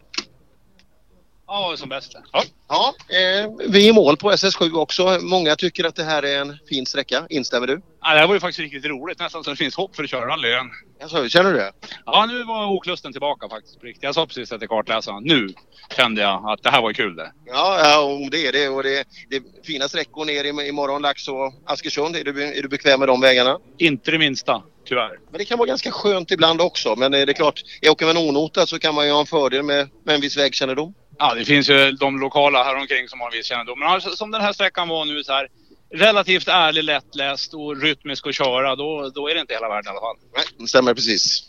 Ja, 1.47 1.75
som 1.77 1.89
bäst. 1.89 2.15
Ja, 2.31 2.43
ja 2.67 2.93
eh, 3.09 3.51
vi 3.69 3.85
är 3.85 3.89
i 3.89 3.93
mål 3.93 4.17
på 4.17 4.31
SS7 4.31 4.73
också. 4.73 5.19
Många 5.21 5.55
tycker 5.55 5.83
att 5.83 5.95
det 5.95 6.03
här 6.03 6.23
är 6.23 6.41
en 6.41 6.57
fin 6.69 6.85
sträcka. 6.85 7.27
Instämmer 7.29 7.67
du? 7.67 7.81
Ja, 8.01 8.13
det 8.13 8.19
här 8.19 8.27
var 8.27 8.33
ju 8.33 8.39
faktiskt 8.39 8.59
riktigt 8.59 8.85
roligt. 8.85 9.19
Nästan 9.19 9.43
så 9.43 9.49
det 9.49 9.55
finns 9.55 9.75
hopp 9.75 9.95
för 9.95 10.03
att 10.03 10.09
köra 10.09 10.27
rally 10.27 10.47
igen. 10.47 10.71
Alltså, 11.01 11.29
känner 11.29 11.51
du 11.51 11.57
det? 11.57 11.71
Ja, 12.05 12.25
nu 12.25 12.43
var 12.43 12.65
oklusten 12.65 13.11
tillbaka 13.11 13.49
faktiskt. 13.49 13.79
På 13.79 13.85
riktigt. 13.85 14.03
Jag 14.03 14.15
sa 14.15 14.25
precis 14.25 14.51
efter 14.51 14.67
kartläsaren. 14.67 15.23
Nu 15.23 15.53
kände 15.95 16.21
jag 16.21 16.49
att 16.49 16.63
det 16.63 16.69
här 16.69 16.81
var 16.81 16.93
kul 16.93 17.15
det. 17.15 17.31
Ja, 17.45 17.79
ja 17.83 17.99
och 17.99 18.31
det 18.31 18.47
är 18.47 18.51
det. 18.51 18.69
Och 18.69 18.83
det, 18.83 19.07
det 19.29 19.35
är 19.35 19.43
fina 19.63 19.87
sträckor 19.87 20.25
ner 20.25 20.43
i, 20.43 20.67
i 20.67 20.71
Morgonlax 20.71 21.27
och 21.27 21.53
Askersund. 21.65 22.15
Är 22.15 22.23
du, 22.23 22.43
är 22.43 22.61
du 22.61 22.67
bekväm 22.67 22.99
med 22.99 23.09
de 23.09 23.21
vägarna? 23.21 23.59
Inte 23.77 24.11
det 24.11 24.17
minsta, 24.17 24.63
tyvärr. 24.85 25.19
Men 25.31 25.37
det 25.37 25.45
kan 25.45 25.57
vara 25.57 25.67
ganska 25.67 25.91
skönt 25.91 26.31
ibland 26.31 26.61
också. 26.61 26.95
Men 26.95 27.11
det 27.11 27.21
är 27.21 27.33
klart, 27.33 27.61
åker 27.89 28.05
med 28.05 28.17
en 28.17 28.29
onota 28.29 28.65
så 28.65 28.79
kan 28.79 28.95
man 28.95 29.05
ju 29.05 29.11
ha 29.11 29.19
en 29.19 29.25
fördel 29.25 29.63
med, 29.63 29.89
med 30.05 30.15
en 30.15 30.21
viss 30.21 30.37
vägkännedom. 30.37 30.93
Ja, 31.17 31.33
det 31.33 31.45
finns 31.45 31.69
ju 31.69 31.91
de 31.91 32.19
lokala 32.19 32.63
här 32.63 32.75
omkring 32.75 33.07
som 33.07 33.19
har 33.19 33.27
en 33.27 33.37
viss 33.37 33.45
kännedom. 33.45 33.79
Men 33.79 34.01
som 34.01 34.31
den 34.31 34.41
här 34.41 34.53
sträckan 34.53 34.87
var 34.87 35.05
nu 35.05 35.23
så 35.23 35.33
här 35.33 35.47
relativt 35.89 36.47
ärlig, 36.47 36.83
lättläst 36.83 37.53
och 37.53 37.81
rytmisk 37.81 38.27
att 38.27 38.35
köra, 38.35 38.75
då, 38.75 39.09
då 39.09 39.29
är 39.29 39.35
det 39.35 39.41
inte 39.41 39.53
hela 39.53 39.69
världen 39.69 39.85
i 39.85 39.89
alla 39.89 39.99
fall. 39.99 40.17
Nej, 40.35 40.43
det 40.57 40.67
stämmer 40.67 40.93
precis. 40.93 41.43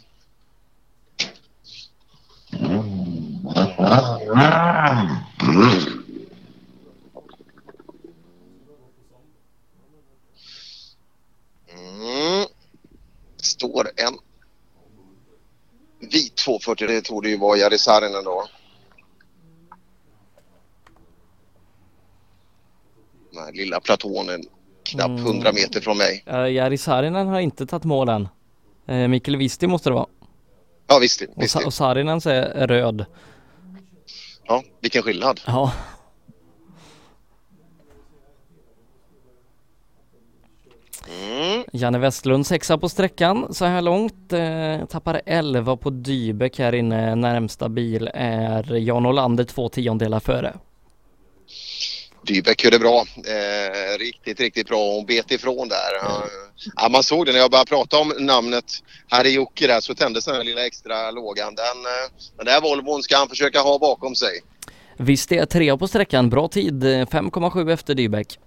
Mm. 11.69 12.47
Står 13.36 13.91
en 13.97 14.19
vit 16.11 16.36
240, 16.36 16.86
det 16.86 17.01
tror 17.01 17.27
ju 17.27 17.36
var 17.36 17.57
Jari 17.57 17.78
Saarinen 17.78 18.25
då. 18.25 18.49
Den 23.36 23.44
här 23.44 23.52
lilla 23.52 23.81
platån 23.81 24.28
är 24.28 24.40
knappt 24.82 25.08
Mm. 25.08 25.26
100 25.26 25.52
meter 25.52 25.81
från 25.81 25.98
mig. 25.98 26.24
Uh, 26.31 26.50
Jari 26.52 26.78
Saarinen 26.78 27.26
har 27.28 27.40
inte 27.40 27.66
tagit 27.66 27.84
mål 27.84 28.08
än. 28.08 28.28
Uh, 28.90 29.08
Mikael 29.08 29.36
Visti 29.36 29.66
måste 29.66 29.90
det 29.90 29.94
vara. 29.94 30.06
Ja 30.86 30.98
visst, 31.00 31.23
Och. 31.36 31.50
Sa- 31.50 31.66
och 31.66 31.74
Saarinen 31.74 32.20
är 32.24 32.66
röd. 32.66 33.05
Ja, 34.47 34.62
vilken 34.81 35.02
skillnad. 35.02 35.40
Ja. 35.47 35.73
Mm. 41.08 41.65
Janne 41.73 41.98
Westlund 41.98 42.47
sexa 42.47 42.78
på 42.78 42.89
sträckan 42.89 43.55
så 43.55 43.65
här 43.65 43.82
långt. 43.82 44.32
Eh, 44.32 44.86
tappar 44.89 45.23
11 45.26 45.76
på 45.76 45.90
Dybeck 45.90 46.58
här 46.58 46.74
inne. 46.74 47.15
Närmsta 47.15 47.68
bil 47.68 48.10
är 48.15 48.74
Jan 48.76 49.06
Olander 49.06 49.44
två 49.44 49.68
tiondelar 49.68 50.20
före. 50.20 50.55
Dybeck 52.26 52.64
gjorde 52.64 52.78
bra. 52.78 53.06
Eh, 53.16 53.98
riktigt, 53.98 54.40
riktigt 54.40 54.68
bra. 54.68 54.92
Hon 54.92 55.06
bet 55.06 55.30
ifrån 55.30 55.68
där. 55.68 55.92
Ja, 56.02 56.24
Ja, 56.76 56.88
man 56.88 57.02
såg 57.02 57.26
det 57.26 57.32
när 57.32 57.38
jag 57.38 57.50
började 57.50 57.68
prata 57.68 57.98
om 57.98 58.12
namnet 58.18 58.64
Harry 59.08 59.30
Jocke 59.30 59.66
där 59.66 59.80
så 59.80 59.94
tändes 59.94 60.24
den 60.24 60.34
här 60.34 60.44
lilla 60.44 60.66
extra 60.66 61.10
lågan. 61.10 61.55
Den, 61.55 61.66
eh, 61.66 62.10
den 62.36 62.46
där 62.46 62.60
Volvon 62.60 63.02
ska 63.02 63.16
han 63.16 63.28
försöka 63.28 63.60
ha 63.60 63.78
bakom 63.78 64.14
sig. 64.14 64.40
Visst 64.98 65.32
är 65.32 65.46
trea 65.46 65.76
på 65.76 65.88
sträckan. 65.88 66.30
Bra 66.30 66.48
tid. 66.48 66.84
eh, 66.84 67.06
5,7 67.06 67.72
efter 67.72 67.94
Dybeck. 67.94 68.38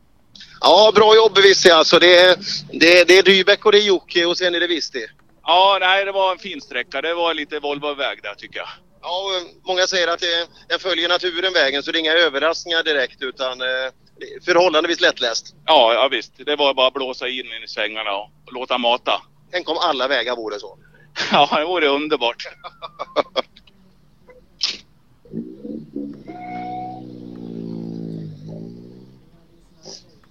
Ja, 0.61 0.91
bra 0.95 1.15
jobb 1.15 1.37
Visti 1.37 1.71
alltså. 1.71 1.99
Det 1.99 2.17
är, 2.19 2.35
det, 2.73 2.99
är- 2.99 3.05
det 3.05 3.17
är 3.17 3.23
Dybeck 3.23 3.65
och 3.65 3.71
det 3.71 3.77
är 3.77 3.87
Jocke 3.87 4.25
och 4.25 4.37
sen 4.37 4.55
är 4.55 4.59
det 4.59 4.67
Visti. 4.67 5.05
Ja, 5.43 5.77
nej, 5.81 6.05
det 6.05 6.11
var 6.11 6.31
en 6.31 6.37
fin 6.39 6.61
sträcka. 6.61 7.01
Det 7.01 7.13
var 7.13 7.33
lite 7.33 7.59
Volvo-väg 7.59 8.19
där 8.23 8.35
tycker 8.35 8.57
jag. 8.59 8.67
Ja, 9.01 9.41
många 9.63 9.87
säger 9.87 10.07
att 10.07 10.19
det, 10.19 10.47
den 10.67 10.79
följer 10.79 11.09
naturen 11.09 11.53
vägen 11.53 11.83
så 11.83 11.91
det 11.91 11.97
är 11.97 11.99
inga 11.99 12.13
överraskningar 12.13 12.83
direkt 12.83 13.21
utan 13.21 13.61
eh, 13.61 13.91
förhållandevis 14.45 15.01
lättläst. 15.01 15.55
Ja, 15.65 15.93
ja 15.93 16.07
visst. 16.07 16.33
Det 16.37 16.55
var 16.55 16.73
bara 16.73 16.87
att 16.87 16.93
blåsa 16.93 17.27
in 17.27 17.45
i 17.63 17.67
svängarna 17.67 18.11
och, 18.11 18.29
och 18.45 18.53
låta 18.53 18.77
mata. 18.77 19.21
Tänk 19.51 19.69
om 19.69 19.77
alla 19.77 20.07
vägar 20.07 20.35
vore 20.35 20.59
så. 20.59 20.77
Ja, 21.31 21.49
det 21.59 21.65
vore 21.65 21.87
underbart. 21.87 22.43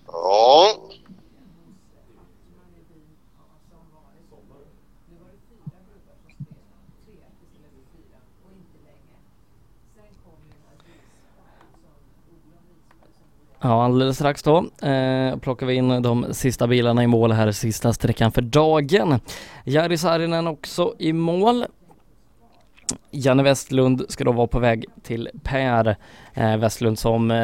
Ja. 0.07 0.88
Ja, 13.61 13.85
alldeles 13.85 14.17
strax 14.17 14.43
då 14.43 14.57
eh, 14.83 15.37
plockar 15.37 15.67
vi 15.67 15.75
in 15.75 16.03
de 16.03 16.35
sista 16.35 16.67
bilarna 16.67 17.03
i 17.03 17.07
mål 17.07 17.33
här, 17.33 17.53
sista 17.53 17.93
sträckan 17.93 18.33
för 18.33 18.43
dagen. 18.43 19.21
Jari 19.65 19.99
Saarinen 19.99 20.47
också 20.47 20.95
i 20.99 21.13
mål. 21.13 21.67
Janne 23.11 23.43
Westlund 23.43 24.05
ska 24.09 24.25
då 24.25 24.33
vara 24.33 24.47
på 24.47 24.59
väg 24.59 24.85
till 25.03 25.31
Per 25.43 25.97
eh, 26.35 26.57
Westlund 26.57 26.99
som 26.99 27.31
eh, 27.31 27.37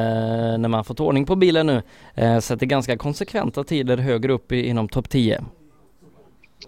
när 0.58 0.68
man 0.68 0.84
fått 0.84 1.00
ordning 1.00 1.26
på 1.26 1.36
bilen 1.36 1.66
nu 1.66 1.82
eh, 2.14 2.40
sätter 2.40 2.66
ganska 2.66 2.96
konsekventa 2.96 3.64
tider 3.64 3.96
högre 3.96 4.32
upp 4.32 4.52
i, 4.52 4.66
inom 4.66 4.88
topp 4.88 5.08
10. 5.08 5.44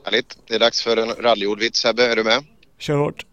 Härligt. 0.05 0.39
Det 0.47 0.55
är 0.55 0.59
dags 0.59 0.83
för 0.83 0.97
en 0.97 1.09
rallyordvits. 1.09 1.81
Sebbe, 1.81 2.13
är 2.13 2.17
du 2.17 2.25
med? 2.25 2.45
Kör 2.79 2.97
hårt. 2.97 3.27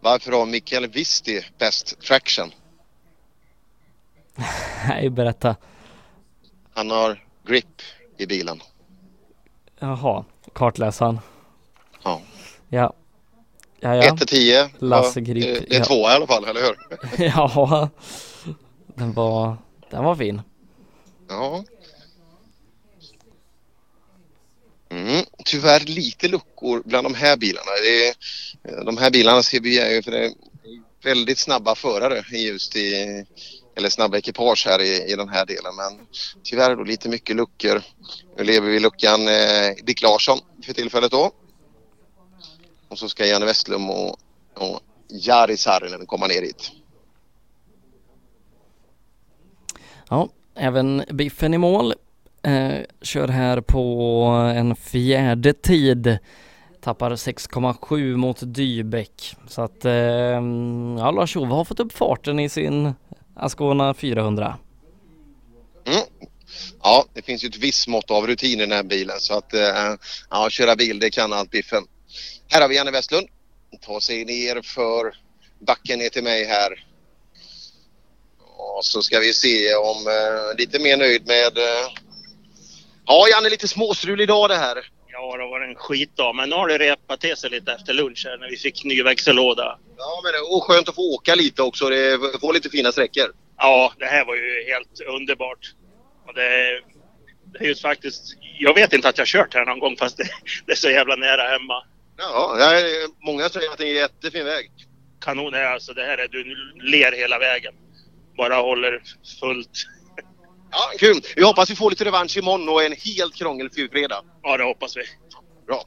Varför 0.00 0.32
har 0.32 0.46
Mikael 0.46 0.86
Visti 0.86 1.40
bäst 1.58 2.00
traction? 2.00 2.50
Nej, 4.88 5.10
berätta. 5.10 5.56
Han 6.74 6.90
har 6.90 7.24
grip 7.46 7.82
i 8.16 8.26
bilen. 8.26 8.60
Jaha, 9.78 10.24
kartläsaren. 10.52 11.20
Ja. 12.04 12.20
Ja. 12.68 12.92
Ja, 13.80 13.96
ja. 13.96 14.02
1 14.02 14.18
till 14.18 14.26
10. 14.26 14.70
Lasse 14.78 15.20
Grip. 15.20 15.44
Det 15.44 15.60
det 15.68 15.76
är 15.76 15.78
ja. 15.78 15.84
två 15.84 16.00
i 16.10 16.12
alla 16.12 16.26
fall, 16.26 16.44
eller 16.44 16.60
hur? 16.60 16.76
ja, 17.24 17.88
den 18.86 19.12
var, 19.12 19.56
den 19.90 20.04
var 20.04 20.16
fin. 20.16 20.42
Ja. 21.28 21.64
Mm, 24.88 25.24
tyvärr 25.44 25.80
lite 25.80 26.28
luckor 26.28 26.82
bland 26.84 27.06
de 27.06 27.14
här 27.14 27.36
bilarna. 27.36 27.70
Det 27.82 28.08
är, 28.08 28.84
de 28.84 28.98
här 28.98 29.10
bilarna 29.10 29.42
ser 29.42 29.60
vi 29.60 29.94
ju 29.94 30.02
för 30.02 30.10
det 30.10 30.24
är 30.24 30.32
väldigt 31.02 31.38
snabba 31.38 31.74
förare 31.74 32.24
i 32.32 32.48
just 32.48 32.76
i, 32.76 33.24
eller 33.76 33.88
snabba 33.88 34.16
ekipage 34.16 34.66
här 34.66 34.80
i, 34.82 35.12
i 35.12 35.16
den 35.16 35.28
här 35.28 35.46
delen. 35.46 35.76
Men 35.76 36.06
tyvärr 36.42 36.76
då 36.76 36.84
lite 36.84 37.08
mycket 37.08 37.36
luckor. 37.36 37.82
Nu 38.36 38.44
lever 38.44 38.68
vi 38.68 38.76
i 38.76 38.80
luckan 38.80 39.28
eh, 39.28 39.84
Dick 39.84 40.02
Larsson 40.02 40.38
för 40.64 40.72
tillfället 40.72 41.10
då. 41.10 41.32
Och 42.88 42.98
så 42.98 43.08
ska 43.08 43.26
Janne 43.26 43.46
Westlund 43.46 43.90
och, 43.90 44.16
och 44.54 44.80
Jari 45.08 45.56
Saarinen 45.56 46.06
komma 46.06 46.26
ner 46.26 46.42
hit. 46.42 46.72
Ja, 50.08 50.28
även 50.54 51.04
Biffen 51.10 51.54
i 51.54 51.58
mål. 51.58 51.94
Eh, 52.42 52.78
kör 53.02 53.28
här 53.28 53.60
på 53.60 54.24
en 54.54 54.76
fjärde 54.76 55.52
tid. 55.52 56.18
Tappar 56.80 57.10
6,7 57.10 58.16
mot 58.16 58.38
Dybeck. 58.42 59.36
Så 59.48 59.62
att 59.62 59.84
eh, 59.84 59.92
ja, 60.98 61.10
Lars-Ove 61.10 61.54
har 61.54 61.64
fått 61.64 61.80
upp 61.80 61.92
farten 61.92 62.40
i 62.40 62.48
sin 62.48 62.94
Ascona 63.40 63.94
400. 63.94 64.58
Mm. 65.86 66.00
Ja, 66.82 67.04
det 67.14 67.22
finns 67.22 67.44
ju 67.44 67.48
ett 67.48 67.56
visst 67.56 67.88
mått 67.88 68.10
av 68.10 68.26
rutin 68.26 68.60
i 68.60 68.66
den 68.66 68.72
här 68.72 68.82
bilen 68.82 69.20
så 69.20 69.34
att 69.34 69.54
eh, 69.54 69.94
ja, 70.30 70.50
köra 70.50 70.76
bil 70.76 70.98
det 70.98 71.10
kan 71.10 71.32
allt 71.32 71.50
Biffen. 71.50 71.84
Här 72.48 72.60
har 72.60 72.68
vi 72.68 72.76
Janne 72.76 72.90
Westlund. 72.90 73.28
Ta 73.80 74.00
sig 74.00 74.24
ner 74.24 74.62
för 74.62 75.14
backen 75.66 75.98
ner 75.98 76.08
till 76.08 76.22
mig 76.22 76.44
här. 76.44 76.84
Och 78.56 78.84
så 78.84 79.02
ska 79.02 79.20
vi 79.20 79.32
se 79.32 79.74
om 79.74 80.06
eh, 80.06 80.58
lite 80.58 80.78
mer 80.78 80.96
nöjd 80.96 81.26
med... 81.26 81.58
Eh... 81.58 81.88
Ja, 83.06 83.28
Janne 83.28 83.48
lite 83.48 83.68
småstrul 83.68 84.20
idag 84.20 84.50
det 84.50 84.56
här. 84.56 84.90
Ja, 85.22 85.36
det 85.36 85.46
var 85.46 85.60
en 85.60 85.74
skitdag. 85.74 86.34
Men 86.34 86.48
nu 86.48 86.54
har 86.54 86.68
det 86.68 86.78
repat 86.78 87.20
till 87.20 87.36
sig 87.36 87.50
lite 87.50 87.72
efter 87.72 87.94
lunch 87.94 88.26
här 88.26 88.38
när 88.38 88.50
vi 88.50 88.56
fick 88.56 88.84
ny 88.84 89.02
växellåda. 89.02 89.78
Ja, 89.96 90.20
men 90.24 90.32
det 90.32 90.38
är 90.38 90.60
skönt 90.60 90.88
att 90.88 90.94
få 90.94 91.14
åka 91.14 91.34
lite 91.34 91.62
också. 91.62 91.88
Det 91.88 92.18
får 92.40 92.52
lite 92.52 92.70
fina 92.70 92.92
sträckor. 92.92 93.32
Ja, 93.58 93.92
det 93.98 94.06
här 94.06 94.24
var 94.24 94.34
ju 94.34 94.64
helt 94.72 95.00
underbart. 95.00 95.74
Och 96.26 96.34
det, 96.34 96.80
det 97.52 97.58
är 97.64 97.68
just 97.68 97.82
faktiskt... 97.82 98.22
Jag 98.58 98.74
vet 98.74 98.92
inte 98.92 99.08
att 99.08 99.18
jag 99.18 99.26
kört 99.26 99.54
här 99.54 99.64
någon 99.64 99.78
gång 99.78 99.96
fast 99.96 100.16
det, 100.16 100.28
det 100.66 100.72
är 100.72 100.76
så 100.76 100.90
jävla 100.90 101.16
nära 101.16 101.42
hemma. 101.42 101.84
Ja, 102.16 102.56
många 103.20 103.48
säger 103.48 103.70
att 103.70 103.78
det 103.78 103.84
är 103.84 103.90
en 103.90 103.94
jättefin 103.94 104.44
väg. 104.44 104.70
Kanon 105.20 105.54
är 105.54 105.64
alltså 105.64 105.92
det 105.92 106.02
här 106.02 106.18
är 106.18 106.28
du 106.28 106.44
ler 106.82 107.12
hela 107.12 107.38
vägen. 107.38 107.74
Bara 108.36 108.54
håller 108.54 109.02
fullt. 109.40 109.86
Ja, 110.70 110.92
kul! 110.98 111.20
Vi 111.36 111.44
hoppas 111.44 111.70
vi 111.70 111.76
får 111.76 111.90
lite 111.90 112.04
revansch 112.04 112.36
imorgon 112.36 112.68
och 112.68 112.82
en 112.82 112.92
helt 112.92 113.34
krångelfri 113.34 113.88
fredag. 113.88 114.24
Ja, 114.42 114.56
det 114.56 114.64
hoppas 114.64 114.96
vi. 114.96 115.02
Bra. 115.66 115.84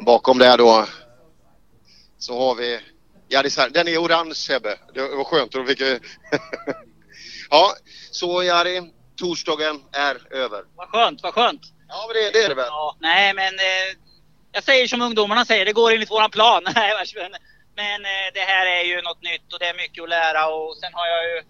Bakom 0.00 0.38
där 0.38 0.58
då 0.58 0.86
så 2.18 2.38
har 2.38 2.54
vi 2.54 2.80
Jari 3.28 3.50
Den 3.70 3.88
är 3.88 3.98
orange 3.98 4.34
Sebbe. 4.34 4.78
Det 4.94 5.00
var 5.00 5.24
skönt. 5.24 5.54
att 5.54 5.66
fick... 5.66 5.80
ja, 7.50 7.74
så 8.10 8.42
Jari, 8.42 8.82
torsdagen 9.16 9.82
är 9.92 10.34
över. 10.36 10.64
Vad 10.76 10.88
skönt, 10.88 11.22
vad 11.22 11.34
skönt. 11.34 11.62
Ja, 11.88 12.04
men 12.08 12.22
det, 12.22 12.30
det 12.30 12.44
är 12.44 12.48
det 12.48 12.54
väl. 12.54 12.66
Ja, 12.68 12.96
nej, 13.00 13.34
men 13.34 13.54
eh, 13.54 13.96
jag 14.52 14.64
säger 14.64 14.86
som 14.86 15.02
ungdomarna 15.02 15.44
säger, 15.44 15.64
det 15.64 15.72
går 15.72 15.92
enligt 15.92 16.10
våran 16.10 16.30
plan. 16.30 16.62
men 17.14 17.32
men 17.76 18.04
eh, 18.04 18.28
det 18.34 18.40
här 18.40 18.66
är 18.66 18.84
ju 18.84 19.02
något 19.02 19.22
nytt 19.22 19.52
och 19.52 19.58
det 19.58 19.66
är 19.66 19.74
mycket 19.74 20.02
att 20.02 20.08
lära 20.08 20.46
och 20.46 20.76
sen 20.76 20.90
har 20.94 21.06
jag 21.06 21.24
ju 21.24 21.42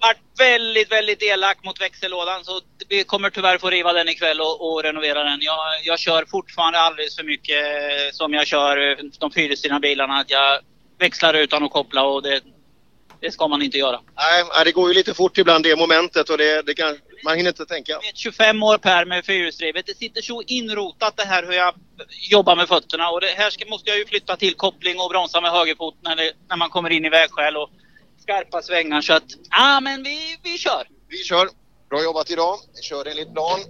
varit 0.00 0.20
väldigt, 0.38 0.92
väldigt 0.92 1.22
elak 1.22 1.64
mot 1.64 1.80
växellådan 1.80 2.44
så 2.44 2.60
vi 2.88 3.04
kommer 3.04 3.30
tyvärr 3.30 3.58
få 3.58 3.70
riva 3.70 3.92
den 3.92 4.08
ikväll 4.08 4.40
och, 4.40 4.72
och 4.72 4.82
renovera 4.82 5.24
den. 5.24 5.38
Jag, 5.40 5.58
jag 5.84 5.98
kör 5.98 6.24
fortfarande 6.24 6.78
alldeles 6.78 7.16
för 7.16 7.24
mycket 7.24 7.66
eh, 7.66 8.12
som 8.12 8.34
jag 8.34 8.46
kör 8.46 8.90
eh, 8.90 8.96
de 9.18 9.30
fyrhjulsdrivna 9.30 9.80
bilarna. 9.80 10.18
Att 10.18 10.30
jag 10.30 10.60
växlar 10.98 11.34
utan 11.34 11.62
att 11.62 11.70
koppla 11.70 12.02
och 12.02 12.22
det, 12.22 12.40
det 13.20 13.30
ska 13.30 13.48
man 13.48 13.62
inte 13.62 13.78
göra. 13.78 14.00
Nej, 14.16 14.64
det 14.64 14.72
går 14.72 14.88
ju 14.88 14.94
lite 14.94 15.14
fort 15.14 15.38
ibland 15.38 15.64
det 15.64 15.76
momentet 15.76 16.30
och 16.30 16.38
det, 16.38 16.62
det 16.62 16.74
kan, 16.74 16.98
man 17.24 17.36
hinner 17.36 17.50
inte 17.50 17.66
tänka. 17.66 18.00
25 18.14 18.62
år 18.62 18.78
Per 18.78 19.04
med 19.04 19.24
fyrhjulsdrivet. 19.24 19.86
Det 19.86 19.94
sitter 19.94 20.22
så 20.22 20.42
inrotat 20.42 21.16
det 21.16 21.24
här 21.24 21.42
hur 21.42 21.52
jag 21.52 21.74
jobbar 22.30 22.56
med 22.56 22.68
fötterna 22.68 23.10
och 23.10 23.20
det 23.20 23.26
här 23.26 23.50
ska, 23.50 23.64
måste 23.66 23.90
jag 23.90 23.98
ju 23.98 24.06
flytta 24.06 24.36
till 24.36 24.54
koppling 24.54 25.00
och 25.00 25.10
bromsa 25.10 25.40
med 25.40 25.50
högerfot 25.50 25.94
när, 26.00 26.16
när 26.48 26.56
man 26.56 26.70
kommer 26.70 26.90
in 26.90 27.04
i 27.04 27.08
vägskäl 27.08 27.56
och 27.56 27.70
skarpa 28.22 28.62
svängar 28.62 29.00
så 29.00 29.12
att, 29.12 29.24
ja 29.50 29.80
men 29.80 30.02
vi, 30.02 30.36
vi 30.42 30.58
kör. 30.58 30.88
Vi 31.08 31.16
kör. 31.16 31.48
Bra 31.90 32.02
jobbat 32.02 32.30
idag. 32.30 32.58
Vi 32.76 32.82
kör 32.82 33.06
enligt 33.06 33.32
plan. 33.32 33.60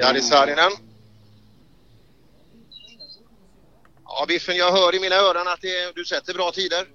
Jari 0.00 0.20
Saarinen. 0.20 0.72
Ja 4.04 4.24
Biffen, 4.28 4.56
jag 4.56 4.72
hör 4.72 4.94
i 4.94 5.00
mina 5.00 5.16
öron 5.16 5.48
att 5.48 5.60
det, 5.60 5.94
du 5.94 6.04
sätter 6.04 6.34
bra 6.34 6.50
tider. 6.50 6.86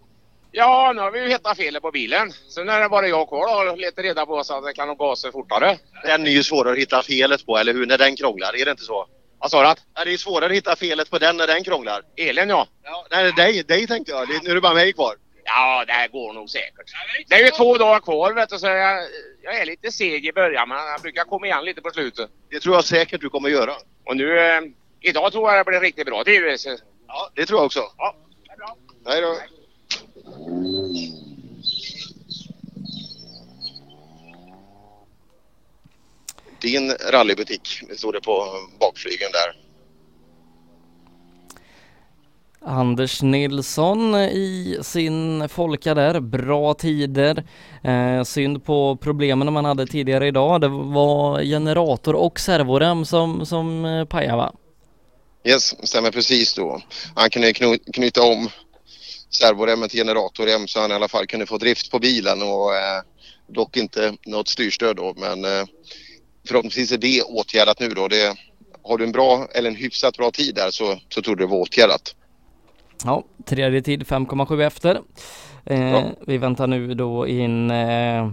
Ja, 0.51 0.91
nu 0.95 1.01
har 1.01 1.11
vi 1.11 1.19
ju 1.19 1.29
hittat 1.29 1.57
felet 1.57 1.81
på 1.81 1.91
bilen. 1.91 2.31
Sen 2.31 2.69
är 2.69 2.79
det 2.79 2.89
bara 2.89 3.07
jag 3.07 3.27
kvar 3.27 3.65
då 3.65 3.71
och 3.71 3.77
letar 3.77 4.03
reda 4.03 4.25
på 4.25 4.43
så 4.43 4.57
att 4.57 4.63
den 4.63 4.73
kan 4.73 4.97
gasa 4.97 5.31
fortare. 5.31 5.77
Den 6.05 6.27
är 6.27 6.31
ju 6.31 6.43
svårare 6.43 6.73
att 6.73 6.79
hitta 6.79 7.03
felet 7.03 7.45
på, 7.45 7.57
eller 7.57 7.73
hur? 7.73 7.85
När 7.85 7.97
den 7.97 8.15
krånglar, 8.15 8.55
är 8.61 8.65
det 8.65 8.71
inte 8.71 8.83
så? 8.83 9.07
Vad 9.39 9.51
sa 9.51 9.61
du? 9.61 9.81
Ja, 9.93 10.05
det 10.05 10.13
är 10.13 10.17
svårare 10.17 10.45
att 10.45 10.51
hitta 10.51 10.75
felet 10.75 11.09
på 11.09 11.17
den 11.17 11.37
när 11.37 11.47
den 11.47 11.63
krånglar. 11.63 12.01
Elen 12.17 12.49
ja. 12.49 12.67
ja 12.83 13.05
nej, 13.11 13.31
dig, 13.31 13.63
dig 13.63 13.87
tänkte 13.87 14.11
jag. 14.11 14.29
Nu 14.43 14.51
är 14.51 14.55
det 14.55 14.61
bara 14.61 14.73
mig 14.73 14.93
kvar. 14.93 15.15
Ja, 15.43 15.85
det 15.87 15.93
här 15.93 16.07
går 16.07 16.33
nog 16.33 16.49
säkert. 16.49 16.91
Det 17.27 17.35
är 17.35 17.45
ju 17.45 17.49
två 17.51 17.77
dagar 17.77 17.99
kvar 17.99 18.33
vet 18.33 18.49
du, 18.49 18.57
så 18.59 18.67
jag, 18.67 19.03
jag 19.41 19.57
är 19.61 19.65
lite 19.65 19.91
seg 19.91 20.25
i 20.25 20.31
början 20.31 20.69
men 20.69 20.77
jag 20.77 21.01
brukar 21.01 21.23
komma 21.23 21.45
igen 21.45 21.65
lite 21.65 21.81
på 21.81 21.89
slutet. 21.89 22.29
Det 22.49 22.59
tror 22.59 22.75
jag 22.75 22.85
säkert 22.85 23.21
du 23.21 23.29
kommer 23.29 23.49
göra. 23.49 23.73
Och 24.05 24.17
nu, 24.17 24.39
eh, 24.39 24.61
idag 24.99 25.31
tror 25.31 25.49
jag 25.49 25.59
det 25.59 25.69
blir 25.71 25.79
riktigt 25.79 26.05
bra 26.05 26.23
tid. 26.23 26.43
Ja, 27.07 27.29
det 27.35 27.45
tror 27.45 27.59
jag 27.59 27.65
också. 27.65 27.83
Ja, 27.97 28.15
det 28.45 28.53
är 28.53 28.57
bra. 28.57 28.75
Hej 29.05 29.21
då. 29.21 29.37
Din 36.61 36.91
rallybutik, 37.11 37.67
står 37.97 38.13
det 38.13 38.21
på 38.21 38.45
bakflygen 38.79 39.31
där. 39.31 39.61
Anders 42.65 43.21
Nilsson 43.21 44.15
i 44.15 44.77
sin 44.81 45.49
Folka 45.49 45.93
där, 45.93 46.19
bra 46.19 46.73
tider. 46.73 47.43
Eh, 47.83 48.23
synd 48.23 48.65
på 48.65 48.97
problemen 49.01 49.53
man 49.53 49.65
hade 49.65 49.87
tidigare 49.87 50.27
idag. 50.27 50.61
Det 50.61 50.67
var 50.67 51.41
generator 51.41 52.15
och 52.15 52.39
servorem 52.39 53.05
som, 53.05 53.45
som 53.45 53.85
eh, 53.85 54.05
pajade 54.05 54.37
va? 54.37 54.53
Yes, 55.43 55.87
stämmer 55.87 56.11
precis 56.11 56.53
då. 56.53 56.81
Han 57.15 57.29
kunde 57.29 57.53
knyta 57.93 58.23
om 58.23 58.49
servoremmen 59.31 59.89
till 59.89 59.99
generatorrem 59.99 60.67
så 60.67 60.79
han 60.79 60.91
i 60.91 60.93
alla 60.93 61.07
fall 61.07 61.27
kunde 61.27 61.45
få 61.45 61.57
drift 61.57 61.91
på 61.91 61.99
bilen 61.99 62.41
och 62.41 62.75
eh, 62.75 63.01
dock 63.47 63.77
inte 63.77 64.13
något 64.25 64.47
styrstöd 64.47 64.95
då 64.95 65.13
men 65.17 65.45
eh, 65.45 65.65
förhoppningsvis 66.47 66.91
är 66.91 66.97
det 66.97 67.21
åtgärdat 67.21 67.79
nu 67.79 67.89
då. 67.89 68.07
Det, 68.07 68.35
har 68.83 68.97
du 68.97 69.03
en 69.03 69.11
bra 69.11 69.47
eller 69.53 69.69
en 69.69 69.75
hyfsat 69.75 70.17
bra 70.17 70.31
tid 70.31 70.55
där 70.55 70.71
så, 70.71 70.99
så 71.09 71.21
tror 71.21 71.35
det 71.35 71.45
vara 71.45 71.61
åtgärdat. 71.61 72.15
Ja, 73.03 73.23
tredje 73.45 73.81
tid 73.81 74.03
5,7 74.03 74.65
efter. 74.67 75.01
Eh, 75.65 76.05
vi 76.27 76.37
väntar 76.37 76.67
nu 76.67 76.93
då 76.93 77.27
in 77.27 77.71
eh, 77.71 78.31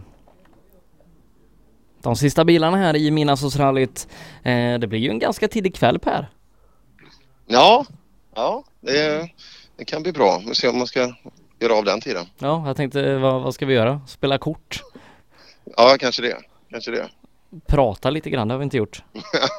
de 2.02 2.16
sista 2.16 2.44
bilarna 2.44 2.76
här 2.76 2.96
i 2.96 3.10
Midnattsrallyt. 3.10 4.08
Eh, 4.42 4.78
det 4.78 4.86
blir 4.86 4.98
ju 4.98 5.10
en 5.10 5.18
ganska 5.18 5.48
tidig 5.48 5.74
kväll 5.74 5.98
Per. 5.98 6.28
Ja, 7.46 7.86
ja 8.34 8.64
det, 8.80 9.30
det 9.78 9.84
kan 9.84 10.02
bli 10.02 10.12
bra. 10.12 10.38
Vi 10.38 10.46
får 10.46 10.54
se 10.54 10.68
om 10.68 10.78
man 10.78 10.86
ska 10.86 11.14
göra 11.60 11.74
av 11.74 11.84
den 11.84 12.00
tiden. 12.00 12.26
Ja, 12.38 12.66
jag 12.66 12.76
tänkte 12.76 13.16
vad, 13.18 13.42
vad 13.42 13.54
ska 13.54 13.66
vi 13.66 13.74
göra? 13.74 14.00
Spela 14.06 14.38
kort? 14.38 14.82
Ja, 15.76 15.96
kanske 16.00 16.22
det. 16.22 16.38
Kanske 16.70 16.90
det. 16.90 17.08
Prata 17.66 18.10
lite 18.10 18.30
grann, 18.30 18.48
det 18.48 18.54
har 18.54 18.58
vi 18.58 18.64
inte 18.64 18.76
gjort. 18.76 19.02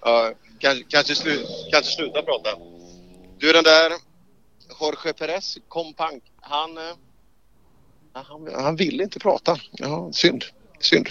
ja, 0.00 0.32
kanske, 0.58 0.84
kanske, 0.88 1.14
slu, 1.14 1.44
kanske 1.72 1.92
sluta 1.92 2.22
prata. 2.22 2.48
Du 3.38 3.52
den 3.52 3.64
där 3.64 3.92
Jorge 4.80 5.12
Perez, 5.12 5.58
kompank, 5.68 6.22
han, 6.40 6.78
eh, 6.78 6.94
han, 8.12 8.48
han 8.54 8.76
vill 8.76 9.00
inte 9.00 9.18
prata. 9.18 9.56
Ja, 9.72 10.10
synd, 10.12 10.44
synd. 10.80 11.08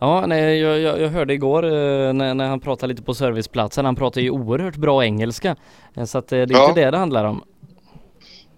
Ja, 0.00 0.26
nej, 0.26 0.58
jag, 0.58 0.80
jag, 0.80 1.00
jag 1.00 1.08
hörde 1.08 1.34
igår 1.34 1.64
eh, 1.64 2.12
när, 2.12 2.34
när, 2.34 2.48
han 2.48 2.60
pratade 2.60 2.92
lite 2.92 3.02
på 3.02 3.14
serviceplatsen. 3.14 3.84
Han 3.84 3.96
pratar 3.96 4.20
ju 4.20 4.30
oerhört 4.30 4.76
bra 4.76 5.04
engelska. 5.04 5.56
Eh, 5.96 6.04
så 6.04 6.18
att 6.18 6.28
det 6.28 6.36
är 6.36 6.46
ja. 6.50 6.68
inte 6.68 6.80
det 6.80 6.90
det 6.90 6.96
handlar 6.98 7.24
om. 7.24 7.44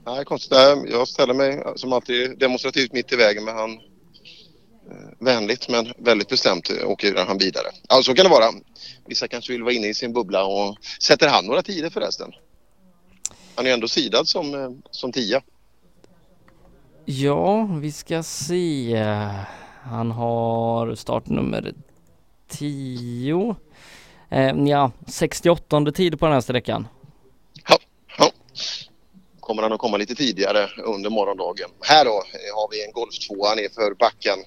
Nej, 0.07 0.25
konstigt. 0.25 0.59
Jag 0.91 1.09
ställer 1.09 1.35
mig 1.35 1.63
som 1.77 1.93
alltid 1.93 2.39
demonstrativt 2.39 2.93
mitt 2.93 3.13
i 3.13 3.17
vägen 3.17 3.45
men 3.45 3.57
han 3.57 3.81
vänligt 5.19 5.69
men 5.69 5.93
väldigt 5.99 6.29
bestämt 6.29 6.71
åker 6.85 7.25
han 7.27 7.39
vidare. 7.39 7.67
Ja, 7.89 8.03
så 8.03 8.15
kan 8.15 8.25
det 8.25 8.31
vara. 8.31 8.47
Vissa 9.07 9.29
kanske 9.29 9.53
vill 9.53 9.63
vara 9.63 9.75
inne 9.75 9.89
i 9.89 9.95
sin 9.95 10.13
bubbla 10.13 10.45
och 10.45 10.77
sätter 11.03 11.29
han 11.29 11.47
några 11.47 11.63
tider 11.63 11.91
förresten? 11.91 12.33
Han 13.55 13.67
är 13.67 13.73
ändå 13.73 13.89
sidad 13.89 14.29
som, 14.29 14.55
eh, 14.55 14.71
som 14.91 15.13
tia. 15.13 15.43
Ja, 17.05 17.65
vi 17.65 17.93
ska 17.93 18.23
se. 18.23 18.97
Han 19.85 20.11
har 20.11 20.95
startnummer 20.95 21.75
10. 22.49 23.57
Eh, 24.31 24.55
ja, 24.67 24.91
68 25.07 25.93
tid 25.93 26.19
på 26.21 26.27
den 26.27 26.35
här 26.35 26.41
sträckan. 26.41 26.89
Ja, 27.69 27.79
ja. 28.19 28.31
Kommer 29.41 29.63
han 29.63 29.73
att 29.73 29.79
komma 29.79 29.97
lite 29.97 30.15
tidigare 30.15 30.69
under 30.85 31.11
morgondagen. 31.11 31.71
Här 31.81 32.05
då 32.05 32.11
eh, 32.11 32.55
har 32.55 32.71
vi 32.71 32.85
en 32.85 32.93
Golf 32.93 33.19
2 33.29 33.35
nerför 33.35 33.95
backen. 33.95 34.39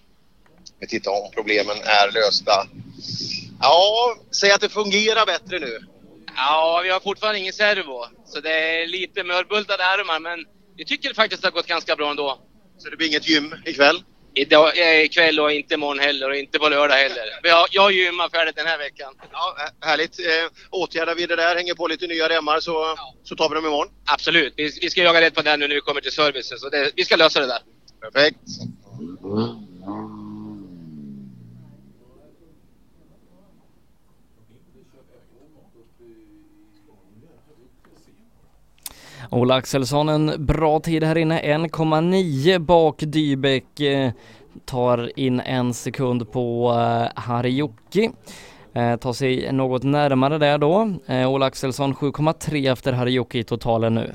Vi 0.80 0.88
tittar 0.88 1.11
om 1.11 1.31
problemen 1.33 1.77
är 1.77 2.11
lösta. 2.11 2.67
Ja, 3.61 4.15
säg 4.31 4.51
att 4.51 4.61
det 4.61 4.69
fungerar 4.69 5.25
bättre 5.25 5.59
nu. 5.59 5.80
Ja, 6.35 6.81
vi 6.83 6.89
har 6.89 6.99
fortfarande 6.99 7.39
ingen 7.39 7.53
servo. 7.53 8.05
Så 8.25 8.39
det 8.39 8.81
är 8.81 8.88
lite 8.88 9.23
mörbultade 9.23 9.85
armar 9.85 10.19
men 10.19 10.45
vi 10.77 10.85
tycker 10.85 11.14
faktiskt 11.14 11.39
att 11.39 11.41
det 11.41 11.47
har 11.55 11.61
gått 11.61 11.67
ganska 11.67 11.95
bra 11.95 12.09
ändå. 12.09 12.39
Så 12.77 12.89
det 12.89 12.97
blir 12.97 13.07
inget 13.07 13.30
gym 13.30 13.55
ikväll? 13.65 14.03
Idag, 14.35 14.77
eh, 14.77 15.03
ikväll 15.03 15.39
och 15.39 15.51
inte 15.51 15.73
imorgon 15.73 15.99
heller 15.99 16.30
och 16.30 16.35
inte 16.35 16.59
på 16.59 16.69
lördag 16.69 16.95
heller. 16.95 17.23
Jag, 17.43 17.67
jag 17.72 17.91
gymmar 17.91 18.30
färdigt 18.30 18.55
den 18.55 18.67
här 18.67 18.77
veckan. 18.77 19.14
Ja, 19.31 19.57
härligt. 19.81 20.19
Eh, 20.19 20.25
åtgärdar 20.69 21.15
vi 21.15 21.25
det 21.25 21.35
där, 21.35 21.55
hänger 21.55 21.73
på 21.73 21.88
lite 21.88 22.07
nya 22.07 22.30
remmar 22.30 22.59
så, 22.59 22.95
så 23.23 23.35
tar 23.35 23.49
vi 23.49 23.55
dem 23.55 23.65
imorgon. 23.65 23.88
Absolut. 24.05 24.53
Vi, 24.57 24.72
vi 24.81 24.89
ska 24.89 25.03
jaga 25.03 25.22
rätt 25.22 25.35
på 25.35 25.41
den 25.41 25.59
nu 25.59 25.67
när 25.67 25.75
vi 25.75 25.81
kommer 25.81 26.01
till 26.01 26.11
servicen. 26.11 26.59
Så 26.59 26.69
det, 26.69 26.91
vi 26.95 27.05
ska 27.05 27.15
lösa 27.15 27.39
det 27.39 27.47
där. 27.47 27.59
Perfekt. 28.01 28.39
Ola 39.31 39.55
Axelsson 39.55 40.09
en 40.09 40.45
bra 40.45 40.79
tid 40.79 41.03
här 41.03 41.17
inne, 41.17 41.41
1,9 41.41 42.59
bak 42.59 42.95
Dybeck. 42.99 43.79
Eh, 43.79 44.11
tar 44.65 45.19
in 45.19 45.39
en 45.39 45.73
sekund 45.73 46.31
på 46.31 46.71
eh, 46.71 47.21
Harjoki. 47.21 48.11
Eh, 48.73 48.95
tar 48.95 49.13
sig 49.13 49.51
något 49.51 49.83
närmare 49.83 50.37
där 50.37 50.57
då. 50.57 50.93
Eh, 51.07 51.29
Ola 51.31 51.45
Axelsson 51.45 51.95
7,3 51.95 52.71
efter 52.71 52.93
Harjoki 52.93 53.39
i 53.39 53.43
totalen 53.43 53.95
nu. 53.95 54.13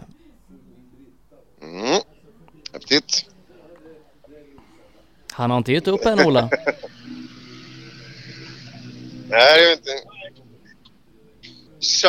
Mm. 1.62 2.00
Häftigt. 2.72 3.26
Han 5.32 5.50
har 5.50 5.58
inte 5.58 5.72
gett 5.72 5.88
upp 5.88 6.06
än 6.06 6.26
Ola. 6.26 6.40
Nej, 9.28 9.60
det 9.60 9.68
är 9.68 9.72
inte. 9.72 9.90
So 11.80 12.08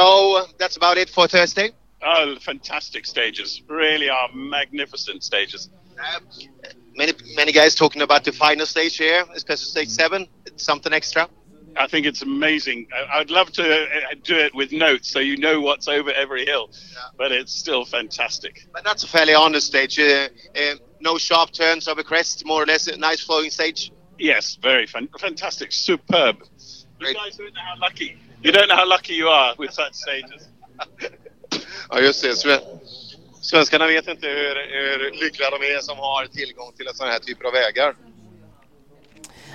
that's 0.59 0.77
about 0.81 0.97
it 0.97 1.09
for 1.09 1.27
Thursday. 1.27 1.71
Oh, 2.03 2.35
fantastic 2.39 3.05
stages. 3.05 3.61
Really 3.67 4.09
are 4.09 4.29
magnificent 4.33 5.23
stages. 5.23 5.69
Many 6.95 7.13
many 7.35 7.51
guys 7.51 7.75
talking 7.75 8.01
about 8.01 8.23
the 8.23 8.31
final 8.31 8.65
stage 8.65 8.97
here, 8.97 9.23
especially 9.35 9.65
stage 9.65 9.89
seven. 9.89 10.27
It's 10.45 10.63
something 10.63 10.93
extra. 10.93 11.29
I 11.77 11.87
think 11.87 12.05
it's 12.05 12.21
amazing. 12.21 12.87
I- 12.93 13.19
I'd 13.19 13.29
love 13.31 13.51
to 13.53 13.63
uh, 13.63 13.87
do 14.23 14.35
it 14.35 14.53
with 14.53 14.71
notes 14.73 15.09
so 15.09 15.19
you 15.19 15.37
know 15.37 15.61
what's 15.61 15.87
over 15.87 16.11
every 16.11 16.45
hill, 16.45 16.69
but 17.17 17.31
it's 17.31 17.53
still 17.53 17.85
fantastic. 17.85 18.67
But 18.73 18.83
that's 18.83 19.03
a 19.03 19.07
fairly 19.07 19.33
honest 19.33 19.67
stage. 19.67 19.97
Uh, 19.97 20.27
uh, 20.55 20.75
no 20.99 21.17
sharp 21.17 21.51
turns 21.51 21.87
over 21.87 22.03
crest, 22.03 22.45
more 22.45 22.61
or 22.63 22.65
less 22.65 22.87
a 22.87 22.97
nice 22.97 23.21
flowing 23.21 23.49
stage. 23.51 23.91
Yes, 24.19 24.57
very 24.61 24.85
fan- 24.85 25.09
fantastic, 25.19 25.71
superb. 25.71 26.37
You 26.99 27.13
guys 27.13 27.37
don't 27.37 27.53
know 27.53 27.61
how 27.61 27.79
lucky. 27.79 28.17
You 28.43 28.51
don't 28.51 28.67
know 28.67 28.75
how 28.75 28.87
lucky 28.87 29.13
you 29.13 29.29
are 29.29 29.55
with 29.57 29.71
such 29.71 29.93
stages. 29.93 30.49
Ja, 31.89 31.99
just 31.99 32.23
det. 32.23 32.29
Sve- 32.29 32.59
Svenskarna 33.41 33.87
vet 33.87 34.07
inte 34.07 34.27
hur, 34.27 34.55
hur 34.55 35.11
lyckliga 35.23 35.49
de 35.49 35.55
är 35.55 35.79
som 35.81 35.97
har 35.97 36.25
tillgång 36.25 36.71
till 36.77 36.85
sådana 36.93 37.11
här 37.13 37.19
typer 37.19 37.45
av 37.45 37.53
vägar. 37.53 37.95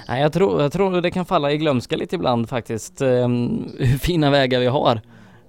Nej, 0.09 0.23
jag 0.23 0.33
tror, 0.33 0.63
jag 0.63 0.73
tror 0.73 1.01
det 1.01 1.11
kan 1.11 1.27
falla 1.27 1.53
i 1.53 1.57
glömska 1.59 1.97
lite 1.97 2.15
ibland 2.17 2.49
faktiskt, 2.49 3.01
eh, 3.01 3.29
hur 3.79 3.99
fina 3.99 4.31
vägar 4.31 4.61
vi 4.61 4.67
har. 4.67 5.01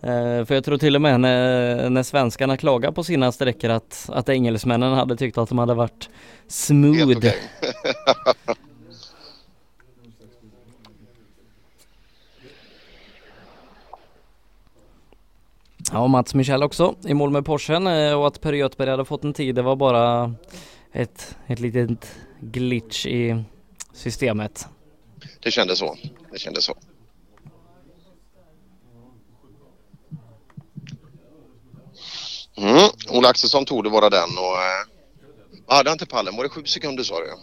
Eh, 0.02 0.46
för 0.46 0.54
jag 0.54 0.64
tror 0.64 0.78
till 0.78 0.96
och 0.96 1.02
med 1.02 1.20
när, 1.20 1.90
när 1.90 2.04
svenskarna 2.04 2.58
klagar 2.58 2.92
på 2.92 3.04
sina 3.04 3.32
sträckor 3.32 3.70
att, 3.70 4.10
att 4.14 4.30
engelsmännen 4.30 4.94
hade 4.94 5.16
tyckt 5.18 5.38
att 5.38 5.50
de 5.50 5.58
hade 5.58 5.74
varit 5.74 6.10
smooth. 6.48 7.28
Ja, 15.92 16.08
Mats 16.08 16.34
Michel 16.34 16.64
också 16.64 16.96
i 17.08 17.14
mål 17.14 17.30
med 17.30 17.46
Porschen 17.46 17.88
eh, 17.88 18.14
och 18.20 18.28
att 18.28 18.42
Per 18.42 18.54
Göthberg 18.54 18.90
hade 18.90 19.06
fått 19.06 19.24
en 19.24 19.34
tid, 19.34 19.56
det 19.56 19.62
var 19.62 19.76
bara 19.76 20.34
ett, 20.92 21.38
ett 21.48 21.60
litet 21.60 22.12
glitch 22.40 23.06
i 23.06 23.44
systemet. 23.94 24.68
Det 25.44 25.52
kändes 25.52 25.80
så. 25.80 25.98
Det 26.32 26.40
kändes 26.40 26.64
så. 26.66 26.76
Mm. 32.58 32.90
Ola 33.10 33.30
Axelsson 33.30 33.66
tog 33.66 33.84
det 33.84 33.90
vara 33.90 34.10
den 34.10 34.30
och... 34.38 34.58
Eh, 35.70 35.76
hade 35.76 35.90
han 35.90 35.98
till 35.98 36.08
pallen? 36.08 36.36
Var 36.36 36.44
det 36.44 36.50
sju 36.50 36.66
sekunder 36.66 37.04
sa 37.04 37.20
du? 37.20 37.34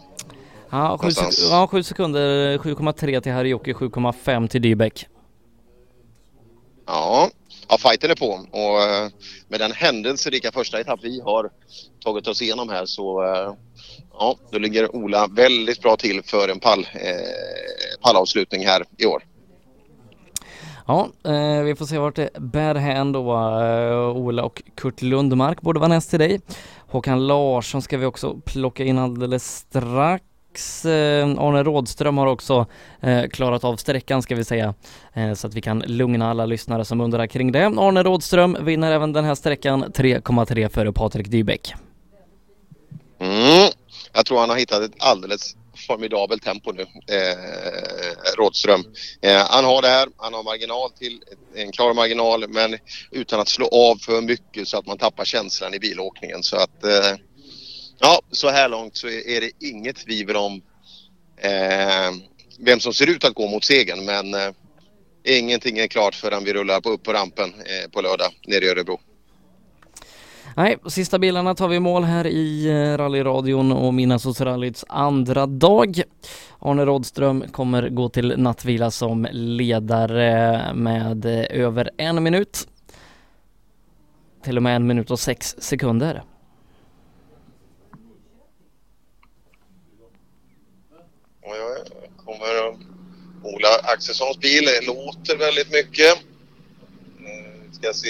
Ja, 0.71 0.99
sju, 0.99 1.09
sek- 1.11 1.49
ja, 1.51 1.67
sju 1.67 1.83
sekunder, 1.83 2.59
7,3 2.59 3.21
till 3.21 3.33
Harjoki, 3.33 3.73
7,5 3.73 4.49
till 4.49 4.63
Dybeck. 4.63 5.07
Ja, 6.87 7.31
ja 7.69 7.79
fighten 7.79 8.11
är 8.11 8.15
på 8.15 8.47
och 8.51 8.83
eh, 8.83 9.09
med 9.49 9.61
den 9.61 9.73
händelserika 9.73 10.53
första 10.53 10.81
etapp 10.81 11.01
vi 11.03 11.21
har 11.21 11.51
tagit 12.05 12.29
oss 12.29 12.43
igenom 12.43 12.69
här 12.69 12.87
så 12.87 13.23
eh, 13.23 13.55
ja, 14.13 14.37
då 14.51 14.59
ligger 14.59 14.97
Ola 14.97 15.27
väldigt 15.27 15.83
bra 15.83 15.97
till 15.97 16.23
för 16.23 16.49
en 16.49 16.61
pall, 16.61 16.87
eh, 16.93 18.01
pallavslutning 18.01 18.67
här 18.67 18.85
i 18.99 19.07
år. 19.07 19.23
Ja, 20.87 21.09
eh, 21.25 21.63
vi 21.63 21.75
får 21.75 21.87
se 21.87 21.99
vart 21.99 22.17
det 22.17 22.31
bär 22.39 22.75
hän 22.75 23.13
då. 23.13 23.33
Eh, 23.61 24.17
Ola 24.17 24.43
och 24.43 24.63
Kurt 24.75 25.03
Lundmark 25.03 25.61
borde 25.61 25.81
vara 25.81 25.89
näst 25.89 26.11
till 26.11 26.19
dig. 26.19 26.41
Håkan 26.89 27.27
Larsson 27.27 27.83
ska 27.83 27.99
vi 27.99 28.07
också 28.07 28.41
plocka 28.45 28.85
in 28.85 28.99
alldeles 28.99 29.57
strax. 29.57 30.25
Eh, 30.85 30.91
Arne 31.39 31.63
Rådström 31.63 32.19
har 32.19 32.27
också 32.27 32.67
eh, 33.01 33.29
klarat 33.29 33.65
av 33.65 33.77
sträckan 33.77 34.23
ska 34.23 34.35
vi 34.35 34.45
säga. 34.45 34.75
Eh, 35.13 35.35
så 35.35 35.47
att 35.47 35.55
vi 35.55 35.61
kan 35.61 35.79
lugna 35.79 36.31
alla 36.31 36.47
lyssnare 36.47 36.85
som 36.85 37.01
undrar 37.01 37.27
kring 37.27 37.53
det. 37.53 37.67
Arne 37.67 38.03
Rådström 38.03 38.57
vinner 38.61 38.93
även 38.93 39.13
den 39.13 39.25
här 39.25 39.35
sträckan 39.35 39.85
3,3 39.85 40.69
före 40.69 40.93
Patrik 40.93 41.29
Dybeck. 41.29 41.75
Mm. 43.21 43.71
Jag 44.13 44.27
tror 44.27 44.41
han 44.41 44.51
har 44.51 44.57
hittat 44.57 44.83
ett 44.83 44.93
alldeles 44.99 45.57
formidabelt 45.87 46.43
tempo 46.43 46.73
nu, 46.73 46.83
eh, 46.83 48.37
Rådström. 48.37 48.85
Eh, 49.23 49.47
han 49.49 49.65
har 49.65 49.83
det 49.83 49.89
här, 49.89 50.09
han 50.17 50.35
har 50.35 50.43
marginal 50.43 50.91
till 50.91 51.21
en 51.55 51.73
klar 51.73 51.95
marginal 51.95 52.49
men 52.49 52.79
utan 53.11 53.41
att 53.41 53.49
slå 53.49 53.67
av 53.67 53.97
för 53.97 54.21
mycket 54.21 54.69
så 54.69 54.79
att 54.79 54.87
man 54.87 54.99
tappar 54.99 55.25
känslan 55.25 55.75
i 55.75 55.79
bilåkningen. 55.79 56.43
Så 56.43 56.57
att 56.57 56.85
eh, 56.85 57.19
ja, 58.05 58.21
så 58.31 58.51
här 58.51 58.69
långt 58.69 58.97
så 58.97 59.07
är 59.07 59.41
det 59.41 59.51
inget 59.67 59.97
tvivel 59.97 60.37
om 60.37 60.63
eh, 61.37 62.13
vem 62.59 62.81
som 62.81 62.95
ser 62.95 63.11
ut 63.11 63.25
att 63.25 63.35
gå 63.35 63.49
mot 63.49 63.65
segern 63.65 64.05
men 64.05 64.35
eh, 64.35 64.51
ingenting 65.25 65.79
är 65.79 65.87
klart 65.87 66.15
förrän 66.15 66.45
vi 66.45 66.53
rullar 66.53 66.81
på, 66.81 66.91
upp 66.91 67.03
på 67.03 67.13
rampen 67.13 67.49
eh, 67.55 67.91
på 67.91 68.01
lördag 68.01 68.33
nere 68.47 68.65
i 68.65 68.69
Örebro. 68.69 69.01
Nej, 70.57 70.77
sista 70.89 71.19
bilarna 71.19 71.55
tar 71.55 71.69
vi 71.69 71.77
i 71.77 71.81
mål 71.81 72.05
här 72.05 72.27
i 72.27 72.67
eh, 72.67 72.99
rallyradion 72.99 73.73
och 73.73 73.95
minnas 73.95 74.25
hos 74.25 74.41
rallyts 74.41 74.85
andra 74.89 75.47
dag. 75.47 76.03
Arne 76.59 76.85
Rådström 76.85 77.45
kommer 77.53 77.89
gå 77.89 78.09
till 78.09 78.35
nattvila 78.37 78.91
som 78.91 79.27
ledare 79.33 80.75
med 80.75 81.25
eh, 81.25 81.61
över 81.61 81.91
en 81.97 82.23
minut. 82.23 82.69
Till 84.45 84.57
och 84.57 84.63
med 84.63 84.77
en 84.77 84.87
minut 84.87 85.11
och 85.11 85.21
sex 85.21 85.57
sekunder. 85.59 86.23
Och 91.61 91.71
jag 91.71 91.87
kommer 92.25 92.69
Ola 93.43 93.69
Axelssons 93.83 94.39
bil 94.39 94.69
låter 94.83 95.37
väldigt 95.37 95.73
mycket. 95.73 96.15
Eh, 96.15 97.73
Ska 97.73 97.93
se. 97.93 98.09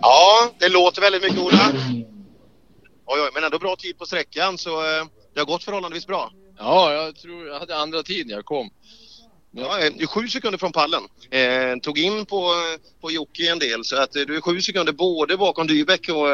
Ja, 0.00 0.50
det 0.58 0.68
låter 0.68 1.00
väldigt 1.00 1.22
mycket 1.22 1.38
Ola. 1.38 1.72
Oj, 3.06 3.20
oj, 3.20 3.30
men 3.34 3.44
ändå 3.44 3.58
bra 3.58 3.76
tid 3.76 3.98
på 3.98 4.06
sträckan 4.06 4.58
så 4.58 4.70
eh, 4.70 5.06
det 5.34 5.40
har 5.40 5.46
gått 5.46 5.64
förhållandevis 5.64 6.06
bra. 6.06 6.32
Ja, 6.58 6.92
jag 6.92 7.16
tror 7.16 7.46
jag 7.46 7.58
hade 7.58 7.76
andra 7.76 8.02
tid 8.02 8.26
när 8.26 8.34
jag 8.34 8.44
kom. 8.44 8.70
Ja, 9.60 9.80
eh, 9.80 9.92
du 9.96 10.02
är 10.02 10.06
sju 10.06 10.28
sekunder 10.28 10.58
från 10.58 10.72
pallen. 10.72 11.02
Eh, 11.30 11.78
tog 11.82 11.98
in 11.98 12.26
på, 12.26 12.52
på 13.00 13.10
Jocke 13.10 13.50
en 13.50 13.58
del 13.58 13.84
så 13.84 13.96
att 13.96 14.16
eh, 14.16 14.22
du 14.22 14.36
är 14.36 14.40
sju 14.40 14.60
sekunder 14.60 14.92
både 14.92 15.36
bakom 15.36 15.66
Dybeck 15.66 16.08
och, 16.08 16.30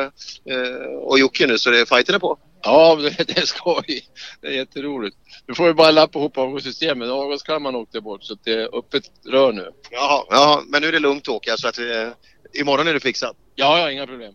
eh, 0.52 0.86
och 1.02 1.18
Jocke 1.18 1.46
nu 1.46 1.58
så 1.58 1.70
det, 1.70 1.88
fighten 1.88 2.14
är 2.14 2.18
på. 2.18 2.38
Ja, 2.62 2.96
det, 3.02 3.28
det 3.28 3.38
är 3.38 3.46
skoj. 3.46 4.08
Det 4.40 4.46
är 4.46 4.52
jätteroligt. 4.52 5.16
Nu 5.46 5.54
får 5.54 5.66
vi 5.66 5.74
bara 5.74 5.90
lappa 5.90 6.18
ihop 6.18 6.38
avgassystemet. 6.38 7.08
Avgaskammaren 7.08 7.76
åkte 7.76 8.00
bort 8.00 8.24
så 8.24 8.32
att 8.32 8.44
det 8.44 8.52
är 8.52 8.78
öppet 8.78 9.04
rör 9.26 9.52
nu. 9.52 9.70
Jaha, 9.90 10.24
jaha, 10.30 10.62
men 10.66 10.82
nu 10.82 10.88
är 10.88 10.92
det 10.92 10.98
lugnt 10.98 11.28
Åke 11.28 11.54
så 11.58 11.68
att 11.68 11.78
eh, 11.78 12.08
imorgon 12.60 12.88
är 12.88 12.94
du 12.94 13.00
fixad. 13.00 13.36
Ja, 13.54 13.78
ja, 13.78 13.90
inga 13.90 14.06
problem. 14.06 14.34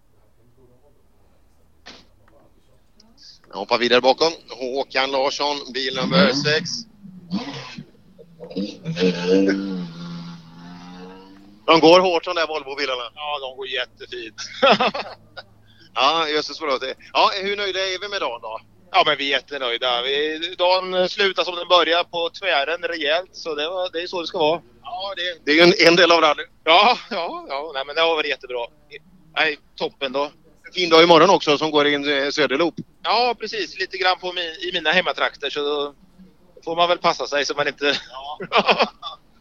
Jag 3.50 3.58
hoppar 3.58 3.78
vidare 3.78 4.02
bakom. 4.02 4.32
Håkan 4.50 5.12
Larsson, 5.12 5.58
bil 5.74 5.96
nummer 5.96 6.34
6. 6.34 6.70
De 11.66 11.80
går 11.80 12.00
hårt 12.00 12.24
de 12.26 12.36
där 12.36 12.48
Volvo-bilarna. 12.48 13.12
Ja, 13.16 13.40
de 13.40 13.58
går 13.58 13.68
jättefint. 13.68 14.36
Ja, 15.96 16.28
jösses 16.30 16.62
vad 16.62 16.82
det 16.82 16.96
Ja, 17.14 17.32
hur 17.42 17.58
nöjda 17.58 17.80
är 17.80 18.00
vi 18.02 18.08
med 18.08 18.22
dagen 18.22 18.42
då? 18.42 18.60
Ja, 18.92 19.04
men 19.06 19.18
vi 19.18 19.26
är 19.34 19.38
jättenöjda. 19.38 20.02
Vi, 20.02 20.40
dagen 20.58 21.10
slutar 21.10 21.44
som 21.44 21.56
den 21.56 21.68
börjar 21.68 22.04
på 22.04 22.30
tvären 22.30 22.82
rejält, 22.84 23.30
så 23.34 23.56
det, 23.56 23.70
var, 23.70 23.90
det 23.94 24.02
är 24.02 24.08
så 24.08 24.22
det 24.22 24.28
ska 24.28 24.38
vara. 24.38 24.62
Ja, 24.84 25.14
det, 25.16 25.40
det 25.46 25.52
är 25.52 25.56
ju 25.56 25.62
en, 25.62 25.88
en 25.88 25.96
del 25.96 26.12
av 26.12 26.22
rally. 26.22 26.44
Ja, 26.64 26.98
ja, 27.10 27.46
ja. 27.50 27.72
Nej, 27.74 27.84
men 27.86 27.96
det 27.96 28.02
har 28.02 28.16
varit 28.16 28.30
jättebra. 28.30 28.66
Nej, 29.36 29.58
toppen 29.76 30.12
då. 30.12 30.32
Fin 30.74 30.90
dag 30.90 31.04
imorgon 31.04 31.30
också 31.30 31.58
som 31.58 31.72
går 31.72 31.88
in 31.88 32.10
eh, 32.24 32.30
Söderloop. 32.30 32.76
Ja, 33.04 33.36
precis. 33.40 33.80
Lite 33.80 33.98
grann 33.98 34.20
på 34.20 34.28
mi- 34.32 34.58
i 34.70 34.72
mina 34.74 34.92
hemmatrakter 34.92 35.50
så 35.50 35.60
då 35.60 35.94
får 36.66 36.76
man 36.76 36.90
väl 36.90 36.98
passa 36.98 37.28
sig 37.28 37.46
så 37.46 37.54
man 37.54 37.68
inte... 37.68 37.96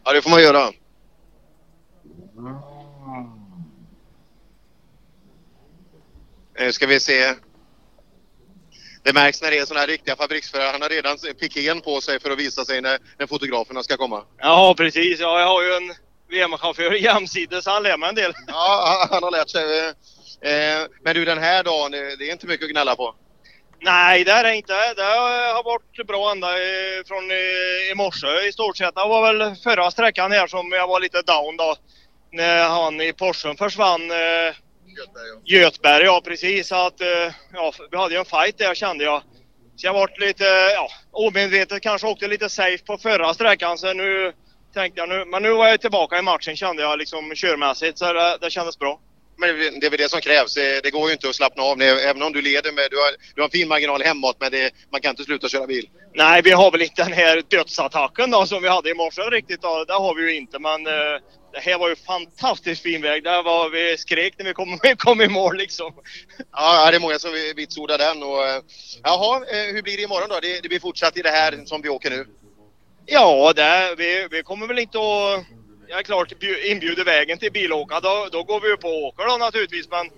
Ja, 0.03 0.13
det 0.13 0.21
får 0.21 0.29
man 0.29 0.41
göra. 0.41 0.71
Nu 6.59 6.71
ska 6.71 6.87
vi 6.87 6.99
se. 6.99 7.33
Det 9.03 9.13
märks 9.13 9.41
när 9.41 9.51
det 9.51 9.57
är 9.57 9.65
sådana 9.65 9.79
här 9.79 9.87
riktiga 9.87 10.15
fabriksförare. 10.15 10.71
Han 10.71 10.81
har 10.81 10.89
redan 10.89 11.17
piken 11.39 11.81
på 11.81 12.01
sig 12.01 12.19
för 12.19 12.31
att 12.31 12.39
visa 12.39 12.65
sig 12.65 12.81
när, 12.81 12.99
när 13.17 13.27
fotograferna 13.27 13.83
ska 13.83 13.97
komma. 13.97 14.23
Ja, 14.37 14.73
precis. 14.77 15.19
Ja, 15.19 15.39
jag 15.39 15.47
har 15.47 15.63
ju 15.63 15.73
en 15.73 15.95
VM-chaufför 16.29 16.93
jämsides 16.93 17.65
han 17.65 17.83
lär 17.83 17.97
mig 17.97 18.09
en 18.09 18.15
del. 18.15 18.33
Ja, 18.47 19.07
han 19.11 19.23
har 19.23 19.31
lärt 19.31 19.49
sig. 19.49 19.89
Eh, 20.41 20.87
men 21.01 21.15
du, 21.15 21.25
den 21.25 21.37
här 21.37 21.63
dagen, 21.63 21.93
eh, 21.93 21.99
det 22.19 22.29
är 22.29 22.31
inte 22.31 22.47
mycket 22.47 22.65
att 22.65 22.71
gnälla 22.71 22.95
på. 22.95 23.15
Nej, 23.81 24.23
det 24.23 24.31
är 24.31 24.43
det 24.43 24.55
inte. 24.55 24.93
Det 24.93 25.03
har 25.03 25.63
varit 25.63 26.07
bra 26.07 26.31
ända 26.31 26.47
från 27.07 27.31
i 27.91 27.93
morse 27.95 28.47
i 28.47 28.51
stort 28.51 28.77
sett. 28.77 28.95
Det 28.95 29.07
var 29.07 29.33
väl 29.33 29.55
förra 29.55 29.91
sträckan 29.91 30.31
här 30.31 30.47
som 30.47 30.71
jag 30.71 30.87
var 30.87 30.99
lite 30.99 31.21
down 31.21 31.57
då. 31.57 31.75
När 32.31 32.69
han 32.69 33.01
i 33.01 33.13
Porschen 33.13 33.57
försvann. 33.57 34.11
Eh, 34.11 34.55
Götberg, 35.45 36.03
ja 36.03 36.21
precis. 36.25 36.67
Så 36.67 36.75
att, 36.75 37.01
eh, 37.01 37.33
ja, 37.53 37.73
vi 37.91 37.97
hade 37.97 38.13
ju 38.13 38.19
en 38.19 38.25
fight 38.25 38.57
där 38.57 38.75
kände 38.75 39.03
jag. 39.03 39.21
Så 39.75 39.87
jag 39.87 39.93
vart 39.93 40.19
lite, 40.19 40.43
ja, 40.73 40.89
omedvetet 41.11 41.81
kanske 41.81 42.07
åkte 42.07 42.27
lite 42.27 42.49
safe 42.49 42.85
på 42.85 42.97
förra 42.97 43.33
sträckan. 43.33 43.77
Så 43.77 43.93
nu 43.93 44.33
tänkte 44.73 44.99
jag 44.99 45.09
nu, 45.09 45.25
men 45.25 45.43
nu 45.43 45.53
var 45.53 45.67
jag 45.67 45.81
tillbaka 45.81 46.19
i 46.19 46.21
matchen 46.21 46.55
kände 46.55 46.81
jag 46.81 46.99
liksom 46.99 47.35
körmässigt. 47.35 47.97
Så 47.97 48.13
det, 48.13 48.37
det 48.41 48.49
kändes 48.49 48.79
bra. 48.79 48.99
Men 49.39 49.79
det 49.79 49.85
är 49.85 49.89
väl 49.89 49.99
det 49.99 50.09
som 50.09 50.21
krävs. 50.21 50.53
Det 50.53 50.93
går 50.93 51.07
ju 51.07 51.13
inte 51.13 51.29
att 51.29 51.35
slappna 51.35 51.63
av. 51.63 51.81
Även 51.81 52.23
om 52.23 52.33
du 52.33 52.41
leder 52.41 52.71
med... 52.71 52.87
Du 52.91 52.97
har, 52.97 53.11
du 53.35 53.41
har 53.41 53.47
en 53.47 53.51
fin 53.51 53.67
marginal 53.67 54.01
hemåt 54.01 54.37
men 54.39 54.51
det, 54.51 54.71
man 54.91 55.01
kan 55.01 55.09
inte 55.09 55.23
sluta 55.23 55.49
köra 55.49 55.67
bil. 55.67 55.89
Nej, 56.13 56.41
vi 56.41 56.51
har 56.51 56.71
väl 56.71 56.81
inte 56.81 57.03
den 57.03 57.13
här 57.13 57.43
dödsattacken 57.49 58.31
då 58.31 58.45
som 58.45 58.61
vi 58.61 58.67
hade 58.67 58.89
i 58.89 58.93
morse 58.93 59.21
riktigt. 59.21 59.61
Då. 59.61 59.85
Det 59.87 59.93
har 59.93 60.15
vi 60.15 60.21
ju 60.21 60.35
inte, 60.35 60.59
men 60.59 60.87
eh, 60.87 60.93
det 61.53 61.59
här 61.59 61.77
var 61.77 61.89
ju 61.89 61.95
fantastiskt 61.95 62.81
fin 62.81 63.01
väg. 63.01 63.23
Där 63.23 63.43
var 63.43 63.69
vi 63.69 63.97
skrek 63.97 64.33
när 64.37 64.45
vi 64.45 64.53
kom, 64.53 64.79
kom 64.97 65.21
i 65.21 65.27
mål 65.27 65.57
liksom. 65.57 65.93
Ja, 66.51 66.91
det 66.91 66.97
är 66.97 67.01
många 67.01 67.19
som 67.19 67.31
vitsordar 67.55 67.97
den. 67.97 68.23
Och, 68.23 68.47
eh, 68.47 68.61
jaha, 69.03 69.35
eh, 69.37 69.73
hur 69.73 69.81
blir 69.81 69.97
det 69.97 70.03
imorgon 70.03 70.29
då? 70.29 70.39
Det, 70.39 70.59
det 70.61 70.69
blir 70.69 70.79
fortsatt 70.79 71.17
i 71.17 71.21
det 71.21 71.29
här 71.29 71.65
som 71.65 71.81
vi 71.81 71.89
åker 71.89 72.09
nu? 72.09 72.25
Ja, 73.05 73.53
det, 73.55 73.95
vi, 73.97 74.27
vi 74.31 74.43
kommer 74.43 74.67
väl 74.67 74.79
inte 74.79 74.97
att... 74.97 75.58
Jag 75.89 75.99
är 75.99 76.03
klart 76.03 76.33
bju- 76.33 76.63
inbjuder 76.71 77.03
vägen 77.03 77.37
till 77.39 77.51
bilåka. 77.51 77.99
Då, 77.99 78.27
då 78.31 78.43
går 78.43 78.59
vi 78.61 78.67
ju 78.67 78.77
på 78.77 78.87
och 78.89 79.03
åker 79.03 79.27
då 79.27 79.37
naturligtvis. 79.37 79.89
Men 79.89 80.09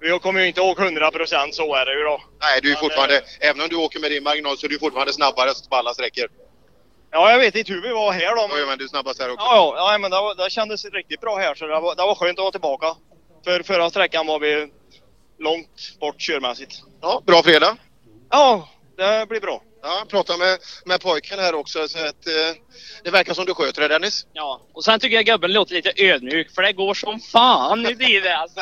vi 0.00 0.18
kommer 0.18 0.40
ju 0.40 0.46
inte 0.46 0.60
åka 0.60 0.82
100 0.84 1.10
procent, 1.10 1.54
så 1.54 1.74
är 1.74 1.86
det 1.86 1.94
ju 1.98 2.02
då. 2.02 2.22
Nej, 2.40 2.60
du 2.62 2.68
är 2.68 2.72
Men, 2.74 2.80
fortfarande... 2.80 3.16
eh, 3.16 3.22
Även 3.48 3.60
om 3.60 3.68
du 3.68 3.76
åker 3.76 4.00
med 4.00 4.10
din 4.10 4.22
marginal 4.22 4.58
så 4.58 4.66
är 4.66 4.70
du 4.70 4.78
fortfarande 4.78 5.12
snabbast 5.12 5.70
på 5.70 5.76
alla 5.76 5.94
sträckor. 5.94 6.28
Ja, 7.10 7.30
jag 7.30 7.38
vet 7.38 7.54
inte 7.56 7.72
hur 7.72 7.82
vi 7.82 7.88
var 7.88 8.12
här 8.12 8.36
då. 8.36 8.58
Ja, 8.58 8.66
men 8.66 8.78
du 8.78 8.84
är 8.84 8.88
snabbast 8.88 9.20
här 9.20 9.30
också. 9.32 9.46
Ja, 9.46 9.74
ja, 9.76 9.92
ja 9.92 9.98
men 9.98 10.10
det, 10.10 10.16
var, 10.16 10.34
det 10.44 10.50
kändes 10.50 10.84
riktigt 10.84 11.20
bra 11.20 11.36
här 11.36 11.54
så 11.54 11.66
det 11.66 11.80
var, 11.80 11.94
det 11.94 12.02
var 12.02 12.14
skönt 12.14 12.38
att 12.38 12.42
vara 12.42 12.52
tillbaka. 12.52 12.94
För 13.44 13.62
förra 13.62 13.90
sträckan 13.90 14.26
var 14.26 14.38
vi 14.38 14.68
långt 15.38 15.96
bort 16.00 16.18
körmässigt. 16.20 16.72
Ja, 17.00 17.22
bra 17.26 17.42
fredag. 17.42 17.76
Ja, 18.30 18.68
det 18.96 19.28
blir 19.28 19.40
bra. 19.40 19.62
Ja, 19.82 20.04
prata 20.08 20.36
med, 20.36 20.58
med 20.84 21.00
pojken 21.00 21.38
här 21.38 21.54
också 21.54 21.88
så 21.88 21.98
att 21.98 22.26
eh, 22.26 22.56
det 23.04 23.10
verkar 23.10 23.34
som 23.34 23.46
du 23.46 23.54
sköter 23.54 23.82
det 23.82 23.88
Dennis. 23.88 24.26
Ja, 24.32 24.60
och 24.72 24.84
sen 24.84 25.00
tycker 25.00 25.16
jag 25.16 25.26
gubben 25.26 25.52
låter 25.52 25.74
lite 25.74 25.92
ödmjuk 25.96 26.54
för 26.54 26.62
det 26.62 26.72
går 26.72 26.94
som 26.94 27.20
fan 27.20 27.86
i 27.86 27.94
bilen 27.94 28.36
alltså. 28.36 28.60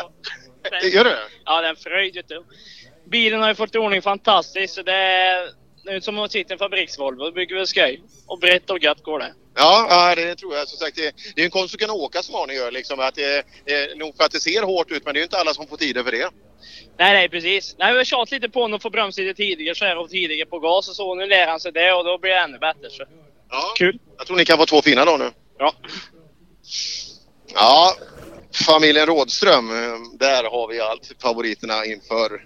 Gör 0.93 1.05
det? 1.05 1.19
Ja, 1.45 1.69
en 1.69 1.77
fröjd 1.77 2.15
vet 2.15 2.29
du. 2.29 2.45
Bilen 3.11 3.41
har 3.41 3.49
ju 3.49 3.55
fått 3.55 3.77
ordning 3.77 4.03
fantastiskt 4.03 4.75
så 4.75 4.83
det 4.83 5.51
nu 5.87 6.01
som 6.01 6.19
att 6.19 6.33
sitta 6.33 6.53
i 6.53 6.55
en 6.55 6.59
fabriksvolvo 6.59 7.23
och 7.25 7.33
bygger 7.33 7.57
väl 7.57 7.67
skoj. 7.67 8.03
Och 8.27 8.39
brett 8.39 8.71
och 8.71 8.83
gött 8.83 9.03
går 9.03 9.19
det. 9.19 9.35
Ja, 9.55 10.15
det 10.17 10.35
tror 10.35 10.55
jag. 10.57 10.69
Som 10.69 10.79
sagt, 10.79 10.97
det, 10.97 11.15
det 11.35 11.41
är 11.41 11.45
en 11.45 11.51
konst 11.51 11.75
att 11.75 11.81
kunna 11.81 11.93
åka 11.93 12.23
som 12.23 12.35
Arne 12.35 12.55
gör. 12.55 12.71
Liksom, 12.71 13.01
att 13.01 13.15
det, 13.15 13.47
det, 13.65 13.99
nog 13.99 14.17
för 14.17 14.25
att 14.25 14.33
det 14.33 14.41
ser 14.41 14.63
hårt 14.63 14.91
ut 14.91 15.05
men 15.05 15.15
det 15.15 15.21
är 15.21 15.23
inte 15.23 15.39
alla 15.39 15.55
som 15.55 15.67
får 15.67 15.77
tider 15.77 16.03
för 16.03 16.13
det. 16.13 16.31
Nej, 16.99 17.13
nej 17.13 17.29
precis. 17.29 17.77
Nej, 17.79 17.93
vi 17.93 17.99
har 17.99 18.05
tjatat 18.05 18.31
lite 18.31 18.49
på 18.49 18.61
honom 18.63 18.77
att 18.77 18.83
få 18.83 18.91
bromsa 18.91 19.23
tidigare 19.37 19.75
så 19.75 19.85
här 19.85 19.99
och 19.99 20.11
tidigare 20.11 20.47
på 20.49 20.59
gas 20.59 20.89
och 20.89 20.97
så. 20.97 21.15
Nu 21.15 21.27
lär 21.27 21.47
han 21.47 21.61
sig 21.61 21.73
det 21.73 21.93
och 21.93 22.05
då 22.05 22.19
blir 22.19 22.31
det 22.31 22.39
ännu 22.39 22.59
bättre. 22.59 22.91
Så. 22.91 23.05
Ja. 23.51 23.73
Kul. 23.77 23.99
Jag 24.19 24.27
tror 24.27 24.37
ni 24.37 24.45
kan 24.45 24.59
få 24.59 24.67
två 24.67 24.83
fina 24.83 25.05
dagar 25.05 25.19
nu. 25.19 25.31
Ja. 25.59 25.75
Ja, 27.55 27.95
familjen 28.67 29.07
Rådström. 29.07 29.71
eh, 29.71 29.99
Där 30.19 30.45
har 30.45 30.69
vi 30.69 30.81
allt 30.81 31.13
favoriterna 31.23 31.85
inför 31.85 32.35
eh, 32.35 32.41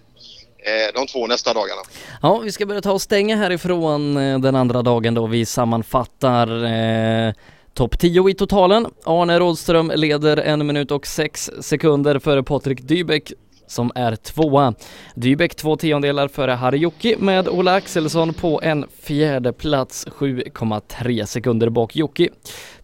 Eh, 0.62 0.94
de 0.94 1.06
två 1.06 1.26
nästa 1.26 1.54
dagarna. 1.54 1.80
Ja, 2.22 2.38
vi 2.38 2.52
ska 2.52 2.66
börja 2.66 2.80
ta 2.80 2.92
och 2.92 3.02
stänga 3.02 3.36
härifrån 3.36 4.16
eh, 4.16 4.38
den 4.38 4.56
andra 4.56 4.82
dagen 4.82 5.14
då 5.14 5.26
vi 5.26 5.46
sammanfattar 5.46 6.64
eh, 6.64 7.32
topp 7.74 7.98
10 7.98 8.28
i 8.30 8.34
totalen. 8.34 8.86
Arne 9.04 9.38
Rådström 9.38 9.92
leder 9.94 10.36
en 10.36 10.66
minut 10.66 10.90
och 10.90 11.06
sex 11.06 11.50
sekunder 11.60 12.18
före 12.18 12.42
Patrik 12.42 12.80
Dybeck 12.82 13.32
som 13.70 13.92
är 13.94 14.16
tvåa. 14.16 14.74
Dybeck 15.14 15.54
två 15.54 15.76
tiondelar 15.76 16.28
före 16.28 16.50
Harry 16.52 16.90
med 17.18 17.48
Ola 17.48 17.74
Axelsson 17.74 18.34
på 18.34 18.60
en 18.62 18.86
fjärde 19.02 19.52
plats 19.52 20.06
7,3 20.06 21.24
sekunder 21.24 21.68
bak 21.68 21.96
Jocke. 21.96 22.28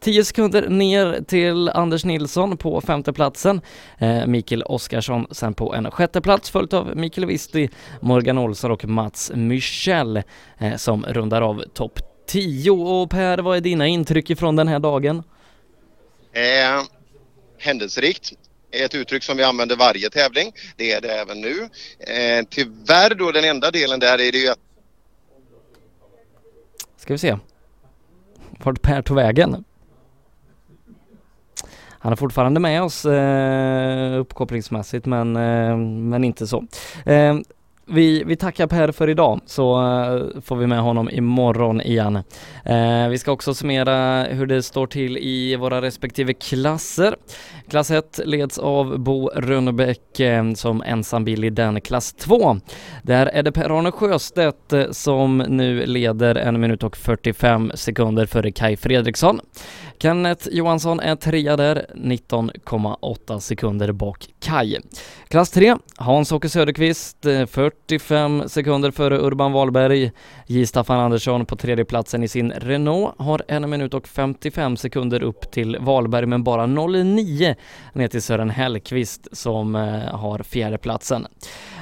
10 0.01 0.25
sekunder 0.25 0.69
ner 0.69 1.25
till 1.29 1.69
Anders 1.69 2.05
Nilsson 2.05 2.57
på 2.57 2.81
femteplatsen. 2.81 3.61
Eh, 3.99 4.27
Mikael 4.27 4.63
Oskarsson 4.63 5.27
sen 5.31 5.55
på 5.55 5.75
en 5.75 5.91
sjätte 5.91 6.21
plats 6.21 6.51
följt 6.51 6.73
av 6.73 6.97
Mikael 6.97 7.27
Visti, 7.27 7.71
Morgan 8.01 8.39
Olsson 8.39 8.71
och 8.71 8.85
Mats 8.85 9.33
Michel 9.35 10.23
eh, 10.59 10.77
som 10.77 11.05
rundar 11.05 11.43
av 11.43 11.65
topp 11.75 12.01
10. 12.27 12.71
Och 12.71 13.11
Per, 13.11 13.39
vad 13.39 13.57
är 13.57 13.61
dina 13.61 13.87
intryck 13.87 14.31
ifrån 14.31 14.57
den 14.57 14.69
här 14.69 14.79
dagen? 14.79 15.23
Eh, 16.33 16.83
händelserikt. 17.59 18.33
Ett 18.71 18.95
uttryck 18.95 19.23
som 19.23 19.37
vi 19.37 19.43
använder 19.43 19.77
varje 19.77 20.11
tävling. 20.11 20.53
Det 20.77 20.93
är 20.93 21.01
det 21.01 21.09
även 21.09 21.41
nu. 21.41 21.69
Eh, 21.99 22.47
tyvärr 22.51 23.15
då 23.15 23.33
den 23.33 23.45
enda 23.45 23.71
delen 23.71 24.01
där 24.01 24.21
är 24.21 24.33
det 24.33 24.39
ju 24.39 24.49
att 24.49 24.59
Ska 26.97 27.15
vi 27.15 27.19
se. 27.19 27.39
Vart 28.65 28.83
Per 28.83 29.03
tog 29.03 29.17
vägen? 29.17 29.65
Han 31.99 32.13
är 32.13 32.17
fortfarande 32.17 32.61
med 32.61 32.83
oss 32.83 33.05
eh, 33.05 34.19
uppkopplingsmässigt 34.19 35.07
men, 35.07 35.37
eh, 35.37 35.77
men 35.77 36.25
inte 36.25 36.47
så. 36.47 36.67
Eh, 37.05 37.37
vi, 37.89 38.25
vi 38.25 38.37
tackar 38.37 38.67
Per 38.67 38.93
för 38.93 39.09
idag 39.09 39.41
så 39.47 39.81
eh, 39.81 40.41
får 40.41 40.57
vi 40.57 40.67
med 40.67 40.81
honom 40.81 41.11
imorgon 41.11 41.81
igen. 41.81 42.17
Eh, 42.65 43.09
vi 43.09 43.19
ska 43.19 43.33
också 43.33 43.55
summera 43.55 44.23
hur 44.23 44.47
det 44.47 44.63
står 44.63 44.87
till 44.87 45.19
i 45.19 45.57
våra 45.57 45.83
respektive 45.83 46.33
klasser. 46.33 47.17
Klass 47.69 47.91
1 47.91 48.21
leds 48.25 48.59
av 48.59 48.99
Bo 48.99 49.29
Rönnebäck 49.29 50.21
eh, 50.21 50.53
som 50.53 50.83
ensam 50.83 51.25
bil 51.25 51.45
i 51.45 51.51
den. 51.51 51.81
Klass 51.81 52.13
2, 52.13 52.57
där 53.03 53.27
är 53.27 53.43
det 53.43 53.53
Per-Arne 53.53 53.93
Sjöstedt 53.93 54.73
eh, 54.73 54.91
som 54.91 55.39
nu 55.39 55.87
leder 55.87 56.35
en 56.35 56.61
minut 56.61 56.83
och 56.83 56.97
45 56.97 57.73
sekunder 57.75 58.27
före 58.27 58.53
Kai 58.53 58.77
Fredriksson. 58.77 59.41
Kenneth 59.99 60.49
Johansson 60.51 61.01
är 61.01 61.17
trea 61.17 61.57
där, 61.57 61.87
19,8 61.95 63.39
sekunder 63.39 63.93
bak 63.93 64.29
Kai. 64.41 64.79
Klass 65.29 65.51
3, 65.51 65.77
Hans-Åke 65.97 66.49
Söderqvist, 66.49 67.27
eh, 67.27 67.47
45 67.47 68.49
sekunder 68.49 68.91
före 68.91 69.19
Urban 69.19 69.53
Wahlberg. 69.53 70.13
J. 70.47 70.67
Staffan 70.67 71.01
Andersson 71.01 71.47
på 71.47 71.57
tredje 71.57 71.85
platsen 71.85 72.23
i 72.23 72.29
sin 72.29 72.53
Renault 72.53 73.15
har 73.19 73.43
en 73.49 73.71
minut 73.71 73.95
och 73.95 74.09
55 74.09 74.77
sekunder 74.77 75.23
upp 75.23 75.51
till 75.51 75.77
Wahlberg 75.81 76.27
men 76.27 76.45
bara 76.45 76.67
0,9 76.67 77.55
ner 77.93 78.09
till 78.09 78.23
Sören 78.23 78.51
Hellqvist 78.51 79.29
som 79.33 79.75
eh, 79.75 80.15
har 80.15 80.39
fjärde 80.39 80.79
platsen. 80.79 81.27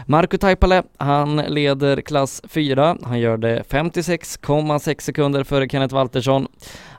Marco 0.07 0.39
Taipale, 0.39 0.83
han 0.97 1.37
leder 1.37 2.01
klass 2.01 2.43
4. 2.49 2.97
Han 3.03 3.21
gör 3.21 3.37
det 3.37 3.63
56,6 3.69 5.01
sekunder 5.01 5.45
före 5.45 5.69
Kenneth 5.69 5.95
Waltersson. 5.95 6.47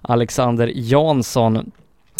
Alexander 0.07 0.71
Jansson 0.75 1.71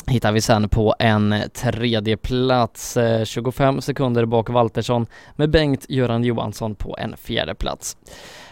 hittar 0.08 0.32
vi 0.32 0.42
sen 0.42 0.70
på 0.70 0.96
en 1.00 1.36
tredje 1.54 2.18
plats, 2.18 2.98
eh, 2.98 3.26
25 3.26 3.82
sekunder 3.82 4.26
bak 4.26 4.50
Waltersson 4.50 5.06
med 5.36 5.50
Bengt-Göran 5.50 6.24
Johansson 6.24 6.76
på 6.76 6.98
en 7.00 7.18
fjärde 7.18 7.56
plats. 7.56 7.98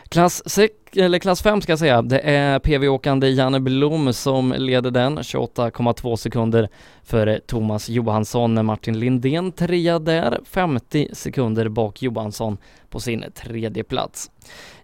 Klass 0.09 0.49
6, 0.49 0.73
eller 0.95 1.19
klass 1.19 1.41
5 1.41 1.61
ska 1.61 1.71
jag 1.71 1.79
säga, 1.79 2.01
det 2.01 2.19
är 2.19 2.59
PV-åkande 2.59 3.29
Janne 3.29 3.59
Blom 3.59 4.13
som 4.13 4.53
leder 4.57 4.91
den, 4.91 5.17
28,2 5.17 6.15
sekunder 6.15 6.69
före 7.03 7.39
Thomas 7.39 7.89
Johansson. 7.89 8.65
Martin 8.65 8.99
Lindén 8.99 9.51
trea 9.51 9.99
där, 9.99 10.39
50 10.45 11.07
sekunder 11.13 11.69
bak 11.69 12.01
Johansson 12.01 12.57
på 12.89 12.99
sin 12.99 13.25
tredje 13.35 13.83
plats. 13.83 14.31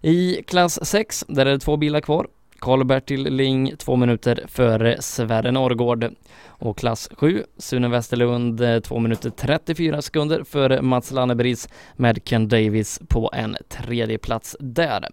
I 0.00 0.42
klass 0.42 0.78
6, 0.82 1.24
där 1.28 1.46
är 1.46 1.50
det 1.50 1.58
två 1.58 1.76
bilar 1.76 2.00
kvar. 2.00 2.26
Karl-Bertil 2.60 3.24
Ling 3.24 3.76
två 3.76 3.96
minuter 3.96 4.44
före 4.48 5.02
Sverre 5.02 5.50
Norrgård. 5.50 6.14
Och 6.48 6.78
klass 6.78 7.08
7, 7.12 7.44
Sune 7.58 7.88
Westerlund 7.88 8.60
eh, 8.60 8.80
två 8.80 8.98
minuter 8.98 9.30
34 9.30 10.02
sekunder 10.02 10.44
före 10.44 10.82
Mats 10.82 11.10
Lannebris 11.10 11.68
med 11.96 12.24
Ken 12.24 12.48
Davis 12.48 13.00
på 13.08 13.30
en 13.32 13.56
tredje 13.68 14.18
plats 14.18 14.56
där. 14.60 15.06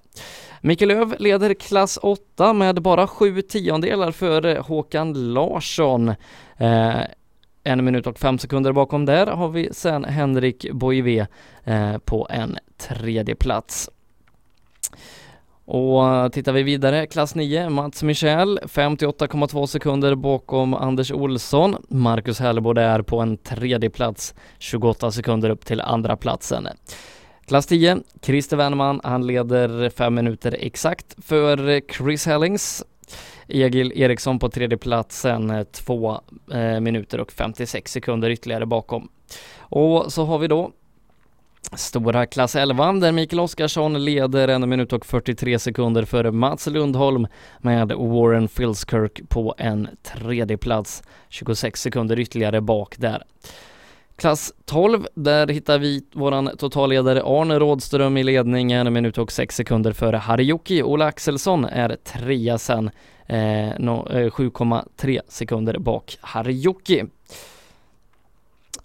Micke 0.61 0.81
Löv 0.81 1.15
leder 1.19 1.53
klass 1.53 1.99
8 2.01 2.53
med 2.53 2.81
bara 2.81 3.07
sju 3.07 3.41
tiondelar 3.41 4.11
före 4.11 4.61
Håkan 4.65 5.33
Larsson. 5.33 6.09
Eh, 6.57 7.01
en 7.63 7.85
minut 7.85 8.07
och 8.07 8.19
fem 8.19 8.39
sekunder 8.39 8.71
bakom 8.71 9.05
där 9.05 9.27
har 9.27 9.49
vi 9.49 9.69
sen 9.71 10.05
Henrik 10.05 10.71
Boivé 10.71 11.25
eh, 11.63 11.97
på 11.97 12.27
en 12.29 12.57
tredje 12.77 13.35
plats. 13.35 13.89
Och 15.67 16.07
eh, 16.07 16.29
tittar 16.29 16.53
vi 16.53 16.63
vidare, 16.63 17.07
klass 17.07 17.35
9, 17.35 17.69
Mats 17.69 18.03
Michel 18.03 18.59
58,2 18.63 19.65
sekunder 19.65 20.15
bakom 20.15 20.73
Anders 20.73 21.11
Olsson. 21.11 21.75
Marcus 21.89 22.39
Hellbord 22.39 22.77
är 22.77 23.01
på 23.01 23.19
en 23.19 23.37
tredje 23.37 23.89
plats 23.89 24.35
28 24.59 25.11
sekunder 25.11 25.49
upp 25.49 25.65
till 25.65 25.81
andra 25.81 26.17
platsen. 26.17 26.67
Klass 27.47 27.65
10, 27.65 27.97
Christer 28.21 28.57
Wernman, 28.57 29.01
han 29.03 29.27
leder 29.27 29.89
fem 29.89 30.15
minuter 30.15 30.55
exakt 30.59 31.25
för 31.25 31.81
Chris 31.91 32.25
Hellings. 32.25 32.83
Egil 33.47 33.91
Eriksson 33.95 34.39
på 34.39 34.49
tredje 34.49 34.77
platsen, 34.77 35.49
eh, 35.49 35.63
två 35.63 36.21
eh, 36.53 36.79
minuter 36.79 37.19
och 37.19 37.31
56 37.31 37.91
sekunder 37.91 38.29
ytterligare 38.29 38.65
bakom. 38.65 39.09
Och 39.59 40.13
så 40.13 40.25
har 40.25 40.39
vi 40.39 40.47
då 40.47 40.71
Stora 41.75 42.25
klass 42.25 42.55
11 42.55 42.93
där 42.93 43.11
Mikael 43.11 43.39
Oskarsson 43.39 44.05
leder 44.05 44.47
en 44.47 44.69
minut 44.69 44.93
och 44.93 45.05
43 45.05 45.59
sekunder 45.59 46.05
före 46.05 46.31
Mats 46.31 46.67
Lundholm 46.67 47.27
med 47.59 47.91
Warren 47.91 48.47
Filskirk 48.47 49.29
på 49.29 49.55
en 49.57 49.87
tredje 50.03 50.57
plats 50.57 51.03
26 51.29 51.81
sekunder 51.81 52.19
ytterligare 52.19 52.61
bak 52.61 52.95
där. 52.97 53.23
Klass 54.15 54.53
12, 54.65 55.07
där 55.15 55.47
hittar 55.47 55.79
vi 55.79 56.05
våran 56.13 56.49
totalledare 56.57 57.21
Arne 57.25 57.59
Rådström 57.59 58.17
i 58.17 58.23
ledning 58.23 58.71
en 58.71 58.93
minut 58.93 59.17
och 59.17 59.31
6 59.31 59.55
sekunder 59.55 59.91
före 59.91 60.17
Harijoki. 60.17 60.83
Ola 60.83 61.05
Axelsson 61.05 61.65
är 61.65 61.95
trea 62.03 62.57
sen, 62.57 62.89
eh, 63.25 63.69
no, 63.79 64.11
eh, 64.11 64.29
7,3 64.29 65.21
sekunder 65.27 65.77
bak 65.79 66.17
Harijoki. 66.21 67.03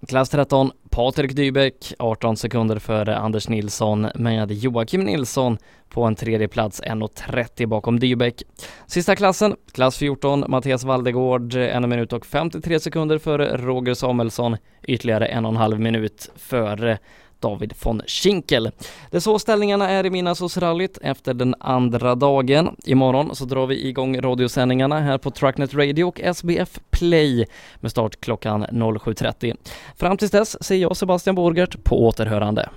Klass 0.08 0.28
13, 0.28 0.72
Patrik 0.90 1.36
Dybeck 1.36 1.94
18 1.98 2.36
sekunder 2.36 2.78
före 2.78 3.16
Anders 3.16 3.48
Nilsson 3.48 4.08
med 4.14 4.52
Joakim 4.52 5.00
Nilsson 5.00 5.58
på 5.88 6.02
en 6.02 6.14
tredje 6.14 6.48
plats 6.48 6.82
1.30 6.82 7.66
bakom 7.66 8.00
Dybeck. 8.00 8.42
Sista 8.86 9.16
klassen, 9.16 9.56
klass 9.72 9.98
14, 9.98 10.44
Mattias 10.48 10.84
Valdegård 10.84 11.54
1 11.54 11.88
minut 11.88 12.12
och 12.12 12.26
53 12.26 12.80
sekunder 12.80 13.18
före 13.18 13.56
Roger 13.56 13.94
Samuelsson, 13.94 14.56
ytterligare 14.82 15.26
en 15.26 15.44
och 15.44 15.50
en 15.50 15.56
halv 15.56 15.80
minut 15.80 16.30
före 16.36 16.98
David 17.42 17.74
von 17.82 18.02
Schinkel. 18.06 18.70
Det 19.10 19.16
är 19.16 19.20
så 19.20 19.38
ställningarna 19.38 19.90
är 19.90 20.06
i 20.06 20.10
Midnattssolsrallyt 20.10 20.98
efter 21.02 21.34
den 21.34 21.54
andra 21.60 22.14
dagen. 22.14 22.76
Imorgon 22.84 23.34
så 23.34 23.44
drar 23.44 23.66
vi 23.66 23.88
igång 23.88 24.20
radiosändningarna 24.20 25.00
här 25.00 25.18
på 25.18 25.30
Trucknet 25.30 25.74
Radio 25.74 26.04
och 26.04 26.20
SBF 26.20 26.80
Play 26.90 27.46
med 27.80 27.90
start 27.90 28.20
klockan 28.20 28.66
07.30. 28.66 29.56
Fram 29.96 30.16
tills 30.16 30.30
dess 30.30 30.64
säger 30.64 30.82
jag 30.82 30.96
Sebastian 30.96 31.34
Borgert 31.36 31.84
på 31.84 32.06
återhörande. 32.06 32.68